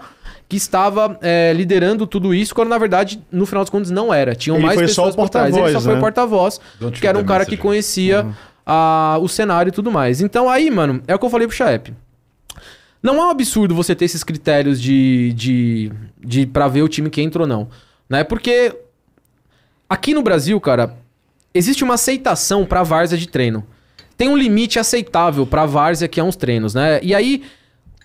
que 0.48 0.56
estava 0.56 1.18
é, 1.22 1.52
liderando 1.54 2.06
tudo 2.06 2.34
isso, 2.34 2.54
quando 2.54 2.68
na 2.68 2.76
verdade, 2.78 3.22
no 3.32 3.46
final 3.46 3.62
das 3.62 3.70
contas, 3.70 3.90
não 3.90 4.12
era. 4.12 4.34
Tinham 4.34 4.56
Ele 4.58 4.66
mais 4.66 4.78
pessoas 4.78 5.16
por 5.16 5.28
trás. 5.30 5.46
Ele 5.48 5.56
só 5.56 5.62
porta-voz, 5.62 5.84
foi 5.84 5.92
né? 5.94 5.98
o 5.98 6.02
porta-voz, 6.02 6.60
Don't 6.78 7.00
que 7.00 7.06
era 7.06 7.18
um 7.18 7.24
cara 7.24 7.46
que 7.46 7.56
conhecia 7.56 8.26
a- 8.66 9.18
o 9.20 9.28
cenário 9.28 9.70
e 9.70 9.72
tudo 9.72 9.90
mais. 9.90 10.20
Então 10.20 10.48
aí, 10.50 10.70
mano, 10.70 11.02
é 11.06 11.14
o 11.14 11.18
que 11.18 11.24
eu 11.24 11.30
falei 11.30 11.46
pro 11.46 11.56
Chaep. 11.56 11.94
Não 13.02 13.16
é 13.16 13.24
um 13.26 13.30
absurdo 13.30 13.74
você 13.74 13.94
ter 13.96 14.04
esses 14.04 14.22
critérios 14.22 14.80
de, 14.80 15.32
de, 15.32 15.92
de 16.20 16.46
para 16.46 16.68
ver 16.68 16.82
o 16.82 16.88
time 16.88 17.10
que 17.10 17.20
entra 17.20 17.42
ou 17.42 17.48
não, 17.48 17.68
né? 18.08 18.22
Porque 18.22 18.76
aqui 19.88 20.14
no 20.14 20.22
Brasil, 20.22 20.60
cara, 20.60 20.94
existe 21.54 21.82
uma 21.82 21.94
aceitação 21.94 22.64
pra 22.64 22.82
várzea 22.82 23.18
de 23.18 23.26
treino. 23.26 23.64
Tem 24.16 24.28
um 24.28 24.36
limite 24.36 24.78
aceitável 24.78 25.46
pra 25.46 25.66
várzea 25.66 26.08
que 26.08 26.20
é 26.20 26.24
uns 26.24 26.36
treinos, 26.36 26.74
né? 26.74 27.00
E 27.02 27.14
aí 27.14 27.42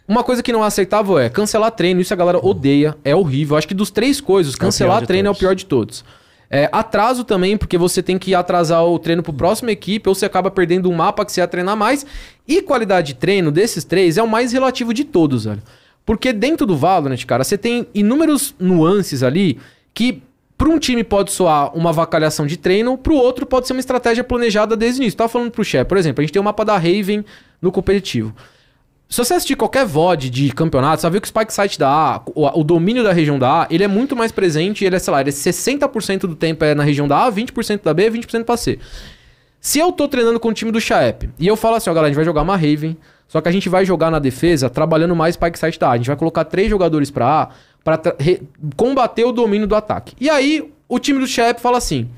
uma 0.08 0.24
coisa 0.24 0.42
que 0.42 0.54
não 0.54 0.64
é 0.64 0.68
aceitável 0.68 1.20
é 1.20 1.30
cancelar 1.30 1.70
treino, 1.72 2.00
isso 2.00 2.14
a 2.14 2.18
galera 2.18 2.40
odeia, 2.42 2.98
é 3.04 3.14
horrível. 3.14 3.58
Acho 3.58 3.68
que 3.68 3.74
dos 3.74 3.92
três 3.92 4.22
coisas, 4.22 4.56
cancelar 4.56 5.02
de 5.02 5.08
treino 5.08 5.28
é 5.28 5.32
o 5.32 5.36
pior 5.36 5.54
de 5.54 5.66
todos. 5.66 6.06
É, 6.50 6.70
atraso 6.72 7.26
também, 7.26 7.58
porque 7.58 7.78
você 7.78 8.02
tem 8.02 8.18
que 8.18 8.34
atrasar 8.34 8.86
o 8.86 8.98
treino 8.98 9.22
pro 9.22 9.34
próxima 9.34 9.70
equipe, 9.70 10.08
ou 10.08 10.16
você 10.16 10.26
acaba 10.26 10.50
perdendo 10.50 10.90
um 10.90 10.94
mapa 10.94 11.26
que 11.26 11.32
você 11.34 11.42
ia 11.42 11.48
treinar 11.48 11.76
mais. 11.76 12.06
E 12.48 12.62
qualidade 12.62 13.08
de 13.08 13.14
treino 13.16 13.52
desses 13.52 13.84
três 13.84 14.18
é 14.18 14.24
o 14.24 14.28
mais 14.28 14.54
relativo 14.54 14.94
de 14.94 15.04
todos, 15.04 15.44
velho. 15.44 15.62
Porque 16.06 16.32
dentro 16.32 16.66
do 16.66 16.78
Valorant, 16.78 17.22
cara, 17.26 17.44
você 17.44 17.58
tem 17.58 17.86
inúmeros 17.94 18.56
nuances 18.58 19.24
ali 19.24 19.60
que 19.94 20.24
para 20.68 20.76
um 20.76 20.80
time 20.80 21.02
pode 21.02 21.32
soar 21.32 21.74
uma 21.74 21.92
avacalhação 21.92 22.46
de 22.46 22.58
treino, 22.58 22.98
pro 22.98 23.16
outro 23.16 23.46
pode 23.46 23.68
ser 23.68 23.74
uma 23.74 23.80
estratégia 23.80 24.22
planejada 24.22 24.76
desde 24.76 25.00
o 25.00 25.04
início. 25.04 25.18
Tava 25.18 25.30
falando 25.30 25.50
pro 25.50 25.64
Shep, 25.64 25.88
por 25.88 25.98
exemplo, 25.98 26.22
a 26.22 26.24
gente 26.24 26.34
tem 26.34 26.42
o 26.42 26.44
mapa 26.44 26.66
da 26.66 26.76
Raven 26.76 27.24
no 27.62 27.72
competitivo. 27.72 28.36
Se 29.10 29.18
você 29.18 29.36
assistir 29.36 29.56
qualquer 29.56 29.86
VOD 29.86 30.30
de 30.30 30.52
campeonato, 30.52 31.02
você 31.02 31.10
ver 31.10 31.22
que 31.22 31.26
o 31.26 31.30
Spike 31.30 31.54
Site 31.54 31.80
da 31.80 31.90
A, 31.90 32.22
o, 32.36 32.60
o 32.60 32.64
domínio 32.66 33.02
da 33.02 33.14
região 33.14 33.40
da 33.40 33.62
A, 33.62 33.68
ele 33.72 33.86
é 33.86 33.88
muito 33.88 34.14
mais 34.14 34.34
presente, 34.34 34.84
ele 34.84 34.98
é, 34.98 35.00
sei 35.00 35.14
lá, 35.14 35.22
ele 35.22 35.30
é 35.30 35.34
60% 35.34 36.22
do 36.22 36.36
tempo 36.36 36.66
é 36.66 36.76
na 36.76 36.84
região 36.84 37.08
da 37.08 37.26
A, 37.26 37.32
20% 37.32 37.84
da 37.84 37.94
B, 37.94 38.12
20% 38.12 38.44
pra 38.44 38.58
C. 38.58 38.78
Se 39.62 39.80
eu 39.80 39.94
tô 39.94 40.10
treinando 40.10 40.38
com 40.38 40.50
o 40.50 40.54
time 40.54 40.70
do 40.70 40.82
Chaep 40.82 41.30
e 41.40 41.48
eu 41.48 41.56
falo 41.56 41.78
assim, 41.78 41.90
ó, 41.90 41.94
galera, 41.94 42.08
a 42.08 42.10
gente 42.10 42.18
vai 42.18 42.26
jogar 42.26 42.42
uma 42.42 42.58
Raven, 42.58 42.98
só 43.30 43.40
que 43.40 43.48
a 43.48 43.52
gente 43.52 43.70
vai 43.70 43.86
jogar 43.86 44.12
na 44.12 44.20
defesa 44.20 44.70
trabalhando 44.70 45.16
mais 45.16 45.36
Spike 45.36 45.58
Site 45.58 45.80
da 45.80 45.88
A. 45.88 45.92
A 45.92 45.98
gente 45.98 46.08
vai 46.08 46.18
colocar 46.18 46.44
três 46.44 46.70
jogadores 46.70 47.10
pra 47.10 47.44
A 47.44 47.50
re- 48.20 48.42
combater 48.76 49.24
o 49.26 49.32
domínio 49.32 49.68
do 49.68 49.76
ataque. 49.76 50.16
E 50.20 50.30
aí, 50.30 50.72
o 50.90 51.00
time 51.00 51.20
do 51.20 51.28
Chaep 51.28 51.60
fala 51.62 51.78
assim: 51.78 52.10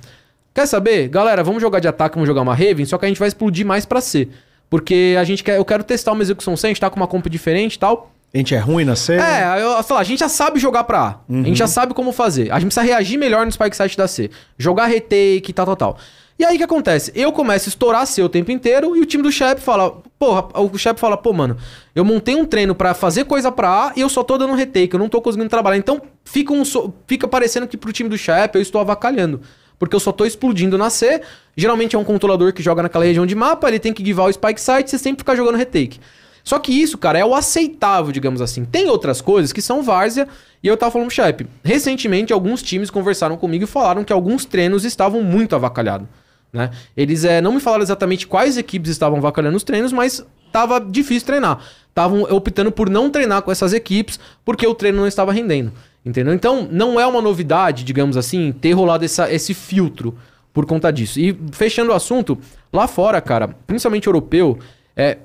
Quer 0.54 0.66
saber? 0.66 1.08
Galera, 1.10 1.44
vamos 1.44 1.62
jogar 1.62 1.80
de 1.80 1.88
ataque, 1.88 2.16
vamos 2.16 2.28
jogar 2.28 2.42
uma 2.42 2.56
Raven, 2.56 2.86
só 2.86 2.98
que 2.98 3.06
a 3.06 3.08
gente 3.08 3.20
vai 3.20 3.28
explodir 3.28 3.66
mais 3.66 3.86
pra 3.86 4.02
C. 4.02 4.28
Porque 4.70 5.16
a 5.20 5.24
gente 5.24 5.44
quer, 5.44 5.58
eu 5.58 5.66
quero 5.66 5.84
testar 5.84 6.12
uma 6.12 6.22
execução 6.22 6.56
C, 6.58 6.68
a 6.68 6.70
gente 6.70 6.82
tá 6.82 6.90
com 6.90 6.96
uma 6.98 7.08
comp 7.08 7.26
diferente 7.28 7.76
e 7.76 7.80
tal. 7.80 8.12
A 8.32 8.38
gente 8.38 8.54
é 8.54 8.60
ruim 8.60 8.86
na 8.86 8.96
C? 8.96 9.14
É, 9.16 9.44
aí 9.44 9.62
eu 9.62 9.76
a 9.98 10.04
gente 10.04 10.20
já 10.20 10.30
sabe 10.30 10.60
jogar 10.60 10.84
pra 10.84 11.00
A. 11.00 11.16
A 11.28 11.34
gente 11.48 11.58
já 11.58 11.66
sabe 11.66 11.96
como 11.96 12.12
fazer. 12.12 12.52
A 12.52 12.60
gente 12.60 12.68
precisa 12.68 12.84
reagir 12.86 13.18
melhor 13.18 13.44
no 13.46 13.52
Spike 13.52 13.76
Site 13.76 13.98
da 13.98 14.08
C. 14.08 14.30
Jogar 14.58 14.86
retake, 14.86 15.52
tal, 15.52 15.66
tal, 15.66 15.76
tal. 15.76 15.98
E 16.40 16.46
aí 16.46 16.56
o 16.56 16.58
que 16.58 16.64
acontece? 16.64 17.12
Eu 17.14 17.34
começo 17.34 17.68
a 17.68 17.70
estourar 17.70 18.08
C 18.08 18.24
o 18.24 18.30
tempo 18.30 18.50
inteiro 18.50 18.96
e 18.96 19.02
o 19.02 19.06
time 19.06 19.22
do 19.22 19.30
Shep 19.30 19.60
fala, 19.60 20.02
porra, 20.18 20.48
o 20.58 20.78
Shep 20.78 20.98
fala, 20.98 21.18
pô, 21.18 21.34
mano, 21.34 21.58
eu 21.94 22.06
montei 22.06 22.34
um 22.34 22.46
treino 22.46 22.74
pra 22.74 22.94
fazer 22.94 23.26
coisa 23.26 23.52
pra 23.52 23.88
A 23.88 23.94
e 23.98 24.00
eu 24.00 24.08
só 24.08 24.24
tô 24.24 24.38
dando 24.38 24.54
retake, 24.54 24.94
eu 24.94 25.00
não 25.00 25.10
tô 25.10 25.22
conseguindo 25.22 25.50
trabalhar. 25.50 25.76
Então 25.76 26.02
fica, 26.24 26.54
um, 26.54 26.64
fica 27.06 27.28
parecendo 27.28 27.68
que 27.68 27.76
pro 27.76 27.92
time 27.92 28.10
do 28.10 28.18
Shep 28.18 28.56
eu 28.56 28.62
estou 28.62 28.80
avacalhando. 28.80 29.42
Porque 29.78 29.94
eu 29.94 30.00
só 30.00 30.14
tô 30.14 30.26
explodindo 30.26 30.78
na 30.78 30.90
C. 30.90 31.22
Geralmente 31.58 31.98
é 31.98 32.00
um 32.00 32.06
controlador 32.06 32.54
que 32.54 32.64
joga 32.64 32.84
naquela 32.84 33.04
região 33.04 33.26
de 33.26 33.36
mapa, 33.36 33.68
ele 33.68 33.78
tem 33.78 33.92
que 33.92 34.06
givar 34.06 34.30
o 34.30 34.32
Spike 34.32 34.62
Site, 34.62 34.90
você 34.90 34.98
sempre 34.98 35.20
fica 35.20 35.36
jogando 35.36 35.58
retake. 35.58 36.00
Só 36.42 36.58
que 36.58 36.72
isso, 36.72 36.98
cara, 36.98 37.20
é 37.20 37.26
o 37.26 37.36
aceitável, 37.36 38.14
digamos 38.14 38.42
assim. 38.42 38.64
Tem 38.64 38.88
outras 38.88 39.20
coisas 39.20 39.52
que 39.52 39.62
são 39.62 39.84
várzea, 39.84 40.26
e 40.64 40.70
eu 40.70 40.78
tava 40.78 40.94
falando 40.94 41.08
pro 41.08 41.16
Shep. 41.16 41.46
Recentemente, 41.66 42.32
alguns 42.32 42.64
times 42.64 42.90
conversaram 42.90 43.36
comigo 43.36 43.66
e 43.66 43.68
falaram 43.68 44.06
que 44.06 44.14
alguns 44.14 44.46
treinos 44.46 44.86
estavam 44.86 45.22
muito 45.22 45.54
avacalhados. 45.54 46.08
Né? 46.52 46.72
Eles 46.98 47.24
é, 47.26 47.42
não 47.42 47.54
me 47.54 47.60
falaram 47.60 47.84
exatamente 47.84 48.26
quais 48.28 48.58
equipes 48.58 48.90
estavam 48.92 49.20
avacalhando 49.20 49.56
os 49.58 49.64
treinos, 49.64 49.92
mas 49.94 50.26
tava 50.52 50.80
difícil 50.80 51.26
treinar. 51.28 51.60
Estavam 51.90 52.24
optando 52.24 52.72
por 52.72 52.90
não 52.90 53.10
treinar 53.10 53.42
com 53.42 53.52
essas 53.52 53.74
equipes 53.74 54.20
porque 54.44 54.66
o 54.66 54.74
treino 54.74 54.98
não 55.00 55.08
estava 55.08 55.32
rendendo. 55.32 55.72
Entendeu? 56.06 56.34
Então, 56.34 56.68
não 56.72 57.00
é 57.00 57.06
uma 57.06 57.22
novidade, 57.22 57.84
digamos 57.84 58.16
assim, 58.18 58.52
ter 58.54 58.72
rolado 58.72 59.04
essa, 59.04 59.32
esse 59.32 59.54
filtro 59.54 60.18
por 60.54 60.66
conta 60.66 60.92
disso. 60.92 61.20
E 61.20 61.38
fechando 61.52 61.92
o 61.92 61.94
assunto, 61.94 62.38
lá 62.72 62.88
fora, 62.88 63.20
cara, 63.22 63.50
principalmente 63.68 64.08
europeu, 64.08 64.58
é, 64.96 65.18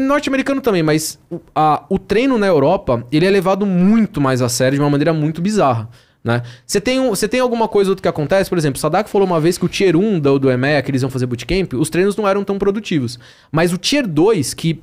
norte-americano 0.00 0.60
também, 0.60 0.82
mas 0.82 1.18
a- 1.54 1.84
o 1.88 1.98
treino 1.98 2.36
na 2.38 2.46
Europa, 2.46 3.04
ele 3.10 3.24
é 3.24 3.30
levado 3.30 3.64
muito 3.64 4.20
mais 4.20 4.42
a 4.42 4.48
sério 4.48 4.76
de 4.76 4.82
uma 4.82 4.90
maneira 4.90 5.12
muito 5.12 5.40
bizarra. 5.40 5.88
Né? 6.26 6.42
Você 6.66 6.80
tem, 6.80 6.98
um- 6.98 7.10
você 7.10 7.28
tem 7.28 7.38
alguma 7.38 7.68
coisa 7.68 7.90
outra 7.92 8.02
que 8.02 8.08
acontece? 8.08 8.50
Por 8.50 8.58
exemplo, 8.58 8.76
o 8.76 8.80
Sadak 8.80 9.08
falou 9.08 9.24
uma 9.28 9.38
vez 9.40 9.56
que 9.56 9.64
o 9.64 9.68
Tier 9.68 9.96
1 9.96 10.18
do, 10.18 10.38
do 10.40 10.50
EMEA, 10.50 10.82
que 10.82 10.90
eles 10.90 11.02
iam 11.02 11.08
fazer 11.10 11.24
bootcamp, 11.26 11.74
os 11.74 11.88
treinos 11.88 12.16
não 12.16 12.26
eram 12.26 12.42
tão 12.42 12.58
produtivos. 12.58 13.16
Mas 13.52 13.72
o 13.72 13.78
Tier 13.78 14.04
2, 14.08 14.52
que 14.52 14.82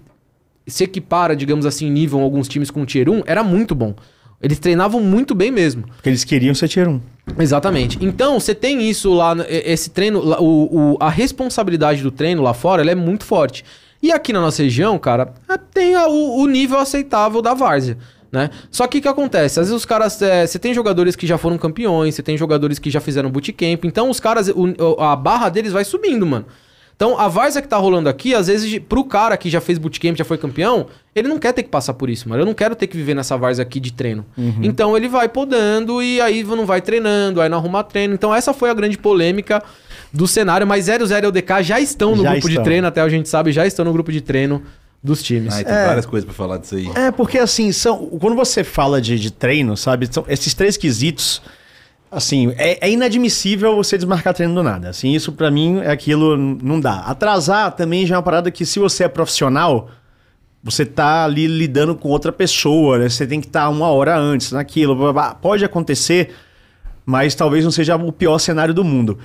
se 0.65 0.85
equipara, 0.85 1.35
digamos 1.35 1.65
assim, 1.65 1.87
em 1.87 1.91
nível 1.91 2.21
alguns 2.21 2.47
times 2.47 2.71
com 2.71 2.83
o 2.83 2.85
Tier 2.85 3.09
1, 3.09 3.23
era 3.25 3.43
muito 3.43 3.75
bom. 3.75 3.93
Eles 4.41 4.57
treinavam 4.57 5.01
muito 5.01 5.35
bem 5.35 5.51
mesmo. 5.51 5.83
Porque 5.83 6.07
eles 6.09 6.23
queriam 6.23 6.55
ser 6.55 6.67
tier 6.69 6.87
1. 6.89 7.01
Exatamente. 7.39 7.97
Então, 8.01 8.39
você 8.39 8.53
tem 8.55 8.89
isso 8.89 9.13
lá, 9.13 9.35
esse 9.49 9.89
treino, 9.89 10.19
o, 10.41 10.93
o- 10.93 10.97
a 10.99 11.09
responsabilidade 11.09 12.01
do 12.01 12.11
treino 12.11 12.41
lá 12.41 12.53
fora, 12.53 12.89
é 12.89 12.95
muito 12.95 13.25
forte. 13.25 13.63
E 14.01 14.11
aqui 14.11 14.31
na 14.33 14.41
nossa 14.41 14.61
região, 14.63 14.97
cara, 14.99 15.33
tem 15.73 15.95
o, 15.95 16.41
o 16.41 16.47
nível 16.47 16.77
aceitável 16.79 17.41
da 17.41 17.53
várzea, 17.53 17.97
né? 18.33 18.49
Só 18.71 18.87
que 18.87 18.97
o 18.97 19.01
que 19.01 19.07
acontece? 19.07 19.59
Às 19.59 19.67
vezes 19.67 19.75
os 19.79 19.85
caras, 19.85 20.19
é, 20.21 20.45
você 20.47 20.57
tem 20.57 20.73
jogadores 20.73 21.15
que 21.15 21.27
já 21.27 21.37
foram 21.37 21.57
campeões, 21.57 22.15
você 22.15 22.23
tem 22.23 22.35
jogadores 22.35 22.79
que 22.79 22.89
já 22.89 22.99
fizeram 22.99 23.29
bootcamp, 23.29 23.85
então 23.85 24.09
os 24.09 24.19
caras, 24.19 24.49
o- 24.49 24.99
a 24.99 25.15
barra 25.15 25.49
deles 25.49 25.71
vai 25.71 25.85
subindo, 25.85 26.25
mano. 26.25 26.45
Então, 26.95 27.19
a 27.19 27.27
várzea 27.27 27.61
que 27.61 27.67
tá 27.67 27.75
rolando 27.77 28.07
aqui, 28.07 28.35
às 28.35 28.47
vezes, 28.47 28.79
pro 28.87 29.03
cara 29.03 29.35
que 29.35 29.49
já 29.49 29.59
fez 29.59 29.77
bootcamp, 29.79 30.15
já 30.15 30.23
foi 30.23 30.37
campeão, 30.37 30.85
ele 31.15 31.27
não 31.27 31.37
quer 31.39 31.51
ter 31.51 31.63
que 31.63 31.69
passar 31.69 31.93
por 31.95 32.07
isso, 32.09 32.29
mano. 32.29 32.41
Eu 32.41 32.45
não 32.45 32.53
quero 32.53 32.75
ter 32.75 32.85
que 32.87 32.95
viver 32.95 33.13
nessa 33.15 33.35
várzea 33.35 33.63
aqui 33.63 33.79
de 33.79 33.91
treino. 33.91 34.23
Então, 34.61 34.95
ele 34.95 35.07
vai 35.07 35.27
podando 35.27 36.01
e 36.03 36.21
aí 36.21 36.43
não 36.43 36.65
vai 36.67 36.81
treinando, 36.81 37.41
aí 37.41 37.49
não 37.49 37.57
arruma 37.57 37.83
treino. 37.83 38.13
Então, 38.13 38.33
essa 38.33 38.53
foi 38.53 38.69
a 38.69 38.73
grande 38.75 38.97
polêmica 38.97 39.61
do 40.13 40.27
cenário. 40.27 40.67
Mas 40.67 40.85
00 40.85 41.25
e 41.25 41.27
o 41.27 41.31
DK 41.31 41.63
já 41.63 41.79
estão 41.79 42.15
no 42.15 42.21
Já 42.23 42.31
grupo 42.31 42.47
de 42.47 42.53
estão. 42.53 42.63
treino, 42.63 42.87
até 42.87 43.01
a 43.01 43.09
gente 43.09 43.27
sabe, 43.27 43.51
já 43.51 43.65
estão 43.65 43.83
no 43.83 43.91
grupo 43.91 44.11
de 44.11 44.21
treino 44.21 44.61
dos 45.03 45.21
times. 45.21 45.53
Ai, 45.53 45.65
tem 45.65 45.73
É. 45.73 45.85
várias 45.87 46.05
coisas 46.05 46.25
pra 46.25 46.33
falar 46.33 46.57
disso 46.57 46.75
aí. 46.75 46.89
É, 46.95 47.11
porque 47.11 47.37
assim, 47.37 47.71
são, 47.71 47.97
quando 48.19 48.35
você 48.35 48.63
fala 48.63 49.01
de, 49.01 49.19
de 49.19 49.31
treino, 49.31 49.75
sabe? 49.75 50.07
São 50.11 50.23
esses 50.27 50.53
três 50.53 50.77
quesitos. 50.77 51.41
Assim, 52.09 52.53
é, 52.57 52.87
é 52.87 52.91
inadmissível 52.91 53.75
você 53.75 53.97
desmarcar 53.97 54.33
treino 54.35 54.53
do 54.53 54.61
nada. 54.63 54.89
Assim, 54.89 55.13
isso 55.13 55.31
pra 55.31 55.49
mim 55.49 55.79
é 55.79 55.89
aquilo, 55.91 56.37
não 56.37 56.79
dá. 56.79 56.99
Atrasar 56.99 57.71
também 57.71 58.05
já 58.05 58.15
é 58.15 58.17
uma 58.17 58.23
parada 58.23 58.51
que, 58.51 58.65
se 58.67 58.77
você 58.79 59.03
é 59.03 59.07
profissional, 59.07 59.89
você 60.63 60.85
tá 60.85 61.25
ali 61.25 61.47
lidando 61.47 61.95
com 61.95 62.09
outra 62.09 62.31
pessoa, 62.31 62.99
né? 62.99 63.09
Você 63.09 63.25
tem 63.27 63.41
que 63.41 63.47
estar 63.47 63.67
uma 63.69 63.87
hora 63.87 64.15
antes 64.17 64.51
naquilo. 64.51 64.95
blá, 64.95 65.11
blá, 65.11 65.13
blá. 65.13 65.35
Pode 65.35 65.65
acontecer, 65.65 66.33
mas 67.03 67.33
talvez 67.35 67.63
não 67.63 67.71
seja 67.71 67.95
o 67.95 68.11
pior 68.11 68.37
cenário 68.37 68.73
do 68.75 68.83
mundo. 68.83 69.17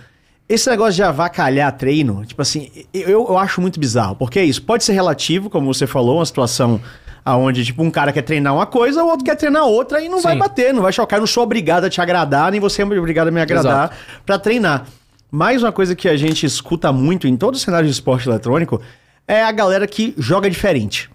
Esse 0.49 0.71
negócio 0.71 0.95
de 0.95 1.03
avacalhar 1.03 1.71
treino, 1.77 2.25
tipo 2.25 2.41
assim, 2.41 2.71
eu, 2.95 3.27
eu 3.29 3.37
acho 3.37 3.61
muito 3.61 3.79
bizarro, 3.79 4.17
porque 4.17 4.39
é 4.39 4.45
isso, 4.45 4.63
pode 4.63 4.83
ser 4.83 4.95
relativo, 4.95 5.51
como 5.51 5.73
você 5.73 5.87
falou, 5.87 6.17
uma 6.17 6.27
situação 6.27 6.81
aonde, 7.23 7.63
tipo, 7.67 7.83
um 7.83 7.91
cara 7.91 8.11
quer 8.11 8.23
treinar 8.23 8.55
uma 8.55 8.65
coisa, 8.65 9.05
o 9.05 9.09
outro 9.09 9.25
quer 9.25 9.37
treinar 9.37 9.67
outra 9.67 10.01
e 10.01 10.09
não 10.09 10.23
vai 10.23 10.33
Sim. 10.33 10.39
bater, 10.39 10.73
não 10.73 10.81
vai 10.81 10.93
chocar, 10.93 11.19
eu 11.19 11.21
não 11.21 11.27
sou 11.27 11.43
obrigado 11.43 11.85
a 11.85 11.91
te 11.91 12.01
agradar, 12.01 12.51
nem 12.51 12.59
você 12.59 12.81
é 12.81 12.85
obrigado 12.87 13.29
a 13.29 13.31
me 13.31 13.41
agradar 13.43 13.95
pra 14.25 14.39
treinar. 14.39 14.87
Mais 15.31 15.63
uma 15.63 15.71
coisa 15.71 15.95
que 15.95 16.09
a 16.09 16.17
gente 16.17 16.47
escuta 16.47 16.91
muito 16.91 17.29
em 17.29 17.37
todo 17.37 17.55
o 17.55 17.59
cenário 17.59 17.87
de 17.87 17.93
esporte 17.93 18.27
eletrônico 18.27 18.81
é 19.27 19.45
a 19.45 19.53
galera 19.53 19.87
que 19.87 20.15
joga 20.17 20.49
diferente. 20.49 21.11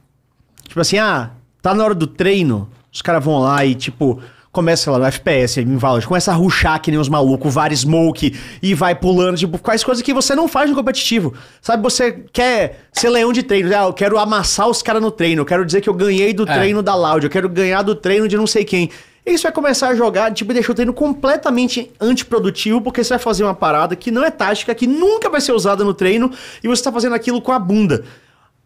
Tipo 0.68 0.80
assim, 0.80 1.00
ah, 1.00 1.32
tá 1.64 1.74
na 1.74 1.84
hora 1.84 1.96
do 1.96 2.06
treino, 2.06 2.70
os 2.92 3.02
caras 3.02 3.26
vão 3.26 3.40
lá 3.40 3.66
e, 3.66 3.74
tipo, 3.74 4.22
começa 4.54 4.92
lá 4.92 5.00
no 5.00 5.06
FPS, 5.06 5.60
em 5.60 5.78
Valorant, 5.78 6.06
começa 6.06 6.32
a 6.32 6.36
ruxar 6.36 6.80
que 6.80 6.92
nem 6.92 7.00
os 7.00 7.10
malucos, 7.10 7.52
vários 7.52 7.82
smoke, 7.82 8.40
e 8.62 8.74
vai 8.76 8.94
pulando, 8.94 9.36
tipo, 9.36 9.58
quais 9.58 9.84
coisas 9.84 10.04
que 10.04 10.14
você 10.14 10.36
não 10.36 10.48
faz 10.48 10.70
no 10.70 10.76
competitivo. 10.76 11.34
Sabe, 11.60 11.82
você 11.82 12.24
quer 12.32 12.82
ser 12.94 13.10
leão 13.10 13.34
de 13.34 13.42
treino, 13.42 13.76
ah, 13.76 13.86
eu 13.86 13.94
quero 13.94 14.18
amassar 14.20 14.70
os 14.70 14.84
caras 14.84 15.02
no 15.02 15.10
treino, 15.10 15.42
eu 15.42 15.46
quero 15.46 15.66
dizer 15.66 15.82
que 15.82 15.90
eu 15.90 15.94
ganhei 15.94 16.34
do 16.34 16.48
É. 16.48 16.54
treino 16.54 16.84
da 16.84 16.94
Loud, 16.94 17.26
eu 17.26 17.32
quero 17.32 17.50
ganhar 17.50 17.82
do 17.82 17.96
treino 17.96 18.28
de 18.28 18.38
não 18.38 18.46
sei 18.46 18.64
quem. 18.64 18.92
E 19.26 19.34
isso 19.34 19.44
vai 19.44 19.52
começar 19.52 19.88
a 19.88 19.96
jogar, 19.96 20.32
tipo, 20.34 20.52
e 20.52 20.54
deixa 20.54 20.72
o 20.72 20.76
treino 20.76 20.94
completamente 20.94 21.90
antiprodutivo, 22.00 22.80
porque 22.80 23.04
você 23.04 23.10
vai 23.10 23.20
fazer 23.20 23.44
uma 23.44 23.56
parada 23.56 23.96
que 23.96 24.12
não 24.12 24.24
é 24.24 24.30
tática, 24.30 24.76
que 24.76 24.86
nunca 24.86 25.30
vai 25.30 25.42
ser 25.42 25.54
usada 25.54 25.84
no 25.84 25.94
treino, 25.94 26.30
e 26.64 26.68
você 26.68 26.84
tá 26.84 26.92
fazendo 26.92 27.16
aquilo 27.16 27.42
com 27.42 27.52
a 27.52 27.58
bunda. 27.58 28.04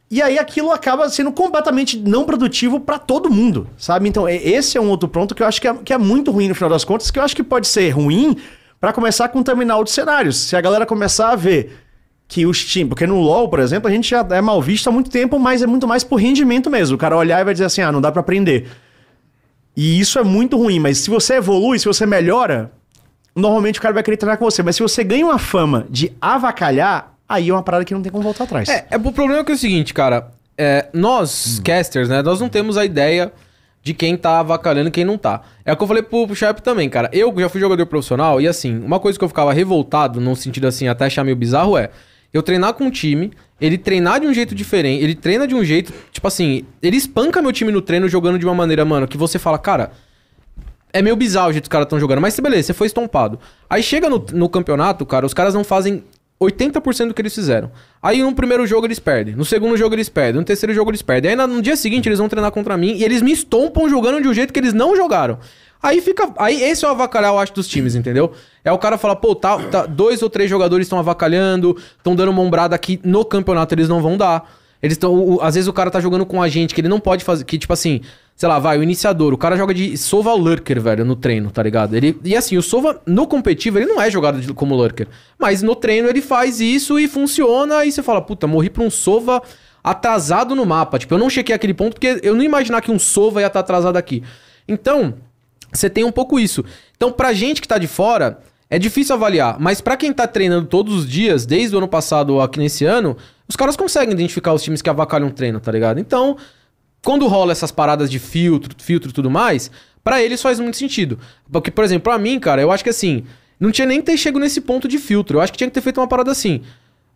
E 0.10 0.22
aí 0.22 0.40
aquilo 0.40 0.72
acaba 0.72 1.10
sendo 1.10 1.32
completamente 1.32 1.98
não 1.98 2.24
produtivo 2.24 2.80
pra 2.80 2.98
todo 2.98 3.30
mundo, 3.30 3.68
sabe? 3.78 4.08
Então, 4.08 4.28
esse 4.28 4.78
é 4.78 4.82
um 4.82 4.90
outro 4.90 5.10
ponto 5.10 5.36
que 5.36 5.44
eu 5.44 5.48
acho 5.48 5.60
que 5.60 5.68
é, 5.68 5.74
que 5.74 5.92
é 5.92 5.98
muito 5.98 6.32
ruim 6.32 6.48
no 6.48 6.56
final 6.56 6.70
das 6.70 6.86
contas, 6.86 7.12
que 7.12 7.20
eu 7.20 7.24
acho 7.24 7.36
que 7.36 7.44
pode 7.44 7.68
ser 7.68 7.90
ruim 7.90 8.38
pra 8.80 8.94
começar 8.94 9.26
a 9.26 9.30
contaminar 9.30 9.78
outros 9.78 9.94
cenários. 9.94 10.38
Se 10.38 10.56
a 10.56 10.62
galera 10.62 10.86
começar 10.86 11.32
a 11.32 11.36
ver 11.36 11.76
que 12.28 12.46
os 12.46 12.64
times. 12.66 12.90
Porque 12.90 13.08
no 13.08 13.20
LoL, 13.20 13.50
por 13.50 13.60
exemplo, 13.60 13.88
a 13.88 13.92
gente 13.92 14.10
já 14.10 14.26
é 14.32 14.42
mal 14.42 14.62
visto 14.62 14.88
há 14.88 14.92
muito 14.92 15.10
tempo, 15.10 15.40
mas 15.40 15.62
é 15.62 15.68
muito 15.68 15.88
mais 15.88 16.04
por 16.04 16.18
rendimento 16.18 16.70
mesmo. 16.70 16.96
O 16.96 17.00
cara 17.00 17.16
olhar 17.16 17.40
e 17.40 17.44
vai 17.44 17.54
dizer 17.54 17.66
assim: 17.66 17.82
ah, 17.82 17.92
não 17.92 18.02
dá 18.02 18.12
pra 18.12 18.22
aprender. 18.22 18.68
E 19.76 20.00
isso 20.00 20.18
é 20.18 20.24
muito 20.24 20.58
ruim, 20.58 20.80
mas 20.80 20.98
se 21.00 21.10
você 21.10 21.36
evolui, 21.36 21.78
se 21.78 21.86
você 21.86 22.06
melhora, 22.06 22.72
normalmente 23.36 23.78
o 23.78 23.82
cara 23.82 23.94
vai 23.94 24.04
querer 24.04 24.18
treinar 24.18 24.38
com 24.38 24.46
você. 24.46 24.64
Mas 24.64 24.76
se 24.76 24.82
você 24.82 25.04
ganha 25.04 25.26
uma 25.26 25.38
fama 25.38 25.86
de 25.90 26.12
avacalhar, 26.20 27.17
aí 27.28 27.50
é 27.50 27.54
uma 27.54 27.64
parada 27.64 27.86
que 27.86 27.94
não 27.94 28.02
tem 28.02 28.12
como 28.12 28.24
voltar 28.24 28.46
atrás. 28.46 28.70
É, 28.70 28.88
é, 28.92 28.98
o 28.98 29.12
problema 29.12 29.42
é 29.42 29.44
que 29.44 29.52
é 29.52 29.56
o 29.56 29.58
seguinte, 29.58 29.94
cara. 29.94 30.32
é, 30.58 30.88
nós, 30.92 31.62
casters, 31.64 32.10
né? 32.10 32.22
Nós 32.22 32.40
não 32.42 32.50
temos 32.50 32.78
a 32.78 32.86
ideia 32.86 33.32
de 33.84 33.94
quem 33.94 34.18
tá 34.18 34.40
avacalhando 34.40 34.90
e 34.90 34.92
quem 34.92 35.06
não 35.06 35.18
tá. 35.18 35.42
É 35.64 35.72
o 35.72 35.78
que 35.78 35.84
eu 35.84 35.88
falei 35.88 36.04
pro, 36.04 36.26
pro 36.26 36.36
Sharp 36.36 36.60
também, 36.60 36.90
cara. 36.90 37.10
Eu 37.14 37.34
já 37.38 37.48
fui 37.48 37.62
jogador 37.62 37.86
profissional 37.86 38.42
e 38.42 38.48
assim, 38.48 38.80
uma 38.80 39.00
coisa 39.00 39.18
que 39.18 39.24
eu 39.24 39.30
ficava 39.30 39.54
revoltado, 39.54 40.20
num 40.20 40.36
sentido 40.36 40.68
assim, 40.68 40.88
até 40.88 41.06
achar 41.06 41.24
meio 41.24 41.38
bizarro, 41.38 41.78
é 41.78 41.90
eu 42.34 42.44
treinar 42.44 42.74
com 42.74 42.86
um 42.86 42.92
time, 42.92 43.32
ele 43.62 43.78
treinar 43.78 44.20
de 44.20 44.28
um 44.28 44.34
jeito 44.34 44.54
diferente, 44.54 45.02
ele 45.02 45.16
treina 45.16 45.48
de 45.48 45.56
um 45.56 45.64
jeito, 45.64 45.94
tipo 46.12 46.28
assim, 46.28 46.66
ele 46.82 46.98
espanca 46.98 47.42
meu 47.42 47.54
time 47.54 47.72
no 47.72 47.82
treino 47.82 48.10
jogando 48.10 48.38
de 48.38 48.46
uma 48.46 48.54
maneira, 48.54 48.84
mano, 48.84 49.08
que 49.08 49.18
você 49.18 49.40
fala, 49.40 49.58
cara, 49.58 49.92
é 50.92 51.02
meio 51.02 51.16
bizarro 51.16 51.50
o 51.50 51.54
jeito 51.54 51.64
que 51.64 51.68
os 51.68 51.72
caras 51.72 51.86
estão 51.86 52.00
jogando, 52.00 52.20
mas 52.20 52.38
beleza, 52.38 52.68
você 52.68 52.74
foi 52.74 52.88
estompado. 52.88 53.40
Aí 53.70 53.82
chega 53.82 54.10
no, 54.10 54.24
no 54.34 54.50
campeonato, 54.50 55.06
cara, 55.06 55.26
os 55.26 55.34
caras 55.34 55.54
não 55.54 55.64
fazem 55.64 56.04
80% 56.40 57.08
do 57.08 57.14
que 57.14 57.22
eles 57.22 57.34
fizeram. 57.34 57.72
Aí 58.02 58.22
no 58.22 58.34
primeiro 58.34 58.66
jogo 58.68 58.86
eles 58.86 59.00
perdem, 59.00 59.36
no 59.36 59.44
segundo 59.44 59.76
jogo 59.76 59.96
eles 59.96 60.08
perdem, 60.10 60.40
no 60.40 60.46
terceiro 60.46 60.74
jogo 60.74 60.92
eles 60.92 61.02
perdem. 61.02 61.32
Aí 61.32 61.36
no 61.36 61.62
dia 61.62 61.76
seguinte 61.76 62.08
eles 62.08 62.20
vão 62.20 62.30
treinar 62.30 62.52
contra 62.52 62.78
mim 62.78 62.94
e 62.96 63.04
eles 63.04 63.22
me 63.22 63.32
estompam 63.32 63.90
jogando 63.90 64.22
de 64.22 64.28
um 64.28 64.34
jeito 64.34 64.54
que 64.54 64.60
eles 64.60 64.74
não 64.74 64.96
jogaram. 64.96 65.40
Aí 65.82 66.02
fica. 66.02 66.32
Aí 66.38 66.62
esse 66.64 66.84
é 66.86 66.88
o 66.88 66.92
avacalhar, 66.92 67.32
eu 67.32 67.40
acho, 67.40 67.54
dos 67.54 67.68
times, 67.68 67.96
entendeu? 67.96 68.32
É 68.64 68.72
o 68.72 68.78
cara 68.78 68.98
falar, 68.98 69.16
pô, 69.18 69.36
tá, 69.36 69.58
tá- 69.60 69.86
dois 69.86 70.22
ou 70.22 70.30
três 70.30 70.50
jogadores 70.50 70.86
estão 70.86 70.98
avacalhando, 71.00 71.78
estão 71.98 72.16
dando 72.16 72.30
uma 72.30 72.42
ombrada 72.42 72.76
aqui 72.76 73.00
no 73.04 73.24
campeonato, 73.24 73.74
eles 73.76 73.88
não 73.88 74.02
vão 74.02 74.18
dar. 74.18 74.50
Eles 74.82 74.96
estão. 74.96 75.40
Às 75.42 75.56
vezes 75.56 75.68
o 75.68 75.74
cara 75.74 75.90
tá 75.92 76.00
jogando 76.00 76.26
com 76.26 76.42
a 76.42 76.48
gente 76.48 76.74
que 76.74 76.82
ele 76.82 76.88
não 76.88 77.00
pode 77.00 77.24
fazer. 77.24 77.44
Que, 77.46 77.58
tipo 77.58 77.74
assim, 77.74 78.02
sei 78.38 78.48
lá, 78.48 78.60
vai, 78.60 78.78
o 78.78 78.84
iniciador, 78.84 79.34
o 79.34 79.38
cara 79.38 79.58
joga 79.58 79.74
de 79.74 79.98
Sova 79.98 80.32
Lurker, 80.34 80.80
velho, 80.80 81.04
no 81.04 81.16
treino, 81.16 81.50
tá 81.50 81.64
ligado? 81.64 81.96
Ele, 81.96 82.18
e 82.24 82.36
assim, 82.36 82.56
o 82.56 82.62
Sova, 82.62 83.02
no 83.06 83.26
competitivo, 83.26 83.80
ele 83.80 83.88
não 83.88 84.00
é 84.00 84.12
jogado 84.12 84.40
de- 84.40 84.54
como 84.54 84.76
Lurker. 84.76 85.08
Mas 85.40 85.64
no 85.64 85.76
treino 85.76 86.08
ele 86.08 86.22
faz 86.22 86.62
isso 86.62 87.00
e 87.00 87.08
funciona. 87.08 87.84
E 87.84 87.92
você 87.92 88.04
fala, 88.04 88.22
puta, 88.22 88.46
morri 88.46 88.70
pra 88.70 88.84
um 88.84 88.92
Sova 88.92 89.42
atrasado 89.84 90.54
no 90.56 90.66
mapa. 90.68 91.00
Tipo, 91.00 91.16
eu 91.16 91.18
não 91.18 91.30
chequei 91.32 91.56
aquele 91.56 91.74
ponto 91.74 91.94
porque 91.94 92.20
eu 92.22 92.36
não 92.36 92.44
imaginar 92.44 92.80
que 92.82 92.92
um 92.92 93.00
Sova 93.00 93.42
ia 93.42 93.48
estar 93.48 93.60
atrasado 93.62 93.98
aqui. 93.98 94.22
Então, 94.68 95.16
você 95.74 95.90
tem 95.90 96.04
um 96.04 96.12
pouco 96.12 96.40
isso. 96.40 96.64
Então, 96.96 97.12
pra 97.12 97.34
gente 97.34 97.60
que 97.60 97.68
tá 97.68 97.78
de 97.80 97.88
fora, 97.88 98.40
é 98.70 98.78
difícil 98.78 99.16
avaliar. 99.16 99.58
Mas 99.60 99.82
pra 99.82 99.98
quem 99.98 100.14
tá 100.14 100.28
treinando 100.28 100.68
todos 100.68 100.94
os 100.94 101.10
dias, 101.10 101.46
desde 101.46 101.74
o 101.76 101.80
ano 101.80 101.88
passado 101.88 102.40
aqui 102.40 102.60
nesse 102.60 102.86
ano, 102.86 103.18
os 103.48 103.56
caras 103.56 103.76
conseguem 103.76 104.14
identificar 104.14 104.54
os 104.54 104.62
times 104.62 104.82
que 104.82 104.90
avacalham 104.90 105.30
treino, 105.32 105.60
tá 105.60 105.72
ligado? 105.72 106.00
Então, 106.00 106.38
quando 107.04 107.28
rola 107.28 107.52
essas 107.52 107.72
paradas 107.72 108.10
de 108.10 108.20
filtro, 108.20 108.76
filtro 108.78 109.10
e 109.10 109.14
tudo 109.14 109.30
mais, 109.30 109.72
pra 110.04 110.22
eles 110.22 110.42
faz 110.42 110.60
muito 110.60 110.78
sentido. 110.78 111.18
Porque, 111.52 111.72
por 111.72 111.84
exemplo, 111.84 112.04
pra 112.04 112.18
mim, 112.18 112.40
cara, 112.40 112.62
eu 112.62 112.72
acho 112.72 112.84
que 112.84 112.90
assim, 112.90 113.24
não 113.60 113.72
tinha 113.72 113.86
nem 113.88 114.02
ter 114.02 114.18
chego 114.18 114.40
nesse 114.40 114.62
ponto 114.62 114.88
de 114.88 114.98
filtro. 114.98 115.38
Eu 115.38 115.42
acho 115.42 115.52
que 115.52 115.58
tinha 115.58 115.70
que 115.70 115.74
ter 115.74 115.82
feito 115.82 116.00
uma 116.00 116.08
parada 116.08 116.32
assim. 116.32 116.62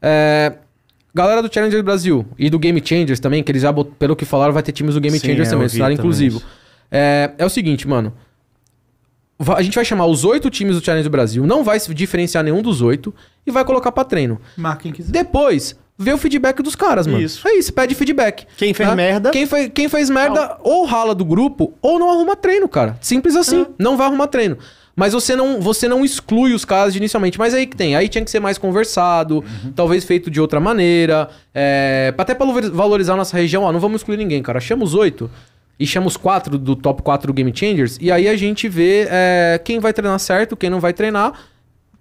É, 0.02 0.54
Galera 1.14 1.42
do 1.42 1.54
Challenger 1.54 1.84
Brasil 1.84 2.26
e 2.40 2.50
do 2.50 2.58
Game 2.58 2.82
Changers 2.84 3.20
também, 3.20 3.44
que 3.44 3.52
eles 3.52 3.62
já, 3.62 3.72
bot- 3.72 3.92
pelo 4.00 4.16
que 4.16 4.24
falaram, 4.24 4.54
vai 4.54 4.64
ter 4.64 4.72
times 4.72 4.96
do 4.96 5.02
Game 5.02 5.20
Sim, 5.20 5.28
Changers 5.28 5.48
é, 5.50 5.52
também, 5.52 5.68
também 5.70 5.94
inclusivo. 5.96 6.42
É, 6.90 7.32
é 7.38 7.46
o 7.46 7.50
seguinte, 7.50 7.86
mano. 7.88 8.14
A 9.56 9.62
gente 9.64 9.74
vai 9.74 9.84
chamar 9.84 10.06
os 10.06 10.24
oito 10.24 10.50
times 10.52 10.76
do 10.80 10.86
Challenge 10.86 11.10
Brasil, 11.10 11.46
não 11.48 11.64
vai 11.64 11.80
se 11.80 11.92
diferenciar 11.96 12.44
nenhum 12.44 12.62
dos 12.62 12.80
oito 12.82 13.14
e 13.46 13.50
vai 13.52 13.66
colocar 13.66 13.92
pra 13.92 14.04
treino. 14.06 14.40
Marca 14.56 14.84
quem 14.84 14.92
quiser. 14.92 15.12
Depois, 15.12 15.76
vê 15.98 16.12
o 16.14 16.18
feedback 16.18 16.62
dos 16.64 16.76
caras, 16.76 17.06
mano. 17.08 17.22
Isso. 17.22 17.48
É 17.48 17.54
isso, 17.56 17.72
pede 17.74 17.94
feedback. 17.96 18.46
Quem 18.58 18.74
fez 18.74 18.90
merda- 18.96 19.30
Quem, 19.32 19.46
fe- 19.46 19.70
quem 19.70 19.88
fez 19.90 20.10
merda 20.10 20.58
ou 20.64 20.86
rala 20.86 21.14
do 21.14 21.24
grupo 21.26 21.74
ou 21.82 22.00
não 22.00 22.10
arruma 22.10 22.36
treino, 22.36 22.68
cara. 22.68 22.98
Simples 23.02 23.36
assim. 23.36 23.66
Não 23.78 23.96
vai 23.98 24.08
arrumar 24.08 24.28
treino. 24.28 24.58
Mas 24.96 25.14
você 25.14 25.36
não, 25.36 25.62
você 25.62 25.88
não 25.88 26.04
exclui 26.04 26.54
os 26.54 26.66
caras 26.66 26.96
inicialmente. 26.96 27.40
Mas 27.40 27.54
aí 27.54 27.66
que 27.66 27.78
tem. 27.78 27.96
Aí 27.96 28.10
tinha 28.10 28.24
que 28.24 28.30
ser 28.30 28.40
mais 28.42 28.58
conversado, 28.58 29.44
talvez 29.76 30.04
feito 30.04 30.30
de 30.30 30.42
outra 30.42 30.60
maneira. 30.60 31.30
É, 31.54 32.14
até 32.18 32.34
pra 32.36 32.46
valor- 32.46 32.72
valorizar 32.72 33.14
a 33.14 33.18
nossa 33.18 33.38
região, 33.38 33.64
ó, 33.64 33.72
não 33.72 33.80
vamos 33.80 34.02
excluir 34.02 34.18
ninguém, 34.18 34.42
cara. 34.44 34.60
Chama 34.60 34.84
os 34.84 34.94
oito 34.94 35.30
e 35.80 35.88
chama 35.88 36.08
os 36.08 36.18
quatro 36.18 36.58
do 36.58 36.76
top 36.76 37.02
4 37.04 37.28
do 37.28 37.34
Game 37.34 37.52
Changers. 37.56 37.98
E 38.02 38.12
aí 38.12 38.28
a 38.28 38.36
gente 38.36 38.68
vê 38.68 39.08
é, 39.10 39.62
quem 39.64 39.80
vai 39.80 39.94
treinar 39.94 40.20
certo, 40.20 40.58
quem 40.58 40.70
não 40.70 40.80
vai 40.80 40.94
treinar. 40.94 41.34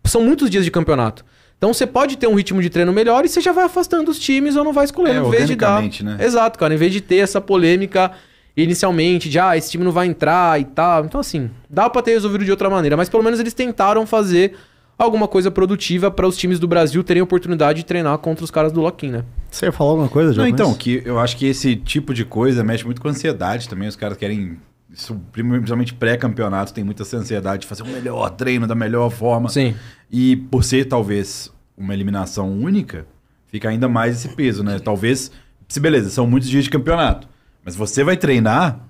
São 0.05 0.23
muitos 0.23 0.51
dias 0.51 0.65
de 0.65 0.71
campeonato. 0.71 1.25
Então 1.61 1.75
você 1.75 1.87
pode 1.87 2.17
ter 2.17 2.27
um 2.27 2.35
ritmo 2.35 2.63
de 2.63 2.71
treino 2.71 2.91
melhor 2.91 3.23
e 3.23 3.29
você 3.29 3.39
já 3.39 3.53
vai 3.53 3.65
afastando 3.65 4.11
os 4.11 4.19
times 4.19 4.57
ou 4.57 4.65
não 4.65 4.73
vai 4.73 4.87
escolhendo. 4.87 5.27
É, 5.27 5.29
em 5.29 5.31
vez 5.31 5.47
de 5.47 5.55
dar. 5.55 5.83
né? 5.83 6.17
Exato, 6.19 6.59
cara. 6.59 6.73
Em 6.73 6.79
vez 6.79 6.91
de 6.91 7.03
ter 7.03 7.17
essa 7.17 7.39
polêmica 7.39 8.13
inicialmente 8.57 9.29
de 9.29 9.39
ah, 9.39 9.55
esse 9.55 9.71
time 9.71 9.85
não 9.85 9.93
vai 9.93 10.07
entrar 10.07 10.59
e 10.59 10.65
tal. 10.65 11.05
Então, 11.05 11.21
assim, 11.21 11.51
dá 11.69 11.91
pra 11.91 12.01
ter 12.01 12.13
resolvido 12.13 12.47
de 12.47 12.51
outra 12.51 12.71
maneira, 12.71 12.97
mas 12.97 13.11
pelo 13.11 13.23
menos 13.23 13.39
eles 13.39 13.53
tentaram 13.53 14.07
fazer 14.07 14.55
alguma 14.99 15.29
coisa 15.29 15.51
produtiva 15.51 16.11
para 16.11 16.27
os 16.27 16.35
times 16.35 16.59
do 16.59 16.67
Brasil 16.67 17.05
terem 17.05 17.23
oportunidade 17.23 17.81
de 17.81 17.85
treinar 17.85 18.17
contra 18.17 18.43
os 18.43 18.51
caras 18.51 18.73
do 18.73 18.81
Loquim, 18.81 19.11
né? 19.11 19.25
Você 19.51 19.67
ia 19.67 19.73
falar 19.73 19.91
alguma 19.91 20.09
coisa, 20.09 20.29
Não, 20.29 20.45
Diogo? 20.45 20.49
então, 20.49 20.73
que 20.75 21.03
eu 21.05 21.19
acho 21.19 21.37
que 21.37 21.45
esse 21.47 21.77
tipo 21.77 22.15
de 22.15 22.25
coisa 22.25 22.65
mexe 22.65 22.87
muito 22.87 23.03
com 23.03 23.09
ansiedade 23.09 23.69
também. 23.69 23.87
Os 23.87 23.97
caras 23.97 24.17
querem, 24.17 24.57
isso, 24.93 25.15
principalmente 25.33 25.95
pré-campeonato, 25.95 26.73
tem 26.75 26.83
muita 26.83 27.03
ansiedade 27.17 27.63
de 27.63 27.67
fazer 27.67 27.83
o 27.83 27.87
melhor 27.87 28.31
treino 28.31 28.67
da 28.67 28.75
melhor 28.75 29.11
forma. 29.11 29.49
Sim. 29.49 29.75
E 30.11 30.37
por 30.37 30.65
ser 30.65 30.87
talvez 30.87 31.51
uma 31.77 31.95
eliminação 31.95 32.51
única, 32.51 33.07
fica 33.49 33.69
ainda 33.69 33.89
mais 33.89 34.17
esse 34.17 34.35
peso, 34.35 34.63
né? 34.65 34.79
Talvez, 34.79 35.31
se 35.69 35.81
beleza, 35.81 36.11
são 36.11 36.27
muitos 36.27 36.49
dias 36.49 36.65
de 36.65 36.71
campeonato, 36.71 37.29
mas 37.65 37.77
você 37.77 38.03
vai 38.03 38.17
treinar, 38.17 38.81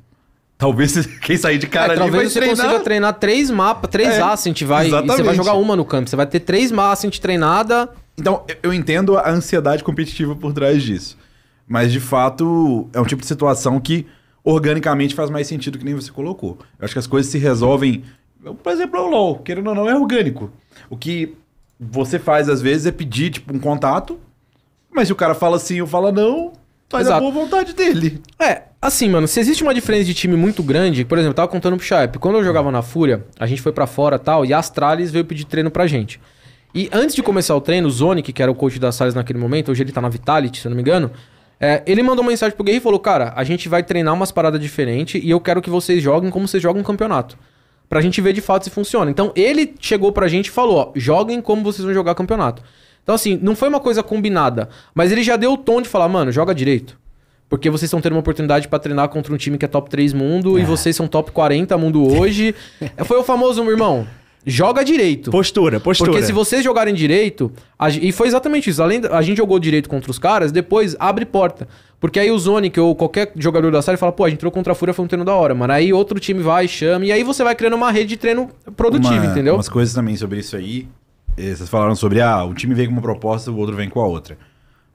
talvez 0.57 1.07
quem 1.21 1.37
sair 1.37 1.59
de 1.59 1.67
cara 1.67 1.93
É, 1.95 1.97
ali 1.97 1.99
vai 2.01 2.09
talvez 2.11 2.33
você 2.33 2.39
treinar. 2.41 2.65
consiga 2.67 2.81
treinar 2.85 3.15
três 3.15 3.51
mapas, 3.51 3.91
três 3.91 4.09
É, 4.15 4.23
Ascent, 4.23 4.63
vai, 4.63 4.89
e 4.89 4.91
você 4.91 5.23
vai 5.23 5.35
jogar 5.35 5.55
uma 5.55 5.77
no 5.77 5.85
campo. 5.85 6.09
Você 6.09 6.17
vai 6.17 6.27
ter 6.27 6.41
três 6.41 6.73
Ascent 6.73 7.19
treinada. 7.19 7.91
Então, 8.17 8.45
eu 8.63 8.73
entendo 8.73 9.17
a 9.17 9.31
ansiedade 9.31 9.85
competitiva 9.85 10.35
por 10.35 10.53
trás 10.53 10.83
disso. 10.83 11.17
Mas, 11.67 11.93
de 11.93 12.01
fato, 12.01 12.89
é 12.93 13.01
um 13.01 13.05
tipo 13.05 13.23
de 13.23 13.29
situação 13.29 13.79
que 13.79 14.07
organicamente 14.45 15.15
faz 15.15 15.31
mais 15.31 15.47
sentido 15.47 15.79
que 15.79 15.85
nem 15.85 15.95
você 15.95 16.11
colocou. 16.11 16.59
Eu 16.79 16.85
acho 16.85 16.95
que 16.95 16.99
as 16.99 17.07
coisas 17.07 17.31
se 17.31 17.39
resolvem. 17.39 18.05
Por 18.63 18.73
exemplo, 18.73 19.01
o 19.01 19.07
LOL, 19.09 19.39
querendo 19.39 19.69
ou 19.69 19.75
não, 19.75 19.89
é 19.89 19.95
orgânico. 19.95 20.51
O 20.89 20.97
que 20.97 21.35
você 21.79 22.19
faz, 22.19 22.49
às 22.49 22.61
vezes, 22.61 22.87
é 22.87 22.93
pedir, 22.93 23.31
tipo, 23.31 23.55
um 23.55 23.59
contato. 23.59 24.19
Mas 24.91 25.09
se 25.09 25.13
o 25.13 25.17
cara 25.17 25.35
fala 25.35 25.59
sim 25.59 25.81
ou 25.81 25.87
fala 25.87 26.11
não, 26.11 26.53
Faz 26.91 27.07
a 27.07 27.11
Exato. 27.11 27.21
boa 27.21 27.33
vontade 27.45 27.73
dele. 27.73 28.21
É, 28.37 28.63
assim, 28.83 29.09
mano, 29.09 29.29
se 29.29 29.39
existe 29.39 29.63
uma 29.63 29.73
diferença 29.73 30.05
de 30.07 30.13
time 30.13 30.35
muito 30.35 30.61
grande, 30.61 31.05
por 31.05 31.17
exemplo, 31.17 31.31
eu 31.31 31.37
tava 31.37 31.47
contando 31.49 31.77
pro 31.77 31.87
Chape, 31.87 32.19
quando 32.19 32.39
eu 32.39 32.45
jogava 32.45 32.69
na 32.73 32.83
Fúria, 32.83 33.25
a 33.39 33.47
gente 33.47 33.63
foi 33.63 33.71
pra 33.71 33.87
fora 33.87 34.17
e 34.17 34.19
tal, 34.19 34.45
e 34.45 34.53
a 34.53 34.59
Astralis 34.59 35.13
veio 35.13 35.25
pedir 35.25 35.45
treino 35.45 35.71
pra 35.71 35.87
gente. 35.87 36.21
E 36.75 36.91
antes 36.93 37.15
de 37.15 37.23
começar 37.23 37.55
o 37.55 37.61
treino, 37.61 37.87
o 37.87 37.91
Zonic, 37.91 38.33
que 38.33 38.43
era 38.43 38.51
o 38.51 38.57
coach 38.57 38.81
da 38.81 38.89
Astralis 38.89 39.15
naquele 39.15 39.39
momento, 39.39 39.71
hoje 39.71 39.85
ele 39.85 39.93
tá 39.93 40.01
na 40.01 40.09
Vitality, 40.09 40.61
se 40.61 40.67
eu 40.67 40.71
não 40.71 40.77
me 40.77 40.83
engano, 40.83 41.13
é, 41.61 41.83
ele 41.87 42.03
mandou 42.03 42.25
uma 42.25 42.31
mensagem 42.31 42.57
pro 42.57 42.65
Guerreiro 42.65 42.83
e 42.83 42.85
falou, 42.85 42.99
cara, 42.99 43.35
a 43.37 43.45
gente 43.45 43.69
vai 43.69 43.83
treinar 43.83 44.15
umas 44.15 44.33
paradas 44.33 44.59
diferentes 44.59 45.23
e 45.23 45.29
eu 45.29 45.39
quero 45.39 45.61
que 45.61 45.69
vocês 45.69 46.03
joguem 46.03 46.31
como 46.31 46.49
vocês 46.49 46.63
jogam 46.63 46.81
um 46.81 46.85
campeonato. 46.85 47.37
Pra 47.87 48.01
gente 48.01 48.19
ver 48.23 48.33
de 48.33 48.41
fato 48.41 48.65
se 48.65 48.71
funciona. 48.71 49.11
Então 49.11 49.31
ele 49.37 49.75
chegou 49.79 50.11
pra 50.11 50.27
gente 50.27 50.47
e 50.47 50.51
falou, 50.51 50.77
ó, 50.77 50.93
joguem 50.97 51.43
como 51.43 51.63
vocês 51.63 51.85
vão 51.85 51.93
jogar 51.93 52.15
campeonato. 52.15 52.63
Então 53.03 53.15
assim, 53.15 53.39
não 53.43 53.55
foi 53.55 53.69
uma 53.69 53.81
coisa 53.81 54.03
combinada, 54.03 54.71
mas 54.95 55.13
ele 55.13 55.23
já 55.23 55.37
deu 55.37 55.53
o 55.53 55.57
tom 55.59 55.83
de 55.83 55.89
falar, 55.89 56.09
mano, 56.09 56.33
joga 56.33 56.55
direito. 56.55 56.99
Porque 57.47 57.69
vocês 57.69 57.89
estão 57.89 58.01
tendo 58.01 58.13
uma 58.13 58.21
oportunidade 58.21 58.69
pra 58.69 58.79
treinar 58.79 59.09
contra 59.09 59.35
um 59.35 59.37
time 59.37 59.59
que 59.59 59.65
é 59.65 59.69
top 59.69 59.91
3 59.91 60.13
mundo 60.13 60.59
e 60.59 60.65
vocês 60.65 60.95
são 60.95 61.09
top 61.09 61.33
40 61.33 61.77
mundo 61.77 62.07
hoje. 62.07 62.55
Foi 63.05 63.19
o 63.19 63.25
famoso, 63.25 63.63
meu 63.65 63.73
irmão, 63.73 64.07
joga 64.47 64.85
direito. 64.85 65.31
Postura, 65.31 65.79
postura. 65.81 66.11
Porque 66.13 66.25
se 66.25 66.33
vocês 66.33 66.65
jogarem 66.65 66.95
direito, 66.95 67.53
a 67.79 67.89
e 67.91 68.11
foi 68.13 68.29
exatamente 68.29 68.71
isso, 68.71 68.83
além 68.83 69.01
da, 69.01 69.17
a 69.17 69.23
gente 69.23 69.37
jogou 69.37 69.59
direito 69.59 69.89
contra 69.89 70.11
os 70.11 70.19
caras, 70.19 70.51
depois 70.53 70.97
abre 70.99 71.25
porta. 71.27 71.69
Porque 72.01 72.19
aí 72.19 72.31
o 72.31 72.39
Zonic 72.39 72.81
ou 72.81 72.95
qualquer 72.97 73.31
jogador 73.37 73.71
da 73.71 73.83
série 73.83 73.99
fala, 73.99 74.11
pô, 74.13 74.25
a 74.25 74.29
gente 74.29 74.39
entrou 74.39 74.51
contra 74.51 74.73
a 74.73 74.75
Fúria, 74.75 74.95
foi 74.95 75.05
um 75.05 75.09
treino 75.09 75.25
da 75.25 75.35
hora, 75.35 75.55
mano. 75.55 75.73
Aí 75.73 75.93
outro 75.93 76.19
time 76.19 76.43
vai, 76.43 76.67
chama, 76.67 77.05
e 77.05 77.13
aí 77.13 77.23
você 77.23 77.45
vai 77.45 77.55
criando 77.55 77.75
uma 77.75 77.91
rede 77.91 78.09
de 78.11 78.17
treino 78.17 78.49
produtiva, 78.75 79.15
Uma- 79.15 79.27
entendeu? 79.27 79.55
Umas 79.55 79.69
coisas 79.69 79.95
também 79.95 80.17
sobre 80.17 80.39
isso 80.41 80.57
aí. 80.57 80.89
Eh, 81.37 81.55
Vocês 81.55 81.69
falaram 81.69 81.95
sobre, 81.95 82.21
ah, 82.21 82.43
o 82.45 82.55
time 82.55 82.75
vem 82.75 82.87
com 82.87 82.93
uma 82.93 83.03
proposta, 83.03 83.51
o 83.51 83.57
outro 83.57 83.77
vem 83.77 83.89
com 83.89 84.01
a 84.01 84.07
outra. 84.07 84.39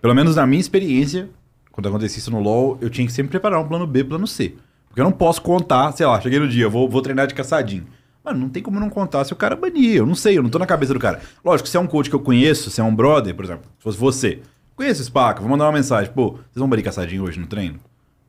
Pelo 0.01 0.15
menos 0.15 0.35
na 0.35 0.47
minha 0.47 0.59
experiência, 0.59 1.29
quando 1.71 1.87
acontecia 1.87 2.17
isso 2.17 2.31
no 2.31 2.39
LoL, 2.39 2.77
eu 2.81 2.89
tinha 2.89 3.05
que 3.05 3.13
sempre 3.13 3.29
preparar 3.31 3.59
um 3.59 3.67
plano 3.67 3.85
B, 3.85 4.03
plano 4.03 4.25
C. 4.25 4.53
Porque 4.87 4.99
eu 5.01 5.05
não 5.05 5.11
posso 5.11 5.41
contar, 5.41 5.91
sei 5.91 6.05
lá, 6.05 6.19
cheguei 6.21 6.39
no 6.39 6.47
dia, 6.47 6.67
vou, 6.69 6.89
vou 6.89 7.01
treinar 7.01 7.27
de 7.27 7.33
caçadinho. 7.35 7.85
Mano, 8.25 8.39
não 8.39 8.49
tem 8.49 8.63
como 8.63 8.79
não 8.79 8.89
contar 8.89 9.23
se 9.23 9.31
o 9.33 9.35
cara 9.35 9.55
banir. 9.55 9.95
Eu 9.97 10.05
não 10.05 10.15
sei, 10.15 10.37
eu 10.37 10.41
não 10.43 10.49
tô 10.49 10.57
na 10.57 10.65
cabeça 10.65 10.93
do 10.93 10.99
cara. 10.99 11.21
Lógico, 11.43 11.69
se 11.69 11.77
é 11.77 11.79
um 11.79 11.85
coach 11.85 12.09
que 12.09 12.15
eu 12.15 12.19
conheço, 12.19 12.71
se 12.71 12.81
é 12.81 12.83
um 12.83 12.93
brother, 12.95 13.35
por 13.35 13.45
exemplo, 13.45 13.65
se 13.77 13.83
fosse 13.83 13.97
você. 13.97 14.39
Conheço 14.75 15.01
o 15.01 15.05
Spaca, 15.05 15.41
vou 15.41 15.49
mandar 15.49 15.65
uma 15.65 15.71
mensagem. 15.73 16.11
Pô, 16.11 16.31
vocês 16.31 16.41
vão 16.55 16.67
banir 16.67 16.83
caçadinho 16.83 17.23
hoje 17.23 17.39
no 17.39 17.45
treino? 17.47 17.79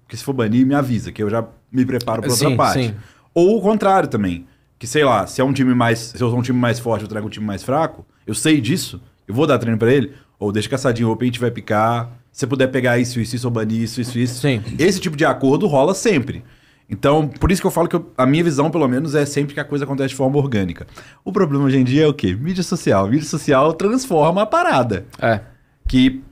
Porque 0.04 0.16
se 0.16 0.22
for 0.22 0.32
banir, 0.32 0.64
me 0.66 0.74
avisa, 0.74 1.10
que 1.10 1.22
eu 1.22 1.30
já 1.30 1.44
me 1.72 1.84
preparo 1.84 2.20
pra 2.22 2.30
outra 2.30 2.48
Sim, 2.48 2.56
parte. 2.56 2.88
sim. 2.88 2.94
Ou 3.34 3.58
o 3.58 3.60
contrário 3.62 4.08
também. 4.08 4.46
Que, 4.78 4.86
sei 4.86 5.02
lá, 5.04 5.26
se 5.26 5.40
é 5.40 5.44
um 5.44 5.52
time 5.52 5.74
mais. 5.74 5.98
Se 5.98 6.22
eu 6.22 6.28
sou 6.28 6.38
um 6.38 6.42
time 6.42 6.58
mais 6.58 6.78
forte, 6.78 7.02
eu 7.02 7.08
trago 7.08 7.26
um 7.26 7.30
time 7.30 7.46
mais 7.46 7.62
fraco, 7.64 8.06
eu 8.26 8.34
sei 8.34 8.60
disso, 8.60 9.00
eu 9.26 9.34
vou 9.34 9.46
dar 9.46 9.58
treino 9.58 9.78
pra 9.78 9.90
ele, 9.92 10.12
ou 10.38 10.52
deixa 10.52 10.68
caçadinho 10.68 11.10
open, 11.10 11.26
a 11.26 11.30
gente 11.32 11.40
vai 11.40 11.50
picar. 11.50 12.10
Se 12.30 12.40
você 12.40 12.46
puder 12.46 12.66
pegar 12.66 12.98
isso, 12.98 13.18
isso, 13.18 13.34
isso, 13.34 13.46
ou 13.46 13.50
banir 13.50 13.80
isso, 13.80 13.98
isso, 14.00 14.18
isso. 14.18 14.40
Sim. 14.42 14.62
Esse 14.78 15.00
tipo 15.00 15.16
de 15.16 15.24
acordo 15.24 15.66
rola 15.66 15.94
sempre. 15.94 16.44
Então, 16.88 17.26
por 17.26 17.50
isso 17.50 17.60
que 17.60 17.66
eu 17.66 17.70
falo 17.70 17.88
que 17.88 17.96
eu- 17.96 18.12
a 18.16 18.24
minha 18.24 18.44
visão, 18.44 18.70
pelo 18.70 18.86
menos, 18.86 19.14
é 19.14 19.26
sempre 19.26 19.54
que 19.54 19.60
a 19.60 19.64
coisa 19.64 19.84
acontece 19.84 20.10
de 20.10 20.14
forma 20.14 20.36
orgânica. 20.38 20.86
O 21.24 21.32
problema 21.32 21.64
hoje 21.64 21.78
em 21.78 21.84
dia 21.84 22.04
é 22.04 22.06
o 22.06 22.14
quê? 22.14 22.34
Mídia 22.38 22.62
social. 22.62 23.08
Mídia 23.08 23.26
social 23.28 23.72
transforma 23.72 24.42
a 24.42 24.46
parada 24.46 25.04
É. 25.20 25.40
que 25.88 26.22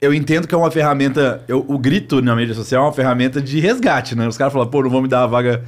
eu 0.00 0.12
entendo 0.12 0.48
que 0.48 0.54
é 0.54 0.58
uma 0.58 0.70
ferramenta. 0.72 1.42
eu- 1.46 1.64
o 1.68 1.78
grito 1.78 2.20
na 2.20 2.34
mídia 2.34 2.54
social 2.54 2.82
é 2.82 2.86
uma 2.86 2.92
ferramenta 2.92 3.40
de 3.40 3.60
resgate, 3.60 4.16
né? 4.16 4.26
Os 4.26 4.36
caras 4.36 4.52
falam, 4.52 4.68
pô, 4.68 4.82
não 4.82 4.90
vão 4.90 5.02
me 5.02 5.08
dar 5.08 5.22
a 5.22 5.26
vaga 5.26 5.62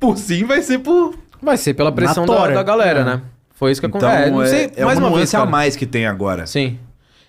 por 0.00 0.18
sim, 0.18 0.44
vai 0.44 0.60
ser 0.62 0.80
por. 0.80 1.14
Vai 1.40 1.56
ser 1.56 1.74
pela 1.74 1.92
pressão 1.92 2.26
da, 2.26 2.48
da 2.48 2.62
galera, 2.62 3.00
É. 3.00 3.04
né? 3.04 3.22
Foi 3.54 3.70
isso 3.70 3.80
que 3.80 3.86
Então, 3.86 4.00
acontece. 4.08 4.42
é, 4.42 4.46
sei, 4.46 4.72
é 4.76 4.84
mais 4.84 4.98
uma 4.98 5.06
uma 5.08 5.16
nuance 5.16 5.36
a 5.36 5.46
mais 5.46 5.76
que 5.76 5.86
tem 5.86 6.06
agora. 6.06 6.44
Sim. 6.46 6.76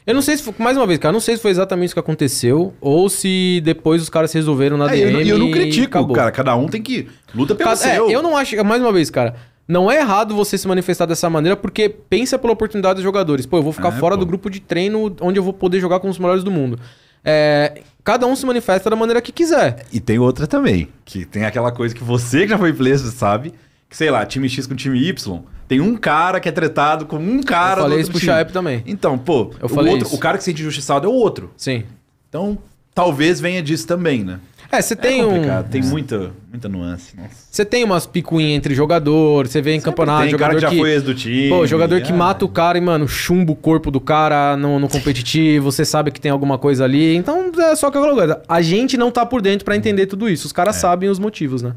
Eu 0.06 0.14
não 0.14 0.22
sei 0.22 0.36
se 0.38 0.44
foi, 0.44 0.54
mais 0.58 0.76
uma 0.76 0.86
vez, 0.86 1.00
cara, 1.00 1.10
eu 1.12 1.14
não 1.14 1.20
sei 1.22 1.36
se 1.38 1.42
foi 1.42 1.52
exatamente 1.52 1.88
isso 1.88 1.94
que 1.96 2.00
aconteceu 2.00 2.74
ou 2.82 3.08
se 3.10 3.62
depois 3.64 4.02
os 4.02 4.10
caras 4.10 4.32
se 4.32 4.38
resolveram 4.38 4.78
na 4.78 4.92
É, 4.94 4.98
e 4.98 5.02
eu, 5.02 5.06
DM 5.08 5.14
não- 5.14 5.22
e 5.22 5.30
eu 5.30 5.38
não 5.40 5.48
e 5.48 5.52
critico, 5.52 5.98
acabou. 5.98 6.16
cara. 6.16 6.32
Cada 6.32 6.56
um 6.56 6.68
tem 6.68 6.82
que. 6.82 7.08
Luta 7.34 7.56
pelo 7.56 7.70
Cara, 7.70 7.80
é, 7.90 7.96
seu. 7.96 8.10
eu 8.10 8.22
não 8.22 8.36
acho, 8.36 8.62
mais 8.66 8.82
uma 8.82 8.92
vez, 8.92 9.10
cara, 9.10 9.36
não 9.68 9.90
é 9.90 9.98
errado 10.00 10.36
você 10.36 10.58
se 10.58 10.68
manifestar 10.68 11.06
dessa 11.06 11.30
maneira 11.30 11.56
porque 11.56 11.88
pensa 11.88 12.38
pela 12.38 12.52
oportunidade 12.52 12.96
dos 12.96 13.04
jogadores. 13.04 13.46
Pô, 13.46 13.58
eu 13.58 13.64
vou 13.64 13.72
ficar 13.72 13.90
É, 13.90 14.00
fora 14.00 14.16
pô. 14.16 14.20
do 14.20 14.26
grupo 14.26 14.50
de 14.50 14.60
treino 14.60 15.16
onde 15.22 15.40
eu 15.40 15.44
vou 15.44 15.54
poder 15.54 15.80
jogar 15.80 16.00
com 16.02 16.10
os 16.10 16.20
melhores 16.20 16.44
do 16.44 16.52
mundo. 16.52 16.78
É, 17.24 17.82
cada 18.04 18.28
um 18.28 18.36
se 18.36 18.46
manifesta 18.46 18.90
da 18.90 18.96
maneira 18.98 19.22
que 19.22 19.32
quiser. 19.32 19.86
E 19.94 20.00
tem 20.02 20.20
outra 20.20 20.46
também, 20.46 20.90
que 21.06 21.24
tem 21.24 21.46
aquela 21.46 21.72
coisa 21.72 21.96
que 21.96 22.04
você 22.04 22.42
que 22.42 22.50
já 22.50 22.58
foi 22.58 22.74
player 22.74 23.00
sabe, 23.00 23.54
que 23.94 23.98
sei 23.98 24.10
lá, 24.10 24.26
time 24.26 24.50
X 24.50 24.66
com 24.66 24.74
time 24.74 24.98
Y, 25.08 25.40
tem 25.68 25.80
um 25.80 25.96
cara 25.96 26.40
que 26.40 26.50
é 26.50 26.52
tretado 26.52 27.06
com 27.06 27.18
um 27.18 27.44
cara 27.44 27.82
eu 27.82 27.84
falei 27.84 28.00
isso 28.02 28.10
pro. 28.10 28.20
Chaep 28.20 28.52
também. 28.52 28.82
Então, 28.88 29.20
pô, 29.20 29.52
Eu 29.62 29.68
o, 29.68 29.70
falei 29.70 29.92
outro- 29.94 30.08
isso. 30.08 30.16
o 30.16 30.20
cara 30.20 30.36
que 30.38 30.44
se 30.44 30.50
sente 30.50 30.62
injustiçado 30.64 31.06
é 31.06 31.10
o 31.10 31.14
outro. 31.14 31.52
Sim. 31.56 31.84
Então, 32.28 32.58
talvez 32.96 33.40
venha 33.40 33.62
disso 33.62 33.86
também, 33.86 34.24
né? 34.24 34.40
É, 34.72 34.82
você 34.82 34.96
É 34.96 34.98
tem 34.98 35.24
um. 35.24 35.30
complicado, 35.30 35.70
tem 35.70 35.84
muita, 35.84 36.32
muita 36.50 36.68
nuance. 36.68 37.16
Nossa. 37.16 37.30
Você 37.52 37.64
tem 37.64 37.84
umas 37.84 38.08
picuinhas 38.08 38.58
entre 38.58 38.74
jogador, 38.74 39.46
você 39.48 39.62
vê 39.62 39.76
em 39.76 39.80
campeonato, 39.80 40.28
tem 40.28 40.36
cara 40.36 40.54
jogador 40.54 40.70
que 40.72 40.76
já 40.76 40.82
foi 40.82 40.92
ex 40.92 41.04
do 41.04 41.14
time. 41.14 41.50
Pô, 41.50 41.68
jogador 41.68 42.02
que 42.02 42.12
é. 42.12 42.16
mata 42.16 42.44
o 42.44 42.50
cara 42.50 42.76
e, 42.80 42.82
mano, 42.82 43.08
chumba 43.08 43.52
o 43.52 43.56
corpo 43.56 43.92
do 43.92 44.02
cara 44.02 44.58
no, 44.58 44.80
no 44.80 44.90
competitivo, 44.90 45.72
você 45.72 45.86
sabe 45.86 46.10
que 46.10 46.20
tem 46.20 46.32
alguma 46.32 46.58
coisa 46.58 46.84
ali. 46.84 47.16
Então, 47.16 47.52
é 47.56 47.76
só 47.76 47.88
aquela 47.88 48.12
coisa. 48.12 48.42
A 48.50 48.62
gente 48.64 48.98
não 48.98 49.12
tá 49.12 49.24
por 49.24 49.40
dentro 49.44 49.64
pra 49.64 49.76
entender 49.76 50.08
tudo 50.08 50.28
isso. 50.28 50.48
Os 50.48 50.52
É. 50.52 50.56
caras 50.56 50.78
sabem 50.78 51.08
os 51.08 51.20
motivos, 51.20 51.62
né? 51.62 51.74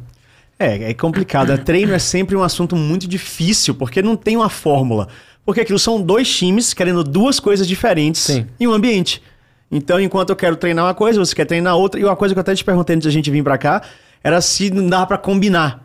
É, 0.59 0.91
é 0.91 0.95
complicado. 0.95 1.57
Treino 1.59 1.93
é 1.93 1.99
sempre 1.99 2.35
um 2.35 2.43
assunto 2.43 2.75
muito 2.77 3.07
difícil, 3.07 3.75
porque 3.75 4.01
não 4.01 4.17
tem 4.17 4.37
uma 4.37 4.49
fórmula. 4.49 5.09
Porque 5.45 5.61
aquilo 5.61 5.79
são 5.79 6.01
dois 6.01 6.29
times 6.35 6.75
querendo 6.75 7.05
duas 7.05 7.39
coisas 7.39 7.69
diferentes 7.69 8.23
Sim. 8.23 8.47
em 8.59 8.67
um 8.67 8.73
ambiente. 8.73 9.23
Então, 9.71 10.01
enquanto 10.01 10.31
eu 10.31 10.37
quero 10.37 10.57
treinar 10.57 10.85
uma 10.85 10.95
coisa, 10.95 11.19
você 11.19 11.35
quer 11.35 11.45
treinar 11.45 11.77
outra. 11.77 12.01
E 12.01 12.05
uma 12.05 12.17
coisa 12.17 12.35
que 12.35 12.39
eu 12.39 12.43
até 12.43 12.55
te 12.55 12.65
perguntei 12.65 12.97
antes 12.97 13.07
da 13.07 13.13
gente 13.13 13.31
vir 13.31 13.43
pra 13.43 13.59
cá 13.59 13.83
era 14.23 14.41
se 14.41 14.71
não 14.71 14.89
dava 14.89 15.07
pra 15.07 15.19
combinar. 15.19 15.85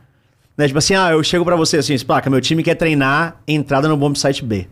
Né? 0.58 0.68
Tipo 0.68 0.80
assim, 0.80 0.96
ah, 0.96 1.12
eu 1.12 1.24
chego 1.24 1.46
pra 1.46 1.56
você 1.56 1.78
assim, 1.78 1.98
Spaca, 1.98 2.30
meu 2.30 2.42
time 2.42 2.64
quer 2.64 2.76
treinar 2.76 3.42
entrada 3.48 3.88
no 3.88 3.98
bomb 3.98 4.18
site 4.18 4.44
B. 4.44 4.68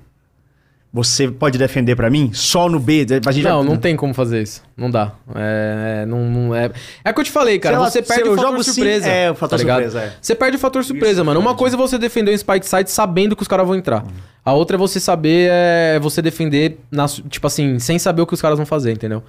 Você 0.91 1.27
pode 1.29 1.55
defender 1.59 1.95
pra 1.95 2.09
mim? 2.09 2.31
Só 2.33 2.67
no 2.67 2.79
B? 2.79 3.05
A 3.23 3.31
gente 3.31 3.43
Não, 3.43 3.61
já- 3.63 3.69
não 3.69 3.77
tem 3.77 3.95
como 3.95 4.11
fazer 4.11 4.41
isso. 4.41 4.63
Não 4.75 4.89
dá. 4.89 5.11
É, 5.35 6.01
é, 6.01 6.05
não, 6.07 6.25
não 6.25 6.55
é... 6.55 6.71
é 7.05 7.11
o 7.11 7.13
que 7.13 7.19
eu 7.19 7.23
te 7.23 7.29
falei, 7.31 7.59
cara. 7.59 7.77
Lá, 7.77 7.89
você 7.91 8.01
perde 8.01 8.23
o 8.27 8.35
fator 8.35 8.49
jogo 8.49 8.63
sim- 8.63 8.71
surpresa. 8.73 9.07
é, 9.07 9.29
o 9.29 9.35
fator 9.35 9.59
tá 9.59 9.65
surpresa, 9.65 9.99
é. 10.01 10.13
Você 10.19 10.33
perde 10.33 10.57
o 10.57 10.59
fator 10.59 10.83
surpresa, 10.83 11.23
mano. 11.23 11.39
Uma 11.39 11.53
coisa 11.53 11.75
é 11.75 11.77
você 11.77 11.99
defender 11.99 12.33
um 12.33 12.37
spike 12.37 12.65
site 12.65 12.89
sabendo 12.89 13.35
que 13.35 13.41
os 13.43 13.47
caras 13.47 13.67
vão 13.67 13.75
entrar. 13.75 14.03
A 14.43 14.51
outra 14.53 14.77
é 14.77 14.79
você 14.79 14.99
saber, 14.99 15.49
é 15.51 15.99
você 15.99 16.23
defender, 16.23 16.79
na 16.89 17.07
tipo 17.07 17.45
assim, 17.45 17.77
sem 17.77 17.99
saber 17.99 18.23
o 18.23 18.25
que 18.25 18.33
os 18.33 18.41
caras 18.41 18.57
vão 18.57 18.65
fazer, 18.65 18.91
entendeu? 18.91 19.21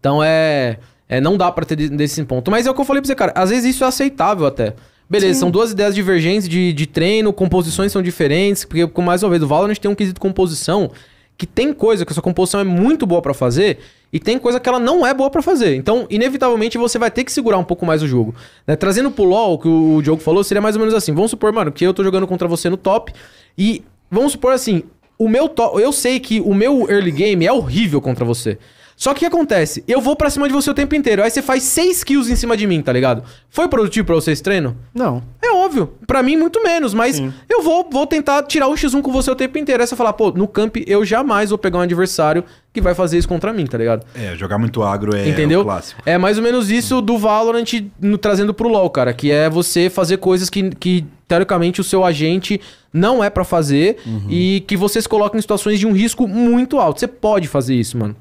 Então 0.00 0.24
é. 0.24 0.78
é 1.06 1.20
não 1.20 1.36
dá 1.36 1.52
pra 1.52 1.66
ter 1.66 1.76
de- 1.76 1.90
desse 1.90 2.22
ponto. 2.24 2.50
Mas 2.50 2.66
é 2.66 2.70
o 2.70 2.74
que 2.74 2.80
eu 2.80 2.84
falei 2.86 3.02
pra 3.02 3.08
você, 3.08 3.14
cara. 3.14 3.32
Às 3.34 3.50
vezes 3.50 3.74
isso 3.74 3.84
é 3.84 3.88
aceitável 3.88 4.46
até. 4.46 4.72
Beleza, 5.20 5.40
são 5.40 5.50
duas 5.50 5.72
ideias 5.72 5.94
divergentes 5.94 6.48
de, 6.48 6.72
de 6.72 6.86
treino, 6.86 7.32
composições 7.32 7.92
são 7.92 8.02
diferentes, 8.02 8.64
porque, 8.64 8.86
com 8.86 9.02
mais 9.02 9.22
uma 9.22 9.30
vez, 9.30 9.42
o 9.42 9.46
Valorant 9.46 9.76
tem 9.76 9.90
um 9.90 9.94
quesito 9.94 10.20
composição 10.20 10.90
que 11.36 11.46
tem 11.46 11.72
coisa 11.72 12.04
que 12.04 12.12
a 12.12 12.14
sua 12.14 12.22
composição 12.22 12.60
é 12.60 12.64
muito 12.64 13.06
boa 13.06 13.20
pra 13.20 13.34
fazer 13.34 13.78
e 14.12 14.20
tem 14.20 14.38
coisa 14.38 14.60
que 14.60 14.68
ela 14.68 14.78
não 14.78 15.04
é 15.04 15.12
boa 15.12 15.28
pra 15.28 15.42
fazer. 15.42 15.74
Então, 15.74 16.06
inevitavelmente, 16.08 16.78
você 16.78 16.98
vai 16.98 17.10
ter 17.10 17.24
que 17.24 17.32
segurar 17.32 17.58
um 17.58 17.64
pouco 17.64 17.84
mais 17.84 18.02
o 18.02 18.06
jogo. 18.06 18.34
né? 18.66 18.76
Trazendo 18.76 19.10
pro 19.10 19.24
LoL, 19.24 19.58
que 19.58 19.66
o 19.66 20.00
Diogo 20.00 20.22
falou, 20.22 20.44
seria 20.44 20.60
mais 20.60 20.76
ou 20.76 20.80
menos 20.80 20.94
assim. 20.94 21.12
Vamos 21.12 21.32
supor, 21.32 21.52
mano, 21.52 21.72
que 21.72 21.84
eu 21.84 21.92
tô 21.92 22.04
jogando 22.04 22.26
contra 22.26 22.46
você 22.46 22.70
no 22.70 22.76
top 22.76 23.12
e 23.58 23.82
vamos 24.08 24.32
supor 24.32 24.52
assim, 24.52 24.84
o 25.18 25.28
meu 25.28 25.48
top, 25.48 25.80
eu 25.80 25.92
sei 25.92 26.20
que 26.20 26.40
o 26.40 26.54
meu 26.54 26.88
early 26.88 27.10
game 27.10 27.44
é 27.44 27.52
horrível 27.52 28.00
contra 28.00 28.24
você. 28.24 28.58
Só 29.04 29.12
que 29.12 29.18
o 29.18 29.20
que 29.20 29.26
acontece? 29.26 29.84
Eu 29.86 30.00
vou 30.00 30.16
pra 30.16 30.30
cima 30.30 30.46
de 30.48 30.54
você 30.54 30.70
o 30.70 30.72
tempo 30.72 30.94
inteiro. 30.94 31.22
Aí 31.22 31.30
você 31.30 31.42
faz 31.42 31.62
6 31.64 32.02
kills 32.02 32.32
em 32.32 32.36
cima 32.36 32.56
de 32.56 32.66
mim, 32.66 32.80
tá 32.80 32.90
ligado? 32.90 33.22
Foi 33.50 33.68
produtivo 33.68 34.06
pra 34.06 34.14
você 34.14 34.32
esse 34.32 34.42
treino? 34.42 34.74
Não. 34.94 35.22
É 35.42 35.52
óbvio. 35.52 35.92
Pra 36.06 36.22
mim, 36.22 36.38
muito 36.38 36.62
menos. 36.62 36.94
Mas 36.94 37.22
eu 37.46 37.62
vou, 37.62 37.86
vou 37.92 38.06
tentar 38.06 38.42
tirar 38.44 38.66
o 38.66 38.72
X1 38.72 39.02
com 39.02 39.12
você 39.12 39.30
o 39.30 39.34
tempo 39.36 39.58
inteiro. 39.58 39.82
Aí 39.82 39.86
você 39.86 39.94
falar, 39.94 40.14
pô, 40.14 40.30
no 40.30 40.48
camp 40.48 40.78
eu 40.86 41.04
jamais 41.04 41.50
vou 41.50 41.58
pegar 41.58 41.76
um 41.76 41.82
adversário 41.82 42.44
que 42.72 42.80
vai 42.80 42.94
fazer 42.94 43.18
isso 43.18 43.28
contra 43.28 43.52
mim, 43.52 43.66
tá 43.66 43.76
ligado? 43.76 44.06
É, 44.14 44.34
jogar 44.36 44.56
muito 44.56 44.82
agro 44.82 45.14
é 45.14 45.28
Entendeu? 45.28 45.60
o 45.60 45.64
clássico. 45.64 46.00
É 46.06 46.16
mais 46.16 46.38
ou 46.38 46.42
menos 46.42 46.70
isso 46.70 47.02
do 47.02 47.18
Valorant 47.18 47.66
no- 48.00 48.16
trazendo 48.16 48.54
pro 48.54 48.70
LoL, 48.70 48.88
cara. 48.88 49.12
Que 49.12 49.30
é 49.30 49.50
você 49.50 49.90
fazer 49.90 50.16
coisas 50.16 50.48
que, 50.48 50.70
que 50.70 51.04
teoricamente, 51.28 51.78
o 51.78 51.84
seu 51.84 52.04
agente 52.06 52.58
não 52.90 53.22
é 53.22 53.28
pra 53.28 53.44
fazer 53.44 53.98
e 54.30 54.64
que 54.66 54.78
você 54.78 55.02
se 55.02 55.08
coloca 55.08 55.36
em 55.36 55.40
situações 55.42 55.78
de 55.78 55.86
um 55.86 55.92
risco 55.92 56.26
muito 56.26 56.78
alto. 56.78 57.00
Você 57.00 57.06
pode 57.06 57.48
fazer 57.48 57.74
isso, 57.74 57.98
mano. 57.98 58.16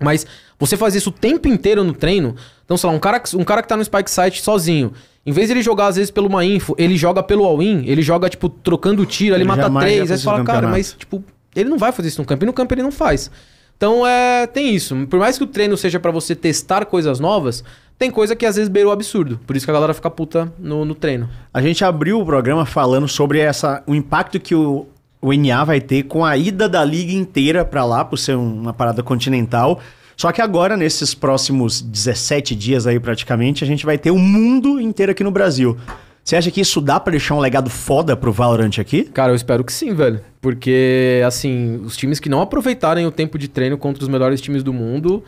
Mas 0.00 0.26
você 0.58 0.76
faz 0.76 0.94
isso 0.94 1.10
o 1.10 1.12
tempo 1.12 1.46
inteiro 1.48 1.84
no 1.84 1.92
treino. 1.92 2.34
Então, 2.64 2.76
sei 2.76 2.88
lá, 2.88 2.96
um 2.96 2.98
cara, 2.98 3.20
que- 3.20 3.36
um 3.36 3.44
cara 3.44 3.62
que 3.62 3.68
tá 3.68 3.76
no 3.76 3.84
Spike 3.84 4.10
Site 4.10 4.42
sozinho. 4.42 4.92
Em 5.24 5.32
vez 5.32 5.48
de 5.48 5.52
ele 5.52 5.62
jogar, 5.62 5.88
às 5.88 5.96
vezes, 5.96 6.10
pelo 6.10 6.28
uma 6.28 6.44
info, 6.44 6.74
ele 6.78 6.96
joga 6.96 7.22
pelo 7.22 7.44
all-in, 7.44 7.84
ele 7.86 8.00
joga, 8.02 8.28
tipo, 8.28 8.48
trocando 8.48 9.04
tiro, 9.04 9.34
ele, 9.34 9.42
Ele 9.42 9.48
mata 9.48 9.62
três. 9.82 10.00
Aí 10.00 10.08
fazer 10.08 10.16
você 10.18 10.24
fala, 10.24 10.38
cara, 10.44 10.66
mas, 10.70 10.94
tipo, 10.98 11.22
ele 11.54 11.68
não 11.68 11.76
vai 11.78 11.92
fazer 11.92 12.08
isso 12.08 12.20
no 12.20 12.26
campo. 12.26 12.44
E 12.44 12.46
no 12.46 12.52
campo 12.52 12.72
ele 12.74 12.82
não 12.82 12.90
faz. 12.92 13.30
Então, 13.76 14.06
é, 14.06 14.46
tem 14.46 14.74
isso. 14.74 14.94
Por 15.08 15.18
mais 15.18 15.36
que 15.38 15.44
o 15.44 15.46
treino 15.46 15.76
seja 15.76 15.98
pra 16.00 16.10
você 16.10 16.34
testar 16.34 16.84
coisas 16.86 17.18
novas, 17.20 17.62
tem 17.98 18.10
coisa 18.10 18.34
que 18.36 18.44
às 18.46 18.56
vezes 18.56 18.68
beira 18.68 18.88
o 18.88 18.92
absurdo. 18.92 19.38
Por 19.46 19.56
isso 19.56 19.66
que 19.66 19.70
a 19.70 19.74
galera 19.74 19.92
fica 19.94 20.10
puta 20.10 20.52
no, 20.58 20.84
no 20.84 20.94
treino. 20.94 21.28
A 21.52 21.60
gente 21.60 21.84
abriu 21.84 22.18
o 22.20 22.24
programa 22.24 22.64
falando 22.64 23.06
sobre 23.08 23.38
essa, 23.40 23.82
o 23.86 23.94
impacto 23.94 24.38
que 24.40 24.54
o, 24.54 24.86
o 25.20 25.32
NA 25.32 25.64
vai 25.64 25.80
ter 25.80 26.04
com 26.04 26.24
a 26.24 26.36
ida 26.36 26.68
da 26.68 26.84
liga 26.84 27.12
inteira 27.12 27.64
pra 27.64 27.84
lá, 27.84 28.04
por 28.04 28.16
ser 28.18 28.36
um- 28.36 28.60
uma 28.62 28.72
parada 28.72 29.02
continental. 29.02 29.80
Só 30.16 30.30
que 30.32 30.42
agora, 30.42 30.76
nesses 30.76 31.14
próximos 31.14 31.80
17 31.80 32.54
dias 32.54 32.86
aí 32.86 33.00
praticamente, 33.00 33.64
a 33.64 33.66
gente 33.66 33.86
vai 33.86 33.96
ter 33.96 34.10
o 34.10 34.18
mundo 34.18 34.80
inteiro 34.80 35.12
aqui 35.12 35.24
no 35.24 35.30
Brasil. 35.30 35.76
Você 36.22 36.36
acha 36.36 36.50
que 36.50 36.60
isso 36.60 36.80
dá 36.82 37.00
pra 37.00 37.10
deixar 37.12 37.34
um 37.34 37.40
legado 37.40 37.70
foda 37.70 38.14
pro 38.14 38.30
Valorant 38.30 38.78
aqui? 38.78 39.04
Cara, 39.04 39.32
eu 39.32 39.36
espero 39.36 39.64
que 39.64 39.72
sim, 39.72 39.94
velho. 39.94 40.20
Porque, 40.40 41.22
assim, 41.26 41.80
os 41.84 41.96
times 41.96 42.20
que 42.20 42.28
não 42.28 42.42
aproveitarem 42.42 43.06
o 43.06 43.10
tempo 43.10 43.38
de 43.38 43.48
treino 43.48 43.78
contra 43.78 44.02
os 44.02 44.08
melhores 44.08 44.40
times 44.40 44.62
do 44.62 44.72
mundo 44.72 45.24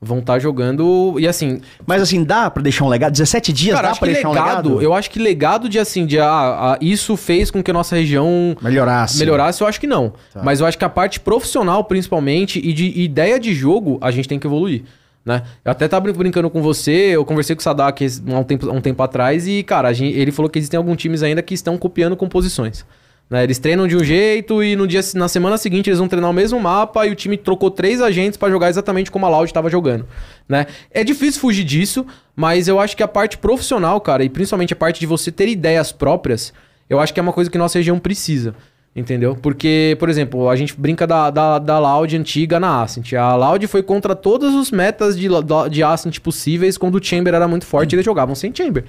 vão 0.00 0.18
estar 0.18 0.38
jogando. 0.38 1.16
E 1.18 1.26
assim, 1.26 1.60
Mas 1.86 2.02
assim, 2.02 2.22
dá 2.22 2.50
pra 2.50 2.62
deixar 2.62 2.84
um 2.84 2.88
legado? 2.88 3.12
17 3.12 3.52
dias 3.52 3.76
cara, 3.76 3.88
dá 3.90 3.94
pra 3.96 4.06
deixar 4.06 4.28
legado, 4.28 4.48
um 4.68 4.72
legado? 4.74 4.82
eu 4.82 4.94
acho 4.94 5.10
que 5.10 5.18
legado 5.18 5.68
de 5.68 5.78
assim, 5.78 6.04
de 6.06 6.18
ah, 6.18 6.26
ah, 6.74 6.78
isso 6.80 7.16
fez 7.16 7.50
com 7.50 7.62
que 7.62 7.70
a 7.70 7.74
nossa 7.74 7.96
região 7.96 8.56
Melhorasse. 8.60 9.18
melhorasse, 9.18 9.62
eu 9.62 9.66
acho 9.66 9.80
que 9.80 9.86
não. 9.86 10.12
Mas 10.42 10.60
eu 10.60 10.66
acho 10.66 10.76
que 10.78 10.84
a 10.84 10.88
parte 10.88 11.18
profissional, 11.20 11.82
principalmente, 11.84 12.58
e 12.58 12.72
de 12.72 12.86
ideia 13.00 13.38
de 13.40 13.54
jogo, 13.54 13.98
a 14.00 14.10
gente 14.10 14.28
tem 14.28 14.38
que 14.38 14.46
evoluir. 14.46 14.82
Né? 15.24 15.42
Eu 15.64 15.72
até 15.72 15.88
tava 15.88 16.02
brin- 16.04 16.12
brincando 16.12 16.48
com 16.48 16.62
você, 16.62 16.92
eu 17.16 17.24
conversei 17.24 17.56
com 17.56 17.60
o 17.60 17.62
Sadak 17.62 18.06
há 18.32 18.38
um 18.38 18.44
tempo, 18.44 18.70
há 18.70 18.72
um 18.72 18.80
tempo 18.80 19.02
atrás 19.02 19.48
e, 19.48 19.62
cara, 19.64 19.88
a 19.88 19.92
gente- 19.92 20.16
ele 20.16 20.30
falou 20.30 20.48
que 20.48 20.56
existem 20.58 20.78
alguns 20.78 20.98
times 20.98 21.20
ainda 21.22 21.42
que 21.42 21.52
estão 21.52 21.76
copiando 21.76 22.14
composições. 22.16 22.84
Né? 23.28 23.42
Eles 23.42 23.58
treinam 23.58 23.88
de 23.88 23.96
um 23.96 24.04
jeito 24.04 24.62
e 24.62 24.76
no 24.76 24.86
dia, 24.86 25.00
na 25.14 25.28
semana 25.28 25.58
seguinte 25.58 25.90
eles 25.90 25.98
vão 25.98 26.06
treinar 26.06 26.30
o 26.30 26.34
mesmo 26.34 26.60
mapa 26.60 27.06
e 27.06 27.10
o 27.10 27.14
time 27.14 27.36
trocou 27.36 27.70
três 27.70 28.00
agentes 28.00 28.36
pra 28.36 28.48
jogar 28.48 28.68
exatamente 28.68 29.10
como 29.10 29.26
a 29.26 29.28
Loud 29.28 29.46
estava 29.46 29.68
jogando. 29.68 30.06
Né? 30.48 30.66
É 30.92 31.02
difícil 31.02 31.40
fugir 31.40 31.64
disso, 31.64 32.06
mas 32.36 32.68
eu 32.68 32.78
acho 32.78 32.96
que 32.96 33.02
a 33.02 33.08
parte 33.08 33.36
profissional, 33.36 34.00
cara, 34.00 34.22
e 34.22 34.28
principalmente 34.28 34.72
a 34.72 34.76
parte 34.76 35.00
de 35.00 35.06
você 35.06 35.32
ter 35.32 35.48
ideias 35.48 35.90
próprias, 35.90 36.52
eu 36.88 37.00
acho 37.00 37.12
que 37.12 37.18
é 37.18 37.22
uma 37.22 37.32
coisa 37.32 37.50
que 37.50 37.58
nossa 37.58 37.78
região 37.78 37.98
precisa. 37.98 38.54
Entendeu? 38.94 39.36
Porque, 39.36 39.94
por 39.98 40.08
exemplo, 40.08 40.48
a 40.48 40.56
gente 40.56 40.74
brinca 40.74 41.06
da, 41.06 41.28
da, 41.28 41.58
da 41.58 41.78
Loud 41.78 42.16
antiga 42.16 42.58
na 42.58 42.80
Ascent. 42.80 43.12
A 43.12 43.36
Loud 43.36 43.66
foi 43.66 43.82
contra 43.82 44.16
todos 44.16 44.54
os 44.54 44.70
metas 44.70 45.18
de, 45.18 45.28
de 45.70 45.82
Ascent 45.82 46.18
possíveis 46.20 46.78
quando 46.78 46.94
o 46.94 47.04
Chamber 47.04 47.34
era 47.34 47.46
muito 47.46 47.66
forte 47.66 47.92
e 47.92 47.96
eles 47.96 48.06
jogavam 48.06 48.34
sem 48.34 48.54
Chamber. 48.54 48.84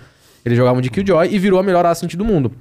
Eles 0.46 0.58
jogavam 0.58 0.80
de 0.80 0.90
Killjoy 0.90 1.28
e 1.30 1.38
virou 1.38 1.60
a 1.60 1.64
melhor 1.64 1.86
Ascent 1.86 2.16
do 2.16 2.24
mundo. 2.24 2.54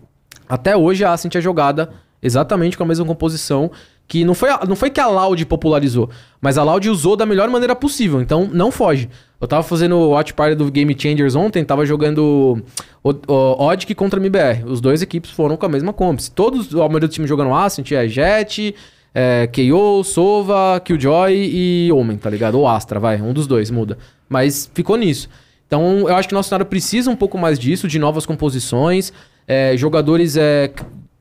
Até 0.48 0.76
hoje 0.76 1.04
a 1.04 1.12
Ascent 1.12 1.34
é 1.34 1.40
jogada 1.40 1.90
exatamente 2.22 2.76
com 2.76 2.82
a 2.82 2.86
mesma 2.86 3.04
composição 3.04 3.70
que 4.08 4.24
não 4.24 4.34
foi, 4.34 4.48
não 4.68 4.76
foi 4.76 4.88
que 4.88 5.00
a 5.00 5.06
Loud 5.08 5.44
popularizou, 5.46 6.08
mas 6.40 6.56
a 6.56 6.62
Loud 6.62 6.88
usou 6.88 7.16
da 7.16 7.26
melhor 7.26 7.48
maneira 7.48 7.74
possível, 7.74 8.20
então 8.20 8.48
não 8.52 8.70
foge. 8.70 9.08
Eu 9.40 9.48
tava 9.48 9.62
fazendo 9.62 9.96
o 9.96 10.10
Watch 10.10 10.32
Party 10.32 10.54
do 10.54 10.70
Game 10.70 10.94
Changers 10.98 11.34
ontem, 11.34 11.64
tava 11.64 11.84
jogando 11.84 12.62
o, 13.02 13.10
o 13.10 13.66
Odic 13.66 13.94
contra 13.94 14.18
MBR. 14.18 14.64
Os 14.64 14.80
dois 14.80 15.02
equipes 15.02 15.30
foram 15.30 15.56
com 15.56 15.66
a 15.66 15.68
mesma 15.68 15.92
comps. 15.92 16.28
Todos, 16.28 16.72
a 16.74 16.78
maioria 16.78 17.00
do 17.00 17.08
time 17.08 17.26
jogando 17.26 17.52
Ascent 17.52 17.92
é 17.92 18.08
Jet, 18.08 18.74
é, 19.14 19.46
KO, 19.48 20.02
Sova, 20.04 20.80
Killjoy 20.82 21.32
e 21.34 21.92
Omen, 21.92 22.16
tá 22.16 22.30
ligado? 22.30 22.58
Ou 22.58 22.66
Astra, 22.66 22.98
vai, 22.98 23.20
um 23.20 23.32
dos 23.32 23.46
dois 23.46 23.70
muda. 23.70 23.98
Mas 24.28 24.70
ficou 24.72 24.96
nisso. 24.96 25.28
Então, 25.66 26.08
eu 26.08 26.14
acho 26.14 26.28
que 26.28 26.34
nosso 26.34 26.48
cenário 26.48 26.66
precisa 26.66 27.10
um 27.10 27.16
pouco 27.16 27.36
mais 27.36 27.58
disso, 27.58 27.88
de 27.88 27.98
novas 27.98 28.24
composições, 28.24 29.12
é, 29.46 29.76
jogadores, 29.76 30.36
é, 30.36 30.70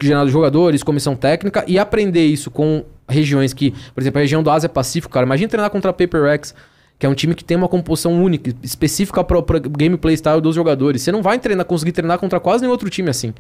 gerar 0.02 0.26
jogadores, 0.27 0.84
comissão 0.84 1.15
técnica, 1.15 1.64
e 1.68 1.77
aprender 1.77 2.26
isso 2.26 2.49
com 2.49 2.84
regiões 3.07 3.53
que, 3.53 3.72
por 3.93 4.02
exemplo, 4.02 4.19
a 4.19 4.22
região 4.22 4.41
do 4.41 4.49
Ásia 4.49 4.69
Pacífico, 4.69 5.14
cara, 5.14 5.26
imagina 5.26 5.49
treinar 5.49 5.69
contra 5.69 5.91
a 5.91 5.93
Paper 5.93 6.23
Rex, 6.23 6.56
que 6.97 7.06
é 7.06 7.10
um 7.10 7.14
time 7.14 7.35
que 7.35 7.43
tem 7.43 7.57
uma 7.57 7.68
composição 7.68 8.14
única, 8.22 8.53
específica 8.64 9.23
para 9.23 9.38
o 9.38 9.43
gameplay 9.43 10.15
style 10.15 10.41
dos 10.41 10.56
jogadores. 10.56 11.02
Você 11.02 11.11
não 11.11 11.22
vai 11.22 11.38
treinar, 11.38 11.65
conseguir 11.65 11.91
treinar 11.91 12.18
contra 12.18 12.39
quase 12.39 12.61
nenhum 12.61 12.72
outro 12.72 12.89
time 12.89 13.10
assim. 13.10 13.34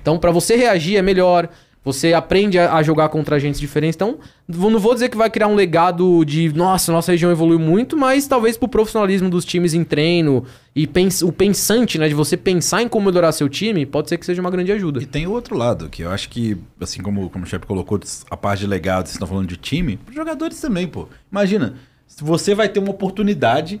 Então, 0.00 0.18
para 0.18 0.30
você 0.30 0.56
reagir 0.56 0.96
é 0.96 1.02
melhor. 1.02 1.48
Você 1.84 2.12
aprende 2.12 2.58
a, 2.58 2.82
jogar 2.82 3.08
contra 3.08 3.36
agentes 3.36 3.58
diferentes. 3.58 3.96
Então, 3.96 4.18
não 4.46 4.78
vou 4.78 4.92
dizer 4.92 5.08
que 5.08 5.16
vai 5.16 5.30
criar 5.30 5.46
um 5.46 5.54
legado 5.54 6.24
de 6.24 6.52
nossa, 6.52 6.92
nossa 6.92 7.12
região 7.12 7.30
evoluiu 7.30 7.58
muito, 7.58 7.96
mas 7.96 8.26
talvez 8.26 8.56
pro 8.58 8.68
profissionalismo 8.68 9.30
dos 9.30 9.44
times 9.44 9.72
em 9.72 9.84
treino 9.84 10.44
e 10.74 10.86
pens- 10.86 11.22
o 11.22 11.32
pensante, 11.32 11.96
né, 11.98 12.08
de 12.08 12.14
você 12.14 12.36
pensar 12.36 12.82
em 12.82 12.88
como 12.88 13.06
melhorar 13.06 13.32
seu 13.32 13.48
time, 13.48 13.86
pode 13.86 14.08
ser 14.08 14.18
que 14.18 14.26
seja 14.26 14.40
uma 14.40 14.50
grande 14.50 14.70
ajuda. 14.72 15.02
E 15.02 15.06
tem 15.06 15.26
o 15.26 15.30
outro 15.30 15.56
lado, 15.56 15.88
que 15.88 16.02
eu 16.02 16.10
acho 16.10 16.28
que, 16.28 16.56
assim 16.80 17.00
como, 17.00 17.30
como 17.30 17.44
o 17.44 17.48
Shep 17.48 17.64
colocou, 17.66 17.98
a 18.30 18.36
parte 18.36 18.60
de 18.60 18.66
legado, 18.66 19.06
vocês 19.06 19.14
estão 19.14 19.28
falando 19.28 19.46
de 19.46 19.56
time, 19.56 19.96
pros 19.96 20.14
jogadores 20.16 20.60
também, 20.60 20.86
pô. 20.86 21.08
Imagina, 21.30 21.74
você 22.20 22.54
vai 22.54 22.68
ter 22.68 22.80
uma 22.80 22.90
oportunidade 22.90 23.80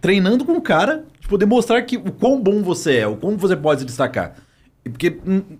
treinando 0.00 0.44
com 0.44 0.52
um 0.52 0.60
cara 0.60 1.04
de 1.20 1.28
poder 1.28 1.46
mostrar 1.46 1.82
que, 1.82 1.96
o 1.96 2.10
quão 2.12 2.40
bom 2.40 2.62
você 2.62 2.98
é, 2.98 3.06
o 3.06 3.16
quão 3.16 3.36
você 3.36 3.56
pode 3.56 3.80
se 3.80 3.86
destacar. 3.86 4.36
Porque 4.84 5.16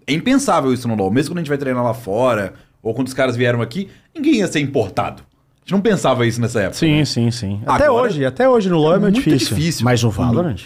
é 0.07 0.13
impensável 0.13 0.73
isso 0.73 0.89
no 0.89 0.95
LoL. 0.95 1.11
Mesmo 1.11 1.31
quando 1.31 1.39
a 1.39 1.41
gente 1.43 1.49
vai 1.49 1.59
treinar 1.59 1.83
lá 1.85 1.95
fora, 1.95 2.55
ou 2.83 2.93
quando 2.95 3.07
os 3.07 3.15
caras 3.15 3.37
vieram 3.37 3.63
aqui, 3.63 3.89
ninguém 4.15 4.37
ia 4.37 4.47
ser 4.49 4.61
importado. 4.61 5.23
A 5.23 5.61
gente 5.65 5.73
não 5.73 5.81
pensava 5.81 6.27
isso 6.27 6.41
nessa 6.41 6.61
época. 6.61 6.77
Sim, 6.79 6.97
né? 6.99 7.05
sim, 7.05 7.31
sim. 7.31 7.61
Até 7.65 7.85
Agora, 7.85 8.03
hoje, 8.09 8.25
até 8.25 8.49
hoje 8.49 8.69
no 8.69 8.79
LoL 8.79 8.95
é, 8.95 8.97
é 8.97 8.99
muito 8.99 9.15
difícil. 9.15 9.57
difícil. 9.57 9.85
Mas 9.85 10.03
no 10.03 10.11
Valorant? 10.11 10.61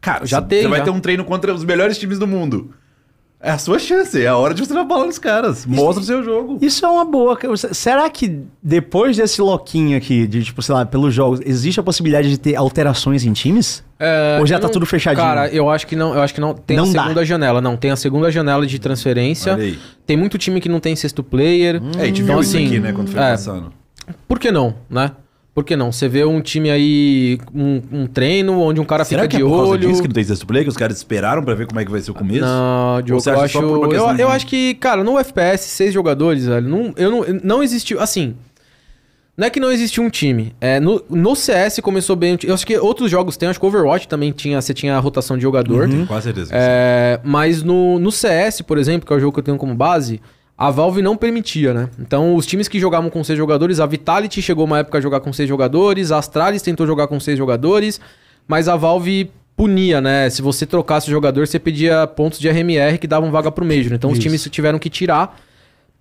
Cara, 0.00 0.26
Já 0.26 0.40
você, 0.40 0.46
tem, 0.46 0.62
você 0.62 0.68
vai 0.68 0.78
já. 0.80 0.84
ter 0.84 0.90
um 0.90 1.00
treino 1.00 1.24
contra 1.24 1.54
os 1.54 1.64
melhores 1.64 1.98
times 1.98 2.18
do 2.18 2.26
mundo. 2.26 2.74
É 3.46 3.50
a 3.52 3.58
sua 3.58 3.78
chance, 3.78 4.20
é 4.20 4.26
a 4.26 4.36
hora 4.36 4.52
de 4.52 4.60
você 4.66 4.74
dar 4.74 4.82
bola 4.82 5.06
nos 5.06 5.20
caras. 5.20 5.64
Mostra 5.64 6.02
o 6.02 6.04
seu 6.04 6.24
jogo. 6.24 6.58
Isso 6.60 6.84
é 6.84 6.88
uma 6.88 7.04
boa. 7.04 7.38
Será 7.72 8.10
que 8.10 8.40
depois 8.60 9.16
desse 9.16 9.40
loquinho 9.40 9.96
aqui, 9.96 10.26
de 10.26 10.42
tipo, 10.42 10.60
sei 10.62 10.74
lá, 10.74 10.84
pelos 10.84 11.14
jogos, 11.14 11.38
existe 11.46 11.78
a 11.78 11.82
possibilidade 11.84 12.28
de 12.28 12.38
ter 12.40 12.56
alterações 12.56 13.24
em 13.24 13.32
times? 13.32 13.84
É, 14.00 14.38
Ou 14.40 14.46
já 14.48 14.58
tá 14.58 14.66
não- 14.66 14.72
tudo 14.72 14.84
fechadinho? 14.84 15.24
Cara, 15.24 15.48
eu 15.48 15.70
acho 15.70 15.86
que 15.86 15.94
não, 15.94 16.12
eu 16.12 16.22
acho 16.22 16.34
que 16.34 16.40
não 16.40 16.54
tem 16.54 16.76
Não 16.76 16.82
a 16.84 16.92
dá. 16.92 17.02
segunda 17.04 17.24
janela, 17.24 17.60
não, 17.60 17.76
tem 17.76 17.92
a 17.92 17.96
segunda 17.96 18.32
janela 18.32 18.66
de 18.66 18.78
transferência. 18.80 19.56
Tem 20.04 20.16
muito 20.16 20.36
time 20.38 20.60
que 20.60 20.68
não 20.68 20.80
tem 20.80 20.96
sexto 20.96 21.22
player. 21.22 21.80
É, 21.98 22.02
a 22.02 22.06
gente 22.06 22.22
Então, 22.22 22.34
viu 22.34 22.40
isso 22.42 22.56
assim, 22.56 22.66
aqui, 22.66 22.80
né, 22.80 22.92
quando 22.92 23.08
foi 23.12 23.20
é. 23.20 23.30
passando. 23.30 23.72
Por 24.26 24.40
que 24.40 24.50
não, 24.50 24.74
né? 24.90 25.12
Por 25.56 25.64
que 25.64 25.74
não? 25.74 25.90
Você 25.90 26.06
vê 26.06 26.22
um 26.22 26.38
time 26.42 26.68
aí, 26.68 27.38
um, 27.54 27.80
um 27.90 28.06
treino 28.06 28.60
onde 28.60 28.78
um 28.78 28.84
cara 28.84 29.06
Será 29.06 29.22
fica 29.22 29.30
que 29.30 29.36
é 29.36 29.38
de 29.38 29.44
por 29.46 29.56
causa 29.56 29.72
olho. 29.72 29.88
disso 29.88 30.02
que 30.02 30.08
não 30.08 30.12
tem 30.12 30.22
sexto 30.22 30.46
play? 30.46 30.62
Que 30.62 30.68
os 30.68 30.76
caras 30.76 30.98
esperaram 30.98 31.42
pra 31.42 31.54
ver 31.54 31.66
como 31.66 31.80
é 31.80 31.84
que 31.86 31.90
vai 31.90 31.98
ser 31.98 32.10
o 32.10 32.14
começo? 32.14 32.42
Não, 32.42 33.00
Diogo, 33.00 33.22
eu 33.26 33.40
acho. 33.40 33.58
Eu, 33.58 34.16
eu 34.18 34.28
acho 34.28 34.46
que, 34.46 34.74
cara, 34.74 35.02
no 35.02 35.18
FPS, 35.18 35.64
seis 35.64 35.94
jogadores, 35.94 36.44
velho, 36.44 36.68
não, 36.68 36.92
eu 36.94 37.10
não, 37.10 37.24
não 37.42 37.62
existiu. 37.62 37.98
Assim. 37.98 38.34
Não 39.34 39.46
é 39.46 39.50
que 39.50 39.58
não 39.58 39.72
existiu 39.72 40.02
um 40.02 40.10
time. 40.10 40.54
É, 40.60 40.78
no, 40.78 41.02
no 41.08 41.34
CS 41.34 41.80
começou 41.80 42.16
bem. 42.16 42.36
Eu 42.44 42.52
acho 42.52 42.66
que 42.66 42.76
outros 42.76 43.10
jogos 43.10 43.38
tem, 43.38 43.48
acho 43.48 43.58
que 43.58 43.64
Overwatch 43.64 44.06
também 44.08 44.32
tinha. 44.32 44.60
Você 44.60 44.74
tinha 44.74 44.94
a 44.94 44.98
rotação 44.98 45.38
de 45.38 45.42
jogador. 45.42 45.88
Tenho 45.88 46.06
quase 46.06 46.24
certeza. 46.24 46.50
É, 46.52 47.18
mas 47.24 47.62
no, 47.62 47.98
no 47.98 48.12
CS, 48.12 48.60
por 48.60 48.76
exemplo, 48.76 49.06
que 49.06 49.12
é 49.14 49.16
o 49.16 49.20
jogo 49.20 49.32
que 49.32 49.38
eu 49.38 49.44
tenho 49.44 49.56
como 49.56 49.74
base, 49.74 50.20
a 50.58 50.70
Valve 50.70 51.02
não 51.02 51.16
permitia, 51.16 51.74
né? 51.74 51.88
Então, 51.98 52.34
os 52.34 52.46
times 52.46 52.66
que 52.68 52.78
jogavam 52.80 53.10
com 53.10 53.22
seis 53.22 53.36
jogadores, 53.38 53.78
a 53.80 53.86
Vitality 53.86 54.40
chegou 54.40 54.64
uma 54.64 54.78
época 54.78 54.98
a 54.98 55.00
jogar 55.00 55.20
com 55.20 55.32
seis 55.32 55.48
jogadores, 55.48 56.10
a 56.12 56.18
Astralis 56.18 56.62
tentou 56.62 56.86
jogar 56.86 57.06
com 57.08 57.20
seis 57.20 57.36
jogadores, 57.36 58.00
mas 58.48 58.66
a 58.68 58.76
Valve 58.76 59.30
punia, 59.56 60.00
né? 60.00 60.28
Se 60.30 60.40
você 60.42 60.64
trocasse 60.66 61.08
o 61.08 61.10
jogador, 61.10 61.46
você 61.46 61.58
pedia 61.58 62.06
pontos 62.06 62.38
de 62.38 62.48
RMR 62.48 62.98
que 62.98 63.06
davam 63.06 63.30
vaga 63.30 63.50
pro 63.50 63.64
Major. 63.64 63.92
Então, 63.92 64.10
os 64.10 64.18
Isso. 64.18 64.22
times 64.26 64.44
tiveram 64.50 64.78
que 64.78 64.88
tirar. 64.90 65.38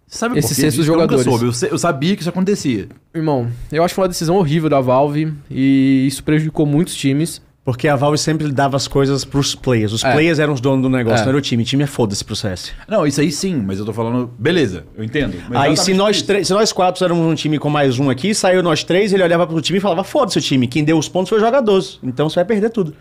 Sabe 0.07 0.37
esses 0.37 0.55
sextos 0.55 0.85
eu 0.87 0.93
jogadores. 0.93 1.23
soube. 1.25 1.45
Eu, 1.45 1.51
se- 1.53 1.67
eu 1.71 1.77
sabia 1.77 2.15
que 2.15 2.21
isso 2.21 2.29
acontecia. 2.29 2.87
Irmão, 3.13 3.47
eu 3.71 3.83
acho 3.83 3.91
que 3.93 3.95
foi 3.95 4.03
uma 4.03 4.07
decisão 4.09 4.35
horrível 4.35 4.69
da 4.69 4.79
Valve 4.79 5.33
e 5.49 6.05
isso 6.07 6.23
prejudicou 6.23 6.65
muitos 6.65 6.95
times. 6.95 7.41
Porque 7.65 7.87
a 7.87 7.95
Valve 7.95 8.17
sempre 8.19 8.51
dava 8.51 8.77
as 8.77 8.87
coisas 8.87 9.25
pros 9.25 9.55
players. 9.55 9.91
Os 9.91 10.03
É. 10.03 10.13
players 10.13 10.37
eram 10.37 10.53
os 10.53 10.61
donos 10.61 10.83
do 10.83 10.89
negócio, 10.89 11.21
É. 11.21 11.23
não 11.23 11.29
era 11.29 11.37
o 11.37 11.41
time. 11.41 11.63
O 11.63 11.65
time 11.65 11.83
é 11.83 11.87
foda-se 11.87 12.23
pro 12.23 12.35
CS. 12.35 12.71
Não, 12.87 13.07
isso 13.07 13.19
aí 13.19 13.31
sim, 13.31 13.55
mas 13.55 13.79
eu 13.79 13.85
tô 13.85 13.91
falando... 13.91 14.29
Beleza, 14.37 14.85
eu 14.95 15.03
entendo. 15.03 15.33
Aí 15.51 15.75
se 15.75 15.91
nós, 15.95 16.23
se 16.43 16.53
nós 16.53 16.71
quatro 16.71 17.03
éramos 17.03 17.25
um 17.25 17.33
time 17.33 17.57
com 17.57 17.67
mais 17.67 17.97
um 17.97 18.11
aqui, 18.11 18.35
saiu 18.35 18.61
nós 18.61 18.83
três, 18.83 19.11
ele 19.13 19.23
olhava 19.23 19.47
pro 19.47 19.59
time 19.61 19.79
e 19.79 19.81
falava, 19.81 20.03
foda-se 20.03 20.37
o 20.37 20.41
time. 20.41 20.67
Quem 20.67 20.83
deu 20.83 20.95
os 20.95 21.09
pontos 21.09 21.29
foi 21.29 21.39
o 21.39 21.41
jogador. 21.41 21.83
Então 22.03 22.29
você 22.29 22.35
vai 22.35 22.45
perder 22.45 22.69
tudo. 22.69 22.93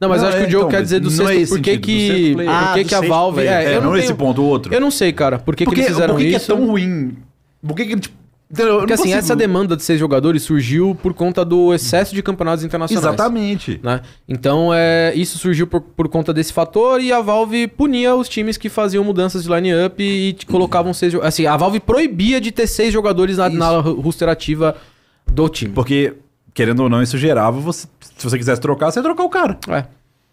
Não, 0.00 0.08
mas 0.08 0.20
Não, 0.20 0.28
eu 0.28 0.34
acho 0.34 0.36
é, 0.36 0.40
que 0.40 0.46
o 0.46 0.50
Diogo 0.50 0.66
então, 0.68 0.78
quer 0.78 0.82
dizer 0.82 0.98
do 1.00 1.10
sexto. 1.10 1.30
é 1.30 1.36
esse 1.36 1.52
por 1.52 1.60
que 1.60 1.78
que, 1.78 2.32
por 2.34 2.48
Ah, 2.48 2.72
que, 2.74 2.84
que 2.84 2.94
a 2.96 3.00
Valve. 3.00 3.34
player. 3.36 3.52
É, 3.52 3.64
É, 3.72 3.76
eu 3.76 3.80
não, 3.82 3.90
não 3.90 3.96
esse 3.96 4.06
tenho- 4.08 4.16
ponto, 4.18 4.42
o 4.42 4.44
outro. 4.46 4.74
Eu 4.74 4.80
não 4.80 4.90
sei, 4.90 5.12
cara. 5.12 5.38
Por 5.38 5.54
que, 5.54 5.64
que 5.64 5.64
Porque, 5.66 5.80
eles 5.80 5.92
fizeram 5.92 6.14
por 6.14 6.20
que 6.20 6.30
que 6.30 6.36
isso? 6.36 6.52
é 6.52 6.56
tão 6.56 6.66
ruim? 6.66 7.16
Por 7.64 7.74
que 7.76 7.84
que, 7.84 7.96
tipo... 8.00 8.17
entendeu? 8.50 8.78
Porque 8.78 8.92
assim, 8.92 9.02
consigo- 9.04 9.18
essa 9.18 9.36
demanda 9.36 9.76
de 9.76 9.82
seis 9.82 9.98
jogadores 9.98 10.42
surgiu 10.42 10.96
por 11.02 11.14
conta 11.14 11.44
do 11.44 11.72
excesso 11.74 12.14
de 12.14 12.22
campeonatos 12.22 12.64
internacionais. 12.64 13.06
Exatamente. 13.06 13.80
Né? 13.82 14.00
Então, 14.28 14.70
é, 14.72 15.12
isso 15.14 15.38
surgiu 15.38 15.66
por, 15.66 15.80
por 15.80 16.08
conta 16.08 16.32
desse 16.32 16.52
fator 16.52 17.00
e 17.00 17.12
a 17.12 17.20
Valve 17.20 17.66
punia 17.68 18.14
os 18.14 18.28
times 18.28 18.56
que 18.56 18.68
faziam 18.68 19.04
mudanças 19.04 19.44
de 19.44 19.48
line-up 19.50 20.02
e, 20.02 20.32
te 20.32 20.46
colocavam 20.46 20.92
seis 20.94 21.14
Assim, 21.16 21.46
a 21.46 21.56
Valve 21.56 21.80
proibia 21.80 22.40
de 22.40 22.50
ter 22.52 22.66
seis 22.66 22.92
jogadores 22.92 23.36
na, 23.36 23.48
na 23.48 23.80
roster 23.80 24.28
ativa 24.28 24.76
do 25.26 25.48
time. 25.48 25.72
Porque, 25.72 26.14
querendo 26.54 26.80
ou 26.80 26.88
não, 26.88 27.02
isso 27.02 27.18
gerava... 27.18 27.60
Você, 27.60 27.86
se 28.16 28.24
você 28.24 28.38
quisesse 28.38 28.60
trocar, 28.60 28.90
você 28.90 28.98
ia 28.98 29.02
trocar 29.02 29.24
o 29.24 29.28
cara. 29.28 29.58
É. 29.68 29.84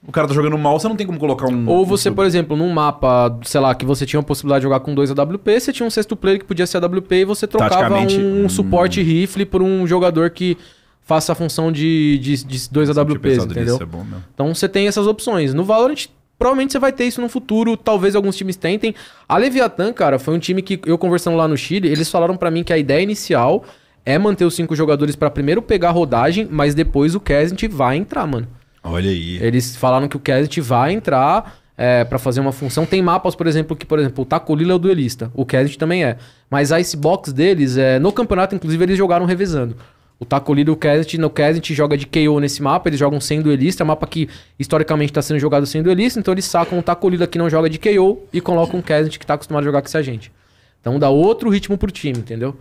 O 0.08 0.12
cara 0.12 0.28
tá 0.28 0.34
jogando 0.34 0.58
mal, 0.58 0.80
você 0.80 0.88
não 0.88 0.96
tem 0.96 1.06
como 1.06 1.18
colocar 1.18 1.48
um... 1.48 1.68
Ou 1.68 1.86
você, 1.86 2.10
um- 2.10 2.14
por 2.14 2.26
exemplo, 2.26 2.56
num 2.56 2.72
mapa, 2.72 3.38
sei 3.44 3.60
lá, 3.60 3.74
que 3.74 3.86
você 3.86 4.06
tinha 4.06 4.20
a 4.20 4.24
possibilidade 4.24 4.62
de 4.62 4.64
jogar 4.64 4.80
com 4.80 4.94
dois 4.94 5.10
AWP, 5.10 5.60
você 5.60 5.74
tinha 5.74 5.86
um 5.86 5.90
sexto 5.90 6.16
player 6.16 6.40
que 6.40 6.46
podia 6.46 6.68
ser 6.68 6.78
AWP 6.78 7.16
e 7.16 7.26
você 7.26 7.48
trocava 7.48 7.98
um, 7.98 8.46
hum. 8.46 8.50
suporte 8.50 9.02
rifle 9.02 9.46
por 9.46 9.62
um 9.62 9.88
jogador 9.88 10.30
que 10.30 10.58
faça 11.02 11.32
a 11.32 11.36
função 11.36 11.72
de, 11.72 12.18
de, 12.20 12.44
de 12.44 12.70
dois 12.70 12.90
Eu 12.90 13.00
AWPs, 13.00 13.46
entendeu? 13.46 13.80
é 13.82 13.86
bom. 13.86 14.06
Então 14.34 14.54
você 14.54 14.68
tem 14.68 14.88
essas 14.88 15.08
opções. 15.08 15.54
No 15.54 15.64
Valorant, 15.64 16.08
provavelmente 16.38 16.74
você 16.74 16.80
vai 16.80 16.92
ter 16.92 17.06
isso 17.06 17.22
no 17.22 17.30
futuro, 17.30 17.78
talvez 17.78 18.16
alguns 18.16 18.36
times 18.36 18.56
tentem. 18.56 18.94
A 19.28 19.38
Leviathan, 19.38 19.94
cara, 19.94 20.20
foi 20.20 20.36
um 20.36 20.40
time 20.40 20.62
que 20.62 20.80
eu 20.86 20.98
conversando 20.98 21.38
lá 21.38 21.48
no 21.48 21.58
Chile, 21.58 21.88
eles 21.88 22.10
falaram 22.10 22.36
pra 22.36 22.52
mim 22.52 22.64
que 22.64 22.74
a 22.74 22.78
ideia 22.78 23.02
inicial 23.02 23.64
é 24.06 24.18
manter 24.20 24.46
os 24.46 24.56
cinco 24.56 24.76
jogadores 24.76 25.16
pra 25.16 25.30
primeiro 25.30 25.62
pegar 25.62 25.90
a 25.90 25.92
rodagem, 25.92 26.48
mas 26.50 26.76
depois 26.76 27.16
o 27.16 27.20
Kesnet 27.20 27.68
vai 27.68 27.98
entrar, 27.98 28.28
mano. 28.28 28.48
Olha 28.86 29.10
aí. 29.10 29.38
Eles 29.42 29.76
falaram 29.76 30.08
que 30.08 30.16
o 30.16 30.20
Kesnet 30.20 30.62
vai 30.62 30.94
entrar 30.94 31.58
é, 31.78 32.04
para 32.04 32.20
fazer 32.20 32.40
uma 32.40 32.52
função. 32.52 32.86
Tem 32.86 33.02
mapas, 33.02 33.36
por 33.36 33.48
exemplo, 33.48 33.76
que, 33.76 33.86
por 33.86 34.00
exemplo, 34.00 34.24
o 34.24 34.26
Tacolila 34.26 34.74
é 34.74 34.76
o 34.76 34.80
duelista. 34.80 35.32
O 35.34 35.46
Kesnet 35.46 35.78
também 35.78 36.06
é. 36.06 36.18
Mas 36.50 36.72
a 36.72 36.80
icebox 36.80 37.34
deles, 37.34 37.78
é, 37.78 38.00
no 38.00 38.12
campeonato, 38.12 38.56
inclusive, 38.56 38.84
eles 38.84 38.98
jogaram 38.98 39.26
revezando. 39.26 39.76
O 40.18 40.24
Tacolila 40.24 40.70
e 40.70 40.72
o 40.72 40.78
Kesnet, 40.78 41.18
no 41.18 41.30
Kesnet 41.30 41.74
joga 41.74 41.98
de 41.98 42.06
KO 42.06 42.40
nesse 42.40 42.62
mapa, 42.62 42.88
eles 42.88 43.00
jogam 43.00 43.20
sem 43.20 43.42
duelista, 43.42 43.84
é 43.84 43.86
um 43.86 43.88
mapa 43.88 44.08
que 44.08 44.30
historicamente 44.58 45.12
está 45.12 45.22
sendo 45.22 45.40
jogado 45.40 45.66
sem 45.66 45.84
duelista, 45.84 46.20
então 46.20 46.34
eles 46.34 46.46
sacam 46.46 46.80
o 46.80 46.82
Tacolila 46.84 47.28
que 47.28 47.38
não 47.38 47.50
joga 47.50 47.70
de 47.70 47.78
KO 47.78 48.20
e 48.32 48.40
colocam 48.40 48.80
o 48.80 48.84
Kesnet 48.84 49.20
que 49.20 49.26
tá 49.26 49.34
acostumado 49.34 49.64
a 49.64 49.66
jogar 49.66 49.82
com 49.82 49.88
esse 49.88 49.98
agente. 49.98 50.32
Então 50.80 50.98
dá 50.98 51.10
outro 51.10 51.50
ritmo 51.50 51.78
pro 51.78 51.92
time, 51.92 52.20
entendeu? 52.20 52.56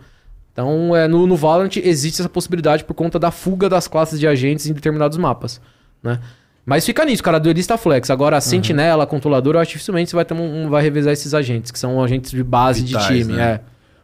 Então 0.51 0.93
é, 0.93 1.07
no, 1.07 1.25
no 1.25 1.37
Valorant 1.37 1.77
existe 1.77 2.19
essa 2.19 2.27
possibilidade 2.27 2.83
por 2.83 2.93
conta 2.93 3.17
da 3.17 3.31
fuga 3.31 3.69
das 3.69 3.87
classes 3.87 4.19
de 4.19 4.27
agentes 4.27 4.65
em 4.67 4.73
determinados 4.73 5.17
mapas, 5.17 5.61
né? 6.05 6.19
Mas 6.65 6.85
fica 6.85 7.03
nisso, 7.05 7.21
cara, 7.21 7.39
duelista 7.39 7.77
flex. 7.77 8.09
Agora, 8.09 8.39
sentinela, 8.41 9.05
controlador, 9.05 9.55
eu 9.55 9.59
acho 9.59 9.69
que 9.71 9.73
dificilmente 9.77 10.09
você 10.09 10.15
vai, 10.15 10.25
ter 10.25 10.33
um, 10.33 10.65
um- 10.65 10.69
vai 10.69 10.81
revezar 10.81 11.13
esses 11.13 11.33
agentes, 11.33 11.69
que 11.71 11.77
são 11.77 12.01
agentes 12.03 12.31
de 12.31 12.43
base 12.43 12.83
Vitais, 12.83 13.07
de 13.07 13.19
time. 13.19 13.33
né? 13.33 13.43
É. 13.43 13.61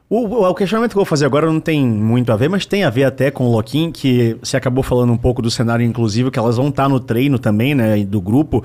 O, 0.07 0.25
o- 0.27 0.49
o 0.49 0.53
questionamento 0.53 0.91
que 0.91 0.97
eu 0.97 0.99
vou 1.01 1.05
fazer 1.05 1.25
agora 1.25 1.47
não 1.47 1.59
tem 1.59 1.83
muito 1.87 2.31
a 2.31 2.35
ver, 2.35 2.49
mas 2.49 2.65
tem 2.65 2.83
a 2.83 2.89
ver 2.89 3.05
até 3.05 3.31
com 3.31 3.45
o 3.45 3.51
Loquim, 3.51 3.91
que 3.91 4.37
você 4.43 4.57
acabou 4.57 4.83
falando 4.83 5.11
um 5.11 5.17
pouco 5.17 5.41
do 5.41 5.49
cenário 5.49 5.83
inclusivo, 5.85 6.29
que 6.29 6.37
elas 6.37 6.57
vão 6.57 6.67
estar 6.67 6.87
no 6.89 6.99
treino 6.99 7.39
também, 7.39 7.73
né, 7.73 8.03
do 8.03 8.19
grupo. 8.21 8.63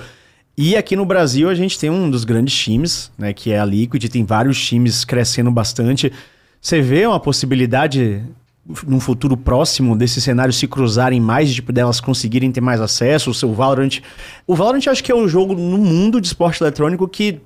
E 0.59 0.77
aqui 0.77 0.95
no 0.97 1.07
Brasil 1.07 1.49
a 1.49 1.55
gente 1.55 1.79
tem 1.79 1.89
um 1.89 2.11
dos 2.11 2.25
grandes 2.25 2.55
times, 2.55 3.11
né, 3.17 3.33
que 3.33 3.51
é 3.53 3.59
a 3.61 3.65
Liquid, 3.65 4.05
tem 4.09 4.25
vários 4.25 4.63
times 4.63 5.05
crescendo 5.05 5.51
bastante. 5.51 6.13
Você 6.61 6.81
vê 6.83 7.07
uma 7.07 7.21
possibilidade 7.21 8.23
num 8.87 9.01
futuro 9.01 9.37
próximo 9.37 9.97
desses 9.97 10.23
cenários 10.23 10.57
se 10.57 10.67
cruzarem 10.67 11.21
mais, 11.21 11.55
tipo, 11.55 11.73
delas 11.73 12.01
conseguirem 12.01 12.51
ter 12.51 12.61
mais 12.61 12.81
acesso, 12.81 13.31
o 13.31 13.35
seu 13.35 13.53
Valorant... 13.53 14.01
O 14.47 14.55
Valorant 14.55 14.87
acho 14.89 15.03
que 15.05 15.13
é 15.13 15.15
o 15.15 15.29
jogo 15.29 15.55
no 15.55 15.79
mundo 15.79 16.21
de 16.21 16.27
esporte 16.27 16.63
eletrônico 16.63 17.07
que 17.07 17.41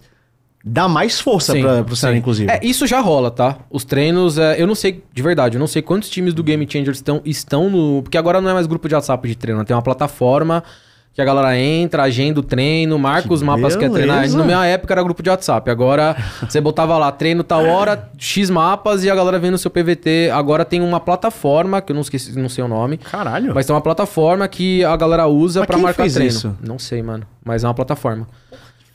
dá 0.65 0.89
mais 0.89 1.21
força 1.21 1.53
para 1.55 1.83
o 1.83 1.97
cenário 1.97 2.17
sim. 2.17 2.21
inclusivo. 2.21 2.51
É, 2.51 2.61
isso 2.63 2.87
já 2.87 3.01
rola, 3.01 3.31
tá? 3.31 3.59
Os 3.71 3.85
treinos, 3.85 4.39
é, 4.39 4.61
eu 4.61 4.67
não 4.67 4.75
sei, 4.75 5.03
de 5.13 5.23
verdade, 5.23 5.57
eu 5.57 5.61
não 5.61 5.67
sei 5.67 5.83
quantos 5.83 6.11
times 6.11 6.35
do 6.35 6.43
Game 6.43 6.67
Changers 6.71 6.99
estão, 6.99 7.21
estão 7.25 7.71
no. 7.71 8.03
Porque 8.03 8.19
agora 8.19 8.41
não 8.41 8.51
é 8.51 8.55
mais 8.55 8.67
grupo 8.67 8.89
de 8.89 8.95
WhatsApp 8.95 9.27
de 9.27 9.37
treino, 9.37 9.61
né? 9.61 9.65
tem 9.65 9.75
uma 9.75 9.83
plataforma 9.83 10.63
que 11.13 11.21
a 11.21 11.25
galera 11.25 11.59
entra, 11.59 12.05
agenda 12.05 12.39
o 12.41 12.43
treino, 12.43 12.97
marca 12.99 13.27
Que 13.29 13.35
os 13.35 13.43
mapas 13.43 13.75
que 13.75 13.81
quer 13.81 13.91
treinar. 13.91 14.29
Na 14.31 14.45
minha 14.45 14.65
época 14.65 14.95
era 14.95 15.03
grupo 15.03 15.23
de 15.23 15.29
WhatsApp. 15.29 15.69
Agora 15.71 16.17
você 16.49 16.61
botava 16.61 16.97
lá, 16.97 17.11
treino 17.11 17.43
tal 17.43 17.65
hora, 17.67 18.09
X 18.17 18.49
mapas 18.49 19.03
e 19.05 19.11
a 19.11 19.15
galera 19.15 19.39
vendo 19.39 19.55
o 19.55 19.59
seu 19.59 19.71
PVT. 19.71 20.31
Agora 20.33 20.65
tem 20.65 20.81
uma 20.81 21.01
plataforma, 21.01 21.81
que 21.83 21.91
eu 21.93 21.95
não 21.95 22.03
esqueci, 22.03 22.39
não 22.39 22.49
sei 22.49 22.63
o 22.65 22.69
nome. 22.69 22.97
Caralho. 22.97 23.53
Mas 23.55 23.67
tem 23.67 23.75
uma 23.75 23.83
plataforma 23.83 24.47
que 24.47 24.85
a 24.85 24.97
galera 24.97 25.27
usa 25.27 25.67
quem 25.67 25.81
marcar 25.83 26.03
fez 26.05 26.15
treino. 26.15 26.31
isso? 26.33 26.57
Não 26.65 26.79
sei, 26.79 27.03
mano. 27.03 27.27
Mas 27.45 27.65
é 27.65 27.67
uma 27.67 27.75
plataforma. 27.75 28.27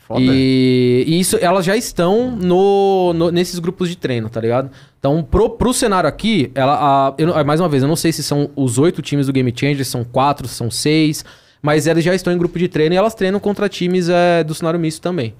Foda. 0.07 0.21
E, 0.21 1.03
e 1.07 1.19
isso, 1.19 1.35
elas 1.41 1.65
já 1.65 1.75
estão 1.75 2.29
no, 2.31 3.11
no- 3.13 3.31
nesses 3.31 3.57
grupos 3.57 3.89
de 3.89 3.95
treino, 3.97 4.29
tá 4.29 4.39
ligado? 4.39 4.69
Então, 4.99 5.23
pro, 5.23 5.49
pro 5.49 5.73
cenário 5.73 6.07
aqui, 6.07 6.51
ela, 6.53 7.07
a- 7.09 7.13
eu 7.17 7.43
mais 7.43 7.59
uma 7.59 7.67
vez, 7.67 7.81
eu 7.81 7.89
não 7.89 7.95
sei 7.95 8.11
se 8.11 8.21
são 8.21 8.49
os 8.55 8.77
oito 8.77 9.01
times 9.01 9.25
do 9.25 9.33
Game 9.33 9.51
Changer, 9.55 9.83
se 9.83 9.89
são 9.91 10.03
quatro, 10.03 10.47
se 10.47 10.53
são 10.53 10.69
seis, 10.69 11.25
mas 11.65 11.87
elas 11.87 12.03
já 12.03 12.13
estão 12.13 12.31
em 12.31 12.37
grupo 12.37 12.59
de 12.59 12.67
treino 12.67 12.93
e 12.93 12.97
elas 12.97 13.15
treinam 13.15 13.39
contra 13.39 13.67
times 13.67 14.07
é, 14.07 14.43
do 14.43 14.53
cenário 14.53 14.79
misto 14.79 15.01
também. 15.01 15.33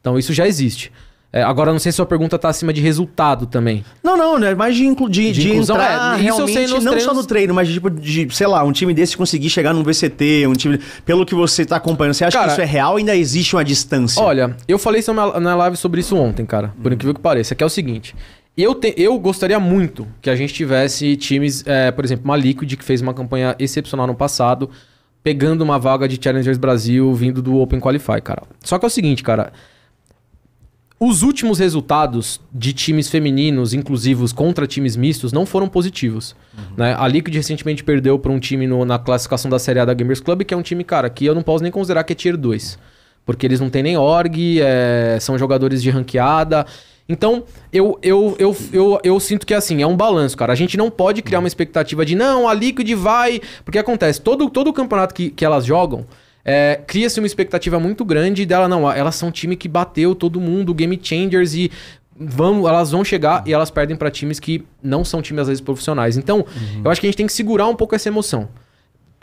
Então, 0.00 0.16
isso 0.16 0.32
já 0.32 0.46
existe. 0.46 0.92
É, 1.32 1.42
agora, 1.42 1.72
não 1.72 1.80
sei 1.80 1.90
se 1.90 1.96
sua 1.96 2.06
pergunta 2.06 2.38
tá 2.38 2.48
acima 2.48 2.72
de 2.72 2.80
resultado 2.80 3.44
também. 3.46 3.84
Não, 4.04 4.16
não, 4.16 4.38
né? 4.38 4.54
Mais 4.54 4.76
de, 4.76 4.86
inclu 4.86 5.08
de, 5.08 5.32
De 5.32 5.40
de 5.42 5.48
inclusão, 5.50 5.74
entrar 5.74 6.16
é, 6.20 6.22
isso 6.28 6.40
eu 6.40 6.46
sei 6.46 6.62
nos 6.68 6.84
não 6.84 6.92
só 6.92 6.98
treinos- 6.98 7.16
no 7.16 7.24
treino, 7.26 7.52
mas 7.54 7.68
tipo, 7.68 7.90
de, 7.90 8.28
sei 8.32 8.46
lá, 8.46 8.62
um 8.62 8.70
time 8.70 8.94
desse 8.94 9.16
conseguir 9.16 9.50
chegar 9.50 9.74
num 9.74 9.82
VCT, 9.82 10.46
um 10.46 10.52
time... 10.52 10.78
Pelo 11.04 11.26
que 11.26 11.34
você 11.34 11.64
tá 11.66 11.74
acompanhando, 11.74 12.14
você 12.14 12.24
acha 12.24 12.36
Cara, 12.38 12.46
que 12.46 12.52
isso 12.52 12.60
é 12.60 12.64
real 12.64 12.92
ou 12.92 12.98
ainda 12.98 13.16
existe 13.16 13.56
uma 13.56 13.64
distância? 13.64 14.22
Olha, 14.22 14.56
eu 14.68 14.78
falei 14.78 15.00
isso 15.00 15.12
na 15.12 15.40
na 15.40 15.56
live 15.56 15.76
sobre 15.76 15.98
isso 16.02 16.14
ontem, 16.16 16.46
cara. 16.46 16.72
Por 16.80 16.92
incrível 16.92 17.12
que 17.14 17.20
pareça. 17.20 17.52
Que 17.56 17.64
é 17.64 17.66
o 17.66 17.70
seguinte. 17.70 18.14
Eu, 18.56 18.72
te- 18.72 18.94
eu 18.96 19.18
gostaria 19.18 19.58
muito 19.58 20.06
que 20.22 20.30
a 20.30 20.36
gente 20.36 20.54
tivesse 20.54 21.16
times, 21.16 21.64
é, 21.66 21.90
por 21.90 22.04
exemplo, 22.04 22.24
uma 22.26 22.36
Liquid 22.36 22.76
que 22.76 22.84
fez 22.84 23.00
uma 23.02 23.12
campanha 23.12 23.56
excepcional 23.58 24.06
no 24.06 24.14
passado, 24.14 24.70
pegando 25.24 25.62
uma 25.62 25.78
vaga 25.78 26.06
de 26.06 26.20
Challengers 26.22 26.58
Brasil 26.58 27.12
vindo 27.14 27.40
do 27.42 27.56
Open 27.58 27.80
Qualify, 27.80 28.20
cara. 28.22 28.42
Só 28.62 28.78
que 28.78 28.84
é 28.84 28.88
o 28.88 28.90
seguinte, 28.90 29.22
cara. 29.24 29.52
Os 31.00 31.22
últimos 31.22 31.58
resultados 31.58 32.40
de 32.52 32.72
times 32.72 33.08
femininos 33.08 33.74
inclusivos 33.74 34.32
contra 34.32 34.66
times 34.66 34.96
mistos 34.96 35.32
não 35.32 35.44
foram 35.44 35.68
positivos. 35.68 36.36
Né? 36.76 36.94
A 36.96 37.06
Liquid 37.08 37.34
recentemente 37.34 37.82
perdeu 37.82 38.18
para 38.18 38.30
um 38.30 38.38
time 38.38 38.66
no- 38.66 38.84
na 38.84 38.98
classificação 38.98 39.50
da 39.50 39.58
Série 39.58 39.80
A 39.80 39.84
da 39.84 39.92
Gamers 39.92 40.20
Club, 40.20 40.42
que 40.44 40.54
é 40.54 40.56
um 40.56 40.62
time, 40.62 40.84
cara, 40.84 41.10
que 41.10 41.24
eu 41.26 41.34
não 41.34 41.42
posso 41.42 41.62
nem 41.62 41.72
considerar 41.72 42.04
que 42.04 42.12
é 42.12 42.16
Tier 42.16 42.36
2. 42.36 42.78
Porque 43.26 43.44
eles 43.44 43.60
não 43.60 43.68
têm 43.70 43.82
nem 43.82 43.96
org, 43.96 44.60
é, 44.60 45.18
são 45.20 45.36
jogadores 45.38 45.82
de 45.82 45.90
ranqueada. 45.90 46.64
Então, 47.08 47.44
eu, 47.72 47.98
eu, 48.02 48.34
eu, 48.38 48.56
eu, 48.72 49.00
eu 49.04 49.20
sinto 49.20 49.46
que 49.46 49.52
assim, 49.52 49.82
é 49.82 49.86
um 49.86 49.96
balanço, 49.96 50.36
cara. 50.36 50.52
A 50.52 50.56
gente 50.56 50.76
não 50.76 50.90
pode 50.90 51.20
criar 51.20 51.38
uma 51.38 51.48
expectativa 51.48 52.04
de 52.04 52.14
não, 52.14 52.48
a 52.48 52.54
Liquid 52.54 52.90
vai. 52.94 53.40
Porque 53.64 53.78
acontece, 53.78 54.20
todo, 54.20 54.48
todo 54.48 54.72
campeonato 54.72 55.14
que, 55.14 55.30
que 55.30 55.44
elas 55.44 55.66
jogam, 55.66 56.06
é, 56.44 56.80
cria-se 56.86 57.20
uma 57.20 57.26
expectativa 57.26 57.78
muito 57.78 58.04
grande 58.04 58.46
dela, 58.46 58.68
não, 58.68 58.90
elas 58.90 59.14
são 59.14 59.28
um 59.28 59.32
time 59.32 59.56
que 59.56 59.68
bateu 59.68 60.14
todo 60.14 60.40
mundo, 60.40 60.74
game 60.74 60.98
changers 61.02 61.54
e 61.54 61.70
vamos, 62.16 62.68
elas 62.68 62.90
vão 62.90 63.04
chegar 63.04 63.42
e 63.46 63.52
elas 63.52 63.70
perdem 63.70 63.96
pra 63.96 64.10
times 64.10 64.38
que 64.38 64.64
não 64.82 65.04
são 65.04 65.20
times 65.20 65.42
às 65.42 65.48
vezes 65.48 65.60
profissionais. 65.60 66.16
Então, 66.16 66.44
eu 66.82 66.90
acho 66.90 67.00
que 67.00 67.06
a 67.06 67.08
gente 67.08 67.16
tem 67.16 67.26
que 67.26 67.32
segurar 67.32 67.66
um 67.66 67.74
pouco 67.74 67.94
essa 67.94 68.08
emoção. 68.08 68.48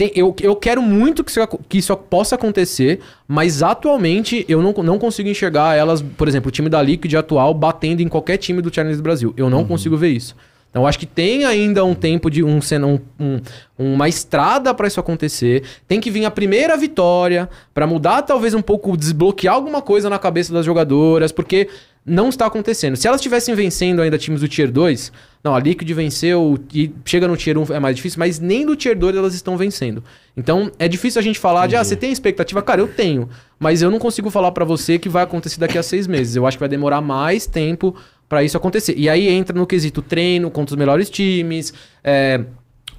Tem- 0.01 0.11
eu, 0.15 0.35
eu 0.41 0.55
quero 0.55 0.81
muito 0.81 1.23
que 1.23 1.29
isso, 1.29 1.39
que 1.69 1.77
isso 1.77 1.95
possa 1.95 2.33
acontecer, 2.33 3.01
mas 3.27 3.61
atualmente 3.61 4.43
eu 4.49 4.59
não, 4.59 4.73
não 4.83 4.97
consigo 4.97 5.29
enxergar 5.29 5.75
elas, 5.77 6.01
por 6.01 6.27
exemplo, 6.27 6.49
o 6.49 6.51
time 6.51 6.69
da 6.69 6.81
Liquid 6.81 7.13
atual 7.13 7.53
batendo 7.53 8.01
em 8.01 8.07
qualquer 8.07 8.37
time 8.37 8.63
do 8.63 8.73
Challenge 8.73 8.97
do 8.97 9.03
Brasil. 9.03 9.31
Eu 9.37 9.47
não 9.47 9.63
consigo 9.63 9.95
ver 9.95 10.09
isso. 10.09 10.35
Então 10.71 10.81
eu 10.81 10.87
acho 10.87 10.97
que 10.97 11.05
tem 11.05 11.45
ainda 11.45 11.85
um 11.85 11.93
tempo 11.93 12.31
de 12.31 12.41
um, 12.43 12.57
um- 12.59 12.99
um- 13.19 13.93
uma 13.93 14.09
estrada 14.09 14.73
para 14.73 14.87
isso 14.87 14.99
acontecer. 14.99 15.61
Tem 15.87 15.99
que 15.99 16.09
vir 16.09 16.25
a 16.25 16.31
primeira 16.31 16.75
vitória 16.75 17.47
para 17.71 17.85
mudar 17.85 18.23
talvez 18.23 18.55
um 18.55 18.61
pouco, 18.61 18.97
desbloquear 18.97 19.53
alguma 19.53 19.83
coisa 19.83 20.09
na 20.09 20.17
cabeça 20.17 20.51
das 20.51 20.65
jogadoras, 20.65 21.31
porque 21.31 21.67
não 22.05 22.29
está 22.29 22.47
acontecendo. 22.47 22.95
Se 22.95 23.07
elas 23.07 23.19
estivessem 23.19 23.53
vencendo 23.53 24.01
ainda 24.01 24.17
times 24.17 24.41
do 24.41 24.47
Tier 24.47 24.71
2, 24.71 25.11
não, 25.43 25.55
a 25.55 25.59
Liquid 25.59 25.89
venceu 25.91 26.57
e 26.73 26.91
chega 27.05 27.27
no 27.27 27.37
Tier 27.37 27.57
1 27.57 27.73
é 27.73 27.79
mais 27.79 27.95
difícil, 27.95 28.19
mas 28.19 28.39
nem 28.39 28.65
no 28.65 28.75
Tier 28.75 28.97
2 28.97 29.15
elas 29.15 29.35
estão 29.35 29.55
vencendo. 29.55 30.03
Então 30.35 30.71
é 30.79 30.87
difícil 30.87 31.19
a 31.19 31.23
gente 31.23 31.37
falar 31.37 31.67
de, 31.67 31.75
ah, 31.75 31.83
você 31.83 31.95
tem 31.95 32.11
expectativa? 32.11 32.61
Cara, 32.61 32.81
eu 32.81 32.87
tenho. 32.87 33.29
Mas 33.59 33.81
eu 33.81 33.91
não 33.91 33.99
consigo 33.99 34.29
falar 34.31 34.51
pra 34.51 34.65
você 34.65 34.97
que 34.97 35.09
vai 35.09 35.23
acontecer 35.23 35.59
daqui 35.59 35.77
a 35.77 35.83
seis 35.83 36.07
meses. 36.07 36.35
Eu 36.35 36.47
acho 36.47 36.57
que 36.57 36.61
vai 36.61 36.69
demorar 36.69 37.01
mais 37.01 37.45
tempo 37.45 37.95
pra 38.27 38.43
isso 38.43 38.57
acontecer. 38.57 38.95
E 38.97 39.07
aí 39.07 39.27
entra 39.27 39.57
no 39.57 39.67
quesito 39.67 40.01
treino 40.01 40.49
contra 40.49 40.73
os 40.73 40.79
melhores 40.79 41.09
times, 41.09 41.73
é, 42.03 42.43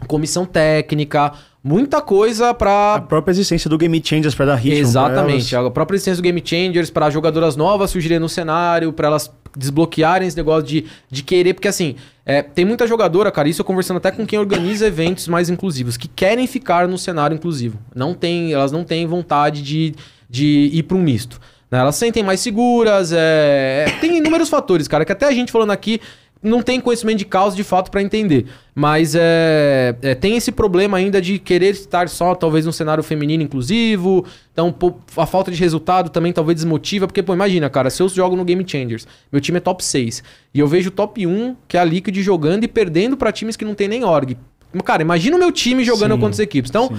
comissão 0.07 0.45
técnica, 0.45 1.33
muita 1.63 2.01
coisa 2.01 2.51
A 2.51 2.55
pra 2.55 3.01
própria 3.01 3.33
existência 3.33 3.71
do 3.71 3.79
Game 3.79 4.03
Changers 4.05 4.35
pra 4.35 4.47
dar 4.47 4.57
ritmo 4.57 4.81
Exatamente. 4.81 5.55
A 5.55 5.71
própria 5.71 5.97
licença 5.97 6.17
do 6.17 6.23
Game 6.23 6.43
Changers 6.45 6.91
para 6.91 7.09
jogadoras 7.11 7.57
novas 7.57 7.91
surgirem 7.91 8.19
no 8.19 8.29
cenário, 8.29 8.93
para 8.93 9.09
elas 9.09 9.31
desbloquearem 9.57 10.27
esse 10.27 10.37
negócio 10.37 10.67
de, 10.67 10.87
de 11.11 11.23
querer, 11.23 11.55
porque 11.55 11.69
assim, 11.69 11.97
é, 12.25 12.43
tem 12.43 12.65
muita 12.65 12.87
jogadora, 12.87 13.31
cara, 13.31 13.49
isso 13.49 13.61
eu 13.61 13.65
conversando 13.65 13.99
até 13.99 14.11
com 14.11 14.27
quem 14.27 14.39
organiza 14.39 14.87
eventos 14.87 15.29
mais 15.29 15.51
inclusivos, 15.51 15.97
que 15.97 16.09
querem 16.09 16.47
ficar 16.47 16.89
no 16.89 16.97
cenário 16.97 17.35
inclusivo. 17.35 17.79
Não 17.95 18.15
tem, 18.15 18.53
elas 18.53 18.73
não 18.73 18.85
têm 18.85 19.07
vontade 19.07 19.63
de, 19.63 19.95
de 20.29 20.71
ir 20.73 20.85
para 20.85 20.97
um 20.97 21.03
misto. 21.03 21.41
né? 21.71 21.81
Elas 21.81 21.97
se 21.97 22.01
sentem 22.01 22.23
mais 22.23 22.41
seguras, 22.41 23.13
é, 23.13 23.87
é, 23.89 23.91
tem 24.01 24.17
inúmeros 24.17 24.49
fatores, 24.49 24.89
cara, 24.89 25.05
que 25.05 25.13
até 25.13 25.27
a 25.27 25.33
gente 25.33 25.53
falando 25.53 25.71
aqui 25.71 26.01
não 26.43 26.61
tem 26.61 26.81
conhecimento 26.81 27.19
de 27.19 27.25
causa 27.25 27.55
de 27.55 27.63
fato 27.63 27.91
para 27.91 28.03
entender. 28.03 28.47
Mas 28.75 29.15
é, 29.15 29.95
é, 30.03 30.15
tem 30.15 30.37
esse 30.37 30.51
problema 30.51 30.97
ainda 30.97 31.21
de 31.21 31.39
querer 31.39 31.71
estar 31.71 32.09
só, 32.09 32.35
talvez, 32.35 32.67
num 32.67 32.73
cenário 32.73 33.03
feminino 33.03 33.43
inclusivo. 33.43 34.25
Então, 34.53 34.73
pô, 34.73 34.95
a 35.17 35.25
falta 35.25 35.51
de 35.51 35.61
resultado 35.61 36.11
também 36.11 36.33
talvez 36.33 36.57
desmotiva. 36.57 37.07
Porque, 37.07 37.23
pô, 37.23 37.33
imagina, 37.33 37.71
cara, 37.71 37.91
se 37.91 38.03
eu 38.03 38.09
jogo 38.09 38.35
no 38.35 38.45
Game 38.45 38.65
Changers, 38.67 39.07
meu 39.31 39.41
time 39.41 39.59
é 39.59 39.61
top 39.61 39.85
6, 39.85 40.23
e 40.53 40.59
eu 40.59 40.67
vejo 40.67 40.89
o 40.89 40.93
top 40.93 41.25
1, 41.25 41.57
que 41.69 41.77
é 41.77 41.81
a 41.81 41.85
Liquid, 41.85 42.17
jogando 42.23 42.65
e 42.65 42.69
perdendo 42.69 43.17
para 43.17 43.31
times 43.31 43.57
que 43.57 43.65
não 43.65 43.75
tem 43.75 43.87
nem 43.87 44.05
org. 44.05 44.37
Cara, 44.85 45.03
imagina 45.03 45.37
o 45.37 45.39
meu 45.39 45.53
time 45.53 45.85
jogando 45.85 46.15
Sim, 46.15 46.21
contra 46.21 46.31
as 46.31 46.39
equipes. 46.39 46.71
Então, 46.71 46.91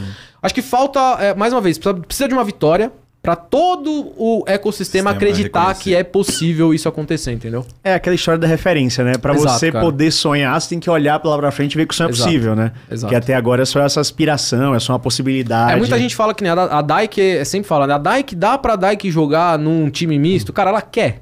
acho 0.41 0.53
que 0.53 0.61
falta, 0.61 0.99
é, 1.19 1.33
mais 1.33 1.51
uma 1.51 1.59
vez, 1.59 1.77
precisa, 1.77 2.01
precisa 2.01 2.27
de 2.27 2.33
uma 2.33 2.43
vitória 2.43 2.91
para 3.23 3.37
todo 3.37 4.11
o 4.17 4.43
ecossistema 4.45 4.83
Sistema 4.83 5.11
acreditar 5.11 5.73
que 5.75 5.95
é 5.95 6.03
possível 6.03 6.73
isso 6.73 6.89
acontecer, 6.89 7.31
entendeu? 7.31 7.65
É 7.81 7.93
aquela 7.93 8.13
história 8.13 8.37
da 8.37 8.45
referência, 8.45 9.01
né? 9.01 9.13
Pra 9.17 9.33
Exato, 9.33 9.57
você 9.59 9.71
cara. 9.71 9.81
poder 9.85 10.11
sonhar, 10.11 10.59
você 10.59 10.67
tem 10.67 10.79
que 10.79 10.89
olhar 10.89 11.17
pra 11.19 11.29
lá 11.29 11.37
pra 11.37 11.49
frente 11.49 11.71
e 11.73 11.77
ver 11.77 11.87
que 11.87 11.93
isso 11.93 12.03
é 12.03 12.09
Exato. 12.09 12.21
possível, 12.25 12.53
né? 12.53 12.73
Exato. 12.91 13.09
Que 13.09 13.15
até 13.15 13.33
agora 13.33 13.61
é 13.61 13.65
só 13.65 13.79
essa 13.79 14.01
aspiração, 14.01 14.75
é 14.75 14.79
só 14.81 14.91
uma 14.91 14.99
possibilidade. 14.99 15.71
É, 15.71 15.75
muita 15.77 15.97
gente 15.97 16.13
fala 16.17 16.33
que 16.33 16.43
né, 16.43 16.49
a, 16.51 16.81
Dyke 16.81 17.21
é- 17.21 17.45
sempre 17.45 17.65
fala, 17.65 17.87
né? 17.87 17.93
A 17.93 17.97
Dyke 17.97 18.35
dá 18.35 18.57
pra 18.57 18.75
Dyke 18.75 19.09
jogar 19.09 19.57
num 19.57 19.89
time 19.89 20.19
misto. 20.19 20.51
Cara, 20.51 20.69
ela 20.71 20.81
quer, 20.81 21.21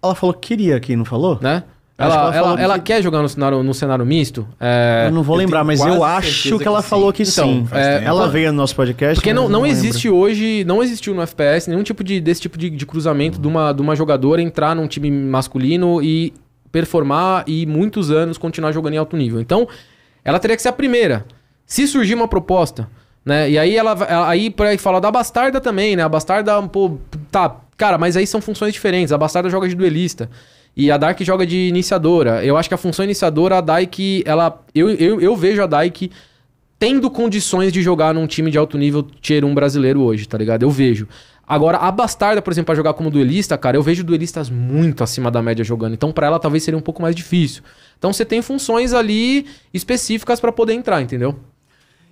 Ela 0.00 0.14
falou 0.14 0.34
que 0.34 0.46
queria 0.46 0.76
aqui, 0.76 0.94
não 0.94 1.04
falou? 1.04 1.40
né? 1.42 1.64
Ela, 1.96 2.14
ela 2.14 2.36
ela, 2.36 2.60
ela 2.60 2.78
que- 2.78 2.86
quer 2.86 3.02
jogar 3.02 3.22
no 3.22 3.28
cenário, 3.28 3.62
no 3.62 3.72
cenário 3.72 4.04
misto? 4.04 4.46
É, 4.58 5.04
Eu 5.06 5.12
não 5.12 5.22
vou 5.22 5.36
eu 5.36 5.38
lembrar, 5.38 5.58
tenho 5.64 5.66
mas 5.78 5.80
eu 5.80 6.02
acho 6.02 6.56
que 6.56 6.58
que 6.64 6.66
ela 6.68 6.82
sim. 6.82 6.88
falou 6.88 7.12
que 7.12 7.22
Então, 7.22 7.46
sim. 7.46 7.68
é. 7.70 8.02
Ela 8.04 8.28
veio 8.28 8.50
no 8.50 8.56
nosso 8.58 8.74
podcast. 8.74 9.14
Porque 9.14 9.32
não, 9.32 9.48
não 9.48 9.62
lembro. 9.62 9.78
existe 9.78 10.08
hoje, 10.10 10.64
não 10.66 10.82
existiu 10.82 11.14
no 11.14 11.22
FPS 11.22 11.70
nenhum 11.70 11.84
tipo 11.84 12.02
de, 12.02 12.20
desse 12.20 12.40
tipo 12.40 12.58
de, 12.58 12.68
de 12.68 12.84
cruzamento 12.84 13.38
de 13.40 13.46
uma, 13.46 13.72
de 13.72 13.80
uma 13.80 13.94
jogadora 13.94 14.42
entrar 14.42 14.74
num 14.74 14.88
time 14.88 15.08
masculino 15.10 16.02
e 16.02 16.34
performar 16.72 17.44
e 17.46 17.64
muitos 17.66 18.10
anos 18.10 18.36
continuar 18.36 18.72
jogando 18.72 18.94
em 18.94 18.98
alto 18.98 19.16
nível. 19.16 19.40
Então, 19.40 19.68
ela 20.24 20.40
teria 20.40 20.56
que 20.56 20.62
ser 20.62 20.70
a 20.70 20.72
primeira. 20.72 21.24
Se 21.64 21.86
surgir 21.86 22.14
uma 22.14 22.26
proposta, 22.26 22.88
né? 23.24 23.48
E 23.48 23.56
aí 23.56 23.76
ela 23.76 23.96
aí 24.28 24.50
para 24.50 24.76
falar 24.78 24.98
da 24.98 25.10
Bastarda 25.12 25.60
também, 25.60 25.94
né? 25.94 26.02
A 26.02 26.08
Bastarda, 26.08 26.60
pô, 26.64 26.98
tá, 27.30 27.56
cara, 27.76 27.96
mas 27.96 28.16
aí 28.16 28.26
são 28.26 28.40
funções 28.40 28.72
diferentes. 28.72 29.12
A 29.12 29.18
Bastarda 29.18 29.48
joga 29.48 29.68
de 29.68 29.76
duelista. 29.76 30.28
E 30.76 30.90
a 30.90 30.96
Dark 30.96 31.20
joga 31.22 31.46
de 31.46 31.68
iniciadora. 31.68 32.44
Eu 32.44 32.56
acho 32.56 32.68
que 32.68 32.74
a 32.74 32.78
função 32.78 33.04
iniciadora, 33.04 33.58
a 33.58 33.60
Dyke, 33.60 34.22
ela. 34.26 34.62
Eu, 34.74 34.90
eu, 34.90 35.20
eu 35.20 35.36
vejo 35.36 35.62
a 35.62 35.66
Dyke 35.66 36.10
tendo 36.78 37.10
condições 37.10 37.72
de 37.72 37.80
jogar 37.80 38.12
num 38.12 38.26
time 38.26 38.50
de 38.50 38.58
alto 38.58 38.76
nível 38.76 39.02
tier 39.20 39.44
1 39.44 39.54
brasileiro 39.54 40.02
hoje, 40.02 40.26
tá 40.26 40.36
ligado? 40.36 40.64
Eu 40.64 40.70
vejo. 40.70 41.08
Agora, 41.46 41.78
a 41.78 41.90
Bastarda, 41.90 42.40
por 42.40 42.52
exemplo, 42.52 42.66
pra 42.66 42.74
jogar 42.74 42.94
como 42.94 43.10
duelista, 43.10 43.56
cara, 43.58 43.76
eu 43.76 43.82
vejo 43.82 44.02
duelistas 44.02 44.48
muito 44.48 45.04
acima 45.04 45.30
da 45.30 45.42
média 45.42 45.62
jogando. 45.62 45.92
Então, 45.92 46.10
pra 46.10 46.26
ela, 46.26 46.38
talvez 46.38 46.62
seria 46.62 46.78
um 46.78 46.82
pouco 46.82 47.02
mais 47.02 47.14
difícil. 47.14 47.62
Então, 47.98 48.12
você 48.12 48.24
tem 48.24 48.40
funções 48.40 48.92
ali 48.94 49.46
específicas 49.72 50.40
pra 50.40 50.50
poder 50.50 50.72
entrar, 50.72 51.02
entendeu? 51.02 51.38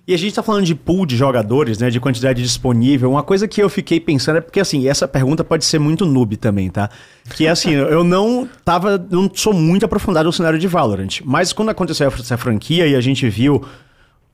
E 0.05 0.13
a 0.13 0.17
gente 0.17 0.35
tá 0.35 0.43
falando 0.43 0.65
de 0.65 0.75
pool 0.75 1.05
de 1.05 1.15
jogadores, 1.15 1.77
né? 1.77 1.89
De 1.89 1.97
quantidade 1.97 2.41
disponível. 2.41 3.09
Uma 3.09 3.23
coisa 3.23 3.47
que 3.47 3.63
eu 3.63 3.69
fiquei 3.69 4.01
pensando 4.01 4.37
é 4.37 4.41
porque, 4.41 4.59
assim, 4.59 4.87
essa 4.87 5.07
pergunta 5.07 5.45
pode 5.45 5.63
ser 5.63 5.79
muito 5.79 6.05
noob 6.05 6.35
também, 6.35 6.69
tá? 6.69 6.89
Que 7.35 7.45
é 7.45 7.49
assim, 7.49 7.71
eu 7.73 8.03
não 8.03 8.47
tava. 8.65 8.97
Não 9.09 9.31
sou 9.33 9.53
muito 9.53 9.85
aprofundado 9.85 10.25
no 10.25 10.33
cenário 10.33 10.59
de 10.59 10.67
Valorant. 10.67 11.21
Mas 11.23 11.53
quando 11.53 11.69
aconteceu 11.69 12.07
essa 12.07 12.37
franquia 12.37 12.85
e 12.85 12.95
a 12.95 13.01
gente 13.01 13.29
viu 13.29 13.63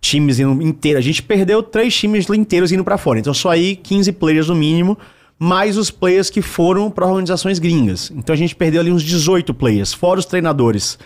times 0.01 0.39
indo 0.39 0.59
inteiro, 0.63 0.97
a 0.97 1.01
gente 1.01 1.21
perdeu 1.21 1.61
três 1.61 1.95
times 1.95 2.27
inteiros 2.29 2.71
indo 2.71 2.83
pra 2.83 2.97
fora. 2.97 3.19
Então 3.19 3.33
só 3.33 3.51
aí 3.51 3.75
15 3.75 4.11
players 4.13 4.47
no 4.47 4.55
mínimo, 4.55 4.97
mais 5.37 5.77
os 5.77 5.91
players 5.91 6.31
que 6.31 6.41
foram 6.41 6.89
pra 6.89 7.05
organizações 7.05 7.59
gringas. 7.59 8.11
Então 8.15 8.33
a 8.33 8.37
gente 8.37 8.55
perdeu 8.55 8.81
ali 8.81 8.91
uns 8.91 9.03
18 9.03 9.53
players, 9.53 9.93
fora 9.93 10.19
os 10.19 10.25
treinadores. 10.25 10.97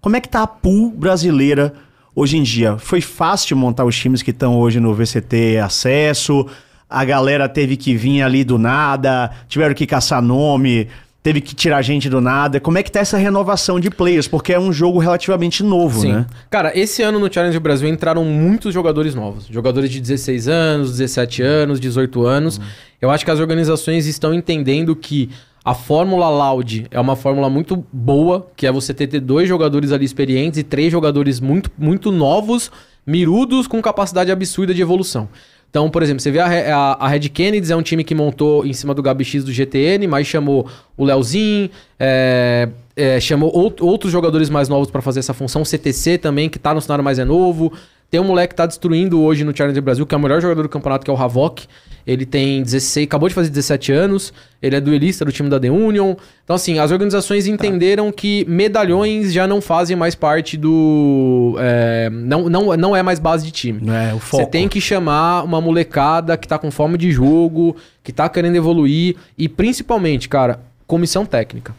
Como 0.00 0.16
é 0.16 0.20
que 0.20 0.28
tá 0.28 0.42
a 0.42 0.46
pool 0.46 0.90
brasileira 0.90 1.74
hoje 2.18 2.36
em 2.36 2.42
dia? 2.42 2.76
Foi 2.78 3.00
fácil 3.00 3.56
montar 3.56 3.84
os 3.84 3.96
times 3.96 4.22
que 4.22 4.32
estão 4.32 4.58
hoje 4.58 4.80
no 4.80 4.92
VCT 4.92 5.58
acesso? 5.58 6.44
A 6.90 7.04
galera 7.04 7.48
teve 7.48 7.76
que 7.76 7.94
vir 7.94 8.22
ali 8.22 8.42
do 8.42 8.58
nada, 8.58 9.30
tiveram 9.48 9.72
que 9.72 9.86
caçar 9.86 10.20
nome, 10.20 10.88
teve 11.22 11.40
que 11.40 11.54
tirar 11.54 11.80
gente 11.82 12.08
do 12.08 12.20
nada. 12.20 12.58
Como 12.58 12.76
é 12.76 12.82
que 12.82 12.90
tá 12.90 12.98
essa 12.98 13.16
renovação 13.16 13.78
de 13.78 13.88
players? 13.88 14.26
Porque 14.26 14.52
é 14.52 14.58
um 14.58 14.72
jogo 14.72 14.98
relativamente 14.98 15.62
novo, 15.62 16.02
né? 16.08 16.26
Cara, 16.50 16.76
esse 16.76 17.02
ano 17.02 17.20
no 17.20 17.32
Challenge 17.32 17.58
Brasil 17.60 17.88
entraram 17.88 18.24
muitos 18.24 18.74
jogadores 18.74 19.14
novos. 19.14 19.46
Jogadores 19.46 19.90
de 19.90 20.00
16 20.00 20.48
anos, 20.48 20.90
17 20.92 21.42
anos, 21.42 21.78
18 21.78 22.26
anos. 22.26 22.60
Eu 23.00 23.10
acho 23.10 23.24
que 23.24 23.30
as 23.30 23.38
organizações 23.38 24.06
estão 24.06 24.34
entendendo 24.34 24.96
que 24.96 25.30
a 25.64 25.74
fórmula 25.74 26.28
Loud 26.28 26.86
é 26.90 26.98
uma 27.00 27.16
fórmula 27.16 27.50
muito 27.50 27.84
boa, 27.92 28.46
que 28.56 28.66
é 28.66 28.72
você 28.72 28.94
ter, 28.94 29.06
ter 29.06 29.20
dois 29.20 29.48
jogadores 29.48 29.92
ali 29.92 30.04
experientes 30.04 30.58
e 30.58 30.62
três 30.62 30.90
jogadores 30.90 31.40
muito, 31.40 31.70
muito 31.76 32.10
novos, 32.10 32.70
mirudos, 33.06 33.66
com 33.66 33.80
capacidade 33.82 34.30
absurda 34.30 34.72
de 34.72 34.80
evolução. 34.82 35.28
Então, 35.70 35.90
por 35.90 36.02
exemplo, 36.02 36.20
você 36.22 36.30
vê 36.30 36.38
a, 36.38 36.46
a, 36.46 37.04
a 37.04 37.08
Red 37.08 37.28
Kennedy 37.28 37.70
é 37.70 37.76
um 37.76 37.82
time 37.82 38.02
que 38.02 38.14
montou 38.14 38.64
em 38.64 38.72
cima 38.72 38.94
do 38.94 39.02
Gabi 39.02 39.22
X 39.24 39.44
do 39.44 39.52
GTN, 39.52 40.06
mas 40.06 40.26
chamou 40.26 40.66
o 40.96 41.04
Leozinho, 41.04 41.68
é, 42.00 42.70
é, 42.96 43.20
chamou 43.20 43.50
out- 43.54 43.82
outros 43.82 44.10
jogadores 44.10 44.48
mais 44.48 44.68
novos 44.70 44.90
pra 44.90 45.02
fazer 45.02 45.20
essa 45.20 45.34
função, 45.34 45.64
CTC 45.66 46.16
também, 46.16 46.48
que 46.48 46.58
tá 46.58 46.72
no 46.72 46.80
cenário 46.80 47.04
mais 47.04 47.18
é 47.18 47.24
novo. 47.24 47.70
Tem 48.10 48.18
um 48.18 48.24
moleque 48.24 48.54
que 48.54 48.56
tá 48.56 48.64
destruindo 48.64 49.20
hoje 49.20 49.44
no 49.44 49.54
Challenger 49.54 49.82
Brasil, 49.82 50.06
que 50.06 50.14
é 50.14 50.18
o 50.18 50.20
melhor 50.20 50.40
jogador 50.40 50.62
do 50.62 50.68
campeonato, 50.68 51.04
que 51.04 51.10
é 51.10 51.14
o 51.14 51.16
Havok. 51.16 51.66
Ele 52.06 52.24
tem 52.24 52.62
16, 52.62 53.06
acabou 53.06 53.28
de 53.28 53.34
fazer 53.34 53.50
17 53.50 53.92
anos, 53.92 54.32
ele 54.62 54.74
é 54.74 54.80
duelista 54.80 55.26
do 55.26 55.30
time 55.30 55.50
da 55.50 55.60
The 55.60 55.70
Union. 55.70 56.14
Então, 56.42 56.56
assim, 56.56 56.78
as 56.78 56.90
organizações 56.90 57.46
entenderam 57.46 58.10
que 58.10 58.46
medalhões 58.48 59.30
já 59.30 59.46
não 59.46 59.60
fazem 59.60 59.94
mais 59.94 60.14
parte 60.14 60.56
do. 60.56 61.56
é, 61.58 62.08
não, 62.10 62.48
não, 62.48 62.74
não 62.78 62.96
é 62.96 63.02
mais 63.02 63.18
base 63.18 63.44
de 63.44 63.50
time. 63.50 63.80
Não 63.82 63.94
é 63.94 64.14
o 64.14 64.18
foco. 64.18 64.42
Você 64.42 64.48
tem 64.48 64.68
que 64.68 64.80
chamar 64.80 65.44
uma 65.44 65.60
molecada 65.60 66.34
que 66.38 66.48
tá 66.48 66.58
com 66.58 66.70
fome 66.70 66.96
de 66.96 67.12
jogo, 67.12 67.76
que 68.02 68.10
tá 68.10 68.26
querendo 68.26 68.56
evoluir 68.56 69.16
e 69.36 69.46
principalmente, 69.46 70.30
cara, 70.30 70.60
comissão 70.86 71.26
técnica. 71.26 71.74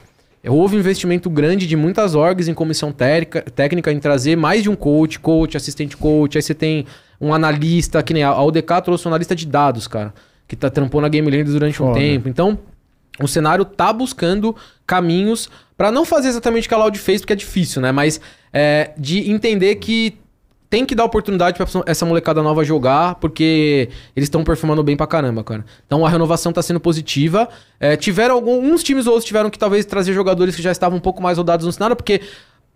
Houve 0.47 0.77
um 0.77 0.79
investimento 0.79 1.29
grande 1.29 1.67
de 1.67 1.75
muitas 1.75 2.15
orgs 2.15 2.47
em 2.47 2.53
comissão 2.53 2.91
técnica, 2.91 3.41
técnica 3.41 3.91
em 3.91 3.99
trazer 3.99 4.37
mais 4.37 4.63
de 4.63 4.69
um 4.69 4.75
coach, 4.75 5.19
coach, 5.19 5.57
assistente 5.57 5.97
coach, 5.97 6.37
aí 6.37 6.41
você 6.41 6.53
tem 6.53 6.85
um 7.19 7.33
analista, 7.33 8.01
que 8.01 8.13
nem 8.13 8.23
a 8.23 8.41
UDK 8.41 8.81
trouxe 8.83 9.05
um 9.07 9.11
analista 9.11 9.35
de 9.35 9.45
dados, 9.45 9.87
cara, 9.87 10.13
que 10.47 10.55
tá 10.55 10.69
trampou 10.69 11.01
na 11.01 11.09
Game 11.09 11.29
Land 11.29 11.51
durante 11.51 11.83
um 11.83 11.87
Foda. 11.87 11.99
tempo. 11.99 12.29
Então, 12.29 12.57
o 13.19 13.27
cenário 13.27 13.65
tá 13.65 13.91
buscando 13.91 14.55
caminhos 14.87 15.49
pra 15.77 15.91
não 15.91 16.05
fazer 16.05 16.29
exatamente 16.29 16.65
o 16.65 16.69
que 16.69 16.73
a 16.73 16.77
Loud 16.77 16.97
fez, 16.97 17.21
porque 17.21 17.33
é 17.33 17.35
difícil, 17.35 17.81
né? 17.81 17.91
Mas 17.91 18.21
é, 18.53 18.91
de 18.97 19.29
entender 19.29 19.75
que 19.75 20.17
tem 20.69 20.85
que 20.85 20.93
dar 20.93 21.03
oportunidade 21.03 21.57
pra 21.57 21.65
essa 21.87 22.05
molecada 22.05 22.43
nova 22.43 22.63
jogar, 22.63 23.15
porque 23.15 23.89
eles 24.15 24.27
estão 24.27 24.43
performando 24.43 24.83
bem 24.83 24.95
pra 24.95 25.07
caramba, 25.07 25.43
cara. 25.43 25.65
Então 25.85 26.05
a 26.05 26.09
renovação 26.09 26.53
tá 26.53 26.61
sendo 26.61 26.79
positiva. 26.79 27.49
É, 27.79 27.95
tiveram 27.95 28.35
alguns 28.35 28.83
times 28.83 29.07
ou 29.07 29.13
outros 29.13 29.25
tiveram 29.25 29.49
que 29.49 29.57
talvez 29.57 29.85
trazer 29.85 30.13
jogadores 30.13 30.55
que 30.55 30.61
já 30.61 30.71
estavam 30.71 30.99
um 30.99 31.01
pouco 31.01 31.23
mais 31.23 31.39
rodados 31.39 31.65
no 31.65 31.71
cenário, 31.71 31.95
porque, 31.95 32.21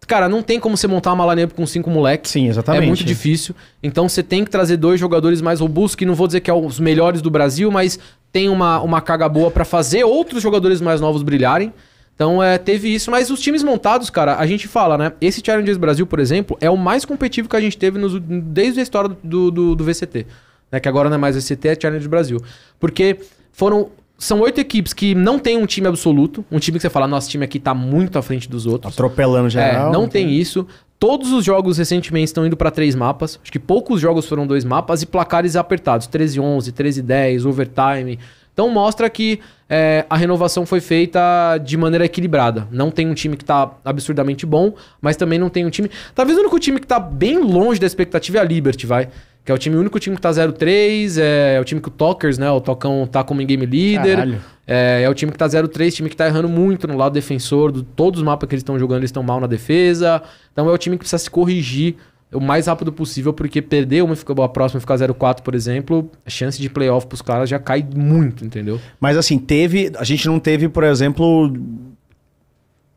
cara, 0.08 0.28
não 0.28 0.42
tem 0.42 0.60
como 0.60 0.76
você 0.76 0.88
montar 0.88 1.14
uma 1.14 1.32
lineup 1.34 1.54
com 1.54 1.68
cinco 1.68 1.92
moleques. 1.92 2.32
Sim, 2.32 2.48
exatamente. 2.48 2.84
É 2.84 2.88
muito 2.88 3.04
difícil. 3.04 3.54
Então 3.84 4.10
você 4.10 4.24
tem 4.24 4.44
que 4.44 4.50
trazer 4.50 4.78
dois 4.78 5.00
jogadores 5.00 5.40
mais 5.40 5.60
robustos, 5.60 5.96
que 5.96 6.06
não 6.06 6.16
vou 6.16 6.26
dizer 6.26 6.40
que 6.40 6.50
é 6.50 6.54
os 6.54 6.80
melhores 6.80 7.22
do 7.22 7.30
Brasil, 7.30 7.70
mas 7.70 8.00
tem 8.32 8.50
uma, 8.50 8.82
uma 8.82 9.02
carga 9.02 9.30
boa 9.30 9.52
pra 9.52 9.64
fazer 9.64 10.04
outros 10.04 10.42
jogadores 10.42 10.82
mais 10.82 11.00
novos 11.00 11.22
brilharem. 11.22 11.72
Então 12.16 12.42
é, 12.42 12.58
teve 12.58 12.94
isso, 12.94 13.10
mas 13.10 13.30
os 13.30 13.40
times 13.40 13.64
montados, 13.64 14.10
cara, 14.10 14.38
a 14.38 14.46
gente 14.46 14.68
fala, 14.68 14.98
né? 14.98 15.14
Esse 15.20 15.42
Challengers 15.44 15.78
Brasil, 15.78 16.06
por 16.06 16.20
exemplo, 16.20 16.58
é 16.62 16.70
o 16.70 16.78
mais 16.78 17.06
competitivo 17.06 17.50
que 17.50 17.56
a 17.56 17.62
gente 17.62 17.78
teve 17.78 17.98
nos, 17.98 18.20
desde 18.20 18.80
a 18.80 18.84
história 18.84 19.16
do, 19.24 19.50
do, 19.50 19.76
do 19.76 19.84
VCT. 19.84 20.28
Né? 20.72 20.80
Que 20.80 20.88
agora 20.88 21.10
não 21.10 21.16
é 21.16 21.20
mais 21.20 21.36
VCT, 21.36 21.68
é 21.68 21.78
Challengers 21.80 22.08
Brasil. 22.08 22.40
Porque 22.80 23.20
foram. 23.52 23.90
São 24.16 24.40
oito 24.42 24.62
equipes 24.62 24.94
que 24.94 25.14
não 25.14 25.38
tem 25.38 25.58
um 25.58 25.66
time 25.66 25.88
absoluto. 25.88 26.46
Um 26.52 26.60
time 26.60 26.78
que 26.78 26.84
você 26.84 26.90
fala, 26.90 27.08
nosso 27.08 27.30
time 27.30 27.44
aqui 27.44 27.60
tá 27.60 27.74
muito 27.74 28.18
à 28.18 28.22
frente 28.22 28.50
dos 28.50 28.66
outros. 28.66 28.94
Atropelando 28.94 29.50
geral. 29.50 29.90
É, 29.90 29.92
não 29.92 30.08
tem 30.08 30.32
isso. 30.32 30.66
Todos 30.98 31.34
os 31.34 31.44
jogos 31.44 31.78
recentemente 31.78 32.28
estão 32.28 32.46
indo 32.46 32.56
pra 32.56 32.72
três 32.72 32.96
mapas. 32.96 33.38
Acho 33.42 33.52
que 33.52 33.60
poucos 33.60 34.00
jogos 34.00 34.26
foram 34.26 34.48
dois 34.48 34.64
mapas 34.64 35.02
e 35.02 35.06
placares 35.06 35.58
apertados. 35.58 36.08
13-11, 36.08 36.72
13-10, 36.72 37.46
overtime. 37.46 38.18
Então 38.54 38.70
mostra 38.70 39.10
que 39.10 39.40
é, 39.68 40.06
a 40.08 40.16
renovação 40.16 40.66
foi 40.66 40.80
feita 40.80 41.58
de 41.58 41.76
maneira 41.76 42.06
equilibrada. 42.06 42.68
Não 42.72 42.92
tem 42.92 43.08
um 43.08 43.14
time 43.14 43.36
que 43.36 43.44
tá 43.44 43.72
absurdamente 43.84 44.46
bom, 44.46 44.74
mas 45.02 45.18
também 45.18 45.40
não 45.40 45.50
tem 45.50 45.66
um 45.66 45.70
time. 45.70 45.90
Talvez 46.14 46.38
o 46.38 46.42
único 46.42 46.60
time 46.60 46.80
que 46.80 46.86
tá 46.86 47.00
bem 47.00 47.40
longe 47.40 47.80
da 47.80 47.88
expectativa 47.88 48.38
é 48.38 48.42
a 48.42 48.44
Liberty, 48.44 48.86
vai. 48.86 49.10
Que 49.44 49.52
é 49.52 49.56
o 49.56 49.58
time 49.58 49.76
o 49.76 49.80
único 49.80 50.00
time 50.00 50.16
que 50.16 50.22
tá 50.22 50.30
0-3, 50.30 51.20
é, 51.20 51.56
é 51.56 51.60
o 51.60 51.66
time 51.66 51.82
que 51.82 51.90
o 51.90 51.92
Talkers, 51.92 52.38
né? 52.38 52.50
O 52.50 52.62
Tocão 52.62 53.06
tá 53.06 53.24
como 53.24 53.42
in-game 53.42 53.66
líder. 53.66 54.40
É, 54.66 55.02
é 55.04 55.10
o 55.10 55.14
time 55.14 55.32
que 55.32 55.38
tá 55.38 55.48
0-3, 55.48 55.92
time 55.92 56.10
que 56.10 56.16
tá 56.16 56.28
errando 56.28 56.48
muito 56.48 56.88
no 56.88 56.96
lado 56.96 57.12
defensor. 57.12 57.72
Do, 57.72 57.84
todos 57.84 58.22
os 58.22 58.26
mapas 58.26 58.48
que 58.48 58.56
eles 58.56 58.62
estão 58.62 58.80
jogando, 58.80 59.00
eles 59.00 59.10
estão 59.10 59.22
mal 59.22 59.42
na 59.42 59.48
defesa. 59.48 60.22
Então 60.54 60.70
é 60.70 60.72
o 60.72 60.78
time 60.78 60.96
que 60.96 61.00
precisa 61.00 61.18
se 61.18 61.30
corrigir 61.30 61.98
o 62.34 62.40
mais 62.42 62.68
rápido 62.68 62.92
possível, 62.92 63.34
porque 63.34 63.62
perder 63.62 64.04
uma 64.04 64.14
e 64.14 64.18
ficar 64.18 64.34
a 64.44 64.50
próxima 64.50 64.78
e 64.80 64.82
ficar 64.82 64.96
0-4, 64.96 65.42
por 65.42 65.54
exemplo, 65.56 66.10
a 66.26 66.30
chance 66.30 66.62
de 66.62 66.70
playoff 66.70 67.08
pros 67.08 67.22
caras 67.22 67.50
já 67.50 67.60
cai 67.60 67.86
muito, 67.96 68.46
entendeu? 68.46 68.80
Mas 69.00 69.18
assim, 69.18 69.38
teve. 69.38 69.92
A 69.98 70.04
gente 70.04 70.28
não 70.28 70.40
teve, 70.40 70.68
por 70.70 70.84
exemplo. 70.84 71.54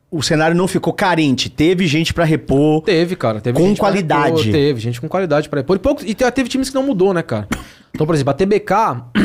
O 0.09 0.23
cenário 0.23 0.57
não 0.57 0.69
ficou 0.69 0.93
carente. 0.93 1.51
Teve 1.51 1.87
gente 1.87 2.15
pra 2.15 2.25
repor. 2.25 2.81
Teve, 2.83 3.17
cara. 3.17 3.41
Teve 3.41 3.59
Com 3.59 3.75
qualidade. 3.75 4.37
repor, 4.37 4.53
teve, 4.53 4.81
gente 4.81 5.01
com 5.01 5.09
qualidade 5.09 5.49
para 5.49 5.61
repor. 5.61 5.77
E, 5.77 5.79
poucos, 5.81 6.05
e 6.07 6.15
te- 6.15 6.31
teve 6.31 6.49
times 6.49 6.69
que 6.69 6.75
não 6.75 6.85
mudou, 6.85 7.13
né, 7.13 7.23
cara? 7.23 7.49
Então, 7.93 8.07
por 8.07 8.15
exemplo, 8.15 8.31
a 8.31 8.35
TBK 8.35 8.73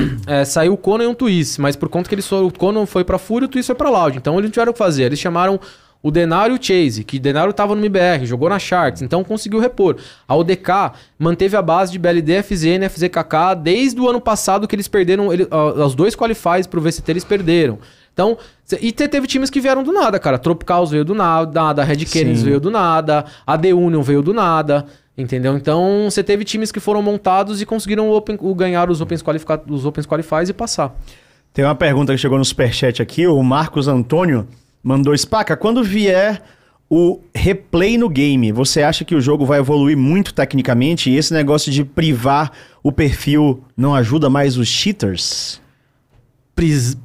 é, 0.26 0.44
saiu 0.44 0.74
o 0.74 0.78
Conan 0.78 1.04
e 1.04 1.08
um 1.08 1.14
Twist, 1.14 1.62
mas 1.62 1.76
por 1.76 1.88
conta 1.88 2.10
que 2.10 2.16
eles 2.16 2.28
foram, 2.28 2.48
o 2.48 2.52
Conan 2.54 2.86
foi 2.88 3.04
pra 3.04 3.18
Fúria 3.20 3.46
e 3.46 3.48
o 3.48 3.50
Twist 3.50 3.68
foi 3.68 3.76
pra 3.76 3.90
Loud. 3.90 4.18
Então 4.18 4.34
eles 4.34 4.46
não 4.46 4.52
tiveram 4.52 4.72
o 4.72 4.74
que 4.74 4.80
fazer. 4.80 5.04
Eles 5.04 5.20
chamaram 5.20 5.60
o 6.04 6.10
Denário 6.10 6.56
e 6.56 6.60
o 6.60 6.64
Chase, 6.64 7.04
que 7.04 7.20
Denário 7.20 7.54
tava 7.54 7.76
no 7.76 7.82
MBR, 7.82 8.26
jogou 8.26 8.50
na 8.50 8.58
Sharks, 8.58 9.02
então 9.02 9.24
conseguiu 9.24 9.60
repor. 9.60 9.98
A 10.28 10.36
ODK 10.36 10.94
manteve 11.20 11.56
a 11.56 11.62
base 11.62 11.92
de 11.92 12.00
BLD, 12.00 12.42
FZN, 12.42 12.90
FZKK 12.90 13.56
desde 13.62 14.00
o 14.02 14.10
ano 14.10 14.20
passado 14.20 14.68
que 14.68 14.76
eles 14.76 14.88
perderam. 14.88 15.32
Ele, 15.32 15.48
ah, 15.52 15.86
os 15.86 15.94
dois 15.96 16.16
qualifies 16.16 16.66
pro 16.66 16.82
VCT 16.82 17.12
eles 17.12 17.24
perderam. 17.24 17.78
Então, 18.14 18.38
e 18.82 18.92
te- 18.92 19.08
teve 19.08 19.26
times 19.28 19.50
que 19.50 19.62
vieram 19.62 19.84
do 19.84 19.92
nada, 19.94 20.20
cara. 20.20 20.38
Tropicals 20.38 20.92
veio 20.92 21.06
do 21.06 21.14
nada, 21.16 21.62
a 21.62 21.84
Red 21.84 22.06
Canids 22.06 22.42
veio 22.44 22.60
do 22.60 22.70
nada, 22.72 23.24
a 23.48 23.58
The 23.58 23.74
Union 23.74 24.02
veio 24.02 24.22
do 24.22 24.34
nada, 24.34 24.86
entendeu? 25.18 25.56
Então, 25.56 26.08
você 26.10 26.22
teve 26.24 26.44
times 26.44 26.72
que 26.74 26.80
foram 26.82 27.02
montados 27.02 27.62
e 27.62 27.66
conseguiram 27.66 28.10
o 28.10 28.16
open- 28.16 28.38
o 28.42 28.54
ganhar 28.56 28.90
os 28.90 29.00
Opens, 29.02 29.24
os 29.70 29.86
opens 29.86 30.06
Qualifies 30.06 30.50
e 30.50 30.54
passar. 30.54 30.94
Tem 31.54 31.64
uma 31.64 31.76
pergunta 31.76 32.12
que 32.12 32.18
chegou 32.18 32.38
no 32.38 32.44
superchat 32.46 33.02
aqui. 33.02 33.28
O 33.28 33.42
Marcos 33.44 33.88
Antônio 33.88 34.48
mandou: 34.84 35.18
Spaca, 35.18 35.56
quando 35.58 35.84
vier 35.84 36.42
o 36.94 37.22
replay 37.34 37.98
no 37.98 38.10
game. 38.10 38.52
Você 38.52 38.84
acha 38.84 39.06
que 39.06 39.16
o 39.16 39.22
jogo 39.22 39.46
vai 39.46 39.60
evoluir 39.60 39.96
muito 39.96 40.34
tecnicamente 40.34 41.10
e 41.10 41.16
esse 41.16 41.34
negócio 41.34 41.72
de 41.72 41.86
privar 41.86 42.52
o 42.84 42.92
perfil 42.92 43.64
não 43.78 43.96
ajuda 43.96 44.30
mais 44.30 44.58
os 44.58 44.68
cheaters? 44.68 45.62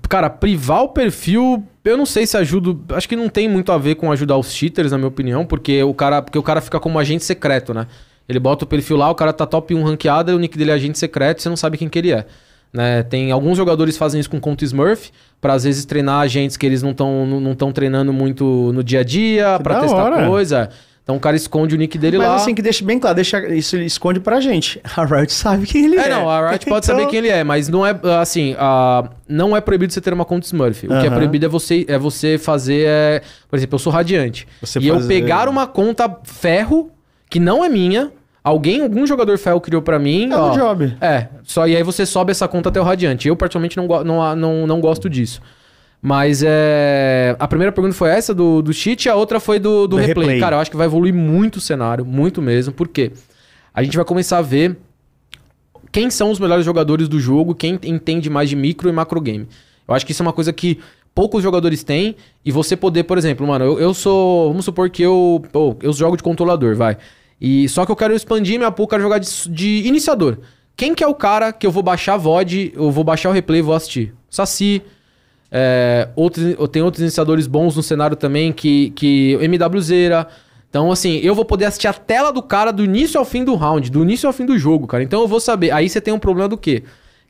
Cara, 0.08 0.28
privar 0.28 0.82
o 0.82 0.88
perfil, 0.88 1.64
eu 1.84 1.96
não 1.96 2.04
sei 2.04 2.26
se 2.26 2.36
ajuda. 2.36 2.96
Acho 2.96 3.08
que 3.08 3.14
não 3.14 3.28
tem 3.28 3.48
muito 3.48 3.70
a 3.70 3.78
ver 3.78 3.94
com 3.94 4.10
ajudar 4.10 4.36
os 4.36 4.52
cheaters, 4.52 4.90
na 4.90 4.98
minha 4.98 5.08
opinião, 5.08 5.46
porque 5.46 5.80
o 5.84 5.94
cara, 5.94 6.20
porque 6.20 6.36
o 6.36 6.42
cara 6.42 6.60
fica 6.60 6.80
como 6.80 6.98
agente 6.98 7.24
secreto, 7.24 7.72
né? 7.72 7.86
Ele 8.28 8.40
bota 8.40 8.64
o 8.64 8.68
perfil 8.68 8.96
lá, 8.96 9.08
o 9.08 9.14
cara 9.14 9.32
tá 9.32 9.46
top 9.46 9.72
1 9.72 9.84
ranqueada, 9.84 10.34
o 10.34 10.38
nick 10.38 10.58
dele 10.58 10.72
é 10.72 10.74
agente 10.74 10.98
secreto, 10.98 11.40
você 11.40 11.48
não 11.48 11.56
sabe 11.56 11.78
quem 11.78 11.88
que 11.88 11.96
ele 11.96 12.10
é. 12.10 12.26
Né? 12.72 13.02
Tem 13.02 13.30
alguns 13.32 13.56
jogadores 13.56 13.94
que 13.94 13.98
fazem 13.98 14.20
isso 14.20 14.28
com 14.30 14.38
conta 14.40 14.64
Smurf, 14.64 15.10
pra 15.40 15.54
às 15.54 15.64
vezes 15.64 15.84
treinar 15.84 16.20
agentes 16.20 16.56
que 16.56 16.66
eles 16.66 16.82
não 16.82 16.90
estão 16.90 17.24
não 17.26 17.54
tão 17.54 17.72
treinando 17.72 18.12
muito 18.12 18.70
no 18.74 18.82
dia 18.84 19.00
a 19.00 19.04
dia, 19.04 19.58
da 19.58 19.80
testar 19.80 19.96
hora. 20.04 20.26
coisa. 20.26 20.68
Então 21.02 21.14
o 21.16 21.20
cara 21.20 21.36
esconde 21.36 21.72
o 21.72 21.78
nick 21.78 21.96
dele 21.96 22.18
Mas 22.18 22.26
lá. 22.26 22.34
assim, 22.34 22.52
que 22.52 22.60
deixa 22.60 22.84
bem 22.84 22.98
claro, 22.98 23.14
deixa, 23.14 23.38
isso 23.54 23.76
ele 23.76 23.84
esconde 23.84 24.18
pra 24.18 24.40
gente. 24.40 24.80
A 24.96 25.04
Riot 25.04 25.32
sabe 25.32 25.64
quem 25.64 25.84
ele 25.84 25.96
é. 25.96 26.06
É, 26.06 26.08
não, 26.10 26.28
a 26.28 26.50
Riot 26.50 26.66
pode 26.66 26.84
Então- 26.84 26.96
saber 26.98 27.08
quem 27.08 27.20
ele 27.20 27.28
é, 27.28 27.44
mas 27.44 27.68
não 27.68 27.86
é 27.86 27.96
assim, 28.20 28.56
a- 28.58 29.08
não 29.28 29.56
é 29.56 29.60
proibido 29.60 29.92
você 29.92 30.00
ter 30.00 30.12
uma 30.12 30.24
conta 30.24 30.46
Smurf. 30.46 30.84
O 30.84 31.00
que 31.00 31.06
é 31.06 31.10
proibido 31.10 31.46
é 31.46 31.48
você, 31.48 31.84
é 31.86 31.96
você 31.96 32.36
fazer, 32.38 32.86
é, 32.88 33.22
por 33.48 33.56
exemplo, 33.56 33.76
eu 33.76 33.78
sou 33.78 33.92
radiante. 33.92 34.48
Você 34.60 34.80
e 34.80 34.88
eu 34.88 34.96
fazer- 34.96 35.06
pegar 35.08 35.48
uma 35.48 35.64
conta 35.68 36.12
ferro, 36.24 36.90
que 37.30 37.38
não 37.38 37.64
é 37.64 37.68
minha, 37.68 38.10
alguém, 38.46 38.82
algum 38.82 39.04
jogador 39.04 39.36
ferro 39.38 39.60
criou 39.60 39.82
pra 39.82 39.98
mim. 39.98 40.30
É 40.30 40.36
um 40.36 40.40
ó, 40.40 40.50
job. 40.52 40.96
É, 41.00 41.26
só, 41.42 41.66
e 41.66 41.74
aí 41.74 41.82
você 41.82 42.06
sobe 42.06 42.30
essa 42.30 42.46
conta 42.46 42.68
até 42.68 42.80
o 42.80 42.84
radiante. 42.84 43.26
Eu, 43.26 43.34
particularmente, 43.34 43.76
não, 43.76 43.88
não, 44.04 44.36
não, 44.36 44.66
não 44.68 44.80
gosto 44.80 45.10
disso. 45.10 45.42
Mas 46.00 46.44
é. 46.46 47.34
A 47.40 47.48
primeira 47.48 47.72
pergunta 47.72 47.92
foi 47.92 48.10
essa 48.10 48.32
do, 48.32 48.62
do 48.62 48.72
cheat, 48.72 49.06
e 49.06 49.08
a 49.08 49.16
outra 49.16 49.40
foi 49.40 49.58
do, 49.58 49.88
do, 49.88 49.88
Do 49.88 49.96
replay. 49.96 50.26
replay. 50.26 50.40
Cara, 50.40 50.56
eu 50.56 50.60
acho 50.60 50.70
que 50.70 50.76
vai 50.76 50.86
evoluir 50.86 51.12
muito 51.12 51.56
o 51.56 51.60
cenário, 51.60 52.04
muito 52.04 52.40
mesmo. 52.40 52.72
Por 52.72 52.86
quê? 52.86 53.10
A 53.74 53.82
gente 53.82 53.96
vai 53.96 54.06
começar 54.06 54.38
a 54.38 54.42
ver 54.42 54.78
quem 55.90 56.08
são 56.08 56.30
os 56.30 56.38
melhores 56.38 56.64
jogadores 56.64 57.08
do 57.08 57.18
jogo, 57.18 57.52
quem 57.52 57.80
entende 57.82 58.30
mais 58.30 58.48
de 58.48 58.54
micro 58.54 58.88
e 58.88 58.92
macro 58.92 59.20
game. 59.20 59.48
Eu 59.88 59.94
acho 59.94 60.06
que 60.06 60.12
isso 60.12 60.22
é 60.22 60.26
uma 60.26 60.32
coisa 60.32 60.52
que 60.52 60.78
poucos 61.12 61.42
jogadores 61.42 61.82
têm 61.82 62.14
e 62.44 62.52
você 62.52 62.76
poder, 62.76 63.04
por 63.04 63.18
exemplo, 63.18 63.44
mano, 63.44 63.64
eu, 63.64 63.80
eu 63.80 63.94
sou, 63.94 64.48
vamos 64.48 64.64
supor 64.64 64.88
que 64.88 65.02
eu, 65.02 65.42
pô, 65.50 65.76
eu 65.82 65.92
jogo 65.92 66.16
de 66.16 66.22
controlador, 66.22 66.76
vai. 66.76 66.96
E 67.40 67.68
só 67.68 67.84
que 67.84 67.92
eu 67.92 67.96
quero 67.96 68.14
expandir 68.14 68.58
minha 68.58 68.70
pool, 68.70 68.88
quero 68.88 69.02
jogar 69.02 69.18
de, 69.18 69.28
de 69.48 69.82
iniciador. 69.86 70.38
Quem 70.76 70.94
que 70.94 71.02
é 71.02 71.06
o 71.06 71.14
cara 71.14 71.52
que 71.52 71.66
eu 71.66 71.70
vou 71.70 71.82
baixar 71.82 72.14
a 72.14 72.16
VOD, 72.16 72.72
eu 72.74 72.90
vou 72.90 73.02
baixar 73.04 73.30
o 73.30 73.32
replay 73.32 73.60
e 73.60 73.62
vou 73.62 73.74
assistir? 73.74 74.14
Saci, 74.28 74.82
é, 75.50 76.08
outros, 76.14 76.54
tem 76.70 76.82
outros 76.82 77.00
iniciadores 77.00 77.46
bons 77.46 77.76
no 77.76 77.82
cenário 77.82 78.16
também, 78.16 78.52
que, 78.52 78.90
que 78.90 79.38
MWZera. 79.40 80.26
Então, 80.68 80.92
assim, 80.92 81.18
eu 81.22 81.34
vou 81.34 81.44
poder 81.44 81.66
assistir 81.66 81.88
a 81.88 81.92
tela 81.92 82.30
do 82.30 82.42
cara 82.42 82.70
do 82.70 82.84
início 82.84 83.18
ao 83.18 83.24
fim 83.24 83.44
do 83.44 83.54
round, 83.54 83.90
do 83.90 84.02
início 84.02 84.26
ao 84.26 84.32
fim 84.32 84.44
do 84.44 84.58
jogo, 84.58 84.86
cara. 84.86 85.02
Então 85.02 85.22
eu 85.22 85.28
vou 85.28 85.40
saber. 85.40 85.70
Aí 85.70 85.88
você 85.88 86.00
tem 86.00 86.12
um 86.12 86.18
problema 86.18 86.48
do 86.48 86.58
quê? 86.58 86.82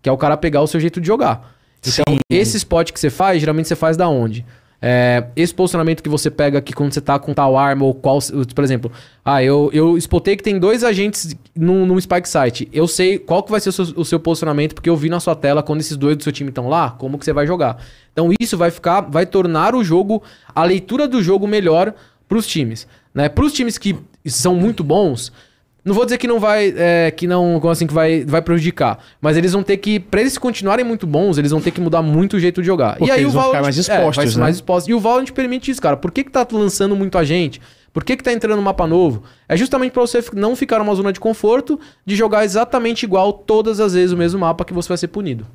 Que 0.03 0.09
é 0.09 0.13
o 0.13 0.17
cara 0.17 0.37
pegar 0.37 0.63
o 0.63 0.67
seu 0.67 0.81
jeito 0.81 1.01
de 1.01 1.07
jogar. 1.07 1.55
Então, 1.87 2.19
esse 2.29 2.57
spot 2.57 2.91
que 2.91 2.99
você 2.99 3.11
faz, 3.11 3.39
geralmente 3.39 3.69
você 3.69 3.77
faz 3.77 3.97
da 3.97 4.09
onde? 4.09 4.45
É, 4.81 5.25
esse 5.35 5.55
posicionamento 5.55 6.03
que 6.03 6.09
você 6.09 6.31
pega 6.31 6.59
aqui 6.59 6.73
quando 6.73 6.93
você 6.93 7.01
tá 7.01 7.19
com 7.19 7.33
tal 7.33 7.57
arma 7.57 7.85
ou 7.85 7.95
qual. 7.95 8.19
Por 8.55 8.63
exemplo, 8.63 8.93
ah, 9.25 9.43
eu, 9.43 9.71
eu 9.73 9.97
spotei 9.99 10.37
que 10.37 10.43
tem 10.43 10.59
dois 10.59 10.85
agentes 10.85 11.35
num, 11.55 11.87
num 11.87 12.01
Spike 12.01 12.29
Site. 12.29 12.69
Eu 12.73 12.87
sei 12.87 13.19
qual 13.19 13.43
que 13.43 13.51
vai 13.51 13.61
ser 13.61 13.71
o 13.71 13.73
seu, 13.73 13.85
o 13.97 14.05
seu 14.05 14.21
posicionamento, 14.21 14.75
porque 14.75 14.91
eu 14.91 14.97
vi 14.97 15.09
na 15.09 15.19
sua 15.21 15.35
tela 15.35 15.63
quando 15.63 15.81
esses 15.81 15.97
dois 15.97 16.17
do 16.17 16.23
seu 16.23 16.33
time 16.33 16.51
estão 16.51 16.69
lá, 16.69 16.91
como 16.91 17.19
que 17.19 17.25
você 17.25 17.33
vai 17.33 17.47
jogar. 17.47 17.79
Então 18.13 18.31
isso 18.39 18.57
vai 18.57 18.71
ficar, 18.71 19.01
vai 19.01 19.27
tornar 19.27 19.75
o 19.75 19.83
jogo, 19.83 20.23
a 20.55 20.63
leitura 20.65 21.09
do 21.09 21.23
jogo 21.23 21.47
melhor 21.47 21.95
pros 22.29 22.47
times. 22.47 22.87
Né? 23.15 23.29
Pros 23.29 23.53
times 23.53 23.79
que 23.79 23.97
são 24.27 24.55
muito 24.55 24.85
bons, 24.85 25.33
não 25.87 25.95
vou 25.95 26.05
dizer 26.05 26.19
que 26.19 26.27
não 26.27 26.41
vai, 26.41 26.75
é, 26.77 27.13
que 27.13 27.29
não, 27.29 27.61
como 27.61 27.71
assim, 27.71 27.87
que 27.87 27.95
vai, 27.95 28.25
vai 28.25 28.43
prejudicar, 28.43 28.99
mas 29.21 29.37
eles 29.37 29.53
vão 29.53 29.63
ter 29.63 29.77
que, 29.77 30.01
pra 30.01 30.21
eles 30.21 30.37
continuarem 30.37 30.85
muito 30.85 31.07
bons, 31.07 31.39
eles 31.39 31.53
vão 31.53 31.61
ter 31.61 31.71
que 31.71 31.81
mudar 31.81 32.03
muito 32.03 32.37
o 32.37 32.41
jeito 32.41 32.61
de 32.61 32.67
jogar. 32.67 32.97
Porque 32.97 33.13
eles 33.13 33.33
vão 33.33 33.45
ficar 33.45 33.63
mais 33.63 33.79
é, 33.79 33.81
expostos, 33.81 34.17
vai 34.17 34.27
ser 34.27 34.35
né? 34.35 34.43
mais 34.43 34.57
expostos. 34.57 34.89
E 34.89 34.95
o 34.95 34.99
Valorant 34.99 35.31
permite 35.31 35.71
isso, 35.71 35.81
cara. 35.81 35.97
Por 35.97 36.11
que 36.11 36.25
que 36.25 36.31
tá 36.33 36.45
lançando 36.51 36.97
muito 36.97 37.17
a 37.17 37.23
gente? 37.23 37.61
Por 37.93 38.03
que 38.03 38.17
que 38.17 38.25
tá 38.25 38.33
entrando 38.33 38.59
um 38.59 38.63
mapa 38.63 38.85
novo? 38.85 39.23
É 39.49 39.57
justamente 39.57 39.93
pra 39.93 40.03
você 40.03 40.23
não 40.33 40.57
ficar 40.57 40.81
numa 40.81 40.95
zona 40.95 41.13
de 41.13 41.21
conforto 41.21 41.79
de 42.05 42.17
jogar 42.17 42.45
exatamente 42.45 43.05
igual 43.05 43.33
todas 43.33 43.79
as 43.79 43.95
vezes 43.95 44.11
o 44.11 44.17
mesmo 44.17 44.41
mapa 44.41 44.65
que 44.65 44.75
você 44.75 44.89
vai 44.89 44.99
ser 44.99 45.09
punido. 45.09 45.47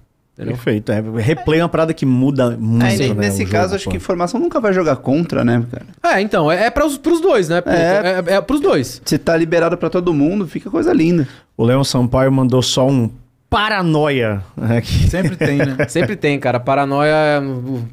Entendeu? 0.42 0.56
Perfeito. 0.56 0.92
É, 0.92 1.02
replay 1.22 1.60
é 1.60 1.64
uma 1.64 1.70
parada 1.70 1.94
que 1.94 2.06
muda 2.06 2.58
muito. 2.58 2.84
Aí, 2.84 3.10
né, 3.10 3.14
nesse 3.14 3.46
caso, 3.46 3.66
jogo, 3.66 3.76
acho 3.76 3.86
pô. 3.86 3.92
que 3.92 4.00
formação 4.00 4.40
nunca 4.40 4.60
vai 4.60 4.74
jogar 4.74 4.96
contra, 4.96 5.46
né, 5.46 5.64
cara? 5.72 6.16
É, 6.16 6.22
então, 6.22 6.52
é, 6.52 6.66
é 6.66 6.70
pros, 6.72 6.98
pros 6.98 7.22
dois, 7.22 7.48
né? 7.48 7.62
É. 7.66 8.34
É, 8.34 8.36
é 8.36 8.42
pros 8.42 8.60
dois. 8.60 9.02
Se 9.06 9.18
tá 9.20 9.38
liberado 9.38 9.78
pra 9.78 9.90
todo 9.90 10.14
mundo, 10.14 10.48
fica 10.48 10.70
coisa 10.70 10.92
linda. 10.92 11.28
O 11.56 11.64
Leon 11.64 11.84
Sampaio 11.84 12.32
mandou 12.32 12.62
só 12.64 12.88
um 12.88 13.10
paranoia 13.52 14.42
aqui. 14.58 15.10
Sempre 15.10 15.36
tem, 15.36 15.58
né? 15.58 15.76
Sempre 15.90 16.16
tem, 16.16 16.40
cara. 16.40 16.58
Paranoia. 16.58 17.44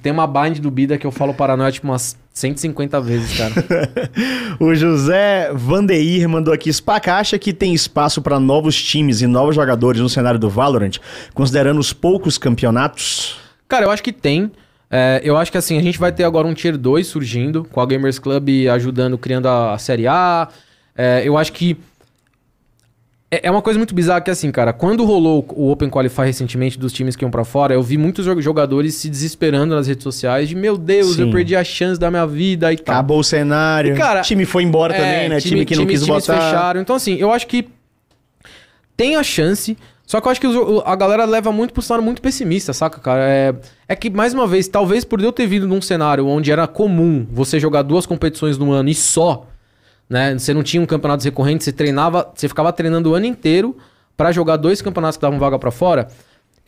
Tem 0.00 0.12
uma 0.12 0.24
bind 0.24 0.60
do 0.60 0.70
Bida 0.70 0.96
que 0.96 1.04
eu 1.04 1.10
falo 1.10 1.34
paranoia 1.34 1.72
tipo 1.72 1.88
umas 1.88 2.16
150 2.32 3.00
vezes, 3.00 3.36
cara. 3.36 3.52
O 4.60 4.72
José 4.74 5.50
Vandeir 5.52 6.28
mandou 6.28 6.54
aqui. 6.54 6.72
Spaca 6.72 7.16
acha 7.16 7.36
que 7.38 7.52
tem 7.52 7.74
espaço 7.74 8.22
para 8.22 8.38
novos 8.38 8.80
times 8.80 9.20
e 9.20 9.26
novos 9.26 9.56
jogadores 9.56 10.00
no 10.00 10.08
cenário 10.08 10.38
do 10.38 10.48
Valorant, 10.48 10.98
considerando 11.34 11.80
os 11.80 11.92
poucos 11.92 12.38
campeonatos? 12.38 13.36
Cara, 13.68 13.86
eu 13.86 13.90
acho 13.90 14.02
que 14.02 14.12
tem. 14.12 14.52
É, 14.90 15.20
eu 15.24 15.36
acho 15.36 15.50
que 15.50 15.58
assim, 15.58 15.76
a 15.76 15.82
gente 15.82 15.98
vai 15.98 16.12
ter 16.12 16.24
agora 16.24 16.46
um 16.46 16.54
Tier 16.54 16.78
2 16.78 17.06
surgindo, 17.06 17.64
com 17.64 17.80
a 17.80 17.86
Gamers 17.86 18.18
Club 18.18 18.48
ajudando, 18.72 19.18
criando 19.18 19.46
a, 19.46 19.74
a 19.74 19.78
Série 19.78 20.06
A. 20.06 20.48
É, 20.96 21.22
eu 21.24 21.36
acho 21.36 21.52
que. 21.52 21.76
É 23.30 23.46
é 23.48 23.50
uma 23.50 23.60
coisa 23.60 23.78
muito 23.78 23.94
bizarra 23.94 24.20
que 24.22 24.30
assim, 24.30 24.50
cara, 24.50 24.72
quando 24.72 25.04
rolou 25.04 25.44
o 25.54 25.70
Open 25.70 25.90
Qualify 25.90 26.22
recentemente 26.22 26.78
dos 26.78 26.92
times 26.92 27.14
que 27.14 27.24
iam 27.24 27.30
pra 27.30 27.44
fora, 27.44 27.74
eu 27.74 27.82
vi 27.82 27.98
muitos 27.98 28.24
jo- 28.24 28.40
jogadores 28.40 28.94
se 28.94 29.10
desesperando 29.10 29.74
nas 29.74 29.86
redes 29.86 30.02
sociais 30.02 30.48
de 30.48 30.54
meu 30.56 30.78
Deus, 30.78 31.16
Sim. 31.16 31.22
eu 31.26 31.30
perdi 31.30 31.54
a 31.54 31.62
chance 31.62 32.00
da 32.00 32.10
minha 32.10 32.26
vida 32.26 32.72
e 32.72 32.78
tal. 32.78 32.94
Acabou 32.94 33.18
o 33.20 33.24
cenário. 33.24 33.94
E, 33.94 33.98
cara, 33.98 34.20
o 34.20 34.22
time 34.22 34.46
foi 34.46 34.62
embora 34.62 34.94
também, 34.94 35.28
né? 35.28 35.40
Time, 35.40 35.64
que 35.66 35.76
não 35.76 35.84
quis 35.86 36.02
times 36.02 36.26
botar. 36.26 36.40
fecharam. 36.40 36.80
Então, 36.80 36.96
assim, 36.96 37.16
eu 37.16 37.30
acho 37.30 37.46
que 37.46 37.68
tem 38.96 39.16
a 39.16 39.22
chance. 39.22 39.76
Só 40.06 40.22
que 40.22 40.26
eu 40.26 40.32
acho 40.32 40.40
que 40.40 40.46
a 40.86 40.96
galera 40.96 41.26
leva 41.26 41.52
muito 41.52 41.74
pro 41.74 41.82
cenário 41.82 42.02
muito 42.02 42.22
pessimista, 42.22 42.72
saca, 42.72 42.98
cara? 42.98 43.22
É, 43.28 43.54
é 43.88 43.94
que, 43.94 44.08
mais 44.08 44.32
uma 44.32 44.46
vez, 44.46 44.66
talvez 44.66 45.04
por 45.04 45.20
eu 45.22 45.30
ter 45.30 45.46
vindo 45.46 45.68
num 45.68 45.82
cenário 45.82 46.26
onde 46.26 46.50
era 46.50 46.66
comum 46.66 47.26
você 47.30 47.60
jogar 47.60 47.82
duas 47.82 48.06
competições 48.06 48.56
no 48.56 48.72
ano 48.72 48.88
e 48.88 48.94
só, 48.94 49.46
né? 50.08 50.38
Você 50.38 50.54
não 50.54 50.62
tinha 50.62 50.82
um 50.82 50.86
campeonato 50.86 51.24
recorrente, 51.24 51.64
você 51.64 51.72
treinava, 51.72 52.30
você 52.34 52.48
ficava 52.48 52.72
treinando 52.72 53.10
o 53.10 53.14
ano 53.14 53.26
inteiro 53.26 53.76
pra 54.16 54.32
jogar 54.32 54.56
dois 54.56 54.82
campeonatos 54.82 55.16
que 55.16 55.22
davam 55.22 55.38
vaga 55.38 55.58
pra 55.58 55.70
fora. 55.70 56.08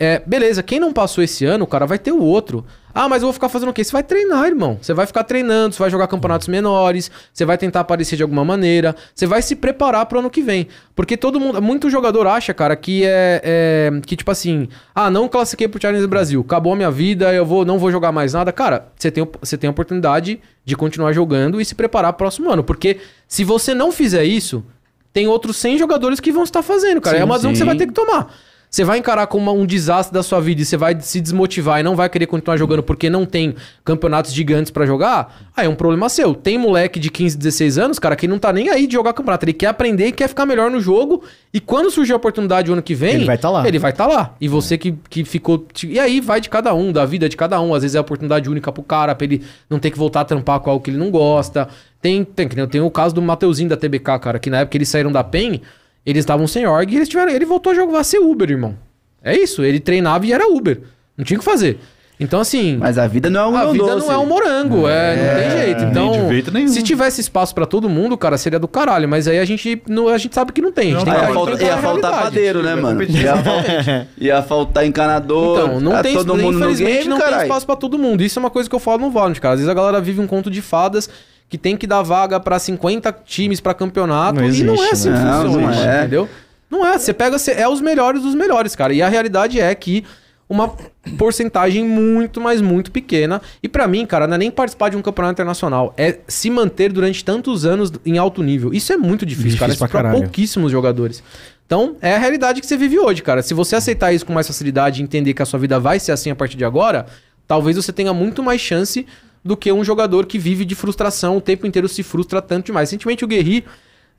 É, 0.03 0.23
beleza, 0.25 0.63
quem 0.63 0.81
não 0.81 0.95
passou 0.95 1.23
esse 1.23 1.45
ano, 1.45 1.65
o 1.65 1.67
cara 1.67 1.85
vai 1.85 1.99
ter 1.99 2.11
o 2.11 2.23
outro. 2.23 2.65
Ah, 2.95 3.07
mas 3.07 3.21
eu 3.21 3.27
vou 3.27 3.35
ficar 3.35 3.51
fazendo 3.51 3.69
o 3.69 3.73
quê? 3.73 3.85
Você 3.85 3.93
vai 3.93 4.03
treinar, 4.03 4.47
irmão. 4.47 4.79
Você 4.81 4.95
vai 4.95 5.07
ficar 5.07 5.25
treinando, 5.25 5.75
você 5.75 5.79
vai 5.79 5.91
jogar 5.91 6.07
campeonatos 6.09 6.49
menores, 6.49 7.11
você 7.35 7.45
vai 7.45 7.59
tentar 7.59 7.81
aparecer 7.81 8.17
de 8.17 8.23
alguma 8.23 8.43
maneira, 8.43 8.97
você 9.15 9.27
vai 9.27 9.43
se 9.43 9.55
preparar 9.55 10.07
pro 10.07 10.19
ano 10.21 10.31
que 10.31 10.41
vem. 10.41 10.69
Porque 10.97 11.19
todo 11.19 11.39
mundo, 11.39 11.61
muito 11.61 11.91
jogador 11.91 12.27
acha, 12.27 12.55
cara, 12.55 12.75
que 12.77 13.05
é, 13.05 13.43
é- 13.45 14.01
que 14.07 14.17
tipo 14.17 14.31
assim, 14.31 14.69
ah, 14.95 15.11
não 15.11 15.29
classifiquei 15.29 15.69
pro 15.69 15.79
Challenge 15.81 16.07
Brasil, 16.07 16.41
acabou 16.41 16.73
a 16.73 16.77
minha 16.77 16.91
vida, 16.91 17.31
eu 17.35 17.45
vou 17.45 17.67
não 17.67 17.79
vou 17.79 17.93
jogar 17.93 18.11
mais 18.11 18.33
nada. 18.33 18.51
Cara, 18.53 18.87
você 18.97 19.11
tem, 19.11 19.29
você 19.39 19.59
tem 19.59 19.69
a 19.69 19.71
oportunidade 19.71 20.41
de 20.65 20.77
continuar 20.77 21.13
jogando 21.13 21.61
e 21.61 21.65
se 21.67 21.75
preparar 21.75 22.15
pro 22.15 22.21
próximo 22.25 22.51
ano, 22.51 22.65
porque 22.65 22.97
se 23.29 23.45
você 23.45 23.75
não 23.75 23.93
fizer 23.93 24.25
isso, 24.25 24.65
tem 25.13 25.29
outros 25.29 25.59
100 25.59 25.77
jogadores 25.77 26.21
que 26.21 26.33
vão 26.33 26.43
estar 26.45 26.63
fazendo, 26.63 27.03
cara. 27.03 27.17
Sim, 27.19 27.23
é 27.23 27.25
uma 27.27 27.35
decisão 27.35 27.53
que 27.53 27.59
você 27.59 27.65
vai 27.65 27.77
ter 27.77 27.87
que 27.87 27.93
tomar. 27.93 28.35
Você 28.71 28.85
vai 28.85 28.99
encarar 28.99 29.27
como 29.27 29.53
um 29.53 29.67
desastre 29.67 30.15
da 30.15 30.23
sua 30.23 30.41
vida 30.41 30.63
e 30.63 30.65
você 30.65 30.77
vai 30.77 30.97
se 31.01 31.21
desmotivar 31.21 31.81
e 31.81 31.83
não 31.83 31.97
vai 31.97 32.09
querer 32.09 32.27
continuar 32.27 32.57
jogando 32.57 32.85
porque 32.85 33.11
não 33.11 33.27
tem 33.27 33.57
campeonatos 33.85 34.33
gigantes 34.33 34.71
pra 34.71 34.87
jogar, 34.87 35.51
aí 35.57 35.67
é 35.67 35.69
um 35.69 35.75
problema 35.75 36.09
seu. 36.09 36.37
Tem 36.37 36.57
moleque 36.57 37.01
de 37.01 37.11
15, 37.11 37.37
16 37.37 37.79
anos, 37.79 37.99
cara, 37.99 38.15
que 38.15 38.29
não 38.29 38.39
tá 38.39 38.53
nem 38.53 38.71
aí 38.71 38.87
de 38.87 38.93
jogar 38.93 39.13
campeonato. 39.13 39.45
Ele 39.45 39.55
quer 39.55 39.67
aprender 39.67 40.07
e 40.07 40.13
quer 40.13 40.29
ficar 40.29 40.47
melhor 40.47 40.71
no 40.71 40.81
jogo. 40.81 41.25
E 41.53 41.59
quando 41.59 41.91
surgir 41.91 42.13
a 42.13 42.17
oportunidade 42.17 42.71
o 42.71 42.73
ano 42.73 42.83
que 42.83 42.95
vem, 42.95 43.17
Ele 43.17 43.25
vai 43.25 43.37
tá 43.37 43.51
lá. 43.51 43.67
Ele 43.67 43.79
vai 43.81 43.91
estar 43.91 44.07
lá. 44.07 44.37
E 44.41 44.47
você 44.47 44.79
que, 44.79 44.95
que 45.09 45.25
ficou. 45.25 45.67
E 45.85 45.99
aí 45.99 46.21
vai 46.21 46.41
de 46.41 46.49
cada 46.49 46.73
um, 46.73 46.93
da 46.93 47.05
vida 47.05 47.29
de 47.29 47.37
cada 47.37 47.61
um. 47.61 47.75
Às 47.75 47.83
vezes 47.83 47.97
é 47.97 47.99
a 47.99 48.03
oportunidade 48.03 48.49
única 48.49 48.71
pro 48.71 48.85
cara, 48.85 49.17
pra 49.17 49.25
ele 49.25 49.43
não 49.69 49.81
ter 49.81 49.91
que 49.91 49.99
voltar 49.99 50.21
a 50.21 50.25
trampar 50.25 50.61
com 50.61 50.71
algo 50.71 50.85
que 50.85 50.91
ele 50.91 50.99
não 50.99 51.11
gosta. 51.11 51.69
Tem, 52.01 52.23
tem, 52.25 52.47
tem 52.49 52.81
o 52.81 52.91
caso 52.91 53.15
do 53.15 53.21
Mateuzinho 53.21 53.69
da 53.69 53.77
TBK, 53.77 54.19
cara, 54.21 54.39
que 54.39 54.49
na 54.49 54.61
época 54.61 54.77
eles 54.77 54.89
saíram 54.89 55.11
da 55.11 55.25
PEN, 55.25 55.61
eles 56.05 56.21
estavam 56.21 56.47
sem 56.47 56.67
org 56.67 56.93
e 56.93 56.97
eles 56.97 57.09
tiveram, 57.09 57.31
ele 57.33 57.45
voltou 57.45 57.73
a 57.73 57.75
jogar 57.75 58.01
a 58.01 58.05
ser 58.05 58.19
Uber, 58.19 58.51
irmão. 58.51 58.77
É 59.23 59.37
isso, 59.37 59.63
ele 59.63 59.81
treinava 59.81 60.25
e 60.27 60.33
era 60.33 60.47
Uber. 60.51 60.81
Não 61.17 61.25
tinha 61.25 61.37
o 61.37 61.41
que 61.41 61.45
fazer. 61.45 61.79
Então, 62.23 62.39
assim. 62.39 62.77
Mas 62.77 62.99
a 62.99 63.07
vida 63.07 63.31
não 63.31 63.41
é 63.41 63.47
um 63.49 63.57
a 63.57 63.73
vida 63.73 63.85
doce. 63.85 64.07
não 64.07 64.13
é 64.13 64.19
um 64.19 64.27
morango, 64.27 64.87
é, 64.87 65.17
não 65.17 65.41
tem 65.41 65.51
jeito. 65.65 65.85
Então, 65.85 66.11
nem 66.11 66.21
de 66.27 66.29
jeito 66.35 66.51
nenhum. 66.53 66.69
se 66.69 66.83
tivesse 66.83 67.19
espaço 67.19 67.55
pra 67.55 67.65
todo 67.65 67.89
mundo, 67.89 68.15
cara, 68.19 68.37
seria 68.37 68.59
do 68.59 68.69
caralho. 68.69 69.09
Mas 69.09 69.27
aí 69.27 69.39
a 69.39 69.45
gente, 69.47 69.83
não, 69.89 70.07
a 70.07 70.19
gente 70.19 70.35
sabe 70.35 70.53
que 70.53 70.61
não 70.61 70.71
tem. 70.71 70.95
A 70.95 70.99
gente 70.99 71.09
Não, 71.09 71.15
tem 71.19 71.33
falta- 71.35 71.63
ia 71.65 71.79
faltar 71.79 72.13
padeiro, 72.23 72.63
né, 72.63 72.75
mano? 72.75 73.03
Ia, 73.03 73.37
faltar, 73.39 74.07
ia 74.19 74.43
faltar 74.43 74.87
encanador. 74.87 75.61
Então, 75.61 75.81
não 75.81 75.93
tá 75.93 76.03
tem, 76.03 76.15
todo 76.15 76.37
mundo 76.37 76.59
no 76.59 76.65
infelizmente 76.67 76.97
game, 76.99 77.09
não 77.09 77.17
tem 77.17 77.25
caralho. 77.27 77.43
espaço 77.45 77.65
pra 77.65 77.77
todo 77.77 77.99
mundo. 77.99 78.23
Isso 78.23 78.39
é 78.39 78.41
uma 78.41 78.51
coisa 78.51 78.69
que 78.69 78.75
eu 78.75 78.81
falo 78.81 79.01
no 79.01 79.11
Valorant, 79.11 79.39
cara. 79.39 79.55
Às 79.55 79.61
vezes 79.61 79.71
a 79.71 79.75
galera 79.75 79.99
vive 79.99 80.21
um 80.21 80.27
conto 80.27 80.51
de 80.51 80.61
fadas 80.61 81.09
que 81.51 81.59
tem 81.59 81.77
que 81.77 81.87
dar 81.87 82.01
vaga 82.01 82.39
pra 82.39 82.59
50 82.59 83.13
times 83.27 83.61
pra 83.61 83.75
campeonato. 83.75 84.41
Não 84.41 84.49
e 84.49 84.63
não 84.63 84.75
é 84.75 84.91
existe, 84.91 85.09
assim 85.09 85.13
que 85.13 85.19
né? 85.19 85.25
Não, 85.25 85.43
funciona, 85.43 85.67
não 85.67 85.83
é. 85.91 85.99
entendeu? 85.99 86.29
Não 86.71 86.87
é. 86.87 86.97
Você 86.97 87.13
pega, 87.13 87.37
você 87.39 87.51
é 87.51 87.69
os 87.69 87.81
melhores 87.81 88.23
dos 88.23 88.37
melhores, 88.37 88.77
cara. 88.77 88.95
E 88.95 89.03
a 89.03 89.09
realidade 89.09 89.61
é 89.61 89.75
que 89.75 90.05
uma 90.49 90.73
porcentagem 91.19 91.85
muito, 91.85 92.41
mas 92.41 92.61
muito 92.61 92.93
pequena. 92.93 93.43
E 93.61 93.69
pra 93.69 93.89
mim, 93.89 94.07
cara, 94.07 94.29
não 94.29 94.37
é 94.37 94.39
nem 94.39 94.51
participar 94.51 94.91
de 94.91 94.97
um 94.97 95.03
campeonato 95.03 95.33
internacional, 95.35 95.93
é 95.97 96.19
se 96.29 96.49
manter 96.51 96.93
durante 96.93 97.25
tantos 97.25 97.65
anos 97.65 97.93
em 98.07 98.17
alto 98.17 98.43
nível. 98.43 98.73
Isso 98.73 98.93
é 98.93 98.97
muito 98.97 99.27
difícil, 99.27 99.59
Difícil 99.59 99.79
cara. 99.89 99.89
pra 99.89 100.11
pra 100.11 100.21
pouquíssimos 100.21 100.71
jogadores. 100.71 101.23
Então, 101.67 101.97
é 102.01 102.15
a 102.15 102.19
realidade 102.19 102.61
que 102.61 102.67
você 102.67 102.77
vive 102.77 102.99
hoje, 102.99 103.23
cara. 103.23 103.43
Se 103.43 103.55
você 103.55 103.77
aceitar 103.77 104.13
isso 104.13 104.27
com 104.27 104.33
mais 104.33 104.47
facilidade 104.47 105.01
e 105.01 105.05
entender 105.05 105.35
que 105.35 105.43
a 105.43 105.47
sua 105.47 105.59
vida 105.59 105.79
vai 105.79 106.01
ser 106.01 106.11
assim 106.13 106.31
a 106.31 106.35
partir 106.35 106.57
de 106.57 106.65
agora, 106.65 107.07
talvez 107.47 107.77
você 107.77 107.93
tenha 107.93 108.13
muito 108.13 108.43
mais 108.43 108.61
chance 108.61 109.07
do 109.45 109.57
que 109.57 109.73
um 109.73 109.83
jogador 109.83 110.27
que 110.27 110.39
vive 110.39 110.65
de 110.65 110.75
frustração, 110.75 111.37
o 111.37 111.41
tempo 111.41 111.67
inteiro 111.67 111.89
se 111.89 112.03
frustra 112.03 112.43
tanto 112.43 112.67
demais. 112.67 112.91
Recentemente 112.91 113.25
o 113.25 113.29
Guerri 113.29 113.65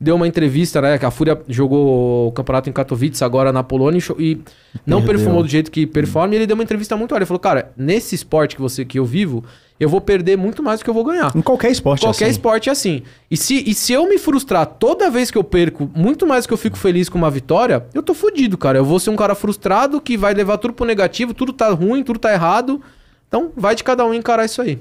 deu 0.00 0.16
uma 0.16 0.26
entrevista, 0.26 0.80
né? 0.80 0.98
Que 0.98 1.06
a 1.06 1.12
Fúria 1.12 1.40
jogou 1.46 2.28
o 2.28 2.32
campeonato 2.32 2.68
em 2.68 2.72
Katowice, 2.72 3.22
agora 3.22 3.52
na 3.52 3.62
Polônia, 3.62 4.00
e 4.18 4.40
não 4.84 4.98
Perdeu. 4.98 5.16
performou 5.16 5.42
do 5.44 5.48
jeito 5.48 5.70
que 5.70 5.86
performa. 5.86 6.34
E 6.34 6.38
ele 6.38 6.46
deu 6.46 6.54
uma 6.56 6.64
entrevista 6.64 6.96
muito 6.96 7.12
olha. 7.14 7.20
Ele 7.20 7.26
falou, 7.26 7.38
cara, 7.38 7.72
nesse 7.76 8.16
esporte 8.16 8.56
que, 8.56 8.62
você, 8.62 8.84
que 8.84 8.98
eu 8.98 9.04
vivo, 9.04 9.44
eu 9.78 9.88
vou 9.88 10.00
perder 10.00 10.36
muito 10.36 10.60
mais 10.60 10.80
do 10.80 10.84
que 10.84 10.90
eu 10.90 10.94
vou 10.94 11.04
ganhar. 11.04 11.30
Em 11.36 11.40
qualquer 11.40 11.70
esporte 11.70 12.00
Qualquer 12.04 12.24
assim. 12.24 12.32
esporte 12.32 12.68
é 12.68 12.72
assim. 12.72 13.02
E 13.30 13.36
se, 13.36 13.62
e 13.64 13.72
se 13.74 13.92
eu 13.92 14.08
me 14.08 14.18
frustrar 14.18 14.66
toda 14.66 15.08
vez 15.08 15.30
que 15.30 15.38
eu 15.38 15.44
perco, 15.44 15.88
muito 15.94 16.26
mais 16.26 16.44
do 16.44 16.48
que 16.48 16.54
eu 16.54 16.58
fico 16.58 16.76
feliz 16.76 17.08
com 17.08 17.16
uma 17.16 17.30
vitória, 17.30 17.86
eu 17.94 18.02
tô 18.02 18.12
fudido, 18.12 18.58
cara. 18.58 18.78
Eu 18.78 18.84
vou 18.84 18.98
ser 18.98 19.10
um 19.10 19.16
cara 19.16 19.36
frustrado 19.36 20.00
que 20.00 20.16
vai 20.16 20.34
levar 20.34 20.58
tudo 20.58 20.74
pro 20.74 20.84
negativo, 20.84 21.32
tudo 21.32 21.52
tá 21.52 21.70
ruim, 21.70 22.02
tudo 22.02 22.18
tá 22.18 22.32
errado. 22.32 22.82
Então, 23.28 23.52
vai 23.56 23.76
de 23.76 23.84
cada 23.84 24.04
um 24.04 24.12
encarar 24.12 24.44
isso 24.44 24.60
aí. 24.60 24.80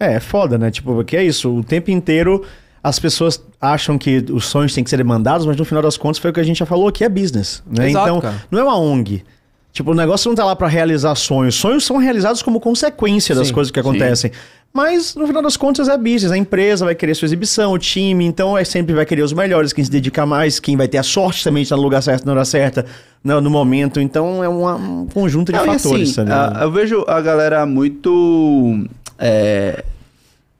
É, 0.00 0.14
é 0.14 0.20
foda, 0.20 0.56
né? 0.58 0.70
Tipo, 0.70 0.94
porque 0.94 1.16
é 1.16 1.24
isso, 1.24 1.50
o 1.58 1.64
tempo 1.64 1.90
inteiro 1.90 2.44
as 2.82 2.98
pessoas 2.98 3.42
acham 3.60 3.98
que 3.98 4.24
os 4.30 4.46
sonhos 4.46 4.72
têm 4.72 4.84
que 4.84 4.90
ser 4.90 4.96
demandados, 4.98 5.44
mas 5.44 5.56
no 5.56 5.64
final 5.64 5.82
das 5.82 5.96
contas 5.96 6.18
foi 6.18 6.30
o 6.30 6.34
que 6.34 6.40
a 6.40 6.44
gente 6.44 6.58
já 6.58 6.66
falou 6.66 6.88
aqui, 6.88 7.02
é 7.04 7.08
business, 7.08 7.62
né? 7.66 7.90
Exato, 7.90 8.08
então, 8.08 8.20
cara. 8.20 8.42
não 8.50 8.58
é 8.60 8.62
uma 8.62 8.78
ONG. 8.78 9.24
Tipo, 9.72 9.90
o 9.90 9.94
negócio 9.94 10.28
não 10.28 10.34
tá 10.34 10.44
lá 10.44 10.56
pra 10.56 10.66
realizar 10.66 11.14
sonhos. 11.14 11.54
Sonhos 11.54 11.84
são 11.84 11.98
realizados 11.98 12.42
como 12.42 12.58
consequência 12.58 13.34
das 13.34 13.48
Sim, 13.48 13.52
coisas 13.54 13.70
que 13.70 13.78
acontecem. 13.78 14.32
Mas, 14.72 15.14
no 15.14 15.26
final 15.26 15.42
das 15.42 15.56
contas, 15.56 15.88
é 15.88 15.96
business. 15.96 16.30
A 16.32 16.36
empresa 16.36 16.84
vai 16.84 16.94
querer 16.94 17.14
sua 17.14 17.26
exibição, 17.26 17.72
o 17.72 17.78
time, 17.78 18.24
então 18.24 18.56
é 18.56 18.64
sempre 18.64 18.94
vai 18.94 19.04
querer 19.06 19.22
os 19.22 19.32
melhores, 19.32 19.72
quem 19.72 19.84
se 19.84 19.90
dedica 19.90 20.24
mais, 20.26 20.58
quem 20.58 20.76
vai 20.76 20.88
ter 20.88 20.98
a 20.98 21.02
sorte 21.02 21.44
também 21.44 21.62
de 21.62 21.66
estar 21.66 21.76
no 21.76 21.82
lugar 21.82 22.02
certo 22.02 22.24
na 22.24 22.32
hora 22.32 22.44
certa, 22.44 22.84
no, 23.22 23.40
no 23.40 23.50
momento. 23.50 24.00
Então, 24.00 24.42
é 24.42 24.48
uma- 24.48 24.74
um 24.76 25.06
conjunto 25.06 25.52
de 25.52 25.58
Não, 25.58 25.64
fatores, 25.64 26.18
assim, 26.18 26.28
tá 26.28 26.58
eu 26.62 26.70
vejo 26.72 27.04
a 27.06 27.20
galera 27.20 27.64
muito 27.66 28.84
é, 29.18 29.84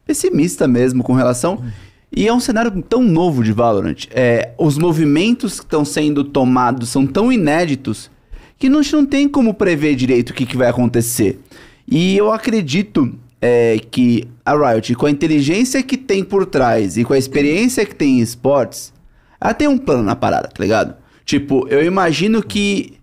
pessimista 0.05 0.67
mesmo 0.67 1.03
com 1.03 1.13
relação. 1.13 1.63
E 2.11 2.27
é 2.27 2.33
um 2.33 2.41
cenário 2.41 2.83
tão 2.83 3.03
novo 3.03 3.45
de 3.45 3.53
Valorant. 3.53 4.07
É, 4.11 4.53
os 4.59 4.79
movimentos 4.79 5.61
que 5.61 5.67
estão 5.67 5.85
sendo 5.85 6.25
tomados 6.25 6.89
são 6.89 7.07
tão 7.07 7.33
inéditos 7.33 8.11
que 8.59 8.67
a 8.67 8.71
gente 8.71 8.93
não 8.93 9.07
tem 9.07 9.29
como 9.29 9.55
prever 9.55 9.95
direito 9.95 10.31
o 10.31 10.35
que, 10.35 10.47
que 10.47 10.57
vai 10.57 10.69
acontecer. 10.69 11.39
E 11.87 12.17
eu 12.17 12.33
acredito 12.33 13.15
é, 13.41 13.79
que 13.91 14.27
a 14.45 14.55
Riot, 14.55 14.95
com 14.95 15.07
a 15.07 15.11
inteligência 15.11 15.83
que 15.83 15.97
tem 15.97 16.25
por 16.25 16.45
trás 16.45 16.97
e 16.97 17.05
com 17.05 17.13
a 17.13 17.19
experiência 17.19 17.87
que 17.87 17.95
tem 17.95 18.19
em 18.19 18.21
esportes, 18.21 18.93
ela 19.41 19.55
tem 19.55 19.69
um 19.69 19.79
plano 19.79 20.03
na 20.03 20.17
parada, 20.17 20.49
tá 20.49 20.63
ligado? 20.63 20.97
Tipo, 21.25 21.69
eu 21.69 21.85
imagino 21.85 22.43
que 22.43 22.95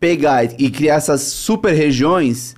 pegar 0.00 0.44
e 0.58 0.70
criar 0.70 0.96
essas 0.96 1.22
super 1.22 1.74
regiões 1.74 2.54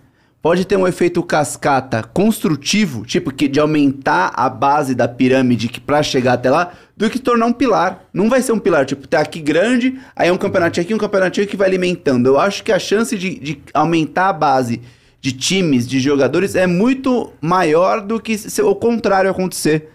pode 0.47 0.65
ter 0.65 0.77
um 0.77 0.87
efeito 0.87 1.25
cascata 1.25 2.05
construtivo, 2.05 3.05
tipo 3.05 3.33
que 3.33 3.49
de 3.49 3.59
aumentar 3.59 4.31
a 4.33 4.49
base 4.49 4.95
da 4.95 5.09
pirâmide 5.09 5.67
que 5.67 5.81
para 5.81 6.05
chegar 6.05 6.35
até 6.35 6.49
lá, 6.49 6.73
do 6.97 7.11
que 7.11 7.19
tornar 7.19 7.47
um 7.47 7.53
pilar. 7.53 8.05
Não 8.13 8.29
vai 8.29 8.41
ser 8.41 8.53
um 8.53 8.59
pilar, 8.61 8.87
tipo, 8.87 9.09
tá 9.09 9.19
aqui 9.19 9.41
grande, 9.41 9.99
aí 10.15 10.29
é 10.29 10.33
um 10.33 10.37
campeonato 10.37 10.81
aqui, 10.81 10.95
um 10.95 10.99
campeonato 10.99 11.41
aqui 11.41 11.51
que 11.51 11.57
vai 11.57 11.67
alimentando. 11.67 12.29
Eu 12.29 12.39
acho 12.39 12.63
que 12.63 12.71
a 12.71 12.79
chance 12.79 13.19
de, 13.19 13.41
de 13.41 13.61
aumentar 13.75 14.29
a 14.29 14.33
base 14.33 14.81
de 15.21 15.33
times, 15.33 15.85
de 15.85 15.99
jogadores, 15.99 16.55
é 16.55 16.69
muito 16.69 17.33
maior 17.41 18.01
do 18.01 18.21
que 18.21 18.39
se 18.39 18.63
o 18.63 18.73
contrário 18.77 19.29
acontecer. 19.29 19.89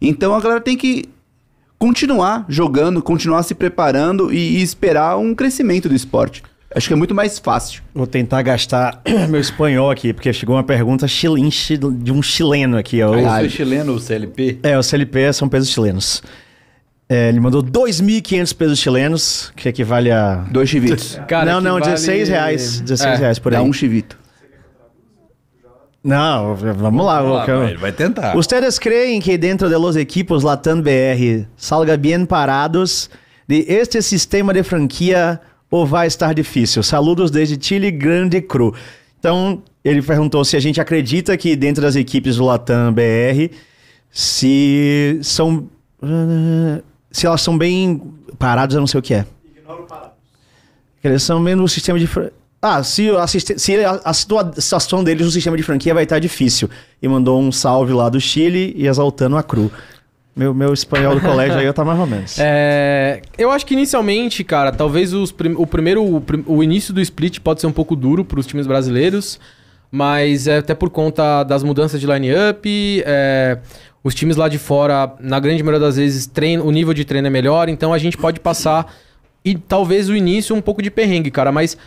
Então 0.00 0.32
a 0.36 0.40
galera 0.40 0.60
tem 0.60 0.76
que 0.76 1.06
continuar 1.80 2.46
jogando, 2.48 3.02
continuar 3.02 3.42
se 3.42 3.56
preparando 3.56 4.32
e, 4.32 4.58
e 4.58 4.62
esperar 4.62 5.18
um 5.18 5.34
crescimento 5.34 5.88
do 5.88 5.96
esporte. 5.96 6.44
Acho 6.76 6.88
que 6.88 6.92
é 6.92 6.96
muito 6.96 7.14
mais 7.14 7.38
fácil. 7.38 7.82
Vou 7.94 8.06
tentar 8.06 8.42
gastar 8.42 9.00
meu 9.30 9.40
espanhol 9.40 9.90
aqui, 9.90 10.12
porque 10.12 10.30
chegou 10.32 10.54
uma 10.56 10.62
pergunta 10.62 11.08
chil- 11.08 11.36
de 11.90 12.12
um 12.12 12.20
chileno 12.22 12.76
aqui. 12.76 13.02
Ó. 13.02 13.12
O- 13.12 13.18
isso 13.18 13.28
é 13.28 13.48
chileno, 13.48 13.94
o 13.94 13.98
CLP? 14.00 14.58
É, 14.62 14.78
o 14.78 14.82
CLP 14.82 15.32
são 15.32 15.48
pesos 15.48 15.70
chilenos. 15.70 16.22
É, 17.08 17.28
ele 17.30 17.40
mandou 17.40 17.62
2.500 17.62 18.54
pesos 18.54 18.78
chilenos, 18.78 19.52
que 19.56 19.68
equivale 19.68 20.10
a... 20.10 20.44
Dois 20.50 20.68
chivitos. 20.68 21.18
não, 21.46 21.60
não, 21.62 21.76
que 21.80 21.86
16 21.88 22.28
vale- 22.28 22.30
reais. 22.40 22.80
16 22.80 23.14
É, 23.14 23.16
reais 23.16 23.38
por 23.38 23.54
aí. 23.54 23.58
Dá 23.58 23.62
um 23.64 23.72
chivito. 23.72 24.18
Não, 26.04 26.54
vamos 26.54 27.04
lá. 27.04 27.20
Vamos 27.22 27.36
lá, 27.36 27.44
vai, 27.46 27.68
ele 27.70 27.76
vai 27.78 27.92
tentar. 27.92 28.36
Ustedes 28.36 28.78
creen 28.78 29.20
que 29.20 29.36
dentro 29.36 29.68
de 29.68 29.76
los 29.76 29.96
equipos 29.96 30.42
Latam 30.44 30.80
BR 30.80 31.46
salga 31.56 31.96
bien 31.96 32.26
parados 32.26 33.10
de 33.48 33.64
este 33.68 34.00
sistema 34.02 34.52
de 34.52 34.62
franquia 34.62 35.40
ou 35.76 35.86
vai 35.86 36.06
estar 36.06 36.32
difícil? 36.34 36.82
Saludos 36.82 37.30
desde 37.30 37.58
Chile 37.60 37.90
Grande 37.90 38.40
Cru. 38.40 38.74
Então, 39.18 39.62
ele 39.84 40.02
perguntou 40.02 40.44
se 40.44 40.56
a 40.56 40.60
gente 40.60 40.80
acredita 40.80 41.36
que 41.36 41.54
dentro 41.56 41.82
das 41.82 41.96
equipes 41.96 42.36
do 42.36 42.44
Latam 42.44 42.92
BR 42.92 43.54
se 44.10 45.18
são 45.22 45.68
se 47.10 47.26
elas 47.26 47.40
são 47.40 47.56
bem 47.56 48.02
parados, 48.38 48.74
eu 48.74 48.80
não 48.80 48.86
sei 48.86 49.00
o 49.00 49.02
que 49.02 49.14
é. 49.14 49.24
Que 51.00 51.08
Eles 51.08 51.22
são 51.22 51.40
menos 51.40 51.62
no 51.62 51.68
sistema 51.68 51.98
de 51.98 52.08
ah, 52.60 52.82
se, 52.82 53.06
se 53.58 53.84
a, 53.84 54.00
a 54.04 54.12
situa- 54.12 54.52
situação 54.58 55.04
deles 55.04 55.24
no 55.24 55.30
sistema 55.30 55.56
de 55.56 55.62
franquia 55.62 55.94
vai 55.94 56.02
estar 56.02 56.18
difícil. 56.18 56.68
E 57.00 57.06
mandou 57.06 57.40
um 57.40 57.52
salve 57.52 57.92
lá 57.92 58.08
do 58.08 58.20
Chile 58.20 58.74
e 58.76 58.86
exaltando 58.86 59.36
a 59.36 59.42
Cru. 59.42 59.70
Meu, 60.36 60.52
meu 60.52 60.74
espanhol 60.74 61.14
do 61.14 61.20
colégio 61.22 61.56
aí 61.58 61.72
tá 61.72 61.82
mais 61.82 61.98
ou 61.98 62.06
menos. 62.06 62.36
É, 62.38 63.22
eu 63.38 63.50
acho 63.50 63.64
que 63.64 63.72
inicialmente, 63.72 64.44
cara, 64.44 64.70
talvez 64.70 65.10
prim- 65.32 65.54
o 65.56 65.66
primeiro, 65.66 66.04
o, 66.04 66.22
o 66.46 66.62
início 66.62 66.92
do 66.92 67.00
split 67.00 67.40
pode 67.40 67.62
ser 67.62 67.66
um 67.66 67.72
pouco 67.72 67.96
duro 67.96 68.22
para 68.22 68.38
os 68.38 68.46
times 68.46 68.66
brasileiros, 68.66 69.40
mas 69.90 70.46
é 70.46 70.58
até 70.58 70.74
por 70.74 70.90
conta 70.90 71.42
das 71.42 71.62
mudanças 71.62 71.98
de 71.98 72.06
line-up, 72.06 73.02
é, 73.06 73.58
os 74.04 74.14
times 74.14 74.36
lá 74.36 74.46
de 74.46 74.58
fora, 74.58 75.14
na 75.20 75.40
grande 75.40 75.62
maioria 75.62 75.80
das 75.86 75.96
vezes, 75.96 76.26
treino, 76.26 76.64
o 76.66 76.70
nível 76.70 76.92
de 76.92 77.04
treino 77.06 77.28
é 77.28 77.30
melhor, 77.30 77.70
então 77.70 77.94
a 77.94 77.98
gente 77.98 78.18
pode 78.18 78.38
passar 78.38 78.94
e 79.42 79.54
talvez 79.54 80.10
o 80.10 80.14
início 80.14 80.54
um 80.54 80.60
pouco 80.60 80.82
de 80.82 80.90
perrengue, 80.90 81.30
cara, 81.30 81.50
mas 81.50 81.78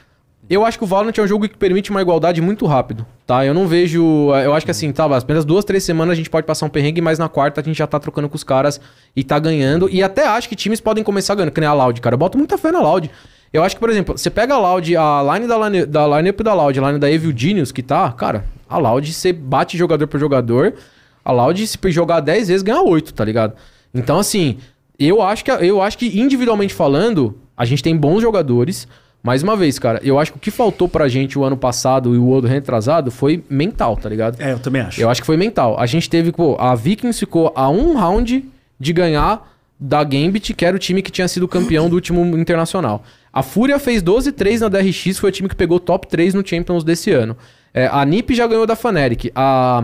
eu 0.55 0.65
acho 0.65 0.77
que 0.77 0.83
o 0.83 0.87
Valorant 0.87 1.13
é 1.15 1.21
um 1.21 1.27
jogo 1.27 1.47
que 1.47 1.55
permite 1.55 1.91
uma 1.91 2.01
igualdade 2.01 2.41
muito 2.41 2.65
rápido, 2.65 3.05
tá? 3.25 3.45
Eu 3.45 3.53
não 3.53 3.67
vejo. 3.67 4.31
Eu 4.43 4.53
acho 4.53 4.65
que 4.65 4.71
assim, 4.71 4.91
tá, 4.91 5.05
as 5.15 5.23
primeiras 5.23 5.45
duas, 5.45 5.63
três 5.63 5.83
semanas 5.83 6.13
a 6.13 6.15
gente 6.15 6.29
pode 6.29 6.47
passar 6.47 6.65
um 6.65 6.69
perrengue, 6.69 7.01
mas 7.01 7.19
na 7.19 7.29
quarta 7.29 7.61
a 7.61 7.63
gente 7.63 7.77
já 7.77 7.85
tá 7.85 7.99
trocando 7.99 8.27
com 8.27 8.35
os 8.35 8.43
caras 8.43 8.81
e 9.15 9.23
tá 9.23 9.37
ganhando. 9.37 9.87
E 9.91 10.01
até 10.01 10.25
acho 10.27 10.49
que 10.49 10.55
times 10.55 10.81
podem 10.81 11.03
começar 11.03 11.35
ganhando, 11.35 11.51
que 11.51 11.59
nem 11.59 11.69
a 11.69 11.73
Loud, 11.73 12.01
cara. 12.01 12.15
Eu 12.15 12.17
boto 12.17 12.37
muita 12.37 12.57
fé 12.57 12.71
na 12.71 12.81
Loud. 12.81 13.11
Eu 13.51 13.63
acho 13.63 13.75
que, 13.75 13.79
por 13.79 13.89
exemplo, 13.89 14.17
você 14.17 14.29
pega 14.29 14.55
a 14.55 14.59
Loud, 14.59 14.95
a 14.95 15.33
line 15.33 15.47
da 15.47 15.69
line, 15.69 15.85
da 15.85 16.17
line-up 16.17 16.43
da 16.43 16.53
Loud, 16.53 16.79
a 16.79 16.87
line 16.87 16.99
da 16.99 17.11
Evil 17.11 17.33
Genius, 17.35 17.71
que 17.71 17.81
tá, 17.81 18.11
cara, 18.11 18.45
a 18.67 18.77
Loud 18.77 19.11
você 19.11 19.33
bate 19.33 19.77
jogador 19.77 20.07
por 20.07 20.19
jogador. 20.19 20.73
A 21.23 21.31
Loud, 21.31 21.67
se 21.67 21.77
jogar 21.91 22.21
10 22.21 22.47
vezes, 22.47 22.63
ganha 22.63 22.81
8, 22.81 23.13
tá 23.13 23.23
ligado? 23.23 23.53
Então, 23.93 24.19
assim, 24.19 24.57
eu 24.97 25.21
acho 25.21 25.45
que, 25.45 25.51
eu 25.51 25.81
acho 25.81 25.97
que 25.97 26.19
individualmente 26.19 26.73
falando, 26.73 27.37
a 27.55 27.65
gente 27.65 27.83
tem 27.83 27.95
bons 27.95 28.21
jogadores. 28.21 28.87
Mais 29.21 29.43
uma 29.43 29.55
vez, 29.57 29.77
cara, 29.77 29.99
eu 30.03 30.17
acho 30.17 30.31
que 30.31 30.37
o 30.37 30.41
que 30.41 30.49
faltou 30.51 30.87
pra 30.87 31.07
gente 31.09 31.37
o 31.37 31.43
ano 31.43 31.57
passado 31.57 32.15
e 32.15 32.17
o 32.17 32.25
outro 32.27 32.49
retrasado 32.49 33.11
foi 33.11 33.43
mental, 33.49 33.97
tá 33.97 34.07
ligado? 34.07 34.41
É, 34.41 34.53
eu 34.53 34.59
também 34.59 34.81
acho. 34.81 35.01
Eu 35.01 35.09
acho 35.09 35.21
que 35.21 35.25
foi 35.27 35.35
mental. 35.35 35.77
A 35.79 35.85
gente 35.85 36.09
teve, 36.09 36.31
pô, 36.31 36.55
a 36.59 36.73
Vikings 36.73 37.19
ficou 37.19 37.51
a 37.55 37.69
um 37.69 37.95
round 37.97 38.45
de 38.79 38.93
ganhar 38.93 39.45
da 39.77 40.03
Gambit, 40.03 40.53
que 40.53 40.65
era 40.65 40.75
o 40.75 40.79
time 40.79 41.01
que 41.01 41.11
tinha 41.11 41.27
sido 41.27 41.47
campeão 41.47 41.89
do 41.89 41.95
último 41.95 42.21
internacional. 42.37 43.03
A 43.31 43.43
Fúria 43.43 43.77
fez 43.77 44.01
12-3 44.01 44.59
na 44.61 44.69
DRX, 44.69 45.17
foi 45.19 45.29
o 45.29 45.33
time 45.33 45.49
que 45.49 45.55
pegou 45.55 45.79
top 45.79 46.07
3 46.07 46.33
no 46.33 46.45
Champions 46.45 46.83
desse 46.83 47.11
ano. 47.11 47.35
É, 47.73 47.87
a 47.87 48.03
NiP 48.05 48.33
já 48.33 48.47
ganhou 48.47 48.65
da 48.65 48.75
Fnatic. 48.75 49.31
A, 49.35 49.83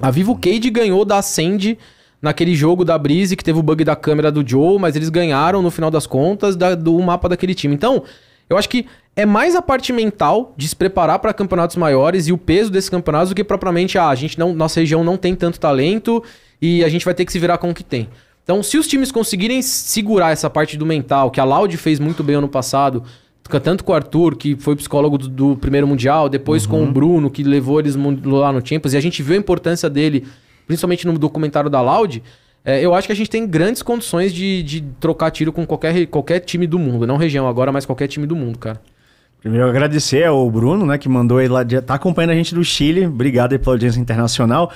a 0.00 0.10
Vivo 0.10 0.36
Cade 0.36 0.70
ganhou 0.70 1.04
da 1.04 1.18
Ascend 1.18 1.76
naquele 2.22 2.54
jogo 2.54 2.84
da 2.84 2.96
Breeze, 2.96 3.36
que 3.36 3.44
teve 3.44 3.58
o 3.58 3.62
bug 3.62 3.82
da 3.84 3.96
câmera 3.96 4.30
do 4.30 4.48
Joe, 4.48 4.78
mas 4.78 4.94
eles 4.96 5.08
ganharam 5.08 5.60
no 5.60 5.70
final 5.70 5.90
das 5.90 6.06
contas 6.06 6.54
da- 6.56 6.74
do 6.74 6.98
mapa 7.00 7.28
daquele 7.28 7.54
time. 7.54 7.74
Então, 7.74 8.02
eu 8.50 8.58
acho 8.58 8.68
que 8.68 8.84
é 9.14 9.24
mais 9.24 9.54
a 9.54 9.62
parte 9.62 9.92
mental 9.92 10.52
de 10.56 10.68
se 10.68 10.74
preparar 10.74 11.20
para 11.20 11.32
campeonatos 11.32 11.76
maiores 11.76 12.26
e 12.26 12.32
o 12.32 12.38
peso 12.38 12.70
desses 12.70 12.90
campeonatos 12.90 13.30
do 13.30 13.34
que 13.34 13.44
propriamente 13.44 13.96
ah, 13.96 14.08
a 14.08 14.14
gente 14.14 14.38
não, 14.38 14.52
nossa 14.52 14.80
região 14.80 15.04
não 15.04 15.16
tem 15.16 15.34
tanto 15.36 15.60
talento 15.60 16.22
e 16.60 16.84
a 16.84 16.88
gente 16.88 17.04
vai 17.04 17.14
ter 17.14 17.24
que 17.24 17.32
se 17.32 17.38
virar 17.38 17.58
com 17.58 17.70
o 17.70 17.74
que 17.74 17.84
tem. 17.84 18.08
Então, 18.42 18.62
se 18.62 18.76
os 18.76 18.88
times 18.88 19.12
conseguirem 19.12 19.62
segurar 19.62 20.32
essa 20.32 20.50
parte 20.50 20.76
do 20.76 20.84
mental, 20.84 21.30
que 21.30 21.38
a 21.38 21.44
Loud 21.44 21.76
fez 21.76 22.00
muito 22.00 22.24
bem 22.24 22.36
ano 22.36 22.48
passado, 22.48 23.04
tanto 23.62 23.84
com 23.84 23.92
o 23.92 23.94
Arthur, 23.94 24.36
que 24.36 24.56
foi 24.56 24.74
psicólogo 24.76 25.16
do, 25.16 25.28
do 25.28 25.56
primeiro 25.56 25.86
mundial, 25.86 26.28
depois 26.28 26.66
com 26.66 26.82
o 26.82 26.86
Bruno, 26.90 27.30
que 27.30 27.42
levou 27.42 27.78
eles 27.80 27.96
lá 27.96 28.52
no 28.52 28.64
Champions, 28.64 28.94
e 28.94 28.96
a 28.96 29.00
gente 29.00 29.22
viu 29.22 29.34
a 29.34 29.38
importância 29.38 29.88
dele 29.88 30.26
principalmente 30.66 31.04
no 31.06 31.18
documentário 31.18 31.68
da 31.68 31.80
Loud, 31.80 32.22
é, 32.64 32.80
eu 32.84 32.94
acho 32.94 33.06
que 33.06 33.12
a 33.12 33.16
gente 33.16 33.30
tem 33.30 33.46
grandes 33.46 33.82
condições 33.82 34.32
de, 34.32 34.62
de 34.62 34.80
trocar 35.00 35.30
tiro 35.30 35.52
com 35.52 35.66
qualquer, 35.66 36.06
qualquer 36.06 36.40
time 36.40 36.66
do 36.66 36.78
mundo. 36.78 37.06
Não 37.06 37.16
região 37.16 37.48
agora, 37.48 37.72
mas 37.72 37.86
qualquer 37.86 38.08
time 38.08 38.26
do 38.26 38.36
mundo, 38.36 38.58
cara. 38.58 38.80
Primeiro 39.40 39.66
agradecer 39.66 40.24
ao 40.24 40.50
Bruno, 40.50 40.84
né, 40.84 40.98
que 40.98 41.08
mandou 41.08 41.40
ele 41.40 41.48
lá, 41.52 41.62
de- 41.62 41.80
tá 41.80 41.94
acompanhando 41.94 42.30
a 42.32 42.34
gente 42.34 42.54
do 42.54 42.62
Chile. 42.62 43.06
Obrigado 43.06 43.52
aí 43.52 43.58
pela 43.58 43.74
audiência 43.74 43.98
internacional. 43.98 44.70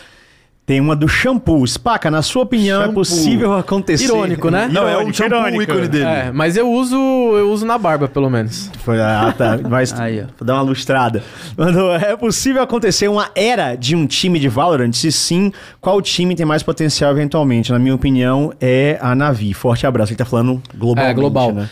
Tem 0.66 0.80
uma 0.80 0.96
do 0.96 1.06
shampoo. 1.06 1.66
Spaca, 1.66 2.10
na 2.10 2.22
sua 2.22 2.42
opinião, 2.42 2.80
é 2.80 2.84
Shampoo. 2.86 2.94
possível 3.02 3.52
acontecer... 3.54 4.04
Irônico, 4.04 4.50
né? 4.50 4.66
Não, 4.72 4.82
é 4.88 4.92
o 4.92 5.00
Irônico, 5.00 5.16
shampoo 5.18 5.36
irônico. 5.36 5.62
ícone 5.62 5.88
dele. 5.88 6.04
É, 6.04 6.32
mas 6.32 6.56
eu 6.56 6.70
uso, 6.72 6.96
eu 6.96 7.50
uso 7.52 7.66
na 7.66 7.76
barba, 7.76 8.08
pelo 8.08 8.30
menos. 8.30 8.70
Foi, 8.78 8.98
ah, 8.98 9.34
tá. 9.36 9.58
Mas 9.68 9.92
Aí, 10.00 10.22
ó. 10.22 10.44
dar 10.44 10.54
uma 10.54 10.62
lustrada. 10.62 11.22
Mandou, 11.54 11.94
é 11.94 12.16
possível 12.16 12.62
acontecer 12.62 13.08
uma 13.08 13.28
era 13.34 13.74
de 13.76 13.94
um 13.94 14.06
time 14.06 14.38
de 14.38 14.48
Valorant? 14.48 14.92
Se 14.94 15.12
sim, 15.12 15.52
qual 15.82 16.00
time 16.00 16.34
tem 16.34 16.46
mais 16.46 16.62
potencial 16.62 17.10
eventualmente? 17.12 17.70
Na 17.70 17.78
minha 17.78 17.94
opinião, 17.94 18.50
é 18.58 18.98
a 19.02 19.14
Navi. 19.14 19.52
Forte 19.52 19.86
abraço. 19.86 20.12
Ele 20.12 20.16
tá 20.18 20.24
falando 20.24 20.62
globalmente, 20.74 21.10
É, 21.12 21.14
global. 21.14 21.52
né? 21.52 21.68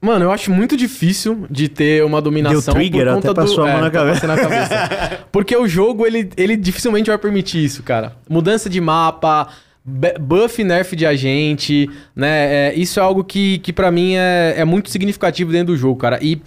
Mano, 0.00 0.24
eu 0.26 0.30
acho 0.30 0.50
muito 0.52 0.76
difícil 0.76 1.46
de 1.50 1.68
ter 1.68 2.04
uma 2.04 2.20
dominação 2.20 2.74
Deu 2.74 2.74
trigger, 2.74 3.06
por 3.06 3.14
conta 3.14 3.30
até 3.30 3.40
passou 3.40 3.56
do... 3.56 3.62
a 3.62 3.66
mão 3.66 3.78
é, 3.78 3.80
na 3.80 3.90
tá 3.90 3.98
cabeça. 3.98 4.26
na 4.26 4.36
cabeça. 4.36 5.26
Porque 5.32 5.56
o 5.56 5.66
jogo, 5.66 6.06
ele, 6.06 6.30
ele 6.36 6.56
dificilmente 6.56 7.08
vai 7.08 7.18
permitir 7.18 7.64
isso, 7.64 7.82
cara. 7.82 8.12
Mudança 8.28 8.68
de 8.68 8.80
mapa, 8.80 9.48
bu- 9.84 10.20
buff 10.20 10.62
nerf 10.62 10.94
de 10.94 11.06
agente, 11.06 11.90
né? 12.14 12.68
É, 12.68 12.74
isso 12.74 13.00
é 13.00 13.02
algo 13.02 13.24
que, 13.24 13.58
que 13.58 13.72
para 13.72 13.90
mim 13.90 14.14
é, 14.14 14.54
é 14.58 14.64
muito 14.64 14.90
significativo 14.90 15.50
dentro 15.50 15.74
do 15.74 15.76
jogo, 15.76 15.96
cara. 15.98 16.18
E 16.22 16.40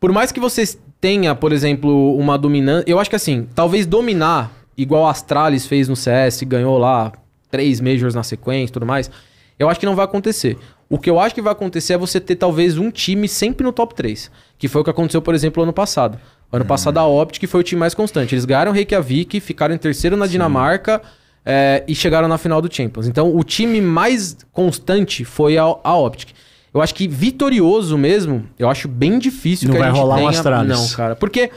por 0.00 0.10
mais 0.12 0.32
que 0.32 0.40
você 0.40 0.64
tenha, 1.00 1.34
por 1.34 1.52
exemplo, 1.52 2.16
uma 2.16 2.36
dominância... 2.38 2.84
Eu 2.90 2.98
acho 2.98 3.10
que 3.10 3.16
assim, 3.16 3.46
talvez 3.54 3.86
dominar, 3.86 4.50
igual 4.76 5.06
a 5.06 5.10
Astralis 5.10 5.66
fez 5.66 5.88
no 5.88 5.96
CS, 5.96 6.42
ganhou 6.42 6.78
lá 6.78 7.12
três 7.50 7.80
Majors 7.80 8.14
na 8.14 8.22
sequência 8.22 8.70
e 8.70 8.72
tudo 8.72 8.86
mais, 8.86 9.10
eu 9.58 9.68
acho 9.68 9.80
que 9.80 9.86
não 9.86 9.94
vai 9.96 10.04
acontecer. 10.04 10.58
O 10.88 10.98
que 10.98 11.10
eu 11.10 11.18
acho 11.18 11.34
que 11.34 11.42
vai 11.42 11.52
acontecer 11.52 11.94
é 11.94 11.98
você 11.98 12.20
ter 12.20 12.36
talvez 12.36 12.78
um 12.78 12.90
time 12.90 13.28
sempre 13.28 13.64
no 13.64 13.72
top 13.72 13.94
3. 13.94 14.30
Que 14.58 14.68
foi 14.68 14.80
o 14.80 14.84
que 14.84 14.90
aconteceu, 14.90 15.20
por 15.20 15.34
exemplo, 15.34 15.62
ano 15.62 15.72
passado. 15.72 16.18
Ano 16.52 16.64
passado 16.64 16.98
a 16.98 17.06
Optic 17.06 17.48
foi 17.48 17.60
o 17.60 17.62
time 17.64 17.80
mais 17.80 17.92
constante. 17.92 18.34
Eles 18.34 18.44
ganharam 18.44 18.70
Reykjavik, 18.70 19.40
ficaram 19.40 19.74
em 19.74 19.78
terceiro 19.78 20.16
na 20.16 20.26
Dinamarca 20.26 21.02
é, 21.44 21.82
e 21.88 21.94
chegaram 21.94 22.28
na 22.28 22.38
final 22.38 22.62
do 22.62 22.72
Champions. 22.72 23.08
Então 23.08 23.36
o 23.36 23.42
time 23.42 23.80
mais 23.80 24.36
constante 24.52 25.24
foi 25.24 25.58
a, 25.58 25.62
a 25.62 25.96
Optic. 25.96 26.30
Eu 26.72 26.80
acho 26.80 26.94
que 26.94 27.08
vitorioso 27.08 27.98
mesmo, 27.98 28.44
eu 28.58 28.68
acho 28.68 28.86
bem 28.86 29.18
difícil 29.18 29.68
Não 29.68 29.74
que 29.74 29.80
vai 29.80 29.88
a 29.88 29.92
gente 29.92 30.00
rolar 30.00 30.14
um 30.16 30.18
tenha... 30.18 30.30
Astralis. 30.30 30.68
Não, 30.68 30.88
cara. 30.96 31.16
Porque... 31.16 31.50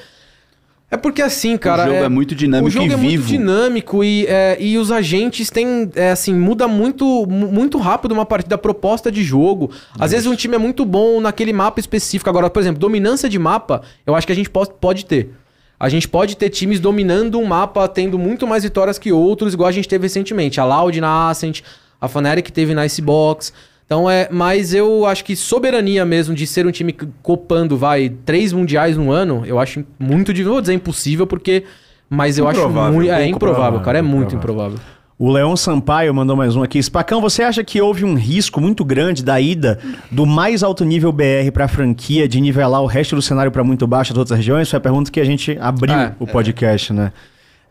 É 0.92 0.98
porque 0.98 1.22
assim, 1.22 1.56
cara... 1.56 1.86
jogo 1.86 2.04
é 2.04 2.10
muito 2.10 2.34
dinâmico 2.34 2.68
O 2.68 2.72
jogo 2.72 2.88
e 2.88 2.94
é 2.94 2.98
vivo. 2.98 3.24
muito 3.24 3.28
dinâmico 3.28 4.04
e, 4.04 4.26
é, 4.26 4.58
e 4.60 4.76
os 4.78 4.92
agentes 4.92 5.52
têm, 5.52 5.90
é, 5.96 6.10
assim, 6.12 6.34
muda 6.34 6.68
muito, 6.68 7.06
mu- 7.28 7.52
muito 7.52 7.78
rápido 7.78 8.12
uma 8.12 8.26
partida, 8.26 8.56
a 8.56 8.58
proposta 8.58 9.12
de 9.12 9.24
jogo. 9.24 9.70
Às 10.00 10.12
vezes 10.12 10.26
um 10.26 10.36
time 10.36 10.56
é 10.56 10.58
muito 10.58 10.84
bom 10.86 11.22
naquele 11.22 11.54
mapa 11.54 11.80
específico. 11.80 12.28
Agora, 12.30 12.50
por 12.50 12.60
exemplo, 12.60 12.80
dominância 12.80 13.30
de 13.30 13.38
mapa, 13.38 13.84
eu 14.06 14.16
acho 14.16 14.26
que 14.26 14.34
a 14.34 14.36
gente 14.36 14.50
pode, 14.50 14.72
pode 14.82 15.06
ter. 15.06 15.32
A 15.80 15.88
gente 15.90 16.08
pode 16.08 16.36
ter 16.36 16.50
times 16.50 16.80
dominando 16.80 17.40
um 17.40 17.46
mapa, 17.46 17.88
tendo 17.88 18.18
muito 18.18 18.48
mais 18.48 18.64
vitórias 18.64 18.98
que 18.98 19.12
outros, 19.12 19.54
igual 19.54 19.70
a 19.70 19.72
gente 19.72 19.88
teve 19.88 20.04
recentemente. 20.06 20.60
A 20.60 20.66
Loud 20.66 21.00
na 21.00 21.30
Ascent, 21.30 21.62
a 22.02 22.08
Fnatic 22.08 22.50
teve 22.50 22.74
na 22.74 22.86
Icebox. 22.86 23.54
Então 23.90 24.08
é, 24.08 24.28
mas 24.32 24.72
eu 24.72 25.04
acho 25.08 25.26
que 25.26 25.36
soberania 25.36 26.06
mesmo 26.06 26.36
de 26.36 26.46
ser 26.46 26.68
um 26.68 26.70
time 26.70 26.96
copando, 27.24 27.76
vai, 27.76 28.08
três 28.24 28.54
mundiais 28.54 28.96
no 28.96 29.12
ano, 29.12 29.42
eu 29.48 29.58
acho 29.58 29.84
muito 29.98 30.32
difícil. 30.32 30.52
Vou 30.52 30.62
dizer 30.62 30.76
impossível, 30.76 31.26
porque. 31.26 31.64
Mas 32.08 32.38
eu 32.38 32.48
acho 32.48 32.60
Improvável, 32.60 32.94
muito. 32.94 33.10
É 33.10 33.16
pouco 33.16 33.30
improvável, 33.30 33.56
provável, 33.56 33.80
cara. 33.82 33.98
É 33.98 34.02
muito 34.04 34.36
improvável. 34.36 34.74
improvável. 34.74 35.00
O 35.18 35.32
Leon 35.32 35.56
Sampaio 35.56 36.14
mandou 36.14 36.36
mais 36.36 36.56
um 36.56 36.62
aqui. 36.62 36.82
Spacão, 36.82 37.20
você 37.20 37.42
acha 37.42 37.64
que 37.64 37.82
houve 37.82 38.06
um 38.06 38.14
risco 38.14 38.62
muito 38.62 38.86
grande 38.86 39.24
da 39.24 39.42
ida 39.42 39.80
do 40.12 40.24
mais 40.24 40.62
alto 40.62 40.86
nível 40.86 41.12
BR 41.12 41.52
para 41.52 41.66
a 41.66 41.68
franquia 41.68 42.28
de 42.28 42.40
nivelar 42.40 42.84
o 42.84 42.86
resto 42.86 43.16
do 43.16 43.24
cenário 43.24 43.52
para 43.52 43.64
muito 43.64 43.88
baixo 43.88 44.14
das 44.14 44.20
outras 44.20 44.38
regiões? 44.38 44.70
Foi 44.70 44.78
a 44.78 44.80
pergunta 44.80 45.10
que 45.10 45.20
a 45.20 45.26
gente 45.26 45.58
abriu 45.60 45.96
É, 45.96 46.14
o 46.20 46.28
podcast, 46.28 46.94
né? 46.94 47.12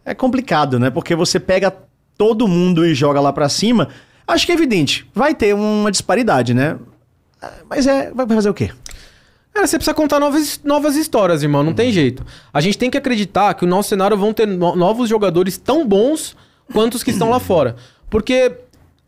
É 0.05 0.15
complicado, 0.15 0.81
né? 0.81 0.91
Porque 0.91 1.15
você 1.15 1.39
pega 1.39 1.73
todo 2.19 2.49
mundo 2.49 2.85
e 2.85 2.93
joga 2.93 3.21
lá 3.21 3.33
para 3.33 3.49
cima. 3.49 3.89
Acho 4.29 4.45
que 4.47 4.53
é 4.53 4.55
evidente, 4.55 5.07
vai 5.15 5.35
ter 5.35 5.55
uma 5.55 5.91
disparidade, 5.91 6.53
né? 6.53 6.77
Mas 7.69 7.87
é, 7.87 8.11
vai 8.13 8.27
fazer 8.27 8.51
o 8.51 8.55
quê? 8.55 8.71
Cara, 9.55 9.67
você 9.67 9.77
precisa 9.79 9.95
contar 9.95 10.21
novas, 10.21 10.61
novas 10.63 10.97
histórias, 10.97 11.43
irmão. 11.43 11.63
Não 11.65 11.73
tem 11.73 11.91
jeito. 11.91 12.25
A 12.53 12.61
gente 12.61 12.77
tem 12.77 12.91
que 12.91 12.99
acreditar 12.99 13.55
que 13.55 13.65
o 13.65 13.69
nosso 13.69 13.89
cenário 13.89 14.17
vão 14.17 14.33
ter 14.33 14.47
no- 14.47 14.77
novos 14.77 15.09
jogadores 15.09 15.57
tão 15.57 15.87
bons 15.87 16.37
quanto 16.73 16.95
os 16.95 17.03
que 17.03 17.11
estão 17.11 17.31
lá 17.31 17.41
fora. 17.41 17.75
Porque 18.11 18.53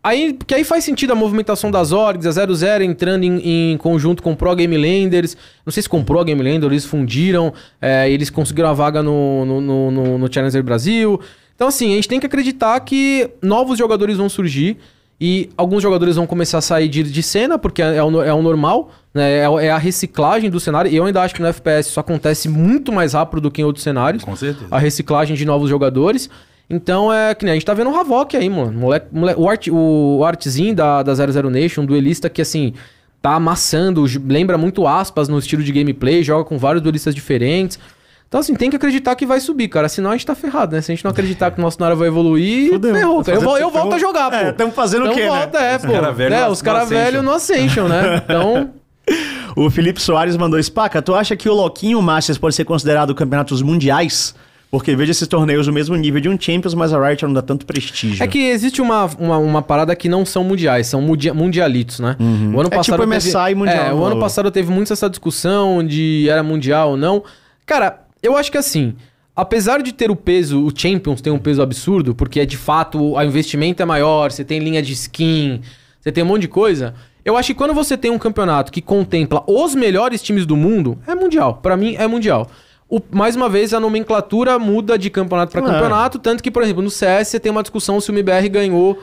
aí, 0.03 0.33
porque 0.33 0.55
aí 0.55 0.63
faz 0.63 0.83
sentido 0.83 1.11
a 1.13 1.15
movimentação 1.15 1.69
das 1.69 1.91
orgs, 1.91 2.25
a 2.25 2.31
00 2.31 2.83
entrando 2.83 3.23
em, 3.23 3.73
em 3.73 3.77
conjunto 3.77 4.23
com 4.23 4.31
o 4.31 4.35
Pro 4.35 4.55
Game 4.55 4.75
Landers. 4.75 5.37
Não 5.65 5.71
sei 5.71 5.83
se 5.83 5.87
com 5.89 5.99
o 5.99 6.03
Pro 6.03 6.23
Game 6.25 6.41
Landers, 6.41 6.71
eles 6.71 6.85
fundiram, 6.85 7.53
é, 7.81 8.09
eles 8.09 8.29
conseguiram 8.29 8.69
a 8.69 8.73
vaga 8.73 9.03
no, 9.03 9.45
no, 9.45 9.61
no, 9.91 10.17
no 10.17 10.33
Challenger 10.33 10.63
Brasil. 10.63 11.21
Então, 11.55 11.67
assim, 11.67 11.91
a 11.91 11.95
gente 11.95 12.07
tem 12.09 12.19
que 12.19 12.25
acreditar 12.25 12.79
que 12.81 13.29
novos 13.41 13.77
jogadores 13.77 14.17
vão 14.17 14.27
surgir. 14.27 14.77
E 15.23 15.51
alguns 15.55 15.83
jogadores 15.83 16.15
vão 16.15 16.25
começar 16.25 16.57
a 16.57 16.61
sair 16.61 16.89
de, 16.89 17.03
de 17.03 17.21
cena, 17.21 17.59
porque 17.59 17.79
é, 17.79 17.97
é 17.97 18.03
o, 18.03 18.23
é 18.23 18.33
o 18.33 18.41
normal, 18.41 18.89
né? 19.13 19.37
É, 19.37 19.43
é 19.43 19.69
a 19.69 19.77
reciclagem 19.77 20.49
do 20.49 20.59
cenário. 20.59 20.91
E 20.91 20.95
eu 20.95 21.05
ainda 21.05 21.21
acho 21.21 21.35
que 21.35 21.41
no 21.43 21.47
FPS 21.47 21.89
isso 21.89 21.99
acontece 21.99 22.49
muito 22.49 22.91
mais 22.91 23.13
rápido 23.13 23.39
do 23.39 23.51
que 23.51 23.61
em 23.61 23.63
outros 23.63 23.83
cenários. 23.83 24.23
Com 24.23 24.35
certeza. 24.35 24.65
A 24.71 24.79
reciclagem 24.79 25.35
de 25.35 25.45
novos 25.45 25.69
jogadores. 25.69 26.27
Então 26.67 27.13
é 27.13 27.35
que 27.35 27.45
nem 27.45 27.51
a 27.51 27.55
gente 27.55 27.65
tá 27.65 27.73
vendo 27.75 27.91
o 27.91 27.95
Havok 27.95 28.35
aí, 28.35 28.49
mano. 28.49 28.71
Moleque, 28.71 29.07
moleque- 29.11 29.39
o, 29.39 29.47
art, 29.47 29.67
o 29.71 30.23
artzinho 30.25 30.73
da, 30.73 31.03
da 31.03 31.13
00 31.13 31.51
Nation, 31.51 31.81
um 31.83 31.85
duelista 31.85 32.27
que 32.27 32.41
assim. 32.41 32.73
Tá 33.21 33.35
amassando, 33.35 34.03
lembra 34.27 34.57
muito 34.57 34.87
aspas 34.87 35.27
no 35.29 35.37
estilo 35.37 35.61
de 35.61 35.71
gameplay, 35.71 36.23
joga 36.23 36.43
com 36.43 36.57
vários 36.57 36.81
duelistas 36.81 37.13
diferentes. 37.13 37.77
Então, 38.31 38.39
assim, 38.39 38.55
tem 38.55 38.69
que 38.69 38.77
acreditar 38.77 39.13
que 39.17 39.25
vai 39.25 39.41
subir, 39.41 39.67
cara. 39.67 39.89
Senão 39.89 40.09
a 40.09 40.13
gente 40.13 40.25
tá 40.25 40.33
ferrado, 40.33 40.73
né? 40.73 40.81
Se 40.81 40.89
a 40.89 40.95
gente 40.95 41.03
não 41.03 41.11
acreditar 41.11 41.51
que 41.51 41.59
o 41.59 41.61
nosso 41.61 41.75
cenário 41.75 41.97
vai 41.97 42.07
evoluir, 42.07 42.69
Fudeu. 42.71 42.95
ferrou, 42.95 43.21
cara. 43.25 43.37
Eu, 43.37 43.41
eu 43.41 43.49
fazendo- 43.49 43.69
volto 43.71 43.93
a 43.93 43.99
jogar, 43.99 44.29
pô. 44.31 44.37
É, 44.37 44.51
tamo 44.53 44.71
fazendo 44.71 45.01
o 45.01 45.05
então 45.07 45.15
quê, 45.15 45.23
né? 45.23 45.27
volta, 45.27 45.57
é, 45.59 45.77
pô. 45.77 45.91
cara 45.91 46.11
velho 46.13 46.33
é, 46.35 46.45
no- 46.45 46.51
os 46.51 46.61
caras 46.61 46.79
no 46.79 46.85
Ascension. 46.95 47.03
velhos 47.11 47.23
no 47.25 47.31
Ascension, 47.33 47.87
né? 47.89 48.21
Então, 48.23 48.69
O 49.57 49.69
Felipe 49.69 50.01
Soares 50.01 50.37
mandou 50.37 50.63
Spaca, 50.63 51.01
tu 51.01 51.13
acha 51.13 51.35
que 51.35 51.49
o 51.49 51.53
Loquinho 51.53 52.01
Masters 52.01 52.37
pode 52.37 52.55
ser 52.55 52.63
considerado 52.63 53.13
campeonatos 53.13 53.61
mundiais? 53.61 54.33
Porque 54.69 54.95
veja 54.95 55.11
esses 55.11 55.27
torneios 55.27 55.67
no 55.67 55.73
mesmo 55.73 55.93
nível 55.97 56.21
de 56.21 56.29
um 56.29 56.39
Champions, 56.39 56.73
mas 56.73 56.93
a 56.93 57.05
Riot 57.05 57.23
não 57.25 57.33
dá 57.33 57.41
tanto 57.41 57.65
prestígio. 57.65 58.23
É 58.23 58.27
que 58.27 58.39
existe 58.47 58.81
uma, 58.81 59.09
uma, 59.19 59.37
uma 59.39 59.61
parada 59.61 59.93
que 59.93 60.07
não 60.07 60.25
são 60.25 60.45
mundiais, 60.45 60.87
são 60.87 61.01
mundia- 61.01 61.33
mundialitos, 61.33 61.99
né? 61.99 62.15
O 62.53 62.57
ano 62.61 62.69
É 62.71 62.79
tipo 62.79 62.97
teve- 62.97 63.05
MSI 63.17 63.53
mundial 63.55 63.87
É, 63.87 63.91
o 63.93 63.97
no 63.97 64.05
ano 64.05 64.19
passado 64.21 64.49
teve 64.49 64.71
muito 64.71 64.93
essa 64.93 65.09
discussão 65.09 65.85
de 65.85 66.29
era 66.29 66.41
mundial 66.41 66.91
ou 66.91 66.95
não. 66.97 67.21
Cara, 67.65 67.99
eu 68.21 68.35
acho 68.37 68.51
que 68.51 68.57
assim, 68.57 68.95
apesar 69.35 69.81
de 69.81 69.91
ter 69.93 70.11
o 70.11 70.15
peso, 70.15 70.63
o 70.65 70.71
Champions 70.75 71.21
tem 71.21 71.31
um 71.31 71.39
peso 71.39 71.61
absurdo, 71.61 72.13
porque 72.15 72.39
é 72.39 72.45
de 72.45 72.57
fato, 72.57 73.13
o 73.13 73.21
investimento 73.21 73.81
é 73.81 73.85
maior, 73.85 74.31
você 74.31 74.43
tem 74.43 74.59
linha 74.59 74.81
de 74.81 74.93
skin, 74.93 75.61
você 75.99 76.11
tem 76.11 76.23
um 76.23 76.27
monte 76.27 76.41
de 76.43 76.47
coisa. 76.47 76.93
Eu 77.23 77.37
acho 77.37 77.47
que 77.47 77.53
quando 77.53 77.73
você 77.73 77.95
tem 77.95 78.09
um 78.09 78.17
campeonato 78.17 78.71
que 78.71 78.81
contempla 78.81 79.43
os 79.47 79.75
melhores 79.75 80.21
times 80.23 80.45
do 80.45 80.55
mundo, 80.57 80.97
é 81.07 81.13
mundial. 81.13 81.55
Pra 81.61 81.77
mim, 81.77 81.95
é 81.95 82.07
mundial. 82.07 82.49
O- 82.89 82.99
mais 83.11 83.35
uma 83.35 83.47
vez, 83.47 83.73
a 83.73 83.79
nomenclatura 83.79 84.57
muda 84.59 84.97
de 84.97 85.09
campeonato 85.09 85.51
pra 85.51 85.61
É. 85.61 85.63
campeonato, 85.65 86.19
tanto 86.19 86.41
que, 86.43 86.49
por 86.51 86.63
exemplo, 86.63 86.81
no 86.81 86.89
CS 86.89 87.27
você 87.29 87.39
tem 87.39 87.51
uma 87.51 87.61
discussão 87.61 88.01
se 88.01 88.09
o 88.09 88.13
MBR 88.13 88.49
ganhou 88.49 88.99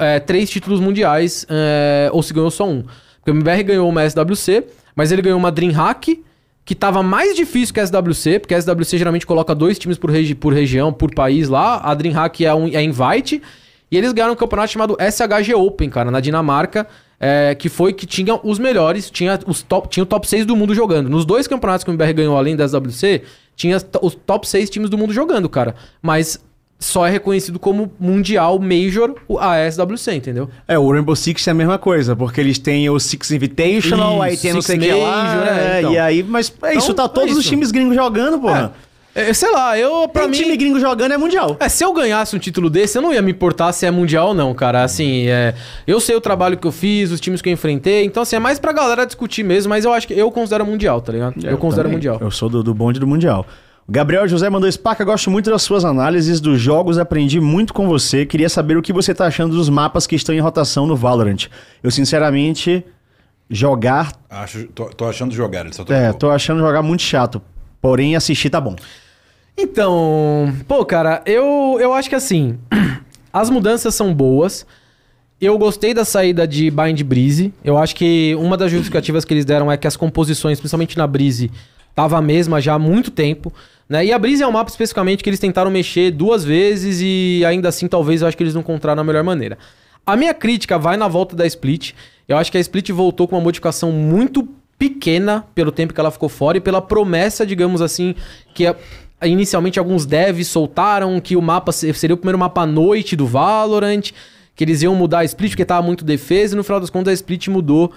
é, 0.00 0.18
três 0.18 0.50
títulos 0.50 0.80
mundiais 0.80 1.46
é, 1.48 2.10
ou 2.12 2.22
se 2.22 2.32
ganhou 2.34 2.50
só 2.50 2.66
um. 2.68 2.82
Porque 3.18 3.30
o 3.30 3.34
MBR 3.34 3.62
ganhou 3.62 3.88
uma 3.88 4.02
SWC, 4.04 4.64
mas 4.96 5.12
ele 5.12 5.22
ganhou 5.22 5.38
uma 5.38 5.52
DreamHack, 5.52 6.24
que 6.70 6.74
tava 6.76 7.02
mais 7.02 7.34
difícil 7.34 7.74
que 7.74 7.80
a 7.80 7.84
SWC, 7.84 8.38
porque 8.38 8.54
a 8.54 8.62
SWC 8.62 8.96
geralmente 8.96 9.26
coloca 9.26 9.52
dois 9.56 9.76
times 9.76 9.98
por, 9.98 10.08
regi 10.08 10.36
por 10.36 10.52
região, 10.52 10.92
por 10.92 11.12
país 11.12 11.48
lá. 11.48 11.80
A 11.82 11.92
DreamHack 11.94 12.46
é, 12.46 12.54
um, 12.54 12.68
é 12.68 12.80
invite. 12.80 13.42
E 13.90 13.98
eles 13.98 14.12
ganharam 14.12 14.34
um 14.34 14.36
campeonato 14.36 14.70
chamado 14.70 14.96
SHG 15.00 15.52
Open, 15.52 15.90
cara, 15.90 16.12
na 16.12 16.20
Dinamarca. 16.20 16.86
é, 17.18 17.56
que 17.56 17.68
foi 17.68 17.92
que 17.92 18.06
tinha 18.06 18.38
os 18.44 18.60
melhores, 18.60 19.10
tinha, 19.10 19.36
os 19.48 19.62
top, 19.62 19.88
tinha 19.88 20.04
o 20.04 20.06
top 20.06 20.28
6 20.28 20.46
do 20.46 20.54
mundo 20.54 20.72
jogando. 20.72 21.10
Nos 21.10 21.24
dois 21.24 21.48
campeonatos 21.48 21.82
que 21.82 21.90
o 21.90 21.92
MBR 21.92 22.12
ganhou 22.12 22.36
além 22.36 22.54
da 22.54 22.68
SWC, 22.68 23.22
tinha 23.56 23.76
os 24.00 24.14
top 24.14 24.46
6 24.46 24.70
times 24.70 24.88
do 24.88 24.96
mundo 24.96 25.12
jogando, 25.12 25.48
cara. 25.48 25.74
Mas 26.00 26.38
só 26.80 27.06
é 27.06 27.10
reconhecido 27.10 27.58
como 27.58 27.92
Mundial 28.00 28.58
Major 28.58 29.14
a 29.38 29.70
SWC, 29.70 30.14
entendeu? 30.14 30.48
É, 30.66 30.78
o 30.78 30.90
Rainbow 30.90 31.14
Six 31.14 31.46
é 31.46 31.50
a 31.50 31.54
mesma 31.54 31.78
coisa, 31.78 32.16
porque 32.16 32.40
eles 32.40 32.58
têm 32.58 32.88
o 32.88 32.98
Six 32.98 33.30
Invitational, 33.30 34.22
aí 34.22 34.32
Isso, 34.32 34.42
tem 34.42 34.52
não 34.54 34.62
sei 34.62 34.78
o 34.78 34.80
que 34.80 34.92
lá, 34.92 35.24
Major, 35.24 35.46
é, 35.46 35.76
é, 35.76 35.78
então. 35.80 35.92
e 35.92 35.98
aí, 35.98 36.22
mas 36.22 36.52
é 36.62 36.74
isso, 36.74 36.94
tá 36.94 37.04
é 37.04 37.08
todos 37.08 37.32
os 37.36 37.40
isso. 37.40 37.50
times 37.50 37.70
gringos 37.70 37.94
jogando, 37.94 38.40
porra. 38.40 38.72
É, 39.12 39.32
sei 39.34 39.50
lá, 39.50 39.76
eu, 39.76 40.08
pra 40.08 40.22
Tem 40.22 40.30
mim... 40.30 40.36
time 40.38 40.56
gringo 40.56 40.78
jogando 40.78 41.12
é 41.12 41.18
mundial. 41.18 41.56
É, 41.58 41.68
se 41.68 41.84
eu 41.84 41.92
ganhasse 41.92 42.36
um 42.36 42.38
título 42.38 42.70
desse, 42.70 42.96
eu 42.96 43.02
não 43.02 43.12
ia 43.12 43.20
me 43.20 43.32
importar 43.32 43.72
se 43.72 43.84
é 43.84 43.90
mundial 43.90 44.28
ou 44.28 44.34
não, 44.34 44.54
cara. 44.54 44.84
Assim, 44.84 45.26
é, 45.26 45.54
eu 45.84 45.98
sei 45.98 46.14
o 46.14 46.20
trabalho 46.20 46.56
que 46.56 46.66
eu 46.66 46.70
fiz, 46.70 47.10
os 47.10 47.20
times 47.20 47.42
que 47.42 47.48
eu 47.48 47.52
enfrentei. 47.52 48.04
Então, 48.04 48.22
assim, 48.22 48.36
é 48.36 48.38
mais 48.38 48.60
pra 48.60 48.72
galera 48.72 49.04
discutir 49.04 49.42
mesmo, 49.42 49.70
mas 49.70 49.84
eu 49.84 49.92
acho 49.92 50.06
que 50.06 50.14
eu 50.14 50.30
considero 50.30 50.64
mundial, 50.64 51.00
tá 51.00 51.12
ligado? 51.12 51.34
eu 51.44 51.58
considero 51.58 51.88
também. 51.88 51.96
mundial. 51.96 52.18
Eu 52.20 52.30
sou 52.30 52.48
do, 52.48 52.62
do 52.62 52.72
bonde 52.72 53.00
do 53.00 53.06
mundial. 53.06 53.44
Gabriel 53.92 54.28
José 54.28 54.48
mandou 54.48 54.70
Spaca, 54.70 55.04
gosto 55.04 55.32
muito 55.32 55.50
das 55.50 55.62
suas 55.62 55.84
análises 55.84 56.40
dos 56.40 56.60
jogos, 56.60 56.96
aprendi 56.96 57.40
muito 57.40 57.74
com 57.74 57.88
você. 57.88 58.24
Queria 58.24 58.48
saber 58.48 58.76
o 58.76 58.82
que 58.82 58.92
você 58.92 59.12
tá 59.12 59.26
achando 59.26 59.56
dos 59.56 59.68
mapas 59.68 60.06
que 60.06 60.14
estão 60.14 60.32
em 60.32 60.38
rotação 60.38 60.86
no 60.86 60.94
Valorant. 60.94 61.48
Eu, 61.82 61.90
sinceramente, 61.90 62.84
jogar. 63.50 64.12
Acho, 64.30 64.64
tô, 64.68 64.84
tô 64.84 65.06
achando 65.06 65.34
jogar, 65.34 65.62
ele 65.66 65.74
só 65.74 65.82
É, 65.82 65.86
trocou. 66.04 66.14
tô 66.14 66.30
achando 66.30 66.60
jogar 66.60 66.82
muito 66.82 67.02
chato. 67.02 67.42
Porém, 67.80 68.14
assistir 68.14 68.48
tá 68.48 68.60
bom. 68.60 68.76
Então, 69.58 70.54
pô, 70.68 70.84
cara, 70.84 71.20
eu, 71.26 71.76
eu 71.80 71.92
acho 71.92 72.08
que 72.08 72.14
assim, 72.14 72.60
as 73.32 73.50
mudanças 73.50 73.92
são 73.92 74.14
boas. 74.14 74.64
Eu 75.40 75.58
gostei 75.58 75.92
da 75.92 76.04
saída 76.04 76.46
de 76.46 76.70
Bind 76.70 77.02
Breeze. 77.02 77.52
Eu 77.64 77.76
acho 77.76 77.96
que 77.96 78.36
uma 78.38 78.56
das 78.56 78.70
justificativas 78.70 79.24
que 79.24 79.34
eles 79.34 79.44
deram 79.44 79.72
é 79.72 79.76
que 79.76 79.88
as 79.88 79.96
composições, 79.96 80.60
principalmente 80.60 80.96
na 80.96 81.08
Breeze, 81.08 81.50
tava 81.92 82.16
a 82.18 82.22
mesma 82.22 82.60
já 82.60 82.74
há 82.74 82.78
muito 82.78 83.10
tempo. 83.10 83.52
Né? 83.90 84.06
E 84.06 84.12
a 84.12 84.18
Breeze 84.20 84.40
é 84.40 84.46
um 84.46 84.52
mapa 84.52 84.70
especificamente 84.70 85.20
que 85.22 85.28
eles 85.28 85.40
tentaram 85.40 85.68
mexer 85.70 86.12
duas 86.12 86.44
vezes 86.44 87.00
e 87.02 87.44
ainda 87.44 87.68
assim 87.68 87.88
talvez 87.88 88.22
eu 88.22 88.28
acho 88.28 88.36
que 88.36 88.42
eles 88.44 88.54
não 88.54 88.60
encontraram 88.60 89.00
a 89.00 89.04
melhor 89.04 89.24
maneira. 89.24 89.58
A 90.06 90.16
minha 90.16 90.32
crítica 90.32 90.78
vai 90.78 90.96
na 90.96 91.08
volta 91.08 91.34
da 91.34 91.44
Split. 91.44 91.92
Eu 92.28 92.36
acho 92.36 92.52
que 92.52 92.56
a 92.56 92.60
Split 92.60 92.88
voltou 92.90 93.26
com 93.26 93.34
uma 93.34 93.42
modificação 93.42 93.90
muito 93.90 94.48
pequena 94.78 95.44
pelo 95.56 95.72
tempo 95.72 95.92
que 95.92 95.98
ela 96.00 96.12
ficou 96.12 96.28
fora 96.28 96.56
e 96.56 96.60
pela 96.60 96.80
promessa, 96.80 97.44
digamos 97.44 97.82
assim, 97.82 98.14
que 98.54 98.64
inicialmente 99.22 99.78
alguns 99.78 100.06
devs 100.06 100.46
soltaram 100.46 101.20
que 101.20 101.36
o 101.36 101.42
mapa 101.42 101.72
se- 101.72 101.92
seria 101.92 102.14
o 102.14 102.16
primeiro 102.16 102.38
mapa 102.38 102.62
à 102.62 102.66
noite 102.66 103.16
do 103.16 103.26
Valorant, 103.26 104.12
que 104.54 104.64
eles 104.64 104.82
iam 104.82 104.94
mudar 104.94 105.18
a 105.18 105.24
split 105.24 105.50
porque 105.50 105.64
tava 105.64 105.84
muito 105.84 106.04
defesa 106.04 106.54
e 106.54 106.56
no 106.56 106.62
final 106.64 106.80
das 106.80 106.90
contas 106.90 107.10
a 107.10 107.14
split 107.14 107.48
mudou 107.48 107.92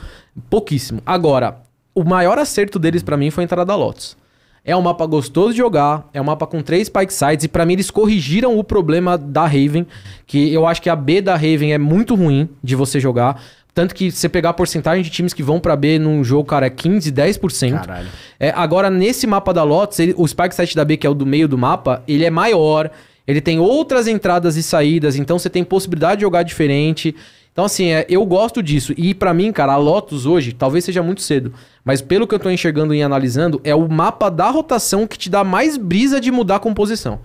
pouquíssimo. 0.49 1.02
Agora, 1.06 1.60
o 1.94 2.03
maior 2.03 2.38
acerto 2.40 2.80
deles 2.80 3.03
pra 3.03 3.15
mim 3.15 3.30
foi 3.30 3.44
a 3.44 3.45
entrada 3.45 3.65
da 3.65 3.76
Lotus. 3.76 4.18
É 4.65 4.76
um 4.76 4.81
mapa 4.81 5.06
gostoso 5.06 5.52
de 5.52 5.57
jogar, 5.57 6.07
é 6.14 6.22
um 6.22 6.23
mapa 6.23 6.48
com 6.48 6.61
três 6.61 6.88
spike 6.88 7.14
sites 7.14 7.44
e 7.44 7.48
pra 7.49 7.65
mim 7.65 7.73
eles 7.73 7.91
corrigiram 7.91 8.57
o 8.57 8.64
problema 8.64 9.18
da 9.18 9.44
Raven, 9.45 9.85
que 10.26 10.53
eu 10.53 10.65
acho 10.65 10.81
que 10.81 10.90
a 10.90 10.95
B 10.95 11.22
da 11.22 11.34
Raven 11.34 11.73
é 11.73 11.77
muito 11.77 12.15
ruim 12.15 12.48
de 12.64 12.73
você 12.76 12.98
jogar. 12.99 13.41
Tanto 13.76 13.94
que 13.94 14.10
você 14.11 14.30
pegar 14.30 14.52
a 14.52 14.53
porcentagem 14.53 15.03
de 15.03 15.10
times 15.10 15.34
que 15.34 15.41
vão 15.44 15.60
pra 15.60 15.76
B 15.76 15.98
num 15.99 16.23
jogo, 16.23 16.45
cara, 16.45 16.68
é 16.68 16.69
15, 16.69 17.11
10%. 17.11 17.72
Caralho. 17.72 18.07
É, 18.40 18.52
agora, 18.56 18.90
nesse 18.90 19.26
mapa 19.27 19.52
da 19.53 19.64
Lotus, 19.64 19.99
ele- 19.99 20.14
o 20.15 20.26
Spike 20.27 20.53
Site 20.56 20.76
da 20.76 20.85
B, 20.85 20.95
que 20.95 21.06
é 21.07 21.10
o 21.10 21.14
do 21.15 21.26
meio 21.26 21.48
do 21.48 21.57
mapa, 21.57 22.02
ele 22.07 22.23
é 22.23 22.30
maior, 22.30 22.90
ele 23.27 23.41
tem 23.41 23.60
outras 23.60 24.07
entradas 24.07 24.56
e 24.57 24.64
saídas, 24.64 25.15
então 25.18 25.40
você 25.40 25.49
tem 25.49 25.64
possibilidade 25.64 26.18
de 26.18 26.22
jogar 26.22 26.44
diferente. 26.44 27.15
Então, 27.54 27.66
assim, 27.66 27.92
é, 27.92 28.06
eu 28.10 28.26
gosto 28.26 28.64
disso. 28.64 28.94
E 28.98 29.14
pra 29.14 29.34
mim, 29.34 29.52
cara, 29.52 29.74
a 29.74 29.78
Lotus 29.78 30.26
hoje, 30.26 30.54
talvez 30.54 30.84
seja 30.84 31.04
muito 31.04 31.22
cedo, 31.22 31.54
mas 31.86 32.02
pelo 32.02 32.28
que 32.28 32.34
eu 32.34 32.40
tô 32.40 32.50
enxergando 32.50 32.96
e 32.96 33.02
analisando, 33.02 33.62
é 33.64 33.76
o 33.76 33.88
mapa 33.88 34.30
da 34.30 34.50
rotação 34.50 35.06
que 35.06 35.18
te 35.18 35.30
dá 35.30 35.44
mais 35.44 35.78
brisa 35.78 36.20
de 36.20 36.32
mudar 36.32 36.56
a 36.56 36.60
composição. 36.60 37.20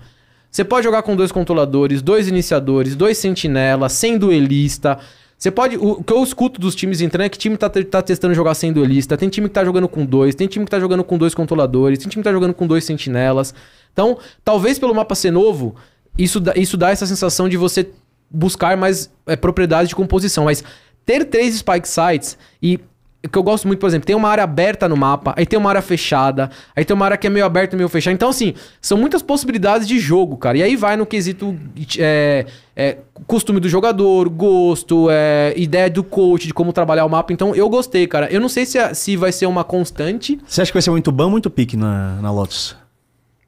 Você 0.51 0.63
pode 0.63 0.83
jogar 0.83 1.01
com 1.01 1.15
dois 1.15 1.31
controladores, 1.31 2.01
dois 2.01 2.27
iniciadores, 2.27 2.95
dois 2.95 3.17
sentinelas, 3.17 3.91
sem 3.93 4.17
duelista. 4.17 4.99
Você 5.37 5.49
pode. 5.49 5.77
O, 5.77 6.03
que 6.03 6.13
eu 6.13 6.23
escuto 6.23 6.59
dos 6.59 6.75
times 6.75 7.01
entrando 7.01 7.25
é 7.25 7.29
que 7.29 7.37
time 7.37 7.55
tá, 7.55 7.69
tá 7.69 8.01
testando 8.01 8.33
jogar 8.33 8.53
sem 8.53 8.73
duelista. 8.73 9.17
Tem 9.17 9.29
time 9.29 9.47
que 9.47 9.53
tá 9.53 9.63
jogando 9.63 9.87
com 9.87 10.05
dois, 10.05 10.35
tem 10.35 10.47
time 10.47 10.65
que 10.65 10.71
tá 10.71 10.79
jogando 10.79 11.03
com 11.03 11.17
dois 11.17 11.33
controladores, 11.33 11.99
tem 11.99 12.07
time 12.07 12.21
que 12.21 12.29
tá 12.29 12.33
jogando 12.33 12.53
com 12.53 12.67
dois 12.67 12.83
sentinelas. 12.83 13.53
Então, 13.93 14.17
talvez 14.43 14.77
pelo 14.77 14.93
mapa 14.93 15.15
ser 15.15 15.31
novo, 15.31 15.75
isso 16.17 16.41
isso 16.55 16.77
dá 16.77 16.89
essa 16.89 17.05
sensação 17.05 17.47
de 17.47 17.57
você 17.57 17.89
buscar 18.29 18.75
mais 18.77 19.11
é, 19.27 19.35
propriedades 19.35 19.89
de 19.89 19.95
composição. 19.95 20.45
Mas 20.45 20.63
ter 21.05 21.25
três 21.25 21.55
spike 21.55 21.87
sites 21.87 22.37
e 22.61 22.79
o 23.21 23.27
que 23.27 23.37
eu 23.37 23.43
gosto 23.43 23.67
muito, 23.67 23.79
por 23.79 23.87
exemplo, 23.87 24.05
tem 24.05 24.15
uma 24.15 24.29
área 24.29 24.45
aberta 24.45 24.87
no 24.87 24.95
mapa, 24.95 25.33
aí 25.35 25.45
tem 25.45 25.59
uma 25.59 25.69
área 25.69 25.81
fechada, 25.81 26.49
aí 26.73 26.85
tem 26.85 26.95
uma 26.95 27.03
área 27.03 27.17
que 27.17 27.27
é 27.27 27.29
meio 27.29 27.45
aberta 27.45 27.75
e 27.75 27.77
meio 27.77 27.89
fechada. 27.89 28.13
Então, 28.13 28.29
assim, 28.29 28.53
são 28.79 28.97
muitas 28.97 29.21
possibilidades 29.21 29.85
de 29.85 29.99
jogo, 29.99 30.37
cara. 30.37 30.57
E 30.57 30.63
aí 30.63 30.77
vai 30.77 30.95
no 30.95 31.05
quesito 31.05 31.53
é, 31.97 32.45
é, 32.73 32.97
costume 33.27 33.59
do 33.59 33.67
jogador, 33.67 34.29
gosto, 34.29 35.09
é, 35.11 35.53
ideia 35.57 35.89
do 35.89 36.01
coach, 36.01 36.47
de 36.47 36.53
como 36.53 36.71
trabalhar 36.71 37.03
o 37.05 37.09
mapa. 37.09 37.33
Então, 37.33 37.53
eu 37.53 37.67
gostei, 37.67 38.07
cara. 38.07 38.31
Eu 38.31 38.39
não 38.39 38.47
sei 38.47 38.65
se, 38.65 38.77
se 38.95 39.17
vai 39.17 39.33
ser 39.33 39.47
uma 39.47 39.65
constante. 39.65 40.39
Você 40.47 40.61
acha 40.61 40.71
que 40.71 40.75
vai 40.75 40.81
ser 40.81 40.91
muito 40.91 41.11
ban 41.11 41.25
ou 41.25 41.31
muito 41.31 41.49
pique 41.49 41.75
na, 41.75 42.21
na 42.21 42.31
Lotus? 42.31 42.73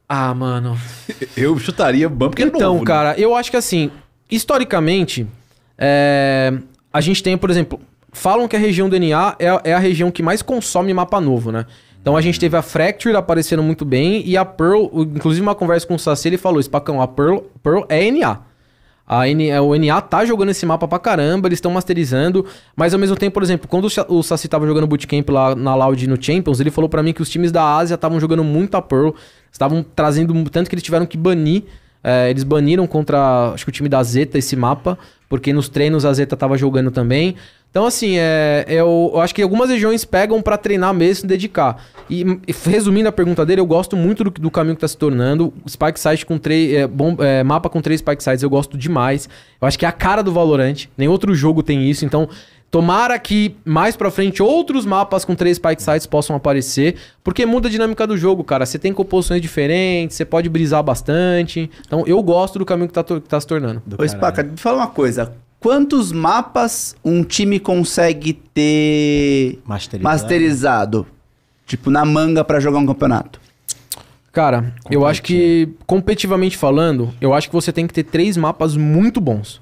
Ah, 0.09 0.33
mano. 0.33 0.77
Eu 1.37 1.57
chutaria 1.57 2.09
ban 2.09 2.27
porque 2.29 2.43
é 2.43 2.47
Então, 2.47 2.73
novo, 2.73 2.79
né? 2.79 2.85
cara, 2.85 3.17
eu 3.17 3.33
acho 3.33 3.49
que 3.49 3.55
assim, 3.55 3.89
historicamente, 4.31 5.27
é, 5.77 6.53
a 6.93 7.01
gente 7.01 7.21
tem, 7.21 7.37
por 7.37 7.49
exemplo, 7.49 7.79
falam 8.11 8.47
que 8.47 8.55
a 8.55 8.59
região 8.59 8.89
do 8.89 8.95
NA 8.95 9.35
é, 9.39 9.49
a- 9.49 9.61
é 9.63 9.73
a 9.73 9.79
região 9.79 10.09
que 10.11 10.23
mais 10.23 10.41
consome 10.41 10.93
mapa 10.93 11.19
novo, 11.21 11.51
né? 11.51 11.65
Então 12.01 12.17
a 12.17 12.21
gente 12.21 12.39
teve 12.39 12.57
a 12.57 12.61
Fracture 12.63 13.15
aparecendo 13.15 13.61
muito 13.61 13.85
bem 13.85 14.23
e 14.25 14.35
a 14.35 14.43
Pearl, 14.43 14.85
inclusive 15.15 15.41
uma 15.41 15.53
conversa 15.53 15.85
com 15.85 15.93
o 15.95 15.99
Saci, 15.99 16.29
ele 16.29 16.37
falou, 16.37 16.61
Spacão, 16.61 16.99
a 17.01 17.07
Pearl, 17.07 17.39
Pearl 17.61 17.83
é 17.89 18.07
NA. 18.09 18.39
A 19.07 19.27
N, 19.27 19.49
é, 19.49 19.59
o 19.59 19.75
NA 19.75 19.99
tá 20.01 20.23
jogando 20.25 20.49
esse 20.49 20.65
mapa 20.65 20.87
pra 20.87 20.97
caramba, 20.97 21.47
eles 21.47 21.57
estão 21.57 21.69
masterizando, 21.71 22.45
mas 22.75 22.93
ao 22.93 22.99
mesmo 22.99 23.15
tempo, 23.17 23.33
por 23.33 23.43
exemplo, 23.43 23.67
quando 23.67 23.85
o 23.85 23.89
Sa- 23.89 24.05
o 24.07 24.23
Saci 24.23 24.47
tava 24.47 24.65
jogando 24.65 24.87
bootcamp 24.87 25.27
lá 25.29 25.53
na 25.53 25.75
Loud 25.75 26.07
no 26.07 26.21
Champions, 26.21 26.59
ele 26.61 26.71
falou 26.71 26.89
pra 26.89 27.03
mim 27.03 27.11
que 27.11 27.21
os 27.21 27.29
times 27.29 27.51
da 27.51 27.75
Ásia 27.75 27.95
estavam 27.95 28.19
jogando 28.21 28.43
muito 28.43 28.75
a 28.77 28.81
Pearl, 28.81 29.09
estavam 29.51 29.83
trazendo, 29.95 30.33
tanto 30.49 30.69
que 30.69 30.75
eles 30.75 30.83
tiveram 30.83 31.05
que 31.05 31.17
banir, 31.17 31.63
é, 32.03 32.29
eles 32.29 32.43
baniram 32.43 32.87
contra, 32.87 33.51
acho 33.53 33.65
que 33.65 33.69
o 33.69 33.73
time 33.73 33.89
da 33.89 34.01
Zeta 34.03 34.37
esse 34.37 34.55
mapa, 34.55 34.97
porque 35.29 35.53
nos 35.53 35.69
treinos 35.69 36.05
a 36.05 36.13
Zeta 36.13 36.35
tava 36.35 36.57
jogando 36.57 36.91
também. 36.91 37.35
Então, 37.71 37.85
assim, 37.85 38.17
é, 38.17 38.65
eu, 38.67 39.11
eu 39.13 39.21
acho 39.21 39.33
que 39.33 39.41
algumas 39.41 39.69
regiões 39.69 40.03
pegam 40.03 40.41
pra 40.41 40.57
treinar 40.57 40.93
mesmo, 40.93 41.25
dedicar. 41.25 41.81
E, 42.09 42.21
e 42.45 42.53
resumindo 42.69 43.07
a 43.07 43.13
pergunta 43.13 43.45
dele, 43.45 43.61
eu 43.61 43.65
gosto 43.65 43.95
muito 43.95 44.25
do, 44.25 44.29
do 44.29 44.51
caminho 44.51 44.75
que 44.75 44.81
tá 44.81 44.87
se 44.89 44.97
tornando. 44.97 45.53
Spike 45.65 45.97
Site 45.97 46.25
com 46.25 46.37
três. 46.37 46.73
É, 46.73 46.89
é, 47.19 47.43
mapa 47.43 47.69
com 47.69 47.81
três 47.81 48.01
Spike 48.01 48.21
Sites 48.21 48.43
eu 48.43 48.49
gosto 48.49 48.77
demais. 48.77 49.29
Eu 49.61 49.69
acho 49.69 49.79
que 49.79 49.85
é 49.85 49.87
a 49.87 49.93
cara 49.93 50.21
do 50.21 50.33
Valorant. 50.33 50.87
Nem 50.97 51.07
outro 51.07 51.33
jogo 51.33 51.63
tem 51.63 51.89
isso. 51.89 52.03
Então, 52.03 52.27
tomara 52.71 53.19
que 53.19 53.53
mais 53.65 53.97
pra 53.97 54.09
frente 54.09 54.41
outros 54.41 54.85
mapas 54.85 55.25
com 55.25 55.35
três 55.35 55.57
Spike 55.57 55.83
Sites 55.83 56.07
possam 56.07 56.35
aparecer. 56.35 56.95
Porque 57.23 57.45
muda 57.45 57.67
a 57.67 57.71
dinâmica 57.71 58.07
do 58.07 58.17
jogo, 58.17 58.43
cara. 58.43 58.65
Você 58.65 58.79
tem 58.79 58.93
composições 58.93 59.41
diferentes, 59.41 60.15
você 60.15 60.23
pode 60.23 60.49
brisar 60.49 60.81
bastante. 60.81 61.69
Então, 61.85 62.05
eu 62.07 62.23
gosto 62.23 62.57
do 62.57 62.65
caminho 62.65 62.87
que 62.87 62.93
tá, 62.93 63.03
que 63.03 63.19
tá 63.19 63.39
se 63.39 63.45
tornando. 63.45 63.83
Do 63.85 64.01
Ô. 64.01 64.07
Spaca, 64.07 64.41
me 64.41 64.57
fala 64.57 64.77
uma 64.77 64.87
coisa. 64.87 65.33
Quantos 65.59 66.11
mapas 66.11 66.95
um 67.05 67.23
time 67.23 67.59
consegue 67.59 68.33
ter 68.33 69.59
Masterizado. 69.65 70.03
masterizado? 70.03 71.07
Tipo, 71.67 71.91
na 71.91 72.03
manga 72.03 72.43
pra 72.43 72.59
jogar 72.59 72.79
um 72.79 72.85
campeonato? 72.87 73.39
Cara, 74.31 74.73
eu 74.89 75.05
acho 75.05 75.21
que, 75.21 75.69
competitivamente 75.85 76.57
falando, 76.57 77.13
eu 77.19 77.33
acho 77.33 77.49
que 77.49 77.53
você 77.53 77.71
tem 77.71 77.85
que 77.85 77.93
ter 77.93 78.03
três 78.03 78.37
mapas 78.37 78.77
muito 78.77 79.19
bons. 79.19 79.61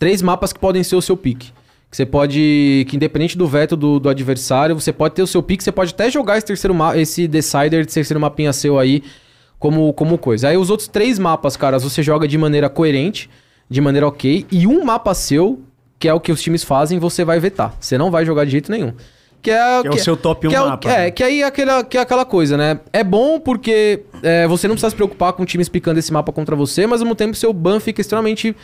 Três 0.00 0.20
mapas 0.20 0.52
que 0.52 0.58
podem 0.58 0.82
ser 0.82 0.96
o 0.96 1.02
seu 1.02 1.16
pique. 1.16 1.52
Que 1.90 1.96
você 1.96 2.06
pode. 2.06 2.86
Que 2.88 2.96
independente 2.96 3.36
do 3.36 3.46
veto 3.48 3.76
do, 3.76 3.98
do 3.98 4.08
adversário, 4.08 4.78
você 4.78 4.92
pode 4.92 5.14
ter 5.14 5.22
o 5.22 5.26
seu 5.26 5.42
pique, 5.42 5.64
você 5.64 5.72
pode 5.72 5.92
até 5.92 6.08
jogar 6.08 6.38
esse 6.38 6.46
terceiro 6.46 6.74
mapa, 6.74 6.96
esse 6.96 7.26
Decider, 7.26 7.80
esse 7.80 7.94
terceiro 7.94 8.20
mapinha 8.20 8.52
seu 8.52 8.78
aí, 8.78 9.02
como, 9.58 9.92
como 9.92 10.16
coisa. 10.16 10.48
Aí 10.48 10.56
os 10.56 10.70
outros 10.70 10.88
três 10.88 11.18
mapas, 11.18 11.56
caras, 11.56 11.82
você 11.82 12.02
joga 12.02 12.28
de 12.28 12.38
maneira 12.38 12.68
coerente, 12.70 13.28
de 13.68 13.80
maneira 13.80 14.06
ok, 14.06 14.46
e 14.50 14.66
um 14.66 14.84
mapa 14.84 15.12
seu, 15.14 15.60
que 15.98 16.08
é 16.08 16.14
o 16.14 16.20
que 16.20 16.30
os 16.30 16.40
times 16.40 16.62
fazem, 16.62 16.98
você 16.98 17.24
vai 17.24 17.40
vetar. 17.40 17.74
Você 17.80 17.98
não 17.98 18.10
vai 18.10 18.24
jogar 18.24 18.44
de 18.44 18.52
jeito 18.52 18.70
nenhum. 18.70 18.92
Que 19.42 19.50
é, 19.50 19.82
Que 19.82 19.88
é 19.88 19.90
o 19.90 19.98
seu 19.98 20.16
top 20.16 20.46
que 20.48 20.54
um 20.54 20.56
é 20.56 20.68
mapa, 20.68 20.90
É, 20.90 20.96
né? 20.96 21.10
que 21.10 21.24
aí 21.24 21.42
é 21.42 21.44
aquela, 21.46 21.82
que 21.82 21.96
é 21.96 22.00
aquela 22.00 22.24
coisa, 22.24 22.56
né? 22.56 22.78
É 22.92 23.02
bom 23.02 23.40
porque 23.40 24.02
é, 24.22 24.46
você 24.46 24.68
não 24.68 24.74
precisa 24.74 24.90
se 24.90 24.96
preocupar 24.96 25.32
com 25.32 25.44
times 25.44 25.68
picando 25.68 25.98
esse 25.98 26.12
mapa 26.12 26.30
contra 26.30 26.54
você, 26.54 26.86
mas 26.86 27.00
ao 27.00 27.06
mesmo 27.06 27.16
tempo 27.16 27.34
seu 27.34 27.52
ban 27.52 27.80
fica 27.80 28.00
extremamente 28.00 28.54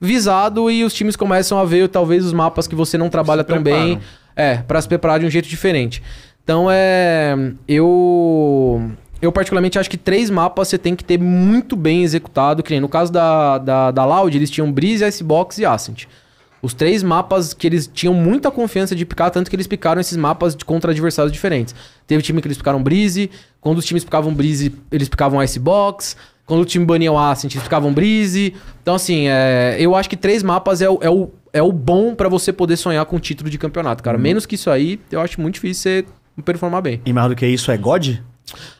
visado 0.00 0.70
e 0.70 0.84
os 0.84 0.92
times 0.92 1.16
começam 1.16 1.58
a 1.58 1.64
ver 1.64 1.88
talvez 1.88 2.24
os 2.24 2.32
mapas 2.32 2.66
que 2.66 2.74
você 2.74 2.98
não 2.98 3.08
trabalha 3.08 3.42
tão 3.44 3.62
bem. 3.62 4.00
É, 4.34 4.58
pra 4.58 4.80
se 4.82 4.86
preparar 4.86 5.18
de 5.18 5.24
um 5.24 5.30
jeito 5.30 5.48
diferente. 5.48 6.02
Então 6.44 6.68
é. 6.70 7.34
Eu. 7.66 8.90
Eu 9.20 9.32
particularmente 9.32 9.78
acho 9.78 9.88
que 9.88 9.96
três 9.96 10.28
mapas 10.28 10.68
você 10.68 10.76
tem 10.76 10.94
que 10.94 11.02
ter 11.02 11.18
muito 11.18 11.74
bem 11.74 12.02
executado, 12.02 12.62
que 12.62 12.70
nem 12.70 12.80
no 12.80 12.88
caso 12.88 13.10
da, 13.10 13.56
da, 13.56 13.90
da 13.90 14.04
Loud, 14.04 14.36
eles 14.36 14.50
tinham 14.50 14.70
Breeze, 14.70 15.02
Icebox 15.02 15.58
e 15.58 15.64
Ascent. 15.64 16.04
Os 16.60 16.74
três 16.74 17.02
mapas 17.02 17.54
que 17.54 17.66
eles 17.66 17.90
tinham 17.92 18.12
muita 18.12 18.50
confiança 18.50 18.94
de 18.94 19.06
picar, 19.06 19.30
tanto 19.30 19.48
que 19.48 19.56
eles 19.56 19.66
picaram 19.66 20.00
esses 20.00 20.16
mapas 20.18 20.54
de, 20.54 20.64
contra 20.64 20.90
adversários 20.90 21.32
diferentes. 21.32 21.74
Teve 22.06 22.22
time 22.22 22.42
que 22.42 22.46
eles 22.46 22.58
picaram 22.58 22.82
Breeze, 22.82 23.30
quando 23.60 23.78
os 23.78 23.84
times 23.86 24.04
picavam 24.04 24.34
Breeze, 24.34 24.74
eles 24.92 25.08
picavam 25.08 25.42
Icebox, 25.42 26.14
quando 26.46 26.60
o 26.60 26.64
time 26.64 26.84
bania 26.86 27.12
o 27.12 27.18
Ascent, 27.18 27.52
eles 27.52 27.64
picavam 27.64 27.92
Breeze. 27.92 28.54
Então, 28.80 28.94
assim, 28.94 29.26
é, 29.28 29.76
eu 29.78 29.94
acho 29.96 30.08
que 30.08 30.16
três 30.16 30.42
mapas 30.42 30.80
é 30.80 30.88
o, 30.88 30.98
é 31.02 31.10
o, 31.10 31.30
é 31.52 31.60
o 31.60 31.72
bom 31.72 32.14
pra 32.14 32.28
você 32.28 32.52
poder 32.52 32.76
sonhar 32.76 33.04
com 33.04 33.16
o 33.16 33.20
título 33.20 33.50
de 33.50 33.58
campeonato, 33.58 34.02
cara. 34.02 34.16
Menos 34.16 34.46
que 34.46 34.54
isso 34.54 34.70
aí, 34.70 35.00
eu 35.10 35.20
acho 35.20 35.40
muito 35.40 35.54
difícil 35.54 35.82
você 35.82 36.42
performar 36.44 36.80
bem. 36.82 37.00
E 37.04 37.12
mais 37.12 37.28
do 37.28 37.34
que 37.34 37.46
isso 37.46 37.70
é 37.70 37.76
God? 37.76 38.18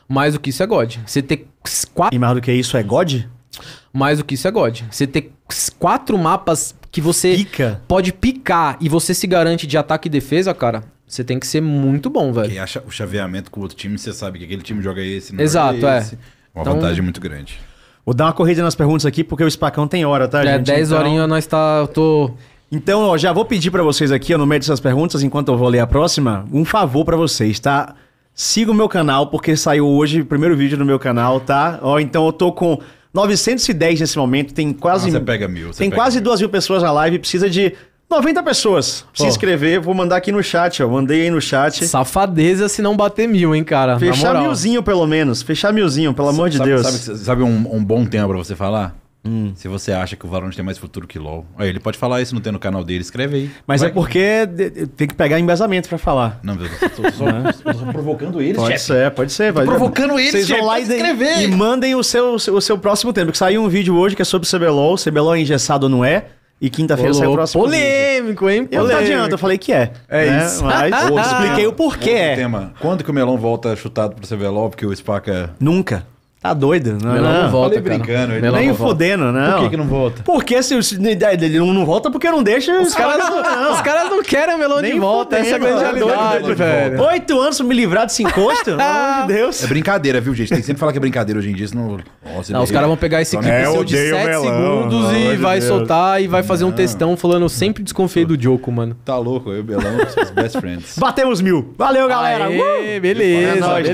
Mais 0.07 0.33
do 0.33 0.39
que 0.39 0.49
isso 0.49 0.63
é 0.63 0.65
God. 0.65 0.95
Você 1.05 1.21
ter 1.21 1.45
quatro 1.93 2.15
E 2.15 2.19
mais 2.19 2.33
do 2.35 2.41
que 2.41 2.51
isso 2.53 2.77
é 2.77 2.83
God? 2.83 3.23
mais 3.91 4.19
do 4.19 4.23
que 4.23 4.35
isso 4.35 4.47
é 4.47 4.51
God. 4.51 4.81
Você 4.89 5.07
ter 5.07 5.31
quatro 5.79 6.17
mapas 6.17 6.75
que 6.91 7.01
você 7.01 7.35
Pica? 7.35 7.81
pode 7.87 8.13
picar 8.13 8.77
e 8.79 8.87
você 8.87 9.13
se 9.13 9.27
garante 9.27 9.65
de 9.67 9.77
ataque 9.77 10.07
e 10.07 10.11
defesa, 10.11 10.53
cara, 10.53 10.83
você 11.07 11.23
tem 11.23 11.39
que 11.39 11.47
ser 11.47 11.61
muito 11.61 12.09
bom, 12.09 12.31
velho. 12.31 12.49
Quem 12.49 12.59
acha 12.59 12.83
o 12.85 12.91
chaveamento 12.91 13.49
com 13.49 13.59
o 13.59 13.63
outro 13.63 13.77
time, 13.77 13.97
você 13.97 14.13
sabe 14.13 14.39
que 14.39 14.45
aquele 14.45 14.61
time 14.61 14.81
joga 14.81 15.01
esse, 15.01 15.33
não 15.33 15.43
Exato, 15.43 15.85
é. 15.85 15.97
esse. 15.99 16.17
Uma 16.57 16.63
Então- 16.63 16.73
vantagem 16.75 17.01
muito 17.03 17.21
grande. 17.21 17.59
Vou 18.05 18.15
dar 18.15 18.25
uma 18.25 18.33
corrida 18.33 18.63
nas 18.63 18.73
perguntas 18.73 19.05
aqui, 19.05 19.23
porque 19.23 19.43
o 19.43 19.51
Spacão 19.51 19.87
tem 19.87 20.05
hora, 20.05 20.27
tá, 20.27 20.43
É, 20.43 20.57
gente? 20.57 20.65
10 20.67 20.87
Então- 20.89 20.99
horinhas 20.99 21.27
nós 21.29 21.45
tá. 21.45 21.79
Eu 21.81 21.87
tô. 21.87 22.31
Então, 22.71 23.03
ó, 23.03 23.17
já 23.17 23.31
vou 23.31 23.45
pedir 23.45 23.69
pra 23.69 23.83
vocês 23.83 24.11
aqui, 24.11 24.33
ó, 24.33 24.37
no 24.37 24.45
meio 24.45 24.59
dessas 24.59 24.79
perguntas, 24.79 25.21
enquanto 25.23 25.49
eu 25.51 25.57
vou 25.57 25.67
ler 25.69 25.79
a 25.79 25.87
próxima, 25.87 26.45
um 26.51 26.65
favor 26.65 27.05
pra 27.05 27.15
vocês, 27.15 27.59
tá? 27.59 27.93
Siga 28.33 28.71
o 28.71 28.73
meu 28.73 28.89
canal, 28.89 29.27
porque 29.27 29.55
saiu 29.55 29.87
hoje 29.87 30.21
o 30.21 30.25
primeiro 30.25 30.55
vídeo 30.55 30.77
no 30.77 30.85
meu 30.85 30.97
canal, 30.99 31.39
tá? 31.39 31.79
Ó, 31.81 31.99
então 31.99 32.25
eu 32.25 32.31
tô 32.33 32.51
com 32.51 32.79
910 33.13 33.99
nesse 33.99 34.17
momento, 34.17 34.53
tem 34.53 34.71
quase... 34.73 35.09
Ah, 35.09 35.11
você 35.13 35.19
pega 35.19 35.47
mil, 35.47 35.73
você 35.73 35.79
Tem 35.79 35.89
pega 35.89 36.01
quase 36.01 36.17
mil. 36.17 36.23
duas 36.25 36.39
mil 36.39 36.49
pessoas 36.49 36.83
na 36.83 36.91
live, 36.91 37.19
precisa 37.19 37.49
de 37.49 37.73
90 38.09 38.41
pessoas. 38.43 39.05
Se 39.13 39.23
Ó. 39.23 39.27
inscrever, 39.27 39.81
vou 39.81 39.93
mandar 39.93 40.15
aqui 40.15 40.31
no 40.31 40.41
chat, 40.41 40.81
ó, 40.81 40.87
mandei 40.87 41.23
aí 41.23 41.29
no 41.29 41.41
chat. 41.41 41.85
Safadeza 41.85 42.69
se 42.69 42.81
não 42.81 42.95
bater 42.95 43.27
mil, 43.27 43.53
hein, 43.53 43.63
cara. 43.63 43.93
Na 43.93 43.99
Fechar 43.99 44.27
moral. 44.29 44.43
milzinho, 44.43 44.81
pelo 44.81 45.05
menos. 45.05 45.41
Fechar 45.41 45.73
milzinho, 45.73 46.13
pelo 46.13 46.29
amor 46.29 46.49
de 46.49 46.57
sabe, 46.57 46.69
Deus. 46.69 46.87
Sabe, 46.87 47.17
sabe 47.19 47.43
um, 47.43 47.75
um 47.75 47.83
bom 47.83 48.05
tema 48.05 48.27
pra 48.29 48.37
você 48.37 48.55
falar? 48.55 48.95
Hum. 49.25 49.51
Se 49.55 49.67
você 49.67 49.91
acha 49.91 50.15
que 50.15 50.25
o 50.25 50.29
Valorant 50.29 50.53
tem 50.55 50.63
mais 50.63 50.77
futuro 50.77 51.05
que 51.05 51.19
LoL. 51.19 51.45
Aí 51.57 51.67
ele 51.67 51.81
pode 51.81 51.97
falar 51.97 52.21
isso, 52.21 52.33
não 52.33 52.39
tem 52.41 52.53
no 52.53 52.59
canal 52.59 52.81
dele, 52.81 53.01
escreve 53.01 53.35
aí. 53.35 53.51
Mas 53.67 53.81
Vai 53.81 53.89
é 53.89 53.93
porque 53.93 54.47
tem 54.95 55.05
que 55.05 55.13
pegar 55.13 55.37
embasamento 55.37 55.89
pra 55.89 55.97
falar. 55.97 56.39
Não, 56.41 56.53
eu 56.53 56.69
tô, 56.79 57.01
tô 57.01 57.11
só, 57.11 57.25
tô 57.73 57.73
só 57.77 57.91
provocando 57.91 58.41
eles, 58.41 58.55
Pode 58.55 58.73
chefe. 58.75 58.85
ser, 58.85 59.11
pode 59.11 59.33
ser. 59.33 59.51
vai- 59.51 59.65
provocando 59.65 60.17
eles, 60.17 60.31
Vocês 60.31 60.47
vão 60.47 60.63
lá 60.65 60.79
e, 60.79 60.83
escrever. 60.83 61.41
e 61.41 61.47
mandem 61.47 61.93
o 61.93 62.03
seu, 62.03 62.35
o 62.35 62.39
seu, 62.39 62.53
o 62.55 62.61
seu 62.61 62.77
próximo 62.77 63.11
tema. 63.11 63.25
Porque 63.25 63.37
saiu 63.39 63.61
um 63.61 63.67
vídeo 63.67 63.97
hoje 63.97 64.15
que 64.15 64.21
é 64.21 64.25
sobre 64.25 64.47
CBLOL. 64.49 64.95
CBLOL 64.95 65.35
é 65.35 65.41
engessado 65.41 65.87
ou 65.87 65.89
não 65.89 66.05
é? 66.05 66.27
E 66.59 66.69
quinta-feira 66.69 67.13
sai 67.13 67.27
o 67.27 67.33
próximo. 67.33 67.63
Polêmico, 67.63 68.49
hein? 68.49 68.67
Eu 68.71 68.83
não 68.83 68.89
Polêmico. 68.89 69.13
adianta, 69.13 69.33
eu 69.35 69.37
falei 69.37 69.57
que 69.57 69.71
é. 69.71 69.91
É 70.09 70.25
né? 70.25 70.45
isso. 70.45 70.63
Mas 70.63 70.91
Outro 71.11 71.19
expliquei 71.19 71.55
tema. 71.55 71.69
o 71.69 71.73
porquê 71.73 72.09
Outro 72.09 72.23
é. 72.23 72.35
tema. 72.35 72.73
Quando 72.79 73.03
que 73.03 73.11
o 73.11 73.13
Melão 73.13 73.37
volta 73.37 73.75
chutado 73.75 74.15
pro 74.15 74.27
CBLOL? 74.27 74.69
Porque 74.69 74.85
o 74.85 74.95
Spaca... 74.95 75.51
Nunca. 75.59 76.05
Tá 76.47 76.53
doido? 76.53 76.97
Não, 77.03 77.11
Melão 77.13 77.33
não 77.33 77.43
não. 77.43 77.49
volta, 77.51 77.75
Falei 77.75 77.97
brincando, 77.97 78.33
ele 78.33 78.41
Nem 78.51 78.67
não 78.67 78.73
volta. 78.73 78.93
fodendo, 78.93 79.31
não. 79.33 79.51
Por 79.53 79.63
que 79.63 79.69
que 79.71 79.77
não 79.77 79.85
volta? 79.87 80.21
Porque 80.23 80.63
se, 80.63 80.73
ele 80.75 81.59
não, 81.59 81.73
não 81.73 81.85
volta 81.85 82.09
porque 82.09 82.29
não 82.31 82.41
deixa 82.41 82.71
os, 82.79 82.87
Os 82.89 82.93
caras, 82.95 83.17
não, 83.29 83.73
os 83.73 83.81
caras 83.81 84.09
não 84.09 84.23
querem 84.23 84.55
o 84.55 84.57
melão 84.57 84.77
de 84.81 84.89
Nem 84.89 84.97
volta, 84.99 85.35
essa 85.37 85.49
é 85.49 85.55
a 85.55 85.59
fudendo, 85.59 85.79
grande 85.79 85.99
realidade, 85.99 86.53
velho. 86.53 87.01
Oito 87.03 87.39
anos 87.41 87.57
pra 87.57 87.65
me 87.67 87.75
livrar 87.75 88.05
desse 88.05 88.23
encosto? 88.23 88.63
Pelo 88.63 88.81
amor 88.81 89.21
de 89.27 89.27
Deus. 89.33 89.63
É 89.63 89.67
brincadeira, 89.67 90.21
viu, 90.21 90.33
gente? 90.33 90.49
Tem 90.49 90.59
que 90.59 90.65
sempre 90.65 90.79
falar 90.79 90.93
que 90.93 90.97
é 90.97 91.01
brincadeira 91.01 91.37
hoje 91.39 91.49
em 91.51 91.53
dia, 91.53 91.67
senão... 91.67 91.97
Nossa, 92.35 92.53
Não, 92.53 92.63
os 92.63 92.71
caras 92.71 92.87
vão 92.87 92.95
pegar 92.97 93.21
esse 93.21 93.35
clipe 93.37 93.51
É, 93.51 93.65
eu 93.65 93.71
seu 93.73 93.83
de 93.83 93.95
odeio 93.95 94.15
7 94.15 94.25
melão, 94.25 94.43
segundos 94.43 95.11
e 95.11 95.29
de 95.31 95.35
vai 95.37 95.59
Deus. 95.59 95.69
soltar 95.69 96.21
e 96.21 96.27
vai 96.27 96.43
fazer 96.43 96.63
um 96.63 96.71
textão 96.71 97.17
falando 97.17 97.41
eu 97.43 97.49
sempre 97.49 97.83
desconfiei 97.83 98.25
do 98.25 98.41
Joko, 98.41 98.71
mano. 98.71 98.95
Tá 99.03 99.17
louco, 99.17 99.49
eu 99.49 99.57
e 99.57 99.59
o 99.59 99.63
Belão 99.63 99.83
somos 100.13 100.29
best 100.31 100.59
friends. 100.59 100.97
Batemos 100.97 101.41
mil. 101.41 101.73
Valeu, 101.77 102.07
galera. 102.07 102.45
Aê, 102.45 102.97
Uh! 102.97 103.01
beleza, 103.01 103.57
É 103.57 103.59
nóis, 103.59 103.89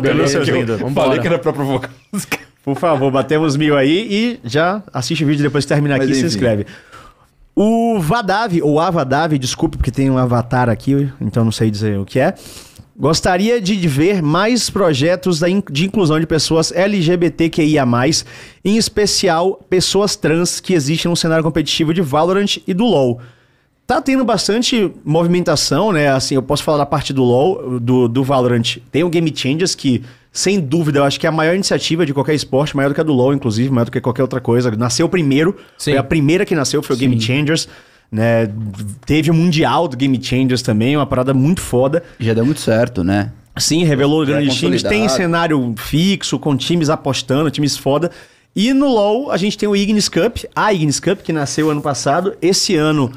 beleza, 0.00 0.40
beleza. 0.40 0.76
Vambora. 0.78 1.06
Falei 1.08 1.20
que 1.20 1.26
era 1.26 1.38
pra 1.38 1.52
provocar. 1.52 1.90
Por 2.64 2.76
favor, 2.76 3.10
batemos 3.10 3.56
mil 3.56 3.76
aí 3.76 4.06
e 4.10 4.40
já 4.44 4.82
assiste 4.92 5.24
o 5.24 5.26
vídeo 5.26 5.42
depois 5.42 5.64
que 5.64 5.68
terminar 5.72 5.96
Mas 5.98 6.08
aqui 6.08 6.18
e 6.18 6.20
se 6.20 6.26
inscreve. 6.26 6.66
O 7.56 7.98
Vadav, 7.98 8.60
ou 8.62 8.78
Avadav, 8.78 9.36
desculpe 9.38 9.76
porque 9.76 9.90
tem 9.90 10.10
um 10.10 10.18
avatar 10.18 10.68
aqui, 10.68 11.10
então 11.20 11.44
não 11.44 11.50
sei 11.50 11.70
dizer 11.70 11.98
o 11.98 12.04
que 12.04 12.20
é. 12.20 12.34
Gostaria 12.96 13.60
de 13.60 13.76
ver 13.86 14.20
mais 14.20 14.68
projetos 14.68 15.40
de 15.70 15.86
inclusão 15.86 16.18
de 16.18 16.26
pessoas 16.26 16.72
LGBTQIA+, 16.72 17.86
em 18.64 18.76
especial 18.76 19.64
pessoas 19.70 20.16
trans 20.16 20.58
que 20.58 20.74
existem 20.74 21.08
no 21.08 21.16
cenário 21.16 21.44
competitivo 21.44 21.94
de 21.94 22.02
Valorant 22.02 22.58
e 22.66 22.74
do 22.74 22.84
LoL. 22.84 23.20
Tá 23.86 24.02
tendo 24.02 24.24
bastante 24.24 24.92
movimentação, 25.04 25.92
né? 25.92 26.08
Assim, 26.10 26.34
eu 26.34 26.42
posso 26.42 26.62
falar 26.62 26.78
da 26.78 26.86
parte 26.86 27.12
do 27.12 27.22
LoL, 27.22 27.80
do, 27.80 28.08
do 28.08 28.22
Valorant. 28.22 28.78
Tem 28.90 29.02
o 29.04 29.08
Game 29.08 29.32
Changers, 29.34 29.74
que, 29.74 30.02
sem 30.38 30.60
dúvida, 30.60 31.00
eu 31.00 31.04
acho 31.04 31.18
que 31.18 31.26
é 31.26 31.28
a 31.28 31.32
maior 31.32 31.52
iniciativa 31.52 32.06
de 32.06 32.14
qualquer 32.14 32.32
esporte, 32.32 32.76
maior 32.76 32.90
do 32.90 32.94
que 32.94 33.00
a 33.00 33.04
do 33.04 33.12
LoL, 33.12 33.34
inclusive, 33.34 33.68
maior 33.70 33.86
do 33.86 33.90
que 33.90 34.00
qualquer 34.00 34.22
outra 34.22 34.40
coisa. 34.40 34.70
Nasceu 34.70 35.08
primeiro, 35.08 35.56
Sim. 35.76 35.90
foi 35.90 35.98
a 35.98 36.02
primeira 36.04 36.46
que 36.46 36.54
nasceu, 36.54 36.80
foi 36.80 36.94
o 36.94 36.98
Game 36.98 37.20
Changers. 37.20 37.68
Né? 38.10 38.48
Teve 39.04 39.32
o 39.32 39.34
Mundial 39.34 39.88
do 39.88 39.96
Game 39.96 40.16
Changers 40.22 40.62
também, 40.62 40.96
uma 40.96 41.06
parada 41.06 41.34
muito 41.34 41.60
foda. 41.60 42.04
Já 42.20 42.34
deu 42.34 42.46
muito 42.46 42.60
certo, 42.60 43.02
né? 43.02 43.32
Sim, 43.56 43.82
revelou 43.82 44.22
é 44.22 44.26
grandes 44.26 44.54
times. 44.54 44.80
Tem 44.80 45.08
cenário 45.08 45.74
fixo, 45.76 46.38
com 46.38 46.56
times 46.56 46.88
apostando, 46.88 47.50
times 47.50 47.76
foda. 47.76 48.08
E 48.54 48.72
no 48.72 48.86
LoL, 48.86 49.32
a 49.32 49.36
gente 49.36 49.58
tem 49.58 49.68
o 49.68 49.74
Ignis 49.74 50.08
Cup, 50.08 50.44
a 50.54 50.72
Ignis 50.72 51.00
Cup, 51.00 51.18
que 51.18 51.32
nasceu 51.32 51.68
ano 51.68 51.82
passado. 51.82 52.36
Esse 52.40 52.76
ano, 52.76 53.10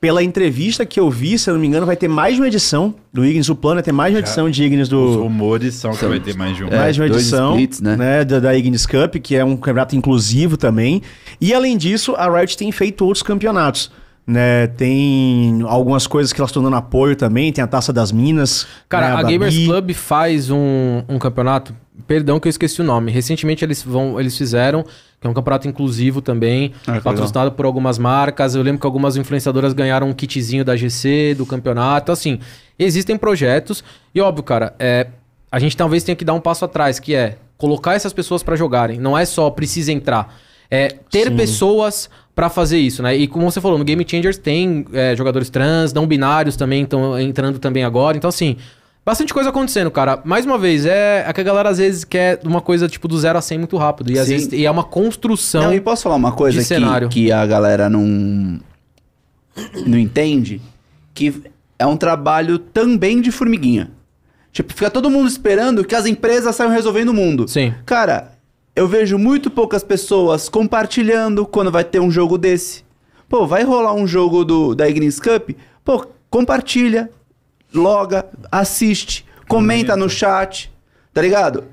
pela 0.00 0.22
entrevista 0.22 0.86
que 0.86 1.00
eu 1.00 1.10
vi, 1.10 1.38
se 1.38 1.50
eu 1.50 1.54
não 1.54 1.60
me 1.60 1.66
engano, 1.66 1.84
vai 1.84 1.96
ter 1.96 2.08
mais 2.08 2.34
de 2.34 2.40
uma 2.40 2.46
edição 2.46 2.94
do 3.12 3.24
Ignis. 3.24 3.48
O 3.48 3.56
plano 3.56 3.80
é 3.80 3.82
ter 3.82 3.92
mais 3.92 4.12
de 4.12 4.16
uma 4.16 4.20
edição 4.20 4.48
de 4.48 4.62
Ignis 4.62 4.82
Os 4.82 4.88
do. 4.88 5.22
rumores 5.22 5.74
são 5.74 5.92
que 5.92 6.04
vai 6.04 6.20
ter 6.20 6.36
mais 6.36 6.56
de 6.56 6.64
um. 6.64 6.68
É, 6.68 6.76
mais 6.76 6.94
de 6.94 7.00
uma 7.00 7.06
edição 7.08 7.50
splits, 7.52 7.80
né? 7.80 8.24
da, 8.24 8.38
da 8.38 8.56
Ignis 8.56 8.86
Cup, 8.86 9.16
que 9.16 9.34
é 9.34 9.44
um 9.44 9.56
campeonato 9.56 9.96
inclusivo 9.96 10.56
também. 10.56 11.02
E 11.40 11.52
além 11.52 11.76
disso, 11.76 12.14
a 12.16 12.30
Riot 12.30 12.56
tem 12.56 12.70
feito 12.70 13.04
outros 13.04 13.22
campeonatos. 13.22 13.90
Né, 14.26 14.66
tem 14.66 15.62
algumas 15.66 16.06
coisas 16.06 16.34
que 16.34 16.38
elas 16.38 16.50
estão 16.50 16.62
dando 16.62 16.76
apoio 16.76 17.16
também, 17.16 17.50
tem 17.50 17.64
a 17.64 17.66
Taça 17.66 17.94
das 17.94 18.12
Minas. 18.12 18.66
Cara, 18.86 19.08
né, 19.08 19.14
a 19.14 19.22
da 19.22 19.28
Gamers. 19.30 19.56
Club 19.64 19.92
faz 19.94 20.50
um, 20.50 21.02
um 21.08 21.18
campeonato. 21.18 21.74
Perdão 22.06 22.38
que 22.38 22.46
eu 22.46 22.50
esqueci 22.50 22.82
o 22.82 22.84
nome. 22.84 23.10
Recentemente 23.10 23.64
eles 23.64 23.82
vão, 23.82 24.20
eles 24.20 24.36
fizeram, 24.36 24.84
que 25.20 25.26
é 25.26 25.30
um 25.30 25.34
campeonato 25.34 25.66
inclusivo 25.66 26.22
também, 26.22 26.72
Ah, 26.86 27.00
patrocinado 27.00 27.52
por 27.52 27.66
algumas 27.66 27.98
marcas. 27.98 28.54
Eu 28.54 28.62
lembro 28.62 28.80
que 28.80 28.86
algumas 28.86 29.16
influenciadoras 29.16 29.72
ganharam 29.72 30.08
um 30.08 30.12
kitzinho 30.12 30.64
da 30.64 30.76
GC, 30.76 31.34
do 31.36 31.44
campeonato. 31.44 32.12
Assim, 32.12 32.38
existem 32.78 33.16
projetos. 33.16 33.82
E 34.14 34.20
óbvio, 34.20 34.44
cara, 34.44 34.74
é, 34.78 35.08
a 35.50 35.58
gente 35.58 35.76
talvez 35.76 36.04
tenha 36.04 36.14
que 36.14 36.24
dar 36.24 36.34
um 36.34 36.40
passo 36.40 36.64
atrás, 36.64 37.00
que 37.00 37.14
é 37.14 37.36
colocar 37.56 37.94
essas 37.94 38.12
pessoas 38.12 38.42
pra 38.44 38.54
jogarem. 38.54 38.98
Não 39.00 39.18
é 39.18 39.24
só 39.24 39.50
precisa 39.50 39.90
entrar. 39.90 40.32
É 40.70 40.88
ter 41.10 41.28
Sim. 41.28 41.36
pessoas 41.36 42.08
pra 42.34 42.48
fazer 42.48 42.78
isso, 42.78 43.02
né? 43.02 43.16
E 43.16 43.26
como 43.26 43.50
você 43.50 43.60
falou, 43.60 43.76
no 43.78 43.84
Game 43.84 44.06
Changers 44.08 44.38
tem 44.38 44.86
é, 44.92 45.16
jogadores 45.16 45.50
trans, 45.50 45.92
não 45.92 46.06
binários 46.06 46.54
também 46.54 46.84
estão 46.84 47.18
entrando 47.18 47.58
também 47.58 47.82
agora. 47.82 48.16
Então, 48.16 48.28
assim, 48.28 48.56
bastante 49.08 49.32
coisa 49.32 49.48
acontecendo, 49.48 49.90
cara. 49.90 50.20
Mais 50.22 50.44
uma 50.44 50.58
vez, 50.58 50.84
é, 50.84 51.24
é 51.26 51.32
que 51.32 51.40
a 51.40 51.44
galera 51.44 51.70
às 51.70 51.78
vezes 51.78 52.04
quer 52.04 52.40
uma 52.44 52.60
coisa 52.60 52.86
tipo 52.86 53.08
do 53.08 53.18
zero 53.18 53.38
a 53.38 53.40
100 53.40 53.56
muito 53.56 53.76
rápido. 53.78 54.12
E 54.12 54.18
às 54.18 54.26
Sim. 54.26 54.34
vezes 54.34 54.52
e 54.52 54.66
é 54.66 54.70
uma 54.70 54.84
construção. 54.84 55.62
Não, 55.62 55.74
e 55.74 55.80
posso 55.80 56.02
falar 56.02 56.16
uma 56.16 56.32
coisa 56.32 56.58
que, 56.58 56.64
cenário. 56.64 57.08
que 57.08 57.32
a 57.32 57.46
galera 57.46 57.88
não, 57.88 58.60
não 59.86 59.96
entende? 59.96 60.60
Que 61.14 61.42
é 61.78 61.86
um 61.86 61.96
trabalho 61.96 62.58
também 62.58 63.22
de 63.22 63.32
formiguinha. 63.32 63.90
Tipo, 64.52 64.74
fica 64.74 64.90
todo 64.90 65.08
mundo 65.08 65.26
esperando 65.26 65.86
que 65.86 65.94
as 65.94 66.04
empresas 66.04 66.54
saiam 66.54 66.70
resolvendo 66.70 67.08
o 67.08 67.14
mundo. 67.14 67.48
Sim. 67.48 67.72
Cara, 67.86 68.32
eu 68.76 68.86
vejo 68.86 69.16
muito 69.16 69.50
poucas 69.50 69.82
pessoas 69.82 70.50
compartilhando 70.50 71.46
quando 71.46 71.72
vai 71.72 71.82
ter 71.82 71.98
um 71.98 72.10
jogo 72.10 72.36
desse. 72.36 72.84
Pô, 73.26 73.46
vai 73.46 73.62
rolar 73.64 73.94
um 73.94 74.06
jogo 74.06 74.44
do, 74.44 74.74
da 74.74 74.86
Ignis 74.86 75.18
Cup? 75.18 75.52
Pô, 75.82 76.06
compartilha, 76.28 77.10
loga, 77.74 78.24
assiste, 78.50 79.24
comenta 79.48 79.96
no 79.96 80.08
chat, 80.08 80.70
tá 81.12 81.20
ligado? 81.22 81.64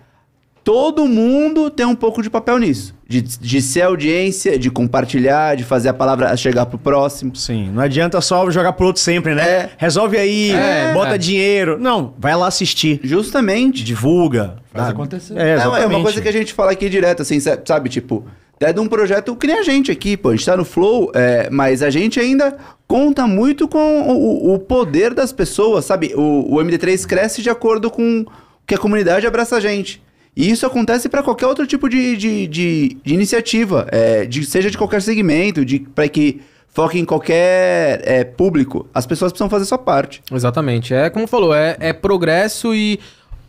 Todo 0.63 1.05
mundo 1.05 1.69
tem 1.69 1.85
um 1.85 1.93
pouco 1.93 2.23
de 2.23 2.29
papel 2.29 2.57
nisso. 2.57 2.95
De, 3.07 3.21
de 3.21 3.61
ser 3.61 3.83
audiência, 3.83 4.57
de 4.57 4.71
compartilhar, 4.71 5.55
de 5.55 5.63
fazer 5.63 5.89
a 5.89 5.93
palavra 5.93 6.35
chegar 6.35 6.65
pro 6.65 6.79
próximo. 6.79 7.35
Sim, 7.35 7.69
não 7.69 7.83
adianta 7.83 8.19
só 8.19 8.49
jogar 8.49 8.73
pro 8.73 8.87
outro 8.87 8.99
sempre, 8.99 9.35
né? 9.35 9.43
É. 9.47 9.69
Resolve 9.77 10.17
aí, 10.17 10.49
É, 10.51 10.91
bota 10.91 11.13
é. 11.13 11.17
dinheiro. 11.19 11.77
Não, 11.79 12.15
vai 12.17 12.35
lá 12.35 12.47
assistir. 12.47 12.99
Justamente. 13.03 13.83
Divulga. 13.83 14.55
Faz 14.73 14.89
acontecer. 14.89 15.37
É, 15.37 15.49
É, 15.49 15.53
exatamente. 15.53 15.83
é 15.83 15.87
uma 15.87 16.01
coisa 16.01 16.19
que 16.19 16.27
a 16.27 16.33
gente 16.33 16.51
fala 16.51 16.71
aqui 16.71 16.89
direto, 16.89 17.21
assim, 17.21 17.39
sa- 17.39 17.59
sabe? 17.63 17.87
Tipo, 17.89 18.25
até 18.55 18.71
de 18.71 18.79
um 18.79 18.87
projeto 18.87 19.35
que 19.35 19.47
nem 19.47 19.59
a 19.59 19.63
gente 19.63 19.91
aqui, 19.91 20.15
pô. 20.15 20.29
A 20.29 20.35
gente 20.35 20.45
tá 20.45 20.55
no 20.55 20.65
Flow, 20.65 21.11
é, 21.13 21.49
mas 21.49 21.83
a 21.83 21.89
gente 21.89 22.19
ainda 22.19 22.57
conta 22.87 23.27
muito 23.27 23.67
com 23.67 24.01
o, 24.09 24.53
o 24.53 24.59
poder 24.59 25.13
das 25.13 25.33
pessoas, 25.33 25.85
sabe? 25.85 26.13
O, 26.15 26.55
o 26.55 26.57
MD3 26.57 27.05
cresce 27.05 27.41
de 27.41 27.49
acordo 27.49 27.91
com 27.91 28.25
que 28.65 28.75
a 28.75 28.77
comunidade 28.77 29.27
abraça 29.27 29.57
a 29.57 29.59
gente. 29.59 30.01
E 30.35 30.49
isso 30.49 30.65
acontece 30.65 31.07
para 31.07 31.23
qualquer 31.23 31.47
outro 31.47 31.65
tipo 31.65 31.87
de, 31.87 32.17
de, 32.17 32.47
de, 32.47 32.97
de 33.03 33.13
iniciativa, 33.13 33.87
é, 33.91 34.25
de, 34.25 34.45
seja 34.45 34.69
de 34.69 34.77
qualquer 34.77 35.01
segmento, 35.01 35.63
de 35.63 35.79
para 35.79 36.07
que 36.09 36.41
foque 36.67 36.99
em 36.99 37.05
qualquer 37.05 38.01
é, 38.03 38.23
público. 38.25 38.85
As 38.93 39.05
pessoas 39.05 39.31
precisam 39.31 39.49
fazer 39.49 39.63
sua 39.63 39.77
parte. 39.77 40.21
Exatamente. 40.29 40.93
É 40.93 41.09
como 41.09 41.25
falou, 41.25 41.55
é, 41.55 41.77
é 41.79 41.93
progresso 41.93 42.75
e 42.75 42.99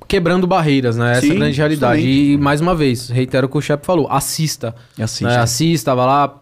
quebrando 0.08 0.46
barreiras, 0.46 0.96
né? 0.96 1.18
Essa 1.18 1.26
é 1.26 1.30
a 1.30 1.34
grande 1.34 1.56
realidade. 1.56 2.00
justamente. 2.02 2.32
E 2.32 2.38
mais 2.38 2.60
uma 2.60 2.74
vez, 2.74 3.08
reitero 3.08 3.46
o 3.46 3.50
que 3.50 3.58
o 3.58 3.60
Shep 3.60 3.84
falou: 3.84 4.08
assista. 4.10 4.74
Assiste. 4.98 5.24
né? 5.24 5.38
Assista, 5.38 5.94
vá 5.94 6.06
lá. 6.06 6.34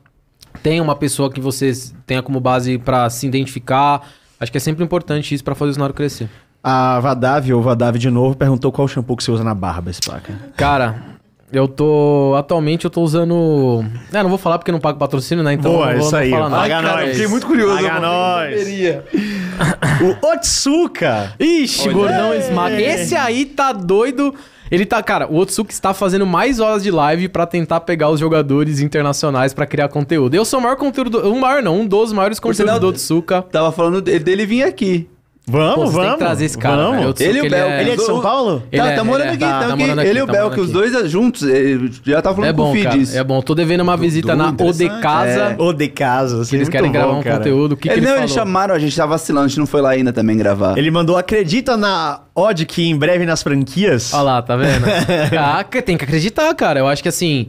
Tenha 0.62 0.82
uma 0.82 0.94
pessoa 0.94 1.30
que 1.30 1.40
você 1.40 1.72
tenha 2.06 2.22
como 2.22 2.40
base 2.40 2.78
pra 2.78 3.10
se 3.10 3.26
identificar. 3.26 4.02
Acho 4.38 4.50
que 4.52 4.58
é 4.58 4.60
sempre 4.60 4.84
importante 4.84 5.34
isso 5.34 5.42
pra 5.44 5.54
fazer 5.54 5.72
o 5.72 5.74
cenário 5.74 5.94
crescer. 5.94 6.28
A 6.62 6.98
Vadav, 7.00 7.52
ou 7.52 7.60
Vadav 7.62 7.98
de 7.98 8.08
novo, 8.10 8.36
perguntou 8.36 8.72
qual 8.72 8.88
shampoo 8.88 9.16
que 9.16 9.24
você 9.24 9.30
usa 9.30 9.44
na 9.44 9.54
barba, 9.54 9.92
Spaca. 9.92 10.32
Cara, 10.56 11.13
eu 11.58 11.68
tô. 11.68 12.34
Atualmente 12.36 12.84
eu 12.84 12.90
tô 12.90 13.02
usando. 13.02 13.84
É, 14.12 14.22
não 14.22 14.28
vou 14.28 14.38
falar 14.38 14.58
porque 14.58 14.72
não 14.72 14.80
pago 14.80 14.98
patrocínio, 14.98 15.42
né? 15.44 15.54
Então 15.54 15.72
Boa, 15.72 15.86
não 15.86 15.92
vou, 15.94 16.02
isso 16.02 16.12
não 16.12 16.18
aí. 16.18 16.30
falar 16.30 16.48
nada. 16.48 16.62
Paga 16.62 16.82
nós. 16.82 17.08
É 17.08 17.12
Fiquei 17.12 17.26
muito 17.28 17.46
curioso. 17.46 17.82
Paga 17.82 18.00
nós. 18.00 18.66
o 20.22 20.26
Otsuka. 20.26 21.34
Ixi, 21.38 21.88
Olha 21.88 21.92
gordão 21.92 22.34
esmaga. 22.34 22.80
Esse 22.80 23.14
aí 23.14 23.44
tá 23.44 23.72
doido. 23.72 24.34
Ele 24.70 24.86
tá, 24.86 25.02
cara, 25.02 25.28
o 25.30 25.36
Otsuki 25.36 25.72
está 25.72 25.92
fazendo 25.94 26.26
mais 26.26 26.58
horas 26.58 26.82
de 26.82 26.90
live 26.90 27.28
pra 27.28 27.46
tentar 27.46 27.80
pegar 27.80 28.10
os 28.10 28.18
jogadores 28.18 28.80
internacionais 28.80 29.52
pra 29.52 29.66
criar 29.66 29.88
conteúdo. 29.88 30.34
Eu 30.34 30.44
sou 30.44 30.58
o 30.58 30.62
maior 30.62 30.76
conteúdo, 30.76 31.10
do, 31.10 31.32
um 31.32 31.38
maior 31.38 31.62
não, 31.62 31.80
um 31.80 31.86
dos 31.86 32.12
maiores 32.12 32.40
conteúdos 32.40 32.80
do 32.80 32.88
Otsuka. 32.88 33.42
Tava 33.42 33.70
falando 33.70 34.00
dele, 34.00 34.24
dele 34.24 34.46
vir 34.46 34.64
aqui. 34.64 35.08
Vamos, 35.46 35.74
Pô, 35.74 35.86
vamos. 35.90 36.00
tem 36.00 36.12
que 36.12 36.18
trazer 36.18 36.44
esse 36.46 36.56
cara, 36.56 36.84
Vamos. 36.84 37.20
Ele 37.20 37.38
e 37.40 37.42
o 37.46 37.50
Bel. 37.50 37.68
Ele 37.68 37.90
é 37.90 37.96
de 37.96 38.02
São 38.02 38.22
Paulo? 38.22 38.62
Ele 38.72 38.80
tá, 38.82 38.90
é- 38.92 38.96
tá 38.96 39.04
morando 39.04 39.20
ele 39.24 39.28
é- 39.28 39.34
aqui, 39.34 39.38
tá- 39.40 39.46
tá 39.52 39.58
tá 39.58 39.74
aqui. 39.74 39.82
morando 39.82 39.98
aqui, 39.98 40.08
Ele 40.08 40.18
e 40.18 40.22
o 40.22 40.26
tá 40.26 40.32
Bel, 40.32 40.50
que 40.50 40.60
os 40.60 40.70
dois 40.72 41.10
juntos, 41.10 41.42
ele 41.42 41.92
já 42.02 42.22
tá 42.22 42.32
falando 42.34 42.48
É 42.48 42.52
com 42.54 42.62
o 42.62 42.64
bom, 42.74 42.82
cara. 42.82 42.92
Fidis. 42.92 43.14
É 43.14 43.22
bom. 43.22 43.42
Tô 43.42 43.54
devendo 43.54 43.82
uma 43.82 43.94
visita 43.94 44.34
na 44.34 44.48
Ode. 44.58 44.88
Casa. 45.02 45.54
Ou 45.58 45.74
de 45.74 45.88
casa. 45.88 46.36
que 46.36 46.42
assim, 46.44 46.56
eles 46.56 46.70
querem 46.70 46.86
bom, 46.90 46.92
gravar 46.94 47.12
um 47.12 47.22
cara. 47.22 47.36
conteúdo. 47.36 47.72
O 47.72 47.76
que, 47.76 47.88
que 47.88 47.94
Ele, 47.94 47.98
ele 48.00 48.06
não, 48.06 48.12
falou? 48.12 48.22
eles 48.24 48.32
chamaram, 48.34 48.74
a 48.74 48.78
gente 48.78 48.96
tá 48.96 49.04
vacilando, 49.04 49.44
a 49.44 49.48
gente 49.48 49.58
não 49.58 49.66
foi 49.66 49.82
lá 49.82 49.90
ainda 49.90 50.14
também 50.14 50.34
gravar. 50.38 50.78
Ele 50.78 50.90
mandou, 50.90 51.14
acredita 51.18 51.76
na 51.76 52.20
Odd 52.34 52.64
que 52.64 52.82
em 52.88 52.96
breve 52.96 53.26
nas 53.26 53.42
franquias? 53.42 54.14
Olha 54.14 54.22
lá, 54.22 54.42
tá 54.42 54.56
vendo? 54.56 54.86
ah, 55.38 55.62
que- 55.62 55.82
tem 55.82 55.98
que 55.98 56.04
acreditar, 56.04 56.54
cara. 56.54 56.80
Eu 56.80 56.88
acho 56.88 57.02
que 57.02 57.08
assim. 57.10 57.48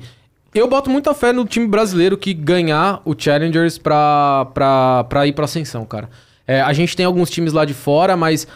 Eu 0.53 0.67
boto 0.69 0.89
muita 0.89 1.13
fé 1.13 1.31
no 1.33 1.45
time 1.45 1.67
brasileiro 1.67 2.17
que 2.17 2.33
ganhar 2.33 3.01
o 3.05 3.13
Challengers 3.17 3.77
pra, 3.77 4.47
pra, 4.53 5.05
pra 5.05 5.27
ir 5.27 5.33
pra 5.33 5.45
ascensão, 5.45 5.85
cara. 5.85 6.09
É, 6.47 6.61
a 6.61 6.73
gente 6.73 6.95
tem 6.95 7.05
alguns 7.05 7.29
times 7.29 7.53
lá 7.53 7.65
de 7.65 7.73
fora, 7.73 8.15
mas 8.15 8.47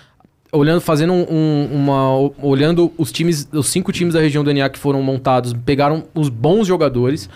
olhando, 0.52 0.82
fazendo 0.82 1.14
um- 1.14 1.26
um- 1.30 1.70
uma. 1.76 2.32
Olhando 2.42 2.92
os 2.98 3.12
times, 3.12 3.48
os 3.52 3.68
cinco 3.68 3.92
times 3.92 4.14
da 4.14 4.20
região 4.20 4.44
do 4.44 4.52
NA 4.52 4.70
que 4.70 4.80
foram 4.80 5.02
montados, 5.02 5.54
pegaram 5.54 6.04
os 6.14 6.30
bons 6.30 6.68
jogadores. 6.68 7.30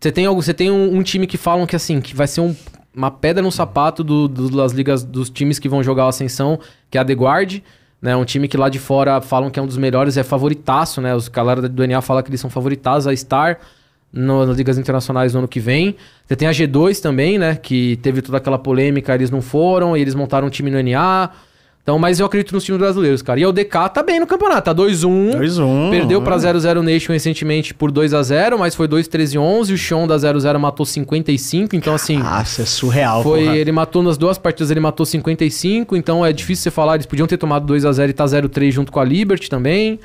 Você 0.00 0.12
tem, 0.12 0.26
algo- 0.26 0.40
você 0.42 0.54
tem 0.54 0.70
um, 0.70 0.96
um 0.96 1.02
time 1.02 1.26
que 1.26 1.36
falam 1.36 1.66
que 1.66 1.74
assim, 1.74 2.00
que 2.00 2.14
vai 2.14 2.26
ser 2.26 2.40
um- 2.40 2.54
uma 2.94 3.10
pedra 3.10 3.42
no 3.42 3.50
sapato 3.50 4.02
do- 4.04 4.28
do- 4.28 4.50
das 4.56 4.72
ligas 4.72 5.02
dos 5.04 5.28
times 5.30 5.58
que 5.58 5.68
vão 5.68 5.82
jogar 5.82 6.04
a 6.04 6.08
ascensão, 6.08 6.58
que 6.90 6.96
é 6.98 7.00
a 7.00 7.04
The 7.04 7.14
Guard. 7.14 7.60
Né, 8.00 8.14
um 8.14 8.24
time 8.24 8.46
que 8.46 8.56
lá 8.56 8.68
de 8.68 8.78
fora 8.78 9.20
falam 9.20 9.50
que 9.50 9.58
é 9.58 9.62
um 9.62 9.66
dos 9.66 9.76
melhores, 9.76 10.16
é 10.16 10.22
favoritaço, 10.22 11.00
né? 11.00 11.16
Os 11.16 11.26
galera 11.26 11.68
do 11.68 11.82
NA 11.82 12.00
falam 12.00 12.22
que 12.22 12.30
eles 12.30 12.40
são 12.40 12.48
favoritados 12.48 13.08
a 13.08 13.12
estar 13.12 13.58
no- 14.12 14.46
nas 14.46 14.56
ligas 14.56 14.78
internacionais 14.78 15.32
no 15.34 15.40
ano 15.40 15.48
que 15.48 15.60
vem. 15.60 15.94
Você 16.26 16.36
tem 16.36 16.48
a 16.48 16.50
G2 16.52 17.00
também, 17.00 17.38
né? 17.38 17.56
Que 17.56 17.96
teve 18.02 18.22
toda 18.22 18.38
aquela 18.38 18.58
polêmica, 18.58 19.14
eles 19.14 19.30
não 19.30 19.40
foram, 19.42 19.96
e 19.96 20.00
eles 20.00 20.14
montaram 20.14 20.46
um 20.46 20.50
time 20.50 20.70
no 20.70 20.78
NA. 20.78 21.30
Então, 21.82 21.98
mas 21.98 22.20
eu 22.20 22.26
acredito 22.26 22.52
nos 22.52 22.64
times 22.64 22.78
brasileiros, 22.78 23.22
cara. 23.22 23.40
E 23.40 23.46
o 23.46 23.50
DK 23.52 23.88
tá 23.88 24.02
bem 24.02 24.20
no 24.20 24.26
campeonato, 24.26 24.60
tá 24.62 24.74
2-1. 24.74 25.30
2-1, 25.38 25.88
Perdeu 25.90 26.20
pra 26.20 26.36
0-0 26.36 26.82
Nation 26.82 27.14
recentemente 27.14 27.72
por 27.72 27.90
2x0, 27.90 28.58
mas 28.58 28.74
foi 28.74 28.86
2-13-11. 28.86 29.72
O 29.72 29.78
Sean 29.78 30.06
da 30.06 30.16
0-0 30.18 30.58
matou 30.58 30.84
55, 30.84 31.74
então 31.74 31.94
assim. 31.94 32.18
Nossa, 32.18 32.60
é 32.60 32.66
surreal, 32.66 33.22
Foi, 33.22 33.40
porra. 33.44 33.56
ele 33.56 33.72
matou 33.72 34.02
nas 34.02 34.18
duas 34.18 34.36
partidas, 34.36 34.70
ele 34.70 34.80
matou 34.80 35.06
55, 35.06 35.96
então 35.96 36.26
é 36.26 36.30
difícil 36.30 36.64
você 36.64 36.70
falar, 36.70 36.96
eles 36.96 37.06
podiam 37.06 37.26
ter 37.26 37.38
tomado 37.38 37.64
2 37.66 37.86
a 37.86 37.92
0 37.92 38.10
e 38.10 38.12
tá 38.12 38.26
0-3 38.26 38.70
junto 38.70 38.92
com 38.92 39.00
a 39.00 39.04
Liberty 39.04 39.48
também. 39.48 39.98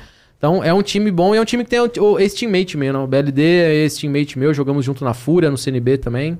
Então 0.44 0.62
é 0.62 0.74
um 0.74 0.82
time 0.82 1.10
bom 1.10 1.34
e 1.34 1.38
é 1.38 1.40
um 1.40 1.44
time 1.46 1.64
que 1.64 1.70
tem 1.70 1.80
o, 1.80 1.88
teammate 1.88 2.76
mesmo, 2.76 2.98
né? 2.98 3.04
o 3.04 3.06
BLD 3.06 3.42
é 3.42 3.74
esse 3.86 4.00
teammate 4.00 4.38
meu, 4.38 4.52
jogamos 4.52 4.84
junto 4.84 5.02
na 5.02 5.14
Fúria, 5.14 5.50
no 5.50 5.56
CNB 5.56 5.96
também. 5.96 6.38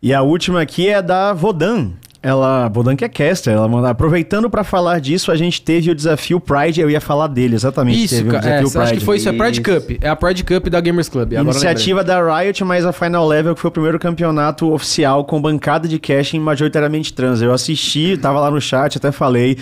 E 0.00 0.14
a 0.14 0.22
última 0.22 0.60
aqui 0.60 0.88
é 0.88 1.02
da 1.02 1.32
Vodan. 1.32 1.90
Ela, 2.22 2.68
Vodan 2.68 2.94
que 2.94 3.04
é 3.04 3.08
caster, 3.08 3.54
ela 3.54 3.66
manda, 3.66 3.90
aproveitando 3.90 4.48
pra 4.48 4.62
falar 4.62 5.00
disso, 5.00 5.32
a 5.32 5.34
gente 5.34 5.60
teve 5.60 5.90
o 5.90 5.96
desafio 5.96 6.38
Pride, 6.38 6.80
eu 6.80 6.88
ia 6.88 7.00
falar 7.00 7.26
dele, 7.26 7.56
exatamente. 7.56 8.04
Isso, 8.04 8.14
teve 8.14 8.30
cara, 8.30 8.46
o 8.46 8.48
é, 8.48 8.62
desafio 8.62 8.80
acho 8.82 8.94
que 8.94 9.04
foi 9.04 9.16
isso, 9.16 9.28
é 9.28 9.32
Pride 9.32 9.60
Isso. 9.60 9.80
Cup, 9.80 9.98
é 10.00 10.08
a 10.08 10.14
Pride 10.14 10.44
Cup 10.44 10.68
da 10.68 10.80
Gamers 10.80 11.08
Club. 11.08 11.32
Iniciativa 11.32 12.04
da 12.04 12.38
Riot, 12.38 12.62
mas 12.62 12.86
a 12.86 12.92
Final 12.92 13.26
Level 13.26 13.56
que 13.56 13.60
foi 13.60 13.68
o 13.68 13.72
primeiro 13.72 13.98
campeonato 13.98 14.72
oficial 14.72 15.24
com 15.24 15.42
bancada 15.42 15.88
de 15.88 15.98
casting 15.98 16.38
majoritariamente 16.38 17.12
trans. 17.12 17.42
Eu 17.42 17.52
assisti, 17.52 18.16
tava 18.16 18.38
lá 18.38 18.48
no 18.48 18.60
chat, 18.60 18.96
até 18.96 19.10
falei. 19.10 19.58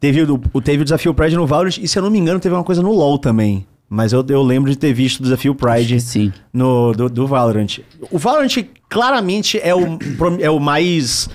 Teve 0.00 0.22
o, 0.22 0.60
teve 0.62 0.80
o 0.80 0.84
desafio 0.84 1.12
Pride 1.12 1.36
no 1.36 1.46
Valorant 1.46 1.76
e, 1.78 1.86
se 1.86 1.98
eu 1.98 2.02
não 2.02 2.10
me 2.10 2.18
engano, 2.18 2.40
teve 2.40 2.54
uma 2.54 2.64
coisa 2.64 2.82
no 2.82 2.90
LoL 2.90 3.18
também. 3.18 3.66
Mas 3.88 4.12
eu, 4.12 4.24
eu 4.28 4.42
lembro 4.42 4.70
de 4.70 4.78
ter 4.78 4.94
visto 4.94 5.20
o 5.20 5.22
desafio 5.24 5.54
Pride 5.54 6.00
Sim. 6.00 6.32
no, 6.52 6.92
do, 6.92 7.10
do 7.10 7.26
Valorant. 7.26 7.80
O 8.10 8.18
Valorant 8.18 8.64
claramente 8.88 9.60
é 9.60 9.74
o, 9.74 9.98
é 10.40 10.48
o 10.48 10.58
mais. 10.58 11.28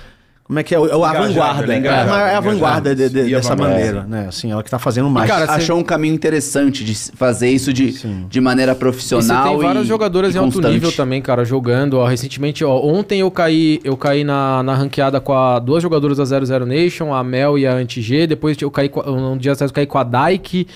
Como 0.47 0.59
é 0.59 0.63
que 0.63 0.75
é? 0.75 0.79
O- 0.79 0.85
É 0.85 0.91
a 0.91 0.95
Engajado, 0.95 1.27
vanguarda. 1.27 1.75
ele 1.75 1.87
é 1.87 1.89
É, 1.89 1.93
a, 1.95 2.37
a 2.37 2.39
vanguarda 2.39 2.95
de- 2.95 3.09
de- 3.09 3.19
E 3.29 3.33
a 3.33 3.37
dessa 3.39 3.55
vanguarda. 3.55 3.75
bandeira, 3.77 4.03
né? 4.03 4.27
Assim, 4.29 4.51
ela 4.51 4.61
que 4.61 4.69
tá 4.69 4.77
fazendo 4.77 5.09
mais. 5.09 5.25
E, 5.27 5.31
cara, 5.33 5.47
Cara, 5.47 5.57
você- 5.57 5.63
achou 5.65 5.79
um 5.79 5.83
caminho 5.83 6.13
interessante 6.13 6.83
de 6.85 6.93
fazer 6.93 7.49
isso 7.49 7.73
de, 7.73 7.95
de 8.29 8.39
maneira 8.41 8.73
E 8.73 8.75
profissional. 8.75 9.43
você 9.43 9.49
tem 9.49 9.57
várias 9.59 9.85
e- 9.85 9.87
jogadoras 9.87 10.35
e 10.35 10.37
em 10.37 10.39
alto 10.39 10.53
constante. 10.53 10.73
nível 10.73 10.91
também, 10.91 11.19
cara, 11.19 11.43
jogando. 11.43 11.95
Ó, 11.97 12.05
recentemente, 12.05 12.63
ó, 12.63 12.79
ontem 12.79 13.21
eu 13.21 13.31
caí, 13.31 13.79
eu 13.83 13.97
caí 13.97 14.23
na, 14.23 14.61
na 14.61 14.75
ranqueada 14.75 15.19
com 15.19 15.33
a, 15.33 15.57
duas 15.57 15.81
jogadoras 15.81 16.17
da 16.19 16.25
00 16.25 16.63
Nation, 16.63 17.11
a 17.11 17.23
Mel 17.23 17.57
e 17.57 17.65
a 17.65 17.73
Anti-G. 17.73 18.27
Depois 18.27 18.55
eu 18.61 18.69
caí, 18.69 18.87
com 18.87 18.99
a- 18.99 19.09
um 19.11 19.35
dia 19.37 19.53
atrás 19.53 19.71
eu 19.71 19.75
caí 19.75 19.87
com 19.87 19.97
a 19.97 20.03
Dyke. 20.03 20.67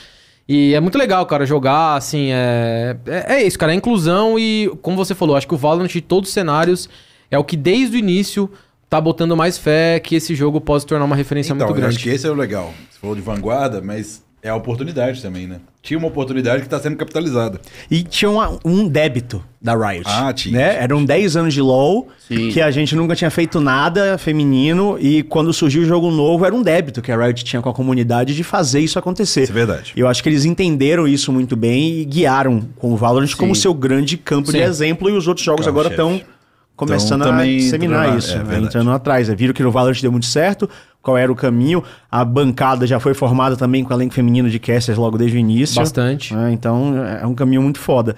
E 0.48 0.74
é 0.74 0.80
muito 0.80 0.98
legal, 0.98 1.24
cara, 1.28 1.46
jogar, 1.46 1.94
assim, 1.96 2.30
é, 2.32 2.98
é, 3.06 3.36
é 3.36 3.44
isso, 3.46 3.60
cara, 3.60 3.72
é 3.72 3.76
inclusão 3.76 4.40
e, 4.40 4.68
como 4.82 4.98
você 4.98 5.14
falou, 5.14 5.36
acho 5.36 5.48
que 5.48 5.54
o 5.54 5.58
Valorant 5.58 5.88
de 5.92 6.02
todos 6.02 6.30
os 6.30 6.34
cenários 6.34 6.90
é 7.30 7.38
o 7.38 7.44
que 7.44 7.56
desde 7.56 7.96
o 7.96 8.00
início 8.00 8.50
tá 8.90 9.00
botando 9.00 9.36
mais 9.38 9.58
fé 9.58 10.00
que 10.00 10.16
esse 10.16 10.34
jogo 10.36 10.60
pode 10.60 10.82
se 10.82 10.88
tornar 10.88 11.06
uma 11.06 11.16
referência 11.16 11.54
Então, 11.54 11.68
muito 11.68 11.78
eu 11.78 11.82
grande. 11.82 11.96
acho 11.98 12.04
que 12.04 12.10
esse 12.10 12.26
é 12.26 12.30
o 12.30 12.34
legal. 12.34 12.74
Você 12.90 13.00
falou 13.00 13.16
de 13.16 13.22
vanguarda, 13.22 13.82
mas 13.82 14.24
é 14.42 14.50
a 14.50 14.56
oportunidade 14.56 15.22
também, 15.22 15.46
né? 15.48 15.58
Tinha 15.82 15.98
uma 15.98 16.08
oportunidade 16.08 16.60
que 16.62 16.68
está 16.68 16.80
sendo 16.80 16.96
capitalizada. 16.98 17.60
E 17.90 18.04
tinha 18.04 18.30
uma- 18.32 18.58
um 18.66 18.88
débito 18.88 19.44
da 19.62 19.76
Riot. 19.76 20.04
Ah, 20.08 20.32
tinha. 20.34 20.58
Né? 20.58 20.82
Eram 20.82 21.04
10 21.06 21.36
anos 21.38 21.54
de 21.54 21.62
LoL, 21.62 22.08
Sim. 22.28 22.50
que 22.50 22.60
a 22.62 22.70
gente 22.72 22.96
nunca 22.96 23.16
tinha 23.16 23.30
feito 23.30 23.60
nada 23.62 24.18
feminino, 24.18 24.98
e 25.00 25.24
quando 25.24 25.52
surgiu 25.54 25.82
o 25.84 25.86
jogo 25.86 26.10
novo, 26.12 26.46
era 26.46 26.54
um 26.56 26.62
débito 26.62 27.02
que 27.02 27.12
a 27.12 27.18
Riot 27.26 27.44
tinha 27.44 27.62
com 27.62 27.70
a 27.70 27.74
comunidade 27.74 28.34
de 28.36 28.44
fazer 28.44 28.80
isso 28.80 28.98
acontecer. 28.98 29.44
Isso 29.44 29.52
é 29.52 29.56
verdade. 29.56 29.94
Eu 29.96 30.08
acho 30.08 30.22
que 30.24 30.30
eles 30.30 30.46
entenderam 30.46 31.08
isso 31.08 31.32
muito 31.32 31.56
bem 31.56 32.00
e 32.00 32.06
guiaram 32.06 32.62
com 32.78 32.92
o 32.94 32.98
Valorant 32.98 33.34
como 33.36 33.54
seu 33.56 33.74
grande 33.74 34.18
campo 34.18 34.52
de 34.52 34.58
Sim. 34.58 34.64
exemplo, 34.64 35.10
e 35.10 35.14
os 35.14 35.28
outros 35.28 35.46
jogos 35.46 35.68
agora 35.68 35.90
Carro-chefe. 35.90 36.22
estão 36.22 36.39
começando 36.80 37.22
Então, 37.22 37.34
a 37.38 37.44
disseminar 37.44 38.06
entrando- 38.06 38.20
isso, 38.20 38.38
é 38.38 38.44
né? 38.44 38.60
entrando 38.60 38.92
atrás. 38.92 39.28
né? 39.28 39.36
Viram 39.36 39.54
que 39.54 39.62
no 39.62 39.70
Valorant 39.72 40.02
deu 40.02 40.12
muito 40.12 40.26
certo, 40.26 40.70
qual 41.02 41.18
era 41.18 41.30
o 41.32 41.36
caminho, 41.36 41.84
a 42.10 42.24
bancada 42.24 42.88
já 42.88 43.00
foi 43.00 43.14
formada 43.14 43.58
também 43.58 43.84
com 43.84 43.94
elenco 43.94 44.14
feminino 44.14 44.50
de 44.50 44.58
casters 44.60 44.98
logo 44.98 45.18
desde 45.18 45.38
o 45.38 45.40
início. 45.40 45.76
Bastante. 45.76 46.34
É, 46.36 46.52
então 46.52 46.94
é 47.22 47.26
um 47.28 47.36
caminho 47.36 47.62
muito 47.62 47.80
foda. 47.80 48.16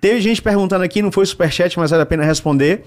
Teve 0.00 0.20
gente 0.20 0.42
perguntando 0.42 0.84
aqui, 0.84 1.00
não 1.00 1.10
foi 1.12 1.24
superchat, 1.24 1.78
mas 1.78 1.90
vale 1.90 2.02
a 2.02 2.06
pena 2.06 2.24
responder. 2.24 2.84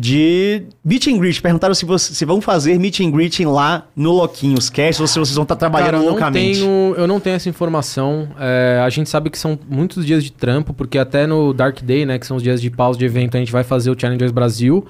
De 0.00 0.62
meet 0.82 1.08
and 1.08 1.18
greet. 1.18 1.42
Perguntaram 1.42 1.74
se, 1.74 1.84
você, 1.84 2.14
se 2.14 2.24
vão 2.24 2.40
fazer 2.40 2.78
meet 2.78 3.00
and 3.00 3.10
greet 3.10 3.44
lá 3.44 3.86
no 3.94 4.12
Loquinho, 4.12 4.56
os 4.56 4.70
casts, 4.70 4.98
ou 4.98 5.06
se 5.06 5.18
vocês 5.18 5.34
vão 5.34 5.42
estar 5.42 5.56
trabalhando 5.56 5.90
Cara, 5.90 5.96
eu 5.98 6.02
não, 6.02 6.10
loucamente. 6.12 6.60
tenho, 6.60 6.94
eu 6.96 7.06
não 7.06 7.20
tenho 7.20 7.36
essa 7.36 7.50
informação. 7.50 8.28
É, 8.38 8.80
a 8.82 8.88
gente 8.88 9.10
sabe 9.10 9.28
que 9.28 9.38
são 9.38 9.58
muitos 9.68 10.06
dias 10.06 10.24
de 10.24 10.32
trampo, 10.32 10.72
porque 10.72 10.96
até 10.96 11.26
no 11.26 11.52
Dark 11.52 11.82
Day, 11.82 12.06
né, 12.06 12.18
que 12.18 12.26
são 12.26 12.38
os 12.38 12.42
dias 12.42 12.62
de 12.62 12.70
pausa 12.70 12.98
de 12.98 13.04
evento, 13.04 13.36
a 13.36 13.40
gente 13.40 13.52
vai 13.52 13.62
fazer 13.62 13.90
o 13.90 14.00
Challengers 14.00 14.32
Brasil. 14.32 14.86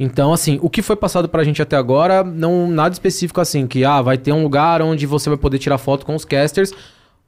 Então, 0.00 0.32
assim, 0.32 0.58
o 0.60 0.68
que 0.68 0.82
foi 0.82 0.96
passado 0.96 1.28
pra 1.28 1.44
gente 1.44 1.62
até 1.62 1.76
agora, 1.76 2.24
não 2.24 2.68
nada 2.68 2.92
específico 2.92 3.40
assim, 3.40 3.68
que 3.68 3.84
ah, 3.84 4.02
vai 4.02 4.18
ter 4.18 4.32
um 4.32 4.42
lugar 4.42 4.82
onde 4.82 5.06
você 5.06 5.28
vai 5.30 5.38
poder 5.38 5.58
tirar 5.58 5.78
foto 5.78 6.04
com 6.04 6.14
os 6.14 6.24
casters. 6.24 6.72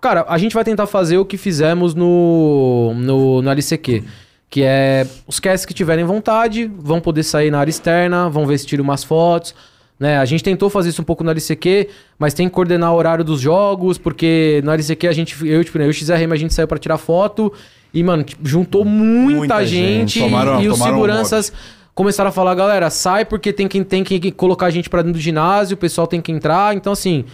Cara, 0.00 0.26
a 0.28 0.36
gente 0.38 0.54
vai 0.54 0.64
tentar 0.64 0.86
fazer 0.86 1.18
o 1.18 1.24
que 1.24 1.36
fizemos 1.36 1.94
no, 1.94 2.92
no, 2.96 3.42
no 3.42 3.50
LCQ. 3.50 4.02
Que 4.48 4.62
é 4.62 5.06
os 5.26 5.40
casters 5.40 5.66
que 5.66 5.74
tiverem 5.74 6.04
vontade 6.04 6.70
vão 6.78 7.00
poder 7.00 7.22
sair 7.24 7.50
na 7.50 7.58
área 7.58 7.70
externa, 7.70 8.28
vão 8.30 8.46
ver 8.46 8.58
se 8.58 8.66
tiram 8.66 8.84
umas 8.84 9.02
fotos. 9.04 9.54
Né? 9.98 10.18
A 10.18 10.24
gente 10.24 10.44
tentou 10.44 10.68
fazer 10.70 10.90
isso 10.90 11.00
um 11.02 11.04
pouco 11.04 11.24
no 11.24 11.30
LCQ, 11.30 11.88
mas 12.18 12.34
tem 12.34 12.48
que 12.48 12.54
coordenar 12.54 12.92
o 12.92 12.96
horário 12.96 13.24
dos 13.24 13.40
jogos, 13.40 13.96
porque 13.98 14.60
no 14.64 14.70
LCQ 14.70 15.08
a 15.08 15.12
gente, 15.12 15.36
eu, 15.48 15.64
tipo, 15.64 15.78
eu 15.78 15.86
e 15.86 15.90
o 15.90 15.92
XRM, 15.92 16.32
a 16.32 16.36
gente 16.36 16.52
saiu 16.54 16.68
pra 16.68 16.78
tirar 16.78 16.98
foto 16.98 17.52
e, 17.94 18.02
mano, 18.04 18.22
tipo, 18.22 18.46
juntou 18.46 18.84
muita, 18.84 19.38
Muita 19.38 19.66
gente. 19.66 20.18
gente, 20.18 20.20
Tomaram- 20.20 20.62
e 20.62 20.68
os 20.68 20.78
um 20.80 20.84
seguranças 20.84 21.52
começaram 21.94 22.28
a 22.28 22.32
falar, 22.32 22.54
galera, 22.54 22.90
sai 22.90 23.24
porque 23.24 23.54
tem 23.54 23.66
que, 23.66 23.82
tem 23.82 24.04
que 24.04 24.30
colocar 24.30 24.66
a 24.66 24.70
gente 24.70 24.90
pra 24.90 25.00
dentro 25.00 25.18
do 25.18 25.22
ginásio, 25.22 25.74
o 25.76 25.78
pessoal 25.78 26.06
tem 26.06 26.20
que 26.20 26.30
entrar. 26.30 26.76
Então, 26.76 26.92
assim, 26.92 27.24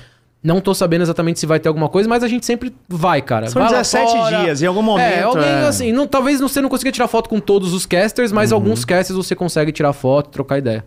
não 0.42 0.60
tô 0.60 0.74
sabendo 0.74 1.02
exatamente 1.02 1.38
se 1.38 1.46
vai 1.46 1.60
ter 1.60 1.68
alguma 1.68 1.88
coisa, 1.88 2.08
mas 2.08 2.22
a 2.24 2.28
gente 2.28 2.44
sempre 2.44 2.74
vai, 2.88 3.22
cara. 3.22 3.48
São 3.48 3.62
Vai 3.62 3.70
lá 3.70 3.78
17 3.78 4.12
fora. 4.12 4.36
dias, 4.44 4.62
em 4.62 4.66
algum 4.66 4.82
momento, 4.82 5.04
É, 5.14 5.22
alguém, 5.22 5.44
é. 5.48 5.66
assim, 5.66 5.92
não, 5.92 6.06
talvez 6.06 6.40
você 6.40 6.60
não 6.60 6.68
consiga 6.68 6.90
tirar 6.90 7.06
foto 7.08 7.28
com 7.28 7.38
todos 7.38 7.72
os 7.72 7.86
casters, 7.86 8.32
mas 8.32 8.50
Uhum. 8.50 8.56
alguns 8.58 8.84
casters 8.84 9.16
você 9.16 9.34
consegue 9.34 9.70
tirar 9.72 9.92
foto, 9.92 10.30
trocar 10.30 10.58
ideia. 10.58 10.84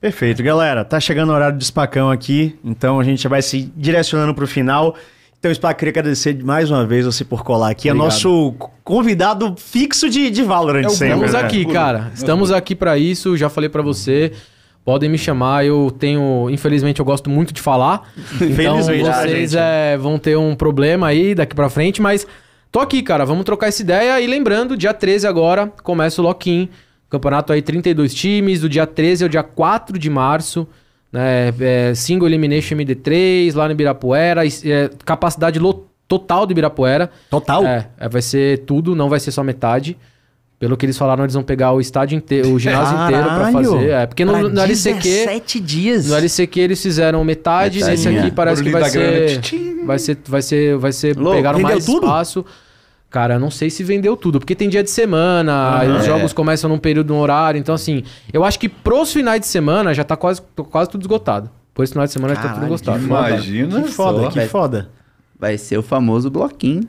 Perfeito, 0.00 0.42
galera. 0.42 0.84
Tá 0.84 1.00
chegando 1.00 1.30
o 1.30 1.34
horário 1.34 1.58
do 1.58 1.64
Spacão 1.64 2.08
aqui, 2.10 2.56
então 2.64 3.00
a 3.00 3.04
gente 3.04 3.26
vai 3.26 3.42
se 3.42 3.72
direcionando 3.76 4.32
pro 4.32 4.46
final. 4.46 4.94
Então, 5.40 5.52
Spac, 5.54 5.78
queria 5.78 5.90
agradecer 5.90 6.36
mais 6.44 6.70
uma 6.70 6.84
vez 6.86 7.04
você 7.06 7.24
por 7.24 7.44
colar 7.44 7.70
aqui. 7.70 7.88
É 7.88 7.92
Obrigado. 7.92 8.06
nosso 8.12 8.54
convidado 8.84 9.54
fixo 9.56 10.08
de, 10.08 10.30
de 10.30 10.42
Valorant 10.42 10.84
É 10.84 10.88
sempre. 10.88 11.06
Estamos 11.14 11.32
né? 11.32 11.40
aqui, 11.40 11.62
Puro. 11.62 11.74
cara. 11.74 12.10
Estamos 12.14 12.50
aqui 12.52 12.74
pra 12.74 12.98
isso. 12.98 13.36
Já 13.36 13.48
falei 13.48 13.68
pra 13.68 13.80
você. 13.82 14.32
Podem 14.88 15.10
me 15.10 15.18
chamar. 15.18 15.66
Eu 15.66 15.94
tenho, 15.98 16.48
infelizmente, 16.48 16.98
eu 16.98 17.04
gosto 17.04 17.28
muito 17.28 17.52
de 17.52 17.60
falar. 17.60 18.10
Então 18.40 18.78
tá, 18.78 19.20
vocês 19.20 19.54
é, 19.54 19.98
vão 19.98 20.18
ter 20.18 20.34
um 20.38 20.54
problema 20.54 21.08
aí 21.08 21.34
daqui 21.34 21.54
pra 21.54 21.68
frente, 21.68 22.00
mas 22.00 22.26
tô 22.72 22.80
aqui, 22.80 23.02
cara. 23.02 23.26
Vamos 23.26 23.44
trocar 23.44 23.66
essa 23.66 23.82
ideia. 23.82 24.18
E 24.18 24.26
lembrando, 24.26 24.78
dia 24.78 24.94
13 24.94 25.26
agora 25.26 25.70
começa 25.82 26.22
o 26.22 26.24
lock-in. 26.24 26.70
Campeonato 27.10 27.52
aí 27.52 27.60
32 27.60 28.14
times. 28.14 28.62
Do 28.62 28.68
dia 28.68 28.86
13 28.86 29.24
ao 29.24 29.28
dia 29.28 29.42
4 29.42 29.98
de 29.98 30.08
março. 30.08 30.66
né? 31.12 31.52
É, 31.60 31.92
single 31.94 32.26
Elimination 32.26 32.74
MD3, 32.74 33.54
lá 33.54 33.66
no 33.66 33.72
Ibirapuera, 33.72 34.46
é, 34.46 34.90
capacidade 35.04 35.60
total 36.08 36.46
do 36.46 36.52
Ibirapuera. 36.52 37.10
Total? 37.28 37.62
É, 37.62 37.90
é, 38.00 38.08
vai 38.08 38.22
ser 38.22 38.60
tudo, 38.60 38.96
não 38.96 39.10
vai 39.10 39.20
ser 39.20 39.32
só 39.32 39.44
metade. 39.44 39.98
Pelo 40.58 40.76
que 40.76 40.84
eles 40.84 40.98
falaram, 40.98 41.22
eles 41.22 41.34
vão 41.34 41.42
pegar 41.44 41.70
o 41.72 41.80
estádio 41.80 42.16
inteiro, 42.16 42.52
o 42.52 42.58
ginásio 42.58 42.94
inteiro 43.04 43.22
pra 43.28 43.36
Caralho! 43.52 43.70
fazer. 43.70 43.90
É, 43.90 44.06
porque 44.06 44.24
no, 44.24 44.32
Pra 44.32 44.42
no 44.42 44.60
LCQ, 44.60 45.00
17 45.08 45.60
dias. 45.60 46.06
no 46.08 46.16
LCQ 46.16 46.60
eles 46.60 46.82
fizeram 46.82 47.22
metade, 47.24 47.76
Metade, 47.78 47.90
nesse 47.96 48.08
aqui 48.08 48.26
é. 48.26 48.30
parece 48.32 48.62
que 48.64 48.70
vai 48.70 48.90
ser, 48.90 49.40
vai 49.86 49.98
ser, 49.98 50.18
vai 50.26 50.42
ser, 50.42 50.76
vai 50.76 50.92
ser, 50.92 51.16
Louco, 51.16 51.36
pegaram 51.36 51.60
mais 51.60 51.84
tudo? 51.86 52.06
espaço. 52.06 52.44
Cara, 53.08 53.34
eu 53.34 53.40
não 53.40 53.50
sei 53.52 53.70
se 53.70 53.82
vendeu 53.84 54.16
tudo, 54.16 54.38
porque 54.40 54.54
tem 54.54 54.68
dia 54.68 54.82
de 54.82 54.90
semana, 54.90 55.78
aí 55.78 55.88
os 55.90 56.02
É. 56.02 56.06
jogos 56.06 56.32
começam 56.32 56.68
num 56.68 56.76
período, 56.76 57.14
num 57.14 57.20
horário, 57.20 57.58
então 57.58 57.74
assim, 57.74 58.02
eu 58.32 58.44
acho 58.44 58.58
que 58.58 58.68
pros 58.68 59.12
finais 59.12 59.40
de 59.40 59.46
semana 59.46 59.94
já 59.94 60.02
tá 60.04 60.16
quase, 60.16 60.42
quase 60.70 60.90
tudo 60.90 61.02
esgotado. 61.02 61.48
Por 61.72 61.84
esse 61.84 61.92
final 61.92 62.04
de 62.06 62.12
semana 62.12 62.34
já 62.34 62.42
tá 62.42 62.48
tudo 62.48 62.54
Caralho, 62.56 62.74
esgotado. 62.74 63.04
Imagina 63.04 63.82
Que 63.82 63.88
foda, 63.92 64.22
só. 64.24 64.30
que 64.30 64.40
foda. 64.46 64.88
Vai 65.38 65.56
ser 65.56 65.78
o 65.78 65.82
famoso 65.82 66.28
bloquinho. 66.28 66.82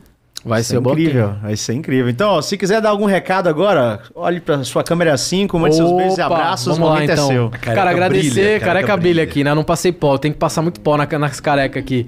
Vai 0.44 0.61
Isso 0.61 0.70
ser 0.70 0.78
é 0.78 0.80
incrível, 0.80 1.36
vai 1.41 1.56
ser 1.57 1.74
incrível. 1.74 2.10
Então, 2.10 2.30
ó, 2.32 2.41
se 2.41 2.57
quiser 2.57 2.82
dar 2.82 2.90
algum 2.90 3.06
recado 3.06 3.48
agora, 3.49 3.99
olhe 4.16 4.40
pra 4.40 4.64
sua 4.64 4.84
câmera 4.84 5.18
5, 5.18 5.60
mande 5.60 5.76
seus 5.76 5.91
beijos 5.91 6.18
e 6.18 6.22
Opa, 6.22 6.36
abraços, 6.36 6.68
o 6.68 6.72
vamos 6.72 6.88
lá, 6.88 6.94
momento 6.95 7.11
então. 7.11 7.26
é 7.26 7.34
seu. 7.34 7.49
Cara, 7.49 7.60
Careca 7.76 7.90
agradecer, 7.91 8.30
brilha, 8.32 8.44
careca, 8.60 8.66
careca 8.66 8.98
brilha 8.98 9.14
brilha. 9.16 9.24
aqui, 9.24 9.44
né? 9.44 9.53
Não 9.53 9.64
passei 9.64 9.91
pó, 9.91 10.18
tem 10.18 10.32
que 10.32 10.38
passar 10.38 10.61
muito 10.61 10.80
pó 10.80 10.95
na, 10.95 11.06
nas 11.20 11.40
careca 11.40 11.80
aqui. 11.80 12.07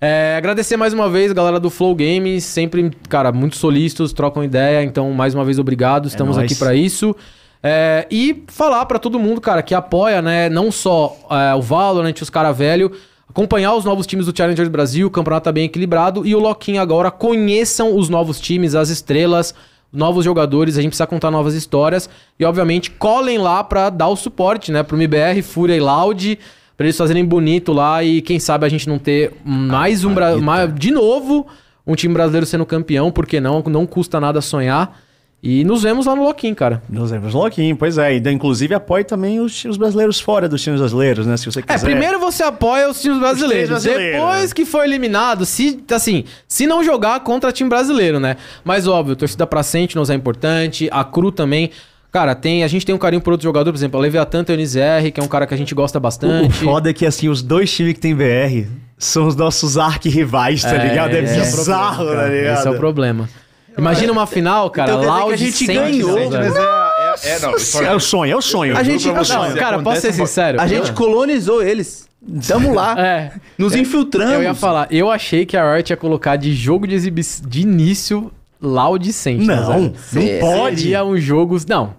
É, 0.00 0.34
agradecer 0.36 0.76
mais 0.76 0.92
uma 0.92 1.08
vez, 1.08 1.32
galera 1.32 1.60
do 1.60 1.70
Flow 1.70 1.94
Games, 1.94 2.44
sempre, 2.44 2.90
cara, 3.08 3.30
muito 3.30 3.56
solícitos, 3.56 4.12
trocam 4.12 4.42
ideia, 4.42 4.82
então 4.82 5.10
mais 5.12 5.34
uma 5.34 5.44
vez 5.44 5.58
obrigado, 5.58 6.06
estamos 6.08 6.36
nóis. 6.36 6.50
aqui 6.50 6.58
pra 6.58 6.74
isso. 6.74 7.14
É, 7.62 8.06
e 8.10 8.42
falar 8.48 8.84
pra 8.86 8.98
todo 8.98 9.18
mundo, 9.20 9.40
cara, 9.40 9.62
que 9.62 9.72
apoia, 9.74 10.20
né, 10.20 10.48
não 10.48 10.72
só 10.72 11.16
é, 11.30 11.54
o 11.54 11.62
Valorant, 11.62 12.14
os 12.20 12.28
cara 12.28 12.50
velho, 12.50 12.90
acompanhar 13.32 13.74
os 13.74 13.84
novos 13.84 14.06
times 14.06 14.26
do 14.26 14.36
Challenger 14.36 14.68
Brasil, 14.70 15.06
o 15.06 15.10
campeonato 15.10 15.44
tá 15.44 15.52
bem 15.52 15.64
equilibrado 15.64 16.26
e 16.26 16.34
o 16.34 16.38
Loquinho 16.38 16.80
agora, 16.80 17.10
conheçam 17.10 17.96
os 17.96 18.08
novos 18.10 18.38
times, 18.38 18.74
as 18.74 18.90
estrelas, 18.90 19.54
novos 19.92 20.24
jogadores, 20.24 20.76
a 20.76 20.82
gente 20.82 20.90
precisa 20.90 21.06
contar 21.06 21.30
novas 21.30 21.54
histórias 21.54 22.08
e 22.38 22.44
obviamente 22.44 22.90
colhem 22.90 23.38
lá 23.38 23.64
pra 23.64 23.88
dar 23.90 24.08
o 24.08 24.16
suporte, 24.16 24.70
né, 24.70 24.82
pro 24.82 24.96
MBR, 24.96 25.40
Fúria 25.42 25.74
e 25.74 25.80
Loud, 25.80 26.38
pra 26.76 26.86
eles 26.86 26.96
fazerem 26.96 27.24
bonito 27.24 27.72
lá 27.72 28.04
e 28.04 28.20
quem 28.20 28.38
sabe 28.38 28.66
a 28.66 28.68
gente 28.68 28.88
não 28.88 28.98
ter 28.98 29.32
mais 29.44 30.04
um 30.04 30.12
Bra- 30.12 30.36
ma- 30.36 30.66
de 30.66 30.90
novo 30.90 31.46
um 31.86 31.94
time 31.94 32.12
brasileiro 32.14 32.46
sendo 32.46 32.64
campeão, 32.66 33.10
porque 33.10 33.40
não, 33.40 33.62
não 33.66 33.86
custa 33.86 34.20
nada 34.20 34.40
sonhar. 34.40 34.98
E 35.42 35.64
nos 35.64 35.82
vemos 35.82 36.06
lá 36.06 36.14
no 36.14 36.22
Loquinho, 36.22 36.54
cara. 36.54 36.80
Nos 36.88 37.10
vemos 37.10 37.34
Loquinho, 37.34 37.74
pois 37.76 37.98
é. 37.98 38.14
E 38.14 38.18
inclusive 38.30 38.74
apoie 38.74 39.02
também 39.02 39.40
os 39.40 39.52
times 39.56 39.76
brasileiros 39.76 40.20
fora 40.20 40.48
dos 40.48 40.62
times 40.62 40.78
brasileiros, 40.78 41.26
né? 41.26 41.36
Se 41.36 41.46
você 41.46 41.58
É, 41.58 41.62
quiser. 41.62 41.80
primeiro 41.84 42.20
você 42.20 42.44
apoia 42.44 42.88
os 42.88 43.00
times 43.02 43.18
brasileiros. 43.18 43.68
três 43.68 43.68
brasileiros, 43.68 44.20
Depois 44.20 44.50
né? 44.50 44.54
que 44.54 44.64
for 44.64 44.84
eliminado, 44.84 45.44
se 45.44 45.82
assim, 45.90 46.24
se 46.46 46.64
não 46.64 46.84
jogar 46.84 47.18
contra 47.20 47.50
time 47.50 47.68
brasileiro, 47.68 48.20
né? 48.20 48.36
Mas 48.64 48.86
óbvio, 48.86 49.16
torcida 49.16 49.44
pra 49.44 49.64
Sentinels 49.64 50.10
é 50.10 50.14
importante, 50.14 50.88
a 50.92 51.02
Cru 51.02 51.32
também. 51.32 51.70
Cara, 52.12 52.34
tem, 52.36 52.62
a 52.62 52.68
gente 52.68 52.84
tem 52.86 52.94
um 52.94 52.98
carinho 52.98 53.22
por 53.22 53.32
outro 53.32 53.42
jogador, 53.42 53.72
por 53.72 53.76
exemplo, 53.78 53.98
a 53.98 54.02
Leviathan 54.02 54.44
tem 54.44 54.54
o 54.54 54.60
NZR, 54.60 55.10
que 55.12 55.18
é 55.18 55.22
um 55.24 55.28
cara 55.28 55.46
que 55.46 55.54
a 55.54 55.56
gente 55.56 55.74
gosta 55.74 55.96
O, 55.96 55.98
o 55.98 56.02
bastante. 56.02 56.52
foda 56.62 56.90
é 56.90 56.92
que, 56.92 57.04
assim, 57.06 57.28
os 57.28 57.42
dois 57.42 57.72
times 57.72 57.94
que 57.94 58.00
tem 58.00 58.14
BR 58.14 58.68
são 58.98 59.26
os 59.26 59.34
nossos 59.34 59.76
arquirrivais, 59.78 60.62
tá 60.62 60.74
É, 60.76 60.88
ligado? 60.88 61.14
É, 61.14 61.18
é 61.18 61.22
o 61.22 61.24
bizarro, 61.46 61.96
problema, 62.04 62.22
tá 62.22 62.28
ligado? 62.28 62.58
Esse 62.58 62.68
é 62.68 62.70
o 62.70 62.76
problema. 62.76 63.28
Imagina 63.76 64.12
uma 64.12 64.26
final, 64.26 64.70
cara, 64.70 64.90
Então 64.92 65.00
que 65.00 65.06
Loud 65.06 65.32
a 65.32 65.36
gente 65.36 65.66
ganhou, 65.66 66.18
é, 66.18 66.22
é, 66.24 66.26
é, 66.26 67.38
não, 67.40 67.50
É 67.86 67.94
o 67.94 68.00
sonho, 68.00 68.32
é 68.32 68.36
o 68.36 68.42
sonho. 68.42 68.76
A 68.76 68.82
gente- 68.82 69.08
você, 69.10 69.34
Não, 69.34 69.54
cara, 69.54 69.78
posso 69.82 70.00
ser 70.02 70.12
sincero? 70.12 70.60
A 70.60 70.66
gente 70.66 70.92
colonizou 70.92 71.62
eles. 71.62 72.08
Tamo 72.46 72.72
lá. 72.74 72.94
É. 73.00 73.32
Nos 73.58 73.74
infiltramos. 73.74 74.34
Eu 74.34 74.42
ia 74.42 74.54
falar, 74.54 74.86
eu 74.90 75.10
achei 75.10 75.44
que 75.44 75.56
a 75.56 75.74
Riot 75.74 75.92
ia 75.92 75.96
colocar 75.96 76.36
de 76.36 76.54
jogo 76.54 76.86
de 76.86 76.94
exibição 76.94 77.48
de 77.48 77.62
início 77.62 78.30
Loud 78.60 79.12
Sentinels. 79.12 79.68
Não, 79.68 79.80
não 79.80 79.94
Cê- 79.96 80.38
pode. 80.40 80.82
Seria 80.82 81.04
um 81.04 81.16
jogo. 81.16 81.58
Não. 81.68 81.94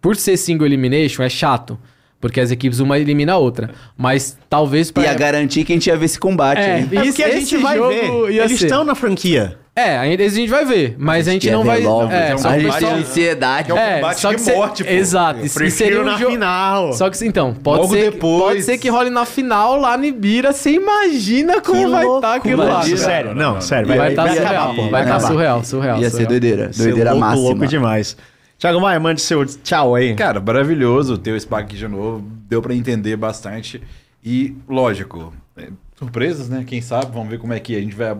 Por 0.00 0.14
ser 0.16 0.36
single 0.36 0.66
elimination, 0.66 1.22
é 1.22 1.28
chato. 1.28 1.78
Porque 2.20 2.40
as 2.40 2.52
equipes 2.52 2.78
uma 2.78 2.96
elimina 2.98 3.32
a 3.32 3.36
outra. 3.38 3.70
Mas 3.96 4.36
talvez 4.48 4.92
pra. 4.92 5.02
Ia 5.02 5.14
garantir 5.14 5.64
que 5.64 5.72
a 5.72 5.76
gente 5.76 5.88
ia 5.88 5.96
ver 5.96 6.04
esse 6.04 6.20
combate. 6.20 6.58
É, 6.60 6.78
hein? 6.78 6.88
É 6.92 6.94
Isso- 6.96 7.04
porque 7.06 7.22
a 7.24 7.30
gente 7.32 7.56
vai 7.56 7.76
jogo 7.76 7.88
ver. 8.26 8.34
Eles 8.36 8.58
ser. 8.60 8.66
estão 8.66 8.84
na 8.84 8.94
franquia. 8.94 9.58
É, 9.74 9.96
ainda 9.96 10.22
a 10.22 10.28
gente 10.28 10.50
vai 10.50 10.66
ver. 10.66 10.96
Mas 10.98 11.26
a 11.26 11.30
gente 11.32 11.46
Ia 11.46 11.52
não 11.54 11.62
ver 11.62 11.68
vai. 11.68 11.80
logo. 11.82 12.12
É, 12.12 12.30
é 12.30 12.34
um 12.34 12.38
só 12.38 12.48
que 12.52 12.60
gente 12.60 12.72
pessoal- 12.74 12.92
tem 12.92 13.00
ansiedade. 13.02 13.70
É 13.70 13.74
um 13.74 13.94
combate 13.94 14.26
de 14.28 14.40
cê- 14.42 14.54
morte, 14.54 14.84
pô. 14.84 14.90
Exato. 14.90 15.40
Eu 15.40 15.46
e 15.46 15.48
prefiro 15.48 15.70
seria 15.70 16.00
um 16.02 16.04
na 16.04 16.18
jogo- 16.18 16.30
final. 16.30 16.92
Só 16.92 17.08
que 17.08 17.24
então, 17.26 17.54
pode 17.54 17.80
Logo 17.80 17.94
ser, 17.94 18.10
depois. 18.10 18.42
pode 18.42 18.62
ser 18.64 18.76
que 18.76 18.88
role 18.90 19.08
na 19.08 19.24
final 19.24 19.76
lá 19.80 19.96
no 19.96 20.04
Ibira. 20.04 20.52
Você 20.52 20.72
imagina 20.72 21.62
como 21.62 21.90
vai 21.90 22.04
estar 22.06 22.34
aquilo 22.34 22.62
lá. 22.64 22.82
Sério, 22.82 23.34
não, 23.34 23.54
Não, 23.54 23.60
sério. 23.62 23.88
Vai 23.88 23.96
Vai, 23.96 24.10
estar 24.10 24.22
vai 24.24 24.34
surreal. 24.36 24.54
acabar, 24.54 24.74
pô. 24.76 24.90
vai 24.90 25.02
estar 25.02 25.16
acabar. 25.16 25.32
surreal, 25.32 25.64
surreal. 25.64 25.96
Ia 25.98 26.04
ser 26.04 26.10
surreal. 26.10 26.28
doideira. 26.28 26.72
Ser 26.72 26.82
Doideira 26.82 27.10
louco, 27.12 27.26
máxima. 27.26 27.48
louco 27.48 27.66
demais. 27.66 28.16
Thiago 28.58 28.80
Maia, 28.80 29.00
mande 29.00 29.20
seu 29.22 29.44
tchau 29.46 29.94
aí. 29.94 30.14
Cara, 30.14 30.38
maravilhoso 30.38 31.16
ter 31.16 31.32
o 31.32 31.40
SPAC 31.40 31.64
aqui 31.64 31.76
de 31.76 31.88
novo. 31.88 32.22
Deu 32.46 32.60
pra 32.60 32.74
entender 32.74 33.16
bastante. 33.16 33.82
E, 34.22 34.54
lógico, 34.68 35.32
é, 35.56 35.68
surpresas, 35.98 36.48
né? 36.50 36.62
Quem 36.66 36.80
sabe, 36.82 37.06
vamos 37.12 37.28
ver 37.30 37.38
como 37.38 37.54
é 37.54 37.58
que 37.58 37.74
a 37.74 37.80
gente 37.80 37.96
vai. 37.96 38.14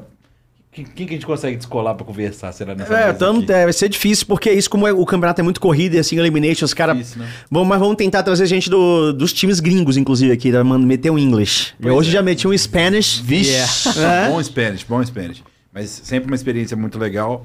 Quem, 0.72 0.84
que 0.86 1.02
a 1.04 1.06
gente 1.08 1.26
consegue 1.26 1.54
descolar 1.58 1.94
pra 1.94 2.06
conversar? 2.06 2.50
Será 2.52 2.74
nessa 2.74 2.94
É, 2.98 3.10
então, 3.10 3.36
aqui? 3.40 3.52
é, 3.52 3.64
vai 3.64 3.72
ser 3.74 3.90
difícil, 3.90 4.26
porque 4.26 4.50
isso, 4.50 4.70
como 4.70 4.88
é- 4.88 4.92
o 4.92 5.04
campeonato 5.04 5.38
é 5.38 5.44
muito 5.44 5.60
corrido 5.60 5.96
e 5.96 5.98
assim, 5.98 6.18
elimination, 6.18 6.64
os 6.64 6.72
caras. 6.72 7.14
Né? 7.14 7.30
Bom, 7.50 7.62
mas 7.62 7.78
vamos 7.78 7.96
tentar 7.96 8.22
trazer 8.22 8.46
gente 8.46 8.70
do- 8.70 9.12
dos 9.12 9.34
times 9.34 9.60
gringos, 9.60 9.98
inclusive, 9.98 10.32
aqui, 10.32 10.50
tá? 10.50 10.64
Mano, 10.64 10.86
meter 10.86 11.10
um 11.10 11.18
English. 11.18 11.74
Pois 11.80 11.94
Hoje 11.94 12.08
é. 12.08 12.12
já 12.12 12.22
meti 12.22 12.48
um 12.48 12.56
Spanish. 12.56 13.18
Vixe! 13.18 13.52
É. 14.00 14.28
Bom 14.30 14.42
Spanish, 14.42 14.82
bom 14.84 15.04
Spanish. 15.04 15.42
Mas 15.70 15.90
sempre 15.90 16.30
uma 16.30 16.36
experiência 16.36 16.74
muito 16.76 16.98
legal. 16.98 17.44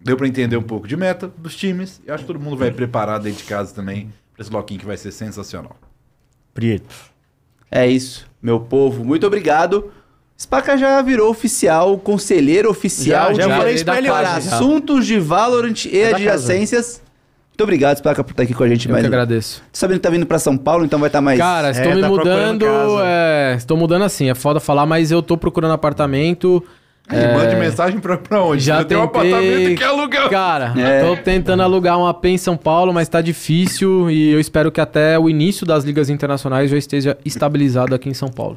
Deu 0.00 0.16
pra 0.16 0.28
entender 0.28 0.56
um 0.56 0.62
pouco 0.62 0.86
de 0.86 0.96
meta 0.96 1.26
dos 1.36 1.56
times. 1.56 2.00
E 2.06 2.10
acho 2.12 2.22
que 2.22 2.28
todo 2.28 2.38
mundo 2.38 2.56
vai 2.56 2.70
preparado 2.70 3.24
dentro 3.24 3.38
de 3.42 3.44
casa 3.48 3.74
também 3.74 4.12
pra 4.34 4.42
esse 4.44 4.52
loquinho 4.52 4.78
que 4.78 4.86
vai 4.86 4.96
ser 4.96 5.10
sensacional. 5.10 5.76
Preto. 6.54 6.94
É 7.70 7.86
isso, 7.88 8.24
meu 8.40 8.60
povo. 8.60 9.04
Muito 9.04 9.26
obrigado. 9.26 9.90
Spaca 10.40 10.76
já 10.76 11.02
virou 11.02 11.30
oficial, 11.30 11.98
conselheiro 11.98 12.70
oficial 12.70 13.34
Já, 13.34 13.42
já 13.42 13.48
de 13.48 13.58
falei 13.58 13.74
isso 13.74 13.84
pra 13.84 13.98
ele 13.98 14.08
hoje. 14.10 14.22
assuntos 14.24 15.04
de 15.06 15.18
Valorant 15.18 15.84
e 15.86 15.98
É 15.98 16.10
da 16.10 16.16
adjacências. 16.16 17.02
Muito 17.50 17.62
obrigado, 17.64 17.96
Spaca, 17.98 18.22
por 18.22 18.30
estar 18.30 18.44
aqui 18.44 18.54
com 18.54 18.62
a 18.62 18.68
gente 18.68 18.86
Eu 18.86 18.92
mais. 18.92 19.02
que 19.02 19.08
agradeço. 19.08 19.60
Sabendo 19.72 19.96
que 19.96 20.02
tá 20.04 20.10
vindo 20.10 20.24
pra 20.26 20.38
São 20.38 20.56
Paulo, 20.56 20.84
então 20.84 20.96
vai 21.00 21.08
estar 21.08 21.20
mais. 21.20 21.36
Cara, 21.40 21.70
estou 21.72 21.90
É, 21.90 21.94
me 21.96 22.00
tá 22.02 22.06
procurando 22.06 22.52
mudando. 22.52 22.88
casa. 22.98 23.02
é, 23.04 23.54
estou 23.56 23.76
mudando 23.76 24.02
assim, 24.04 24.30
é 24.30 24.34
foda 24.36 24.60
falar, 24.60 24.86
mas 24.86 25.10
eu 25.10 25.20
tô 25.20 25.36
procurando 25.36 25.72
apartamento. 25.72 26.62
Aí, 27.08 27.18
É, 27.18 27.34
mande 27.34 27.56
mensagem 27.56 27.98
pra, 27.98 28.16
pra 28.16 28.40
onde? 28.44 28.62
Já 28.62 28.78
Eu 28.80 28.84
tenho 28.84 29.00
um 29.00 29.04
apartamento 29.04 29.76
que 29.76 29.82
aluga. 29.82 30.28
Cara, 30.28 30.72
É. 30.78 31.02
tô 31.04 31.16
tentando 31.16 31.64
alugar 31.64 31.98
uma 31.98 32.10
AP 32.10 32.26
em 32.26 32.38
São 32.38 32.56
Paulo, 32.56 32.92
mas 32.92 33.08
tá 33.08 33.20
difícil 33.20 34.08
e 34.08 34.30
eu 34.30 34.38
espero 34.38 34.70
que 34.70 34.80
até 34.80 35.18
o 35.18 35.28
início 35.28 35.66
das 35.66 35.82
ligas 35.82 36.08
internacionais 36.10 36.70
já 36.70 36.76
esteja 36.78 37.18
estabilizado 37.24 37.92
aqui 37.92 38.08
em 38.08 38.14
São 38.14 38.28
Paulo. 38.28 38.56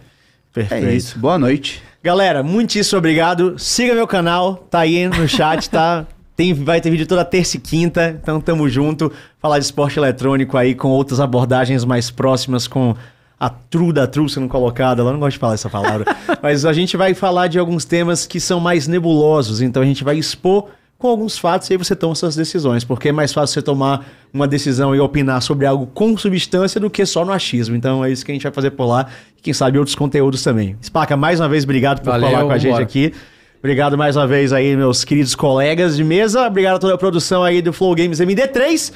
É 0.55 0.63
Perfeito. 0.63 0.89
isso. 0.89 1.19
Boa 1.19 1.39
noite. 1.39 1.81
Galera, 2.03 2.43
muitíssimo 2.43 2.97
obrigado. 2.97 3.57
Siga 3.57 3.93
meu 3.93 4.07
canal, 4.07 4.55
tá 4.69 4.79
aí 4.79 5.07
no 5.07 5.27
chat, 5.27 5.69
tá? 5.69 6.05
Tem, 6.35 6.53
vai 6.53 6.81
ter 6.81 6.89
vídeo 6.89 7.05
toda 7.05 7.23
terça 7.23 7.57
e 7.57 7.59
quinta, 7.59 8.19
então 8.21 8.41
tamo 8.41 8.67
junto. 8.67 9.11
Falar 9.39 9.59
de 9.59 9.65
esporte 9.65 9.99
eletrônico 9.99 10.57
aí 10.57 10.73
com 10.73 10.89
outras 10.89 11.19
abordagens 11.19 11.85
mais 11.85 12.09
próximas 12.09 12.67
com 12.67 12.95
a 13.39 13.49
true 13.49 13.93
da 13.93 14.07
true 14.07 14.29
sendo 14.29 14.47
colocada. 14.47 15.01
Ela 15.01 15.11
não 15.11 15.19
gosta 15.19 15.33
de 15.33 15.39
falar 15.39 15.53
essa 15.53 15.69
palavra. 15.69 16.05
Mas 16.41 16.65
a 16.65 16.73
gente 16.73 16.97
vai 16.97 17.13
falar 17.13 17.47
de 17.47 17.59
alguns 17.59 17.85
temas 17.85 18.25
que 18.25 18.39
são 18.39 18.59
mais 18.59 18.87
nebulosos, 18.87 19.61
então 19.61 19.83
a 19.83 19.85
gente 19.85 20.03
vai 20.03 20.17
expor 20.17 20.69
com 21.01 21.07
alguns 21.07 21.37
fatos 21.37 21.69
e 21.69 21.73
aí 21.73 21.77
você 21.77 21.95
toma 21.95 22.13
suas 22.13 22.35
decisões, 22.35 22.83
porque 22.83 23.09
é 23.09 23.11
mais 23.11 23.33
fácil 23.33 23.55
você 23.55 23.61
tomar 23.61 24.05
uma 24.31 24.47
decisão 24.47 24.95
e 24.95 24.99
opinar 24.99 25.41
sobre 25.41 25.65
algo 25.65 25.87
com 25.87 26.15
substância 26.15 26.79
do 26.79 26.89
que 26.89 27.05
só 27.05 27.25
no 27.25 27.33
achismo. 27.33 27.75
Então 27.75 28.05
é 28.05 28.11
isso 28.11 28.23
que 28.23 28.31
a 28.31 28.35
gente 28.35 28.43
vai 28.43 28.51
fazer 28.51 28.71
por 28.71 28.85
lá 28.85 29.07
e 29.37 29.41
quem 29.41 29.53
sabe 29.53 29.79
outros 29.79 29.95
conteúdos 29.95 30.43
também. 30.43 30.77
Spaca, 30.81 31.17
mais 31.17 31.39
uma 31.39 31.49
vez, 31.49 31.63
obrigado 31.63 31.99
por 31.99 32.11
Valeu, 32.11 32.29
falar 32.29 32.43
com 32.45 32.51
a 32.51 32.57
gente 32.57 32.67
vambora. 32.67 32.83
aqui. 32.83 33.13
Obrigado 33.59 33.97
mais 33.97 34.15
uma 34.15 34.25
vez 34.25 34.53
aí, 34.53 34.75
meus 34.75 35.03
queridos 35.03 35.35
colegas 35.35 35.97
de 35.97 36.03
mesa. 36.03 36.47
Obrigado 36.47 36.75
a 36.75 36.79
toda 36.79 36.93
a 36.93 36.97
produção 36.97 37.43
aí 37.43 37.61
do 37.61 37.73
Flow 37.73 37.93
Games 37.95 38.19
MD3. 38.19 38.93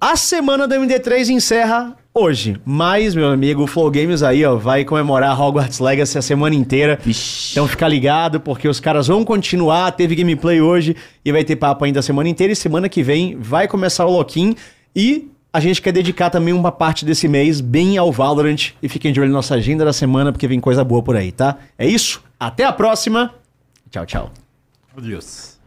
A 0.00 0.16
semana 0.16 0.66
do 0.66 0.74
MD3 0.74 1.28
encerra 1.28 1.96
hoje. 2.14 2.56
Mas, 2.64 3.14
meu 3.14 3.28
amigo, 3.28 3.62
o 3.62 3.66
Flow 3.66 3.90
Games 3.90 4.22
aí, 4.22 4.44
ó, 4.44 4.56
vai 4.56 4.84
comemorar 4.84 5.40
Hogwarts 5.40 5.78
Legacy 5.78 6.18
a 6.18 6.22
semana 6.22 6.54
inteira. 6.54 6.98
Vixe. 7.02 7.52
Então 7.52 7.66
fica 7.66 7.88
ligado, 7.88 8.40
porque 8.40 8.68
os 8.68 8.80
caras 8.80 9.08
vão 9.08 9.24
continuar. 9.24 9.92
Teve 9.92 10.14
gameplay 10.14 10.60
hoje 10.60 10.96
e 11.24 11.32
vai 11.32 11.44
ter 11.44 11.56
papo 11.56 11.84
ainda 11.84 12.00
a 12.00 12.02
semana 12.02 12.28
inteira. 12.28 12.52
E 12.52 12.56
semana 12.56 12.88
que 12.88 13.02
vem 13.02 13.36
vai 13.38 13.66
começar 13.66 14.06
o 14.06 14.10
Loquim. 14.10 14.54
E 14.94 15.30
a 15.52 15.60
gente 15.60 15.80
quer 15.82 15.92
dedicar 15.92 16.30
também 16.30 16.54
uma 16.54 16.72
parte 16.72 17.04
desse 17.04 17.28
mês 17.28 17.60
bem 17.60 17.98
ao 17.98 18.12
Valorant. 18.12 18.72
E 18.82 18.88
fiquem 18.88 19.12
de 19.12 19.20
olho 19.20 19.30
na 19.30 19.36
nossa 19.36 19.54
agenda 19.54 19.84
da 19.84 19.92
semana, 19.92 20.32
porque 20.32 20.48
vem 20.48 20.60
coisa 20.60 20.84
boa 20.84 21.02
por 21.02 21.16
aí, 21.16 21.32
tá? 21.32 21.56
É 21.78 21.86
isso. 21.86 22.22
Até 22.38 22.64
a 22.64 22.72
próxima. 22.72 23.34
Tchau, 23.90 24.06
tchau. 24.06 24.32
Meu 24.94 25.04
Deus. 25.04 25.58